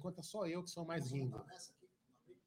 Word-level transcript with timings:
Enquanto 0.00 0.18
é 0.18 0.22
só 0.22 0.46
eu 0.46 0.62
que 0.62 0.70
sou 0.70 0.82
mais 0.82 1.10
lindo. 1.10 1.38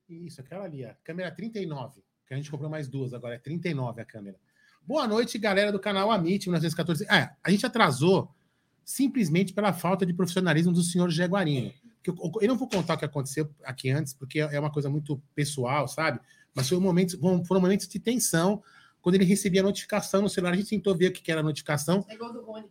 Isso, 0.10 0.42
aquela 0.42 0.64
ali, 0.64 0.84
a 0.84 0.96
câmera 1.04 1.30
39, 1.30 2.02
que 2.26 2.34
a 2.34 2.38
gente 2.38 2.50
comprou 2.50 2.68
mais 2.68 2.88
duas 2.88 3.14
agora, 3.14 3.36
é 3.36 3.38
39 3.38 4.02
a 4.02 4.06
câmera. 4.06 4.40
Boa 4.82 5.08
noite, 5.08 5.38
galera 5.38 5.72
do 5.72 5.80
canal 5.80 6.12
Amit 6.12 6.48
1914. 6.48 7.06
É, 7.06 7.30
a 7.44 7.52
gente 7.52 7.64
atrasou 7.64 8.34
simplesmente 8.84 9.54
pela 9.54 9.72
falta 9.72 10.04
de 10.04 10.16
profissionalismo 10.16 10.74
do 10.74 10.82
senhor 10.82 11.12
Jaguarino. 11.12 11.72
Eu, 12.04 12.18
eu 12.42 12.48
não 12.48 12.58
vou 12.58 12.68
contar 12.68 12.96
o 12.96 12.98
que 12.98 13.06
aconteceu 13.06 13.48
aqui 13.64 13.92
antes, 13.92 14.16
porque 14.16 14.40
é 14.40 14.60
uma 14.60 14.72
coisa 14.72 14.90
muito 14.90 15.22
pessoal, 15.36 15.88
sabe? 15.88 16.20
Mas 16.56 16.68
foi 16.68 16.80
um 16.80 16.82
momento, 16.82 17.20
foram 17.46 17.62
momentos 17.62 17.88
de 17.88 18.00
tensão 18.00 18.64
quando 19.00 19.14
ele 19.14 19.26
recebia 19.26 19.62
a 19.62 19.64
notificação 19.64 20.24
no 20.24 20.30
celular. 20.30 20.54
A 20.54 20.58
gente 20.58 20.72
tentou 20.72 20.96
ver 20.98 21.10
o 21.10 21.14
que 21.14 21.32
era 21.32 21.42
a 21.42 21.44
notificação. 21.44 22.04
É 22.10 22.18
gol 22.18 22.34
do 22.34 22.44
Rony. 22.44 22.68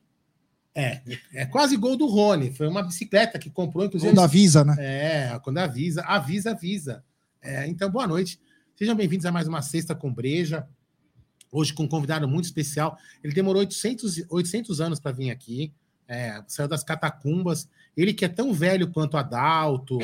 É, 0.74 1.02
é 1.34 1.44
quase 1.44 1.76
gol 1.76 1.96
do 1.96 2.06
Rony. 2.06 2.50
Foi 2.50 2.66
uma 2.66 2.82
bicicleta 2.82 3.38
que 3.38 3.50
comprou, 3.50 3.84
inclusive. 3.84 4.10
Quando 4.10 4.24
avisa, 4.24 4.64
né? 4.64 4.76
É, 4.78 5.38
quando 5.40 5.58
avisa, 5.58 6.02
avisa, 6.02 6.52
avisa. 6.52 7.04
É, 7.42 7.66
então, 7.66 7.90
boa 7.90 8.06
noite. 8.06 8.40
Sejam 8.74 8.96
bem-vindos 8.96 9.26
a 9.26 9.32
mais 9.32 9.46
uma 9.46 9.60
Sexta 9.60 9.94
com 9.94 10.12
Breja. 10.12 10.66
Hoje 11.50 11.74
com 11.74 11.82
um 11.82 11.88
convidado 11.88 12.26
muito 12.26 12.46
especial. 12.46 12.96
Ele 13.22 13.34
demorou 13.34 13.60
800, 13.60 14.24
800 14.30 14.80
anos 14.80 14.98
para 14.98 15.12
vir 15.12 15.30
aqui. 15.30 15.74
É, 16.08 16.42
saiu 16.48 16.68
das 16.68 16.82
catacumbas. 16.82 17.68
Ele 17.94 18.14
que 18.14 18.24
é 18.24 18.28
tão 18.28 18.54
velho 18.54 18.90
quanto 18.90 19.18
Adalto, 19.18 19.98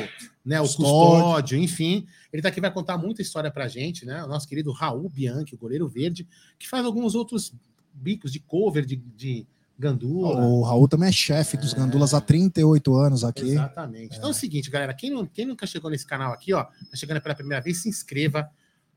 né, 0.45 0.61
o 0.61 0.63
Custódio, 0.63 0.85
Custódio 0.85 1.57
enfim. 1.57 2.05
Ele 2.31 2.43
tá 2.43 2.49
aqui 2.49 2.61
vai 2.61 2.71
contar 2.71 2.95
muita 2.95 3.23
história 3.23 3.49
pra 3.49 3.67
gente, 3.67 4.05
né? 4.05 4.23
O 4.23 4.27
nosso 4.27 4.47
querido 4.47 4.71
Raul 4.71 5.09
Bianchi, 5.09 5.55
o 5.55 5.57
goleiro 5.57 5.89
verde, 5.89 6.27
que 6.59 6.69
faz 6.69 6.85
alguns 6.85 7.15
outros 7.15 7.51
bicos 7.91 8.31
de 8.31 8.39
cover 8.39 8.85
de, 8.85 8.95
de 8.95 9.47
Gandula. 9.79 10.45
O 10.45 10.61
Raul 10.61 10.87
também 10.89 11.07
é 11.07 11.11
chefe 11.11 11.55
dos 11.55 11.73
é... 11.73 11.77
Gandulas 11.77 12.13
há 12.13 12.19
38 12.19 12.93
anos 12.95 13.23
aqui. 13.23 13.51
Exatamente. 13.51 14.13
É. 14.13 14.17
Então 14.17 14.29
é 14.29 14.31
o 14.31 14.35
seguinte, 14.35 14.69
galera, 14.69 14.93
quem, 14.93 15.09
não, 15.09 15.25
quem 15.25 15.45
nunca 15.45 15.65
chegou 15.65 15.89
nesse 15.89 16.05
canal 16.05 16.33
aqui, 16.33 16.53
ó, 16.53 16.63
tá 16.63 16.95
chegando 16.95 17.21
pela 17.21 17.33
primeira 17.33 17.63
vez, 17.63 17.81
se 17.81 17.87
inscreva, 17.87 18.49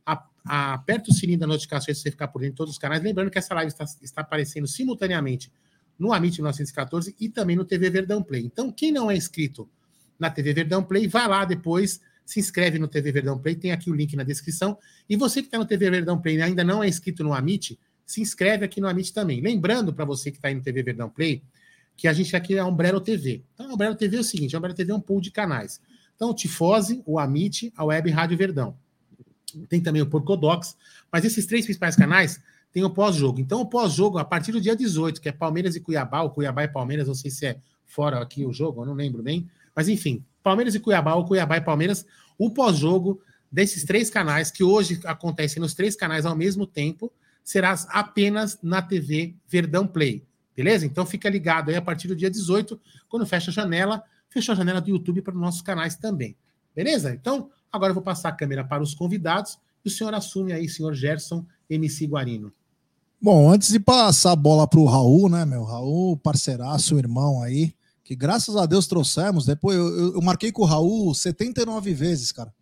a, 0.04 0.26
a, 0.44 0.74
aperta 0.74 1.10
o 1.10 1.14
sininho 1.14 1.38
da 1.38 1.46
notificação 1.46 1.86
para 1.86 1.94
você 1.94 2.10
ficar 2.10 2.28
por 2.28 2.40
dentro 2.40 2.54
de 2.54 2.56
todos 2.56 2.72
os 2.72 2.78
canais. 2.78 3.00
Lembrando 3.00 3.30
que 3.30 3.38
essa 3.38 3.54
live 3.54 3.70
está, 3.70 3.84
está 4.02 4.20
aparecendo 4.22 4.66
simultaneamente 4.66 5.52
no 5.96 6.12
Amit 6.12 6.36
1914 6.38 7.14
e 7.20 7.28
também 7.28 7.54
no 7.54 7.64
TV 7.64 7.88
Verdão 7.88 8.20
Play. 8.20 8.44
Então, 8.44 8.72
quem 8.72 8.90
não 8.90 9.08
é 9.08 9.16
inscrito 9.16 9.68
na 10.18 10.30
TV 10.30 10.52
Verdão 10.52 10.82
Play, 10.82 11.06
vai 11.06 11.28
lá 11.28 11.44
depois, 11.44 12.00
se 12.26 12.40
inscreve 12.40 12.78
no 12.78 12.88
TV 12.88 13.12
Verdão 13.12 13.38
Play, 13.38 13.54
tem 13.54 13.70
aqui 13.70 13.88
o 13.88 13.94
link 13.94 14.16
na 14.16 14.24
descrição. 14.24 14.76
E 15.08 15.16
você 15.16 15.42
que 15.42 15.46
está 15.46 15.58
no 15.58 15.64
TV 15.64 15.90
Verdão 15.90 16.20
Play 16.20 16.38
e 16.38 16.42
ainda 16.42 16.64
não 16.64 16.82
é 16.82 16.88
inscrito 16.88 17.22
no 17.22 17.32
Amit, 17.32 17.78
se 18.12 18.20
inscreve 18.20 18.64
aqui 18.64 18.80
no 18.80 18.88
Amit 18.88 19.12
também. 19.12 19.40
Lembrando 19.40 19.92
para 19.92 20.04
você 20.04 20.30
que 20.30 20.36
está 20.36 20.48
aí 20.48 20.54
no 20.54 20.62
TV 20.62 20.82
Verdão 20.82 21.08
Play, 21.08 21.42
que 21.96 22.06
a 22.06 22.12
gente 22.12 22.34
aqui 22.36 22.54
é 22.54 22.58
a 22.58 22.66
Umbrella 22.66 23.00
TV. 23.00 23.42
Então, 23.54 23.70
a 23.70 23.74
Umbrella 23.74 23.94
TV 23.94 24.16
é 24.16 24.20
o 24.20 24.24
seguinte: 24.24 24.54
a 24.54 24.58
Umbrella 24.58 24.76
TV 24.76 24.92
é 24.92 24.94
um 24.94 25.00
pool 25.00 25.20
de 25.20 25.30
canais. 25.30 25.80
Então, 26.14 26.30
o 26.30 26.34
Tifose, 26.34 27.02
o 27.06 27.18
Amit, 27.18 27.72
a 27.76 27.84
Web 27.84 28.10
Rádio 28.10 28.36
Verdão. 28.36 28.76
Tem 29.68 29.80
também 29.80 30.00
o 30.00 30.06
Porcodox, 30.06 30.76
mas 31.10 31.24
esses 31.24 31.46
três 31.46 31.64
principais 31.64 31.96
canais 31.96 32.40
tem 32.72 32.84
o 32.84 32.90
pós-jogo. 32.90 33.38
Então, 33.40 33.60
o 33.60 33.66
pós-jogo, 33.66 34.18
a 34.18 34.24
partir 34.24 34.52
do 34.52 34.60
dia 34.60 34.74
18, 34.74 35.20
que 35.20 35.28
é 35.28 35.32
Palmeiras 35.32 35.76
e 35.76 35.80
Cuiabá, 35.80 36.22
ou 36.22 36.30
Cuiabá 36.30 36.64
e 36.64 36.68
Palmeiras, 36.68 37.06
não 37.06 37.14
sei 37.14 37.30
se 37.30 37.46
é 37.46 37.58
fora 37.84 38.20
aqui 38.20 38.46
o 38.46 38.52
jogo, 38.52 38.80
eu 38.82 38.86
não 38.86 38.94
lembro 38.94 39.22
bem. 39.22 39.46
Mas, 39.74 39.88
enfim, 39.88 40.24
Palmeiras 40.42 40.74
e 40.74 40.80
Cuiabá, 40.80 41.14
ou 41.14 41.26
Cuiabá 41.26 41.58
e 41.58 41.60
Palmeiras, 41.60 42.06
o 42.38 42.50
pós-jogo 42.50 43.20
desses 43.50 43.84
três 43.84 44.08
canais, 44.08 44.50
que 44.50 44.64
hoje 44.64 45.00
acontecem 45.04 45.60
nos 45.60 45.74
três 45.74 45.94
canais 45.94 46.24
ao 46.24 46.34
mesmo 46.34 46.66
tempo, 46.66 47.12
será 47.42 47.72
apenas 47.88 48.58
na 48.62 48.80
TV 48.80 49.34
Verdão 49.48 49.86
Play. 49.86 50.24
Beleza? 50.56 50.84
Então, 50.86 51.06
fica 51.06 51.28
ligado 51.28 51.70
aí 51.70 51.76
a 51.76 51.82
partir 51.82 52.08
do 52.08 52.16
dia 52.16 52.30
18, 52.30 52.78
quando 53.08 53.26
fecha 53.26 53.50
a 53.50 53.54
janela, 53.54 54.02
fechou 54.28 54.52
a 54.52 54.56
janela 54.56 54.80
do 54.80 54.90
YouTube 54.90 55.22
para 55.22 55.34
os 55.34 55.40
nossos 55.40 55.62
canais 55.62 55.96
também. 55.96 56.36
Beleza? 56.74 57.12
Então, 57.12 57.50
agora 57.70 57.90
eu 57.90 57.94
vou 57.94 58.02
passar 58.02 58.30
a 58.30 58.32
câmera 58.32 58.64
para 58.64 58.82
os 58.82 58.94
convidados 58.94 59.58
e 59.84 59.88
o 59.88 59.90
senhor 59.90 60.14
assume 60.14 60.52
aí, 60.52 60.68
senhor 60.68 60.94
Gerson 60.94 61.44
MC 61.68 62.06
Guarino. 62.06 62.52
Bom, 63.20 63.50
antes 63.50 63.70
de 63.70 63.78
passar 63.78 64.32
a 64.32 64.36
bola 64.36 64.66
para 64.66 64.80
o 64.80 64.84
Raul, 64.84 65.28
né, 65.28 65.44
meu? 65.44 65.62
Raul, 65.62 66.16
parceiraço, 66.16 66.98
irmão 66.98 67.40
aí, 67.40 67.72
que 68.02 68.16
graças 68.16 68.56
a 68.56 68.66
Deus 68.66 68.86
trouxemos. 68.86 69.46
Depois 69.46 69.76
eu, 69.76 69.88
eu, 69.96 70.14
eu 70.14 70.22
marquei 70.22 70.50
com 70.50 70.62
o 70.62 70.66
Raul 70.66 71.14
79 71.14 71.94
vezes, 71.94 72.32
cara. 72.32 72.52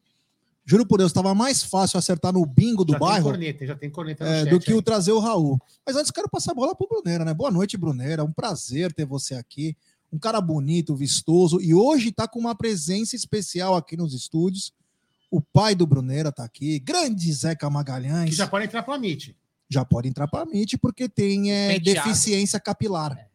Juro 0.71 0.87
por 0.87 0.99
Deus, 0.99 1.11
estava 1.11 1.35
mais 1.35 1.65
fácil 1.65 1.99
acertar 1.99 2.33
no 2.33 2.47
bingo 2.47 2.85
do 2.85 2.93
já 2.93 2.99
bairro. 3.01 3.25
Tem 3.25 3.33
corneta, 3.33 3.67
já 3.67 3.75
tem 3.75 3.91
corneta 3.91 4.25
é, 4.25 4.45
do 4.45 4.61
que 4.61 4.71
aí. 4.71 4.79
o 4.79 4.81
trazer 4.81 5.11
o 5.11 5.19
Raul. 5.19 5.61
Mas 5.85 5.97
antes 5.97 6.13
quero 6.13 6.29
passar 6.29 6.53
a 6.53 6.55
bola 6.55 6.77
pro 6.77 6.87
Bruneira, 6.87 7.25
né? 7.25 7.35
Boa 7.35 7.51
noite, 7.51 7.77
Bruneira. 7.77 8.23
Um 8.23 8.31
prazer 8.31 8.93
ter 8.93 9.05
você 9.05 9.35
aqui. 9.35 9.77
Um 10.13 10.19
cara 10.19 10.41
bonito, 10.41 10.95
vistoso. 10.95 11.61
E 11.61 11.75
hoje 11.75 12.13
tá 12.13 12.29
com 12.29 12.39
uma 12.39 12.55
presença 12.55 13.17
especial 13.17 13.75
aqui 13.75 13.97
nos 13.97 14.15
estúdios. 14.15 14.73
O 15.29 15.41
pai 15.41 15.75
do 15.75 15.89
Bruneira 15.89 16.31
tá 16.31 16.45
aqui. 16.45 16.79
Grande 16.79 17.33
Zeca 17.33 17.69
Magalhães. 17.69 18.31
Que 18.31 18.37
já 18.37 18.47
pode 18.47 18.67
entrar 18.67 18.85
para 18.85 18.95
a 18.95 18.97
MIT 18.97 19.35
já 19.73 19.85
pode 19.85 20.09
entrar 20.09 20.27
para 20.27 20.41
a 20.41 20.47
MIT 20.47 20.79
porque 20.79 21.09
tem 21.09 21.53
é, 21.53 21.79
deficiência 21.79 22.59
capilar. 22.59 23.17
É. 23.17 23.31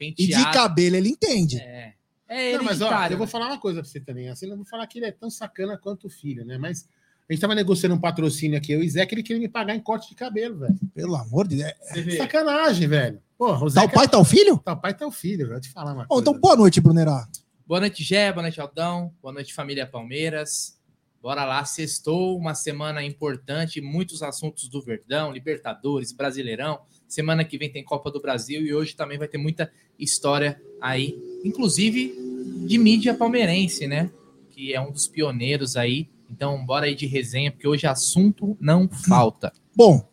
E 0.00 0.26
de 0.26 0.50
cabelo 0.50 0.96
ele 0.96 1.10
entende. 1.10 1.58
É. 1.58 1.92
É 2.36 2.56
não, 2.56 2.64
mas 2.64 2.80
ó, 2.80 2.90
eu 3.08 3.16
vou 3.16 3.28
falar 3.28 3.46
uma 3.46 3.58
coisa 3.58 3.80
para 3.80 3.88
você 3.88 4.00
também. 4.00 4.28
Assim, 4.28 4.48
não 4.48 4.56
vou 4.56 4.64
falar 4.64 4.84
que 4.88 4.98
ele 4.98 5.06
é 5.06 5.12
tão 5.12 5.30
sacana 5.30 5.78
quanto 5.78 6.08
o 6.08 6.10
filho, 6.10 6.44
né? 6.44 6.58
Mas 6.58 6.88
a 7.28 7.32
gente 7.32 7.40
tava 7.40 7.54
negociando 7.54 7.94
um 7.94 8.00
patrocínio 8.00 8.58
aqui, 8.58 8.72
eu 8.72 8.82
e 8.82 8.90
Zé, 8.90 9.06
que 9.06 9.14
ele 9.14 9.22
queria 9.22 9.40
me 9.40 9.48
pagar 9.48 9.76
em 9.76 9.80
corte 9.80 10.08
de 10.08 10.16
cabelo, 10.16 10.58
velho. 10.58 10.74
Pelo 10.92 11.14
amor 11.14 11.46
de 11.46 11.56
Deus. 11.56 11.72
É 11.92 12.16
sacanagem, 12.16 12.88
velho. 12.88 13.22
Porra, 13.38 13.64
o 13.64 13.72
tá 13.72 13.84
o 13.84 13.88
pai, 13.88 14.08
tá 14.08 14.18
o 14.18 14.24
filho? 14.24 14.58
Tá 14.58 14.72
o 14.72 14.76
pai, 14.80 14.94
tá 14.94 15.06
o 15.06 15.12
filho, 15.12 15.48
vou 15.48 15.60
te 15.60 15.70
falar 15.70 15.92
uma 15.92 16.06
Bom, 16.06 16.18
Então, 16.18 16.36
boa 16.36 16.56
noite, 16.56 16.80
Brunerá. 16.80 17.28
Boa 17.64 17.78
noite, 17.78 18.02
Gé, 18.02 18.32
boa 18.32 18.42
noite, 18.42 18.60
Aldão, 18.60 19.14
boa 19.22 19.32
noite, 19.32 19.54
família 19.54 19.86
Palmeiras. 19.86 20.76
Bora 21.22 21.44
lá, 21.44 21.64
sextou, 21.64 22.36
uma 22.36 22.54
semana 22.54 23.02
importante, 23.02 23.80
muitos 23.80 24.22
assuntos 24.22 24.68
do 24.68 24.82
Verdão, 24.82 25.32
Libertadores, 25.32 26.12
Brasileirão. 26.12 26.80
Semana 27.08 27.44
que 27.44 27.56
vem 27.56 27.70
tem 27.70 27.82
Copa 27.84 28.10
do 28.10 28.20
Brasil 28.20 28.60
e 28.60 28.74
hoje 28.74 28.94
também 28.94 29.16
vai 29.18 29.28
ter 29.28 29.38
muita 29.38 29.72
história 29.98 30.60
aí, 30.80 31.16
inclusive 31.44 32.23
de 32.66 32.78
mídia 32.78 33.14
palmeirense, 33.14 33.86
né? 33.86 34.10
Que 34.50 34.74
é 34.74 34.80
um 34.80 34.92
dos 34.92 35.06
pioneiros 35.06 35.76
aí. 35.76 36.08
Então, 36.30 36.64
bora 36.64 36.86
aí 36.86 36.94
de 36.94 37.06
resenha, 37.06 37.50
porque 37.50 37.68
hoje 37.68 37.86
assunto 37.86 38.56
não 38.60 38.88
falta. 38.88 39.52
Bom, 39.74 40.08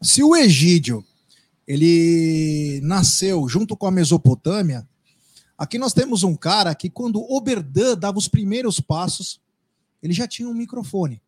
se 0.00 0.22
o 0.22 0.36
Egídio 0.36 1.04
ele 1.66 2.80
nasceu 2.82 3.48
junto 3.48 3.76
com 3.76 3.86
a 3.86 3.90
Mesopotâmia, 3.90 4.86
aqui 5.56 5.78
nós 5.78 5.92
temos 5.92 6.22
um 6.22 6.36
cara 6.36 6.74
que 6.74 6.90
quando 6.90 7.22
Oberdan 7.22 7.96
dava 7.96 8.18
os 8.18 8.28
primeiros 8.28 8.80
passos, 8.80 9.40
ele 10.02 10.12
já 10.12 10.28
tinha 10.28 10.48
um 10.48 10.54
microfone. 10.54 11.22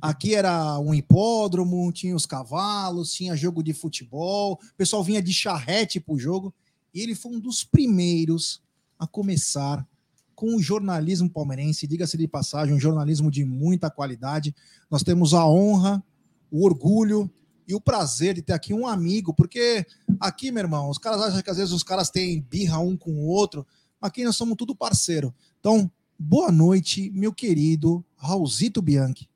Aqui 0.00 0.34
era 0.34 0.78
um 0.78 0.94
hipódromo, 0.94 1.92
tinha 1.92 2.16
os 2.16 2.26
cavalos, 2.26 3.12
tinha 3.12 3.36
jogo 3.36 3.62
de 3.62 3.74
futebol, 3.74 4.54
o 4.54 4.76
pessoal 4.76 5.02
vinha 5.04 5.22
de 5.22 5.32
charrete 5.32 6.00
para 6.00 6.14
o 6.14 6.18
jogo. 6.18 6.54
E 6.94 7.00
ele 7.00 7.14
foi 7.14 7.32
um 7.32 7.40
dos 7.40 7.64
primeiros 7.64 8.62
a 9.04 9.06
começar 9.06 9.86
com 10.34 10.56
o 10.56 10.62
jornalismo 10.62 11.30
palmeirense, 11.30 11.86
diga-se 11.86 12.16
de 12.16 12.26
passagem, 12.26 12.74
um 12.74 12.80
jornalismo 12.80 13.30
de 13.30 13.44
muita 13.44 13.90
qualidade. 13.90 14.54
Nós 14.90 15.02
temos 15.02 15.32
a 15.32 15.46
honra, 15.46 16.02
o 16.50 16.64
orgulho 16.64 17.30
e 17.66 17.74
o 17.74 17.80
prazer 17.80 18.34
de 18.34 18.42
ter 18.42 18.52
aqui 18.52 18.74
um 18.74 18.86
amigo, 18.86 19.32
porque 19.32 19.86
aqui, 20.18 20.50
meu 20.50 20.64
irmão, 20.64 20.90
os 20.90 20.98
caras 20.98 21.22
acham 21.22 21.40
que 21.40 21.50
às 21.50 21.56
vezes 21.56 21.72
os 21.72 21.82
caras 21.82 22.10
têm 22.10 22.42
birra 22.42 22.78
um 22.78 22.96
com 22.96 23.12
o 23.12 23.26
outro, 23.26 23.66
aqui 24.02 24.24
nós 24.24 24.36
somos 24.36 24.56
tudo 24.56 24.74
parceiro. 24.74 25.32
Então, 25.60 25.90
Boa 26.18 26.52
noite, 26.52 27.10
meu 27.10 27.32
querido 27.32 28.04
Raulzito 28.16 28.80
Bianchi. 28.80 29.28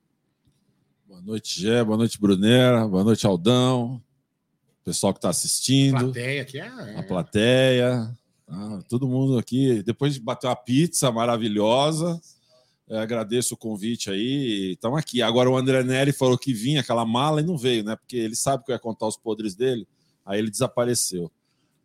Boa 1.07 1.21
noite, 1.21 1.61
Gé. 1.61 1.83
Boa 1.83 1.97
noite, 1.99 2.21
Brunera. 2.21 2.87
Boa 2.87 3.03
noite, 3.03 3.27
Aldão. 3.27 4.01
Pessoal 4.85 5.13
que 5.13 5.19
está 5.19 5.29
assistindo. 5.29 5.97
A 5.97 6.01
plateia 6.01 6.43
aqui 6.43 6.59
é. 6.59 6.99
A 6.99 7.03
plateia. 7.03 8.19
Ah, 8.49 8.81
todo 8.89 9.09
mundo 9.09 9.39
aqui. 9.39 9.83
Depois 9.83 10.15
de 10.15 10.21
bater 10.21 10.47
uma 10.47 10.57
pizza 10.57 11.13
maravilhosa. 11.13 12.21
É, 12.89 12.99
agradeço 12.99 13.55
o 13.55 13.57
convite 13.57 14.11
aí. 14.11 14.73
Estamos 14.73 14.99
aqui. 14.99 15.21
Agora 15.21 15.51
o 15.51 15.57
André 15.57 15.83
Neri 15.83 16.13
falou 16.13 16.39
que 16.39 16.55
vinha 16.55 16.81
aquela 16.81 17.05
mala 17.05 17.41
e 17.41 17.45
não 17.45 17.59
veio, 17.59 17.85
né? 17.85 17.95
Porque 17.97 18.17
ele 18.17 18.35
sabe 18.35 18.65
que 18.65 18.71
eu 18.71 18.75
ia 18.75 18.79
contar 18.79 19.07
os 19.07 19.17
podres 19.17 19.55
dele. 19.55 19.87
Aí 20.25 20.39
ele 20.39 20.51
desapareceu. 20.51 21.31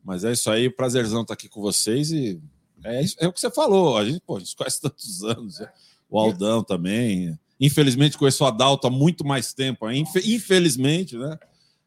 Mas 0.03 0.23
é 0.23 0.31
isso 0.31 0.49
aí. 0.49 0.69
Prazerzão 0.69 1.21
estar 1.21 1.33
aqui 1.33 1.49
com 1.49 1.61
vocês 1.61 2.11
e 2.11 2.41
é, 2.83 3.03
é 3.19 3.27
o 3.27 3.33
que 3.33 3.39
você 3.39 3.51
falou. 3.51 3.97
A 3.97 4.05
gente, 4.05 4.21
pô, 4.21 4.37
a 4.37 4.39
gente 4.39 4.55
conhece 4.55 4.79
tantos 4.81 5.23
anos. 5.23 5.59
Né? 5.59 5.69
O 6.09 6.17
Aldão 6.17 6.63
também. 6.63 7.37
Infelizmente, 7.59 8.17
conheço 8.17 8.43
o 8.43 8.47
Adalto 8.47 8.87
há 8.87 8.89
muito 8.89 9.25
mais 9.25 9.53
tempo. 9.53 9.89
Infelizmente, 9.91 11.17
né? 11.17 11.37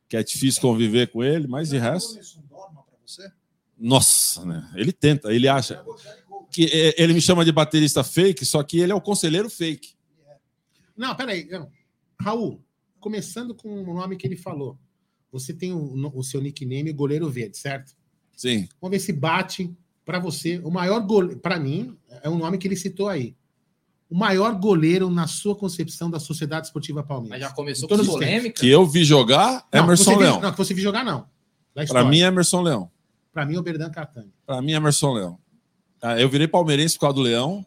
Que 0.08 0.16
é 0.16 0.22
difícil 0.22 0.60
conviver 0.60 1.10
com 1.10 1.24
ele, 1.24 1.46
mas 1.46 1.70
de 1.70 1.78
resto. 1.78 2.18
Nossa, 3.78 4.44
né? 4.44 4.70
Ele 4.74 4.92
tenta, 4.92 5.32
ele 5.32 5.48
acha 5.48 5.84
que 6.50 6.64
é, 6.72 6.94
ele 7.02 7.12
me 7.12 7.20
chama 7.20 7.44
de 7.44 7.52
baterista 7.52 8.02
fake, 8.02 8.44
só 8.44 8.62
que 8.62 8.78
ele 8.78 8.92
é 8.92 8.94
o 8.94 9.00
conselheiro 9.00 9.50
fake. 9.50 9.94
Não, 10.96 11.14
peraí. 11.14 11.48
Raul, 12.18 12.64
começando 12.98 13.54
com 13.54 13.82
o 13.82 13.94
nome 13.94 14.16
que 14.16 14.26
ele 14.26 14.36
falou. 14.36 14.78
Você 15.30 15.52
tem 15.52 15.72
o, 15.72 16.12
o 16.14 16.22
seu 16.22 16.40
nickname 16.40 16.92
Goleiro 16.92 17.28
Verde, 17.28 17.58
certo? 17.58 17.94
Sim. 18.34 18.68
Vamos 18.80 18.96
ver 18.96 19.00
se 19.00 19.12
bate 19.12 19.74
para 20.04 20.18
você, 20.18 20.60
o 20.62 20.70
maior 20.70 21.00
goleiro, 21.00 21.40
para 21.40 21.58
mim, 21.58 21.96
é 22.22 22.30
um 22.30 22.38
nome 22.38 22.58
que 22.58 22.68
ele 22.68 22.76
citou 22.76 23.08
aí. 23.08 23.34
O 24.08 24.16
maior 24.16 24.54
goleiro 24.54 25.10
na 25.10 25.26
sua 25.26 25.56
concepção 25.56 26.08
da 26.08 26.20
Sociedade 26.20 26.68
Esportiva 26.68 27.00
Mas 27.00 27.08
Palmeiras. 27.08 27.40
já 27.40 27.50
começou 27.52 27.88
com 27.88 28.06
polêmica. 28.06 28.60
Que 28.60 28.70
eu 28.70 28.86
vi 28.86 29.04
jogar, 29.04 29.66
Não, 29.72 29.82
Emerson 29.82 30.12
você 30.12 30.16
Leão. 30.16 30.40
Não, 30.40 30.52
que 30.52 30.58
você 30.58 30.72
viu 30.72 30.84
jogar, 30.84 31.04
não. 31.04 31.28
Para 31.88 32.04
mim, 32.04 32.20
é 32.20 32.26
Emerson 32.26 32.62
Leão. 32.62 32.90
Pra 33.36 33.44
mim, 33.44 33.54
é 33.54 33.58
o 33.58 33.62
Berdan 33.62 33.90
Catani. 33.90 34.32
Para 34.46 34.62
mim, 34.62 34.72
é 34.72 34.76
Emerson 34.76 35.12
Leão. 35.12 35.38
Ah, 36.00 36.18
Eu 36.18 36.26
virei 36.26 36.48
palmeirense 36.48 36.94
por 36.94 37.02
causa 37.02 37.16
do 37.16 37.20
Leão 37.20 37.66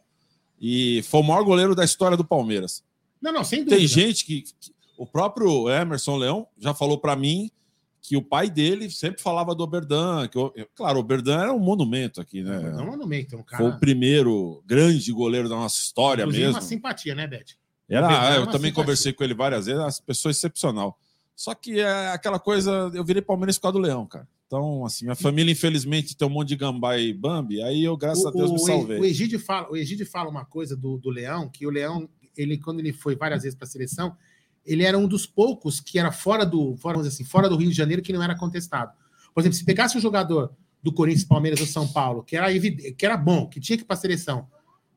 e 0.60 1.04
foi 1.04 1.20
o 1.20 1.24
maior 1.24 1.44
goleiro 1.44 1.76
da 1.76 1.86
história 1.86 2.18
do 2.18 2.26
Palmeiras. 2.26 2.84
Não, 3.22 3.32
não, 3.32 3.44
sem 3.44 3.60
dúvida. 3.60 3.78
Tem 3.78 3.86
gente 3.88 4.26
que, 4.26 4.42
que- 4.42 4.72
o 4.98 5.06
próprio 5.06 5.70
Emerson 5.70 6.18
Leão 6.18 6.48
já 6.58 6.74
falou 6.74 6.98
para 6.98 7.16
mim 7.16 7.52
que 8.02 8.18
o 8.18 8.22
pai 8.24 8.50
dele 8.50 8.90
sempre 8.90 9.22
falava 9.22 9.54
do 9.54 9.64
Oberdan, 9.64 10.28
que 10.28 10.40
o- 10.40 10.52
claro, 10.74 10.98
o 10.98 11.02
Oberdan 11.02 11.40
era 11.40 11.54
um 11.54 11.60
monumento 11.60 12.20
aqui, 12.20 12.42
né? 12.42 12.72
Não, 12.72 12.86
não 12.88 12.98
no 12.98 13.06
meio, 13.06 13.22
então, 13.22 13.44
cara. 13.44 13.62
Foi 13.64 13.72
o 13.72 13.80
primeiro 13.80 14.64
grande 14.66 15.12
goleiro 15.12 15.48
da 15.48 15.56
nossa 15.56 15.80
história 15.80 16.24
Inclusive, 16.24 16.46
mesmo. 16.46 16.56
uma 16.60 16.66
simpatia, 16.68 17.14
né, 17.14 17.28
Beth? 17.28 17.46
Era, 17.88 18.08
é 18.34 18.38
eu 18.38 18.42
uma 18.42 18.46
também 18.48 18.70
simpatia. 18.72 18.74
conversei 18.74 19.14
com 19.14 19.24
ele 19.24 19.36
várias 19.36 19.68
vezes, 19.68 19.80
uma 19.80 19.92
pessoa 20.04 20.32
excepcional. 20.32 20.98
Só 21.40 21.56
que 21.56 21.80
é 21.80 22.12
aquela 22.12 22.38
coisa, 22.38 22.92
eu 22.94 23.02
virei 23.02 23.22
palmeirense 23.22 23.58
por 23.60 23.62
causa 23.62 23.80
do 23.80 23.82
Leão, 23.82 24.06
cara. 24.06 24.28
Então, 24.46 24.86
assim, 24.86 25.06
minha 25.06 25.16
família, 25.16 25.50
infelizmente, 25.50 26.18
tem 26.18 26.28
um 26.28 26.32
monte 26.32 26.50
de 26.50 26.58
gambá 26.58 26.98
e 26.98 27.14
bambi, 27.14 27.62
aí 27.62 27.82
eu, 27.82 27.96
graças 27.96 28.26
a 28.26 28.30
Deus, 28.32 28.52
me 28.52 28.58
o, 28.58 28.60
salvei. 28.60 29.00
o 29.00 29.06
Egídio 29.06 29.40
fala, 29.40 29.72
o 29.72 29.78
Egídio 29.78 30.06
fala 30.06 30.30
uma 30.30 30.44
coisa 30.44 30.76
do, 30.76 30.98
do 30.98 31.10
Leão, 31.10 31.48
que 31.48 31.66
o 31.66 31.70
Leão, 31.70 32.10
ele, 32.36 32.58
quando 32.58 32.82
ele 32.82 32.92
foi 32.92 33.16
várias 33.16 33.44
vezes 33.44 33.58
para 33.58 33.66
a 33.66 33.70
seleção, 33.70 34.18
ele 34.66 34.84
era 34.84 34.98
um 34.98 35.08
dos 35.08 35.26
poucos 35.26 35.80
que 35.80 35.98
era 35.98 36.12
fora 36.12 36.46
do, 36.46 36.76
fora, 36.76 37.00
assim, 37.00 37.24
fora 37.24 37.48
do 37.48 37.56
Rio 37.56 37.70
de 37.70 37.76
Janeiro 37.78 38.02
que 38.02 38.12
não 38.12 38.22
era 38.22 38.36
contestado. 38.36 38.92
Por 39.34 39.40
exemplo, 39.40 39.58
se 39.58 39.64
pegasse 39.64 39.98
um 39.98 40.02
jogador 40.02 40.52
do 40.84 40.92
Corinthians, 40.92 41.24
Palmeiras 41.24 41.62
ou 41.62 41.68
São 41.68 41.88
Paulo, 41.88 42.22
que 42.22 42.36
era, 42.36 42.48
que 42.52 43.06
era 43.06 43.16
bom, 43.16 43.48
que 43.48 43.62
tinha 43.62 43.78
que 43.78 43.84
ir 43.86 43.88
para 43.88 43.96
a 43.96 44.00
seleção, 44.02 44.46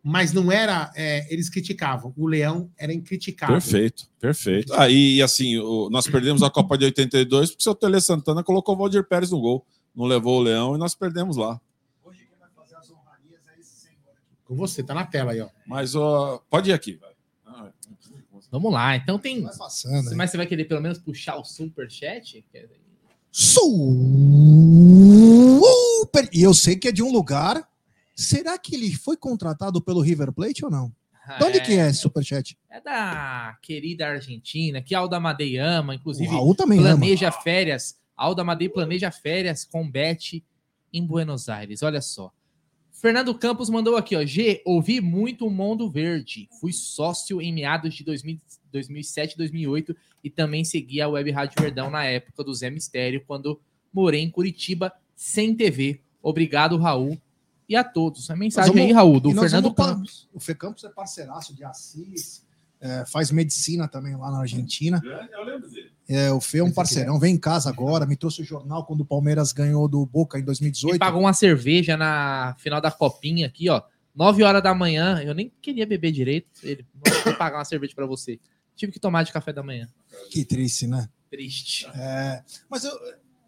mas 0.02 0.32
não 0.32 0.50
era, 0.50 0.90
é, 0.96 1.32
eles 1.32 1.48
criticavam. 1.48 2.12
O 2.16 2.26
Leão 2.26 2.70
era 2.76 2.92
incriticável. 2.92 3.54
Perfeito, 3.54 4.08
perfeito. 4.18 4.74
Aí, 4.74 5.16
e 5.16 5.22
assim, 5.22 5.58
o- 5.58 5.88
nós 5.90 6.06
perdemos 6.06 6.42
a 6.42 6.50
Copa 6.50 6.76
de 6.76 6.84
82 6.86 7.50
porque 7.50 7.60
o 7.60 7.64
seu 7.64 7.74
Tele 7.74 8.00
Santana 8.00 8.42
colocou 8.42 8.74
o 8.74 8.78
Valdir 8.78 9.04
Pérez 9.04 9.30
no 9.30 9.40
gol. 9.40 9.64
Não 9.94 10.04
levou 10.06 10.38
o 10.40 10.42
Leão 10.42 10.74
e 10.74 10.78
nós 10.78 10.94
perdemos 10.94 11.36
lá. 11.36 11.60
Com 14.44 14.56
você, 14.56 14.82
tá 14.82 14.92
na 14.92 15.06
tela 15.06 15.32
aí, 15.32 15.40
ó. 15.40 15.48
Mas 15.66 15.94
ó, 15.94 16.42
pode 16.50 16.68
ir 16.70 16.72
aqui. 16.74 16.96
vai. 16.96 17.12
Ah, 17.46 17.70
Vamos 18.50 18.70
lá. 18.72 18.94
Então 18.96 19.18
tem. 19.18 19.40
Vai 19.42 19.56
passando. 19.56 20.14
Mas 20.14 20.30
você 20.30 20.36
vai 20.36 20.46
querer 20.46 20.64
pelo 20.66 20.80
menos 20.82 20.98
puxar 20.98 21.36
o 21.36 21.44
superchat? 21.44 22.44
Super! 24.90 26.28
E 26.32 26.42
eu 26.42 26.52
sei 26.52 26.76
que 26.76 26.88
é 26.88 26.92
de 26.92 27.02
um 27.02 27.10
lugar. 27.10 27.66
Será 28.22 28.58
que 28.58 28.74
ele 28.74 28.94
foi 28.94 29.16
contratado 29.16 29.80
pelo 29.82 30.00
River 30.00 30.32
Plate 30.32 30.64
ou 30.64 30.70
não? 30.70 30.92
De 31.38 31.44
onde 31.44 31.60
que 31.60 31.72
é 31.72 31.88
esse 31.88 32.00
superchat? 32.00 32.58
É 32.68 32.80
da 32.80 33.56
querida 33.62 34.08
Argentina, 34.08 34.82
que 34.82 34.94
Alda 34.94 35.20
Madei 35.20 35.56
ama, 35.56 35.92
O 35.92 35.94
inclusive 35.94 36.28
Raul 36.28 36.54
também 36.54 36.78
ama. 36.80 36.88
planeja 36.88 37.30
férias. 37.30 37.96
Alda 38.16 38.42
Madei 38.42 38.68
planeja 38.68 39.10
férias 39.10 39.64
com 39.64 39.88
Beth 39.88 40.42
em 40.92 41.06
Buenos 41.06 41.48
Aires. 41.48 41.82
Olha 41.82 42.00
só. 42.00 42.32
Fernando 42.90 43.34
Campos 43.34 43.70
mandou 43.70 43.96
aqui, 43.96 44.16
ó. 44.16 44.24
G, 44.24 44.62
ouvi 44.64 45.00
muito 45.00 45.46
o 45.46 45.50
Mundo 45.50 45.90
Verde. 45.90 46.48
Fui 46.60 46.72
sócio 46.72 47.40
em 47.40 47.52
meados 47.52 47.94
de 47.94 48.04
2000 48.04 48.38
2007, 48.72 49.36
2008 49.36 49.94
e 50.24 50.30
também 50.30 50.64
segui 50.64 51.00
a 51.00 51.08
Web 51.08 51.30
Rádio 51.30 51.60
Verdão 51.60 51.90
na 51.90 52.04
época 52.04 52.42
do 52.42 52.54
Zé 52.54 52.70
Mistério, 52.70 53.22
quando 53.26 53.60
morei 53.92 54.22
em 54.22 54.30
Curitiba 54.30 54.92
sem 55.14 55.54
TV. 55.54 56.00
Obrigado, 56.22 56.78
Raul. 56.78 57.20
E 57.72 57.76
a 57.76 57.82
todos. 57.82 58.30
A 58.30 58.36
mensagem 58.36 58.70
vamos- 58.72 58.86
aí, 58.86 58.92
Raul, 58.92 59.18
do 59.18 59.32
Fernando 59.34 59.72
Campos. 59.74 60.28
O 60.32 60.38
Fê 60.38 60.54
Campos 60.54 60.84
é 60.84 60.88
parceiraço 60.90 61.54
de 61.54 61.64
Assis, 61.64 62.44
é, 62.80 63.04
faz 63.06 63.30
medicina 63.30 63.88
também 63.88 64.14
lá 64.14 64.30
na 64.30 64.40
Argentina. 64.40 65.00
Eu 65.32 65.44
lembro 65.44 65.70
dele. 65.70 65.90
É, 66.08 66.30
o 66.30 66.40
Fê 66.40 66.58
é 66.58 66.64
um 66.64 66.70
parceirão, 66.72 67.18
vem 67.18 67.34
em 67.34 67.38
casa 67.38 67.70
agora, 67.70 68.04
me 68.04 68.16
trouxe 68.16 68.42
o 68.42 68.44
jornal 68.44 68.84
quando 68.84 69.00
o 69.00 69.04
Palmeiras 69.06 69.52
ganhou 69.52 69.88
do 69.88 70.04
Boca 70.04 70.36
em 70.36 70.40
Ele 70.40 70.46
2018. 70.46 70.98
pagou 70.98 71.20
uma 71.20 71.32
cerveja 71.32 71.96
na 71.96 72.54
final 72.58 72.80
da 72.80 72.90
copinha 72.90 73.46
aqui, 73.46 73.70
ó. 73.70 73.80
9 74.14 74.42
horas 74.42 74.62
da 74.62 74.74
manhã. 74.74 75.22
Eu 75.24 75.34
nem 75.34 75.50
queria 75.62 75.86
beber 75.86 76.12
direito. 76.12 76.48
Ele 76.62 76.84
"Não, 76.94 77.22
vou 77.24 77.34
pagar 77.34 77.56
uma 77.56 77.64
cerveja 77.64 77.94
pra 77.94 78.04
você. 78.04 78.38
Tive 78.76 78.92
que 78.92 79.00
tomar 79.00 79.22
de 79.22 79.32
café 79.32 79.52
da 79.54 79.62
manhã. 79.62 79.88
Que 80.30 80.44
triste, 80.44 80.86
né? 80.86 81.08
Triste. 81.30 81.86
É, 81.94 82.42
mas 82.68 82.84
eu- 82.84 82.92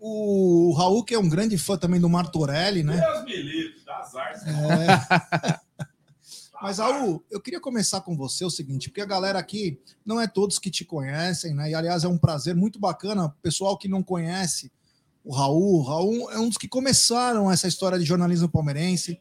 o 0.07 0.75
Raul, 0.75 1.03
que 1.03 1.15
é 1.15 1.19
um 1.19 1.31
grande 1.31 1.57
fã 1.57 1.79
também 1.79 1.99
do 1.99 2.11
Martorelli, 2.11 2.83
né? 2.83 3.01
Deus 3.01 3.25
me 3.25 3.43
livre, 3.43 3.83
dá 3.87 3.97
azar. 4.01 4.35
É. 4.47 5.61
Mas, 6.61 6.77
Raul, 6.77 7.25
eu 7.31 7.41
queria 7.41 7.59
começar 7.59 8.03
com 8.03 8.15
você 8.15 8.45
o 8.45 8.51
seguinte, 8.51 8.91
porque 8.91 9.01
a 9.01 9.07
galera 9.07 9.39
aqui 9.39 9.81
não 10.05 10.21
é 10.21 10.27
todos 10.27 10.59
que 10.59 10.71
te 10.71 10.85
conhecem, 10.85 11.55
né? 11.55 11.71
E, 11.71 11.75
aliás, 11.75 12.05
é 12.05 12.09
um 12.09 12.19
prazer 12.19 12.55
muito 12.55 12.79
bacana. 12.79 13.35
Pessoal 13.41 13.79
que 13.79 13.89
não 13.89 14.03
conhece 14.03 14.71
o 15.25 15.35
Raul, 15.35 15.79
o 15.79 15.83
Raul 15.83 16.31
é 16.33 16.39
um 16.39 16.49
dos 16.49 16.59
que 16.59 16.69
começaram 16.69 17.51
essa 17.51 17.67
história 17.67 17.99
de 17.99 18.05
jornalismo 18.05 18.47
palmeirense, 18.47 19.19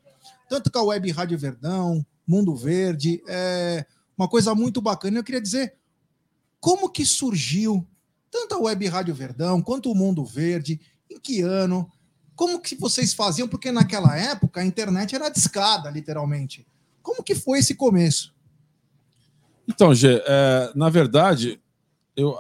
tanto 0.49 0.69
com 0.69 0.79
a 0.79 0.83
Web 0.83 1.09
Rádio 1.11 1.39
Verdão, 1.39 2.05
Mundo 2.27 2.57
Verde, 2.57 3.23
é 3.25 3.85
uma 4.17 4.27
coisa 4.27 4.53
muito 4.53 4.81
bacana. 4.81 5.19
Eu 5.19 5.23
queria 5.23 5.41
dizer, 5.41 5.75
como 6.59 6.89
que 6.89 7.05
surgiu 7.05 7.87
tanto 8.33 8.55
a 8.55 8.57
Web 8.57 8.87
Rádio 8.87 9.13
Verdão 9.13 9.61
quanto 9.61 9.91
o 9.91 9.95
Mundo 9.95 10.25
Verde, 10.25 10.81
em 11.09 11.19
que 11.19 11.41
ano, 11.41 11.87
como 12.35 12.59
que 12.59 12.75
vocês 12.75 13.13
faziam? 13.13 13.47
Porque 13.47 13.71
naquela 13.71 14.17
época 14.17 14.59
a 14.59 14.65
internet 14.65 15.13
era 15.13 15.29
discada, 15.29 15.89
literalmente. 15.91 16.65
Como 17.03 17.21
que 17.23 17.35
foi 17.35 17.59
esse 17.59 17.75
começo? 17.75 18.33
Então, 19.67 19.93
Gê, 19.93 20.21
é, 20.25 20.71
na 20.75 20.89
verdade, 20.89 21.61
eu, 22.15 22.35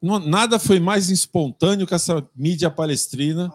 não- 0.00 0.20
nada 0.20 0.58
foi 0.58 0.78
mais 0.78 1.10
espontâneo 1.10 1.86
que 1.86 1.94
essa 1.94 2.24
mídia 2.34 2.70
palestrina. 2.70 3.52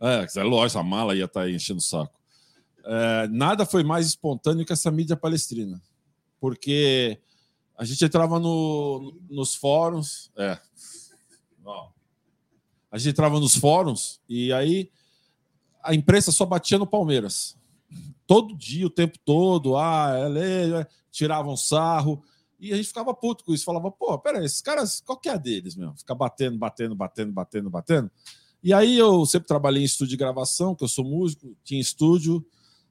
É, 0.00 0.26
é 0.36 0.42
lógico, 0.42 0.80
a 0.80 0.82
mala 0.82 1.14
ia 1.14 1.24
estar 1.26 1.42
aí 1.42 1.54
enchendo 1.54 1.78
o 1.78 1.82
saco. 1.82 2.12
É, 2.84 3.28
nada 3.28 3.64
foi 3.64 3.84
mais 3.84 4.06
espontâneo 4.06 4.66
que 4.66 4.72
essa 4.72 4.90
mídia 4.90 5.16
palestrina. 5.16 5.80
Porque 6.40 7.18
a 7.76 7.84
gente 7.84 8.04
entrava 8.04 8.38
no- 8.40 9.16
nos 9.30 9.54
fóruns. 9.54 10.30
É. 10.36 10.58
Ó. 11.68 11.88
A 12.90 12.98
gente 12.98 13.10
entrava 13.10 13.38
nos 13.38 13.54
fóruns 13.54 14.20
e 14.28 14.52
aí 14.52 14.90
a 15.82 15.94
imprensa 15.94 16.32
só 16.32 16.44
batia 16.44 16.78
no 16.78 16.86
Palmeiras. 16.86 17.56
Todo 18.26 18.56
dia, 18.56 18.86
o 18.86 18.90
tempo 18.90 19.18
todo, 19.24 19.76
ah, 19.76 20.12
é 20.14 20.28
lei, 20.28 20.74
é 20.74 20.86
tiravam 21.10 21.56
sarro. 21.56 22.22
E 22.60 22.72
a 22.72 22.76
gente 22.76 22.88
ficava 22.88 23.14
puto 23.14 23.44
com 23.44 23.54
isso. 23.54 23.64
Falava, 23.64 23.90
pô, 23.90 24.18
peraí, 24.18 24.44
esses 24.44 24.60
caras, 24.60 25.00
qual 25.00 25.18
que 25.18 25.28
é 25.28 25.38
deles, 25.38 25.76
meu? 25.76 25.94
Ficar 25.94 26.14
batendo, 26.14 26.58
batendo, 26.58 26.94
batendo, 26.94 27.32
batendo, 27.32 27.70
batendo. 27.70 28.10
E 28.62 28.72
aí 28.72 28.98
eu 28.98 29.24
sempre 29.24 29.46
trabalhei 29.46 29.82
em 29.82 29.86
estúdio 29.86 30.10
de 30.10 30.16
gravação, 30.16 30.74
que 30.74 30.82
eu 30.82 30.88
sou 30.88 31.04
músico, 31.04 31.56
tinha 31.62 31.80
estúdio, 31.80 32.44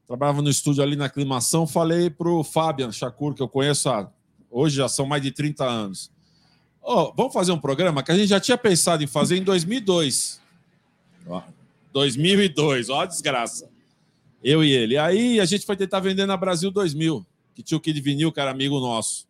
trabalhava 0.05 0.41
no 0.41 0.50
estúdio 0.50 0.81
ali 0.81 0.96
na 0.96 1.05
aclimação. 1.05 1.67
Falei 1.67 2.10
pro 2.10 2.43
Fabian 2.43 2.91
Shakur, 2.91 3.34
que 3.34 3.41
eu 3.41 3.50
conheço 3.50 3.89
há, 3.89 4.10
hoje 4.50 4.77
já 4.77 4.88
são 4.88 5.05
mais 5.05 5.22
de 5.22 5.31
30 5.31 5.65
anos. 5.65 6.12
Ó, 6.89 7.12
vamos 7.13 7.34
fazer 7.34 7.51
um 7.51 7.60
programa 7.60 8.01
que 8.01 8.13
a 8.13 8.15
gente 8.15 8.29
já 8.29 8.39
tinha 8.39 8.58
pensado 8.58 9.03
em 9.03 9.08
fazer 9.08 9.36
em 9.36 9.44
2002. 9.44 10.39
Ó, 11.27 11.44
2002, 11.91 12.89
ó 12.89 13.01
a 13.01 13.06
desgraça. 13.06 13.70
Eu 14.41 14.63
e 14.63 14.72
ele. 14.72 14.98
Aí 14.98 15.38
a 15.41 15.44
gente 15.44 15.65
foi 15.65 15.75
tentar 15.75 16.00
vender 16.00 16.25
na 16.25 16.38
Brasil 16.38 16.72
2000, 16.72 17.25
que 17.53 17.62
tinha 17.62 17.77
o 17.77 17.82
Kid 17.82 18.00
Vinil, 18.00 18.32
que 18.32 18.39
era 18.39 18.51
amigo 18.51 18.79
nosso. 18.79 19.27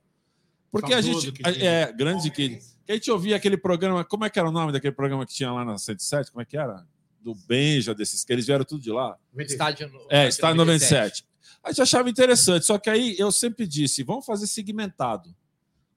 Porque 0.71 0.93
a 0.93 1.01
gente. 1.01 1.31
Vinil. 1.31 1.65
É, 1.65 1.91
grande 1.91 2.29
Kid. 2.29 2.59
Que 2.85 2.91
a 2.91 2.93
gente 2.93 3.09
ouvia 3.09 3.35
aquele 3.35 3.57
programa. 3.57 4.05
Como 4.05 4.23
é 4.23 4.29
que 4.29 4.37
era 4.37 4.47
o 4.47 4.51
nome 4.51 4.71
daquele 4.71 4.93
programa 4.93 5.25
que 5.25 5.33
tinha 5.33 5.51
lá 5.51 5.65
na 5.65 5.79
107? 5.79 6.31
Como 6.31 6.43
é 6.43 6.45
que 6.45 6.55
era? 6.55 6.85
Do 7.21 7.33
Benja, 7.33 7.95
desses, 7.95 8.23
que 8.23 8.31
eles 8.31 8.45
vieram 8.45 8.65
tudo 8.65 8.83
de 8.83 8.91
lá. 8.91 9.17
Estádio 9.35 9.89
É, 10.11 10.27
está 10.27 10.53
97. 10.53 11.25
A 11.63 11.69
gente 11.71 11.81
achava 11.81 12.07
interessante, 12.07 12.67
só 12.67 12.77
que 12.77 12.87
aí 12.87 13.15
eu 13.17 13.31
sempre 13.31 13.65
disse: 13.65 14.03
vamos 14.03 14.27
fazer 14.27 14.45
segmentado. 14.45 15.35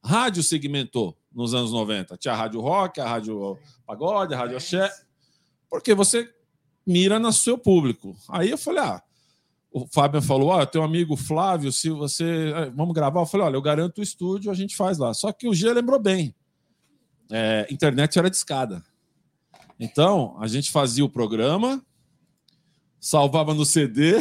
Rádio 0.03 0.43
segmentou 0.43 1.17
nos 1.33 1.55
anos 1.55 1.73
90. 1.73 2.17
Tinha 2.17 2.35
a 2.35 2.37
rádio 2.37 2.61
rock, 2.61 3.01
a 3.01 3.09
rádio 3.09 3.59
pagode, 3.87 4.35
a 4.35 4.39
rádio 4.39 4.57
axé, 4.57 4.91
porque 5.69 5.95
você 5.95 6.29
mira 6.87 7.19
no 7.19 7.33
seu 7.33 7.59
público. 7.59 8.17
Aí 8.29 8.51
eu 8.51 8.59
falei: 8.59 8.83
ah, 8.83 9.03
o 9.71 9.87
Fábio 9.87 10.21
falou: 10.23 10.53
ah, 10.53 10.63
eu 10.63 10.67
tenho 10.67 10.83
um 10.83 10.87
amigo 10.87 11.17
Flávio, 11.17 11.71
se 11.71 11.91
você. 11.91 12.53
eh, 12.55 12.71
Vamos 12.71 12.95
gravar? 12.95 13.21
Eu 13.21 13.27
falei: 13.27 13.47
olha, 13.47 13.57
eu 13.57 13.63
garanto 13.63 13.99
o 13.99 14.03
estúdio, 14.03 14.51
a 14.51 14.55
gente 14.55 14.77
faz 14.77 14.99
lá. 14.99 15.13
Só 15.15 15.33
que 15.33 15.47
o 15.49 15.55
G 15.55 15.73
lembrou 15.73 16.01
bem. 16.01 16.35
É, 17.31 17.67
internet 17.71 18.19
era 18.19 18.29
de 18.29 18.37
escada. 18.37 18.83
Então, 19.79 20.37
a 20.41 20.47
gente 20.47 20.71
fazia 20.71 21.05
o 21.05 21.09
programa, 21.09 21.83
salvava 22.99 23.55
no 23.55 23.65
CD. 23.65 24.19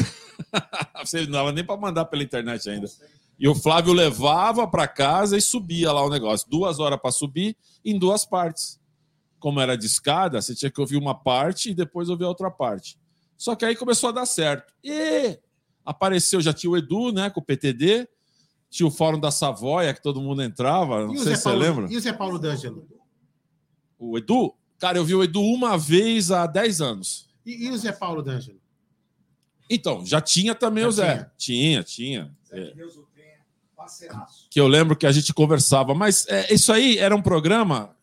Você 1.03 1.23
não 1.23 1.31
dava 1.31 1.51
nem 1.51 1.65
para 1.65 1.75
mandar 1.75 2.05
pela 2.05 2.23
internet 2.23 2.69
ainda. 2.69 2.87
E 3.39 3.47
o 3.47 3.55
Flávio 3.55 3.93
levava 3.93 4.67
para 4.67 4.87
casa 4.87 5.37
e 5.37 5.41
subia 5.41 5.91
lá 5.91 6.03
o 6.03 6.09
negócio. 6.09 6.49
Duas 6.49 6.79
horas 6.79 6.99
para 6.99 7.11
subir 7.11 7.55
em 7.85 7.97
duas 7.97 8.25
partes. 8.25 8.79
Como 9.39 9.61
era 9.61 9.77
de 9.77 9.85
escada, 9.85 10.41
você 10.41 10.53
tinha 10.53 10.69
que 10.69 10.81
ouvir 10.81 10.97
uma 10.97 11.15
parte 11.15 11.69
e 11.69 11.73
depois 11.73 12.09
ouvir 12.09 12.25
a 12.25 12.27
outra 12.27 12.51
parte. 12.51 12.99
Só 13.37 13.55
que 13.55 13.63
aí 13.63 13.75
começou 13.75 14.09
a 14.09 14.11
dar 14.11 14.25
certo. 14.25 14.73
E 14.83 15.39
Apareceu, 15.89 16.39
já 16.39 16.53
tinha 16.53 16.69
o 16.69 16.77
Edu, 16.77 17.11
né, 17.11 17.31
com 17.31 17.39
o 17.39 17.43
PTD, 17.43 18.07
tinha 18.69 18.85
o 18.85 18.91
Fórum 18.91 19.19
da 19.19 19.31
Savoia, 19.31 19.91
que 19.91 20.03
todo 20.03 20.21
mundo 20.21 20.43
entrava, 20.43 21.07
não 21.07 21.15
sei 21.15 21.23
Zé 21.23 21.35
se 21.35 21.41
você 21.41 21.49
Paulo, 21.49 21.59
lembra. 21.59 21.87
E 21.91 21.97
o 21.97 21.99
Zé 21.99 22.13
Paulo 22.13 22.37
D'Angelo? 22.37 22.87
O 23.97 24.15
Edu, 24.15 24.53
cara, 24.77 24.99
eu 24.99 25.03
vi 25.03 25.15
o 25.15 25.23
Edu 25.23 25.41
uma 25.41 25.79
vez 25.79 26.29
há 26.29 26.45
10 26.45 26.81
anos. 26.81 27.27
E, 27.43 27.65
e 27.65 27.71
o 27.71 27.77
Zé 27.77 27.91
Paulo 27.91 28.21
D'Angelo? 28.21 28.59
Então, 29.67 30.05
já 30.05 30.21
tinha 30.21 30.53
também 30.53 30.83
Já 30.83 30.87
o 30.87 30.91
Zé. 30.91 31.31
Tinha, 31.35 31.83
tinha. 31.83 32.37
Zé, 32.47 32.59
É. 32.59 32.73
que 34.49 34.59
eu 34.59 34.67
lembro 34.67 34.95
que 34.95 35.05
a 35.07 35.11
gente 35.11 35.33
conversava. 35.33 35.93
Mas 35.93 36.27
é, 36.27 36.53
isso 36.53 36.71
aí 36.71 36.97
era 36.97 37.15
um 37.15 37.21
programa 37.21 37.95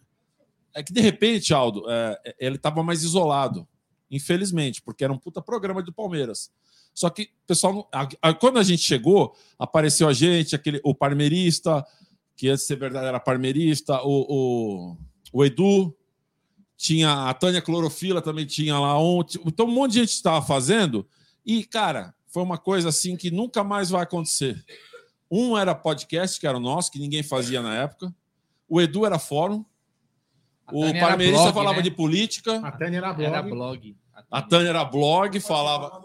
é 0.75 0.83
que, 0.83 0.93
de 0.93 1.01
repente, 1.01 1.55
Aldo, 1.55 1.85
é, 1.89 2.35
ele 2.39 2.57
estava 2.57 2.83
mais 2.83 3.03
isolado, 3.03 3.67
infelizmente, 4.11 4.83
porque 4.83 5.03
era 5.05 5.13
um 5.13 5.19
puta 5.19 5.41
programa 5.41 5.83
do 5.83 5.93
Palmeiras. 5.93 6.51
Só 6.93 7.09
que 7.11 7.31
pessoal, 7.47 7.89
a- 7.93 8.09
a- 8.23 8.35
quando 8.35 8.59
a 8.59 8.63
gente 8.63 8.83
chegou, 8.83 9.35
apareceu 9.59 10.07
a 10.09 10.13
gente, 10.13 10.55
aquele, 10.55 10.81
o 10.85 10.95
parmeirista, 10.95 11.85
que 12.37 12.49
antes 12.49 12.63
de 12.63 12.67
ser 12.69 12.77
verdade 12.77 13.07
era 13.07 13.19
parmeirista, 13.19 14.01
o, 14.03 14.27
o, 14.29 14.97
o 15.33 15.45
Edu, 15.45 15.97
tinha 16.77 17.29
a 17.31 17.33
Tânia 17.35 17.63
Clorofila 17.63 18.21
também 18.21 18.45
tinha 18.45 18.79
lá 18.79 18.99
ontem. 18.99 19.41
Então, 19.47 19.67
um 19.67 19.71
monte 19.73 19.93
de 19.93 20.01
gente 20.01 20.11
estava 20.11 20.45
fazendo. 20.45 21.07
E, 21.45 21.65
cara, 21.65 22.15
foi 22.29 22.43
uma 22.43 22.59
coisa 22.59 22.91
assim 22.91 23.17
que 23.17 23.31
nunca 23.31 23.65
mais 23.65 23.89
vai 23.89 24.03
acontecer. 24.03 24.63
Um 25.31 25.57
era 25.57 25.75
podcast, 25.75 26.39
que 26.39 26.47
era 26.47 26.57
o 26.57 26.61
nosso, 26.61 26.91
que 26.91 26.99
ninguém 26.99 27.23
fazia 27.23 27.61
na 27.63 27.75
época. 27.75 28.15
O 28.69 28.81
Edu 28.81 29.05
era 29.05 29.19
fórum. 29.19 29.65
A 30.67 30.75
O 30.75 30.81
Tânia 30.81 31.31
blog, 31.33 31.53
falava 31.55 31.77
né? 31.77 31.83
de 31.83 31.91
política. 31.91 32.61
A 32.65 32.73
Tânia 32.73 32.99
era 32.99 33.13
blog. 33.13 33.27
Era 33.27 33.43
blog. 33.43 33.97
A 34.31 34.43
Tânia 34.43 34.69
era 34.69 34.85
blog, 34.85 35.41
falava. 35.41 36.03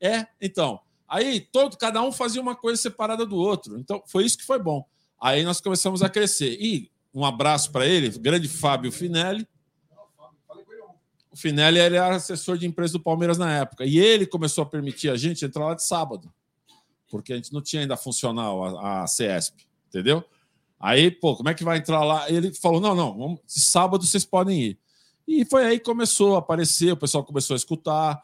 É, 0.00 0.16
é, 0.16 0.26
então. 0.40 0.80
Aí 1.08 1.40
todo, 1.40 1.76
cada 1.76 2.02
um 2.02 2.10
fazia 2.10 2.40
uma 2.40 2.56
coisa 2.56 2.80
separada 2.80 3.26
do 3.26 3.36
outro. 3.36 3.78
Então 3.78 4.02
foi 4.06 4.24
isso 4.24 4.38
que 4.38 4.44
foi 4.44 4.58
bom. 4.58 4.84
Aí 5.20 5.44
nós 5.44 5.60
começamos 5.60 6.02
a 6.02 6.08
crescer. 6.08 6.56
E 6.60 6.90
um 7.14 7.24
abraço 7.24 7.70
para 7.70 7.86
ele, 7.86 8.08
grande 8.18 8.48
Fábio 8.48 8.90
Finelli. 8.90 9.46
O 11.30 11.36
Finelli 11.36 11.78
ele 11.78 11.96
era 11.96 12.16
assessor 12.16 12.58
de 12.58 12.66
empresa 12.66 12.94
do 12.94 13.00
Palmeiras 13.00 13.38
na 13.38 13.52
época. 13.52 13.84
E 13.84 13.98
ele 13.98 14.26
começou 14.26 14.62
a 14.62 14.66
permitir 14.66 15.10
a 15.10 15.16
gente 15.16 15.44
entrar 15.44 15.66
lá 15.66 15.74
de 15.74 15.84
sábado. 15.84 16.32
Porque 17.12 17.34
a 17.34 17.36
gente 17.36 17.52
não 17.52 17.60
tinha 17.60 17.82
ainda 17.82 17.94
funcional 17.94 18.78
a, 18.78 19.02
a 19.02 19.06
CESP, 19.06 19.68
entendeu? 19.86 20.24
Aí, 20.80 21.10
pô, 21.10 21.36
como 21.36 21.50
é 21.50 21.54
que 21.54 21.62
vai 21.62 21.76
entrar 21.76 22.02
lá? 22.02 22.28
Ele 22.30 22.54
falou: 22.54 22.80
não, 22.80 22.94
não, 22.94 23.16
vamos, 23.18 23.40
sábado 23.46 24.06
vocês 24.06 24.24
podem 24.24 24.58
ir. 24.62 24.78
E 25.28 25.44
foi 25.44 25.66
aí 25.66 25.78
que 25.78 25.84
começou 25.84 26.36
a 26.36 26.38
aparecer, 26.38 26.90
o 26.90 26.96
pessoal 26.96 27.22
começou 27.22 27.52
a 27.52 27.58
escutar. 27.58 28.22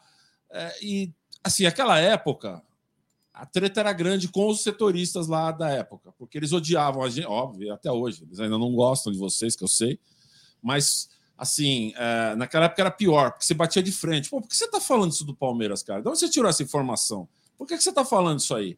É, 0.51 0.75
e, 0.83 1.13
assim, 1.43 1.67
aquela 1.67 1.99
época, 1.99 2.63
a 3.31 3.45
treta 3.45 3.79
era 3.79 3.93
grande 3.93 4.27
com 4.27 4.49
os 4.49 4.63
setoristas 4.63 5.27
lá 5.27 5.51
da 5.51 5.69
época, 5.69 6.11
porque 6.17 6.39
eles 6.39 6.51
odiavam 6.51 7.03
a 7.03 7.09
gente, 7.11 7.27
óbvio, 7.27 7.71
até 7.71 7.91
hoje. 7.91 8.23
Eles 8.23 8.39
ainda 8.39 8.57
não 8.57 8.73
gostam 8.73 9.13
de 9.13 9.19
vocês, 9.19 9.55
que 9.55 9.63
eu 9.63 9.67
sei. 9.67 9.99
Mas, 10.63 11.11
assim, 11.37 11.93
é, 11.95 12.35
naquela 12.35 12.65
época 12.65 12.81
era 12.81 12.91
pior, 12.91 13.33
porque 13.33 13.45
você 13.45 13.53
batia 13.53 13.83
de 13.83 13.91
frente. 13.91 14.31
Pô, 14.31 14.41
por 14.41 14.47
que 14.47 14.57
você 14.57 14.67
tá 14.67 14.81
falando 14.81 15.11
isso 15.11 15.23
do 15.23 15.35
Palmeiras, 15.35 15.83
cara? 15.83 16.01
De 16.01 16.09
onde 16.09 16.17
você 16.17 16.27
tirou 16.27 16.49
essa 16.49 16.63
informação? 16.63 17.29
Por 17.59 17.67
que, 17.67 17.77
que 17.77 17.83
você 17.83 17.91
tá 17.93 18.03
falando 18.03 18.39
isso 18.39 18.55
aí? 18.55 18.75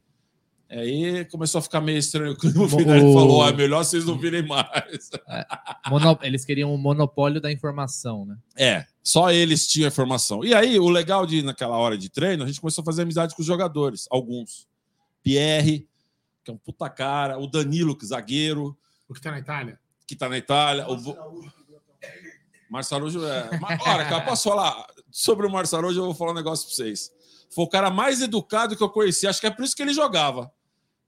Aí 0.70 1.26
começou 1.26 1.60
a 1.60 1.62
ficar 1.62 1.80
meio 1.82 1.98
estranho. 1.98 2.32
O 2.34 2.64
O- 2.64 2.70
falou: 3.14 3.44
ah, 3.44 3.50
é 3.50 3.54
melhor 3.54 3.84
vocês 3.84 4.06
não 4.06 4.18
virem 4.18 4.42
mais. 4.46 5.10
Mono- 5.90 6.18
Eles 6.22 6.44
queriam 6.46 6.74
o 6.74 6.78
monopólio 6.78 7.40
da 7.42 7.52
informação, 7.52 8.26
né? 8.26 8.38
É, 8.58 8.86
só 9.04 9.32
eles 9.32 9.68
tinham 9.68 9.88
informação. 9.90 10.44
E 10.46 10.54
aí, 10.54 10.80
o 10.80 10.90
legal 10.90 11.26
de 11.26 11.42
naquela 11.44 11.78
hora 11.78 11.98
de 11.98 12.10
treino, 12.10 12.44
a 12.44 12.48
gente 12.48 12.60
começou 12.62 12.82
a 12.82 12.86
fazer 12.86 13.04
amizade 13.04 13.36
com 13.36 13.42
os 13.42 13.46
jogadores, 13.48 14.08
alguns. 14.10 14.68
Pierre, 15.24 15.88
que 16.44 16.50
é 16.50 16.54
um 16.54 16.58
puta 16.58 16.90
cara, 16.90 17.38
o 17.38 17.46
Danilo, 17.48 17.96
que 17.96 18.06
é 18.06 18.08
zagueiro, 18.08 18.76
O 19.08 19.14
que 19.14 19.22
tá 19.22 19.30
na 19.30 19.40
Itália? 19.40 19.80
que 20.08 20.16
tá 20.16 20.28
na 20.28 20.38
Itália, 20.38 20.90
o 20.90 20.98
Vo- 20.98 21.18
Márcio 22.70 22.96
Araújo 22.96 23.26
é. 23.26 23.60
Mas, 23.60 23.80
Olha, 23.86 24.06
cara, 24.06 24.22
posso 24.22 24.50
falar 24.50 24.86
sobre 25.12 25.46
o 25.46 25.52
Márcio 25.52 25.78
Araújo? 25.78 26.00
Eu 26.00 26.06
vou 26.06 26.14
falar 26.16 26.32
um 26.32 26.36
negócio 26.36 26.66
pra 26.66 26.76
vocês. 26.76 27.12
Foi 27.54 27.66
o 27.66 27.68
cara 27.68 27.90
mais 27.90 28.22
educado 28.22 28.76
que 28.76 28.82
eu 28.84 28.90
conheci. 28.90 29.28
Acho 29.28 29.40
que 29.42 29.48
é 29.48 29.52
por 29.52 29.64
isso 29.66 29.76
que 29.76 29.82
ele 29.82 29.94
jogava. 29.94 30.52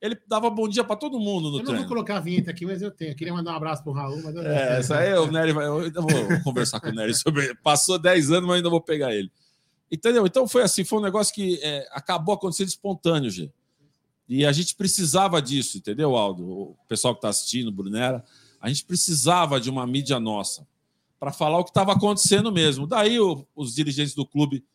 Ele 0.02 0.20
dava 0.28 0.50
bom 0.50 0.68
dia 0.68 0.84
pra 0.84 0.98
todo 0.98 1.18
mundo 1.18 1.50
no 1.50 1.56
Eu 1.56 1.60
não 1.60 1.64
treino. 1.66 1.80
vou 1.80 1.88
colocar 1.88 2.18
a 2.18 2.20
vinheta 2.20 2.52
aqui, 2.52 2.66
mas 2.66 2.82
eu 2.82 2.92
tenho. 2.92 3.12
Eu 3.12 3.16
queria 3.16 3.34
mandar 3.34 3.54
um 3.54 3.56
abraço 3.56 3.82
pro 3.84 3.94
Raul, 3.94 4.22
mas 4.22 4.36
eu 4.36 4.42
É, 4.42 4.80
essa 4.80 4.98
aí 4.98 5.14
o 5.14 5.32
Nery 5.32 5.54
vai. 5.54 5.66
Eu 5.66 5.80
ainda 5.80 6.02
vou 6.02 6.10
conversar 6.44 6.82
com 6.82 6.90
o 6.90 6.92
Nery 6.92 7.14
sobre. 7.16 7.56
Passou 7.64 7.98
10 7.98 8.30
anos, 8.32 8.48
mas 8.48 8.58
ainda 8.58 8.70
vou 8.70 8.82
pegar 8.82 9.16
ele. 9.16 9.32
Entendeu? 9.90 10.26
Então 10.26 10.46
foi 10.48 10.64
assim, 10.64 10.84
foi 10.84 11.00
um 11.00 11.02
negócio 11.02 11.34
que 11.34 11.58
é, 11.64 11.88
acabou 11.92 12.36
acontecendo 12.36 12.68
espontâneo, 12.68 13.30
G. 13.30 13.50
E 14.28 14.46
a 14.46 14.52
gente 14.52 14.76
precisava 14.76 15.42
disso, 15.42 15.78
entendeu, 15.78 16.16
Aldo? 16.18 16.44
O 16.50 16.78
pessoal 16.88 17.14
que 17.14 17.20
está 17.20 17.30
assistindo, 17.30 17.72
Brunera, 17.72 18.24
a 18.60 18.68
gente 18.68 18.84
precisava 18.86 19.60
de 19.62 19.70
uma 19.70 19.86
mídia 19.88 20.20
nossa 20.20 20.68
para 21.20 21.32
falar 21.32 21.60
o 21.60 21.64
que 21.64 21.70
estava 21.70 21.94
acontecendo 21.94 22.52
mesmo. 22.52 22.88
Daí 22.88 23.20
o- 23.20 23.46
os 23.56 23.74
dirigentes 23.76 24.16
do 24.16 24.26
clube, 24.26 24.66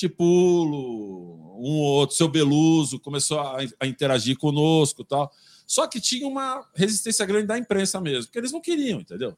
Tipulo, 0.00 1.58
um 1.58 1.76
ou 1.76 1.82
outro, 1.82 2.16
seu 2.16 2.26
Beluso, 2.26 2.98
começou 2.98 3.38
a, 3.38 3.58
a 3.78 3.86
interagir 3.86 4.38
conosco 4.38 5.04
tal. 5.04 5.30
Só 5.66 5.86
que 5.86 6.00
tinha 6.00 6.26
uma 6.26 6.66
resistência 6.74 7.26
grande 7.26 7.46
da 7.46 7.58
imprensa 7.58 8.00
mesmo, 8.00 8.24
porque 8.24 8.38
eles 8.38 8.50
não 8.50 8.60
queriam, 8.60 9.00
entendeu? 9.00 9.36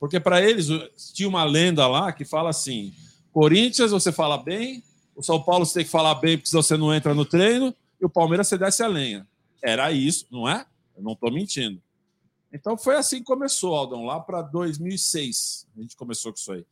Porque 0.00 0.18
para 0.18 0.42
eles 0.42 0.66
tinha 1.12 1.28
uma 1.28 1.44
lenda 1.44 1.86
lá 1.86 2.10
que 2.10 2.24
fala 2.24 2.48
assim: 2.48 2.94
Corinthians 3.30 3.90
você 3.90 4.10
fala 4.10 4.38
bem, 4.38 4.82
o 5.14 5.22
São 5.22 5.42
Paulo 5.42 5.66
você 5.66 5.74
tem 5.74 5.84
que 5.84 5.90
falar 5.90 6.14
bem 6.16 6.38
porque 6.38 6.48
senão 6.48 6.62
você 6.62 6.76
não 6.76 6.94
entra 6.94 7.14
no 7.14 7.24
treino, 7.24 7.74
e 8.00 8.04
o 8.04 8.10
Palmeiras 8.10 8.48
você 8.48 8.56
desce 8.56 8.82
a 8.82 8.88
lenha. 8.88 9.28
Era 9.62 9.92
isso, 9.92 10.26
não 10.30 10.48
é? 10.48 10.66
Eu 10.96 11.02
não 11.02 11.12
estou 11.12 11.30
mentindo. 11.30 11.80
Então 12.50 12.76
foi 12.78 12.96
assim 12.96 13.18
que 13.18 13.24
começou, 13.24 13.74
Aldão, 13.74 14.04
lá 14.04 14.18
para 14.18 14.42
2006. 14.42 15.68
A 15.76 15.80
gente 15.82 15.96
começou 15.96 16.32
com 16.32 16.38
isso 16.38 16.52
aí. 16.52 16.64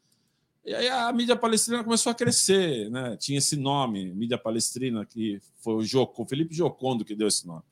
E 0.65 0.75
aí 0.75 0.89
a 0.89 1.11
mídia 1.13 1.35
palestrina 1.37 1.83
começou 1.83 2.13
a 2.13 2.15
crescer, 2.15 2.91
né? 2.91 3.17
Tinha 3.17 3.39
esse 3.39 3.57
nome, 3.57 4.13
mídia 4.13 4.37
palestrina, 4.37 5.07
que 5.07 5.41
foi 5.63 5.75
o, 5.75 5.83
Joco, 5.83 6.23
o 6.23 6.27
Felipe 6.27 6.55
Jocondo 6.55 7.05
que 7.05 7.15
deu 7.15 7.29
esse 7.29 7.47
nome. 7.47 7.63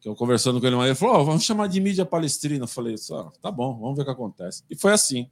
Que 0.00 0.08
eu 0.08 0.14
conversando 0.14 0.60
com 0.60 0.66
ele, 0.66 0.76
ele 0.76 0.94
falou: 0.94 1.16
"Ó, 1.16 1.24
vamos 1.24 1.42
chamar 1.42 1.66
de 1.66 1.80
mídia 1.80 2.06
palestrina. 2.06 2.64
Eu 2.64 2.68
falei: 2.68 2.96
"Só, 2.96 3.32
tá 3.42 3.50
bom, 3.50 3.76
vamos 3.80 3.96
ver 3.96 4.02
o 4.02 4.04
que 4.04 4.10
acontece. 4.12 4.62
E 4.70 4.76
foi 4.76 4.92
assim. 4.92 5.28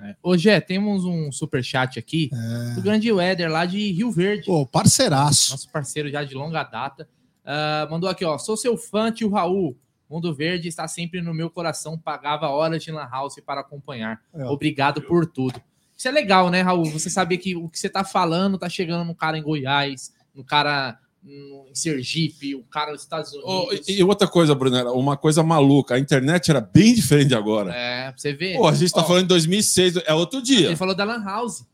É. 0.00 0.16
Ô, 0.22 0.36
Gé, 0.36 0.60
temos 0.60 1.04
um 1.04 1.30
superchat 1.32 1.98
aqui 1.98 2.30
do 2.74 2.82
grande 2.82 3.10
Éder, 3.10 3.50
lá 3.50 3.66
de 3.66 3.92
Rio 3.92 4.10
Verde. 4.12 4.46
Pô, 4.46 4.64
parceiraço. 4.66 5.52
nosso 5.52 5.70
parceiro 5.70 6.08
já 6.08 6.22
de 6.22 6.34
longa 6.34 6.62
data. 6.62 7.08
Ah, 7.44 7.88
mandou 7.90 8.08
aqui, 8.08 8.24
ó. 8.24 8.36
Sou 8.38 8.56
seu 8.56 8.76
fã, 8.76 9.10
tio 9.10 9.30
Raul. 9.30 9.76
Mundo 10.08 10.34
Verde 10.34 10.68
está 10.68 10.86
sempre 10.86 11.20
no 11.20 11.34
meu 11.34 11.50
coração. 11.50 11.98
Pagava 11.98 12.48
horas 12.48 12.82
de 12.82 12.90
Lan 12.90 13.08
House 13.10 13.40
para 13.44 13.60
acompanhar. 13.60 14.20
É. 14.32 14.44
Obrigado 14.46 15.02
por 15.02 15.26
tudo. 15.26 15.60
Isso 15.98 16.06
é 16.06 16.12
legal, 16.12 16.48
né, 16.48 16.62
Raul? 16.62 16.84
Você 16.92 17.10
saber 17.10 17.38
que 17.38 17.56
o 17.56 17.68
que 17.68 17.76
você 17.78 17.88
tá 17.88 18.04
falando 18.04 18.56
tá 18.56 18.68
chegando 18.68 19.04
no 19.04 19.14
cara 19.16 19.36
em 19.36 19.42
Goiás, 19.42 20.12
no 20.32 20.44
cara 20.44 20.96
em 21.26 21.74
Sergipe, 21.74 22.54
o 22.54 22.62
cara 22.62 22.92
nos 22.92 23.02
Estados 23.02 23.32
Oh, 23.42 23.66
Unidos. 23.66 23.88
e, 23.88 23.98
e 23.98 24.04
outra 24.04 24.28
coisa, 24.28 24.54
Brunera, 24.54 24.92
uma 24.92 25.16
coisa 25.16 25.42
maluca: 25.42 25.96
a 25.96 25.98
internet 25.98 26.50
era 26.52 26.60
bem 26.60 26.94
diferente 26.94 27.28
de 27.28 27.34
agora. 27.34 27.74
É, 27.74 28.10
pra 28.12 28.14
você 28.18 28.32
ver. 28.32 28.56
Pô, 28.56 28.68
a 28.68 28.74
gente 28.74 28.92
tá 28.92 29.00
Ó, 29.00 29.04
falando 29.04 29.24
em 29.24 29.26
2006, 29.26 29.96
é 30.06 30.14
outro 30.14 30.40
dia. 30.40 30.68
Ele 30.68 30.76
falou 30.76 30.94
da 30.94 31.02
Lan 31.02 31.24
House. 31.24 31.64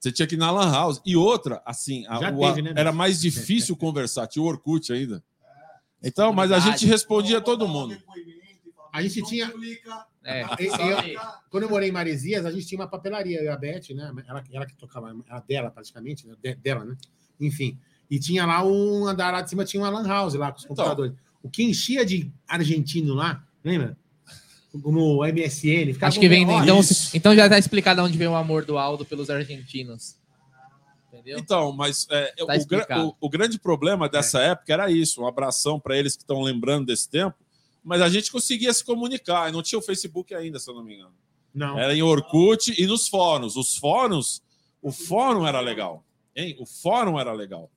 Você 0.00 0.10
tinha 0.10 0.26
que 0.26 0.34
ir 0.34 0.38
na 0.38 0.50
Lan 0.50 0.70
House. 0.72 1.00
E 1.04 1.14
outra, 1.16 1.62
assim, 1.66 2.06
a- 2.08 2.20
Já 2.20 2.30
o- 2.32 2.38
teve, 2.40 2.62
né, 2.62 2.70
era 2.74 2.84
Messi? 2.90 2.96
mais 2.98 3.20
difícil 3.20 3.76
conversar. 3.76 4.26
Tinha 4.26 4.42
o 4.42 4.46
Orkut 4.46 4.90
ainda. 4.92 5.22
Então, 6.02 6.32
mas 6.32 6.50
a 6.52 6.58
gente 6.58 6.84
respondia 6.86 7.40
todo 7.42 7.68
mundo. 7.68 7.96
A 8.94 9.02
gente 9.02 9.22
tinha. 9.24 9.52
É, 10.22 10.42
eu-. 10.42 11.20
Quando 11.50 11.64
eu 11.64 11.68
morei 11.68 11.88
em 11.88 11.92
Maresias, 11.92 12.46
a 12.46 12.50
gente 12.52 12.64
tinha 12.66 12.80
uma 12.80 12.86
papelaria, 12.88 13.38
eu 13.40 13.44
e 13.44 13.48
a 13.48 13.56
Beth, 13.56 13.90
né? 13.94 14.12
Ela, 14.26 14.44
ela 14.52 14.66
que 14.66 14.76
tocava, 14.76 15.12
era 15.28 15.40
dela 15.40 15.70
praticamente, 15.70 16.26
né? 16.26 16.34
De- 16.40 16.54
dela, 16.54 16.84
né? 16.84 16.96
Enfim. 17.40 17.76
E 18.08 18.20
tinha 18.20 18.46
lá 18.46 18.64
um 18.64 19.06
andar 19.06 19.32
lá 19.32 19.40
de 19.42 19.50
cima, 19.50 19.64
tinha 19.64 19.82
uma 19.82 19.90
lan 19.90 20.06
house 20.06 20.34
lá 20.34 20.52
com 20.52 20.58
os 20.58 20.64
Então. 20.64 20.76
computadores. 20.76 21.12
O 21.42 21.50
que 21.50 21.64
enchia 21.64 22.06
de 22.06 22.30
argentino 22.46 23.14
lá, 23.14 23.44
lembra? 23.64 23.98
No 24.72 25.24
MSN. 25.24 25.92
ficava 25.92 26.08
Acho 26.08 26.20
que 26.20 26.28
vem. 26.28 26.42
Então, 26.44 26.80
então 27.14 27.34
já 27.34 27.48
tá 27.48 27.58
explicado 27.58 28.00
onde 28.02 28.16
vem 28.16 28.28
o 28.28 28.34
amor 28.36 28.64
do 28.64 28.78
Aldo 28.78 29.04
pelos 29.04 29.28
argentinos. 29.30 30.16
Entendeu? 31.12 31.38
Então, 31.38 31.72
mas 31.72 32.06
é, 32.10 32.32
Tá 32.86 33.02
o, 33.04 33.08
o- 33.08 33.16
o 33.20 33.28
grande 33.28 33.58
problema 33.58 34.08
dessa 34.08 34.40
época 34.40 34.72
era 34.72 34.90
isso. 34.90 35.22
Um 35.22 35.26
abração 35.28 35.78
para 35.78 35.96
eles 35.96 36.16
que 36.16 36.22
estão 36.22 36.40
lembrando 36.42 36.86
desse 36.86 37.08
tempo. 37.08 37.36
Mas 37.84 38.00
a 38.00 38.08
gente 38.08 38.32
conseguia 38.32 38.72
se 38.72 38.82
comunicar. 38.82 39.48
E 39.48 39.52
não 39.52 39.62
tinha 39.62 39.78
o 39.78 39.82
Facebook 39.82 40.34
ainda, 40.34 40.58
se 40.58 40.70
eu 40.70 40.74
não 40.74 40.82
me 40.82 40.94
engano. 40.94 41.14
Não. 41.54 41.78
Era 41.78 41.94
em 41.94 42.02
Orkut 42.02 42.74
e 42.80 42.86
nos 42.86 43.06
fóruns. 43.06 43.56
Os 43.56 43.76
fóruns, 43.76 44.42
o 44.82 44.90
fórum 44.90 45.46
era 45.46 45.60
legal. 45.60 46.04
Hein? 46.34 46.56
O 46.58 46.66
fórum 46.66 47.20
era 47.20 47.32
legal. 47.32 47.70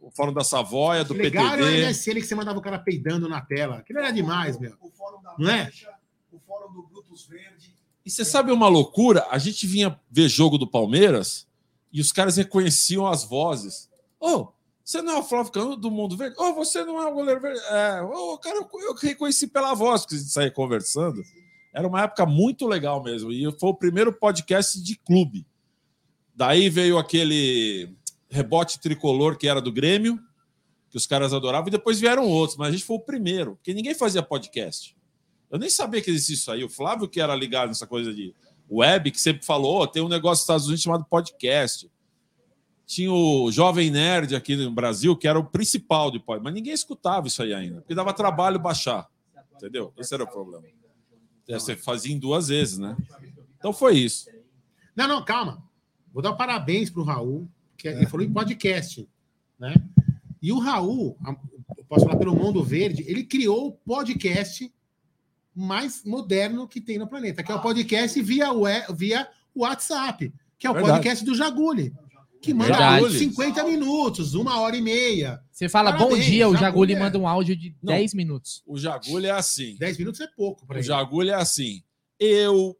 O 0.00 0.10
fórum 0.10 0.34
da 0.34 0.44
Savoia, 0.44 1.02
do 1.02 1.14
Legal 1.14 1.54
era 1.54 1.64
o. 1.64 1.66
MSN 1.66 2.14
que 2.14 2.26
você 2.26 2.34
mandava 2.34 2.58
o 2.58 2.62
cara 2.62 2.78
peidando 2.78 3.26
na 3.26 3.40
tela. 3.40 3.78
Aquilo 3.78 4.00
era 4.00 4.10
demais, 4.10 4.58
meu. 4.58 4.76
O 4.80 4.90
fórum 4.90 5.22
da 5.22 5.34
Não 5.38 5.50
é? 5.50 5.64
Mancha, 5.64 5.94
o 6.30 6.38
fórum 6.38 6.72
do 6.72 6.82
Brutus 6.82 7.26
Verde. 7.26 7.74
E 8.04 8.10
você 8.10 8.22
sabe 8.22 8.52
uma 8.52 8.68
loucura? 8.68 9.26
A 9.30 9.38
gente 9.38 9.66
vinha 9.66 9.98
ver 10.10 10.28
jogo 10.28 10.58
do 10.58 10.66
Palmeiras 10.66 11.48
e 11.90 12.02
os 12.02 12.12
caras 12.12 12.36
reconheciam 12.36 13.06
as 13.06 13.24
vozes. 13.24 13.88
Ô, 14.20 14.48
você 14.84 15.00
não 15.00 15.14
é 15.14 15.18
o 15.18 15.22
Flávio 15.22 15.50
Cano 15.50 15.76
do 15.76 15.90
Mundo 15.90 16.14
Verde? 16.14 16.36
Ô, 16.38 16.52
você 16.52 16.84
não 16.84 17.00
é 17.00 17.06
o 17.06 17.14
goleiro 17.14 17.40
verde? 17.40 17.60
É, 17.70 18.02
ô, 18.02 18.36
cara, 18.36 18.56
eu, 18.56 18.68
eu 18.82 18.94
reconheci 18.94 19.46
pela 19.46 19.72
voz 19.72 20.04
que 20.04 20.14
a 20.14 20.18
gente 20.18 20.30
saía 20.30 20.50
conversando. 20.50 21.22
Era 21.72 21.88
uma 21.88 22.02
época 22.02 22.26
muito 22.26 22.66
legal 22.66 23.02
mesmo. 23.02 23.32
E 23.32 23.50
foi 23.58 23.70
o 23.70 23.74
primeiro 23.74 24.12
podcast 24.12 24.80
de 24.80 24.96
clube. 24.96 25.46
Daí 26.34 26.68
veio 26.68 26.98
aquele 26.98 27.96
rebote 28.28 28.78
tricolor 28.78 29.38
que 29.38 29.48
era 29.48 29.60
do 29.60 29.72
Grêmio, 29.72 30.20
que 30.90 30.98
os 30.98 31.06
caras 31.06 31.32
adoravam, 31.32 31.68
e 31.68 31.70
depois 31.70 31.98
vieram 31.98 32.28
outros, 32.28 32.58
mas 32.58 32.68
a 32.68 32.72
gente 32.72 32.84
foi 32.84 32.96
o 32.96 33.00
primeiro, 33.00 33.56
porque 33.56 33.72
ninguém 33.72 33.94
fazia 33.94 34.22
podcast. 34.22 34.94
Eu 35.50 35.58
nem 35.58 35.70
sabia 35.70 36.02
que 36.02 36.10
existia 36.10 36.34
isso 36.34 36.52
aí. 36.52 36.62
O 36.62 36.68
Flávio, 36.68 37.08
que 37.08 37.20
era 37.20 37.34
ligado 37.34 37.68
nessa 37.68 37.86
coisa 37.86 38.12
de 38.12 38.34
web, 38.70 39.10
que 39.10 39.20
sempre 39.20 39.46
falou: 39.46 39.82
"Ô, 39.82 39.86
tem 39.86 40.02
um 40.02 40.08
negócio 40.08 40.40
nos 40.40 40.40
Estados 40.40 40.66
Unidos 40.66 40.82
chamado 40.82 41.04
podcast. 41.04 41.90
Tinha 42.86 43.10
o 43.12 43.50
Jovem 43.50 43.90
Nerd 43.90 44.34
aqui 44.36 44.56
no 44.56 44.70
Brasil, 44.70 45.16
que 45.16 45.26
era 45.26 45.38
o 45.38 45.44
principal 45.44 46.10
de 46.10 46.18
podcast, 46.18 46.44
mas 46.44 46.54
ninguém 46.54 46.72
escutava 46.72 47.26
isso 47.26 47.42
aí 47.42 47.54
ainda, 47.54 47.80
porque 47.80 47.94
dava 47.94 48.12
trabalho 48.12 48.58
baixar. 48.58 49.08
Entendeu? 49.56 49.92
Esse 49.96 50.12
era 50.12 50.24
o 50.24 50.26
problema. 50.30 50.64
É, 51.48 51.54
Você 51.58 51.74
fazia 51.76 52.12
em 52.14 52.18
duas 52.18 52.48
vezes, 52.48 52.76
né? 52.78 52.96
Então 53.58 53.72
foi 53.72 53.96
isso. 53.98 54.28
Não, 54.94 55.08
não, 55.08 55.24
calma. 55.24 55.62
Vou 56.12 56.22
dar 56.22 56.34
parabéns 56.34 56.90
pro 56.90 57.02
Raul, 57.02 57.48
que 57.76 57.88
ele 57.88 58.06
falou 58.06 58.24
em 58.24 58.32
podcast, 58.32 59.08
né? 59.58 59.74
E 60.42 60.52
o 60.52 60.58
Raul, 60.58 61.16
posso 61.88 62.04
falar 62.04 62.18
pelo 62.18 62.36
Mundo 62.36 62.62
Verde, 62.62 63.02
ele 63.08 63.24
criou 63.24 63.68
o 63.68 63.72
podcast 63.72 64.70
mais 65.54 66.04
moderno 66.04 66.68
que 66.68 66.80
tem 66.80 66.98
no 66.98 67.06
planeta, 67.08 67.42
que 67.42 67.50
é 67.50 67.54
o 67.54 67.62
podcast 67.62 68.20
via, 68.20 68.52
we- 68.52 68.84
via 68.94 69.26
WhatsApp, 69.54 70.32
que 70.58 70.66
é 70.66 70.70
o 70.70 70.74
Verdade. 70.74 70.96
podcast 70.98 71.24
do 71.24 71.34
Jaguli, 71.34 71.94
que 72.44 72.52
manda 72.54 72.70
Verdade. 72.76 73.18
50 73.18 73.64
minutos, 73.64 74.34
uma 74.34 74.60
hora 74.60 74.76
e 74.76 74.82
meia. 74.82 75.40
Você 75.50 75.68
fala 75.68 75.90
bom 75.92 75.98
Parabéns, 76.10 76.24
dia, 76.26 76.48
o 76.48 76.52
Jaguli 76.52 76.64
Jaguli 76.64 76.94
é- 76.94 76.98
manda 76.98 77.18
um 77.18 77.26
áudio 77.26 77.56
de 77.56 77.74
Não. 77.82 77.92
10 77.94 78.12
minutos. 78.14 78.62
O 78.66 78.78
Jagulho 78.78 79.26
é 79.26 79.30
assim. 79.30 79.76
10 79.78 79.96
minutos 79.98 80.20
é 80.20 80.26
pouco 80.26 80.66
para 80.66 80.76
O 80.76 80.78
ele. 80.78 80.86
Jagulho 80.86 81.30
é 81.30 81.34
assim. 81.34 81.82
Eu. 82.20 82.76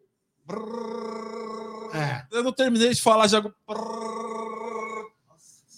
É. 1.95 2.25
Eu 2.31 2.43
não 2.43 2.53
terminei 2.53 2.93
de 2.93 3.01
falar, 3.01 3.27
já. 3.29 3.43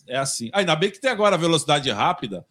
É 0.09 0.17
assim. 0.17 0.51
Ainda 0.53 0.75
bem 0.77 0.91
que 0.91 1.01
tem 1.01 1.11
agora 1.11 1.35
a 1.35 1.39
velocidade 1.39 1.91
rápida. 1.91 2.45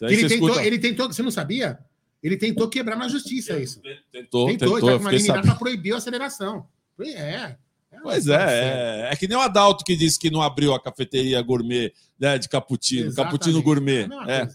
Ele 0.00 0.28
tentou, 0.28 0.48
escuta- 0.48 0.66
ele 0.66 0.78
tentou, 0.78 1.06
você 1.12 1.22
não 1.22 1.30
sabia? 1.30 1.78
Ele 2.22 2.36
tentou 2.36 2.68
quebrar 2.68 2.96
na 2.96 3.06
justiça 3.08 3.58
isso. 3.58 3.80
Tentou, 3.80 4.02
Tentou, 4.12 4.46
tentou. 4.48 4.80
tá 4.80 4.86
eu 4.92 4.98
com 4.98 5.04
uma 5.04 5.12
liminar 5.12 5.42
para 5.42 5.54
proibir 5.56 5.92
a 5.94 5.98
aceleração. 5.98 6.66
É. 7.00 7.56
é 7.94 8.00
Pois 8.02 8.26
é, 8.28 9.08
é, 9.08 9.12
é 9.12 9.16
que 9.16 9.26
nem 9.28 9.36
o 9.36 9.40
Adalto 9.40 9.84
que 9.84 9.96
disse 9.96 10.18
que 10.18 10.30
não 10.30 10.42
abriu 10.42 10.74
a 10.74 10.80
cafeteria 10.82 11.40
gourmet 11.42 11.92
né, 12.18 12.38
de 12.38 12.48
cappuccino, 12.48 13.06
Exatamente. 13.06 13.32
cappuccino 13.32 13.62
gourmet. 13.62 14.08
É 14.28 14.42
É. 14.42 14.48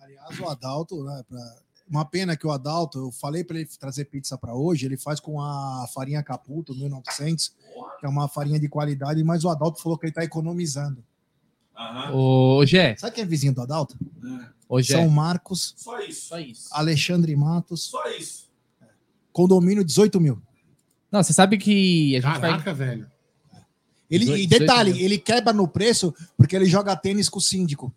Aliás, 0.00 0.38
o 0.40 0.46
Adalto, 0.48 1.02
né, 1.04 1.22
pra- 1.28 1.56
uma 1.88 2.04
pena 2.04 2.36
que 2.36 2.44
o 2.46 2.50
Adalto, 2.50 2.98
eu 2.98 3.12
falei 3.12 3.44
para 3.44 3.58
ele 3.60 3.68
trazer 3.78 4.06
pizza 4.06 4.36
para 4.36 4.52
hoje, 4.54 4.84
ele 4.86 4.96
faz 4.96 5.20
com 5.20 5.40
a 5.40 5.86
farinha 5.94 6.20
Caputo 6.22 6.74
1900, 6.74 7.54
que 8.00 8.06
é 8.06 8.08
uma 8.08 8.26
farinha 8.28 8.58
de 8.58 8.68
qualidade, 8.68 9.22
mas 9.22 9.44
o 9.44 9.48
Adalto 9.48 9.80
falou 9.80 9.96
que 9.96 10.04
ele 10.06 10.10
está 10.10 10.24
economizando. 10.24 11.04
Aham. 11.78 12.12
Ô, 12.12 12.66
Gé, 12.66 12.96
Sabe 12.96 13.14
quem 13.14 13.22
é 13.22 13.26
vizinho 13.26 13.54
do 13.54 13.60
Adalto? 13.62 13.96
Gé. 14.80 14.94
São 14.96 15.08
Marcos, 15.08 15.74
Só 15.76 16.00
isso. 16.00 16.26
Só 16.28 16.38
isso. 16.40 16.68
Alexandre 16.72 17.36
Matos, 17.36 17.84
Só 17.84 18.08
isso. 18.10 18.50
condomínio 19.32 19.84
18 19.84 20.20
mil. 20.20 20.42
Não, 21.16 21.22
você 21.22 21.32
sabe 21.32 21.56
que 21.56 22.14
a 22.16 22.20
gente 22.20 22.40
vai. 22.40 22.50
Caraca, 22.50 22.74
velho. 22.74 23.10
Ele, 24.10 24.24
18 24.26 24.40
e 24.42 24.46
detalhe, 24.46 24.92
mil. 24.92 25.02
ele 25.02 25.18
quebra 25.18 25.52
no 25.52 25.66
preço 25.66 26.14
porque 26.36 26.54
ele 26.54 26.66
joga 26.66 26.94
tênis 26.94 27.28
com 27.28 27.38
o 27.38 27.42
síndico. 27.42 27.92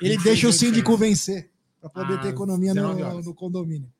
Ele 0.00 0.16
deixa 0.18 0.48
o 0.48 0.52
síndico 0.52 0.96
vencer 0.96 1.50
para 1.80 1.90
poder 1.90 2.14
Ah, 2.14 2.18
ter 2.18 2.28
economia 2.28 2.72
19 2.74 3.02
no, 3.02 3.22
no 3.22 3.34
condomínio. 3.34 3.92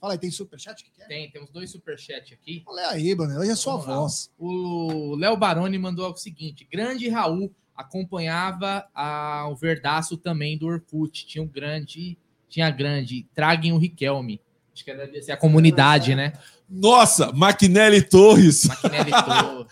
Fala 0.00 0.14
aí, 0.14 0.18
tem 0.18 0.30
superchat 0.30 0.82
que 0.84 0.90
quer? 0.92 1.06
Tem, 1.08 1.30
temos 1.30 1.50
dois 1.50 1.70
superchats 1.70 2.32
aqui. 2.32 2.62
Olha 2.66 2.88
aí, 2.90 3.14
mano. 3.14 3.38
Hoje 3.38 3.50
é 3.50 3.56
sua 3.56 3.72
Vamos 3.74 3.86
lá. 3.88 3.96
voz. 3.96 4.30
O 4.38 5.14
Léo 5.16 5.36
Baroni 5.36 5.78
mandou 5.78 6.10
o 6.10 6.16
seguinte: 6.16 6.66
Grande 6.70 7.08
Raul 7.08 7.50
acompanhava 7.76 8.86
a- 8.94 9.46
o 9.50 9.56
Verdaço 9.56 10.16
também 10.16 10.56
do 10.56 10.66
Orkut. 10.66 11.26
Tinha 11.26 11.42
um 11.42 11.48
grande, 11.48 12.16
tinha 12.48 12.70
grande. 12.70 13.26
Traguem 13.34 13.72
o 13.72 13.78
Riquelme. 13.78 14.40
Acho 14.80 14.84
que 14.84 14.94
deve 14.94 15.22
ser 15.22 15.32
a 15.32 15.36
comunidade, 15.36 16.14
né? 16.14 16.32
Nossa, 16.68 17.32
Maquinelli 17.32 18.00
Torres. 18.02 18.64
Maquinelli 18.64 19.10
Torres. 19.24 19.66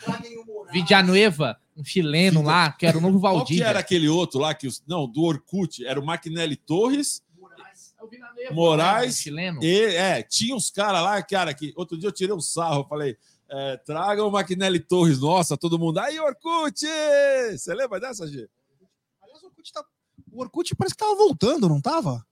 Villanueva, 0.70 1.58
um 1.74 1.82
chileno 1.82 2.42
lá, 2.42 2.72
que 2.72 2.84
era 2.84 2.98
o 2.98 3.00
novo 3.00 3.18
Qual 3.18 3.44
que 3.44 3.62
era 3.62 3.78
aquele 3.78 4.08
outro 4.08 4.38
lá 4.38 4.52
que 4.52 4.66
os. 4.66 4.82
Não, 4.86 5.08
do 5.08 5.22
Orkut. 5.22 5.86
Era 5.86 5.98
o 5.98 6.04
Maquinelli 6.04 6.56
Torres. 6.56 7.22
É 7.98 8.04
o 8.04 8.06
Villanueva, 8.08 8.54
Moraes 8.54 9.06
né? 9.06 9.08
Um 9.08 9.12
chileno. 9.12 9.64
E, 9.64 9.80
é, 9.96 10.22
tinha 10.22 10.54
uns 10.54 10.70
caras 10.70 11.02
lá, 11.02 11.22
cara, 11.22 11.54
que 11.54 11.72
outro 11.74 11.96
dia 11.98 12.08
eu 12.08 12.12
tirei 12.12 12.34
um 12.34 12.40
sarro, 12.40 12.82
eu 12.82 12.86
falei, 12.86 13.16
é, 13.48 13.76
traga 13.78 14.22
o 14.22 14.30
Maquinelli 14.30 14.78
Torres, 14.78 15.18
nossa, 15.20 15.56
todo 15.56 15.78
mundo, 15.78 15.98
aí 15.98 16.20
Orkut! 16.20 16.86
Você 17.56 17.74
lembra 17.74 17.98
dessa, 17.98 18.28
G? 18.28 18.48
Aliás, 19.22 19.42
o 19.42 19.46
Orkut, 19.46 19.72
tá- 19.72 19.84
o 20.30 20.40
Orkut 20.42 20.76
parece 20.76 20.94
que 20.94 21.02
tava 21.02 21.16
voltando, 21.16 21.68
não 21.68 21.80
tava? 21.80 22.24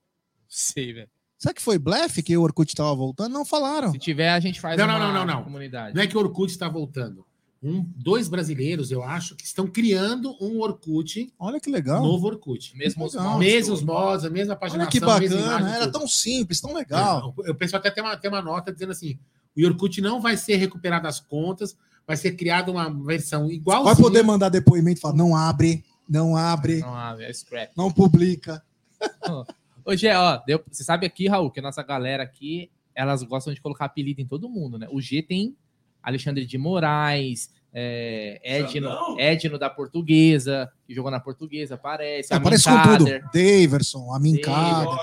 Sei, 0.49 0.93
velho. 0.93 1.11
Será 1.39 1.53
que 1.55 1.61
foi 1.63 1.79
blefe 1.79 2.23
que 2.23 2.37
o 2.37 2.43
Orkut 2.43 2.75
tava 2.75 2.95
voltando? 2.95 3.33
Não 3.33 3.45
falaram. 3.45 3.93
Se 3.93 3.99
tiver, 3.99 4.31
a 4.31 4.41
gente 4.41 4.61
faz 4.61 4.77
Não, 4.79 4.87
não, 4.87 4.97
uma 4.97 5.07
não, 5.13 5.15
não, 5.27 5.35
não. 5.37 5.45
comunidade. 5.45 5.95
Não 5.95 6.03
é 6.03 6.07
que 6.07 6.17
o 6.17 6.21
Orkut 6.21 6.51
está 6.51 6.69
voltando. 6.69 7.25
Um, 7.63 7.85
dois 7.97 8.29
brasileiros, 8.29 8.91
eu 8.91 9.03
acho, 9.03 9.35
que 9.35 9.45
estão 9.45 9.67
criando 9.67 10.35
um 10.41 10.61
Orkut, 10.61 11.33
Olha 11.39 11.59
que 11.59 11.71
legal. 11.71 12.03
novo 12.03 12.27
Orkut. 12.27 12.77
Mesmo 12.77 13.05
os 13.05 13.15
Legal. 13.15 13.39
Mesmos 13.39 13.83
mods, 13.83 14.25
a 14.25 14.31
mesma 14.31 14.55
paginação, 14.55 14.83
Olha 14.85 14.91
que 14.91 15.01
bacana. 15.01 15.41
imagem, 15.43 15.75
Era 15.75 15.85
tudo. 15.87 15.99
tão 15.99 16.09
simples, 16.09 16.61
tão 16.61 16.73
legal. 16.75 17.35
Eu 17.45 17.55
penso 17.55 17.75
até 17.77 17.91
tem 17.91 18.05
uma, 18.05 18.17
tem 18.17 18.31
uma 18.31 18.43
nota 18.43 18.73
dizendo 18.73 18.93
assim: 18.93 19.19
o 19.57 19.65
Orkut 19.67 20.01
não 20.01 20.21
vai 20.21 20.37
ser 20.37 20.57
recuperado 20.57 21.09
as 21.09 21.19
contas, 21.19 21.77
vai 22.07 22.17
ser 22.17 22.33
criada 22.33 22.71
uma 22.71 22.89
versão 23.05 23.51
igual. 23.51 23.85
Vai 23.85 23.97
poder 23.97 24.23
mandar 24.23 24.49
depoimento 24.49 24.99
e 24.99 25.01
falar: 25.03 25.15
não 25.17 25.35
abre, 25.35 25.83
não 26.09 26.37
abre, 26.37 26.81
Não, 26.81 26.95
ah, 26.95 27.17
é 27.19 27.33
scrap. 27.33 27.71
não 27.77 27.91
publica. 27.91 28.63
Hoje 29.87 30.07
é, 30.09 30.19
ó, 30.19 30.37
deu, 30.45 30.63
você 30.71 30.83
sabe 30.83 31.07
aqui, 31.07 31.29
Raul, 31.29 31.51
que 31.51 31.61
a 31.61 31.63
nossa 31.63 31.83
galera 31.83 32.23
aqui, 32.23 32.71
elas 32.95 33.23
gostam 33.23 33.55
de 33.55 33.61
colocar 33.61 33.85
apelido 33.85 34.21
em 34.21 34.27
todo 34.27 34.49
mundo, 34.49 34.79
né? 34.79 34.89
O 34.91 35.01
G 35.01 35.23
tem 35.23 35.57
Alexandre 36.03 36.45
de 36.45 36.59
Moraes, 36.59 37.51
é, 37.73 38.41
Edno, 38.43 38.71
Xandão? 38.91 39.21
Edno 39.21 39.59
da 39.59 39.71
Portuguesa, 39.71 40.73
que 40.87 40.95
jogou 40.95 41.11
na 41.11 41.21
Portuguesa, 41.21 41.75
aparece. 41.77 42.33
Aparece 42.35 42.69
Amin 42.69 42.83
com 42.83 43.05
tudo. 43.05 43.11
Daverson, 43.33 44.13
Amincada, 44.13 44.89
O 44.91 44.97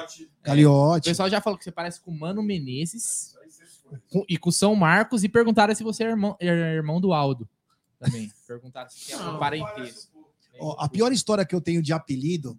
Gagliotti. 0.44 1.10
pessoal 1.10 1.30
já 1.30 1.40
falou 1.40 1.58
que 1.58 1.64
você 1.64 1.72
parece 1.72 2.02
com 2.02 2.12
o 2.12 2.20
Mano 2.20 2.42
Menezes 2.44 3.36
com- 4.12 4.26
e 4.28 4.38
com 4.38 4.50
o 4.50 4.52
São 4.52 4.76
Marcos 4.76 5.24
e 5.24 5.30
perguntaram 5.30 5.74
se 5.76 5.84
você 5.84 6.04
é 6.04 6.08
irmão, 6.08 6.36
é 6.40 6.48
irmão 6.48 7.00
do 7.00 7.14
Aldo. 7.14 7.48
Também. 8.00 8.30
Perguntaram 8.48 8.90
se 8.90 9.06
tem 9.08 9.16
algum 9.16 9.34
Não, 9.34 9.40
parentesco. 9.40 10.12
Ó, 10.60 10.76
a 10.80 10.90
pior 10.90 11.12
história 11.12 11.46
que 11.46 11.54
eu 11.56 11.62
tenho 11.62 11.82
de 11.82 11.94
apelido, 11.94 12.58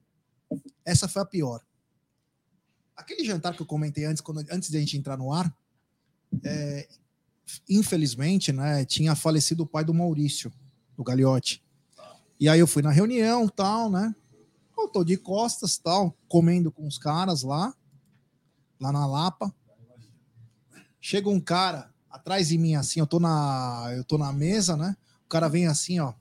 essa 0.84 1.08
foi 1.08 1.22
a 1.22 1.24
pior. 1.26 1.60
Aquele 2.96 3.24
jantar 3.24 3.54
que 3.54 3.62
eu 3.62 3.66
comentei 3.66 4.04
antes, 4.04 4.20
quando, 4.20 4.44
antes 4.50 4.70
de 4.70 4.76
a 4.76 4.80
gente 4.80 4.96
entrar 4.96 5.16
no 5.16 5.32
ar, 5.32 5.54
é, 6.44 6.88
infelizmente, 7.68 8.52
né, 8.52 8.84
tinha 8.84 9.14
falecido 9.14 9.64
o 9.64 9.66
pai 9.66 9.84
do 9.84 9.94
Maurício, 9.94 10.52
do 10.96 11.04
Gagliotti. 11.04 11.62
E 12.38 12.48
aí 12.48 12.58
eu 12.58 12.66
fui 12.66 12.82
na 12.82 12.90
reunião, 12.90 13.48
tal, 13.48 13.90
né? 13.90 14.14
Eu 14.76 14.88
tô 14.88 15.04
de 15.04 15.16
costas, 15.16 15.78
tal, 15.78 16.16
comendo 16.28 16.70
com 16.70 16.86
os 16.86 16.98
caras 16.98 17.42
lá, 17.42 17.74
lá 18.80 18.92
na 18.92 19.06
Lapa. 19.06 19.54
Chega 21.00 21.28
um 21.28 21.40
cara 21.40 21.92
atrás 22.10 22.48
de 22.48 22.58
mim 22.58 22.74
assim, 22.74 23.00
eu 23.00 23.06
tô 23.06 23.20
na, 23.20 23.92
eu 23.96 24.04
tô 24.04 24.18
na 24.18 24.32
mesa, 24.32 24.76
né? 24.76 24.96
O 25.24 25.28
cara 25.28 25.48
vem 25.48 25.66
assim, 25.66 26.00
ó, 26.00 26.14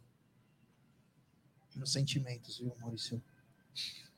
meus 1.76 1.92
sentimentos, 1.92 2.58
viu, 2.60 2.76
Maurício? 2.80 3.22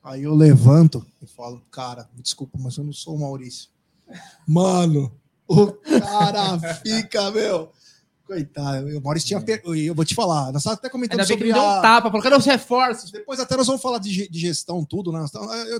Aí 0.06 0.22
eu 0.22 0.34
levanto 0.34 1.04
e 1.20 1.26
falo, 1.26 1.60
cara, 1.70 2.08
me 2.14 2.22
desculpa, 2.22 2.56
mas 2.60 2.76
eu 2.76 2.84
não 2.84 2.92
sou 2.92 3.16
o 3.16 3.20
Maurício. 3.20 3.70
Mano, 4.46 5.12
o 5.48 5.66
cara 5.72 6.58
fica, 6.82 7.30
meu. 7.32 7.72
Coitado, 8.24 8.86
o 8.86 9.02
Maurício 9.02 9.26
tinha. 9.28 9.40
Per... 9.40 9.62
Eu 9.64 9.94
vou 9.94 10.04
te 10.04 10.14
falar, 10.14 10.52
nós 10.52 10.62
estávamos 10.62 10.78
até 10.78 10.88
comentando 10.88 11.20
Ainda 11.20 11.28
bem 11.28 11.36
que 11.36 11.44
sobre 11.44 11.48
me 11.48 11.52
deu 11.54 11.62
um 11.62 11.78
a. 11.78 11.80
tapa, 11.80 12.08
falou, 12.08 12.22
cadê 12.22 12.36
os 12.36 12.44
reforços? 12.44 13.10
Depois 13.10 13.38
até 13.40 13.56
nós 13.56 13.66
vamos 13.66 13.82
falar 13.82 13.98
de, 13.98 14.12
ge- 14.12 14.28
de 14.28 14.38
gestão, 14.38 14.84
tudo, 14.84 15.10
né? 15.12 15.20
Nós, 15.20 15.32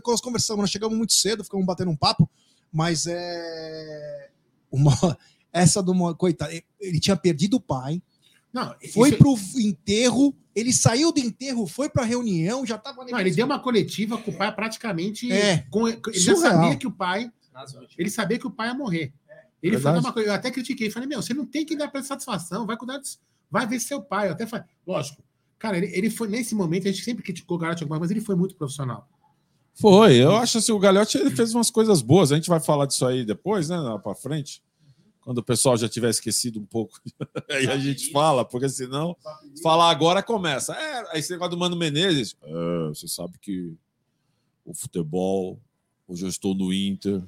nós 0.07 0.21
conversamos, 0.21 0.61
nós 0.63 0.71
chegamos 0.71 0.97
muito 0.99 1.13
cedo, 1.13 1.45
ficamos 1.45 1.65
batendo 1.67 1.91
um 1.91 1.97
papo, 1.97 2.29
mas 2.73 3.07
é. 3.09 4.29
Uma... 4.71 4.93
Essa 5.53 5.81
do. 5.83 6.15
Coitado, 6.17 6.53
ele 6.81 7.01
tinha 7.01 7.17
perdido 7.17 7.57
o 7.57 7.61
pai, 7.61 8.03
Não, 8.53 8.75
foi 8.93 9.09
isso- 9.11 9.19
pro 9.19 9.37
enterro, 9.57 10.35
ele 10.57 10.73
saiu 10.73 11.13
do 11.13 11.21
enterro, 11.21 11.67
foi 11.67 11.89
pra 11.89 12.03
reunião, 12.03 12.67
já 12.67 12.77
tava. 12.79 13.05
Não, 13.05 13.21
ele 13.21 13.31
deu 13.31 13.47
uma 13.47 13.61
coletiva 13.61 14.17
com 14.19 14.31
o 14.33 14.35
pai 14.37 14.51
praticamente. 14.53 15.31
É. 15.31 15.59
com- 15.71 15.87
ele 15.87 16.01
já 16.15 16.35
Surreal. 16.35 16.53
sabia 16.63 16.77
que 16.77 16.87
o 16.87 16.91
pai. 16.91 17.31
Ele 17.97 18.11
sabia 18.11 18.39
que 18.39 18.47
o 18.47 18.51
pai 18.51 18.69
ia 18.69 18.75
morrer. 18.75 19.13
Ele 19.63 19.77
Verdade. 19.77 19.83
falou 19.83 20.01
uma 20.01 20.13
coisa, 20.13 20.29
eu 20.31 20.35
até 20.35 20.51
critiquei, 20.51 20.91
falei, 20.91 21.09
meu, 21.09 21.23
você 21.23 21.33
não 21.35 21.47
tem 21.47 21.65
que 21.65 21.77
dar 21.77 21.91
ele 21.95 22.03
satisfação, 22.03 22.67
vai 22.67 22.77
cuidar 22.77 22.99
disso, 22.99 23.19
vai 23.51 23.67
ver 23.67 23.79
seu 23.81 24.03
pai. 24.03 24.29
Eu 24.29 24.33
até 24.33 24.47
falei, 24.47 24.65
lógico, 24.87 25.23
Cara, 25.59 25.79
ele, 25.79 25.87
ele 25.97 26.11
foi, 26.11 26.29
nesse 26.29 26.55
momento, 26.55 26.87
a 26.87 26.91
gente 26.93 27.03
sempre 27.03 27.23
criticou 27.25 27.57
o 27.57 27.61
Garoto 27.61 27.83
alguma 27.83 27.99
mas 27.99 28.11
ele 28.11 28.21
foi 28.21 28.37
muito 28.37 28.55
profissional. 28.55 29.09
Foi, 29.75 30.17
eu 30.17 30.37
acho 30.37 30.59
assim, 30.59 30.71
o 30.73 30.79
Galhote 30.79 31.17
ele 31.17 31.31
fez 31.31 31.55
umas 31.55 31.71
coisas 31.71 32.03
boas. 32.03 32.31
A 32.31 32.37
gente 32.37 32.49
vai 32.49 32.61
falar 32.61 32.85
disso 32.87 33.07
aí 33.07 33.25
depois, 33.25 33.69
né? 33.71 33.77
Lá 33.79 33.99
pra 33.99 34.15
frente. 34.15 34.63
Quando 35.27 35.39
o 35.39 35.43
pessoal 35.43 35.77
já 35.77 35.89
tiver 35.89 36.09
esquecido 36.09 36.61
um 36.61 36.65
pouco. 36.65 37.01
aí 37.51 37.67
a 37.67 37.77
gente 37.77 38.13
fala, 38.13 38.45
porque 38.45 38.69
senão, 38.69 39.17
falar 39.61 39.91
agora 39.91 40.23
começa. 40.23 40.73
É, 40.73 40.99
aí 41.11 41.19
esse 41.19 41.33
negócio 41.33 41.51
do 41.51 41.59
Mano 41.59 41.75
Menezes. 41.75 42.37
É, 42.45 42.89
você 42.91 43.09
sabe 43.09 43.37
que 43.41 43.75
o 44.65 44.73
futebol, 44.73 45.61
hoje 46.07 46.25
eu 46.25 46.29
estou 46.29 46.55
no 46.55 46.73
Inter, 46.73 47.21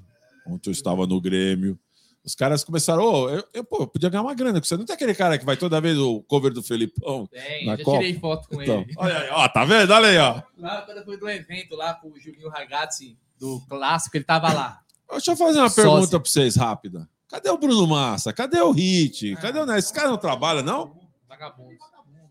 ontem 0.47 0.71
eu 0.71 0.73
estava 0.73 1.09
no 1.09 1.21
Grêmio. 1.21 1.77
Os 2.25 2.37
caras 2.37 2.63
começaram, 2.63 3.03
ô, 3.03 3.31
eu, 3.31 3.43
eu, 3.53 3.65
pô, 3.65 3.79
eu 3.83 3.89
podia 3.89 4.09
ganhar 4.09 4.23
uma 4.23 4.35
grana, 4.35 4.55
porque 4.61 4.69
você 4.69 4.77
não 4.77 4.85
tem 4.85 4.95
aquele 4.95 5.15
cara 5.15 5.37
que 5.37 5.45
vai 5.45 5.57
toda 5.57 5.81
vez 5.81 5.99
o 5.99 6.23
cover 6.23 6.53
do 6.53 6.63
Felipão. 6.63 7.27
Tem, 7.27 7.67
Na 7.67 7.75
já 7.77 7.83
Copa? 7.83 7.99
tirei 7.99 8.15
foto 8.21 8.49
com 8.49 8.63
Então, 8.63 8.83
ele. 8.83 8.95
olha 8.97 9.19
aí, 9.19 9.29
ó, 9.33 9.49
tá 9.49 9.65
vendo? 9.65 9.91
Olha 9.93 10.09
aí, 10.09 10.19
ó. 10.19 10.41
Lá 10.57 10.83
quando 10.83 11.05
fui 11.05 11.17
do 11.17 11.29
evento 11.29 11.75
lá 11.75 11.95
com 11.95 12.11
o 12.13 12.19
Julinho 12.21 12.49
Ragazzi, 12.49 13.19
do 13.41 13.61
clássico, 13.69 14.17
ele 14.17 14.25
tava 14.25 14.53
lá. 14.53 14.81
Deixa 15.11 15.33
eu 15.33 15.37
fazer 15.37 15.59
uma 15.59 15.69
Sócio. 15.69 15.83
pergunta 15.91 16.21
para 16.21 16.31
vocês 16.31 16.55
rápida. 16.55 17.09
Cadê 17.29 17.51
o 17.51 17.59
Bruno 17.59 17.87
Massa? 17.87 18.33
Cadê 18.33 18.61
o 18.61 18.71
Hit? 18.73 19.37
Cadê 19.37 19.59
o 19.59 19.67
Né? 19.67 19.79
Esse 19.79 19.93
cara 19.93 20.09
não 20.09 20.17
trabalha, 20.19 20.63
não? 20.63 20.97
Vagabundo. 21.29 21.77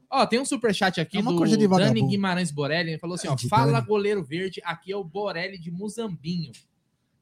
Ó, 0.10 0.26
tem 0.26 0.40
um 0.40 0.46
superchat 0.46 1.02
aqui 1.02 1.18
É 1.18 1.22
uma 1.22 1.32
do 1.34 1.38
coisa 1.38 1.58
de 1.58 1.68
Dani 1.68 1.80
vagabundo. 1.82 2.08
Guimarães 2.08 2.50
Borelli. 2.52 2.92
Ele 2.92 2.98
falou 3.00 3.16
assim: 3.16 3.28
ó, 3.28 3.34
É, 3.34 3.36
de 3.36 3.48
fala 3.50 3.74
Dani. 3.74 3.86
goleiro 3.88 4.24
verde, 4.24 4.62
aqui 4.64 4.92
é 4.92 4.96
o 4.96 5.04
Borelli 5.04 5.58
de 5.60 5.70
Muzambinho. 5.70 6.52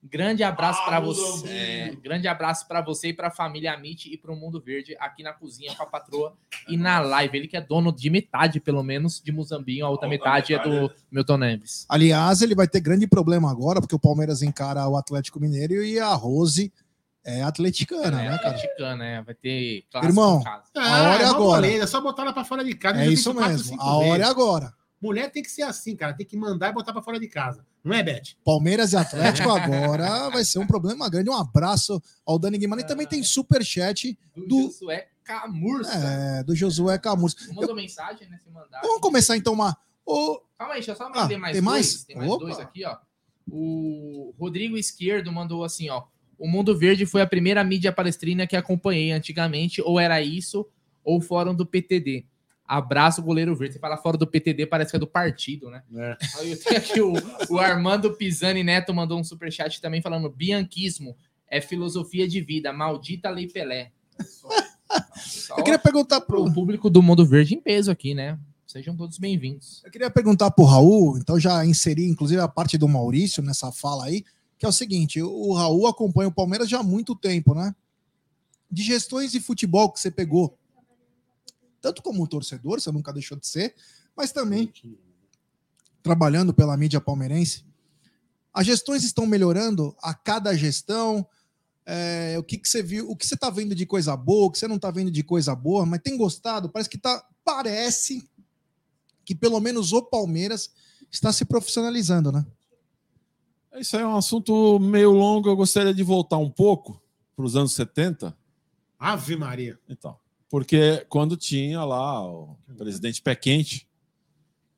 Grande 0.07 0.43
abraço 0.43 0.79
Ah, 0.83 0.85
pra 0.85 0.99
você. 0.99 1.19
Muzambinho. 1.19 1.51
é, 1.55 1.95
grande 1.95 2.27
abraço 2.27 2.67
pra 2.67 2.79
você 2.79 3.07
e 3.07 3.13
pra 3.13 3.31
família 3.31 3.73
Amit 3.73 4.07
e 4.13 4.15
pro 4.15 4.35
Mundo 4.35 4.61
Verde 4.63 4.95
aqui 4.99 5.23
na 5.23 5.33
cozinha 5.33 5.73
com 5.75 5.81
a 5.81 5.85
patroa 5.87 6.37
e 6.69 6.77
na 6.77 6.99
live. 6.99 7.35
Ele 7.35 7.47
que 7.47 7.57
é 7.57 7.61
dono 7.61 7.91
de 7.91 8.07
metade, 8.11 8.59
pelo 8.59 8.83
menos, 8.83 9.19
de 9.19 9.31
Muzambinho. 9.31 9.83
A 9.83 9.89
outra 9.89 10.07
A 10.07 10.11
outra 10.11 10.29
metade 10.29 10.53
é 10.53 10.59
do 10.59 10.91
Milton 11.09 11.37
Neves. 11.37 11.87
Aliás, 11.89 12.43
ele 12.43 12.53
vai 12.53 12.67
ter 12.67 12.81
grande 12.81 13.07
problema 13.07 13.49
agora, 13.49 13.81
porque 13.81 13.95
o 13.95 13.99
Palmeiras 13.99 14.43
encara 14.43 14.87
o 14.87 14.95
Atlético 14.95 15.39
Mineiro 15.39 15.83
e 15.83 15.99
a 15.99 16.13
Rose 16.13 16.71
é 17.25 17.41
atleticana, 17.43 18.21
é, 18.21 18.29
né, 18.29 18.37
cara? 18.37 18.49
atleticana, 18.55 19.05
é. 19.05 19.21
Vai 19.23 19.35
ter 19.35 19.83
clássico 19.91 20.11
Irmão, 20.11 20.43
casa. 20.43 20.63
A 20.75 21.01
hora 21.11 21.23
é 21.23 21.25
uma 21.25 21.35
agora. 21.35 21.61
moleza, 21.61 21.83
É 21.83 21.87
só 21.87 21.99
botar 22.01 22.21
ela 22.23 22.33
pra 22.33 22.43
fora 22.45 22.63
de 22.63 22.73
casa. 22.75 22.99
É 23.01 23.07
isso 23.07 23.33
quatro, 23.33 23.51
mesmo. 23.51 23.81
A 23.81 23.95
hora 23.97 24.05
é 24.07 24.11
vezes. 24.17 24.29
agora. 24.29 24.73
Mulher 25.01 25.29
tem 25.31 25.43
que 25.43 25.51
ser 25.51 25.61
assim, 25.63 25.95
cara. 25.95 26.13
Tem 26.13 26.25
que 26.25 26.37
mandar 26.37 26.69
e 26.69 26.73
botar 26.73 26.91
pra 26.93 27.01
fora 27.01 27.19
de 27.19 27.27
casa. 27.27 27.65
Não 27.83 27.93
é, 27.93 28.01
Beth? 28.01 28.35
Palmeiras 28.43 28.93
e 28.93 28.97
Atlético 28.97 29.49
agora 29.51 30.29
vai 30.29 30.43
ser 30.45 30.57
um 30.59 30.65
problema 30.65 31.07
grande. 31.09 31.29
Um 31.29 31.35
abraço 31.37 32.01
ao 32.25 32.39
Dani 32.39 32.57
Guimarães. 32.57 32.85
E 32.85 32.87
também 32.87 33.05
tem 33.05 33.21
superchat 33.21 34.17
Do, 34.35 34.47
Do- 34.47 34.61
Josué 34.71 35.07
Camurça. 35.23 35.91
é, 35.93 36.43
do 36.43 36.55
Josué 36.55 36.97
Camus. 36.97 37.35
Mandou 37.53 37.75
mensagem, 37.75 38.27
né? 38.29 38.39
Se 38.43 38.49
mandar. 38.49 38.81
Vamos 38.81 39.01
começar 39.01 39.35
então 39.37 39.53
uma. 39.53 39.77
Ô, 40.05 40.39
Calma 40.57 40.73
aí, 40.75 40.79
deixa 40.79 40.91
eu 40.93 40.95
só 40.95 41.07
Ah, 41.07 41.09
mais 41.09 41.27
tem 41.27 41.39
dois. 41.39 41.61
mais? 41.61 42.03
Tem 42.05 42.15
mais 42.15 42.31
Opa. 42.31 42.45
dois 42.45 42.59
aqui, 42.59 42.85
ó. 42.85 42.97
O 43.51 44.33
Rodrigo 44.39 44.77
Esquerdo 44.77 45.31
mandou 45.31 45.63
assim, 45.63 45.89
ó. 45.89 46.03
O 46.37 46.47
Mundo 46.47 46.77
Verde 46.77 47.05
foi 47.05 47.21
a 47.21 47.27
primeira 47.27 47.63
mídia 47.63 47.91
palestrina 47.91 48.47
que 48.47 48.55
acompanhei 48.55 49.11
antigamente, 49.11 49.81
ou 49.81 49.99
era 49.99 50.21
isso, 50.21 50.67
ou 51.03 51.21
fórum 51.21 51.53
do 51.53 51.65
PTD. 51.65 52.25
Abraço, 52.67 53.21
goleiro 53.21 53.55
verde. 53.55 53.75
Você 53.75 53.79
fala 53.79 53.95
fora 53.95 54.17
do 54.17 54.25
PTD, 54.25 54.65
parece 54.65 54.91
que 54.91 54.97
é 54.97 54.99
do 54.99 55.05
partido, 55.05 55.69
né? 55.69 55.83
É. 55.95 56.17
Aí 56.39 56.51
eu 56.51 56.59
tenho 56.59 56.77
aqui 56.77 56.99
o, 56.99 57.13
o 57.49 57.59
Armando 57.59 58.13
Pisani 58.13 58.63
Neto 58.63 58.93
mandou 58.93 59.19
um 59.19 59.23
superchat 59.23 59.79
também 59.79 60.01
falando: 60.01 60.29
bianquismo 60.29 61.15
é 61.47 61.61
filosofia 61.61 62.27
de 62.27 62.41
vida, 62.41 62.73
maldita 62.73 63.29
Lei 63.29 63.47
Pelé. 63.47 63.91
Eu 65.55 65.63
queria 65.63 65.77
perguntar 65.77 66.21
pro, 66.21 66.43
o 66.43 66.53
público 66.53 66.89
do 66.89 67.03
Mundo 67.03 67.25
Verde 67.25 67.53
em 67.53 67.61
peso 67.61 67.91
aqui, 67.91 68.15
né? 68.15 68.39
Sejam 68.65 68.95
todos 68.95 69.19
bem-vindos. 69.19 69.81
Eu 69.85 69.91
queria 69.91 70.09
perguntar 70.09 70.49
pro 70.51 70.65
Raul, 70.65 71.17
então 71.17 71.39
já 71.39 71.63
inseri 71.65 72.07
inclusive 72.07 72.41
a 72.41 72.47
parte 72.47 72.77
do 72.77 72.87
Maurício 72.87 73.43
nessa 73.43 73.71
fala 73.71 74.05
aí, 74.05 74.23
que 74.57 74.65
é 74.65 74.69
o 74.69 74.71
seguinte: 74.71 75.21
o 75.21 75.53
Raul 75.53 75.87
acompanha 75.87 76.29
o 76.29 76.33
Palmeiras 76.33 76.69
já 76.69 76.79
há 76.79 76.83
muito 76.83 77.15
tempo, 77.15 77.53
né? 77.53 77.75
De 78.69 78.83
gestões 78.83 79.31
de 79.31 79.39
futebol 79.39 79.91
que 79.91 79.99
você 79.99 80.09
pegou, 80.09 80.57
tanto 81.81 82.01
como 82.01 82.27
torcedor, 82.27 82.81
você 82.81 82.91
nunca 82.91 83.13
deixou 83.13 83.37
de 83.37 83.47
ser, 83.47 83.75
mas 84.15 84.31
também 84.31 84.71
trabalhando 86.01 86.53
pela 86.53 86.75
mídia 86.75 87.01
palmeirense. 87.01 87.63
As 88.53 88.65
gestões 88.65 89.03
estão 89.03 89.25
melhorando 89.25 89.95
a 90.01 90.13
cada 90.13 90.55
gestão. 90.55 91.27
É, 91.85 92.35
o 92.39 92.43
que, 92.43 92.57
que 92.57 92.67
você 92.67 92.81
viu, 92.81 93.09
o 93.11 93.15
que 93.15 93.27
você 93.27 93.35
está 93.35 93.49
vendo 93.49 93.75
de 93.75 93.85
coisa 93.85 94.15
boa, 94.15 94.45
o 94.45 94.51
que 94.51 94.57
você 94.57 94.67
não 94.67 94.77
está 94.77 94.89
vendo 94.89 95.11
de 95.11 95.21
coisa 95.23 95.53
boa, 95.53 95.85
mas 95.85 96.01
tem 96.01 96.17
gostado? 96.17 96.69
Parece 96.69 96.89
que 96.89 96.97
tá. 96.97 97.23
Parece 97.43 98.27
que 99.23 99.35
pelo 99.35 99.59
menos 99.59 99.93
o 99.93 100.01
Palmeiras 100.01 100.71
está 101.11 101.31
se 101.31 101.45
profissionalizando, 101.45 102.31
né? 102.31 102.45
Isso 103.79 103.95
aí 103.97 104.03
é 104.03 104.07
um 104.07 104.15
assunto 104.15 104.79
meio 104.79 105.11
longo. 105.11 105.49
Eu 105.49 105.55
gostaria 105.55 105.93
de 105.93 106.03
voltar 106.03 106.37
um 106.37 106.49
pouco 106.49 107.01
para 107.35 107.45
os 107.45 107.55
anos 107.55 107.73
70. 107.73 108.35
Ave 108.97 109.35
Maria. 109.35 109.79
Então, 109.89 110.17
porque 110.49 111.05
quando 111.09 111.35
tinha 111.35 111.83
lá 111.83 112.23
o 112.25 112.57
presidente 112.77 113.21
Pé 113.21 113.35
Quente, 113.35 113.87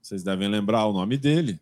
vocês 0.02 0.24
devem 0.24 0.48
lembrar 0.48 0.86
o 0.86 0.94
nome 0.94 1.18
dele. 1.18 1.60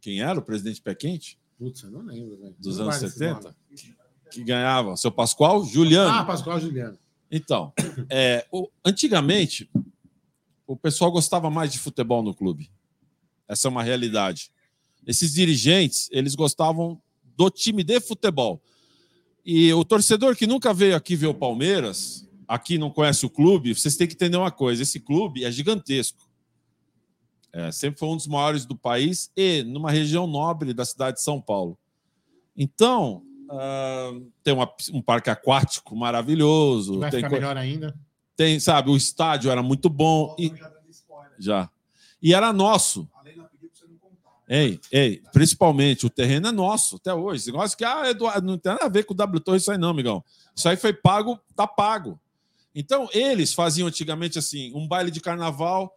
Quem 0.00 0.20
era 0.20 0.38
o 0.38 0.42
presidente 0.42 0.80
Pé 0.82 0.94
Quente? 0.94 1.38
Putz, 1.58 1.82
eu 1.82 1.90
não 1.90 2.02
lembro, 2.02 2.36
velho. 2.36 2.54
Dos 2.58 2.76
Não 2.78 2.84
anos 2.84 2.96
guardo 2.96 3.04
esse 3.08 3.18
70? 3.18 3.40
nome. 3.42 3.96
Que 4.30 4.44
ganhava? 4.44 4.96
Seu 4.96 5.10
Pascoal? 5.10 5.64
Juliano. 5.64 6.10
Ah, 6.10 6.24
Pascoal 6.24 6.60
Juliano. 6.60 6.98
Então, 7.30 7.72
é, 8.10 8.46
o- 8.52 8.68
antigamente, 8.84 9.70
o 10.66 10.76
pessoal 10.76 11.10
gostava 11.10 11.48
mais 11.50 11.72
de 11.72 11.78
futebol 11.78 12.22
no 12.22 12.34
clube. 12.34 12.70
Essa 13.48 13.66
é 13.66 13.70
uma 13.70 13.82
realidade. 13.82 14.52
Esses 15.08 15.32
dirigentes, 15.32 16.08
eles 16.12 16.34
gostavam 16.36 17.00
do 17.36 17.50
time 17.50 17.82
de 17.82 17.98
futebol. 18.00 18.62
E 19.44 19.72
o 19.72 19.84
torcedor 19.84 20.36
que 20.36 20.46
nunca 20.46 20.72
veio 20.74 20.94
aqui 20.94 21.16
ver 21.16 21.26
o 21.28 21.34
Palmeiras, 21.34 22.28
aqui 22.46 22.76
não 22.78 22.90
conhece 22.90 23.24
o 23.26 23.30
clube, 23.30 23.74
vocês 23.74 23.96
têm 23.96 24.06
que 24.06 24.14
entender 24.14 24.36
uma 24.36 24.50
coisa: 24.50 24.82
esse 24.82 25.00
clube 25.00 25.44
é 25.44 25.50
gigantesco. 25.50 26.28
É, 27.50 27.72
sempre 27.72 27.98
foi 27.98 28.08
um 28.10 28.16
dos 28.16 28.26
maiores 28.26 28.66
do 28.66 28.76
país 28.76 29.30
e 29.34 29.62
numa 29.62 29.90
região 29.90 30.26
nobre 30.26 30.74
da 30.74 30.84
cidade 30.84 31.16
de 31.16 31.22
São 31.22 31.40
Paulo. 31.40 31.78
Então, 32.54 33.22
ah, 33.50 34.12
tem 34.42 34.52
uma- 34.52 34.70
um 34.92 35.00
parque 35.00 35.30
aquático 35.30 35.96
maravilhoso, 35.96 36.92
Que 36.94 36.98
vai 36.98 37.10
tem 37.10 37.18
ficar 37.20 37.30
co- 37.30 37.34
melhor 37.36 37.56
ainda. 37.56 37.98
tem, 38.36 38.60
sabe, 38.60 38.90
o 38.90 38.96
estádio 38.96 39.50
era 39.50 39.62
muito 39.62 39.88
bom 39.88 40.36
e 40.38 40.52
já. 41.38 41.70
E 42.20 42.34
era 42.34 42.52
nosso. 42.52 43.08
Ei, 44.48 44.80
ei, 44.90 45.22
principalmente 45.32 46.06
o 46.06 46.10
terreno 46.10 46.48
é 46.48 46.52
nosso 46.52 46.96
até 46.96 47.12
hoje. 47.12 47.42
Esse 47.42 47.52
negócio 47.52 47.76
que 47.76 47.84
ah, 47.84 48.08
Eduardo, 48.10 48.46
não 48.46 48.56
tem 48.58 48.72
nada 48.72 48.86
a 48.86 48.88
ver 48.88 49.04
com 49.04 49.12
o 49.12 49.16
W 49.16 49.40
Torre 49.40 49.58
isso 49.58 49.70
aí 49.70 49.76
não, 49.78 49.90
amigão. 49.90 50.24
Isso 50.56 50.68
aí 50.68 50.76
foi 50.76 50.92
pago, 50.92 51.38
tá 51.54 51.66
pago. 51.66 52.18
Então, 52.74 53.08
eles 53.12 53.52
faziam 53.52 53.88
antigamente 53.88 54.38
assim, 54.38 54.72
um 54.74 54.86
baile 54.86 55.10
de 55.10 55.20
carnaval 55.20 55.92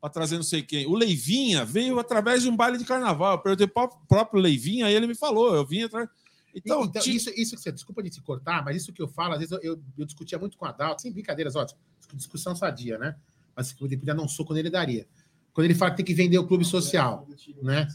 para 0.00 0.10
trazer 0.10 0.36
não 0.36 0.42
sei 0.44 0.62
quem. 0.62 0.86
O 0.86 0.94
Leivinha 0.94 1.64
veio 1.64 1.98
através 1.98 2.42
de 2.42 2.48
um 2.48 2.56
baile 2.56 2.78
de 2.78 2.84
carnaval. 2.84 3.32
Eu 3.32 3.38
perguntei 3.38 3.66
para 3.66 3.84
o 3.84 4.06
próprio 4.06 4.40
Leivinha, 4.40 4.86
aí 4.86 4.94
ele 4.94 5.06
me 5.06 5.14
falou, 5.14 5.54
eu 5.54 5.66
vim 5.66 5.82
atrás. 5.82 6.08
Então, 6.54 6.84
Então, 6.84 7.02
ti- 7.02 7.14
isso, 7.16 7.30
isso 7.36 7.54
que 7.56 7.60
você, 7.62 7.72
desculpa 7.72 8.02
de 8.02 8.10
te 8.10 8.20
cortar, 8.22 8.64
mas 8.64 8.76
isso 8.76 8.92
que 8.92 9.02
eu 9.02 9.08
falo, 9.08 9.32
às 9.34 9.38
vezes 9.40 9.52
eu, 9.52 9.60
eu, 9.62 9.82
eu 9.98 10.04
discutia 10.06 10.38
muito 10.38 10.56
com 10.56 10.64
a 10.64 10.70
Adalto, 10.70 11.02
sem 11.02 11.12
brincadeiras, 11.12 11.54
ótimo, 11.56 11.78
discussão 12.14 12.54
sadia, 12.54 12.98
né? 12.98 13.16
Mas 13.54 13.72
que 13.72 13.82
eu 13.82 13.88
podia 13.88 14.14
dar 14.14 14.22
um 14.22 14.28
soco 14.28 14.54
nele 14.54 14.70
daria. 14.70 15.06
Quando 15.56 15.64
ele 15.64 15.74
fala 15.74 15.90
que 15.92 15.96
tem 15.96 16.04
que 16.04 16.12
vender 16.12 16.36
o 16.36 16.46
clube 16.46 16.66
social, 16.66 17.26
né? 17.62 17.88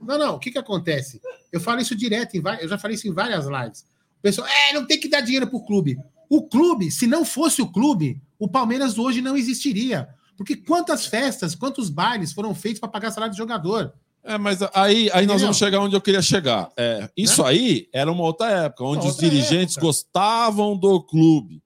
Não, 0.00 0.16
não, 0.16 0.34
o 0.36 0.38
que 0.38 0.50
que 0.50 0.56
acontece? 0.56 1.20
Eu 1.52 1.60
falo 1.60 1.78
isso 1.78 1.94
direto, 1.94 2.34
em 2.38 2.42
eu 2.58 2.66
já 2.66 2.78
falei 2.78 2.94
isso 2.94 3.06
em 3.06 3.12
várias 3.12 3.44
lives. 3.44 3.82
O 4.18 4.22
pessoal, 4.22 4.48
é, 4.48 4.72
não 4.72 4.86
tem 4.86 4.98
que 4.98 5.10
dar 5.10 5.20
dinheiro 5.20 5.46
pro 5.46 5.60
clube. 5.60 5.98
O 6.30 6.42
clube, 6.42 6.90
se 6.90 7.06
não 7.06 7.22
fosse 7.22 7.60
o 7.60 7.70
clube, 7.70 8.18
o 8.38 8.48
Palmeiras 8.48 8.96
hoje 8.96 9.20
não 9.20 9.36
existiria. 9.36 10.08
Porque 10.38 10.56
quantas 10.56 11.04
festas, 11.04 11.54
quantos 11.54 11.90
bailes 11.90 12.32
foram 12.32 12.54
feitos 12.54 12.80
para 12.80 12.88
pagar 12.88 13.10
salário 13.10 13.32
de 13.34 13.38
jogador? 13.38 13.92
É, 14.24 14.38
mas 14.38 14.60
aí, 14.72 15.10
aí 15.12 15.26
nós 15.26 15.42
vamos 15.42 15.58
chegar 15.58 15.80
onde 15.80 15.94
eu 15.94 16.00
queria 16.00 16.22
chegar. 16.22 16.70
É, 16.78 17.10
isso 17.14 17.44
aí 17.44 17.90
era 17.92 18.10
uma 18.10 18.22
outra 18.22 18.50
época, 18.50 18.84
onde 18.84 19.04
Uma 19.04 19.10
os 19.10 19.16
outra 19.16 19.28
dirigentes 19.28 19.76
época. 19.76 19.86
gostavam 19.88 20.78
do 20.78 21.02
clube. 21.02 21.62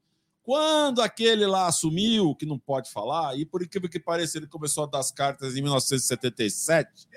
Quando 0.46 1.02
aquele 1.02 1.44
lá 1.44 1.66
assumiu, 1.66 2.32
que 2.36 2.46
não 2.46 2.56
pode 2.56 2.88
falar, 2.92 3.36
e 3.36 3.44
por 3.44 3.64
incrível 3.64 3.90
que 3.90 3.98
pareça, 3.98 4.38
ele 4.38 4.46
começou 4.46 4.84
a 4.84 4.86
dar 4.86 5.00
as 5.00 5.10
cartas 5.10 5.56
em 5.56 5.60
1977. 5.60 7.08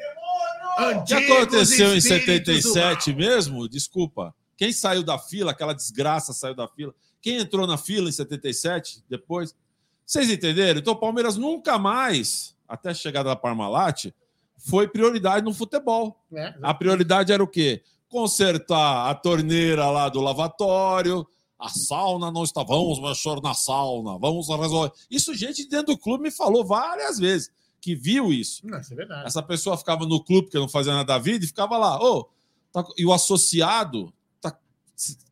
O 0.79 1.03
que 1.03 1.13
aconteceu 1.13 1.95
em 1.95 2.01
77 2.01 3.13
mesmo? 3.13 3.69
Desculpa. 3.69 4.33
Quem 4.57 4.73
saiu 4.73 5.03
da 5.03 5.19
fila, 5.19 5.51
aquela 5.51 5.73
desgraça 5.73 6.33
saiu 6.33 6.55
da 6.55 6.67
fila. 6.67 6.91
Quem 7.21 7.37
entrou 7.37 7.67
na 7.67 7.77
fila 7.77 8.09
em 8.09 8.11
77 8.11 9.03
depois? 9.07 9.55
Vocês 10.03 10.27
entenderam? 10.31 10.79
Então 10.79 10.93
o 10.93 10.99
Palmeiras 10.99 11.37
nunca 11.37 11.77
mais, 11.77 12.55
até 12.67 12.89
a 12.89 12.93
chegada 12.95 13.29
da 13.29 13.35
Parmalat, 13.35 14.11
foi 14.57 14.87
prioridade 14.87 15.45
no 15.45 15.53
futebol. 15.53 16.19
É, 16.33 16.55
A 16.63 16.73
prioridade 16.73 17.31
era 17.31 17.43
o 17.43 17.47
quê? 17.47 17.83
Consertar 18.07 19.07
a 19.07 19.13
torneira 19.13 19.87
lá 19.91 20.09
do 20.09 20.19
lavatório, 20.19 21.27
a 21.59 21.67
sauna 21.69 22.31
não 22.31 22.43
está. 22.43 22.63
Vamos 22.63 22.99
mexer 22.99 23.41
na 23.41 23.53
sauna, 23.53 24.17
vamos 24.17 24.47
resolver. 24.47 24.93
Isso, 25.11 25.33
gente 25.35 25.67
dentro 25.67 25.87
do 25.93 25.97
clube 25.97 26.23
me 26.23 26.31
falou 26.31 26.65
várias 26.65 27.19
vezes. 27.19 27.51
que 27.81 27.95
viu 27.95 28.33
isso. 28.33 28.67
Não, 28.67 28.77
isso 28.79 28.91
é 28.91 28.95
verdade. 28.97 29.25
Essa 29.25 29.41
pessoa 29.41 29.77
ficava 29.77 30.05
no 30.05 30.21
clube 30.21 30.47
porque 30.47 30.59
não 30.59 30.67
fazia 30.67 30.91
nada 30.91 31.05
da 31.05 31.17
vida 31.17 31.45
e 31.45 31.47
ficava 31.47 31.77
lá. 31.77 31.97
Ô, 32.01 32.29
tá- 32.73 32.85
e 32.97 33.05
o 33.05 33.13
associado 33.13 34.13
tá- 34.41 34.57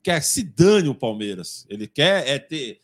quer 0.02 0.22
se 0.22 0.44
dane 0.44 0.88
o 0.88 0.96
Palmeiras. 0.96 1.66
Ele 1.68 1.88
quer 1.90 2.26
é 2.26 2.40
ter 2.40 2.80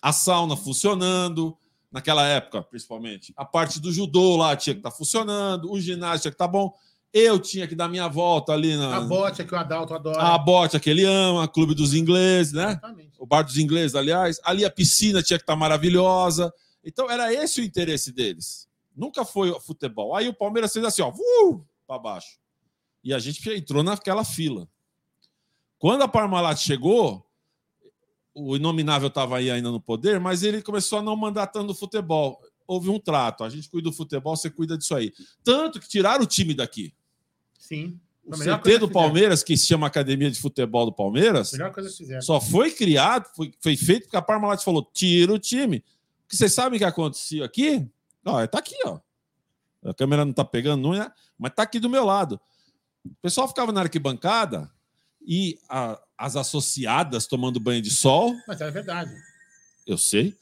a 0.00 0.10
sauna 0.10 0.56
funcionando, 0.56 1.54
naquela 1.92 2.26
época, 2.26 2.62
principalmente. 2.62 3.32
A 3.36 3.44
parte 3.44 3.78
do 3.78 3.92
judô 3.92 4.36
lá 4.36 4.56
tinha 4.56 4.74
que 4.74 4.80
estar 4.80 4.90
funcionando, 4.90 5.70
o 5.70 5.78
ginásio 5.80 6.22
tinha 6.22 6.30
que 6.30 6.34
estar 6.36 6.48
bom. 6.48 6.72
Eu 7.18 7.38
tinha 7.38 7.66
que 7.66 7.74
dar 7.74 7.88
minha 7.88 8.06
volta 8.06 8.52
ali 8.52 8.76
na. 8.76 8.96
A 8.96 9.00
bote 9.00 9.44
que 9.44 9.54
o 9.54 9.58
Adalto 9.58 9.94
adora. 9.94 10.20
A 10.20 10.38
bote 10.38 10.78
que 10.78 10.88
ele 10.90 11.04
ama, 11.04 11.48
clube 11.48 11.74
dos 11.74 11.94
ingleses, 11.94 12.52
né? 12.52 12.70
Exatamente. 12.70 13.12
o 13.18 13.26
bar 13.26 13.42
dos 13.42 13.56
ingleses, 13.56 13.94
aliás. 13.94 14.40
Ali 14.44 14.64
a 14.64 14.70
piscina 14.70 15.22
tinha 15.22 15.38
que 15.38 15.42
estar 15.42 15.56
maravilhosa. 15.56 16.52
Então 16.84 17.10
era 17.10 17.32
esse 17.32 17.60
o 17.60 17.64
interesse 17.64 18.12
deles. 18.12 18.68
Nunca 18.94 19.24
foi 19.24 19.52
futebol. 19.60 20.14
Aí 20.14 20.28
o 20.28 20.34
Palmeiras 20.34 20.72
fez 20.72 20.84
assim, 20.84 21.02
ó, 21.02 21.10
uh, 21.10 21.64
para 21.86 21.98
baixo. 21.98 22.38
E 23.02 23.14
a 23.14 23.18
gente 23.18 23.48
entrou 23.50 23.82
naquela 23.82 24.24
fila. 24.24 24.68
Quando 25.78 26.02
a 26.02 26.08
Parmalat 26.08 26.58
chegou, 26.58 27.24
o 28.34 28.56
inominável 28.56 29.08
estava 29.08 29.38
aí 29.38 29.50
ainda 29.50 29.70
no 29.70 29.80
poder, 29.80 30.18
mas 30.18 30.42
ele 30.42 30.62
começou 30.62 30.98
a 30.98 31.02
não 31.02 31.16
mandar 31.16 31.46
tanto 31.48 31.74
futebol. 31.74 32.40
Houve 32.66 32.90
um 32.90 32.98
trato. 32.98 33.44
A 33.44 33.48
gente 33.48 33.68
cuida 33.70 33.88
do 33.88 33.96
futebol, 33.96 34.36
você 34.36 34.50
cuida 34.50 34.76
disso 34.76 34.94
aí. 34.94 35.12
Tanto 35.42 35.80
que 35.80 35.88
tiraram 35.88 36.24
o 36.24 36.26
time 36.26 36.52
daqui. 36.54 36.92
Sim. 37.58 37.98
O 38.24 38.34
A 38.34 38.58
CT 38.58 38.78
do. 38.78 38.90
Palmeiras, 38.90 39.42
que 39.42 39.56
se 39.56 39.66
chama 39.66 39.86
Academia 39.86 40.30
de 40.30 40.38
Futebol 40.38 40.84
do 40.86 40.92
Palmeiras, 40.92 41.52
A 41.54 42.20
só 42.22 42.40
foi 42.40 42.70
criado, 42.70 43.26
foi, 43.34 43.52
foi 43.60 43.76
feito 43.76 44.04
porque 44.04 44.16
a 44.16 44.22
Parmalat 44.22 44.62
falou: 44.62 44.88
tira 44.92 45.32
o 45.32 45.38
time. 45.38 45.82
Porque 46.22 46.36
vocês 46.36 46.52
sabem 46.52 46.76
o 46.76 46.78
que 46.78 46.84
aconteceu 46.84 47.42
aqui? 47.42 47.86
Ó, 48.24 48.46
tá 48.46 48.58
aqui, 48.58 48.76
ó. 48.84 48.98
A 49.82 49.94
câmera 49.94 50.24
não 50.24 50.32
tá 50.32 50.44
pegando, 50.44 50.82
não 50.82 50.94
é? 50.94 51.10
Mas 51.38 51.52
tá 51.54 51.62
aqui 51.62 51.78
do 51.80 51.88
meu 51.88 52.04
lado. 52.04 52.38
O 53.04 53.14
pessoal 53.22 53.48
ficava 53.48 53.72
na 53.72 53.80
arquibancada 53.80 54.70
e 55.26 55.58
a- 55.68 55.98
as 56.18 56.36
associadas 56.36 57.26
tomando 57.26 57.58
banho 57.60 57.80
de 57.80 57.90
sol, 57.90 58.34
Mas 58.46 58.60
é 58.60 58.70
verdade. 58.70 59.10
eu 59.86 59.96
sei. 59.96 60.36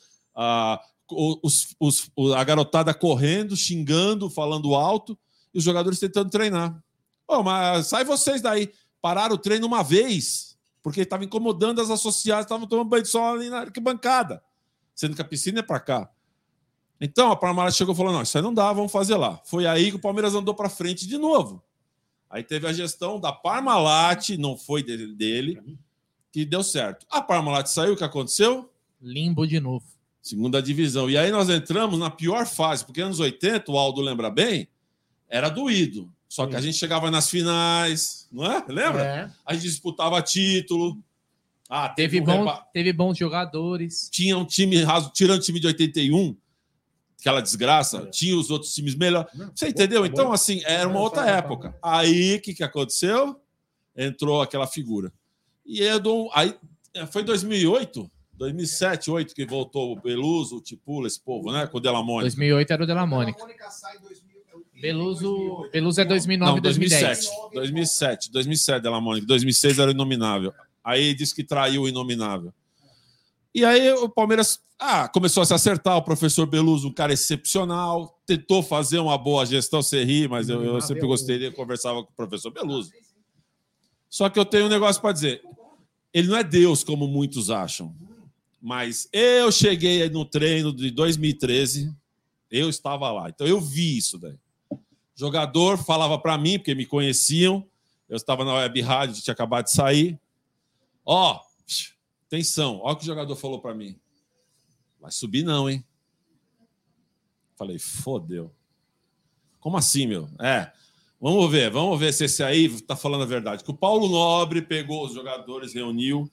O- 1.08 1.38
os- 1.42 1.76
os- 1.78 2.10
a 2.34 2.42
garotada 2.42 2.92
correndo, 2.92 3.56
xingando, 3.56 4.28
falando 4.28 4.74
alto, 4.74 5.16
e 5.54 5.58
os 5.58 5.62
jogadores 5.64 6.00
tentando 6.00 6.30
treinar. 6.30 6.82
Ô, 7.28 7.42
mas 7.42 7.88
sai 7.88 8.04
vocês 8.04 8.40
daí. 8.40 8.72
Pararam 9.00 9.34
o 9.34 9.38
treino 9.38 9.66
uma 9.66 9.82
vez, 9.82 10.58
porque 10.82 11.02
estava 11.02 11.24
incomodando 11.24 11.80
as 11.80 11.90
associadas, 11.90 12.44
estavam 12.44 12.66
tomando 12.66 12.88
banho 12.88 13.02
de 13.02 13.08
sol 13.08 13.34
ali 13.34 13.48
na 13.48 13.60
arquibancada, 13.60 14.42
sendo 14.94 15.14
que 15.14 15.22
a 15.22 15.24
piscina 15.24 15.60
é 15.60 15.62
para 15.62 15.80
cá. 15.80 16.10
Então 17.00 17.30
a 17.30 17.36
Parmalat 17.36 17.74
chegou 17.74 17.94
e 17.94 17.96
falou: 17.96 18.12
não, 18.12 18.22
isso 18.22 18.36
aí 18.36 18.42
não 18.42 18.54
dá, 18.54 18.72
vamos 18.72 18.90
fazer 18.90 19.16
lá. 19.16 19.40
Foi 19.44 19.66
aí 19.66 19.90
que 19.90 19.96
o 19.96 20.00
Palmeiras 20.00 20.34
andou 20.34 20.54
para 20.54 20.68
frente 20.68 21.06
de 21.06 21.18
novo. 21.18 21.62
Aí 22.28 22.42
teve 22.42 22.66
a 22.66 22.72
gestão 22.72 23.20
da 23.20 23.32
Parmalat, 23.32 24.30
não 24.36 24.56
foi 24.56 24.82
dele, 24.82 25.14
dele, 25.14 25.78
que 26.32 26.44
deu 26.44 26.62
certo. 26.62 27.06
A 27.08 27.22
Parmalat 27.22 27.68
saiu, 27.68 27.94
o 27.94 27.96
que 27.96 28.04
aconteceu? 28.04 28.70
Limbo 29.00 29.46
de 29.46 29.60
novo. 29.60 29.84
Segunda 30.20 30.60
divisão. 30.60 31.08
E 31.08 31.16
aí 31.16 31.30
nós 31.30 31.48
entramos 31.48 31.98
na 31.98 32.10
pior 32.10 32.46
fase, 32.46 32.84
porque 32.84 33.00
anos 33.00 33.20
80, 33.20 33.70
o 33.70 33.78
Aldo 33.78 34.00
lembra 34.00 34.28
bem, 34.28 34.68
era 35.28 35.48
doído. 35.48 36.12
Só 36.28 36.46
que 36.46 36.56
a 36.56 36.60
gente 36.60 36.76
chegava 36.76 37.10
nas 37.10 37.30
finais, 37.30 38.28
não 38.32 38.44
é? 38.50 38.64
Lembra? 38.68 39.04
É. 39.04 39.30
A 39.44 39.54
gente 39.54 39.62
disputava 39.64 40.20
título. 40.22 40.98
Ah, 41.68 41.88
Teve, 41.88 42.20
um 42.20 42.24
bom, 42.24 42.44
repa- 42.44 42.66
teve 42.72 42.92
bons 42.92 43.16
jogadores. 43.18 44.08
Tinha 44.12 44.36
um 44.38 44.44
time 44.44 44.82
raso, 44.82 45.10
tirando 45.14 45.38
o 45.38 45.42
time 45.42 45.58
de 45.58 45.66
81, 45.66 46.36
aquela 47.20 47.40
desgraça, 47.40 47.98
É. 47.98 48.06
tinha 48.06 48.36
os 48.36 48.50
outros 48.50 48.72
times 48.74 48.94
melhor. 48.94 49.28
Não, 49.34 49.50
Você 49.54 49.68
entendeu? 49.68 50.00
bom, 50.02 50.06
Então, 50.06 50.26
bom. 50.26 50.32
assim, 50.32 50.62
era 50.64 50.88
uma 50.88 51.00
outra 51.00 51.26
época. 51.28 51.76
Aí, 51.82 52.36
o 52.36 52.40
que, 52.40 52.54
que 52.54 52.62
aconteceu? 52.62 53.40
Entrou 53.96 54.42
aquela 54.42 54.66
figura. 54.66 55.12
E 55.64 55.80
eu 55.80 55.98
dou, 55.98 56.30
aí, 56.34 56.54
é, 56.94 57.04
foi 57.06 57.24
2008, 57.24 58.08
2007, 58.34 59.06
2008 59.06 59.34
que 59.34 59.44
voltou 59.46 59.92
o 59.92 60.00
Beluso, 60.00 60.58
o 60.58 60.60
Tipula, 60.60 61.06
esse 61.08 61.18
povo, 61.20 61.50
né? 61.50 61.66
Com 61.66 61.78
o 61.78 61.80
Delamone. 61.80 62.20
2008 62.22 62.70
era 62.72 62.84
o 62.84 62.86
Della 62.86 63.06
Mônica. 63.06 63.42
Beluso, 64.80 65.68
Beluso 65.72 66.00
é 66.00 66.04
2009 66.04 66.52
Não, 66.52 66.58
e 66.58 66.60
2010. 66.60 67.02
2007. 67.02 67.54
2007, 67.54 68.32
2007, 68.32 68.82
Delamone. 68.82 69.20
2006 69.22 69.78
era 69.78 69.88
o 69.88 69.94
inominável. 69.94 70.52
Aí 70.84 71.14
disse 71.14 71.34
que 71.34 71.42
traiu 71.42 71.82
o 71.82 71.88
inominável. 71.88 72.52
E 73.54 73.64
aí 73.64 73.90
o 73.92 74.08
Palmeiras 74.08 74.60
ah, 74.78 75.08
começou 75.08 75.42
a 75.42 75.46
se 75.46 75.54
acertar. 75.54 75.96
O 75.96 76.02
professor 76.02 76.46
Beluso, 76.46 76.88
um 76.88 76.92
cara 76.92 77.12
excepcional, 77.12 78.20
tentou 78.26 78.62
fazer 78.62 78.98
uma 78.98 79.16
boa 79.16 79.46
gestão. 79.46 79.80
Você 79.80 80.04
ri, 80.04 80.28
mas 80.28 80.50
eu, 80.50 80.62
eu 80.62 80.80
sempre 80.82 81.06
gostei 81.06 81.38
de 81.38 81.50
conversar 81.52 81.94
com 81.94 82.00
o 82.00 82.06
professor 82.14 82.50
Beluso. 82.50 82.90
Só 84.10 84.28
que 84.28 84.38
eu 84.38 84.44
tenho 84.44 84.66
um 84.66 84.70
negócio 84.70 85.00
para 85.00 85.12
dizer. 85.12 85.42
Ele 86.12 86.28
não 86.28 86.36
é 86.36 86.44
Deus, 86.44 86.84
como 86.84 87.08
muitos 87.08 87.50
acham. 87.50 87.94
Mas 88.60 89.08
eu 89.12 89.50
cheguei 89.50 90.08
no 90.10 90.24
treino 90.24 90.72
de 90.72 90.90
2013, 90.90 91.94
eu 92.50 92.68
estava 92.68 93.10
lá. 93.10 93.30
Então 93.30 93.46
eu 93.46 93.60
vi 93.60 93.96
isso 93.96 94.18
daí 94.18 94.36
jogador 95.16 95.78
falava 95.78 96.18
para 96.18 96.36
mim, 96.36 96.58
porque 96.58 96.74
me 96.74 96.86
conheciam, 96.86 97.66
eu 98.08 98.16
estava 98.16 98.44
na 98.44 98.54
web 98.54 98.80
rádio, 98.82 99.22
tinha 99.22 99.32
acabado 99.32 99.64
de 99.64 99.72
sair. 99.72 100.20
Ó, 101.04 101.40
atenção, 102.26 102.80
ó 102.82 102.92
o 102.92 102.96
que 102.96 103.02
o 103.02 103.06
jogador 103.06 103.34
falou 103.34 103.60
para 103.60 103.74
mim. 103.74 103.98
Vai 105.00 105.10
subir 105.10 105.42
não, 105.42 105.68
hein? 105.68 105.84
Falei, 107.56 107.78
fodeu. 107.78 108.54
Como 109.58 109.76
assim, 109.76 110.06
meu? 110.06 110.28
É, 110.40 110.70
vamos 111.20 111.50
ver, 111.50 111.70
vamos 111.70 111.98
ver 111.98 112.12
se 112.12 112.24
esse 112.24 112.42
aí 112.42 112.80
tá 112.82 112.94
falando 112.94 113.22
a 113.22 113.26
verdade. 113.26 113.64
Que 113.64 113.70
o 113.70 113.76
Paulo 113.76 114.08
Nobre 114.08 114.60
pegou 114.62 115.04
os 115.04 115.14
jogadores, 115.14 115.74
reuniu, 115.74 116.30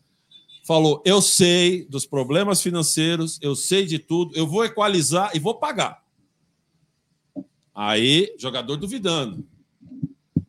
falou: 0.64 1.02
eu 1.06 1.22
sei 1.22 1.86
dos 1.86 2.06
problemas 2.06 2.62
financeiros, 2.62 3.40
eu 3.42 3.56
sei 3.56 3.86
de 3.86 3.98
tudo, 3.98 4.36
eu 4.36 4.46
vou 4.46 4.66
equalizar 4.66 5.32
e 5.34 5.40
vou 5.40 5.56
pagar. 5.56 6.03
Aí, 7.74 8.34
jogador 8.38 8.76
duvidando. 8.78 9.46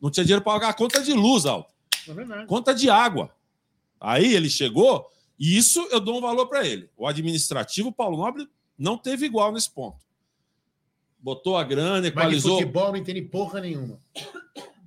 Não 0.01 0.11
tinha 0.11 0.23
dinheiro 0.23 0.43
para 0.43 0.53
pagar 0.53 0.69
a 0.69 0.73
conta 0.73 1.01
de 1.01 1.13
luz, 1.13 1.45
Alto. 1.45 1.73
É. 2.07 2.45
Conta 2.45 2.73
de 2.73 2.89
água. 2.89 3.31
Aí 3.99 4.33
ele 4.35 4.49
chegou, 4.49 5.09
e 5.39 5.57
isso 5.57 5.79
eu 5.91 5.99
dou 5.99 6.17
um 6.17 6.21
valor 6.21 6.45
para 6.47 6.65
ele. 6.67 6.87
O 6.95 7.07
administrativo, 7.07 7.91
Paulo 7.91 8.17
Nobre, 8.17 8.47
não 8.77 8.97
teve 8.97 9.25
igual 9.25 9.51
nesse 9.51 9.69
ponto. 9.71 9.97
Botou 11.19 11.57
a 11.57 11.63
grana, 11.63 11.93
Mas 11.93 12.01
de 12.03 12.07
equalizou. 12.09 12.59
futebol 12.59 12.89
não 12.89 12.97
entende 12.97 13.21
porra 13.23 13.59
nenhuma. 13.61 13.99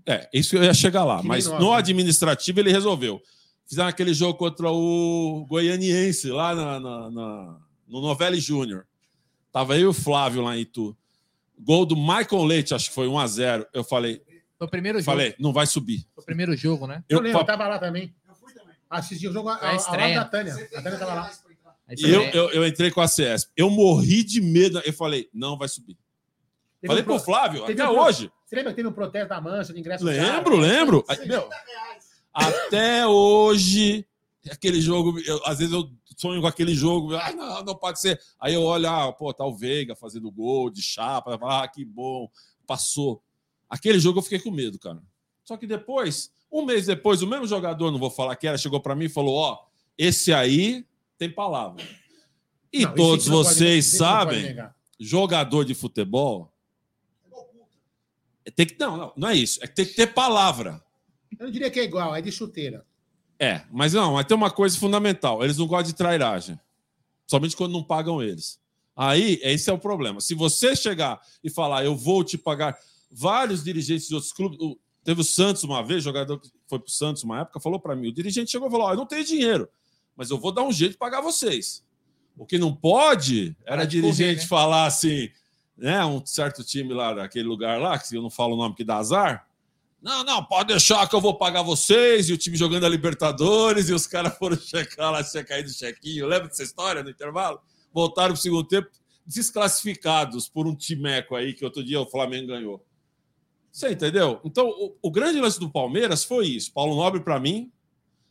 É, 0.06 0.28
isso 0.32 0.50
que 0.50 0.56
eu 0.56 0.62
ia 0.62 0.72
chegar 0.72 1.04
lá. 1.04 1.20
Que 1.20 1.26
Mas 1.26 1.46
no 1.46 1.70
né? 1.72 1.76
administrativo 1.76 2.60
ele 2.60 2.70
resolveu. 2.70 3.20
Fizeram 3.66 3.88
aquele 3.88 4.14
jogo 4.14 4.38
contra 4.38 4.70
o 4.70 5.44
Goianiense, 5.48 6.30
lá 6.30 6.54
na, 6.54 6.78
na- 6.80 7.10
na- 7.10 7.56
no 7.88 8.00
Novelli 8.00 8.38
Júnior. 8.40 8.86
Tava 9.52 9.74
eu 9.76 9.80
e 9.82 9.86
o 9.86 9.92
Flávio 9.92 10.42
lá 10.42 10.56
em 10.56 10.60
Itu. 10.60 10.96
Gol 11.60 11.84
do 11.86 11.96
Michael 11.96 12.44
Leite, 12.44 12.74
acho 12.74 12.88
que 12.88 12.94
foi 12.94 13.06
1x0. 13.06 13.66
Eu 13.72 13.82
falei, 13.84 14.22
Foi 14.56 14.66
o 14.66 14.70
primeiro 14.70 14.98
jogo. 14.98 15.06
falei, 15.10 15.34
não 15.38 15.52
vai 15.52 15.66
subir. 15.66 16.06
Foi 16.14 16.22
o 16.22 16.26
primeiro 16.26 16.56
jogo, 16.56 16.86
né? 16.86 17.02
Eu, 17.08 17.18
Eu, 17.18 17.22
lembro, 17.24 17.40
eu 17.40 17.44
tava 17.46 17.66
lá 17.68 17.78
também. 17.78 18.14
Assisti 18.90 19.28
o 19.28 19.32
jogo 19.32 19.48
a, 19.50 19.58
Foi 19.58 19.66
a 19.68 19.70
a, 19.70 19.72
a 19.72 19.76
estreia. 19.76 20.14
da 20.20 20.24
Tânia. 20.24 20.54
A 20.54 20.82
Tânia 20.82 20.98
tava 20.98 21.14
lá. 21.14 21.30
Eu, 21.98 22.22
eu, 22.22 22.50
eu 22.50 22.66
entrei 22.66 22.90
com 22.90 23.00
a 23.00 23.08
CS. 23.08 23.50
Eu 23.56 23.70
morri 23.70 24.22
de 24.22 24.40
medo. 24.40 24.80
Eu 24.84 24.92
falei, 24.92 25.28
não 25.32 25.56
vai 25.58 25.68
subir. 25.68 25.96
Teve 26.80 26.86
falei 26.88 27.02
um 27.02 27.06
pro 27.06 27.14
pro- 27.16 27.24
Flávio, 27.24 27.64
até 27.64 27.88
um 27.88 27.98
hoje. 27.98 28.30
Você 28.46 28.56
lembra 28.56 28.72
que 28.72 28.76
teve 28.76 28.88
um 28.88 28.92
protesto 28.92 29.28
da 29.28 29.40
mancha 29.40 29.72
de 29.72 29.80
ingresso? 29.80 30.04
Lembro, 30.04 30.56
lembro. 30.56 31.04
Aí, 31.08 31.26
meu, 31.26 31.48
até 32.32 33.06
hoje, 33.06 34.06
aquele 34.50 34.80
jogo, 34.80 35.18
eu- 35.20 35.40
às 35.44 35.58
vezes 35.58 35.72
eu 35.72 35.90
sonho 36.16 36.40
com 36.40 36.46
aquele 36.46 36.74
jogo, 36.74 37.14
ai, 37.16 37.34
não, 37.34 37.64
não 37.64 37.74
pode 37.74 38.00
ser. 38.00 38.20
Aí 38.40 38.54
eu 38.54 38.62
olho, 38.62 38.88
ah, 38.88 39.12
pô, 39.12 39.32
tá 39.32 39.44
o 39.44 39.54
Veiga 39.56 39.94
fazendo 39.94 40.30
gol 40.30 40.68
de 40.70 40.82
chapa, 40.82 41.38
ah, 41.42 41.68
que 41.68 41.84
bom, 41.84 42.30
passou. 42.66 43.22
Aquele 43.68 44.00
jogo 44.00 44.18
eu 44.18 44.22
fiquei 44.22 44.38
com 44.40 44.50
medo, 44.50 44.78
cara. 44.78 45.00
Só 45.44 45.56
que 45.56 45.66
depois, 45.66 46.30
um 46.50 46.64
mês 46.64 46.86
depois, 46.86 47.22
o 47.22 47.26
mesmo 47.26 47.46
jogador, 47.46 47.90
não 47.90 47.98
vou 47.98 48.10
falar 48.10 48.34
que 48.36 48.46
era, 48.46 48.58
chegou 48.58 48.80
para 48.80 48.94
mim 48.94 49.04
e 49.06 49.08
falou: 49.10 49.34
ó, 49.34 49.64
esse 49.96 50.32
aí 50.32 50.84
tem 51.16 51.30
palavra. 51.30 51.82
E 52.72 52.84
Não, 52.84 52.94
todos 52.94 53.26
vocês 53.26 53.86
pode 53.86 53.98
sabem, 53.98 54.44
jogador 55.00 55.64
de 55.64 55.74
futebol. 55.74 56.52
Tem 58.56 58.66
que, 58.66 58.76
não, 58.78 58.96
não, 58.96 59.12
não 59.16 59.28
é 59.28 59.36
isso. 59.36 59.62
É 59.62 59.66
que 59.66 59.74
tem 59.74 59.84
que 59.86 59.94
ter 59.94 60.06
palavra. 60.08 60.82
Eu 61.38 61.46
não 61.46 61.52
diria 61.52 61.70
que 61.70 61.78
é 61.78 61.84
igual, 61.84 62.16
é 62.16 62.22
de 62.22 62.32
chuteira. 62.32 62.84
É, 63.38 63.62
mas 63.70 63.92
não, 63.92 64.14
mas 64.14 64.26
tem 64.26 64.36
uma 64.36 64.50
coisa 64.50 64.76
fundamental: 64.78 65.44
eles 65.44 65.56
não 65.56 65.66
gostam 65.66 65.90
de 65.90 65.94
trairagem. 65.94 66.58
Somente 67.26 67.56
quando 67.56 67.72
não 67.72 67.82
pagam 67.84 68.22
eles. 68.22 68.58
Aí, 68.96 69.38
esse 69.42 69.70
é 69.70 69.72
o 69.72 69.78
problema. 69.78 70.20
Se 70.20 70.34
você 70.34 70.74
chegar 70.74 71.20
e 71.44 71.48
falar, 71.48 71.84
eu 71.84 71.94
vou 71.94 72.24
te 72.24 72.36
pagar, 72.36 72.76
vários 73.10 73.62
dirigentes 73.62 74.08
de 74.08 74.14
outros 74.14 74.32
clubes. 74.32 74.58
o- 74.60 74.78
Teve 75.04 75.20
o 75.22 75.24
Santos 75.24 75.62
uma 75.64 75.82
vez, 75.82 76.02
jogador 76.04 76.38
que 76.38 76.50
foi 76.66 76.78
pro 76.78 76.90
Santos 76.90 77.22
uma 77.22 77.40
época, 77.40 77.60
falou 77.60 77.78
para 77.80 77.94
mim: 77.96 78.08
o 78.08 78.12
dirigente 78.12 78.50
chegou 78.50 78.68
e 78.68 78.70
falou: 78.70 78.86
ó, 78.88 78.92
eu 78.92 78.96
não 78.96 79.06
tenho 79.06 79.24
dinheiro, 79.24 79.68
mas 80.16 80.28
eu 80.30 80.38
vou 80.38 80.52
dar 80.52 80.62
um 80.64 80.72
jeito 80.72 80.92
de 80.92 80.98
pagar 80.98 81.20
vocês. 81.22 81.82
O 82.36 82.44
que 82.44 82.58
não 82.58 82.74
pode 82.74 83.56
era 83.64 83.84
dirigente 83.86 84.18
correr, 84.22 84.36
né? 84.42 84.46
falar 84.46 84.84
assim: 84.86 85.30
né, 85.76 86.04
um 86.04 86.24
certo 86.26 86.62
time 86.64 86.92
lá 86.92 87.14
daquele 87.14 87.48
lugar 87.48 87.80
lá, 87.80 87.98
que 87.98 88.14
eu 88.14 88.20
não 88.20 88.28
falo 88.28 88.54
o 88.54 88.56
nome 88.58 88.74
que 88.74 88.84
dá 88.84 88.96
azar. 88.98 89.47
Não, 90.00 90.22
não, 90.22 90.44
pode 90.44 90.68
deixar 90.68 91.08
que 91.08 91.14
eu 91.14 91.20
vou 91.20 91.36
pagar 91.36 91.62
vocês. 91.62 92.28
E 92.28 92.32
o 92.32 92.38
time 92.38 92.56
jogando 92.56 92.86
a 92.86 92.88
Libertadores, 92.88 93.88
e 93.88 93.92
os 93.92 94.06
caras 94.06 94.36
foram 94.38 94.56
checar 94.60 95.10
lá, 95.10 95.24
tinha 95.24 95.44
caído 95.44 95.68
o 95.68 95.72
chequinho. 95.72 96.26
Lembra 96.26 96.48
dessa 96.48 96.62
história 96.62 97.02
no 97.02 97.10
intervalo? 97.10 97.60
Voltaram 97.92 98.32
pro 98.32 98.40
segundo 98.42 98.66
tempo, 98.68 98.88
desclassificados 99.26 100.48
por 100.48 100.66
um 100.66 100.74
timeco 100.74 101.34
aí, 101.34 101.52
que 101.52 101.64
outro 101.64 101.82
dia 101.82 102.00
o 102.00 102.06
Flamengo 102.06 102.48
ganhou. 102.48 102.84
Você 103.72 103.90
entendeu? 103.90 104.40
Então, 104.44 104.68
o, 104.68 104.96
o 105.02 105.10
grande 105.10 105.40
lance 105.40 105.58
do 105.58 105.70
Palmeiras 105.70 106.24
foi 106.24 106.46
isso. 106.46 106.72
Paulo 106.72 106.96
Nobre, 106.96 107.20
para 107.20 107.38
mim. 107.40 107.70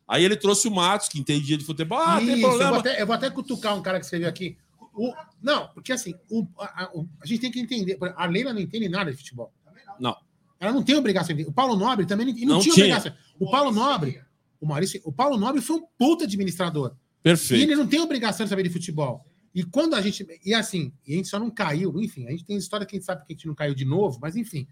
Aí 0.08 0.24
ele 0.24 0.38
trouxe 0.38 0.68
o 0.68 0.72
Matos, 0.72 1.10
que 1.10 1.20
entendia 1.20 1.58
de 1.58 1.66
futebol. 1.66 2.00
Ah, 2.00 2.18
Isso, 2.22 2.26
tem 2.32 2.36
eu, 2.36 2.42
vou 2.42 2.50
problema. 2.50 2.78
até, 2.80 3.02
eu 3.02 3.06
vou 3.06 3.16
até 3.16 3.30
cutucar 3.30 3.76
um 3.78 3.82
cara 3.82 4.00
que 4.00 4.06
escreveu 4.06 4.30
aqui. 4.30 4.58
O, 4.94 5.14
não, 5.42 5.68
porque 5.74 5.92
assim, 5.92 6.16
o- 6.30 6.48
a, 6.58 6.84
a- 6.86 6.92
a 7.22 7.26
gente 7.28 7.42
tem 7.42 7.52
que 7.52 7.60
entender. 7.60 7.98
A 8.16 8.26
Leila 8.26 8.54
não 8.54 8.62
entende 8.62 8.88
nada 8.90 9.12
de 9.12 9.18
futebol. 9.18 9.52
Não. 10.00 10.16
Ela 10.60 10.72
não 10.72 10.84
tem 10.84 10.96
obrigação 10.96 11.36
de. 11.36 11.44
O 11.44 11.52
Paulo 11.52 11.76
Nobre 11.76 12.06
também 12.06 12.28
não, 12.28 12.38
e 12.38 12.46
não, 12.46 12.60
tinha, 12.60 12.74
tinha. 12.74 12.86
obrigação. 12.98 13.14
O 13.40 13.50
Paulo 13.52 13.72
Nobre, 13.72 14.22
o 14.60 14.66
Maurício, 14.68 15.00
o 15.04 15.12
Paulo 15.12 15.38
Nobre 15.38 15.62
foi 15.62 15.76
um 15.78 15.84
puta 15.98 16.24
administrador. 16.26 16.96
E 17.20 17.24
Perfeito. 17.24 17.64
ele 17.64 17.76
não 17.76 17.86
tem 17.88 18.00
obrigação 18.00 18.46
de 18.46 18.50
saber 18.50 18.64
de 18.64 18.70
futebol. 18.70 19.26
E 19.54 19.64
quando 19.64 19.96
a 19.96 20.02
gente. 20.02 20.26
E 20.46 20.54
assim, 20.54 20.92
e 21.06 21.14
a 21.14 21.18
gente 21.18 21.28
só 21.28 21.38
não 21.40 21.50
caiu, 21.50 22.00
enfim, 22.02 22.26
a 22.28 22.32
gente 22.32 22.46
tem 22.46 22.58
história 22.58 22.86
que 22.86 22.96
a 22.96 22.98
gente 23.00 23.06
sabe 23.06 23.26
que 23.26 23.34
a 23.34 23.36
gente 23.36 23.48
não 23.48 23.56
caiu 23.56 23.74
de 23.76 23.86
novo, 23.86 24.20
mas 24.22 24.36
enfim. 24.36 24.68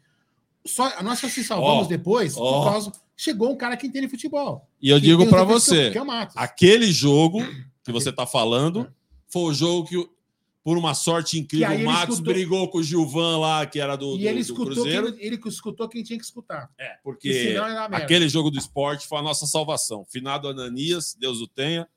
Só, 0.65 1.04
nós 1.04 1.19
só 1.19 1.28
se 1.30 1.43
salvamos 1.43 1.86
Ó, 1.86 1.89
depois 1.89 2.36
ó. 2.38 2.63
por 2.63 2.71
causa. 2.71 2.91
Chegou 3.15 3.52
um 3.52 3.56
cara 3.56 3.78
que 3.78 3.86
entende 3.88 4.08
futebol. 4.10 4.67
E 4.82 4.89
eu 4.89 5.00
digo 5.00 5.26
para 5.28 5.41
defeitos 5.41 5.65
que 5.67 5.71
eu- 5.71 5.76
você, 5.78 5.91
Que 5.91 5.98
é 6.00 6.04
Matos. 6.04 6.36
aquele 6.38 6.91
jogo 6.91 7.39
que 7.84 7.91
você 7.91 8.12
tá 8.12 8.26
falando 8.26 8.91
foi 9.30 9.43
o 9.43 9.54
jogo 9.54 9.88
que, 9.88 10.10
por 10.65 10.80
uma 10.80 10.95
sorte 10.95 11.38
incrível, 11.39 11.69
o 11.69 11.73
ele 11.73 11.84
Matos 11.84 12.15
escutou- 12.15 12.34
brigou 12.34 12.67
com 12.69 12.80
o 12.80 12.84
Gilvan 12.84 13.38
lá, 13.38 13.67
que 13.67 13.80
era 13.80 13.95
do, 13.95 14.15
e 14.15 14.17
do- 14.17 14.23
ele 14.28 14.34
do 14.34 14.39
escutou, 14.41 14.73
Cruzeiro. 14.73 15.13
quem, 15.13 15.23
ele 15.28 15.39
escutou 15.45 15.88
quem 15.88 16.01
tinha 16.01 16.17
que 16.17 16.25
escutar. 16.25 16.71
É, 16.75 16.95
porque 17.04 17.56
aquele 17.91 18.28
jogo 18.28 18.49
do 18.49 18.58
esporte 18.58 19.08
foi 19.08 19.19
a 19.19 19.21
nossa 19.21 19.45
salvação. 19.45 20.04
Finado 20.10 20.47
Ananias, 20.47 21.15
Deus 21.19 21.39
o 21.39 21.47
tenha, 21.47 21.88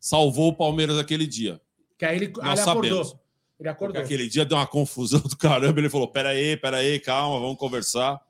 salvou 0.00 0.48
o 0.48 0.52
Palmeiras 0.56 0.98
aquele 0.98 1.24
dia. 1.24 1.60
Que 1.96 2.04
aí 2.04 2.16
ele, 2.16 2.32
Nós 2.36 2.58
ele 2.58 2.68
acordou. 2.68 3.04
sabemos. 3.04 3.08
Ele 3.12 3.18
Porque 3.58 3.68
acordou. 3.68 4.02
aquele 4.02 4.28
dia 4.28 4.44
deu 4.44 4.58
uma 4.58 4.66
confusão 4.66 5.20
do 5.20 5.36
caramba. 5.36 5.78
Ele 5.78 5.88
falou: 5.88 6.08
peraí, 6.08 6.56
peraí, 6.56 6.98
calma, 6.98 7.38
vamos 7.38 7.56
conversar. 7.56 8.20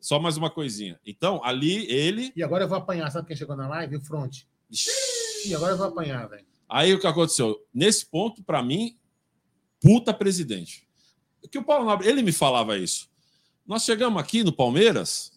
Só 0.00 0.18
mais 0.18 0.38
uma 0.38 0.48
coisinha. 0.50 0.98
Então, 1.06 1.40
ali, 1.44 1.86
ele. 1.90 2.32
E 2.34 2.42
agora 2.42 2.64
eu 2.64 2.68
vou 2.68 2.78
apanhar. 2.78 3.10
Sabe 3.10 3.26
quem 3.28 3.36
chegou 3.36 3.54
na 3.56 3.68
live? 3.68 3.96
O 3.96 4.00
Front. 4.00 4.38
E 5.46 5.54
agora 5.54 5.72
eu 5.74 5.76
vou 5.76 5.86
apanhar, 5.86 6.26
velho. 6.28 6.44
Aí 6.66 6.92
o 6.94 6.98
que 6.98 7.06
aconteceu? 7.06 7.58
Nesse 7.74 8.04
ponto, 8.06 8.42
para 8.42 8.62
mim, 8.62 8.96
puta 9.84 10.14
presidente. 10.14 10.86
Que 11.50 11.58
o 11.58 11.62
Paulo 11.62 11.84
Nobre, 11.84 12.08
ele 12.08 12.22
me 12.22 12.32
falava 12.32 12.76
isso. 12.78 13.08
Nós 13.66 13.84
chegamos 13.84 14.20
aqui 14.20 14.42
no 14.42 14.50
Palmeiras, 14.52 15.30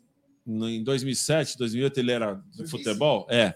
no- 0.46 0.70
em 0.70 0.82
2007, 0.84 1.58
2008, 1.58 2.00
ele 2.00 2.12
era 2.14 2.36
do 2.56 2.66
futebol. 2.68 3.28
É. 3.30 3.54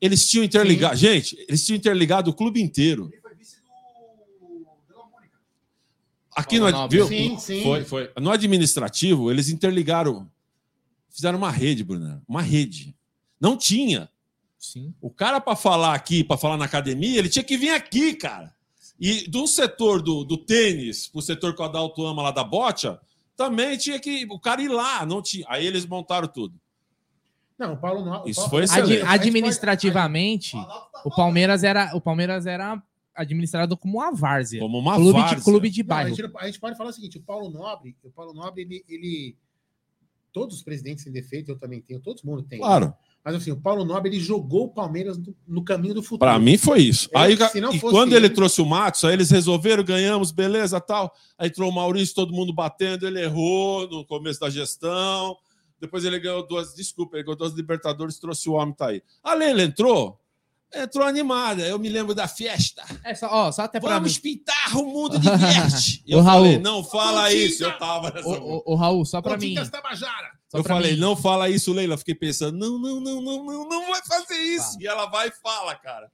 Eles 0.00 0.28
tinham 0.28 0.44
interligado. 0.44 0.96
Gente, 0.96 1.36
eles 1.48 1.66
tinham 1.66 1.76
interligado 1.76 2.30
o 2.30 2.34
clube 2.34 2.62
inteiro. 2.62 3.10
Aqui 6.34 6.58
no, 6.58 6.66
Paulo 6.70 6.78
Nobre. 6.82 6.96
viu? 6.96 7.06
Sim, 7.08 7.38
sim. 7.38 7.62
Foi, 7.62 7.84
foi. 7.84 8.10
No 8.20 8.30
administrativo, 8.30 9.30
eles 9.30 9.48
interligaram. 9.48 10.30
Fizeram 11.10 11.38
uma 11.38 11.50
rede, 11.50 11.82
Bruno. 11.82 12.22
Uma 12.26 12.40
rede. 12.40 12.94
Não 13.40 13.56
tinha. 13.56 14.08
Sim. 14.58 14.94
O 15.00 15.10
cara, 15.10 15.40
para 15.40 15.56
falar 15.56 15.94
aqui, 15.94 16.22
para 16.22 16.38
falar 16.38 16.56
na 16.56 16.66
academia, 16.66 17.18
ele 17.18 17.28
tinha 17.28 17.42
que 17.42 17.56
vir 17.56 17.70
aqui, 17.70 18.14
cara. 18.14 18.54
E 19.00 19.28
do 19.30 19.46
setor 19.46 20.02
do, 20.02 20.24
do 20.24 20.36
tênis, 20.36 21.08
pro 21.08 21.22
setor 21.22 21.54
que 21.54 21.62
o 21.62 21.64
Adalto 21.64 22.04
ama 22.04 22.22
lá 22.22 22.30
da 22.30 22.44
bocha, 22.44 23.00
também 23.34 23.78
tinha 23.78 23.98
que 23.98 24.26
o 24.30 24.38
cara 24.38 24.60
ir 24.60 24.68
lá. 24.68 25.06
Não 25.06 25.22
tinha. 25.22 25.46
Aí 25.48 25.66
eles 25.66 25.86
montaram 25.86 26.28
tudo. 26.28 26.54
Não, 27.58 27.72
o 27.74 27.76
Paulo 27.78 28.04
não. 28.04 28.26
Isso 28.26 28.40
o 28.40 28.50
Paulo- 28.50 28.50
foi 28.50 28.60
a 28.62 28.64
excelente. 28.64 29.02
administrativamente, 29.06 30.56
o 31.04 31.10
Palmeiras 31.10 31.64
era 31.64 31.94
o 31.96 32.00
Palmeiras 32.00 32.46
era 32.46 32.82
administrado 33.14 33.76
como 33.76 33.98
uma 33.98 34.12
várzea. 34.12 34.60
Como 34.60 34.78
uma 34.78 34.94
clube, 34.96 35.12
várzea. 35.18 35.38
de, 35.38 35.44
clube 35.44 35.70
de 35.70 35.82
Não, 35.82 35.86
a, 35.86 35.96
bairro. 35.96 36.14
gente, 36.16 36.32
a 36.36 36.46
gente 36.46 36.60
pode 36.60 36.76
falar 36.76 36.90
o 36.90 36.92
seguinte: 36.92 37.18
o 37.18 37.22
Paulo 37.22 37.50
Nobre, 37.50 37.96
o 38.02 38.10
Paulo 38.10 38.32
Nobre, 38.34 38.62
ele. 38.62 38.84
ele- 38.88 39.36
todos 40.32 40.56
os 40.56 40.62
presidentes 40.62 41.02
têm 41.04 41.12
defeito, 41.12 41.50
eu 41.50 41.58
também 41.58 41.80
tenho, 41.80 42.00
todo 42.00 42.20
mundo 42.24 42.42
tem. 42.42 42.60
Claro. 42.60 42.94
Mas 43.24 43.34
assim, 43.34 43.50
o 43.50 43.60
Paulo 43.60 43.84
Nobre 43.84 44.10
ele 44.10 44.18
jogou 44.20 44.64
o 44.64 44.68
Palmeiras 44.68 45.18
no, 45.18 45.34
no 45.46 45.62
caminho 45.62 45.92
do 45.94 46.02
futuro. 46.02 46.20
Para 46.20 46.38
mim 46.38 46.56
foi 46.56 46.80
isso. 46.80 47.08
Ele- 47.12 47.42
aí, 47.42 47.76
e 47.76 47.80
quando 47.80 48.14
ele, 48.14 48.26
ele- 48.26 48.34
trouxe 48.34 48.62
o 48.62 48.66
Matos, 48.66 49.04
aí 49.04 49.12
eles 49.12 49.30
resolveram, 49.30 49.84
ganhamos, 49.84 50.30
beleza, 50.30 50.80
tal. 50.80 51.12
Aí 51.38 51.48
entrou 51.48 51.68
o 51.70 51.74
Maurício, 51.74 52.14
todo 52.14 52.32
mundo 52.32 52.52
batendo, 52.52 53.06
ele 53.06 53.20
errou 53.22 53.86
no 53.88 54.06
começo 54.06 54.40
da 54.40 54.48
gestão. 54.48 55.36
Depois 55.78 56.04
ele 56.04 56.18
ganhou 56.18 56.46
duas, 56.46 56.74
desculpa, 56.74 57.16
ele 57.16 57.24
ganhou 57.24 57.36
duas 57.36 57.52
Libertadores, 57.52 58.18
trouxe 58.18 58.48
o 58.48 58.52
homem, 58.54 58.74
tá 58.74 58.88
aí. 58.88 59.02
A 59.22 59.34
Leila 59.34 59.62
entrou, 59.62 60.18
entrou 60.74 61.06
animada. 61.06 61.62
Eu 61.62 61.78
me 61.78 61.88
lembro 61.90 62.14
da 62.14 62.26
festa. 62.26 62.82
É 63.04 63.14
só, 63.14 63.28
ó, 63.30 63.52
só 63.52 63.62
até 63.62 63.78
pra 63.80 63.94
Vamos 63.94 64.16
mim. 64.16 64.22
pintar 64.22 64.76
o 64.76 64.84
mundo 64.86 65.16
de 65.20 65.28
verde. 65.28 66.02
Eu 66.06 66.20
Raul. 66.22 66.44
falei, 66.44 66.58
não 66.58 66.82
fala 66.82 67.32
isso. 67.34 67.64
Eu 67.64 67.78
tava 67.78 68.10
nessa. 68.10 68.26
Ô, 68.28 68.62
ô, 68.66 68.72
ô, 68.72 68.74
Raul, 68.76 69.04
só 69.04 69.20
pra 69.20 69.36
mim. 69.36 69.54
Tabajara. 69.70 70.39
Só 70.50 70.58
eu 70.58 70.64
falei, 70.64 70.94
mim. 70.94 70.98
não 71.00 71.16
fala 71.16 71.48
isso, 71.48 71.72
Leila. 71.72 71.96
Fiquei 71.96 72.14
pensando, 72.14 72.58
não, 72.58 72.76
não, 72.76 73.00
não, 73.00 73.22
não, 73.22 73.44
não, 73.44 73.68
não 73.68 73.86
vai 73.86 74.02
fazer 74.04 74.34
isso. 74.34 74.72
Fala. 74.72 74.82
E 74.82 74.86
ela 74.86 75.06
vai 75.06 75.28
e 75.28 75.32
fala, 75.32 75.76
cara. 75.76 76.10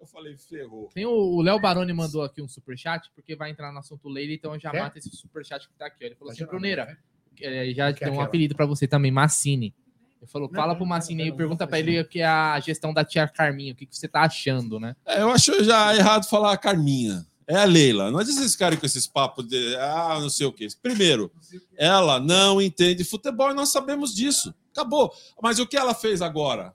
Eu 0.00 0.06
falei, 0.08 0.36
ferrou. 0.36 0.90
Tem 0.92 1.06
o 1.06 1.40
Léo 1.40 1.60
Baroni 1.60 1.92
mandou 1.92 2.22
aqui 2.22 2.42
um 2.42 2.48
superchat, 2.48 3.08
porque 3.14 3.36
vai 3.36 3.50
entrar 3.50 3.72
no 3.72 3.78
assunto 3.78 4.08
Leila, 4.08 4.32
então 4.32 4.54
eu 4.54 4.60
já 4.60 4.72
Quer? 4.72 4.82
mata 4.82 4.98
esse 4.98 5.10
superchat 5.10 5.68
que 5.68 5.74
tá 5.74 5.86
aqui. 5.86 5.98
ó. 6.02 6.06
Ele 6.06 6.14
falou 6.16 6.32
assim, 6.32 6.44
Tá 6.44 6.50
Bruneira, 6.50 6.98
é, 7.40 7.72
já 7.72 7.92
Que 7.92 8.02
é 8.02 8.08
tem 8.08 8.16
um 8.16 8.20
apelido 8.20 8.56
pra 8.56 8.66
você 8.66 8.88
também, 8.88 9.12
Massini. 9.12 9.72
Ele 10.20 10.30
falou, 10.30 10.48
fala 10.48 10.72
não, 10.72 10.76
pro 10.76 10.86
Massini 10.86 11.22
aí, 11.22 11.32
pergunta 11.32 11.64
não. 11.64 11.78
ele 11.78 12.00
o 12.00 12.08
que 12.08 12.20
é 12.20 12.26
a 12.26 12.58
gestão 12.58 12.92
da 12.92 13.04
tia 13.04 13.28
Carminha, 13.28 13.72
o 13.72 13.76
que, 13.76 13.86
que 13.86 13.96
você 13.96 14.08
tá 14.08 14.22
achando, 14.22 14.80
né? 14.80 14.96
É, 15.06 15.22
eu 15.22 15.30
acho 15.30 15.62
já 15.62 15.94
errado 15.94 16.28
falar 16.28 16.52
a 16.52 16.58
Carminha. 16.58 17.24
É 17.48 17.56
a 17.56 17.64
Leila. 17.64 18.10
Não 18.10 18.18
adianta 18.18 18.40
esses 18.40 18.56
caras 18.56 18.78
com 18.78 18.86
esses 18.86 19.06
papos 19.06 19.46
de 19.46 19.76
ah, 19.76 20.18
não 20.20 20.28
sei 20.28 20.46
o 20.46 20.52
quê. 20.52 20.66
Primeiro, 20.82 21.30
ela 21.76 22.18
não 22.18 22.60
entende 22.60 23.04
futebol 23.04 23.50
e 23.50 23.54
nós 23.54 23.68
sabemos 23.68 24.14
disso. 24.14 24.52
Acabou. 24.72 25.12
Mas 25.40 25.58
o 25.58 25.66
que 25.66 25.76
ela 25.76 25.94
fez 25.94 26.20
agora? 26.20 26.74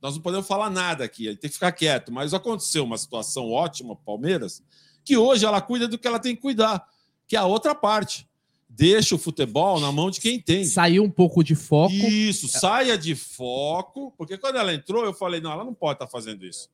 Nós 0.00 0.14
não 0.14 0.22
podemos 0.22 0.46
falar 0.46 0.70
nada 0.70 1.04
aqui, 1.04 1.24
tem 1.36 1.50
que 1.50 1.54
ficar 1.54 1.72
quieto. 1.72 2.10
Mas 2.10 2.32
aconteceu 2.32 2.84
uma 2.84 2.96
situação 2.96 3.50
ótima 3.50 3.96
Palmeiras, 3.96 4.62
que 5.04 5.16
hoje 5.16 5.44
ela 5.44 5.60
cuida 5.60 5.86
do 5.86 5.98
que 5.98 6.06
ela 6.06 6.18
tem 6.18 6.34
que 6.34 6.42
cuidar, 6.42 6.86
que 7.26 7.36
é 7.36 7.38
a 7.38 7.46
outra 7.46 7.74
parte. 7.74 8.26
Deixa 8.68 9.14
o 9.14 9.18
futebol 9.18 9.80
na 9.80 9.90
mão 9.90 10.10
de 10.10 10.20
quem 10.20 10.36
entende. 10.36 10.68
Saiu 10.68 11.02
um 11.02 11.10
pouco 11.10 11.42
de 11.42 11.54
foco. 11.54 11.92
Isso, 11.92 12.46
saia 12.48 12.96
de 12.98 13.14
foco, 13.14 14.12
porque 14.16 14.36
quando 14.36 14.56
ela 14.56 14.72
entrou, 14.72 15.04
eu 15.04 15.14
falei: 15.14 15.40
não, 15.40 15.50
ela 15.50 15.64
não 15.64 15.74
pode 15.74 15.94
estar 15.94 16.06
fazendo 16.06 16.44
isso. 16.44 16.68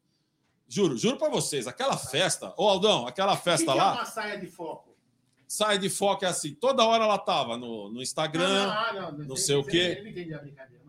Juro, 0.69 0.97
juro 0.97 1.17
para 1.19 1.29
vocês, 1.29 1.67
aquela 1.67 1.97
festa, 1.97 2.53
ô 2.57 2.69
Aldão, 2.69 3.07
aquela 3.07 3.35
O 3.35 3.37
que, 3.37 3.43
festa 3.45 3.67
que 3.67 3.71
é 3.79 3.83
lá, 3.83 3.93
uma 3.95 4.05
saia 4.05 4.39
de 4.39 4.47
foco? 4.47 4.95
sai 5.47 5.79
de 5.79 5.89
foco 5.89 6.25
é 6.25 6.29
assim, 6.29 6.53
toda 6.55 6.85
hora 6.85 7.05
ela 7.05 7.19
tava 7.19 7.57
no, 7.57 7.89
no 7.91 8.03
Instagram. 8.03 8.71
Ah, 8.73 8.93
não, 8.95 9.13
não, 9.13 9.25
não 9.27 9.37
sei 9.37 9.55
o 9.55 9.63
quê. 9.63 9.77
Ele 9.77 10.03
não 10.03 10.11
entende 10.11 10.35
a 10.35 10.39
brincadeira. 10.39 10.83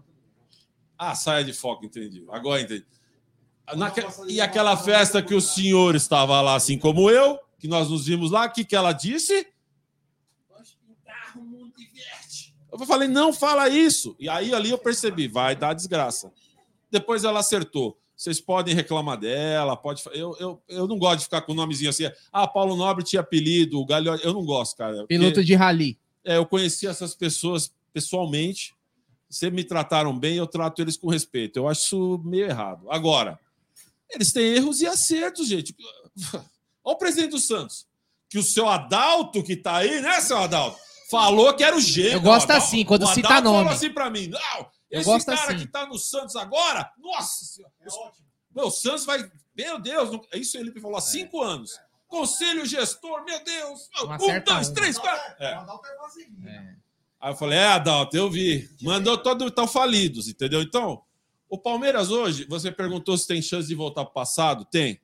Ah, 0.97 1.13
saia 1.13 1.43
de 1.43 1.53
foco, 1.53 1.85
entendi. 1.85 2.25
Agora 2.29 2.61
entendi. 2.61 2.85
Naque- 3.75 4.01
E 4.29 4.39
aquela 4.39 4.77
festa 4.77 5.21
que 5.21 5.35
o 5.35 5.41
senhor 5.41 5.93
estava 5.93 6.39
lá, 6.41 6.55
assim 6.55 6.79
como 6.79 7.09
eu, 7.11 7.37
que 7.59 7.67
nós 7.67 7.89
nos 7.89 8.05
vimos 8.07 8.31
lá, 8.31 8.45
o 8.45 8.51
que, 8.51 8.63
que 8.63 8.75
ela 8.75 8.93
disse? 8.93 9.45
Nós 10.49 10.75
pintar 10.87 11.37
o 11.37 11.41
mundo 11.41 11.73
de 11.75 11.85
verde. 11.87 12.55
Eu 12.71 12.79
falei, 12.87 13.07
não 13.09 13.33
fala 13.33 13.67
isso. 13.69 14.15
E 14.17 14.29
aí 14.29 14.53
ali 14.53 14.69
eu 14.71 14.77
percebi, 14.77 15.27
vai 15.27 15.55
dar 15.55 15.73
desgraça. 15.73 16.31
Depois 16.89 17.23
ela 17.23 17.41
acertou. 17.41 17.99
Vocês 18.15 18.39
podem 18.39 18.73
reclamar 18.73 19.17
dela, 19.17 19.75
pode. 19.75 20.01
Eu, 20.13 20.35
eu, 20.39 20.61
eu 20.69 20.87
não 20.87 20.97
gosto 20.97 21.17
de 21.19 21.23
ficar 21.25 21.41
com 21.41 21.51
o 21.51 21.55
nomezinho 21.55 21.89
assim. 21.89 22.09
Ah, 22.31 22.47
Paulo 22.47 22.75
Nobre 22.77 23.03
tinha 23.03 23.19
apelido, 23.21 23.79
o 23.79 23.85
Galho. 23.85 24.15
Eu 24.23 24.33
não 24.33 24.45
gosto, 24.45 24.77
cara. 24.77 24.93
porque- 24.99 25.17
Piloto 25.17 25.43
de 25.43 25.53
rally. 25.55 25.97
é, 26.23 26.37
eu 26.37 26.45
conheci 26.45 26.87
essas 26.87 27.13
pessoas 27.13 27.71
pessoalmente. 27.93 28.73
Sempre 29.29 29.57
me 29.57 29.63
trataram 29.65 30.17
bem, 30.17 30.37
eu 30.37 30.47
trato 30.47 30.81
eles 30.81 30.95
com 30.95 31.09
respeito. 31.09 31.57
Eu 31.57 31.67
acho 31.67 31.81
isso 31.81 32.21
meio 32.23 32.45
errado. 32.45 32.89
Agora, 32.89 33.37
eles 34.09 34.31
têm 34.31 34.53
erros 34.55 34.79
e 34.81 34.87
acertos, 34.87 35.47
gente. 35.47 35.75
Olha 36.83 36.95
o 36.95 36.97
presidente 36.97 37.31
do 37.31 37.39
Santos. 37.39 37.85
Que 38.29 38.37
o 38.39 38.43
seu 38.43 38.67
Adalto, 38.69 39.43
que 39.43 39.55
tá 39.55 39.77
aí, 39.77 40.01
né, 40.01 40.21
seu 40.21 40.37
Adalto? 40.37 40.77
Falou 41.09 41.53
que 41.53 41.63
era 41.63 41.75
o 41.75 41.81
gênio. 41.81 42.13
Eu 42.13 42.21
gosto 42.21 42.49
Adalto- 42.49 42.65
assim, 42.67 42.85
quando 42.85 43.03
o 43.03 43.07
cita 43.07 43.27
Adalto 43.27 43.43
nome. 43.43 43.57
falou 43.63 43.73
assim 43.73 43.89
pra 43.91 44.09
mim: 44.09 44.27
não, 44.27 44.67
esse 44.89 45.05
gosto 45.05 45.25
cara 45.27 45.53
assim. 45.53 45.65
que 45.65 45.67
tá 45.67 45.85
no 45.85 45.97
Santos 45.97 46.35
agora, 46.35 46.91
nossa 46.97 47.45
senhora. 47.45 47.73
Meu, 48.53 48.67
o 48.67 48.71
Santos 48.71 49.05
vai. 49.05 49.29
Meu 49.55 49.79
Deus, 49.79 50.11
não- 50.11 50.21
é 50.31 50.37
isso 50.37 50.57
ele 50.57 50.79
falou 50.79 50.97
há 50.97 51.01
cinco 51.01 51.41
anos. 51.41 51.79
Conselho 52.07 52.65
gestor, 52.65 53.23
meu 53.25 53.43
Deus. 53.43 53.89
Não 53.95 54.13
um, 54.15 54.43
dois, 54.43 54.69
um. 54.69 54.73
três, 54.73 54.97
quatro. 54.97 55.35
É. 55.43 55.53
É. 55.53 56.75
Aí 57.19 57.31
eu 57.31 57.35
falei, 57.35 57.57
é, 57.57 57.67
Adalto, 57.67 58.15
eu 58.15 58.29
vi. 58.29 58.69
Mandou 58.81 59.17
todos 59.17 59.47
estão 59.47 59.67
falidos, 59.67 60.27
entendeu? 60.27 60.61
Então, 60.61 61.03
o 61.49 61.57
Palmeiras 61.57 62.11
hoje, 62.11 62.45
você 62.47 62.71
perguntou 62.71 63.17
se 63.17 63.27
tem 63.27 63.41
chance 63.41 63.67
de 63.67 63.75
voltar 63.75 64.03
para 64.05 64.11
o 64.11 64.13
passado? 64.13 64.63
Tem. 64.65 65.01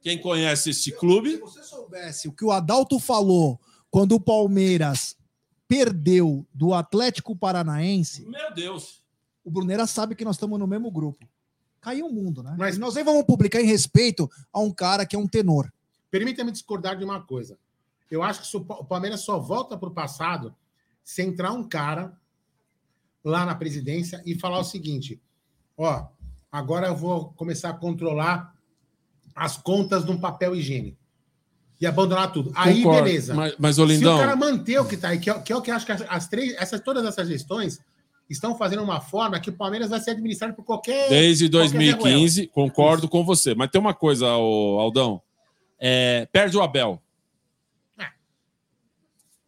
Quem 0.00 0.18
conhece 0.20 0.70
este 0.70 0.90
Se 0.90 0.92
clube, 0.98 1.36
você 1.36 1.62
soubesse 1.62 2.26
o 2.28 2.32
que 2.32 2.44
o 2.44 2.50
Adalto 2.50 2.98
falou 2.98 3.60
quando 3.90 4.12
o 4.12 4.20
Palmeiras 4.20 5.16
perdeu 5.76 6.46
do 6.52 6.74
Atlético 6.74 7.34
Paranaense, 7.34 8.26
Meu 8.28 8.52
Deus. 8.52 9.02
o 9.42 9.50
Brunera 9.50 9.86
sabe 9.86 10.14
que 10.14 10.22
nós 10.24 10.36
estamos 10.36 10.58
no 10.58 10.66
mesmo 10.66 10.90
grupo. 10.90 11.26
Caiu 11.80 12.06
o 12.08 12.12
mundo, 12.12 12.42
né? 12.42 12.54
Mas- 12.58 12.76
E 12.76 12.78
nós 12.78 12.94
nem 12.94 13.02
vamos 13.02 13.24
publicar 13.24 13.58
em 13.58 13.64
respeito 13.64 14.30
a 14.52 14.60
um 14.60 14.70
cara 14.70 15.06
que 15.06 15.16
é 15.16 15.18
um 15.18 15.26
tenor. 15.26 15.72
Permita-me 16.10 16.52
discordar 16.52 16.96
de 16.98 17.04
uma 17.04 17.22
coisa. 17.22 17.58
Eu 18.10 18.22
acho 18.22 18.42
que 18.42 18.46
se 18.48 18.56
o 18.56 18.60
Pa- 18.62 18.74
o 18.80 18.84
Palmeiras 18.84 19.20
só 19.20 19.38
volta 19.38 19.78
para 19.78 19.88
o 19.88 19.94
passado 19.94 20.54
se 21.02 21.22
entrar 21.22 21.52
um 21.52 21.66
cara 21.66 22.14
lá 23.24 23.46
na 23.46 23.54
presidência 23.54 24.22
e 24.26 24.38
falar 24.38 24.58
o 24.58 24.64
seguinte: 24.64 25.18
ó, 25.76 26.06
agora 26.52 26.88
eu 26.88 26.94
vou 26.96 27.32
começar 27.32 27.70
a 27.70 27.74
controlar 27.74 28.54
as 29.34 29.56
contas 29.56 30.04
de 30.04 30.10
um 30.10 30.20
papel 30.20 30.54
higiênico 30.54 30.98
e 31.82 31.86
abandonar 31.86 32.32
tudo. 32.32 32.52
Aí, 32.54 32.76
Concordo. 32.76 33.02
beleza. 33.02 33.34
Mas, 33.34 33.54
mas 33.58 33.76
ô 33.76 33.84
Se 33.84 33.92
Lindão, 33.92 34.14
o 34.14 34.20
cara 34.20 34.36
manter 34.36 34.78
o 34.78 34.84
que 34.84 34.94
está 34.94 35.08
aí, 35.08 35.18
que 35.18 35.28
é, 35.28 35.34
que 35.40 35.52
é 35.52 35.56
o 35.56 35.60
que 35.60 35.68
eu 35.68 35.74
acho 35.74 35.84
que 35.84 35.90
as, 35.90 36.28
três, 36.28 36.54
essas, 36.54 36.80
todas 36.80 37.04
essas 37.04 37.26
gestões 37.26 37.80
estão 38.30 38.56
fazendo 38.56 38.84
uma 38.84 39.00
forma 39.00 39.40
que 39.40 39.50
o 39.50 39.52
Palmeiras 39.52 39.90
vai 39.90 39.98
ser 39.98 40.12
administrado 40.12 40.54
por 40.54 40.64
qualquer. 40.64 41.08
desde 41.08 41.50
qualquer 41.50 41.68
Zé 41.68 41.76
Ruela. 41.76 42.00
2015, 42.00 42.46
concordo 42.46 43.08
com 43.08 43.24
você. 43.24 43.52
Mas 43.52 43.68
tem 43.68 43.80
uma 43.80 43.92
coisa, 43.92 44.28
Aldão. 44.28 45.20
É, 45.76 46.28
perde 46.30 46.56
o 46.56 46.62
Abel. 46.62 47.02
É. 47.98 48.06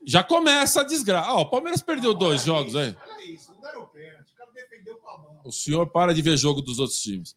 Já 0.04 0.24
começa 0.24 0.80
a 0.80 0.84
desgraça. 0.84 1.28
Ah, 1.28 1.40
o 1.40 1.46
Palmeiras 1.46 1.82
perdeu 1.82 2.12
dois 2.12 2.42
jogos 2.42 2.74
aí. 2.74 2.96
Olha 3.00 3.32
isso, 3.32 3.52
não 3.54 3.60
deram 3.60 3.86
pênalti. 3.86 4.32
O 4.32 4.36
cara 4.36 4.50
defendeu 4.52 4.96
com 4.96 5.08
a 5.08 5.18
mão. 5.18 5.40
O 5.44 5.52
senhor 5.52 5.86
para 5.86 6.12
de 6.12 6.20
ver 6.20 6.36
jogo 6.36 6.60
dos 6.60 6.80
outros 6.80 6.98
times. 6.98 7.36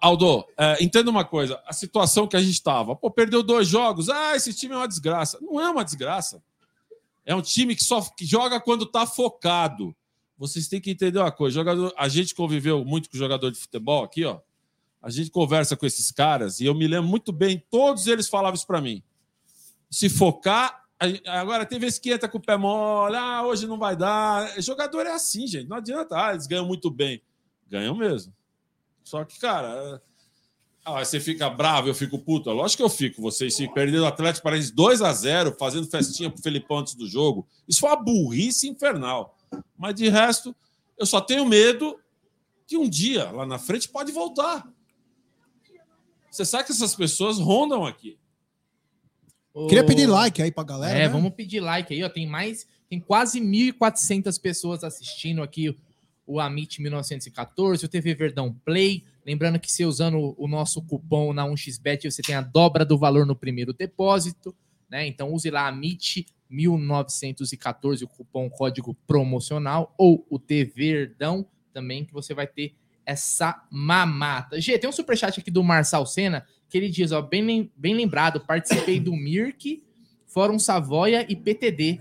Aldo, 0.00 0.44
é, 0.56 0.82
entenda 0.82 1.10
uma 1.10 1.24
coisa: 1.24 1.62
a 1.66 1.72
situação 1.72 2.26
que 2.26 2.36
a 2.36 2.40
gente 2.40 2.54
estava. 2.54 2.96
Pô, 2.96 3.10
perdeu 3.10 3.42
dois 3.42 3.68
jogos. 3.68 4.08
Ah, 4.08 4.36
esse 4.36 4.52
time 4.54 4.74
é 4.74 4.76
uma 4.76 4.88
desgraça. 4.88 5.38
Não 5.40 5.60
é 5.60 5.70
uma 5.70 5.84
desgraça. 5.84 6.42
É 7.24 7.34
um 7.34 7.42
time 7.42 7.76
que 7.76 7.84
só 7.84 8.00
que 8.00 8.24
joga 8.24 8.60
quando 8.60 8.84
está 8.84 9.06
focado. 9.06 9.94
Vocês 10.38 10.68
têm 10.68 10.80
que 10.80 10.90
entender 10.90 11.18
uma 11.18 11.32
coisa: 11.32 11.54
jogador, 11.54 11.92
a 11.96 12.08
gente 12.08 12.34
conviveu 12.34 12.84
muito 12.84 13.10
com 13.10 13.18
jogador 13.18 13.50
de 13.50 13.58
futebol 13.58 14.04
aqui, 14.04 14.24
ó. 14.24 14.40
A 15.02 15.10
gente 15.10 15.30
conversa 15.30 15.76
com 15.76 15.86
esses 15.86 16.10
caras 16.10 16.60
e 16.60 16.66
eu 16.66 16.74
me 16.74 16.86
lembro 16.86 17.08
muito 17.08 17.32
bem, 17.32 17.62
todos 17.70 18.06
eles 18.06 18.28
falavam 18.28 18.54
isso 18.54 18.66
para 18.66 18.80
mim. 18.80 19.02
Se 19.90 20.08
focar. 20.08 20.84
Agora, 21.26 21.64
tem 21.64 21.78
vezes 21.78 21.98
que 22.00 22.10
entra 22.10 22.28
com 22.28 22.38
o 22.38 22.42
pé 22.42 22.56
mole, 22.56 23.14
ah, 23.14 23.44
hoje 23.46 23.68
não 23.68 23.78
vai 23.78 23.94
dar. 23.94 24.60
Jogador 24.60 25.06
é 25.06 25.12
assim, 25.12 25.46
gente. 25.46 25.68
Não 25.68 25.76
adianta. 25.76 26.16
Ah, 26.16 26.32
eles 26.32 26.48
ganham 26.48 26.66
muito 26.66 26.90
bem. 26.90 27.22
Ganham 27.68 27.94
mesmo. 27.94 28.34
Só 29.08 29.24
que, 29.24 29.40
cara, 29.40 30.02
ah, 30.84 31.02
você 31.02 31.18
fica 31.18 31.48
bravo, 31.48 31.88
eu 31.88 31.94
fico 31.94 32.18
puto. 32.18 32.50
Lógico 32.50 32.82
que 32.82 32.82
eu 32.82 32.90
fico. 32.90 33.22
Vocês 33.22 33.54
se 33.54 33.66
perderam 33.72 34.04
o 34.04 34.06
Atlético 34.06 34.44
Paranaense 34.44 34.70
2 34.74 35.00
a 35.00 35.10
0 35.14 35.56
fazendo 35.58 35.86
festinha 35.86 36.28
pro 36.30 36.42
Felipão 36.42 36.80
antes 36.80 36.94
do 36.94 37.08
jogo. 37.08 37.48
Isso 37.66 37.80
foi 37.80 37.88
uma 37.88 37.96
burrice 37.96 38.68
infernal. 38.68 39.34
Mas 39.78 39.94
de 39.94 40.10
resto, 40.10 40.54
eu 40.98 41.06
só 41.06 41.22
tenho 41.22 41.46
medo 41.46 41.98
que 42.66 42.76
um 42.76 42.86
dia, 42.86 43.30
lá 43.30 43.46
na 43.46 43.58
frente, 43.58 43.88
pode 43.88 44.12
voltar. 44.12 44.70
Você 46.30 46.44
sabe 46.44 46.64
que 46.64 46.72
essas 46.72 46.94
pessoas 46.94 47.38
rondam 47.38 47.86
aqui. 47.86 48.18
Queria 49.70 49.86
pedir 49.86 50.06
like 50.06 50.42
aí 50.42 50.52
pra 50.52 50.64
galera. 50.64 50.98
É, 50.98 51.02
né? 51.04 51.08
vamos 51.08 51.32
pedir 51.32 51.60
like 51.60 51.94
aí, 51.94 52.04
ó. 52.04 52.10
Tem 52.10 52.26
mais, 52.26 52.66
tem 52.90 53.00
quase 53.00 53.40
1.400 53.40 54.38
pessoas 54.38 54.84
assistindo 54.84 55.42
aqui 55.42 55.74
o 56.28 56.38
Amit 56.38 56.82
1914, 56.82 57.86
o 57.86 57.88
TV 57.88 58.14
Verdão 58.14 58.52
Play. 58.64 59.02
Lembrando 59.24 59.58
que 59.58 59.72
você 59.72 59.86
usando 59.86 60.34
o 60.36 60.46
nosso 60.46 60.82
cupom 60.82 61.32
na 61.32 61.46
1xBet, 61.46 62.10
você 62.10 62.20
tem 62.20 62.34
a 62.34 62.42
dobra 62.42 62.84
do 62.84 62.98
valor 62.98 63.24
no 63.24 63.34
primeiro 63.34 63.72
depósito, 63.72 64.54
né? 64.90 65.06
Então 65.06 65.32
use 65.32 65.50
lá 65.50 65.66
Amit 65.66 66.26
1914, 66.50 68.04
o 68.04 68.08
cupom 68.08 68.50
código 68.50 68.94
promocional 69.06 69.94
ou 69.96 70.26
o 70.28 70.38
TV 70.38 70.70
Verdão 70.74 71.46
também 71.72 72.04
que 72.04 72.12
você 72.12 72.34
vai 72.34 72.46
ter 72.46 72.74
essa 73.06 73.66
mamata. 73.70 74.60
G, 74.60 74.78
tem 74.78 74.88
um 74.88 74.92
superchat 74.92 75.40
aqui 75.40 75.50
do 75.50 75.64
Marçal 75.64 76.04
Senna 76.04 76.46
que 76.68 76.76
ele 76.76 76.90
diz, 76.90 77.10
ó, 77.10 77.22
bem, 77.22 77.72
bem 77.74 77.94
lembrado, 77.94 78.40
participei 78.40 79.00
do 79.00 79.14
Mirk, 79.14 79.82
Fórum 80.26 80.58
Savoia 80.58 81.24
e 81.26 81.34
PTD. 81.34 81.98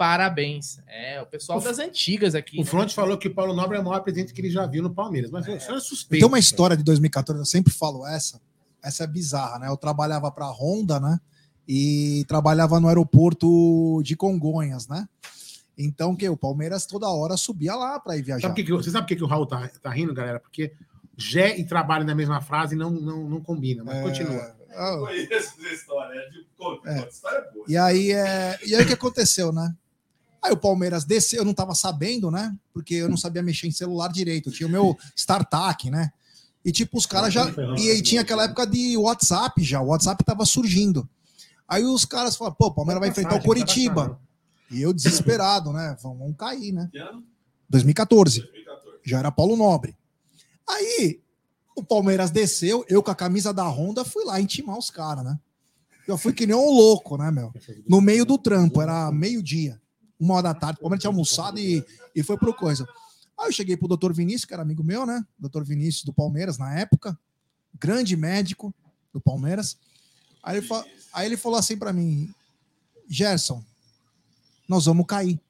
Parabéns. 0.00 0.80
É, 0.86 1.20
o 1.20 1.26
pessoal 1.26 1.60
das 1.60 1.78
antigas 1.78 2.34
aqui. 2.34 2.56
O 2.56 2.60
né? 2.60 2.64
Front 2.64 2.94
falou 2.94 3.18
que 3.18 3.28
o 3.28 3.34
Paulo 3.34 3.52
Nobre 3.52 3.76
é 3.76 3.80
o 3.82 3.84
maior 3.84 4.00
presidente 4.00 4.32
que 4.32 4.40
ele 4.40 4.48
já 4.48 4.64
viu 4.64 4.82
no 4.82 4.88
Palmeiras. 4.88 5.30
Mas 5.30 5.46
isso 5.46 5.70
é 5.70 5.78
suspeito. 5.78 6.22
Tem 6.22 6.26
uma 6.26 6.38
história 6.38 6.74
de 6.74 6.82
2014, 6.82 7.38
eu 7.38 7.44
sempre 7.44 7.70
falo 7.70 8.06
essa. 8.06 8.40
Essa 8.82 9.04
é 9.04 9.06
bizarra, 9.06 9.58
né? 9.58 9.68
Eu 9.68 9.76
trabalhava 9.76 10.32
para 10.32 10.46
a 10.46 10.50
Honda, 10.50 10.98
né? 10.98 11.20
E 11.68 12.24
trabalhava 12.26 12.80
no 12.80 12.88
aeroporto 12.88 14.00
de 14.02 14.16
Congonhas, 14.16 14.88
né? 14.88 15.06
Então, 15.76 16.16
que 16.16 16.26
o 16.30 16.36
Palmeiras 16.36 16.86
toda 16.86 17.06
hora 17.06 17.36
subia 17.36 17.74
lá 17.74 18.00
para 18.00 18.16
ir 18.16 18.22
viajar. 18.22 18.48
Sabe 18.48 18.62
por 18.62 18.66
que 18.66 18.72
você 18.72 18.90
sabe 18.90 19.06
por 19.06 19.14
que, 19.14 19.22
o 19.22 19.26
Raul 19.26 19.44
tá, 19.44 19.68
tá 19.82 19.90
rindo, 19.90 20.14
galera? 20.14 20.40
Porque 20.40 20.72
Gé 21.14 21.58
e 21.58 21.64
trabalho 21.66 22.06
na 22.06 22.14
mesma 22.14 22.40
frase 22.40 22.74
não, 22.74 22.90
não, 22.90 23.28
não 23.28 23.40
combina. 23.42 23.84
Mas 23.84 23.96
É, 23.96 24.02
continua. 24.02 24.56
ah, 24.70 24.96
Conheço 24.98 25.60
essa 25.60 25.74
história. 25.74 26.18
É 26.18 26.30
de... 26.30 26.46
É. 26.86 27.06
história 27.06 27.50
boa. 27.52 27.66
E 27.68 27.76
aí, 27.76 28.12
é... 28.12 28.58
e 28.64 28.74
aí 28.74 28.82
o 28.82 28.86
que 28.86 28.94
aconteceu, 28.94 29.52
né? 29.52 29.76
Aí 30.42 30.52
o 30.52 30.56
Palmeiras 30.56 31.04
desceu, 31.04 31.40
eu 31.40 31.44
não 31.44 31.52
tava 31.52 31.74
sabendo, 31.74 32.30
né? 32.30 32.56
Porque 32.72 32.94
eu 32.94 33.08
não 33.08 33.16
sabia 33.16 33.42
mexer 33.42 33.66
em 33.66 33.72
celular 33.72 34.08
direito. 34.08 34.48
Eu 34.48 34.52
tinha 34.52 34.66
o 34.66 34.70
meu 34.70 34.96
StarTAC, 35.14 35.90
né? 35.90 36.10
E 36.64 36.72
tipo, 36.72 36.98
os 36.98 37.06
caras 37.06 37.32
já. 37.32 37.46
E 37.78 37.90
aí 37.90 38.02
tinha 38.02 38.22
aquela 38.22 38.44
época 38.44 38.66
de 38.66 38.96
WhatsApp 38.96 39.62
já. 39.62 39.80
O 39.80 39.88
WhatsApp 39.88 40.24
tava 40.24 40.44
surgindo. 40.44 41.08
Aí 41.68 41.84
os 41.84 42.04
caras 42.04 42.36
falaram, 42.36 42.56
pô, 42.56 42.66
o 42.66 42.74
Palmeiras 42.74 43.00
vai 43.00 43.10
enfrentar 43.10 43.36
o 43.36 43.42
Coritiba. 43.42 44.20
E 44.70 44.80
eu 44.80 44.92
desesperado, 44.92 45.72
né? 45.72 45.96
Vamos 46.02 46.36
cair, 46.36 46.72
né? 46.72 46.88
Que 46.90 46.98
ano? 46.98 47.24
2014. 47.68 48.40
2014. 48.40 48.98
Já 49.04 49.18
era 49.18 49.32
Paulo 49.32 49.56
Nobre. 49.56 49.96
Aí 50.68 51.20
o 51.76 51.82
Palmeiras 51.82 52.30
desceu, 52.30 52.84
eu 52.88 53.02
com 53.02 53.10
a 53.10 53.14
camisa 53.14 53.52
da 53.52 53.66
Honda 53.66 54.04
fui 54.04 54.24
lá 54.24 54.40
intimar 54.40 54.78
os 54.78 54.90
caras, 54.90 55.24
né? 55.24 55.38
Eu 56.06 56.18
fui 56.18 56.32
que 56.32 56.46
nem 56.46 56.56
um 56.56 56.70
louco, 56.70 57.16
né, 57.16 57.30
meu? 57.30 57.52
No 57.88 58.00
meio 58.00 58.24
do 58.24 58.36
trampo, 58.36 58.82
era 58.82 59.10
meio-dia, 59.12 59.80
uma 60.20 60.34
hora 60.34 60.42
da 60.44 60.54
tarde. 60.54 60.78
O 60.78 60.82
Palmeiras 60.82 61.00
tinha 61.02 61.10
almoçado 61.10 61.58
e, 61.58 61.84
e 62.14 62.22
foi 62.22 62.36
pro 62.36 62.54
coisa. 62.54 62.86
Aí 63.38 63.48
eu 63.48 63.52
cheguei 63.52 63.76
pro 63.76 63.88
doutor 63.88 64.12
Vinícius, 64.12 64.44
que 64.44 64.52
era 64.52 64.62
amigo 64.62 64.84
meu, 64.84 65.06
né? 65.06 65.24
Doutor 65.38 65.64
Vinícius 65.64 66.04
do 66.04 66.12
Palmeiras 66.12 66.58
na 66.58 66.78
época, 66.78 67.18
grande 67.78 68.16
médico 68.16 68.72
do 69.12 69.20
Palmeiras. 69.20 69.78
Aí 70.42 70.58
ele, 70.58 70.66
fa- 70.66 70.84
aí 71.12 71.26
ele 71.26 71.36
falou 71.36 71.58
assim 71.58 71.76
pra 71.76 71.92
mim: 71.92 72.32
Gerson, 73.08 73.64
nós 74.68 74.84
vamos 74.86 75.06
cair. 75.06 75.40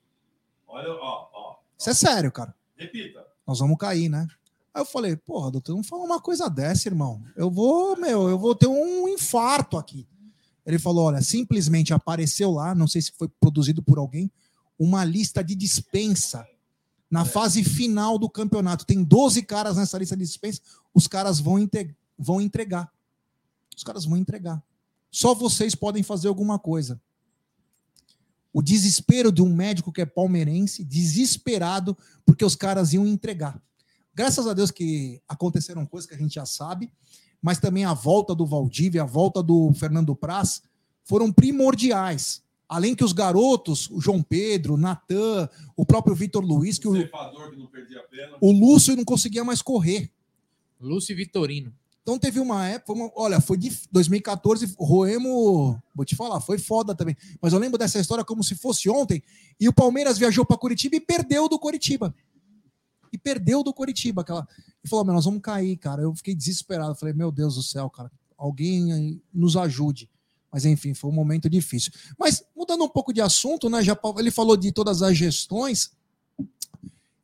Olha, 0.68 0.88
ó, 0.92 1.28
ó. 1.32 1.56
Isso 1.78 1.90
é 1.90 1.94
sério, 1.94 2.30
cara. 2.30 2.54
Repita. 2.76 3.26
nós 3.46 3.58
vamos 3.58 3.76
cair, 3.76 4.08
né? 4.08 4.26
Aí 4.72 4.80
eu 4.82 4.86
falei, 4.86 5.16
porra, 5.16 5.50
doutor, 5.50 5.74
não 5.74 5.82
fala 5.82 6.04
uma 6.04 6.20
coisa 6.20 6.48
dessa, 6.48 6.88
irmão. 6.88 7.20
Eu 7.36 7.50
vou, 7.50 7.96
meu, 7.96 8.28
eu 8.28 8.38
vou 8.38 8.54
ter 8.54 8.68
um 8.68 9.08
infarto 9.08 9.76
aqui. 9.76 10.06
Ele 10.64 10.78
falou, 10.78 11.06
olha, 11.06 11.20
simplesmente 11.20 11.92
apareceu 11.92 12.52
lá, 12.52 12.72
não 12.74 12.86
sei 12.86 13.02
se 13.02 13.10
foi 13.12 13.28
produzido 13.40 13.82
por 13.82 13.98
alguém, 13.98 14.30
uma 14.80 15.04
lista 15.04 15.44
de 15.44 15.54
dispensa 15.54 16.48
na 17.10 17.26
fase 17.26 17.62
final 17.62 18.18
do 18.18 18.30
campeonato. 18.30 18.86
Tem 18.86 19.04
12 19.04 19.42
caras 19.42 19.76
nessa 19.76 19.98
lista 19.98 20.16
de 20.16 20.24
dispensa, 20.24 20.62
os 20.94 21.06
caras 21.06 21.38
vão, 21.38 21.56
vão 22.18 22.40
entregar. 22.40 22.90
Os 23.76 23.84
caras 23.84 24.06
vão 24.06 24.16
entregar. 24.16 24.62
Só 25.10 25.34
vocês 25.34 25.74
podem 25.74 26.02
fazer 26.02 26.28
alguma 26.28 26.58
coisa. 26.58 26.98
O 28.54 28.62
desespero 28.62 29.30
de 29.30 29.42
um 29.42 29.54
médico 29.54 29.92
que 29.92 30.00
é 30.00 30.06
palmeirense, 30.06 30.82
desesperado, 30.82 31.96
porque 32.24 32.44
os 32.44 32.56
caras 32.56 32.94
iam 32.94 33.06
entregar. 33.06 33.60
Graças 34.14 34.46
a 34.46 34.54
Deus 34.54 34.70
que 34.70 35.20
aconteceram 35.28 35.84
coisas 35.84 36.08
que 36.08 36.14
a 36.14 36.18
gente 36.18 36.34
já 36.34 36.46
sabe, 36.46 36.90
mas 37.42 37.58
também 37.58 37.84
a 37.84 37.92
volta 37.92 38.34
do 38.34 38.46
Valdívia, 38.46 39.02
a 39.02 39.06
volta 39.06 39.42
do 39.42 39.72
Fernando 39.74 40.16
Praz 40.16 40.62
foram 41.04 41.30
primordiais. 41.30 42.42
Além 42.70 42.94
que 42.94 43.02
os 43.02 43.12
garotos, 43.12 43.90
o 43.90 44.00
João 44.00 44.22
Pedro, 44.22 44.74
o 44.74 44.76
Natan, 44.76 45.48
o 45.76 45.84
próprio 45.84 46.14
Vitor 46.14 46.40
Luiz, 46.44 46.78
que 46.78 46.86
o, 46.86 46.92
que 46.92 47.56
não 47.56 47.66
perdia 47.66 47.98
a 47.98 48.02
pena. 48.04 48.36
o 48.40 48.52
Lúcio 48.52 48.94
não 48.94 49.04
conseguia 49.04 49.42
mais 49.42 49.60
correr. 49.60 50.08
Lúcio 50.80 51.16
Vitorino. 51.16 51.74
Então 52.00 52.16
teve 52.16 52.38
uma 52.38 52.64
época, 52.68 52.92
uma- 52.92 53.10
olha, 53.16 53.40
foi 53.40 53.56
de 53.58 53.76
2014, 53.90 54.72
Roemo, 54.78 55.82
vou 55.92 56.04
te 56.04 56.14
falar, 56.14 56.40
foi 56.40 56.58
foda 56.58 56.94
também. 56.94 57.16
Mas 57.42 57.52
eu 57.52 57.58
lembro 57.58 57.76
dessa 57.76 57.98
história 57.98 58.24
como 58.24 58.44
se 58.44 58.54
fosse 58.54 58.88
ontem, 58.88 59.20
e 59.58 59.68
o 59.68 59.72
Palmeiras 59.72 60.16
viajou 60.16 60.44
para 60.46 60.56
Curitiba 60.56 60.94
e 60.94 61.00
perdeu 61.00 61.48
do 61.48 61.58
Curitiba. 61.58 62.14
E 63.12 63.18
perdeu 63.18 63.64
do 63.64 63.74
Curitiba, 63.74 64.22
aquela. 64.22 64.46
E 64.84 64.88
falou: 64.88 65.04
"Meu, 65.04 65.14
nós 65.14 65.24
vamos 65.24 65.42
cair, 65.42 65.76
cara". 65.76 66.02
Eu 66.02 66.14
fiquei 66.14 66.36
desesperado, 66.36 66.94
falei: 66.94 67.12
"Meu 67.12 67.32
Deus 67.32 67.56
do 67.56 67.62
céu, 67.64 67.90
cara, 67.90 68.10
alguém 68.38 69.20
nos 69.34 69.56
ajude". 69.56 70.08
Mas 70.52 70.64
enfim, 70.64 70.94
foi 70.94 71.10
um 71.10 71.14
momento 71.14 71.48
difícil. 71.48 71.92
Mas 72.18 72.42
mudando 72.56 72.84
um 72.84 72.88
pouco 72.88 73.12
de 73.12 73.20
assunto, 73.20 73.70
né, 73.70 73.82
já 73.82 73.98
ele 74.18 74.30
falou 74.30 74.56
de 74.56 74.72
todas 74.72 75.02
as 75.02 75.16
gestões. 75.16 75.92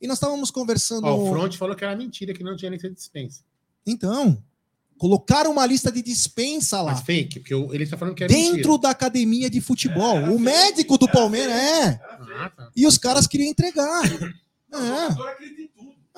E 0.01 0.07
nós 0.07 0.19
estávamos 0.19 0.51
conversando 0.51 1.07
Ó, 1.07 1.17
o 1.17 1.31
Front 1.31 1.57
falou 1.57 1.75
que 1.75 1.85
era 1.85 1.97
mentira, 1.97 2.33
que 2.33 2.45
não 2.45 2.57
tinha 2.57 2.71
lista 2.71 2.89
de 2.89 2.95
dispensa. 2.95 3.43
Então, 3.87 4.43
Colocaram 4.99 5.53
uma 5.53 5.67
lista 5.67 5.93
de 5.93 6.01
dispensa 6.01 6.81
lá. 6.81 6.93
Mas 6.93 7.03
fake, 7.03 7.41
porque 7.41 7.55
ele 7.55 7.87
tá 7.87 7.99
falando 7.99 8.15
que 8.15 8.25
é 8.25 8.27
Dentro 8.27 8.57
mentira. 8.57 8.79
da 8.79 8.91
academia 8.91 9.51
de 9.51 9.61
futebol. 9.61 10.17
O 10.35 10.39
médico 10.39 10.97
do 10.97 11.07
Palmeiras 11.07 11.55
é. 11.55 12.01
Ah, 12.39 12.51
tá. 12.57 12.71
E 12.75 12.87
os 12.87 12.97
caras 12.97 13.27
queriam 13.27 13.51
entregar. 13.51 14.03
O 14.69 14.79
É, 14.79 15.09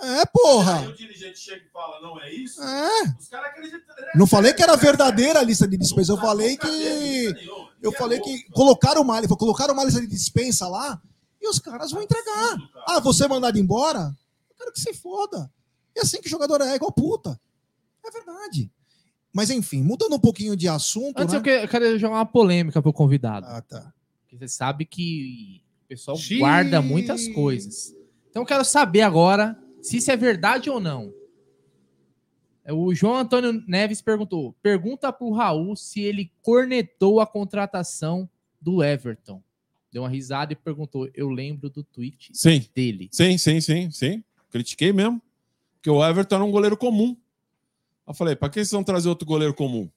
é, 0.01 0.25
porra. 0.27 0.81
Aí 0.81 0.89
o 0.89 0.95
dirigente 0.95 1.39
chega 1.39 1.65
e 1.65 1.69
fala, 1.71 2.01
não 2.01 2.21
é 2.21 2.33
isso. 2.33 2.63
É. 2.63 3.15
Os 3.19 3.29
caras 3.29 3.51
acreditam. 3.51 3.81
Não 4.15 4.27
falei 4.27 4.53
que 4.53 4.63
era 4.63 4.77
verdadeira 4.77 5.41
a 5.41 5.43
lista 5.43 5.67
de 5.67 5.77
dispensa. 5.77 6.13
Eu 6.13 6.19
falei 6.19 6.57
que. 6.57 7.35
Eu 7.83 7.93
falei 7.93 8.21
que 8.21 8.45
colocaram 8.51 9.03
uma, 9.03 9.21
colocaram 9.29 9.75
uma 9.75 9.85
lista 9.85 10.01
de 10.01 10.07
dispensa 10.07 10.69
lá 10.69 11.01
e 11.41 11.49
os 11.49 11.59
caras 11.59 11.91
vão 11.91 12.03
entregar. 12.03 12.57
Ah, 12.87 13.01
você 13.01 13.25
é 13.25 13.29
mandado 13.29 13.59
embora? 13.59 14.17
Eu 14.51 14.57
quero 14.57 14.73
que 14.73 14.81
se 14.81 14.95
foda. 14.95 15.51
E 15.97 16.01
assim 16.01 16.21
que 16.21 16.27
o 16.27 16.31
jogador 16.31 16.61
é 16.61 16.75
igual 16.75 16.93
puta. 16.93 17.41
É 18.05 18.11
verdade. 18.11 18.71
Mas 19.33 19.51
enfim, 19.51 19.83
mudando 19.83 20.15
um 20.15 20.21
pouquinho 20.21 20.57
de 20.57 20.69
assunto. 20.69 21.19
Antes 21.21 21.33
né? 21.33 21.39
eu, 21.39 21.43
que- 21.43 21.51
eu 21.51 21.69
quero 21.69 21.99
jogar 21.99 22.17
uma 22.17 22.27
polêmica 22.27 22.81
pro 22.81 22.93
convidado. 22.93 23.47
Ah, 23.47 23.61
tá. 23.61 23.93
Porque 24.23 24.37
você 24.37 24.49
sabe 24.49 24.85
que 24.85 25.63
o 25.85 25.89
pessoal 25.89 26.17
Xiii. 26.17 26.39
guarda 26.39 26.81
muitas 26.83 27.29
coisas. 27.29 27.95
Então 28.31 28.43
eu 28.43 28.47
quero 28.47 28.65
saber 28.65 29.03
agora 29.03 29.57
se 29.83 29.97
isso 29.99 30.11
é 30.11 30.17
verdade 30.17 30.69
ou 30.71 30.81
não. 30.81 31.13
É, 32.65 32.73
O 32.73 32.95
João 32.95 33.17
Antônio 33.17 33.63
Neves 33.67 34.01
perguntou: 34.03 34.55
pergunta 34.63 35.13
pro 35.13 35.31
Raul 35.33 35.75
se 35.77 36.01
ele 36.01 36.31
cornetou 36.43 37.21
a 37.21 37.27
contratação 37.27 38.29
do 38.61 38.83
Everton. 38.83 39.43
Deu 39.91 40.03
uma 40.03 40.09
risada 40.09 40.53
e 40.53 40.57
perguntou: 40.57 41.09
eu 41.15 41.29
lembro 41.31 41.71
do 41.71 41.83
tweet 41.83 42.31
Sim, 42.35 42.67
dele. 42.75 43.09
sim, 43.11 43.39
sim, 43.39 43.61
sim, 43.61 43.91
sim. 43.91 44.25
Critiquei 44.51 44.93
mesmo. 44.93 45.21
Porque 45.75 45.89
o 45.91 46.05
Everton 46.05 46.35
era 46.37 46.45
um 46.45 46.51
goleiro 46.51 46.77
comum. 46.77 47.17
Eu 48.07 48.13
falei, 48.15 48.35
pra 48.35 48.49
que 48.49 48.55
vocês 48.57 48.71
vão 48.71 48.83
trazer 48.83 49.09
outro 49.09 49.27
goleiro 49.27 49.55
comum? 49.55 49.89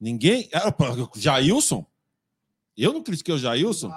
Ninguém. 0.00 0.48
Era 0.52 0.70
pra- 0.70 0.94
Jailson? 1.16 1.84
Eu 2.76 2.92
não 2.92 3.02
critiquei 3.02 3.34
o 3.34 3.38
Jailson. 3.38 3.90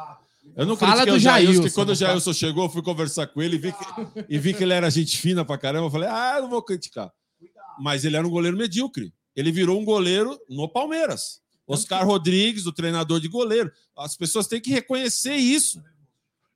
Eu 0.56 0.66
não 0.66 0.76
Fala 0.76 1.06
do 1.06 1.14
o 1.14 1.20
Jailson, 1.20 1.70
quando 1.74 1.90
o 1.92 1.96
fala- 1.96 2.10
Jailson 2.12 2.34
chegou, 2.34 2.66
eu 2.66 2.70
fui 2.70 2.82
conversar 2.82 3.28
com 3.28 3.42
ele 3.42 3.56
e 3.56 3.60
vi 3.60 3.72
que, 3.72 4.26
e 4.30 4.38
vi 4.38 4.54
que 4.54 4.64
ele 4.64 4.74
era 4.74 4.90
gente 4.90 5.18
fina 5.18 5.46
pra 5.46 5.58
caramba. 5.58 5.88
Eu 5.88 5.92
falei, 5.92 6.10
ah, 6.10 6.34
eu 6.38 6.44
não 6.44 6.50
vou 6.50 6.62
criticar. 6.62 7.10
Mas 7.80 8.04
ele 8.04 8.18
era 8.18 8.28
um 8.28 8.30
goleiro 8.30 8.58
medíocre. 8.58 9.14
Ele 9.36 9.52
virou 9.52 9.80
um 9.80 9.86
goleiro 9.86 10.38
no 10.50 10.68
Palmeiras. 10.68 11.40
Oscar 11.66 12.06
Rodrigues, 12.06 12.66
o 12.66 12.74
treinador 12.74 13.20
de 13.22 13.28
goleiro. 13.28 13.72
As 13.98 14.18
pessoas 14.18 14.48
têm 14.48 14.60
que 14.60 14.72
reconhecer 14.72 15.36
isso. 15.36 15.82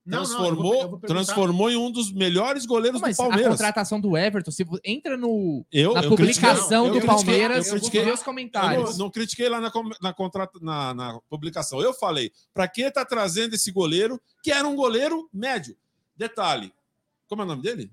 Não, 0.05 0.17
não, 0.17 0.23
eu 0.23 0.27
Transformou, 0.27 0.63
vou- 0.73 0.81
eu 0.81 0.89
vou 0.89 0.99
transformou 0.99 1.71
em 1.71 1.77
um 1.77 1.89
dos 1.89 2.11
melhores 2.11 2.65
goleiros 2.65 2.99
Mas 2.99 3.15
do 3.15 3.21
a 3.21 3.25
Palmeiras. 3.25 3.53
contratação 3.53 4.01
do 4.01 4.17
Everton, 4.17 4.51
se 4.51 4.65
entra 4.83 5.15
no, 5.15 5.65
Eu, 5.71 5.93
na 5.93 6.03
eu 6.03 6.09
publicação 6.09 6.91
do 6.91 7.01
Palmeiras, 7.05 7.67
eu 7.67 7.73
critiquei- 7.75 8.11
os 8.11 8.19
Eu 8.19 8.25
comentários. 8.25 8.97
não, 8.97 9.05
não 9.05 9.09
critiquei 9.09 9.47
lá 9.47 9.61
na, 9.61 9.71
na, 10.01 10.13
contrata- 10.13 10.59
na, 10.61 10.93
na 10.93 11.19
publicação. 11.29 11.79
Eu 11.81 11.93
falei, 11.93 12.31
para 12.53 12.67
que 12.67 12.91
tá 12.91 13.05
trazendo 13.05 13.55
esse 13.55 13.71
goleiro, 13.71 14.19
que 14.43 14.51
era 14.51 14.67
um 14.67 14.75
goleiro 14.75 15.29
médio? 15.33 15.77
Detalhe, 16.17 16.73
como 17.29 17.41
é 17.41 17.45
o 17.45 17.47
nome 17.47 17.61
dele? 17.63 17.89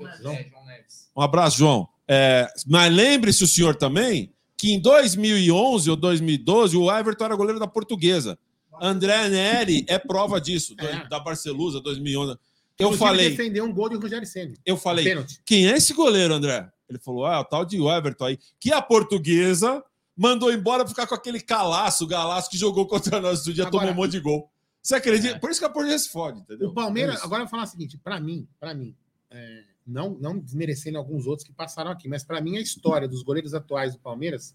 É, 0.00 0.16
João 0.22 0.64
Neves. 0.64 1.10
Um 1.14 1.20
abraço, 1.20 1.58
João. 1.58 1.86
É, 2.08 2.46
mas 2.66 2.90
lembre-se 2.92 3.44
o 3.44 3.46
senhor 3.46 3.76
também 3.76 4.32
que 4.56 4.72
em 4.72 4.80
2011 4.80 5.90
ou 5.90 5.96
2012 5.96 6.76
o 6.76 6.90
Everton 6.90 7.24
era 7.26 7.36
goleiro 7.36 7.60
da 7.60 7.66
Portuguesa. 7.66 8.38
André 8.80 9.28
Neri 9.28 9.84
é 9.88 9.98
prova 9.98 10.40
disso, 10.40 10.74
É. 10.78 11.06
da 11.08 11.20
Barcelusa 11.20 11.80
2011. 11.80 12.38
Eu 12.78 12.92
falei, 12.94 13.30
defendeu 13.30 13.64
um 13.64 13.72
gol 13.72 13.88
de 13.90 13.96
Rogério 13.96 14.26
Ceni. 14.26 14.56
eu 14.64 14.76
falei, 14.76 15.04
Pênalti. 15.04 15.40
quem 15.44 15.68
é 15.68 15.76
esse 15.76 15.92
goleiro, 15.92 16.32
André? 16.32 16.68
Ele 16.88 16.98
falou: 16.98 17.26
ah, 17.26 17.40
o 17.40 17.44
tal 17.44 17.64
de 17.64 17.76
Everton 17.76 18.24
aí, 18.24 18.38
que 18.58 18.72
a 18.72 18.80
portuguesa 18.80 19.84
mandou 20.16 20.52
embora 20.52 20.82
pra 20.84 20.88
ficar 20.90 21.06
com 21.06 21.14
aquele 21.14 21.40
calaço, 21.40 22.06
galaço 22.06 22.48
que 22.50 22.56
jogou 22.56 22.86
contra 22.86 23.20
nós 23.20 23.42
do 23.44 23.52
dia, 23.52 23.66
Agora- 23.66 23.86
tomou 23.86 23.92
um 23.94 24.04
monte 24.04 24.12
de 24.12 24.20
gol. 24.20 24.50
Você 24.82 24.94
acredita? 24.94 25.38
Por 25.38 25.50
isso 25.50 25.60
que 25.60 25.66
a 25.66 25.70
portuguesa 25.70 26.02
se 26.04 26.10
fode, 26.10 26.40
entendeu? 26.40 26.70
O 26.70 26.74
Palmeiras, 26.74 27.20
É 27.20 27.24
agora 27.24 27.42
eu 27.42 27.46
vou 27.46 27.50
falar 27.50 27.64
o 27.64 27.66
seguinte, 27.66 27.98
para 28.02 28.18
mim, 28.18 28.48
para 28.58 28.72
mim, 28.74 28.94
é, 29.30 29.62
não, 29.86 30.16
não 30.18 30.38
desmerecendo 30.38 30.96
alguns 30.96 31.26
outros 31.26 31.46
que 31.46 31.52
passaram 31.52 31.90
aqui, 31.90 32.08
mas 32.08 32.24
para 32.24 32.40
mim 32.40 32.56
a 32.56 32.60
história 32.62 33.06
dos 33.06 33.22
goleiros 33.22 33.52
atuais 33.52 33.92
do 33.92 34.00
Palmeiras 34.00 34.54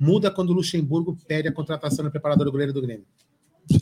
muda 0.00 0.30
quando 0.30 0.48
o 0.50 0.52
Luxemburgo 0.54 1.16
pede 1.28 1.46
a 1.46 1.52
contratação 1.52 2.04
do 2.04 2.10
preparador 2.10 2.46
do 2.46 2.50
goleiro 2.52 2.72
do 2.72 2.80
Grêmio. 2.80 3.06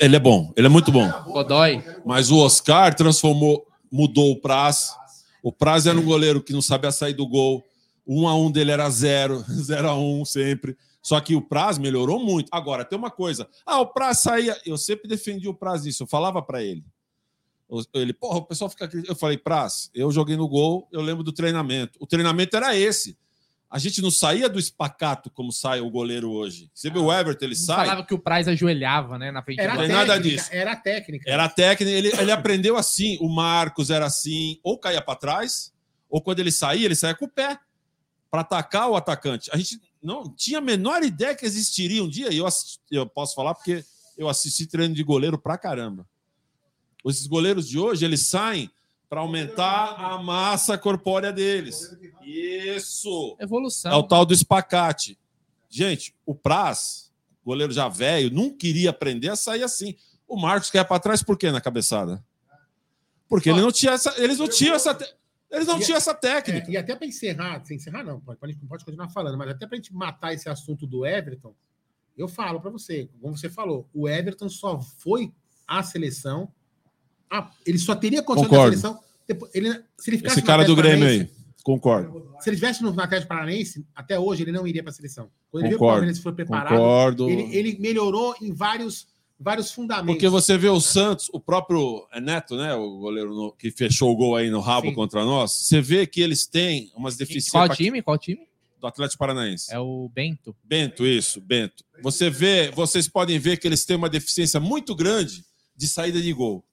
Ele 0.01 0.17
é 0.17 0.21
bom, 0.21 0.53
ele 0.57 0.67
é 0.67 0.71
muito 0.71 0.93
bom. 0.93 1.11
Godoy. 1.27 1.83
Mas 2.05 2.31
o 2.31 2.39
Oscar 2.39 2.95
transformou, 2.95 3.67
mudou 3.91 4.33
o 4.33 4.41
Praz. 4.41 4.95
O 5.43 5.53
Praz 5.53 5.87
era 5.87 5.99
um 5.99 6.05
goleiro 6.05 6.43
que 6.43 6.53
não 6.53 6.63
sabia 6.63 6.93
sair 6.93 7.15
do 7.15 7.27
gol. 7.27 7.65
Um 8.07 8.29
a 8.29 8.35
um 8.35 8.51
dele 8.51 8.71
era 8.71 8.89
zero, 8.91 9.45
zero 9.61 9.89
a 9.89 9.97
um 9.97 10.25
sempre. 10.25 10.77
Só 11.03 11.21
que 11.21 11.35
o 11.35 11.43
Praz 11.43 11.79
melhorou 11.79 12.25
muito. 12.25 12.49
Agora, 12.53 12.85
tem 12.85 12.97
uma 12.97 13.11
coisa. 13.11 13.49
Ah, 13.67 13.81
o 13.81 13.87
Praz 13.87 14.21
saía. 14.21 14.57
Eu 14.65 14.79
sempre 14.79 15.09
defendi 15.09 15.49
o 15.49 15.55
Praz 15.55 15.85
nisso. 15.85 16.05
Eu 16.05 16.07
falava 16.07 16.41
para 16.41 16.63
ele. 16.63 16.85
Ele, 17.95 18.13
porra, 18.13 18.39
o 18.39 18.45
pessoal 18.45 18.71
fica. 18.71 18.89
Eu 19.09 19.17
falei, 19.17 19.39
Praz, 19.39 19.91
eu 19.95 20.13
joguei 20.13 20.37
no 20.37 20.47
gol, 20.47 20.87
eu 20.93 21.01
lembro 21.01 21.25
do 21.25 21.33
treinamento. 21.33 21.99
O 22.01 22.07
treinamento 22.07 22.57
era 22.57 22.77
esse. 22.77 23.17
A 23.73 23.79
gente 23.79 24.03
não 24.03 24.11
saía 24.11 24.51
do 24.51 24.59
espacato 24.59 25.31
como 25.31 25.51
sai 25.51 25.81
o 25.81 25.89
goleiro 25.89 26.31
hoje. 26.31 26.71
Você 26.75 26.91
vê 26.91 26.99
o 26.99 27.11
Everton, 27.11 27.47
ele 27.47 27.57
sai. 27.57 27.87
Falava 27.87 28.05
que 28.05 28.13
o 28.13 28.19
Praz 28.19 28.47
ajoelhava, 28.47 29.19
né, 29.19 29.31
na 29.31 29.43
frente 29.43 29.63
Era 29.63 29.73
do 29.73 29.79
tem 29.79 29.87
a 29.87 29.95
nada 29.95 30.13
técnica, 30.13 30.37
disso. 30.37 30.49
Era 30.53 30.73
a 30.73 30.77
técnica. 30.77 31.31
Era 31.31 31.49
técnico, 31.49 31.91
ele, 31.91 32.09
ele 32.21 32.31
aprendeu 32.31 32.77
assim. 32.77 33.17
O 33.19 33.31
Marcos 33.31 33.89
era 33.89 34.05
assim, 34.05 34.61
ou 34.63 34.79
caía 34.79 35.01
para 35.01 35.19
trás, 35.19 35.73
ou 36.11 36.21
quando 36.21 36.41
ele 36.41 36.53
saía, 36.53 36.85
ele 36.85 36.95
saía 36.95 37.15
com 37.15 37.25
o 37.25 37.29
pé 37.31 37.59
para 38.31 38.43
atacar 38.43 38.91
o 38.91 38.95
atacante. 38.95 39.49
A 39.51 39.57
gente 39.57 39.81
não 40.03 40.29
tinha 40.29 40.59
a 40.59 40.61
menor 40.61 41.03
ideia 41.03 41.35
que 41.35 41.47
existiria 41.47 42.05
um 42.05 42.09
dia, 42.11 42.31
e 42.31 42.37
eu, 42.37 42.47
eu 42.91 43.07
posso 43.07 43.35
falar 43.35 43.55
porque 43.55 43.83
eu 44.19 44.29
assisti 44.29 44.67
treino 44.67 44.95
de 44.95 45.03
goleiro 45.03 45.39
pra 45.39 45.57
caramba. 45.57 46.07
Esses 47.07 47.27
goleiros 47.27 47.67
de 47.67 47.79
hoje, 47.79 48.05
eles 48.05 48.27
saem 48.27 48.71
para 49.13 49.21
aumentar 49.21 49.95
a 50.01 50.17
massa 50.23 50.79
corpórea 50.79 51.31
deles. 51.31 51.95
Isso! 52.23 53.37
Evolução. 53.39 53.93
É 53.93 53.95
o 53.95 54.03
tal 54.03 54.25
do 54.25 54.33
espacate. 54.33 55.19
Gente, 55.69 56.15
o 56.25 56.35
Praz, 56.35 57.13
goleiro 57.45 57.75
já 57.75 57.89
velho, 57.91 58.31
não 58.35 58.49
queria 58.49 58.89
aprender 58.89 59.29
a 59.29 59.37
sair 59.37 59.63
assim. 59.65 59.95
O 60.27 60.35
Marcos 60.41 60.71
quer 60.71 60.83
para 60.85 60.99
trás 60.99 61.23
por 61.23 61.37
quê 61.37 61.51
na 61.51 61.61
cabeçada? 61.61 62.25
Porque 63.29 63.51
ele 63.51 63.61
não 63.61 63.71
tinha 63.71 63.93
essa, 63.93 64.15
eles 64.17 64.39
não 64.39 64.49
tinham 64.49 64.75
essa, 64.75 64.99
eles 65.51 65.67
não 65.67 65.79
E- 65.79 65.85
tinham 65.85 65.99
essa 65.99 66.13
É, 66.13 66.15
técnica. 66.15 66.71
e 66.71 66.77
até 66.79 66.97
para 66.97 67.07
encerrar, 67.07 67.63
sem 67.67 67.77
encerrar 67.77 68.03
não, 68.03 68.19
pode, 68.19 68.41
pode, 68.41 68.57
pode 68.67 68.83
continuar 68.83 69.11
falando, 69.11 69.37
mas 69.37 69.51
até 69.51 69.67
para 69.67 69.77
a 69.77 69.79
gente 69.79 69.93
matar 69.93 70.33
esse 70.33 70.49
assunto 70.49 70.87
do 70.87 71.05
Everton, 71.05 71.55
eu 72.17 72.29
falo 72.29 72.63
para 72.63 72.71
você, 72.71 73.11
como 73.21 73.37
você 73.37 73.51
falou, 73.51 73.87
o 73.93 74.09
Everton 74.09 74.49
só 74.49 74.81
foi 74.81 75.35
à 75.69 75.83
seleção, 75.83 76.51
ah, 77.33 77.51
ele 77.67 77.79
só 77.79 77.95
teria 77.95 78.23
condição 78.23 78.49
da 78.51 78.57
Concordo. 78.57 78.79
seleção, 78.79 79.01
depois, 79.27 79.51
ele, 79.55 79.73
se 79.99 80.11
ele 80.11 80.19
ficasse 80.19 80.39
Esse 80.39 80.47
cara 80.47 80.65
do 80.65 80.77
Grêmio 80.77 81.09
aí, 81.09 81.29
concordo. 81.63 82.29
Se 82.41 82.51
ele 82.51 82.57
estivesse 82.57 82.83
no 82.83 82.89
Atlético 83.01 83.29
Paranaense, 83.29 83.87
até 83.95 84.19
hoje 84.19 84.43
ele 84.43 84.53
não 84.53 84.67
iria 84.67 84.83
para 84.83 84.91
a 84.91 84.95
seleção. 84.95 85.29
Quando 85.51 85.63
ele 85.65 85.69
veio 85.71 85.79
para 85.79 85.85
o 85.85 85.89
Concordo. 85.89 85.95
Palmeiras 86.01 86.19
foi 86.19 86.33
preparado, 86.33 86.69
Concordo. 86.77 87.31
ele, 87.31 87.57
ele 87.57 87.79
melhorou 87.79 88.35
em 88.43 88.53
vários, 88.53 89.07
vários 89.39 89.71
fundamentos. 89.71 90.15
Porque 90.15 90.29
você 90.29 90.59
vê 90.59 90.69
o 90.69 90.81
Santos, 90.81 91.31
o 91.33 91.39
próprio 91.41 92.07
é 92.13 92.21
Neto, 92.21 92.57
né, 92.57 92.75
o 92.75 92.99
goleiro 92.99 93.33
no- 93.35 93.53
que 93.53 93.71
fechou 93.71 94.11
o 94.13 94.17
gol 94.17 94.37
aí 94.37 94.51
no 94.51 94.61
rabo 94.61 94.89
Sim. 94.89 94.95
contra 94.95 95.25
nós, 95.25 95.53
você 95.53 95.81
vê 95.81 96.07
que 96.07 96.21
eles 96.21 96.47
têm 96.47 96.91
umas 96.97 97.17
deficiências 97.17 97.53
Qual 97.53 97.69
time? 97.69 98.03
Qual 98.03 98.19
time? 98.19 98.41
do 98.81 98.89
Atlético 98.89 99.21
Paranaense. 99.21 99.73
É 99.73 99.79
o 99.79 100.11
Bento. 100.13 100.57
Bento, 100.65 101.07
isso, 101.07 101.41
Bento. 101.41 101.85
Você 102.03 102.29
vê, 102.29 102.69
vocês 102.73 103.07
podem 103.07 103.39
ver 103.39 103.57
que 103.57 103.69
eles 103.69 103.85
têm 103.85 103.97
uma 103.97 104.09
deficiência 104.09 104.59
muito 104.59 104.93
grande 104.97 105.45
de 105.77 105.87
saída 105.87 106.21
de 106.21 106.33
gol. 106.33 106.65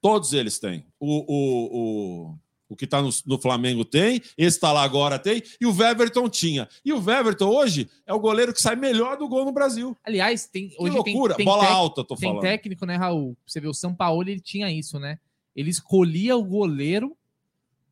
Todos 0.00 0.32
eles 0.32 0.58
têm. 0.58 0.84
O, 1.00 1.24
o, 1.26 2.28
o, 2.30 2.38
o 2.70 2.76
que 2.76 2.84
está 2.84 3.02
no, 3.02 3.10
no 3.26 3.38
Flamengo 3.40 3.84
tem, 3.84 4.16
esse 4.36 4.56
está 4.56 4.72
lá 4.72 4.82
agora 4.82 5.18
tem, 5.18 5.42
e 5.60 5.66
o 5.66 5.74
Weverton 5.74 6.28
tinha. 6.28 6.68
E 6.84 6.92
o 6.92 7.02
Weverton 7.02 7.46
hoje 7.48 7.88
é 8.06 8.12
o 8.14 8.20
goleiro 8.20 8.52
que 8.52 8.62
sai 8.62 8.76
melhor 8.76 9.16
do 9.16 9.28
gol 9.28 9.44
no 9.44 9.52
Brasil. 9.52 9.96
Aliás, 10.04 10.46
tem, 10.46 10.68
Que 10.68 10.76
hoje 10.78 10.94
loucura. 10.94 11.34
tem, 11.34 11.44
tem, 11.44 11.46
Bola 11.46 11.64
tec- 11.64 11.72
alta, 11.72 12.04
tô 12.04 12.14
tem 12.14 12.28
falando. 12.28 12.42
técnico, 12.42 12.86
né, 12.86 12.96
Raul? 12.96 13.36
Você 13.46 13.60
vê, 13.60 13.66
o 13.68 13.74
São 13.74 13.94
Paulo 13.94 14.22
ele 14.22 14.40
tinha 14.40 14.70
isso, 14.70 14.98
né? 14.98 15.18
Ele 15.56 15.70
escolhia 15.70 16.36
o 16.36 16.44
goleiro 16.44 17.16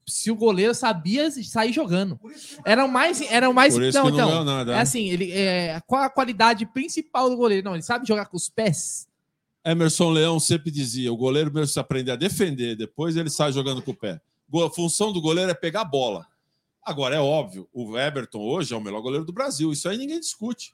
se 0.07 0.31
o 0.31 0.37
goleiro 0.37 0.73
sabia 0.73 1.29
sair 1.43 1.73
jogando. 1.73 2.21
Era 2.65 2.85
o 2.85 2.89
mais. 2.89 3.21
Era 3.23 3.51
o 3.51 3.55
mais 3.55 3.75
Por 3.75 3.83
isso 3.83 3.99
não, 3.99 4.05
que 4.07 4.13
não 4.13 4.29
então, 4.29 4.45
nada. 4.45 4.77
É 4.77 4.79
assim, 4.81 5.09
ele, 5.09 5.33
é, 5.33 5.81
qual 5.85 6.03
a 6.05 6.09
qualidade 6.11 6.65
principal 6.67 7.29
do 7.29 7.37
goleiro? 7.37 7.65
Não, 7.65 7.75
ele 7.75 7.83
sabe 7.83 8.07
jogar 8.07 8.27
com 8.27 8.37
os 8.37 8.49
pés. 8.49 9.09
Emerson 9.67 10.11
Leão 10.11 10.39
sempre 10.39 10.71
dizia: 10.71 11.13
o 11.13 11.17
goleiro 11.17 11.53
mesmo 11.53 11.67
se 11.69 11.81
aprender 11.81 12.13
a 12.13 12.17
defender, 12.17 12.77
depois 12.77 13.17
ele 13.17 13.29
sai 13.31 13.53
jogando 13.53 13.83
com 13.83 13.91
o 13.91 13.97
pé. 13.97 14.21
A 14.65 14.71
função 14.71 15.13
do 15.13 15.21
goleiro 15.21 15.51
é 15.51 15.55
pegar 15.55 15.81
a 15.81 15.85
bola. 15.85 16.25
Agora, 16.85 17.17
é 17.17 17.21
óbvio, 17.21 17.69
o 17.73 17.99
Everton 17.99 18.39
hoje 18.41 18.73
é 18.73 18.77
o 18.77 18.81
melhor 18.81 19.01
goleiro 19.03 19.25
do 19.25 19.33
Brasil. 19.33 19.73
Isso 19.73 19.89
aí 19.89 19.99
ninguém 19.99 20.21
discute. 20.21 20.73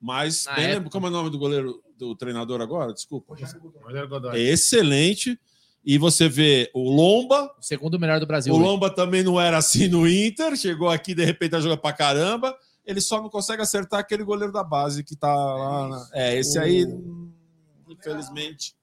Mas, 0.00 0.46
Na 0.46 0.54
bem 0.54 0.64
época. 0.64 0.74
lembro 0.76 0.90
como 0.90 1.06
é 1.06 1.10
o 1.10 1.12
nome 1.12 1.28
do 1.30 1.38
goleiro 1.38 1.82
do 1.98 2.14
treinador 2.16 2.60
agora? 2.62 2.94
Desculpa. 2.94 3.34
Rogério 3.82 4.08
Godoy. 4.08 4.38
É 4.40 4.52
excelente. 4.52 5.38
E 5.84 5.98
você 5.98 6.28
vê 6.28 6.70
o 6.74 6.90
Lomba, 6.90 7.54
O 7.58 7.62
segundo 7.62 7.98
melhor 7.98 8.20
do 8.20 8.26
Brasil. 8.26 8.52
o 8.52 8.56
hoje. 8.56 8.64
Lomba 8.66 8.90
também 8.90 9.22
não 9.22 9.40
era 9.40 9.58
assim 9.58 9.88
no 9.88 10.08
Inter, 10.08 10.56
chegou 10.56 10.88
aqui, 10.88 11.14
de 11.14 11.24
repente 11.24 11.50
tá 11.52 11.60
jogando 11.60 11.78
pra 11.80 11.92
caramba. 11.92 12.56
Ele 12.86 13.00
só 13.00 13.20
não 13.20 13.28
consegue 13.28 13.60
acertar 13.62 14.00
aquele 14.00 14.22
goleiro 14.24 14.52
da 14.52 14.64
base 14.64 15.02
que 15.04 15.14
tá 15.16 15.34
lá. 15.34 15.88
na- 15.88 16.08
É, 16.14 16.38
esse 16.38 16.58
aí, 16.58 16.84
hum, 16.86 17.30
infelizmente. 17.90 18.74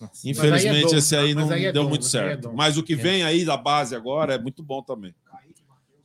Nossa. 0.00 0.28
Infelizmente, 0.28 0.90
dom, 0.92 0.96
esse 0.96 1.16
aí 1.16 1.34
mas 1.34 1.46
não 1.46 1.52
aí 1.52 1.64
é 1.66 1.72
deu 1.72 1.82
dom, 1.82 1.88
muito 1.88 2.02
aí 2.02 2.06
é 2.06 2.10
certo. 2.10 2.42
dom. 2.42 2.54
Mas 2.54 2.76
o 2.76 2.82
que 2.82 2.92
É. 2.92 2.96
vem 2.96 3.22
aí 3.24 3.44
da 3.44 3.56
base 3.56 3.96
agora 3.96 4.34
é 4.34 4.38
muito 4.38 4.62
bom 4.62 4.82
também. 4.82 5.14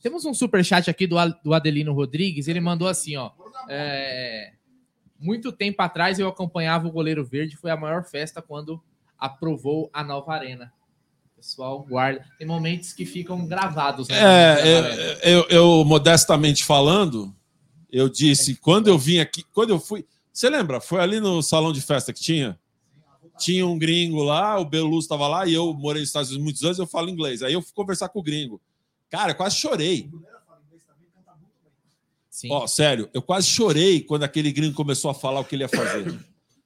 Temos 0.02 0.24
um 0.26 0.34
superchat 0.34 0.90
aqui 0.90 1.06
do, 1.06 1.16
do 1.42 1.54
Adelino 1.54 1.92
Rodrigues. 1.94 2.46
Ele 2.48 2.60
mandou 2.60 2.88
assim, 2.88 3.16
ó. 3.16 3.30
é, 3.70 4.52
muito 5.18 5.50
tempo 5.50 5.80
atrás 5.80 6.18
eu 6.18 6.28
acompanhava 6.28 6.86
o 6.86 6.92
goleiro 6.92 7.24
verde. 7.24 7.56
Foi 7.56 7.70
a 7.70 7.76
maior 7.76 8.04
festa 8.04 8.42
quando 8.42 8.82
aprovou 9.18 9.88
a 9.94 10.04
nova 10.04 10.34
arena. 10.34 10.70
Pessoal, 11.36 11.82
guarda. 11.88 12.24
Tem 12.38 12.46
momentos 12.46 12.92
que 12.92 13.06
ficam 13.06 13.46
gravados. 13.46 14.08
né, 14.08 14.16
É, 14.18 15.22
eu, 15.22 15.40
eu- 15.40 15.46
eu, 15.48 15.84
modestamente 15.84 16.64
falando, 16.64 17.34
eu 17.90 18.08
disse, 18.08 18.56
quando 18.56 18.88
eu 18.88 18.98
vim 18.98 19.18
aqui, 19.20 19.42
quando 19.54 19.70
eu 19.70 19.78
fui. 19.80 20.04
Você 20.34 20.50
lembra? 20.50 20.80
Foi 20.80 21.00
ali 21.00 21.20
no 21.20 21.40
salão 21.42 21.72
de 21.72 21.80
festa 21.80 22.12
que 22.12 22.20
tinha? 22.20 22.58
Tinha 23.38 23.64
um 23.66 23.78
gringo 23.78 24.22
lá, 24.24 24.58
o 24.58 24.64
Belus 24.64 25.04
estava 25.04 25.28
lá, 25.28 25.46
e 25.46 25.54
eu 25.54 25.72
morei 25.72 26.02
nos 26.02 26.08
Estados 26.08 26.30
Unidos 26.30 26.44
muitos 26.44 26.62
anos, 26.64 26.78
eu 26.78 26.86
falo 26.88 27.08
inglês. 27.08 27.40
Aí 27.42 27.52
eu 27.52 27.62
fui 27.62 27.72
conversar 27.72 28.08
com 28.08 28.18
o 28.18 28.22
gringo. 28.22 28.60
Cara, 29.08 29.32
quase 29.32 29.56
chorei. 29.56 30.10
Sim. 32.28 32.48
Ó, 32.50 32.66
sério, 32.66 33.08
eu 33.14 33.22
quase 33.22 33.46
chorei 33.46 34.00
quando 34.02 34.24
aquele 34.24 34.50
gringo 34.50 34.74
começou 34.74 35.08
a 35.08 35.14
falar 35.14 35.38
o 35.38 35.44
que 35.44 35.54
ele 35.54 35.62
ia 35.62 35.68
fazer. 35.68 36.18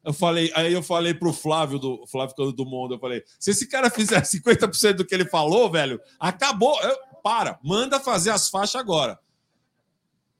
Eu 0.02 0.14
falei, 0.14 0.50
aí 0.54 0.72
eu 0.72 0.82
falei 0.82 1.12
pro 1.12 1.32
Flávio 1.34 1.78
do 1.78 2.06
Flávio 2.06 2.52
do 2.52 2.64
Mundo, 2.64 2.94
eu 2.94 2.98
falei: 2.98 3.22
se 3.38 3.50
esse 3.50 3.68
cara 3.68 3.90
fizer 3.90 4.22
50% 4.22 4.94
do 4.94 5.04
que 5.04 5.14
ele 5.14 5.26
falou, 5.26 5.70
velho, 5.70 6.00
acabou. 6.18 6.80
Eu- 6.82 6.96
para, 7.20 7.58
manda 7.62 8.00
fazer 8.00 8.30
as 8.30 8.48
faixas 8.48 8.76
agora. 8.76 9.18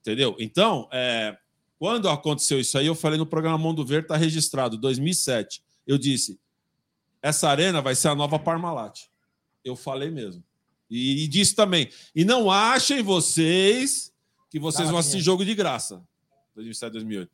Entendeu? 0.01 0.37
Então, 0.39 0.89
é, 0.91 1.37
quando 1.79 2.09
aconteceu 2.09 2.59
isso 2.59 2.77
aí, 2.77 2.87
eu 2.87 2.95
falei 2.95 3.19
no 3.19 3.27
programa 3.27 3.57
Mundo 3.57 3.85
Verde, 3.85 4.09
tá 4.09 4.17
registrado, 4.17 4.77
2007. 4.77 5.63
Eu 5.87 5.97
disse: 5.97 6.39
essa 7.23 7.49
arena 7.49 7.81
vai 7.81 7.95
ser 7.95 8.09
a 8.09 8.15
nova 8.15 8.39
Parmalat. 8.39 9.03
Eu 9.65 9.77
falei 9.77 10.11
mesmo. 10.11 10.43
E, 10.91 11.25
e 11.25 11.29
disse 11.29 11.55
também. 11.55 11.91
E 12.15 12.25
não 12.25 12.51
achem 12.51 13.03
vocês 13.03 14.13
que 14.51 14.59
vocês 14.59 14.89
Ah, 14.89 14.91
vão 14.91 15.01
assistir 15.01 15.19
é. 15.19 15.23
jogo 15.23 15.45
de 15.45 15.55
graça. 15.55 16.03
2007, 16.55 16.93
2008. 16.93 17.31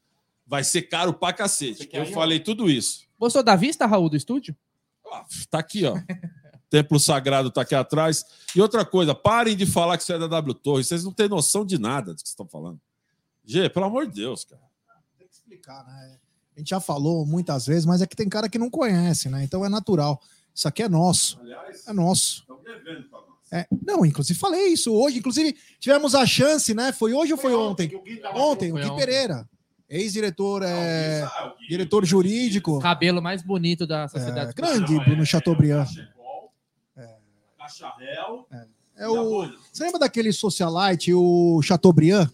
Vai 0.46 0.64
ser 0.64 0.82
caro 0.82 1.14
pra 1.14 1.32
cacete. 1.32 1.88
Eu 1.92 2.02
ir, 2.04 2.12
falei 2.12 2.40
tudo 2.40 2.68
isso. 2.68 3.04
Gostou 3.18 3.42
da 3.42 3.56
vista, 3.56 3.86
Raul, 3.86 4.08
do 4.08 4.16
estúdio? 4.16 4.56
Ó, 5.04 5.24
Tá 5.50 5.58
aqui, 5.60 5.84
ó. 5.84 5.94
Templo 6.68 6.98
Sagrado 6.98 7.52
tá 7.52 7.60
aqui 7.60 7.74
atrás. 7.74 8.24
E 8.54 8.60
outra 8.60 8.84
coisa, 8.84 9.14
parem 9.14 9.56
de 9.56 9.64
falar 9.64 9.96
que 9.96 10.02
isso 10.02 10.12
é 10.12 10.18
da 10.18 10.26
W 10.26 10.54
Torre. 10.54 10.82
Vocês 10.82 11.04
não 11.04 11.12
têm 11.12 11.28
noção 11.28 11.64
de 11.64 11.78
nada 11.78 12.12
do 12.12 12.16
que 12.16 12.22
vocês 12.22 12.30
estão 12.30 12.48
falando. 12.48 12.80
Gê, 13.44 13.68
pelo 13.68 13.86
amor 13.86 14.06
de 14.06 14.14
Deus, 14.14 14.44
cara. 14.44 14.62
Tem 15.18 15.26
que 15.28 15.34
explicar, 15.34 15.84
né? 15.86 16.16
A 16.56 16.58
gente 16.60 16.70
já 16.70 16.80
falou 16.80 17.26
muitas 17.26 17.66
vezes, 17.66 17.84
mas 17.84 18.00
é 18.00 18.06
que 18.06 18.14
tem 18.16 18.28
cara 18.28 18.48
que 18.48 18.58
não 18.58 18.70
conhece, 18.70 19.28
né? 19.28 19.42
Então 19.44 19.64
é 19.64 19.68
natural. 19.68 20.20
Isso 20.54 20.68
aqui 20.68 20.82
é 20.82 20.88
nosso. 20.88 21.38
Aliás, 21.40 21.86
É 21.86 21.92
nosso. 21.92 22.40
estão 22.42 22.60
devendo 22.62 23.08
pra 23.08 23.18
nós. 23.20 23.28
É, 23.52 23.66
não, 23.84 24.06
inclusive 24.06 24.38
falei 24.38 24.68
isso 24.68 24.92
hoje. 24.92 25.18
Inclusive, 25.18 25.56
tivemos 25.78 26.14
a 26.14 26.24
chance, 26.24 26.72
né? 26.74 26.92
Foi 26.92 27.12
hoje 27.12 27.32
ou 27.32 27.38
foi 27.38 27.54
ontem? 27.54 27.88
que 27.88 27.96
o 27.96 28.02
Gui 28.02 28.20
Ontem, 28.34 28.72
o 28.72 28.76
Gui 28.76 28.84
ontem. 28.84 28.96
Pereira, 28.96 29.48
ex-diretor, 29.88 30.62
é, 30.62 31.22
Ah, 31.22 31.52
o 31.54 31.58
Gui, 31.58 31.68
diretor 31.68 32.04
jurídico, 32.04 32.78
Cabelo 32.78 33.20
mais 33.20 33.42
bonito 33.42 33.86
da 33.86 34.04
é, 34.04 34.08
sociedade. 34.08 34.54
grande 34.54 34.96
Bruno 35.00 35.26
Chateaubriand. 35.26 35.84
Cachecol, 35.86 36.52
Cacharel. 37.58 38.46
É 38.96 39.08
o, 39.08 39.48
você 39.72 39.84
lembra 39.84 39.98
daquele 40.00 40.32
socialite, 40.32 41.12
o 41.12 41.60
Chateaubriand? 41.62 42.28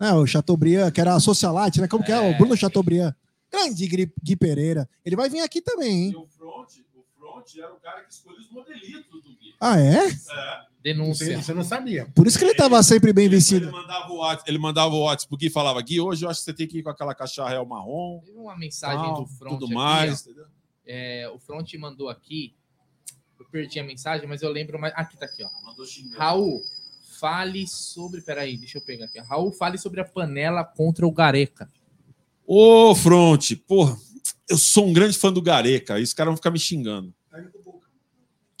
É, 0.00 0.12
o 0.14 0.26
Chateaubriand, 0.26 0.90
que 0.90 1.00
era 1.00 1.18
socialite, 1.20 1.80
né? 1.80 1.86
Como 1.88 2.02
que 2.02 2.10
é? 2.10 2.18
O 2.18 2.36
Bruno 2.38 2.56
Chateaubriand. 2.56 3.14
Grande 3.52 3.86
Gui, 4.22 4.36
Pereira. 4.36 4.88
Ele 5.04 5.16
vai 5.16 5.28
vir 5.28 5.40
aqui 5.40 5.60
também, 5.60 5.90
E 5.90 6.06
hein? 6.08 6.16
o 6.16 6.26
front, 6.26 6.68
o 6.94 7.02
front 7.18 7.56
era 7.56 7.72
o 7.72 7.76
cara 7.80 8.02
que 8.04 8.12
escolheu 8.12 8.38
os 8.40 8.50
modelitos 8.50 9.10
do 9.22 9.28
Gui. 9.28 9.54
Ah, 9.60 9.78
é? 9.78 10.06
É. 10.06 10.70
Denúncia. 10.82 11.26
Você, 11.26 11.36
você 11.42 11.52
não 11.52 11.62
sabia. 11.64 12.06
Por 12.14 12.26
isso 12.26 12.38
que 12.38 12.44
ele 12.44 12.54
tava 12.54 12.82
sempre 12.82 13.12
bem 13.12 13.26
Ele 13.26 13.36
vestido. 13.36 13.70
mandava 13.70 14.10
o 14.10 14.16
WhatsApp, 14.18 14.50
ele 14.50 14.58
mandava 14.58 14.94
o 14.94 15.00
WhatsApp 15.02 15.28
pro 15.28 15.36
Gui 15.36 15.46
e 15.48 15.50
falava: 15.50 15.82
Gui, 15.82 16.00
hoje 16.00 16.24
eu 16.24 16.30
acho 16.30 16.40
que 16.40 16.44
você 16.44 16.54
tem 16.54 16.66
que 16.66 16.78
ir 16.78 16.82
com 16.82 16.88
aquela 16.88 17.14
cacharel 17.14 17.66
marrom. 17.66 18.20
Teve 18.24 18.38
uma 18.38 18.56
mensagem 18.56 19.04
tal, 19.04 19.22
do 19.22 19.26
Front 19.26 19.52
tudo 19.52 19.64
aqui, 19.66 19.74
mais. 19.74 20.26
ó. 20.26 20.30
É, 20.86 21.30
o 21.34 21.38
Front 21.38 21.74
mandou 21.74 22.08
aqui. 22.08 22.54
Eu 23.38 23.44
perdi 23.46 23.78
a 23.78 23.84
mensagem, 23.84 24.26
mas 24.26 24.40
eu 24.42 24.50
lembro 24.50 24.78
mais. 24.78 24.94
Aqui 24.96 25.18
tá 25.18 25.26
aqui, 25.26 25.42
ó. 25.44 25.48
Mandou 25.66 25.84
xingar. 25.84 26.16
Raul, 26.18 26.62
fale 27.20 27.66
sobre. 27.68 28.22
Peraí, 28.22 28.56
deixa 28.56 28.78
eu 28.78 28.82
pegar 28.82 29.04
aqui. 29.04 29.18
Raul, 29.20 29.52
fale 29.52 29.76
sobre 29.78 30.00
a 30.00 30.04
panela 30.04 30.64
contra 30.64 31.06
o 31.06 31.12
Gareca. 31.12 31.70
Ô, 32.46 32.94
Front, 32.94 33.52
porra, 33.68 33.96
eu 34.48 34.56
sou 34.56 34.86
um 34.88 34.92
grande 34.92 35.16
fã 35.18 35.32
do 35.32 35.42
Gareca. 35.42 35.94
Aí 35.94 36.02
os 36.02 36.12
caras 36.14 36.30
vão 36.30 36.36
ficar 36.36 36.50
me 36.50 36.58
xingando. 36.58 37.14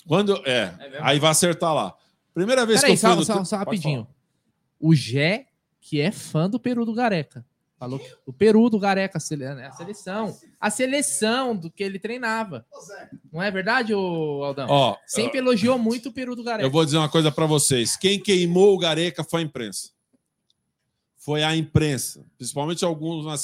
Quando 0.06 0.32
eu- 0.32 0.42
é, 0.44 0.74
É 0.80 0.98
aí 1.00 1.18
vai 1.18 1.30
acertar 1.30 1.74
lá. 1.74 1.94
Primeira 2.34 2.64
vez 2.66 2.80
Peraí, 2.80 2.96
que 2.96 3.04
eu 3.06 3.10
fui 3.16 3.24
só, 3.24 3.34
no 3.34 3.44
só, 3.44 3.44
só 3.44 3.56
rapidinho. 3.56 4.06
O 4.78 4.94
Gé, 4.94 5.46
que 5.80 6.00
é 6.00 6.10
fã 6.10 6.48
do 6.48 6.58
Peru 6.60 6.84
do 6.84 6.94
Gareca. 6.94 7.44
Falou 7.80 7.98
que 7.98 8.14
o 8.26 8.32
Peru 8.32 8.68
do 8.68 8.78
Gareca, 8.78 9.16
a 9.16 9.20
sele- 9.20 9.46
a 9.46 9.72
seleção. 9.72 10.38
A 10.60 10.68
seleção 10.68 11.56
do 11.56 11.70
que 11.70 11.82
ele 11.82 11.98
treinava. 11.98 12.66
Não 13.32 13.42
é 13.42 13.50
verdade, 13.50 13.94
Aldão? 13.94 14.66
Ó, 14.68 14.96
Sempre 15.06 15.38
elogiou 15.38 15.78
muito 15.78 16.10
o 16.10 16.12
Peru 16.12 16.36
do 16.36 16.44
Gareca. 16.44 16.66
eu 16.66 16.70
vou 16.70 16.84
dizer 16.84 16.98
uma 16.98 17.08
coisa 17.08 17.32
pra 17.32 17.46
vocês. 17.46 17.96
Quem 17.96 18.20
queimou 18.22 18.74
o 18.74 18.78
Gareca 18.78 19.24
foi 19.24 19.40
a 19.40 19.44
imprensa. 19.44 19.88
Foi 21.16 21.42
a 21.42 21.56
imprensa, 21.56 22.22
principalmente 22.36 22.84
algumas 22.84 23.40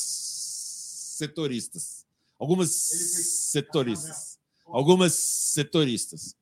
setoristas. 1.16 2.04
Algumas 2.38 2.70
setoristas. 2.72 4.38
Algumas 4.66 5.14
setoristas. 5.14 6.36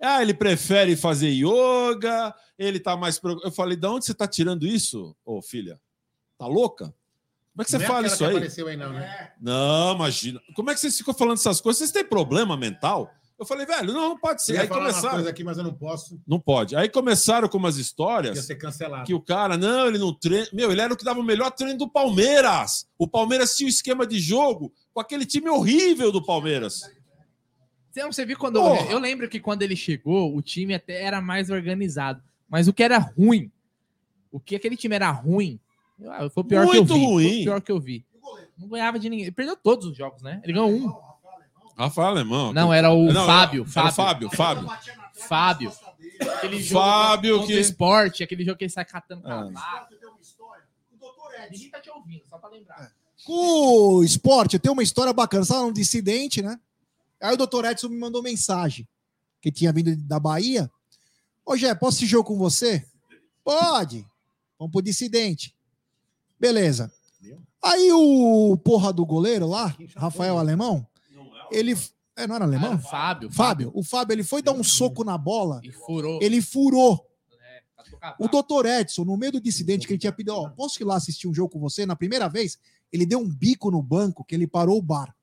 Ah, 0.00 0.22
ele 0.22 0.32
prefere 0.34 0.94
fazer 0.94 1.30
yoga, 1.30 2.32
ele 2.56 2.78
tá 2.78 2.96
mais. 2.96 3.20
Eu 3.42 3.50
falei, 3.50 3.76
de 3.76 3.86
onde 3.88 4.04
você 4.04 4.14
tá 4.14 4.28
tirando 4.28 4.64
isso, 4.64 5.16
ô 5.24 5.42
filha? 5.42 5.80
Tá 6.38 6.46
louca? 6.46 6.94
Como 7.52 7.62
é 7.62 7.64
que 7.64 7.70
você 7.70 7.78
Não 7.78 7.84
é 7.84 7.86
fala 7.86 7.98
aquela 8.00 8.14
isso 8.14 8.24
aí? 8.24 8.30
apareceu 8.36 8.66
aí, 8.68 8.76
não, 8.76 8.92
né? 8.92 9.32
Não, 9.40 9.94
imagina. 9.94 10.40
Como 10.54 10.70
é 10.70 10.74
que 10.74 10.80
vocês 10.80 10.96
ficam 10.96 11.12
falando 11.12 11.36
essas 11.38 11.60
coisas? 11.60 11.78
Vocês 11.78 11.92
têm 11.92 12.04
problema 12.04 12.56
mental? 12.56 13.12
Eu 13.38 13.44
falei, 13.44 13.66
velho, 13.66 13.92
não, 13.92 14.10
não 14.10 14.18
pode 14.18 14.40
Eu 14.40 14.44
ser. 14.44 14.54
ia 14.54 14.60
Aí 14.62 14.68
falar 14.68 14.80
uma 14.82 14.88
começaram. 14.90 15.14
coisa 15.14 15.30
aqui, 15.30 15.42
mas 15.44 15.58
eu 15.58 15.64
não 15.64 15.74
posso. 15.74 16.20
Não 16.26 16.38
pode. 16.40 16.76
Aí 16.76 16.88
começaram 16.88 17.48
com 17.48 17.58
umas 17.58 17.76
Ia 17.76 17.82
histórias 17.82 18.44
ser 18.44 18.54
cancelado. 18.54 19.04
que 19.04 19.12
o 19.12 19.20
cara, 19.20 19.56
não, 19.58 19.88
ele 19.88 19.98
não 19.98 20.14
treina. 20.14 20.46
Meu, 20.52 20.70
ele 20.70 20.80
era 20.80 20.94
o 20.94 20.96
que 20.96 21.04
dava 21.04 21.18
o 21.20 21.24
melhor 21.24 21.50
treino 21.50 21.76
do 21.76 21.88
Palmeiras. 21.88 22.86
O 22.96 23.06
Palmeiras 23.08 23.56
tinha 23.56 23.66
um 23.66 23.70
esquema 23.70 24.06
de 24.06 24.18
jogo 24.20 24.72
com 24.94 25.00
aquele 25.00 25.26
time 25.26 25.48
horrível 25.50 26.12
do 26.12 26.24
Palmeiras. 26.24 26.82
Então, 27.90 28.10
você 28.10 28.24
viu 28.24 28.38
quando. 28.38 28.60
Porra. 28.60 28.90
Eu 28.90 28.98
lembro 28.98 29.28
que 29.28 29.40
quando 29.40 29.62
ele 29.62 29.76
chegou, 29.76 30.34
o 30.34 30.40
time 30.40 30.72
até 30.74 31.02
era 31.02 31.20
mais 31.20 31.50
organizado. 31.50 32.22
Mas 32.48 32.68
o 32.68 32.72
que 32.72 32.82
era 32.82 32.96
ruim, 32.98 33.50
o 34.30 34.38
que 34.40 34.54
aquele 34.56 34.76
time 34.76 34.94
era 34.94 35.10
ruim, 35.10 35.58
foi 36.30 36.42
o 36.42 36.44
pior 36.44 36.66
que 36.68 36.76
eu 36.76 36.84
Muito 36.84 36.94
vi. 36.94 37.00
Foi 37.00 37.08
ruim. 37.12 37.40
o 37.40 37.44
pior 37.44 37.60
que 37.60 37.72
eu 37.72 37.80
vi. 37.80 38.04
Não 38.58 38.68
ganhava 38.68 38.98
de 38.98 39.08
ninguém. 39.08 39.24
Ele 39.26 39.32
perdeu 39.32 39.56
todos 39.56 39.86
os 39.86 39.96
jogos, 39.96 40.22
né? 40.22 40.40
Ele 40.44 40.52
ganhou 40.52 40.70
um. 40.70 41.12
Rafael 41.76 42.08
Alemão. 42.08 42.52
Não, 42.52 42.72
era 42.72 42.90
o 42.90 43.12
Não, 43.12 43.26
Fábio. 43.26 43.62
era 43.62 43.68
o 43.88 43.92
Fábio. 43.92 44.30
Fábio, 44.30 44.30
Fábio. 44.30 44.68
Fábio. 45.14 45.72
Aquele 46.36 46.62
jogo 46.62 46.84
Fábio 46.84 47.46
que- 47.46 47.54
o 47.54 47.58
esporte, 47.58 48.22
aquele 48.22 48.44
jogo 48.44 48.58
que 48.58 48.64
ele 48.64 48.70
sai 48.72 48.84
catando 48.84 49.22
Ah. 49.26 49.30
cavalo. 49.50 49.52
Ninguém 51.50 51.70
tá 51.70 51.80
te 51.80 51.90
ouvindo, 51.90 52.22
só 52.28 52.38
pra 52.38 52.48
lembrar. 52.50 52.92
Com 53.24 53.96
o 53.96 54.04
esporte, 54.04 54.54
eu 54.54 54.60
tenho 54.60 54.72
uma 54.72 54.82
história 54.82 55.12
bacana. 55.12 55.44
Você 55.44 55.54
um 55.54 55.72
dissidente, 55.72 56.40
né? 56.42 56.58
Aí 57.20 57.32
o 57.34 57.36
doutor 57.36 57.64
Edson 57.64 57.88
me 57.88 57.98
mandou 57.98 58.22
mensagem, 58.22 58.86
que 59.40 59.50
tinha 59.50 59.72
vindo 59.72 59.94
da 59.96 60.18
Bahia. 60.20 60.70
Ô, 61.44 61.56
Jé, 61.56 61.74
posso 61.74 61.98
esse 61.98 62.06
jogo 62.06 62.28
com 62.28 62.38
você? 62.38 62.84
Pode. 63.44 64.06
Vamos 64.58 64.72
pro 64.72 64.82
dissidente. 64.82 65.54
Beleza. 66.42 66.92
Aí 67.62 67.92
o 67.92 68.56
porra 68.56 68.92
do 68.92 69.06
goleiro 69.06 69.46
lá, 69.46 69.76
Rafael 69.96 70.36
Alemão, 70.38 70.84
ele. 71.52 71.76
É, 72.16 72.26
não 72.26 72.34
era 72.34 72.44
Ah, 72.44 72.48
era 72.48 72.56
alemão? 72.58 72.74
o 72.74 72.78
Fábio. 72.78 73.30
Fábio. 73.30 73.70
O 73.72 73.84
Fábio, 73.84 74.14
ele 74.14 74.24
foi 74.24 74.42
dar 74.42 74.50
um 74.52 74.64
soco 74.64 75.04
na 75.04 75.16
bola, 75.16 75.60
E 75.62 75.70
furou. 75.70 76.18
ele 76.20 76.42
furou. 76.42 77.08
É. 78.02 78.14
O 78.18 78.26
doutor 78.26 78.66
Edson, 78.66 79.04
no 79.04 79.16
meio 79.16 79.30
do 79.32 79.40
dissidente, 79.40 79.86
que 79.86 79.92
ele 79.92 80.00
tinha 80.00 80.12
pedido, 80.12 80.34
ó, 80.34 80.48
posso 80.50 80.82
ir 80.82 80.84
lá 80.84 80.96
assistir 80.96 81.28
um 81.28 81.32
jogo 81.34 81.50
com 81.50 81.60
você? 81.60 81.86
Na 81.86 81.94
primeira 81.94 82.28
vez, 82.28 82.58
ele 82.92 83.06
deu 83.06 83.20
um 83.20 83.28
bico 83.28 83.70
no 83.70 83.80
banco 83.80 84.24
que 84.24 84.34
ele 84.34 84.48
parou 84.48 84.76
o 84.78 84.82
bar. 84.82 85.14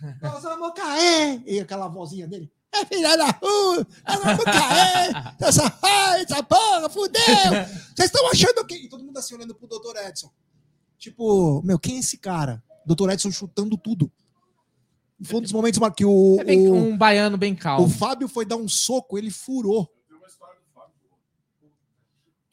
Nós 0.20 0.42
vamos 0.42 0.72
cair! 0.74 1.42
E 1.46 1.60
aquela 1.60 1.86
vozinha 1.86 2.26
dele. 2.26 2.50
É 2.74 2.84
filha 2.86 3.16
da 3.16 3.26
rua! 3.30 3.86
Nós 4.06 4.22
vamos 4.24 4.44
cair! 4.44 5.34
Essa, 5.40 5.78
essa 6.20 6.42
porra, 6.42 6.88
fudeu! 6.88 7.20
Vocês 7.94 8.10
estão 8.10 8.28
achando 8.30 8.64
que. 8.66 8.74
E 8.74 8.88
todo 8.88 9.04
mundo 9.04 9.16
assim 9.18 9.34
olhando 9.34 9.54
pro 9.54 9.66
doutor 9.68 9.96
Edson. 9.96 10.30
Tipo, 10.98 11.62
meu, 11.62 11.78
quem 11.78 11.96
é 11.96 12.00
esse 12.00 12.18
cara? 12.18 12.62
Doutor 12.86 13.10
Edson 13.10 13.30
chutando 13.30 13.76
tudo. 13.76 14.10
Foi 15.22 15.38
um 15.38 15.42
dos 15.42 15.52
momentos 15.52 15.80
que 15.96 16.04
o, 16.04 16.36
É 16.40 16.44
bem, 16.44 16.68
o, 16.68 16.74
um 16.74 16.96
baiano 16.98 17.36
bem 17.38 17.52
o 17.52 17.56
calmo. 17.56 17.88
Fábio 17.88 18.26
foi 18.28 18.44
dar 18.44 18.56
um 18.56 18.68
soco, 18.68 19.16
ele 19.16 19.30
furou. 19.30 19.88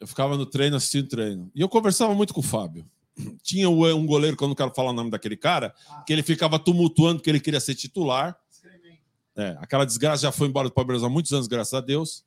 Eu 0.00 0.06
ficava 0.06 0.36
no 0.36 0.46
treino 0.46 0.76
assistindo 0.76 1.08
treino. 1.08 1.50
E 1.54 1.60
eu 1.60 1.68
conversava 1.68 2.14
muito 2.14 2.34
com 2.34 2.40
o 2.40 2.42
Fábio. 2.44 2.84
Tinha 3.42 3.68
o- 3.68 3.86
um 3.94 4.06
goleiro, 4.06 4.36
que 4.36 4.42
eu 4.42 4.48
não 4.48 4.54
quero 4.54 4.74
falar 4.74 4.90
o 4.90 4.94
nome 4.94 5.10
daquele 5.10 5.36
cara, 5.36 5.74
que 6.06 6.12
ele 6.12 6.22
ficava 6.22 6.58
tumultuando 6.58 7.22
que 7.22 7.30
ele 7.30 7.38
queria 7.40 7.60
ser 7.60 7.74
titular. 7.74 8.36
É, 9.36 9.56
aquela 9.60 9.84
desgraça 9.84 10.22
já 10.22 10.32
foi 10.32 10.48
embora 10.48 10.68
do 10.68 10.74
Palmeiras 10.74 11.02
há 11.02 11.08
muitos 11.08 11.32
anos, 11.32 11.46
graças 11.46 11.74
a 11.74 11.80
Deus. 11.80 12.24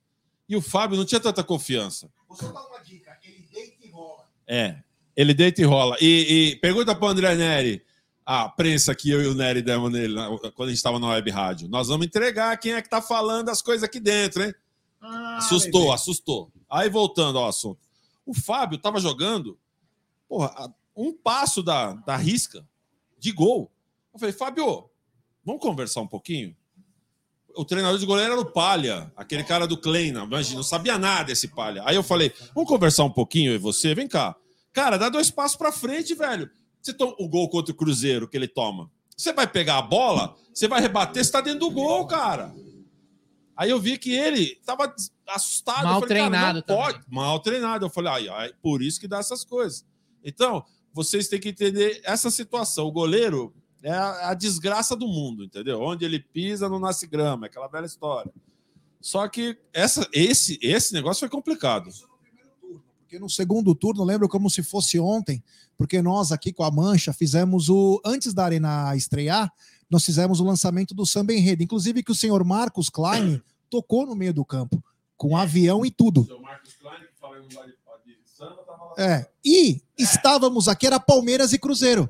E 0.48 0.56
o 0.56 0.62
Fábio 0.62 0.98
não 0.98 1.06
tinha 1.06 1.20
tanta 1.20 1.44
confiança. 1.44 2.10
Vou 2.28 2.38
só 2.38 2.52
dar 2.52 2.66
uma 2.68 2.80
dica, 2.80 3.18
ele 3.24 3.48
deita 3.52 3.86
e 3.86 3.90
rola. 3.90 4.28
É, 4.48 4.78
ele 5.16 5.34
deita 5.34 5.62
e 5.62 5.66
rola. 5.66 5.98
E, 6.00 6.52
e 6.52 6.56
pergunta 6.58 6.96
para 6.96 7.06
o 7.06 7.10
André 7.10 7.36
Neri, 7.36 7.84
a 8.26 8.50
prensa 8.50 8.96
que 8.96 9.10
eu 9.10 9.22
e 9.22 9.28
o 9.28 9.36
Neri 9.36 9.62
demos 9.62 9.92
nele 9.92 10.16
quando 10.56 10.68
a 10.68 10.72
gente 10.72 10.78
estava 10.78 11.00
na 11.00 11.10
web 11.10 11.30
rádio. 11.30 11.68
Nós 11.68 11.88
vamos 11.88 12.08
entregar 12.08 12.58
quem 12.58 12.74
é 12.74 12.82
que 12.82 12.90
tá 12.90 13.02
falando 13.02 13.50
as 13.50 13.62
coisas 13.62 13.84
aqui 13.84 14.00
dentro, 14.00 14.44
hein? 14.44 14.54
Ah, 15.00 15.38
Assustou, 15.38 15.94
assustou. 15.94 16.52
Aí 16.70 16.90
voltando 16.90 17.38
ao 17.38 17.48
assunto. 17.48 17.80
O 18.26 18.34
Fábio 18.34 18.80
tava 18.80 19.00
jogando, 19.00 19.60
porra, 20.28 20.74
um 20.96 21.14
passo 21.14 21.62
da, 21.62 21.94
da 21.94 22.16
risca 22.16 22.68
de 23.20 23.32
gol. 23.32 23.72
Eu 24.12 24.20
falei, 24.20 24.34
Fábio, 24.34 24.90
vamos 25.44 25.62
conversar 25.62 26.02
um 26.02 26.08
pouquinho? 26.08 26.56
O 27.56 27.66
treinador 27.66 28.00
de 28.00 28.06
goleiro 28.06 28.34
era 28.34 28.42
o 28.42 28.46
Palha, 28.46 29.12
aquele 29.16 29.44
cara 29.44 29.66
do 29.66 29.78
Kleina, 29.78 30.24
imagina, 30.24 30.58
não 30.58 30.64
sabia 30.64 30.98
nada 30.98 31.32
esse 31.32 31.48
Palha. 31.48 31.82
Aí 31.86 31.96
eu 31.96 32.04
falei, 32.04 32.34
vamos 32.54 32.70
conversar 32.70 33.04
um 33.04 33.12
pouquinho, 33.12 33.54
e 33.54 33.58
você? 33.58 33.96
Vem 33.96 34.08
cá. 34.08 34.36
Cara, 34.74 34.98
dá 34.98 35.10
dois 35.10 35.32
passos 35.32 35.58
pra 35.58 35.72
frente, 35.72 36.14
velho. 36.14 36.50
Você 36.82 36.94
toma 36.94 37.16
o 37.18 37.28
gol 37.28 37.50
contra 37.50 37.72
o 37.72 37.76
Cruzeiro 37.76 38.28
que 38.28 38.38
ele 38.38 38.48
toma. 38.48 38.92
Você 39.16 39.32
vai 39.32 39.48
pegar 39.48 39.78
a 39.78 39.82
bola, 39.82 40.36
você 40.54 40.68
vai 40.68 40.82
rebater, 40.82 41.24
você 41.24 41.32
tá 41.32 41.42
dentro 41.42 41.62
do 41.62 41.72
gol, 41.72 42.06
cara. 42.06 42.54
Aí 43.56 43.70
eu 43.70 43.80
vi 43.80 43.98
que 43.98 44.12
ele 44.12 44.60
tava 44.66 44.94
assustado. 45.30 45.84
Mal 45.84 46.02
falei, 46.02 46.08
treinado 46.08 46.64
pode. 46.64 47.00
Mal 47.10 47.40
treinado. 47.40 47.86
Eu 47.86 47.90
falei, 47.90 48.12
ai, 48.12 48.28
ai, 48.28 48.52
por 48.62 48.82
isso 48.82 49.00
que 49.00 49.08
dá 49.08 49.20
essas 49.20 49.46
coisas. 49.46 49.86
Então, 50.24 50.66
vocês 50.94 51.30
têm 51.30 51.40
que 51.40 51.50
entender 51.50 52.02
essa 52.04 52.30
situação. 52.30 52.88
O 52.88 52.92
goleiro 52.92 53.54
é 53.86 53.92
a, 53.92 54.30
a 54.32 54.34
desgraça 54.34 54.96
do 54.96 55.08
mundo, 55.08 55.44
entendeu? 55.44 55.80
Onde 55.80 56.04
ele 56.04 56.20
pisa, 56.20 56.68
não 56.68 56.80
nasce 56.80 57.06
grama, 57.06 57.46
aquela 57.46 57.68
velha 57.68 57.86
história. 57.86 58.34
Só 59.00 59.28
que 59.28 59.56
essa, 59.72 60.10
esse, 60.12 60.58
esse 60.60 60.92
negócio 60.92 61.20
foi 61.20 61.30
complicado. 61.30 61.92
Porque 63.02 63.20
no 63.20 63.30
segundo 63.30 63.76
turno, 63.76 64.04
lembro 64.04 64.28
como 64.28 64.50
se 64.50 64.64
fosse 64.64 65.00
ontem, 65.00 65.44
porque 65.78 66.02
nós 66.02 66.32
aqui 66.32 66.52
com 66.52 66.64
a 66.64 66.72
Mancha 66.72 67.14
fizemos 67.14 67.70
o. 67.70 68.02
Antes 68.04 68.34
da 68.34 68.46
Arena 68.46 68.96
estrear, 68.96 69.54
nós 69.88 70.04
fizemos 70.04 70.40
o 70.40 70.44
lançamento 70.44 70.96
do 70.96 71.06
samba 71.06 71.34
enredo. 71.34 71.62
Inclusive 71.62 72.02
que 72.02 72.12
o 72.12 72.16
senhor 72.16 72.44
Marcos 72.44 72.90
Klein 72.90 73.40
tocou 73.70 74.08
no 74.08 74.16
meio 74.16 74.34
do 74.34 74.44
campo, 74.44 74.84
com 75.16 75.38
avião 75.38 75.86
e 75.86 75.92
tudo. 75.92 76.26
seu 76.26 76.42
Marcos 76.42 76.74
Klein, 76.74 77.02
que 77.02 77.20
fala 77.20 77.38
em 77.38 77.42
lugar 77.42 77.68
de, 77.68 78.18
samba, 78.26 78.64
tava 78.66 78.84
lá. 78.86 78.94
É. 78.98 79.30
E 79.46 79.80
estávamos 79.96 80.68
aqui, 80.68 80.88
era 80.88 81.00
Palmeiras 81.00 81.54
e 81.54 81.60
Cruzeiro. 81.60 82.10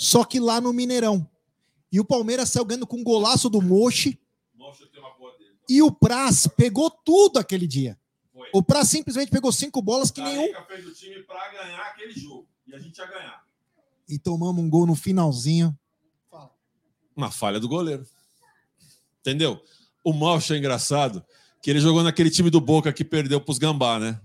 Só 0.00 0.24
que 0.24 0.40
lá 0.40 0.62
no 0.62 0.72
Mineirão. 0.72 1.28
E 1.92 2.00
o 2.00 2.04
Palmeiras 2.06 2.48
saiu 2.48 2.64
ganhando 2.64 2.86
com 2.86 2.96
um 2.96 3.04
golaço 3.04 3.50
do 3.50 3.60
Mochi. 3.60 4.18
E 5.68 5.82
o 5.82 5.92
Praz 5.92 6.46
pegou 6.56 6.90
tudo 6.90 7.38
aquele 7.38 7.66
dia. 7.66 7.98
Foi. 8.32 8.48
O 8.54 8.62
Praz 8.62 8.88
simplesmente 8.88 9.30
pegou 9.30 9.52
cinco 9.52 9.82
bolas 9.82 10.10
que 10.10 10.22
nenhum. 10.22 10.48
Fez 10.66 10.86
o 10.86 10.94
time 10.94 11.22
para 11.24 11.52
ganhar 11.52 11.82
aquele 11.82 12.12
jogo. 12.18 12.48
E 12.66 12.74
a 12.74 12.78
gente 12.78 12.96
ia 12.96 13.06
ganhar. 13.06 13.44
E 14.08 14.18
tomamos 14.18 14.64
um 14.64 14.70
gol 14.70 14.86
no 14.86 14.94
finalzinho. 14.94 15.78
Uma 17.14 17.30
falha 17.30 17.60
do 17.60 17.68
goleiro. 17.68 18.06
Entendeu? 19.20 19.62
O 20.02 20.14
Malcha 20.14 20.54
é 20.54 20.58
engraçado 20.58 21.22
que 21.62 21.68
ele 21.68 21.78
jogou 21.78 22.02
naquele 22.02 22.30
time 22.30 22.48
do 22.48 22.58
Boca 22.60 22.90
que 22.90 23.04
perdeu 23.04 23.38
pros 23.38 23.58
Gambá, 23.58 23.98
né? 23.98 24.18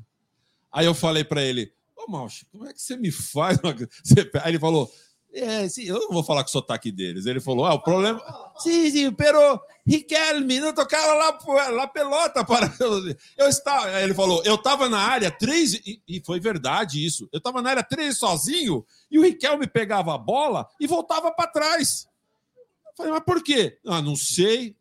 Aí 0.71 0.85
eu 0.85 0.93
falei 0.95 1.25
pra 1.25 1.43
ele: 1.43 1.73
Ô 1.97 2.09
Malcha, 2.09 2.45
como 2.49 2.65
é 2.65 2.71
que 2.73 2.81
você 2.81 2.95
me 2.95 3.11
faz? 3.11 3.59
uma- 3.59 3.75
Aí 4.41 4.51
ele 4.51 4.59
falou: 4.59 4.89
É, 5.37 5.67
sim, 5.67 5.83
eu 5.83 5.99
não 5.99 6.09
vou 6.11 6.23
falar 6.23 6.43
com 6.43 6.47
o 6.47 6.51
sotaque 6.51 6.89
deles. 6.89 7.25
Ele 7.25 7.41
falou: 7.41 7.65
Ah, 7.65 7.73
o 7.73 7.81
problema. 7.81 8.21
Sim, 8.57 8.89
sim, 8.89 9.11
pero 9.11 9.59
Riquelme, 9.85 10.61
não 10.61 10.73
tocava 10.73 11.13
lá, 11.13 11.69
lá 11.71 11.87
pelota 11.87 12.45
para. 12.45 12.73
Eu 13.37 13.49
estava. 13.49 14.01
Ele 14.01 14.13
falou: 14.13 14.41
Eu 14.45 14.55
estava 14.55 14.87
na 14.87 14.99
área 14.99 15.29
três. 15.29 15.73
E, 15.73 16.01
e 16.07 16.21
foi 16.25 16.39
verdade 16.39 17.05
isso. 17.05 17.27
Eu 17.33 17.39
estava 17.39 17.61
na 17.61 17.71
área 17.71 17.83
três 17.83 18.17
sozinho 18.17 18.85
e 19.11 19.19
o 19.19 19.23
Riquelme 19.23 19.67
pegava 19.67 20.15
a 20.15 20.17
bola 20.17 20.69
e 20.79 20.87
voltava 20.87 21.29
para 21.33 21.49
trás. 21.51 22.07
Eu 22.87 22.93
falei, 22.95 23.11
mas 23.11 23.23
por 23.25 23.43
quê? 23.43 23.77
Ah, 23.85 24.01
não 24.01 24.15
sei. 24.15 24.73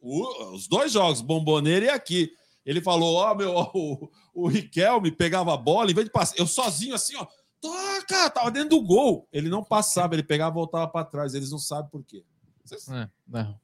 O- 0.00 0.54
os 0.54 0.66
dois 0.66 0.90
jogos, 0.90 1.20
Bomboneira 1.20 1.86
e 1.86 1.90
aqui. 1.90 2.32
Ele 2.66 2.80
falou: 2.80 3.14
Ó, 3.14 3.34
meu, 3.34 3.52
ó, 3.54 3.70
o, 3.74 4.10
o 4.34 4.48
Riquelme 4.48 5.12
pegava 5.12 5.54
a 5.54 5.56
bola, 5.56 5.90
em 5.90 5.94
vez 5.94 6.06
de 6.06 6.12
passar, 6.12 6.34
eu 6.36 6.46
sozinho 6.46 6.94
assim, 6.94 7.14
ó, 7.16 7.26
toca, 7.60 8.30
tava 8.30 8.50
dentro 8.50 8.70
do 8.70 8.82
gol. 8.82 9.28
Ele 9.32 9.48
não 9.48 9.62
passava, 9.62 10.14
ele 10.14 10.22
pegava 10.22 10.52
e 10.52 10.54
voltava 10.54 10.88
para 10.88 11.04
trás. 11.04 11.34
Eles 11.34 11.50
não 11.50 11.58
sabem 11.58 11.90
por 11.90 12.02
quê. 12.04 12.24
Vocês 12.64 12.88
É, 12.88 13.08
não. 13.26 13.58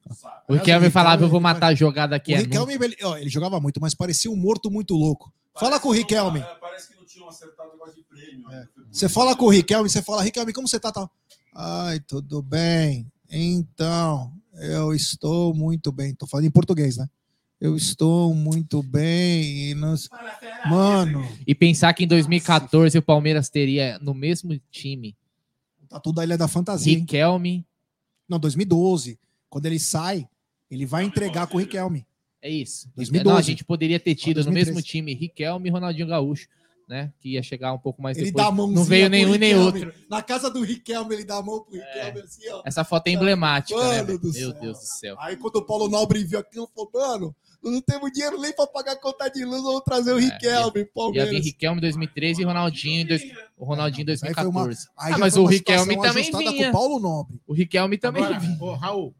O 0.49 0.55
Riquelme 0.55 0.90
falava, 0.90 1.24
eu 1.24 1.28
vou 1.28 1.40
matar 1.40 1.68
a 1.68 1.74
jogada 1.74 2.16
aqui. 2.16 2.32
o 2.32 2.36
é 2.36 2.38
Riquelme, 2.38 2.74
ele, 2.74 2.97
ó, 3.03 3.16
ele 3.16 3.30
jogava 3.30 3.61
muito, 3.61 3.80
mas 3.80 3.94
parecia 3.94 4.30
um 4.30 4.36
morto 4.36 4.70
muito 4.70 4.94
louco. 4.94 5.32
Fala 5.59 5.78
com 5.78 5.88
o 5.88 5.92
Riquelme. 5.92 6.40
É, 6.40 6.55
Parece 6.61 6.88
que 6.88 6.97
não 6.97 7.05
tinham 7.05 7.28
acertado 7.28 7.70
o 7.70 7.72
negócio 7.72 7.94
de 7.94 8.03
prêmio. 8.03 8.49
né? 8.49 8.68
Você 8.90 9.09
fala 9.09 9.36
com 9.36 9.47
o 9.47 9.51
Riquelme, 9.51 9.88
você 9.88 10.03
fala, 10.03 10.22
Riquelme, 10.22 10.53
como 10.53 10.68
você 10.68 10.80
tá? 10.80 10.90
Tal? 10.90 11.11
Ai, 11.55 12.01
tudo 12.01 12.42
bem. 12.42 13.11
Então, 13.30 14.32
eu 14.55 14.92
estou 14.92 15.55
muito 15.55 15.90
bem. 15.92 16.14
Tô 16.14 16.26
falando 16.26 16.47
em 16.47 16.51
português, 16.51 16.97
né? 16.97 17.09
Eu 17.61 17.74
estou 17.76 18.34
muito 18.34 18.82
bem. 18.82 19.70
E 19.70 19.74
não... 19.74 19.94
Mano, 20.68 21.26
E 21.46 21.54
pensar 21.54 21.92
que 21.94 22.04
em 22.04 22.07
2014 22.07 22.98
o 22.98 23.02
Palmeiras 23.02 23.48
teria 23.48 23.98
no 24.00 24.12
mesmo 24.14 24.59
time 24.70 25.16
tá 25.88 26.00
tudo 26.00 26.20
a 26.20 26.24
Ilha 26.24 26.36
da 26.36 26.48
Fantasia. 26.48 26.92
hein? 26.92 27.00
Riquelme. 27.00 27.64
Não, 28.28 28.38
2012. 28.38 29.18
Quando 29.48 29.66
ele 29.66 29.78
sai, 29.78 30.28
ele 30.70 30.84
vai 30.84 31.04
entregar 31.04 31.46
com 31.46 31.57
o 31.57 31.61
Riquelme. 31.61 32.07
É 32.42 32.50
isso. 32.50 32.88
2012. 32.96 33.32
Não, 33.32 33.38
a 33.38 33.42
gente 33.42 33.64
poderia 33.64 33.98
ter 33.98 34.14
tido 34.14 34.38
no 34.38 34.44
2013. 34.44 34.70
mesmo 34.72 34.82
time 34.82 35.14
Riquelme 35.14 35.68
e 35.68 35.72
Ronaldinho 35.72 36.09
Gaúcho, 36.09 36.48
né? 36.88 37.12
Que 37.20 37.30
ia 37.34 37.42
chegar 37.42 37.72
um 37.72 37.78
pouco 37.78 38.02
mais 38.02 38.18
Ele 38.18 38.26
depois. 38.26 38.44
dá 38.44 38.50
a 38.50 38.54
Não 38.54 38.84
veio 38.84 39.09
nenhum 39.09 39.34
e 39.34 39.38
nem 39.38 39.54
outro. 39.54 39.92
Na 40.11 40.22
casa 40.22 40.50
do 40.50 40.62
Riquelme, 40.62 41.14
ele 41.14 41.24
dá 41.24 41.36
a 41.36 41.42
mão 41.42 41.61
pro 41.61 41.74
Riquelme 41.74 42.20
assim, 42.20 42.48
ó. 42.50 42.62
Essa 42.64 42.84
foto 42.84 43.07
é 43.07 43.12
emblemática, 43.12 43.78
né? 43.78 43.84
Mano 44.02 44.07
velho? 44.07 44.18
do 44.18 44.32
Meu 44.32 44.50
céu. 44.50 44.61
Deus 44.61 44.78
do 44.78 44.84
céu. 44.84 45.16
Aí 45.20 45.36
quando 45.36 45.57
o 45.57 45.62
Paulo 45.62 45.88
Nobre 45.88 46.22
viu 46.24 46.38
aquilo, 46.40 46.68
falou, 46.74 46.90
mano, 46.92 47.26
nós 47.26 47.45
não 47.70 47.80
temos 47.80 48.10
dinheiro 48.12 48.40
nem 48.40 48.52
pra 48.54 48.66
pagar 48.66 48.92
a 48.92 48.96
conta 48.96 49.28
de 49.28 49.44
luz, 49.44 49.62
vamos 49.62 49.82
trazer 49.84 50.12
o 50.12 50.18
Riquelme, 50.18 50.46
É, 50.46 50.64
Ia 50.66 50.70
vir 50.72 50.92
Palmeiras. 50.92 51.44
Riquelme 51.44 51.78
em 51.78 51.80
2013 51.82 52.42
e 52.42 52.44
Ronaldinho 52.44 53.00
em, 53.02 53.06
dois... 53.06 53.22
o 53.56 53.64
Ronaldinho 53.64 54.06
em 54.08 54.10
Aí 54.12 54.16
foi 54.34 54.46
uma- 54.46 54.64
2014. 54.64 54.88
Aí 54.96 55.12
Ah, 55.14 55.18
mas 55.18 55.36
o 55.36 55.40
uma 55.42 55.50
Riquelme 55.50 56.00
também 56.00 56.24
vinha. 56.32 56.64
com 56.64 56.68
o 56.68 56.72
Paulo 56.72 57.00
Nobre. 57.00 57.40
O 57.46 57.52
Riquelme 57.52 57.98
também 57.98 58.24
Agora, 58.24 58.38
vinha. 58.40 58.58
ô, 58.60 58.74
Raul, 58.74 59.14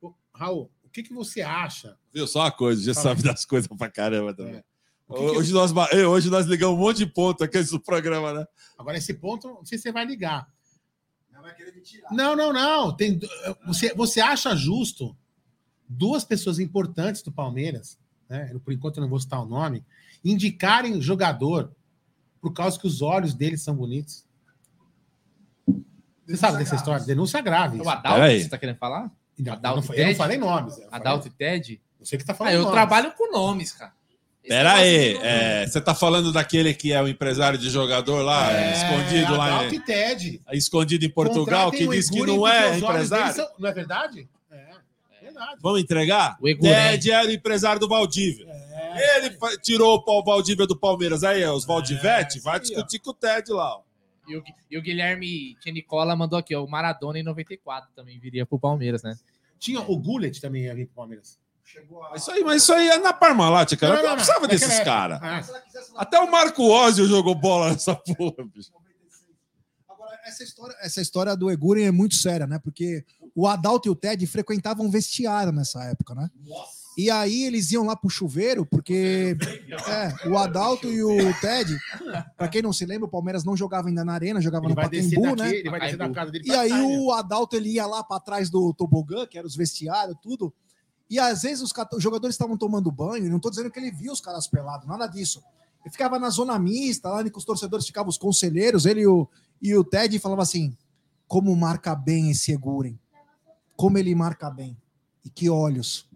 ô, 0.00 0.12
Raul, 0.32 0.70
o 0.84 0.88
que, 0.90 1.02
que 1.02 1.12
você 1.12 1.42
acha? 1.42 1.96
Viu 2.12 2.26
só 2.26 2.40
uma 2.40 2.52
coisa, 2.52 2.82
já 2.82 2.94
Fala. 2.94 3.08
sabe 3.16 3.22
das 3.22 3.44
coisas 3.44 3.68
pra 3.76 3.90
caramba 3.90 4.32
também. 4.34 4.56
É. 4.56 4.64
Que 5.06 5.14
que 5.14 5.20
Hoje, 5.20 5.52
nós, 5.52 5.70
hoje 6.08 6.30
nós 6.30 6.46
ligamos 6.46 6.76
um 6.76 6.80
monte 6.80 6.96
de 6.98 7.06
ponto 7.06 7.44
aqui 7.44 7.58
nesse 7.58 7.78
programa, 7.78 8.32
né? 8.32 8.46
Agora, 8.78 8.96
esse 8.96 9.12
ponto, 9.12 9.48
não 9.48 9.64
sei 9.64 9.76
se 9.76 9.82
você 9.82 9.92
vai 9.92 10.04
ligar. 10.06 10.46
Não, 12.10 12.34
não, 12.34 12.52
não. 12.52 12.96
Tem, 12.96 13.20
você, 13.66 13.92
você 13.94 14.20
acha 14.20 14.54
justo 14.56 15.14
duas 15.88 16.24
pessoas 16.24 16.58
importantes 16.58 17.22
do 17.22 17.30
Palmeiras, 17.32 17.98
né? 18.28 18.50
eu, 18.52 18.60
por 18.60 18.72
enquanto 18.72 18.96
eu 18.98 19.02
não 19.02 19.08
vou 19.08 19.20
citar 19.20 19.40
o 19.40 19.46
nome, 19.46 19.84
indicarem 20.24 20.94
o 20.96 21.02
jogador 21.02 21.70
por 22.40 22.52
causa 22.52 22.78
que 22.78 22.86
os 22.86 23.02
olhos 23.02 23.34
deles 23.34 23.62
são 23.62 23.74
bonitos? 23.74 24.24
Você 26.26 26.36
sabe 26.36 26.58
dessa 26.58 26.74
história? 26.76 27.04
Denúncia 27.04 27.40
grave. 27.40 27.76
O 27.78 27.80
isso. 27.82 27.90
Adalto, 27.90 28.18
Peraí. 28.20 28.42
você 28.42 28.48
tá 28.48 28.58
querendo 28.58 28.76
falar? 28.78 29.10
Não, 29.38 29.46
eu, 29.46 29.52
Adalto 29.52 29.88
não, 29.88 29.94
eu 29.94 30.06
não 30.08 30.14
falei 30.14 30.38
nomes. 30.38 30.72
eu 30.78 30.84
falei- 30.84 30.90
Adalto 31.00 31.28
e 31.28 31.30
Ted? 31.30 31.80
Você 32.00 32.16
que 32.16 32.24
tá 32.24 32.32
Ah, 32.32 32.36
falando 32.36 32.52
eu 32.54 32.60
nomes. 32.60 32.72
trabalho 32.74 33.12
com 33.12 33.30
nomes, 33.32 33.72
cara. 33.72 33.92
Esse 34.42 34.48
Pera 34.50 34.74
aí, 34.74 35.16
é, 35.22 35.66
você 35.66 35.80
tá 35.80 35.94
falando 35.94 36.30
daquele 36.30 36.74
que 36.74 36.92
é 36.92 37.02
o 37.02 37.08
empresário 37.08 37.58
de 37.58 37.70
jogador 37.70 38.22
lá, 38.22 38.52
É, 38.52 38.72
escondido 38.74 39.36
lá 39.36 39.46
Adalto 39.56 39.74
em, 39.74 39.80
Ted. 39.80 40.42
escondido 40.52 41.04
em 41.04 41.08
Portugal, 41.10 41.70
Contratem 41.70 41.78
que 41.80 41.88
o 41.88 41.92
diz 41.92 42.10
que 42.10 42.20
não 42.26 42.46
é 42.46 42.76
empresário? 42.78 43.34
são- 43.34 43.48
Não 43.58 43.68
é 43.68 43.72
verdade? 43.72 44.28
É, 45.34 45.38
verdade. 45.38 45.58
Vamos 45.62 45.80
entregar? 45.80 46.36
O. 46.40 46.44
Ted 46.58 47.10
era 47.10 47.26
o 47.28 47.32
empresário 47.32 47.80
do 47.80 47.88
Valdívia. 47.88 48.46
É, 48.48 49.18
Ele 49.18 49.30
fa- 49.38 49.56
tirou 49.58 49.94
o 49.96 50.04
Paulo 50.04 50.24
Valdívia 50.24 50.66
do 50.66 50.76
Palmeiras. 50.78 51.24
Aí, 51.24 51.44
os 51.46 51.64
Valdivete, 51.64 52.36
isso 52.38 52.44
vai 52.44 52.54
aí, 52.54 52.60
discutir 52.60 52.98
com 53.00 53.10
o 53.10 53.14
Ted 53.14 53.50
lá. 53.52 53.76
ó. 53.78 53.82
E 54.26 54.36
o, 54.36 54.42
e 54.70 54.78
o 54.78 54.82
Guilherme 54.82 55.56
Nicola 55.66 56.16
mandou 56.16 56.38
aqui, 56.38 56.54
ó, 56.54 56.64
o 56.64 56.70
Maradona 56.70 57.18
em 57.18 57.22
94 57.22 57.90
também 57.94 58.18
viria 58.18 58.46
pro 58.46 58.58
Palmeiras, 58.58 59.02
né? 59.02 59.14
Tinha 59.58 59.80
o 59.80 59.96
Gullet 59.98 60.40
também 60.40 60.62
ia 60.64 60.74
vir 60.74 60.86
pro 60.86 60.96
Palmeiras. 60.96 61.38
Isso 62.14 62.30
aí, 62.30 62.42
mas 62.44 62.62
isso 62.62 62.72
aí 62.72 62.88
é 62.88 62.98
na 62.98 63.12
Parmalat, 63.12 63.74
cara. 63.76 63.94
Não, 63.94 63.98
Eu 64.00 64.02
não, 64.02 64.08
não, 64.10 64.16
precisava 64.16 64.40
naquela 64.42 64.58
desses 64.60 64.80
caras. 64.84 65.18
Ah, 65.22 65.40
Até 65.96 66.18
o 66.18 66.30
Marco 66.30 66.62
Ózio 66.68 67.06
jogou 67.06 67.34
bola 67.34 67.72
nessa 67.72 67.94
porra, 68.16 68.44
bicho. 68.44 68.70
Agora, 69.88 70.18
essa 70.24 70.42
história, 70.44 70.76
essa 70.80 71.00
história 71.00 71.36
do 71.36 71.50
Eguren 71.50 71.86
é 71.86 71.90
muito 71.90 72.14
séria, 72.14 72.46
né? 72.46 72.58
Porque 72.62 73.04
o 73.34 73.46
Adalto 73.46 73.88
e 73.88 73.90
o 73.90 73.96
Ted 73.96 74.26
frequentavam 74.26 74.90
vestiário 74.90 75.52
nessa 75.52 75.82
época, 75.84 76.14
né? 76.14 76.30
E 76.96 77.10
aí 77.10 77.42
eles 77.42 77.72
iam 77.72 77.84
lá 77.84 77.96
pro 77.96 78.08
chuveiro, 78.08 78.64
porque 78.64 79.36
é, 79.88 80.28
o 80.28 80.38
Adalto 80.38 80.86
e 80.86 81.02
o 81.02 81.16
Ted, 81.40 81.76
pra 82.36 82.46
quem 82.46 82.62
não 82.62 82.72
se 82.72 82.86
lembra, 82.86 83.06
o 83.06 83.10
Palmeiras 83.10 83.42
não 83.44 83.56
jogava 83.56 83.88
ainda 83.88 84.04
na 84.04 84.12
arena, 84.12 84.40
jogava 84.40 84.66
Ele 84.66 84.74
no 84.74 84.80
Pacaembu, 84.80 85.34
né? 85.36 85.54
ele 85.56 85.70
vai 85.70 85.80
descer 85.80 85.96
da 85.96 86.08
casa 86.10 86.30
dele 86.30 86.44
E 86.44 86.48
pra 86.48 86.60
aí 86.60 86.68
Itália. 86.68 86.98
o 87.00 87.10
Adalto 87.12 87.56
ele 87.56 87.70
ia 87.70 87.84
lá 87.86 88.04
pra 88.04 88.20
trás 88.20 88.48
do 88.48 88.72
tobogã, 88.72 89.26
que 89.26 89.36
era 89.36 89.44
os 89.46 89.56
vestiários, 89.56 90.16
tudo. 90.22 90.54
E 91.10 91.18
às 91.18 91.42
vezes 91.42 91.62
os, 91.62 91.72
os 91.92 92.02
jogadores 92.02 92.34
estavam 92.34 92.56
tomando 92.56 92.92
banho, 92.92 93.26
e 93.26 93.28
não 93.28 93.40
tô 93.40 93.50
dizendo 93.50 93.72
que 93.72 93.78
ele 93.80 93.90
via 93.90 94.12
os 94.12 94.20
caras 94.20 94.46
pelados, 94.46 94.86
nada 94.86 95.08
disso. 95.08 95.42
Ele 95.84 95.90
ficava 95.90 96.16
na 96.20 96.30
zona 96.30 96.56
mista, 96.60 97.08
lá 97.08 97.24
que 97.28 97.36
os 97.36 97.44
torcedores 97.44 97.84
ficavam 97.86 98.08
os 98.08 98.16
conselheiros, 98.16 98.86
ele 98.86 99.00
e 99.00 99.06
o, 99.08 99.28
e 99.60 99.74
o 99.76 99.82
Ted 99.82 100.16
falava 100.20 100.42
assim: 100.42 100.76
como 101.26 101.54
marca 101.56 101.94
bem 101.96 102.30
esse 102.30 102.52
Eguren. 102.52 102.96
Como 103.76 103.98
ele 103.98 104.14
marca 104.14 104.50
bem. 104.50 104.76
E 105.24 105.30
que 105.30 105.48
olhos. 105.50 106.06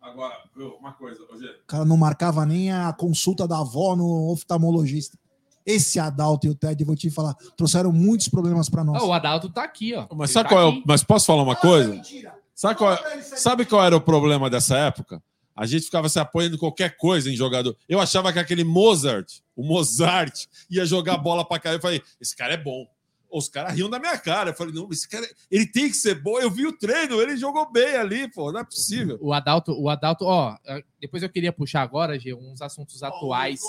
Agora, 0.00 0.34
viu, 0.56 0.74
uma 0.76 0.92
coisa, 0.92 1.20
Rogério. 1.30 1.56
O 1.62 1.66
cara 1.66 1.84
não 1.84 1.96
marcava 1.96 2.44
nem 2.46 2.72
a 2.72 2.92
consulta 2.92 3.46
da 3.46 3.58
avó 3.58 3.94
no 3.94 4.30
oftalmologista. 4.32 5.18
Esse 5.64 6.00
Adalto 6.00 6.46
e 6.46 6.50
o 6.50 6.54
Ted, 6.54 6.82
vou 6.84 6.96
te 6.96 7.10
falar, 7.10 7.34
trouxeram 7.56 7.92
muitos 7.92 8.28
problemas 8.28 8.68
pra 8.68 8.82
nós. 8.82 9.02
Ah, 9.02 9.06
o 9.06 9.12
Adalto 9.12 9.48
tá 9.50 9.62
aqui, 9.62 9.94
ó. 9.94 10.06
Mas 10.14 10.30
Ele 10.30 10.34
sabe 10.34 10.48
tá 10.48 10.54
qual 10.54 10.66
é 10.66 10.68
aqui. 10.70 10.78
o... 10.80 10.82
Mas 10.86 11.04
posso 11.04 11.26
falar 11.26 11.42
uma 11.42 11.54
coisa? 11.54 11.90
Mentira. 11.90 12.34
Sabe 12.54 12.76
qual, 12.76 12.92
é- 12.94 13.20
sabe 13.22 13.64
qual 13.66 13.84
era 13.84 13.96
o 13.96 14.00
problema 14.00 14.48
dessa 14.50 14.76
época? 14.78 15.22
A 15.54 15.66
gente 15.66 15.84
ficava 15.84 16.08
se 16.08 16.18
apoiando 16.18 16.56
em 16.56 16.58
qualquer 16.58 16.96
coisa 16.96 17.30
em 17.30 17.36
jogador. 17.36 17.76
Eu 17.88 18.00
achava 18.00 18.32
que 18.32 18.38
aquele 18.38 18.64
Mozart, 18.64 19.40
o 19.54 19.62
Mozart, 19.62 20.46
ia 20.70 20.86
jogar 20.86 21.18
bola 21.18 21.44
pra 21.44 21.58
cá. 21.58 21.72
Eu 21.72 21.80
falei, 21.80 22.02
esse 22.20 22.34
cara 22.34 22.54
é 22.54 22.56
bom. 22.56 22.86
Os 23.30 23.48
caras 23.48 23.74
riam 23.74 23.88
da 23.88 23.98
minha 23.98 24.18
cara. 24.18 24.50
Eu 24.50 24.54
falei, 24.54 24.74
não, 24.74 24.88
esse 24.90 25.08
cara, 25.08 25.28
ele 25.50 25.66
tem 25.66 25.88
que 25.88 25.94
ser 25.94 26.20
bom. 26.20 26.38
Eu 26.38 26.50
vi 26.50 26.66
o 26.66 26.76
treino, 26.76 27.20
ele 27.20 27.36
jogou 27.36 27.70
bem 27.70 27.96
ali, 27.96 28.28
pô, 28.28 28.50
não 28.50 28.60
é 28.60 28.64
possível. 28.64 29.18
O 29.20 29.32
Adalto, 29.32 29.72
o 29.72 29.88
Adalto, 29.88 30.24
ó, 30.24 30.56
depois 31.00 31.22
eu 31.22 31.28
queria 31.28 31.52
puxar 31.52 31.82
agora, 31.82 32.18
G, 32.18 32.34
uns 32.34 32.60
assuntos 32.60 33.02
atuais. 33.02 33.60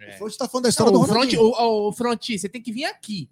É. 0.00 0.14
O 0.14 0.18
Front 0.18 0.36
tá 0.36 0.48
falando 0.48 0.64
da 0.64 0.68
história 0.68 0.92
Não, 0.92 0.98
do 1.00 1.04
o 1.04 1.06
Front, 1.06 1.32
Ronaldinho. 1.34 1.42
o, 1.42 1.88
o 1.88 1.92
Fronti, 1.92 2.38
você 2.38 2.48
tem 2.48 2.62
que 2.62 2.72
vir 2.72 2.84
aqui. 2.84 3.28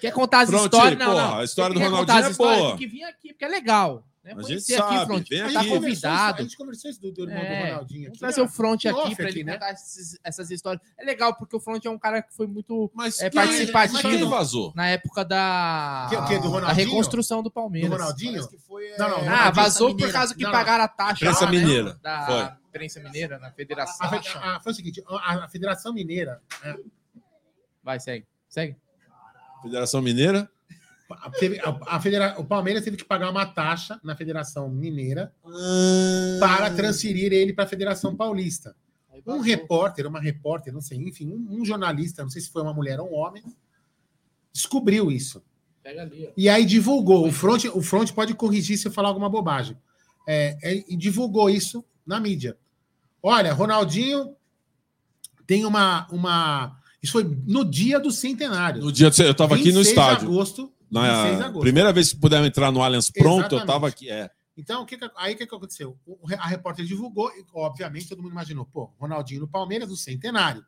Quer 0.00 0.12
contar 0.12 0.40
as 0.40 0.48
Fronti, 0.48 0.64
histórias? 0.64 0.98
Não, 0.98 1.06
porra, 1.12 1.28
não. 1.28 1.38
a 1.38 1.44
história 1.44 1.74
do 1.74 1.80
Ronaldinho 1.80 2.18
é 2.18 2.32
boa. 2.32 2.68
Tem 2.68 2.76
que 2.78 2.86
vir 2.86 3.04
aqui, 3.04 3.28
porque 3.32 3.44
é 3.44 3.48
legal. 3.48 4.04
Né? 4.22 4.34
A 4.36 4.42
gente 4.42 4.60
sabe, 4.60 5.06
Fronti. 5.06 5.30
vem 5.30 5.40
Tá 5.40 5.46
aqui. 5.46 5.68
isso- 5.68 5.68
convidado. 5.80 6.38
A 6.38 6.42
gente 6.42 6.56
conversou 6.58 6.90
isso 6.90 7.00
do, 7.00 7.10
do 7.10 7.22
irmão 7.22 7.38
É, 7.38 7.62
do 7.64 7.70
Ronaldinho 7.70 8.00
Vamos 8.02 8.08
aqui. 8.10 8.18
trazer 8.18 8.40
o 8.42 8.44
ó. 8.44 8.48
Front 8.48 8.84
aqui 8.84 9.16
pra 9.16 9.24
ele 9.24 9.30
aqui, 9.40 9.44
né? 9.44 9.52
contar 9.54 9.72
esses- 9.72 10.18
essas 10.22 10.50
histórias. 10.50 10.82
É 10.98 11.04
legal, 11.06 11.34
porque 11.34 11.56
o 11.56 11.60
Front 11.60 11.82
é 11.86 11.90
um 11.90 11.98
cara 11.98 12.20
que 12.20 12.34
foi 12.34 12.46
muito 12.46 12.90
Mas 12.94 13.18
É 13.18 13.30
quem- 13.30 13.40
participativo. 13.40 13.94
Mas 13.94 14.02
quem 14.02 14.28
vazou? 14.28 14.72
na 14.76 14.88
época 14.88 15.24
da, 15.24 16.06
Que- 16.10 16.16
o 16.16 16.26
quê, 16.26 16.36
do 16.36 16.42
da 16.42 16.48
Ronaldinho? 16.48 16.86
reconstrução 16.88 17.38
do 17.38 17.44
Do 17.44 17.50
Palmeiras. 17.50 17.90
Ronaldinho? 17.90 18.32
Parece 18.34 18.48
que 18.50 18.58
foi, 18.58 18.88
é, 18.88 18.98
Não, 18.98 19.08
não, 19.08 19.16
Ah, 19.16 19.20
Ronaldinho 19.20 19.54
vazou 19.54 19.96
por 19.96 20.12
causa 20.12 20.34
que 20.34 20.42
Não, 20.42 20.50
não. 20.52 20.58
pagaram 20.58 20.84
a 20.84 20.88
taxa. 20.88 21.12
Imprensa 21.24 21.44
lá, 21.46 21.50
né? 21.50 21.58
Mineira. 21.58 21.98
Da 22.02 22.26
Foi. 22.26 22.58
imprensa 22.68 23.00
mineira, 23.00 23.38
na 23.38 23.48
A, 23.48 23.52
federação. 23.52 24.08
fe- 24.10 24.28
a- 24.38 24.60
foi 24.60 24.72
o 24.72 24.74
seguinte: 24.74 25.02
a, 25.08 25.44
a 25.44 25.48
Federação 25.48 25.94
Mineira. 25.94 26.42
é, 26.62 26.76
Vai, 27.82 27.98
segue. 27.98 28.26
Segue. 28.50 28.76
Federação 29.62 30.02
Mineira? 30.02 30.50
A- 31.10 31.96
a- 31.96 32.00
federa- 32.00 32.34
o 32.38 32.44
Palmeiras 32.44 32.84
teve 32.84 32.96
que 32.96 33.04
pagar 33.04 33.30
uma 33.30 33.46
taxa 33.46 33.98
na 34.02 34.14
Federação 34.16 34.68
Mineira 34.68 35.32
para 36.38 36.70
transferir 36.70 37.32
ele 37.32 37.52
para 37.52 37.64
a 37.64 37.66
Federação 37.68 38.14
Paulista. 38.16 38.74
Um 39.26 39.40
repórter, 39.40 40.06
uma 40.06 40.20
repórter, 40.20 40.72
não 40.72 40.80
sei, 40.80 40.98
enfim, 40.98 41.30
um, 41.32 41.60
um 41.60 41.64
jornalista, 41.64 42.22
não 42.22 42.30
sei 42.30 42.40
se 42.40 42.50
foi 42.50 42.62
uma 42.62 42.72
mulher 42.72 42.98
ou 43.00 43.10
um 43.10 43.14
homem, 43.14 43.42
descobriu 44.52 45.10
isso. 45.10 45.42
Pega 45.82 46.02
ali. 46.02 46.30
E 46.36 46.48
aí 46.48 46.64
divulgou. 46.64 47.26
O 47.26 47.32
front, 47.32 47.64
o 47.66 47.82
front 47.82 48.12
pode 48.12 48.34
corrigir 48.34 48.78
se 48.78 48.88
eu 48.88 48.92
falar 48.92 49.08
alguma 49.08 49.28
bobagem. 49.28 49.76
É, 50.26 50.56
é, 50.62 50.84
e 50.88 50.96
divulgou 50.96 51.50
isso 51.50 51.84
na 52.06 52.20
mídia. 52.20 52.56
Olha, 53.22 53.52
Ronaldinho 53.52 54.34
tem 55.46 55.64
uma. 55.64 56.06
uma 56.10 56.78
isso 57.02 57.12
foi 57.12 57.24
no 57.46 57.64
dia 57.64 57.98
do 57.98 58.10
centenário. 58.10 58.82
No 58.82 58.92
dia 58.92 59.10
do... 59.10 59.22
Eu 59.22 59.34
tava 59.34 59.54
aqui 59.54 59.72
no 59.72 59.78
26 59.82 59.84
de 59.86 59.90
estádio. 59.90 60.28
agosto. 60.28 60.72
Na 60.90 61.22
26 61.22 61.36
de 61.36 61.42
agosto. 61.44 61.60
primeira 61.60 61.92
vez 61.92 62.12
que 62.12 62.18
puderam 62.20 62.46
entrar 62.46 62.70
no 62.72 62.82
Allianz 62.82 63.10
pronto, 63.10 63.28
eu 63.28 63.38
Exatamente. 63.38 63.66
tava 63.66 63.88
aqui. 63.88 64.10
É. 64.10 64.30
Então, 64.56 64.82
o 64.82 64.86
que 64.86 64.98
que- 64.98 65.10
aí 65.16 65.34
o 65.34 65.36
que, 65.36 65.46
que 65.46 65.54
aconteceu? 65.54 65.96
O- 66.06 66.18
a 66.38 66.46
repórter 66.46 66.84
divulgou, 66.84 67.30
e, 67.30 67.44
obviamente, 67.54 68.08
todo 68.08 68.22
mundo 68.22 68.32
imaginou, 68.32 68.64
pô, 68.66 68.90
Ronaldinho 68.98 69.40
no 69.40 69.48
Palmeiras, 69.48 69.88
no 69.88 69.96
centenário. 69.96 70.64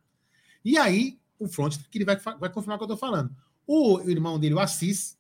E 0.65 0.79
aí, 0.79 1.19
o 1.39 1.49
front, 1.49 1.77
que 1.91 1.99
ele 1.99 2.05
vai, 2.05 2.17
vai 2.17 2.49
confirmar 2.51 2.77
o 2.77 2.79
que 2.79 2.85
eu 2.85 2.89
tô 2.89 2.97
falando. 2.97 3.35
O 3.67 4.01
irmão 4.09 4.39
dele, 4.39 4.55
o 4.55 4.61
Assis, 4.61 5.19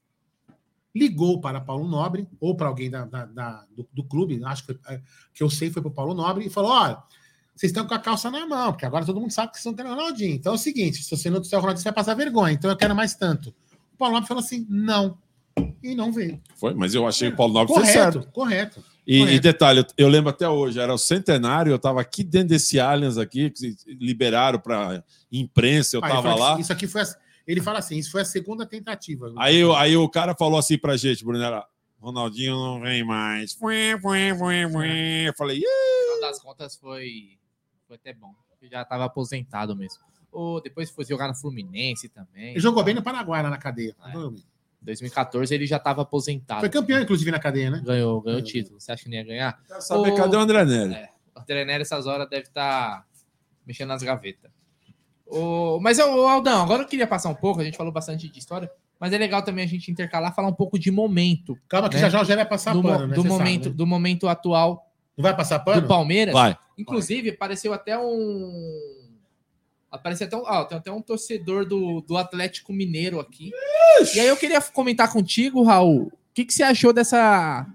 ligou 0.94 1.40
para 1.40 1.60
Paulo 1.60 1.88
Nobre, 1.88 2.28
ou 2.40 2.54
para 2.56 2.68
alguém 2.68 2.90
da, 2.90 3.04
da- 3.04 3.24
da- 3.26 3.66
do, 3.74 3.88
do 3.92 4.04
clube, 4.04 4.40
acho 4.44 4.64
que, 4.66 4.74
foi, 4.74 4.94
é, 4.94 5.00
que 5.34 5.42
eu 5.42 5.48
sei 5.50 5.70
foi 5.70 5.80
para 5.82 5.90
o 5.90 5.94
Paulo 5.94 6.14
Nobre, 6.14 6.46
e 6.46 6.50
falou: 6.50 6.70
olha, 6.70 7.02
vocês 7.54 7.70
estão 7.70 7.86
com 7.86 7.94
a 7.94 7.98
calça 7.98 8.30
na 8.30 8.46
mão, 8.46 8.72
porque 8.72 8.84
agora 8.86 9.04
todo 9.04 9.20
mundo 9.20 9.30
sabe 9.30 9.52
que 9.52 9.58
vocês 9.58 9.62
estão 9.66 9.74
querendo 9.74 9.92
o 9.92 10.02
Ronaldinho. 10.02 10.34
Então 10.34 10.52
é 10.52 10.54
o 10.54 10.58
seguinte: 10.58 11.02
se 11.02 11.10
você 11.10 11.28
não 11.30 11.40
disser 11.40 11.58
o 11.58 11.62
Ronaldinho, 11.62 11.82
você 11.82 11.88
vai 11.88 11.94
passar 11.94 12.14
vergonha, 12.14 12.52
então 12.54 12.70
eu 12.70 12.76
quero 12.76 12.94
mais 12.94 13.14
tanto. 13.14 13.54
O 13.94 13.96
Paulo 13.96 14.14
Nobre 14.14 14.28
falou 14.28 14.42
assim: 14.42 14.66
não. 14.68 15.18
E 15.82 15.94
não 15.94 16.12
veio. 16.12 16.40
Foi, 16.56 16.72
mas 16.74 16.94
eu 16.94 17.06
achei 17.06 17.28
que 17.28 17.34
o 17.34 17.36
Paulo 17.36 17.52
Nobre 17.52 17.74
fez 17.74 17.88
certo. 17.88 18.20
Correto, 18.30 18.32
correto. 18.32 18.84
E, 19.06 19.18
Correto. 19.18 19.36
e 19.36 19.40
detalhe, 19.40 19.78
eu, 19.80 19.86
eu 19.98 20.08
lembro 20.08 20.30
até 20.30 20.48
hoje, 20.48 20.78
era 20.78 20.94
o 20.94 20.98
centenário, 20.98 21.70
eu 21.72 21.76
estava 21.76 22.00
aqui 22.00 22.22
dentro 22.22 22.48
desse 22.50 22.78
Allianz 22.78 23.18
aqui, 23.18 23.50
que 23.50 23.58
se 23.58 23.76
liberaram 24.00 24.60
para 24.60 25.02
imprensa, 25.30 25.96
eu 25.96 26.04
Ah, 26.04 26.06
estava 26.06 26.22
fala 26.36 26.52
lá. 26.54 26.60
Isso 26.60 26.72
aqui 26.72 26.86
foi 26.86 27.02
a- 27.02 27.06
ele 27.46 27.60
fala 27.60 27.80
assim: 27.80 27.96
isso 27.98 28.10
foi 28.12 28.22
a 28.22 28.24
segunda 28.24 28.64
tentativa. 28.64 29.32
Aí, 29.36 29.64
o- 29.64 29.74
aí 29.74 29.96
o 29.96 30.08
cara 30.08 30.34
falou 30.34 30.58
assim 30.58 30.78
pra 30.78 30.96
gente, 30.96 31.24
Brunera, 31.24 31.64
Ronaldinho 32.00 32.54
não 32.54 32.80
vem 32.80 33.04
mais. 33.04 33.56
Eu 33.60 35.34
falei, 35.36 35.58
"Ih". 35.58 35.62
No 35.62 36.14
final 36.16 36.30
das 36.30 36.40
contas 36.40 36.76
foi, 36.76 37.36
foi 37.86 37.96
até 37.96 38.12
bom. 38.14 38.32
Eu 38.60 38.68
já 38.70 38.82
estava 38.82 39.04
aposentado 39.04 39.74
mesmo. 39.76 39.98
Ou 40.32 40.60
depois 40.60 40.88
foi 40.90 41.04
jogar 41.04 41.28
no 41.28 41.34
Fluminense 41.34 42.08
também. 42.08 42.50
Ele 42.52 42.60
jogou 42.60 42.82
bem 42.82 42.94
no 42.94 43.02
Paraguai, 43.02 43.42
lá 43.42 43.50
na 43.50 43.58
cadeia. 43.58 43.94
É. 44.04 44.16
Em 44.16 44.84
2014 44.84 45.54
ele 45.54 45.66
já 45.66 45.76
estava 45.76 46.02
aposentado. 46.02 46.60
Foi 46.60 46.68
campeão, 46.70 47.00
inclusive, 47.00 47.30
na 47.30 47.38
cadeia, 47.38 47.70
né? 47.70 47.82
Ganhou, 47.84 48.20
ganhou 48.20 48.40
o 48.40 48.42
É. 48.42 48.44
título. 48.44 48.80
Você 48.80 48.90
acha 48.90 49.04
que 49.04 49.10
não 49.10 49.16
ia 49.16 49.22
ganhar? 49.24 49.62
quero 49.68 49.80
saber 49.82 50.10
Ô, 50.12 50.16
cadê 50.16 50.36
o 50.36 50.40
André 50.40 50.64
Nery? 50.64 50.94
É. 50.94 51.08
O 51.36 51.40
André 51.40 51.64
Nery, 51.64 51.82
essas 51.82 52.06
horas, 52.06 52.28
deve 52.28 52.44
estar 52.48 53.06
mexendo 53.66 53.88
nas 53.90 54.02
gavetas. 54.02 54.50
O... 55.26 55.78
Mas, 55.80 55.98
ô, 55.98 56.26
Aldão, 56.26 56.62
agora 56.62 56.82
eu 56.82 56.86
queria 56.88 57.06
passar 57.06 57.28
um 57.28 57.34
pouco. 57.34 57.60
A 57.60 57.64
gente 57.64 57.76
falou 57.76 57.92
bastante 57.92 58.28
de 58.28 58.38
história, 58.38 58.70
mas 58.98 59.12
é 59.12 59.18
legal 59.18 59.42
também 59.42 59.64
a 59.64 59.68
gente 59.68 59.90
intercalar, 59.90 60.34
falar 60.34 60.48
um 60.48 60.52
pouco 60.54 60.78
de 60.78 60.90
momento. 60.90 61.56
Calma, 61.68 61.88
que 61.88 61.96
Né? 61.96 62.02
já 62.02 62.08
já 62.24 62.34
o 62.34 62.36
vai 62.36 62.46
passar 62.46 62.72
do, 62.74 62.82
pano, 62.82 63.06
né? 63.06 63.14
do 63.14 63.22
Você 63.22 63.28
sabe, 63.28 63.38
momento, 63.38 63.68
né? 63.68 63.74
do 63.74 63.86
momento 63.86 64.28
atual 64.28 64.90
Não 65.16 65.22
vai 65.22 65.34
passar 65.36 65.58
pano? 65.60 65.82
do 65.82 65.88
Palmeiras. 65.88 66.34
Vai. 66.34 66.56
Inclusive, 66.76 67.30
apareceu 67.30 67.72
até 67.72 67.98
um. 67.98 69.01
Apareceu 69.92 70.26
até 70.26 70.36
um. 70.36 70.42
Ó, 70.42 70.64
tem 70.64 70.78
até 70.78 70.90
um 70.90 71.02
torcedor 71.02 71.66
do, 71.66 72.00
do 72.00 72.16
Atlético 72.16 72.72
Mineiro 72.72 73.20
aqui. 73.20 73.52
E 74.14 74.20
aí 74.20 74.26
eu 74.26 74.36
queria 74.36 74.60
comentar 74.60 75.12
contigo, 75.12 75.62
Raul. 75.62 76.04
O 76.06 76.12
que, 76.32 76.46
que 76.46 76.54
você 76.54 76.62
achou 76.62 76.94
dessas 76.94 77.66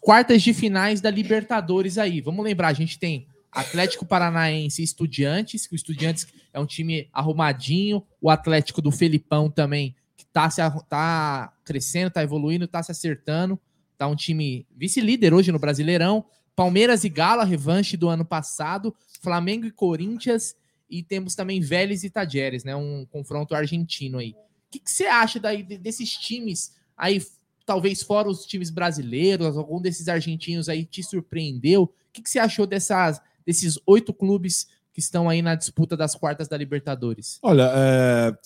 quartas 0.00 0.42
de 0.42 0.52
finais 0.52 1.00
da 1.00 1.08
Libertadores 1.08 1.98
aí? 1.98 2.20
Vamos 2.20 2.44
lembrar, 2.44 2.68
a 2.68 2.72
gente 2.72 2.98
tem 2.98 3.28
Atlético 3.50 4.04
Paranaense 4.04 4.82
e 4.82 4.84
Estudiantes, 4.84 5.68
que 5.68 5.74
o 5.74 5.76
Estudiantes 5.76 6.26
é 6.52 6.58
um 6.58 6.66
time 6.66 7.08
arrumadinho, 7.12 8.04
o 8.20 8.28
Atlético 8.28 8.82
do 8.82 8.90
Felipão 8.90 9.48
também, 9.48 9.94
que 10.16 10.26
tá, 10.26 10.50
se, 10.50 10.60
tá 10.88 11.52
crescendo, 11.64 12.10
tá 12.10 12.24
evoluindo, 12.24 12.66
tá 12.66 12.82
se 12.82 12.90
acertando. 12.90 13.58
Tá 13.96 14.08
um 14.08 14.16
time 14.16 14.66
vice-líder 14.76 15.32
hoje 15.32 15.52
no 15.52 15.60
Brasileirão. 15.60 16.24
Palmeiras 16.56 17.04
e 17.04 17.08
Galo, 17.08 17.40
a 17.40 17.44
revanche 17.44 17.96
do 17.96 18.08
ano 18.08 18.24
passado. 18.24 18.92
Flamengo 19.20 19.64
e 19.64 19.70
Corinthians. 19.70 20.56
E 20.92 21.02
temos 21.02 21.34
também 21.34 21.58
Vélez 21.58 22.04
e 22.04 22.10
Tajeres, 22.10 22.64
né? 22.64 22.76
Um 22.76 23.06
confronto 23.06 23.54
argentino 23.54 24.18
aí. 24.18 24.32
O 24.32 24.70
que, 24.70 24.82
você 24.84 25.06
acha 25.06 25.40
daí 25.40 25.62
de- 25.62 25.78
desses 25.78 26.10
times 26.10 26.74
aí, 26.94 27.24
talvez 27.64 28.02
fora 28.02 28.28
os 28.28 28.44
times 28.44 28.68
brasileiros, 28.68 29.56
algum 29.56 29.80
desses 29.80 30.06
argentinos 30.06 30.68
aí 30.68 30.84
te 30.84 31.02
surpreendeu? 31.02 31.84
O 31.84 31.90
que, 32.12 32.20
que 32.20 32.28
você 32.28 32.38
achou 32.38 32.66
dessas, 32.66 33.22
desses 33.46 33.78
oito 33.86 34.12
clubes 34.12 34.68
que 34.92 35.00
estão 35.00 35.30
aí 35.30 35.40
na 35.40 35.54
disputa 35.54 35.96
das 35.96 36.14
quartas 36.14 36.46
da 36.46 36.58
Libertadores? 36.58 37.38
Olha, 37.40 37.72
é, 37.74 38.36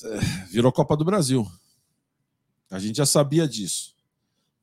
virou 0.49 0.70
Copa 0.70 0.97
do 0.97 1.05
Brasil. 1.05 1.44
A 2.70 2.78
gente 2.78 2.97
já 2.99 3.07
sabia 3.07 3.49
disso. 3.49 3.95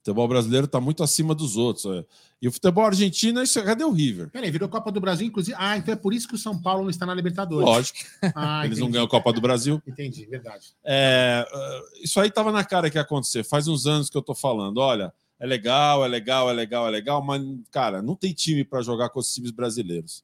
O 0.03 0.05
futebol 0.05 0.27
brasileiro 0.27 0.65
está 0.65 0.81
muito 0.81 1.01
acima 1.01 1.33
dos 1.33 1.55
outros. 1.55 1.85
é. 1.85 2.03
E 2.41 2.47
o 2.49 2.51
futebol 2.51 2.85
argentino, 2.85 3.41
isso, 3.41 3.63
cadê 3.63 3.85
o 3.85 3.91
River? 3.91 4.29
Peraí, 4.29 4.51
virou 4.51 4.67
Copa 4.67 4.91
do 4.91 4.99
Brasil, 4.99 5.25
inclusive. 5.25 5.55
Ah, 5.57 5.77
então 5.77 5.93
é 5.93 5.95
por 5.95 6.13
isso 6.13 6.27
que 6.27 6.35
o 6.35 6.37
São 6.37 6.61
Paulo 6.61 6.83
não 6.83 6.89
está 6.89 7.05
na 7.05 7.13
Libertadores. 7.13 7.65
Lógico, 7.65 7.99
Ah, 8.35 8.65
eles 8.65 8.79
não 8.79 8.91
ganham 8.91 9.05
a 9.05 9.09
Copa 9.09 9.31
do 9.31 9.39
Brasil. 9.39 9.81
Entendi, 9.87 10.25
verdade. 10.25 10.73
É, 10.83 11.47
uh, 11.49 12.03
isso 12.03 12.19
aí 12.19 12.27
estava 12.27 12.51
na 12.51 12.65
cara 12.65 12.89
que 12.89 12.97
ia 12.97 13.01
acontecer. 13.01 13.45
Faz 13.45 13.69
uns 13.69 13.87
anos 13.87 14.09
que 14.09 14.17
eu 14.17 14.21
tô 14.21 14.35
falando. 14.35 14.79
Olha, 14.79 15.13
é 15.39 15.47
legal, 15.47 16.03
é 16.03 16.07
legal, 16.09 16.49
é 16.49 16.53
legal, 16.53 16.85
é 16.85 16.91
legal, 16.91 17.23
mas, 17.23 17.41
cara, 17.71 18.01
não 18.01 18.13
tem 18.13 18.33
time 18.33 18.65
para 18.65 18.81
jogar 18.81 19.07
com 19.07 19.21
os 19.21 19.33
times 19.33 19.51
brasileiros. 19.51 20.21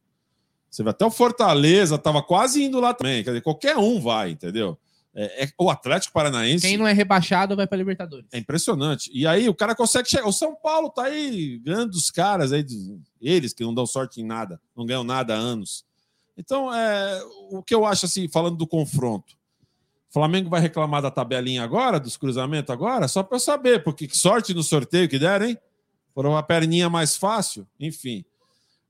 Você 0.70 0.84
vê, 0.84 0.90
até 0.90 1.06
o 1.06 1.12
Fortaleza 1.12 1.98
tava 1.98 2.22
quase 2.22 2.62
indo 2.64 2.82
lá 2.82 2.94
também. 2.94 3.24
Quer 3.24 3.30
dizer, 3.30 3.42
qualquer 3.42 3.78
um 3.78 4.02
vai, 4.02 4.32
entendeu? 4.32 4.78
É, 5.22 5.44
é- 5.44 5.50
o 5.60 5.70
Atlético 5.70 6.14
Paranaense 6.14 6.66
Quem 6.66 6.78
não 6.78 6.88
é 6.88 6.94
rebaixado 6.94 7.54
vai 7.54 7.68
pra 7.68 7.78
Libertadores. 7.78 8.26
é 8.32 8.38
impressionante. 8.38 9.12
E 9.14 9.28
aí 9.28 9.50
o 9.50 9.54
cara 9.54 9.76
consegue 9.76 10.10
chegar. 10.10 10.26
O 10.26 10.32
São 10.32 10.56
Paulo 10.56 10.90
tá 10.90 11.04
aí 11.04 11.60
ganhando 11.60 11.92
dos 11.92 12.10
caras 12.10 12.54
aí, 12.54 12.66
eles 13.20 13.54
que 13.54 13.62
não 13.62 13.74
dão 13.74 13.86
sorte 13.86 14.22
em 14.22 14.24
nada, 14.26 14.62
não 14.74 14.86
ganham 14.86 15.04
nada 15.04 15.36
há 15.36 15.38
anos. 15.38 15.84
Então, 16.38 16.74
é, 16.74 17.22
o 17.52 17.62
que 17.62 17.76
eu 17.76 17.86
acho 17.86 18.06
assim, 18.06 18.30
falando 18.30 18.56
do 18.56 18.66
confronto. 18.66 19.34
O 20.10 20.14
Flamengo 20.14 20.50
vai 20.50 20.62
reclamar 20.62 21.02
da 21.02 21.12
tabelinha 21.12 21.64
agora, 21.64 22.00
dos 22.00 22.16
cruzamentos 22.16 22.72
agora, 22.72 23.10
só 23.10 23.22
para 23.22 23.36
eu 23.36 23.42
saber, 23.42 23.84
porque 23.84 24.08
que 24.08 24.18
sorte 24.18 24.54
no 24.54 24.64
sorteio 24.64 25.10
que 25.10 25.20
deram, 25.20 25.48
hein? 25.48 25.58
Foram 26.16 26.30
uma 26.32 26.42
perninha 26.42 26.90
mais 26.90 27.18
fácil, 27.18 27.68
enfim. 27.78 28.24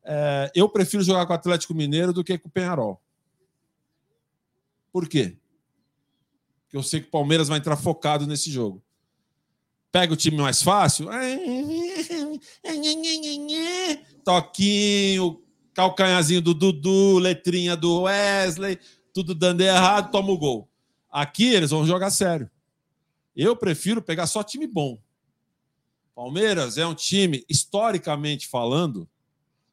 É, 0.03 0.51
eu 0.53 0.69
prefiro 0.69 1.01
jogar 1.01 1.25
com 1.25 1.33
o 1.33 1.35
Atlético 1.35 1.73
Mineiro 1.73 2.13
do 2.13 2.23
que 2.23 2.37
com 2.37 2.47
o 2.47 2.51
Penharol. 2.51 3.01
Por 4.93 5.09
quê? 5.09 5.35
Porque 6.69 6.77
eu 6.77 6.83
sei 6.83 7.01
que 7.01 7.07
o 7.07 7.11
Palmeiras 7.11 7.47
vai 7.47 7.57
entrar 7.57 7.75
focado 7.75 8.27
nesse 8.27 8.51
jogo. 8.51 8.79
Pega 9.91 10.13
o 10.13 10.15
time 10.15 10.37
mais 10.37 10.61
fácil. 10.61 11.09
Toquinho, 14.23 15.41
calcanhazinho 15.73 16.41
do 16.41 16.53
Dudu, 16.53 17.17
letrinha 17.17 17.75
do 17.75 18.01
Wesley, 18.03 18.77
tudo 19.11 19.33
dando 19.33 19.61
errado, 19.61 20.11
toma 20.11 20.31
o 20.31 20.37
gol. 20.37 20.69
Aqui 21.09 21.47
eles 21.47 21.71
vão 21.71 21.87
jogar 21.87 22.11
sério. 22.11 22.47
Eu 23.35 23.55
prefiro 23.55 23.99
pegar 23.99 24.27
só 24.27 24.43
time 24.43 24.67
bom. 24.67 25.01
Palmeiras 26.13 26.77
é 26.77 26.85
um 26.85 26.93
time, 26.93 27.43
historicamente 27.49 28.47
falando, 28.47 29.09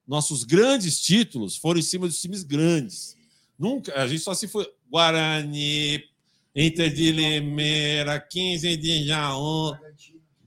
nossos 0.07 0.44
grandes 0.44 0.99
títulos 0.99 1.59
foram 1.59 1.78
em 1.78 1.82
cima 1.82 2.07
dos 2.07 2.22
times 2.22 2.42
grandes. 2.42 3.14
Nunca, 3.59 4.01
a 4.01 4.09
gente 4.09 4.22
só 4.22 4.32
se 4.32 4.49
foi 4.49 4.66
Guarani, 4.90 6.03
Inter 6.57 6.90
de 6.92 7.12
Limeira, 7.12 8.18
15 8.18 8.76
de 8.76 9.04
Jaú. 9.04 9.76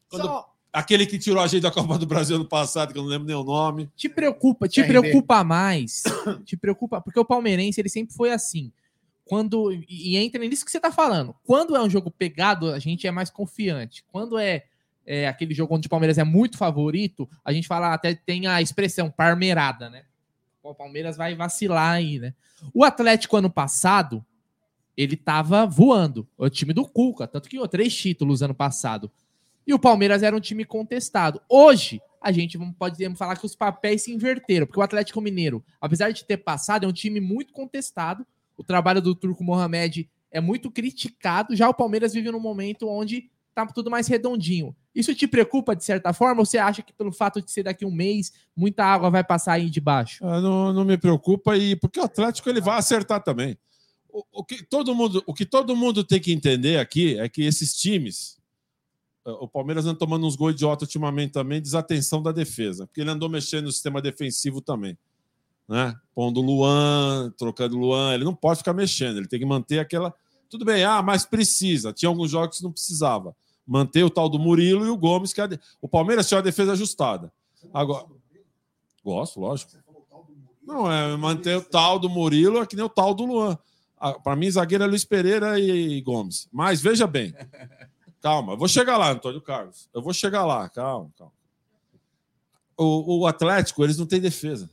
Quando- 0.10 0.26
Só 0.26 0.50
Aquele 0.72 1.08
que 1.08 1.18
tirou 1.18 1.42
a 1.42 1.48
gente 1.48 1.64
da 1.64 1.72
Copa 1.72 1.98
do 1.98 2.06
Brasil 2.06 2.36
ano 2.36 2.46
passado, 2.46 2.94
que 2.94 3.00
eu 3.00 3.02
não 3.02 3.10
lembro 3.10 3.26
nem 3.28 3.36
o 3.36 3.44
nome. 3.44 3.90
te 3.96 4.08
preocupa, 4.08 4.68
te 4.68 4.84
preocupa 4.84 5.44
mais. 5.44 6.04
te 6.46 6.56
preocupa, 6.56 7.02
porque 7.02 7.20
o 7.20 7.26
palmeirense 7.26 7.82
ele 7.82 7.90
sempre 7.90 8.14
foi 8.14 8.32
assim. 8.32 8.72
Quando 9.26 9.72
e 9.74 9.86
e 9.90 10.18
entra 10.18 10.40
nisso 10.46 10.64
que 10.64 10.70
você 10.72 10.80
tá 10.80 10.92
falando. 10.92 11.36
Quando 11.44 11.76
é 11.76 11.82
um 11.82 11.90
jogo 11.90 12.12
pegado, 12.12 12.72
a 12.72 12.78
gente 12.78 13.08
é 13.08 13.12
mais 13.12 13.32
confiante. 13.32 14.04
Quando 14.12 14.38
é, 14.38 14.64
é 15.08 15.28
aquele 15.28 15.56
jogo 15.56 15.76
onde 15.76 15.88
o 15.88 15.90
Palmeiras 15.90 16.20
é 16.20 16.24
muito 16.24 16.56
favorito, 16.56 17.28
a 17.44 17.52
gente 17.52 17.68
fala 17.68 17.92
até 17.92 18.14
tem 18.14 18.46
a 18.46 18.62
expressão 18.62 19.10
parmeirada, 19.10 19.90
né? 19.90 20.04
O 20.62 20.76
Palmeiras 20.76 21.18
vai 21.18 21.34
vacilar 21.34 21.94
aí, 21.94 22.20
né? 22.20 22.34
O 22.76 22.84
Atlético 22.84 23.38
ano 23.38 23.50
passado, 23.50 24.24
ele 25.00 25.16
tava 25.16 25.66
voando. 25.66 26.28
O 26.38 26.50
time 26.50 26.74
do 26.74 26.86
Cuca, 26.86 27.26
tanto 27.26 27.48
que 27.48 27.56
ganhou 27.56 27.70
três 27.70 27.96
títulos 27.96 28.42
ano 28.42 28.54
passado. 28.54 29.10
E 29.66 29.74
o 29.74 29.80
Palmeiras 29.80 30.24
era 30.24 30.36
um 30.36 30.42
time 30.42 30.66
contestado. 30.66 31.42
Hoje, 31.48 32.02
a 32.22 32.34
gente 32.34 32.60
pode 32.78 33.16
falar 33.16 33.38
que 33.38 33.46
os 33.46 33.56
papéis 33.56 34.02
se 34.04 34.12
inverteram, 34.12 34.68
porque 34.68 34.78
o 34.78 34.84
Atlético 34.84 35.22
Mineiro, 35.22 35.64
apesar 35.80 36.12
de 36.12 36.26
ter 36.26 36.36
passado, 36.36 36.84
é 36.84 36.88
um 36.88 36.92
time 36.92 37.22
muito 37.22 37.54
contestado. 37.54 38.28
O 38.58 38.64
trabalho 38.64 39.02
do 39.02 39.16
Turco 39.16 39.42
Mohamed 39.42 40.10
é 40.30 40.42
muito 40.42 40.70
criticado. 40.70 41.56
Já 41.56 41.70
o 41.70 41.74
Palmeiras 41.74 42.14
vive 42.14 42.30
num 42.30 42.38
momento 42.38 42.90
onde 42.90 43.30
tá 43.56 43.66
tudo 43.68 43.90
mais 43.90 44.06
redondinho. 44.06 44.76
Isso 44.94 45.16
te 45.16 45.28
preocupa 45.28 45.78
de 45.78 45.86
certa 45.86 46.12
forma? 46.12 46.42
Ou 46.42 46.46
você 46.46 46.58
acha 46.58 46.82
que 46.82 46.92
pelo 46.92 47.14
fato 47.14 47.42
de 47.42 47.50
ser 47.50 47.64
daqui 47.64 47.86
um 47.86 47.92
mês, 47.92 48.34
muita 48.54 48.84
água 48.84 49.10
vai 49.10 49.24
passar 49.24 49.54
aí 49.54 49.70
de 49.70 49.80
baixo? 49.80 50.26
Ah, 50.26 50.42
não, 50.42 50.74
não 50.74 50.84
me 50.84 50.98
preocupa, 50.98 51.56
e 51.56 51.78
porque 51.78 52.02
o 52.02 52.04
Atlético 52.04 52.50
ele 52.50 52.60
vai 52.60 52.78
acertar 52.78 53.24
também. 53.24 53.58
O, 54.12 54.24
o 54.32 54.44
que 54.44 54.64
todo 54.64 54.94
mundo, 54.96 55.24
o 55.28 55.34
que 55.34 55.46
todo 55.46 55.76
mundo 55.76 56.04
tem 56.04 56.20
que 56.20 56.32
entender 56.34 56.78
aqui 56.80 57.18
é 57.20 57.30
que 57.30 57.44
esses 57.44 57.74
times. 57.76 58.38
ah, 59.26 59.32
O 59.44 59.48
Palmeiras 59.48 59.86
anda 59.86 59.98
tomando 60.00 60.26
uns 60.26 60.36
gols 60.36 60.54
idiota 60.54 60.86
ultimamente 60.86 61.32
também, 61.32 61.62
desatenção 61.62 62.22
da 62.22 62.32
defesa, 62.32 62.88
porque 62.88 63.02
ele 63.02 63.10
andou 63.12 63.30
mexendo 63.30 63.66
no 63.66 63.72
sistema 63.72 64.02
defensivo 64.02 64.62
também. 64.62 64.98
Né? 65.68 65.96
Pondo 66.16 66.40
o 66.40 66.44
Luan, 66.44 67.32
trocando 67.38 67.78
o 67.78 67.80
Luan, 67.80 68.16
ele 68.16 68.24
não 68.24 68.34
pode 68.34 68.58
ficar 68.60 68.74
mexendo, 68.74 69.18
ele 69.18 69.28
tem 69.28 69.40
que 69.40 69.46
manter 69.46 69.78
aquela. 69.80 70.14
Tudo 70.50 70.66
bem, 70.66 70.84
ah, 70.84 71.02
mas 71.04 71.26
precisa. 71.26 71.94
Tinha 71.94 72.10
alguns 72.10 72.32
jogos 72.32 72.58
que 72.58 72.64
não 72.64 72.72
precisava. 72.72 73.36
Manter 73.68 74.04
o 74.04 74.10
tal 74.10 74.28
do 74.28 74.40
Murilo 74.40 74.84
e 74.84 74.90
o 74.90 74.98
Gomes, 74.98 75.32
que 75.32 75.40
é 75.40 75.48
de- 75.48 75.60
o 75.80 75.88
Palmeiras 75.88 76.28
tinha 76.28 76.40
a 76.40 76.42
defesa 76.42 76.72
ajustada. 76.72 77.32
Agora. 77.72 78.08
Gosto, 79.06 79.40
lógico. 79.40 79.72
Não, 80.64 80.92
é 80.92 81.16
manter 81.16 81.56
o 81.58 81.62
tal 81.64 82.00
do 82.00 82.10
Murilo 82.10 82.58
é 82.58 82.66
que 82.66 82.76
nem 82.76 82.84
o 82.86 82.90
tal 82.90 83.14
do 83.14 83.26
Luan. 83.26 83.58
Para 84.24 84.36
mim, 84.36 84.50
zagueiro 84.50 84.84
é 84.84 84.88
Luiz 84.88 85.04
Pereira 85.04 85.60
e 85.60 86.00
Gomes. 86.02 86.48
Mas 86.52 86.82
veja 86.82 87.06
bem. 87.06 87.34
Calma, 88.22 88.54
eu 88.54 88.58
vou 88.58 88.68
chegar 88.68 88.98
lá, 88.98 89.12
Antônio 89.12 89.42
Carlos. 89.42 89.90
Eu 89.94 90.02
vou 90.02 90.14
chegar 90.14 90.46
lá, 90.46 90.68
calma, 90.70 91.12
calma. 91.18 91.34
O, 92.78 93.20
o 93.20 93.28
Atlético, 93.28 93.84
eles 93.84 93.98
não 93.98 94.06
têm 94.06 94.22
defesa. 94.22 94.70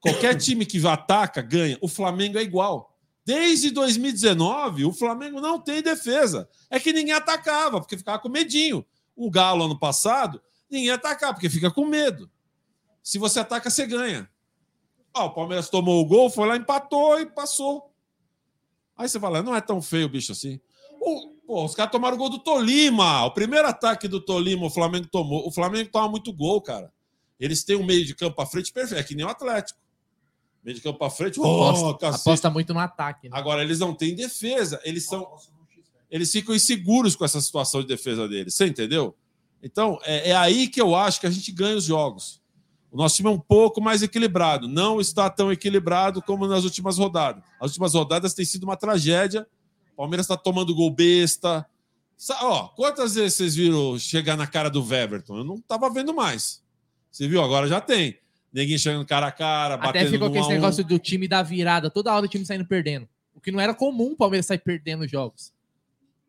Qualquer 0.00 0.34
time 0.38 0.66
que 0.66 0.84
ataca, 0.86 1.40
ganha. 1.40 1.78
O 1.80 1.88
Flamengo 1.88 2.38
é 2.38 2.42
igual. 2.42 2.96
Desde 3.24 3.70
2019, 3.70 4.84
o 4.84 4.92
Flamengo 4.92 5.40
não 5.40 5.60
tem 5.60 5.82
defesa. 5.82 6.48
É 6.68 6.80
que 6.80 6.92
ninguém 6.92 7.14
atacava, 7.14 7.80
porque 7.80 7.96
ficava 7.96 8.18
com 8.18 8.28
medinho. 8.28 8.84
O 9.14 9.30
Galo, 9.30 9.64
ano 9.64 9.78
passado, 9.78 10.40
ninguém 10.68 10.90
atacava, 10.90 11.34
porque 11.34 11.50
fica 11.50 11.70
com 11.70 11.84
medo. 11.84 12.30
Se 13.02 13.18
você 13.18 13.40
ataca, 13.40 13.70
você 13.70 13.86
ganha. 13.86 14.28
Ah, 15.12 15.24
o 15.24 15.34
Palmeiras 15.34 15.68
tomou 15.68 16.00
o 16.00 16.04
gol, 16.04 16.30
foi 16.30 16.46
lá, 16.46 16.56
empatou 16.56 17.20
e 17.20 17.26
passou. 17.26 17.89
Aí 19.00 19.08
você 19.08 19.18
fala, 19.18 19.42
não 19.42 19.54
é 19.56 19.60
tão 19.60 19.80
feio 19.80 20.06
o 20.06 20.08
bicho 20.08 20.32
assim. 20.32 20.60
O- 21.00 21.30
pô, 21.46 21.64
os 21.64 21.74
caras 21.74 21.90
tomaram 21.90 22.16
o 22.16 22.18
gol 22.18 22.28
do 22.28 22.38
Tolima. 22.38 23.24
O 23.24 23.30
primeiro 23.30 23.66
ataque 23.66 24.06
do 24.06 24.20
Tolima, 24.20 24.66
o 24.66 24.70
Flamengo 24.70 25.06
tomou. 25.10 25.46
O 25.46 25.50
Flamengo 25.50 25.88
toma 25.90 26.08
muito 26.08 26.32
gol, 26.32 26.60
cara. 26.60 26.92
Eles 27.38 27.64
têm 27.64 27.76
um 27.76 27.84
meio 27.84 28.04
de 28.04 28.14
campo 28.14 28.40
à 28.42 28.46
frente 28.46 28.70
perfeito, 28.72 29.00
é 29.00 29.02
que 29.02 29.14
nem 29.14 29.24
o 29.24 29.28
Atlético. 29.28 29.80
Meio 30.62 30.76
de 30.76 30.82
campo 30.82 31.02
à 31.02 31.08
frente, 31.08 31.40
oh, 31.40 31.44
aposta, 31.64 32.08
aposta 32.08 32.50
muito 32.50 32.74
no 32.74 32.80
ataque. 32.80 33.30
né? 33.30 33.38
Agora, 33.38 33.62
eles 33.62 33.78
não 33.78 33.94
têm 33.94 34.14
defesa. 34.14 34.78
Eles 34.84 35.06
são. 35.06 35.26
Eles 36.10 36.30
ficam 36.30 36.54
inseguros 36.54 37.16
com 37.16 37.24
essa 37.24 37.40
situação 37.40 37.80
de 37.80 37.86
defesa 37.86 38.28
deles. 38.28 38.54
Você 38.54 38.66
entendeu? 38.66 39.16
Então, 39.62 39.98
é, 40.02 40.30
é 40.30 40.36
aí 40.36 40.68
que 40.68 40.80
eu 40.80 40.94
acho 40.94 41.20
que 41.20 41.26
a 41.26 41.30
gente 41.30 41.50
ganha 41.52 41.76
os 41.76 41.84
jogos. 41.84 42.39
O 42.92 42.96
nosso 42.96 43.16
time 43.16 43.28
é 43.28 43.32
um 43.32 43.38
pouco 43.38 43.80
mais 43.80 44.02
equilibrado. 44.02 44.66
Não 44.66 45.00
está 45.00 45.30
tão 45.30 45.52
equilibrado 45.52 46.20
como 46.20 46.46
nas 46.46 46.64
últimas 46.64 46.98
rodadas. 46.98 47.42
As 47.60 47.70
últimas 47.70 47.94
rodadas 47.94 48.34
têm 48.34 48.44
sido 48.44 48.64
uma 48.64 48.76
tragédia. 48.76 49.46
O 49.92 49.96
Palmeiras 49.96 50.24
está 50.24 50.36
tomando 50.36 50.74
gol 50.74 50.90
besta. 50.90 51.64
Ó, 52.42 52.68
quantas 52.68 53.14
vezes 53.14 53.34
vocês 53.34 53.54
viram 53.54 53.98
chegar 53.98 54.36
na 54.36 54.46
cara 54.46 54.68
do 54.68 54.84
Weverton? 54.84 55.38
Eu 55.38 55.44
não 55.44 55.54
estava 55.54 55.88
vendo 55.88 56.12
mais. 56.12 56.62
Você 57.10 57.28
viu? 57.28 57.42
Agora 57.42 57.68
já 57.68 57.80
tem. 57.80 58.18
Ninguém 58.52 58.76
chegando 58.76 59.06
cara 59.06 59.28
a 59.28 59.32
cara, 59.32 59.74
Até 59.74 59.86
batendo 59.86 60.10
ficou 60.10 60.28
no 60.28 60.34
com 60.34 60.40
esse 60.40 60.48
a 60.48 60.50
um. 60.50 60.54
negócio 60.54 60.84
do 60.84 60.98
time 60.98 61.28
da 61.28 61.42
virada, 61.42 61.88
toda 61.88 62.12
hora 62.12 62.26
o 62.26 62.28
time 62.28 62.44
saindo 62.44 62.66
perdendo. 62.66 63.08
O 63.32 63.40
que 63.40 63.52
não 63.52 63.60
era 63.60 63.72
comum 63.72 64.12
o 64.12 64.16
Palmeiras 64.16 64.46
sair 64.46 64.58
perdendo 64.58 65.06
jogos. 65.06 65.52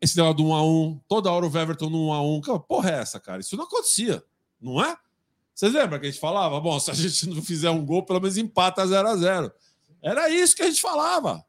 esse 0.00 0.16
negócio 0.16 0.36
do 0.36 0.46
1 0.46 0.54
a 0.54 0.64
1 0.64 1.00
toda 1.08 1.30
hora 1.32 1.44
o 1.44 1.48
Everton 1.58 1.90
no 1.90 2.08
1 2.08 2.12
a 2.12 2.22
1 2.22 2.40
Cara, 2.42 2.58
porra 2.60 2.90
é 2.90 2.94
essa, 3.00 3.18
cara? 3.18 3.40
Isso 3.40 3.56
não 3.56 3.64
acontecia, 3.64 4.22
não 4.60 4.82
é? 4.82 4.96
Vocês 5.54 5.72
lembram 5.72 6.00
que 6.00 6.06
a 6.06 6.10
gente 6.10 6.20
falava? 6.20 6.60
Bom, 6.60 6.78
se 6.80 6.90
a 6.90 6.94
gente 6.94 7.28
não 7.28 7.42
fizer 7.42 7.70
um 7.70 7.84
gol, 7.84 8.04
pelo 8.04 8.20
menos 8.20 8.36
empata 8.36 8.86
0 8.86 9.08
a 9.08 9.16
0 9.16 9.52
Era 10.02 10.28
isso 10.30 10.56
que 10.56 10.62
a 10.62 10.66
gente 10.66 10.80
falava. 10.80 11.44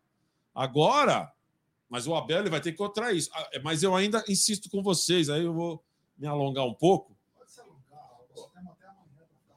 Agora, 0.54 1.32
mas 1.90 2.08
o 2.08 2.16
Abel 2.16 2.40
ele 2.40 2.50
vai 2.50 2.60
ter 2.60 2.72
que 2.72 2.76
encontrar 2.76 3.14
isso. 3.14 3.30
Ah, 3.34 3.50
Mas 3.64 3.84
eu 3.84 3.96
ainda 3.96 4.24
insisto 4.28 4.70
com 4.70 4.82
vocês, 4.82 5.30
aí 5.30 5.44
eu 5.44 5.54
vou 5.54 5.84
me 6.18 6.28
alongar 6.28 6.66
um 6.66 6.74
pouco. 6.74 7.16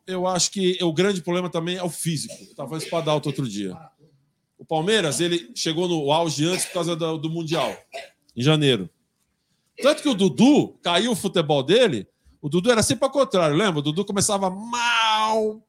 Eu 0.06 0.26
acho 0.26 0.50
que 0.50 0.78
o 0.82 0.92
grande 0.92 1.20
problema 1.20 1.50
também 1.50 1.76
é 1.76 1.82
o 1.82 1.90
físico. 1.90 2.34
Eu 2.34 2.42
estava 2.42 2.68
falando 2.68 2.82
isso 2.82 2.90
para 2.90 3.14
outro 3.14 3.48
dia. 3.48 3.76
O 4.58 4.64
Palmeiras 4.64 5.20
ele 5.20 5.50
chegou 5.54 5.88
no 5.88 6.12
auge 6.12 6.46
antes 6.46 6.66
por 6.66 6.74
causa 6.74 6.94
do, 6.94 7.18
do 7.18 7.28
Mundial, 7.28 7.76
em 8.36 8.42
janeiro. 8.42 8.88
Tanto 9.82 10.02
que 10.02 10.08
o 10.08 10.14
Dudu 10.14 10.78
caiu 10.82 11.12
o 11.12 11.16
futebol 11.16 11.62
dele. 11.62 12.08
O 12.46 12.48
Dudu 12.48 12.70
era 12.70 12.80
sempre 12.80 13.04
ao 13.04 13.10
contrário, 13.10 13.56
lembra? 13.56 13.80
O 13.80 13.82
Dudu 13.82 14.04
começava 14.04 14.48
mal, 14.48 15.60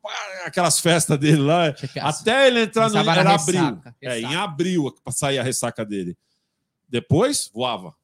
aquelas 0.46 0.80
festas 0.80 1.18
dele 1.18 1.42
lá. 1.42 1.74
Até 2.02 2.46
ele 2.46 2.62
entrar 2.62 2.84
no. 2.84 2.92
Começava 2.92 3.20
Era 3.20 3.32
ressaca, 3.32 3.68
abril. 3.68 3.94
É, 4.00 4.20
em 4.22 4.36
abril 4.36 4.96
para 5.04 5.12
sair 5.12 5.40
a 5.40 5.44
ressaca 5.44 5.84
dele. 5.84 6.16
Depois, 6.88 7.50
voava. 7.52 7.96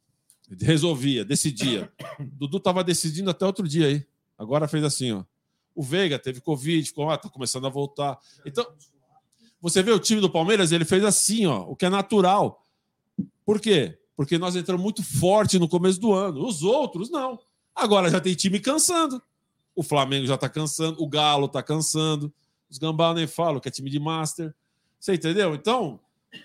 Resolvia, 0.59 1.23
decidia. 1.23 1.87
O 2.19 2.23
Dudu 2.33 2.57
estava 2.57 2.83
decidindo 2.83 3.29
até 3.29 3.45
outro 3.45 3.67
dia 3.67 3.85
aí. 3.85 4.07
Agora 4.39 4.67
fez 4.67 4.83
assim, 4.83 5.11
ó. 5.11 5.23
O 5.75 5.83
Veiga 5.83 6.17
teve 6.17 6.41
Covid, 6.41 6.83
ficou, 6.87 7.11
ah, 7.11 7.17
tá 7.19 7.29
começando 7.29 7.67
a 7.67 7.69
voltar. 7.69 8.17
Então, 8.43 8.65
você 9.61 9.83
vê 9.83 9.91
o 9.91 9.99
time 9.99 10.19
do 10.19 10.31
Palmeiras, 10.31 10.71
ele 10.71 10.83
fez 10.83 11.05
assim, 11.05 11.45
ó, 11.45 11.59
o 11.59 11.75
que 11.75 11.85
é 11.85 11.89
natural. 11.91 12.65
Por 13.45 13.61
quê? 13.61 13.99
Porque 14.15 14.39
nós 14.39 14.55
entramos 14.55 14.81
muito 14.81 15.03
forte 15.03 15.59
no 15.59 15.69
começo 15.69 15.99
do 15.99 16.11
ano. 16.11 16.43
Os 16.43 16.63
outros, 16.63 17.11
não. 17.11 17.37
Agora 17.75 18.09
já 18.09 18.19
tem 18.19 18.35
time 18.35 18.59
cansando. 18.59 19.21
O 19.75 19.81
Flamengo 19.83 20.27
já 20.27 20.37
tá 20.37 20.47
cansando, 20.47 21.01
o 21.01 21.07
Galo 21.07 21.47
tá 21.47 21.63
cansando. 21.63 22.31
Os 22.69 22.77
Gambá 22.77 23.13
nem 23.13 23.27
falo, 23.27 23.59
que 23.59 23.67
é 23.67 23.71
time 23.71 23.89
de 23.89 23.99
Master. 23.99 24.53
Você 24.99 25.13
entendeu? 25.13 25.53
Então, 25.55 25.99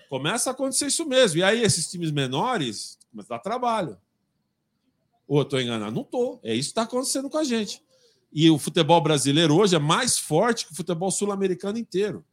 Começa 0.09 0.49
a 0.49 0.53
acontecer 0.53 0.87
isso 0.87 1.05
mesmo. 1.05 1.39
E 1.39 1.43
aí, 1.43 1.61
esses 1.61 1.89
times 1.89 2.11
menores 2.11 2.97
começam 3.11 3.35
a 3.35 3.37
dar 3.37 3.43
trabalho. 3.43 3.97
Ou 5.27 5.39
eu 5.39 5.43
estou 5.43 5.61
enganado? 5.61 5.91
Não 5.93 6.01
estou. 6.01 6.39
É 6.43 6.53
isso 6.53 6.69
que 6.69 6.71
está 6.71 6.83
acontecendo 6.83 7.29
com 7.29 7.37
a 7.37 7.43
gente. 7.43 7.81
E 8.31 8.49
o 8.49 8.59
futebol 8.59 9.01
brasileiro 9.01 9.55
hoje 9.55 9.75
é 9.75 9.79
mais 9.79 10.17
forte 10.17 10.65
que 10.65 10.73
o 10.73 10.75
futebol 10.75 11.09
sul-americano 11.11 11.77
inteiro. 11.77 12.23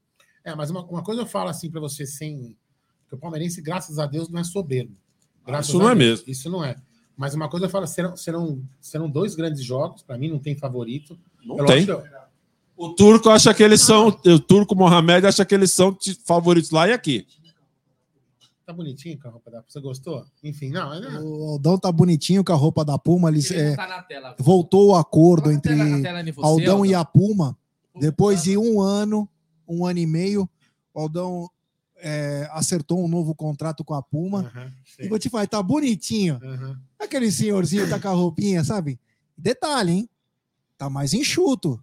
É, 0.45 0.55
mas 0.55 0.71
uma, 0.71 0.85
uma 0.85 1.03
coisa 1.03 1.23
eu 1.23 1.27
falo 1.27 1.49
assim 1.49 1.71
para 1.71 1.81
você, 1.81 2.07
sem. 2.07 2.57
Que 3.09 3.15
o 3.15 3.19
palmeirense, 3.19 3.61
graças 3.61 3.99
a 3.99 4.07
Deus, 4.07 4.29
não 4.29 4.41
é 4.41 4.45
soberbo. 4.45 4.97
Graças 5.45 5.69
isso 5.69 5.79
não 5.79 5.91
é 5.91 5.95
Deus. 5.95 6.21
mesmo. 6.21 6.31
Isso 6.31 6.51
não 6.51 6.65
é. 6.65 6.77
Mas 7.17 7.35
uma 7.35 7.49
coisa 7.49 7.67
eu 7.67 7.71
falo, 7.71 7.87
serão, 7.87 8.17
serão, 8.17 8.62
serão 8.81 9.09
dois 9.09 9.35
grandes 9.35 9.62
jogos. 9.64 10.03
Para 10.03 10.19
mim, 10.19 10.29
não 10.31 10.39
tem 10.39 10.55
favorito. 10.57 11.19
Não 11.45 11.59
Eu 11.59 11.64
tem. 11.67 11.87
O 12.77 12.91
turco 12.91 13.31
acha 13.31 13.55
que 13.55 13.62
eles 13.62 13.81
são. 13.81 14.09
O 14.09 14.39
turco 14.39 14.75
Mohamed 14.77 15.27
acha 15.27 15.45
que 15.45 15.55
eles 15.55 15.73
são 15.73 15.97
favoritos 16.27 16.71
lá 16.71 16.87
e 16.89 16.93
aqui. 16.93 17.27
Tá 18.67 18.73
bonitinho 18.73 19.17
com 19.19 19.29
a 19.29 19.31
roupa 19.31 19.51
da. 19.51 19.62
Você 19.67 19.81
gostou? 19.81 20.25
Enfim, 20.43 20.71
não. 20.71 20.93
é- 20.93 21.21
O 21.23 21.53
Aldão 21.53 21.79
tá 21.79 21.91
bonitinho 21.91 22.45
com 22.45 22.53
a 22.53 22.57
roupa 22.57 22.85
da 22.85 22.99
Puma. 22.99 23.29
Eles, 23.31 23.49
Ele 23.51 23.62
não 23.62 23.71
é, 23.73 23.77
tá 23.77 23.87
na 23.87 24.03
tela. 24.03 24.35
voltou 24.41 24.91
o 24.91 24.97
acordo 24.97 25.51
entre 25.53 25.75
tela- 25.77 26.23
você, 26.35 26.43
Aldão 26.43 26.85
e 26.85 26.93
a 26.95 27.05
Puma. 27.05 27.57
Aldão. 27.95 28.01
Depois 28.01 28.43
de 28.43 28.59
um 28.59 28.81
ano, 28.81 29.29
um 29.69 29.87
ano 29.87 30.01
e 30.01 30.07
meio, 30.07 30.49
o 30.93 31.01
Aldão 31.01 31.49
é, 31.99 32.49
acertou 32.53 33.03
um 33.05 33.09
novo 33.09 33.35
contrato 33.35 33.85
com 33.85 33.95
a 33.95 34.03
Puma. 34.03 34.51
Aham, 34.55 34.73
E 35.01 35.09
vou 35.09 35.19
te 35.19 35.29
falar, 35.29 35.47
tá 35.47 35.63
bonitinho. 35.63 36.39
Aham. 36.43 36.81
Aquele 36.99 37.31
senhorzinho 37.31 37.89
tá 37.89 37.99
com 37.99 38.09
a 38.09 38.13
roupinha, 38.13 38.63
sabe? 38.65 38.99
Detalhe, 39.37 39.93
hein? 39.93 40.09
Tá 40.79 40.89
mais 40.91 41.15
enxuto. 41.15 41.83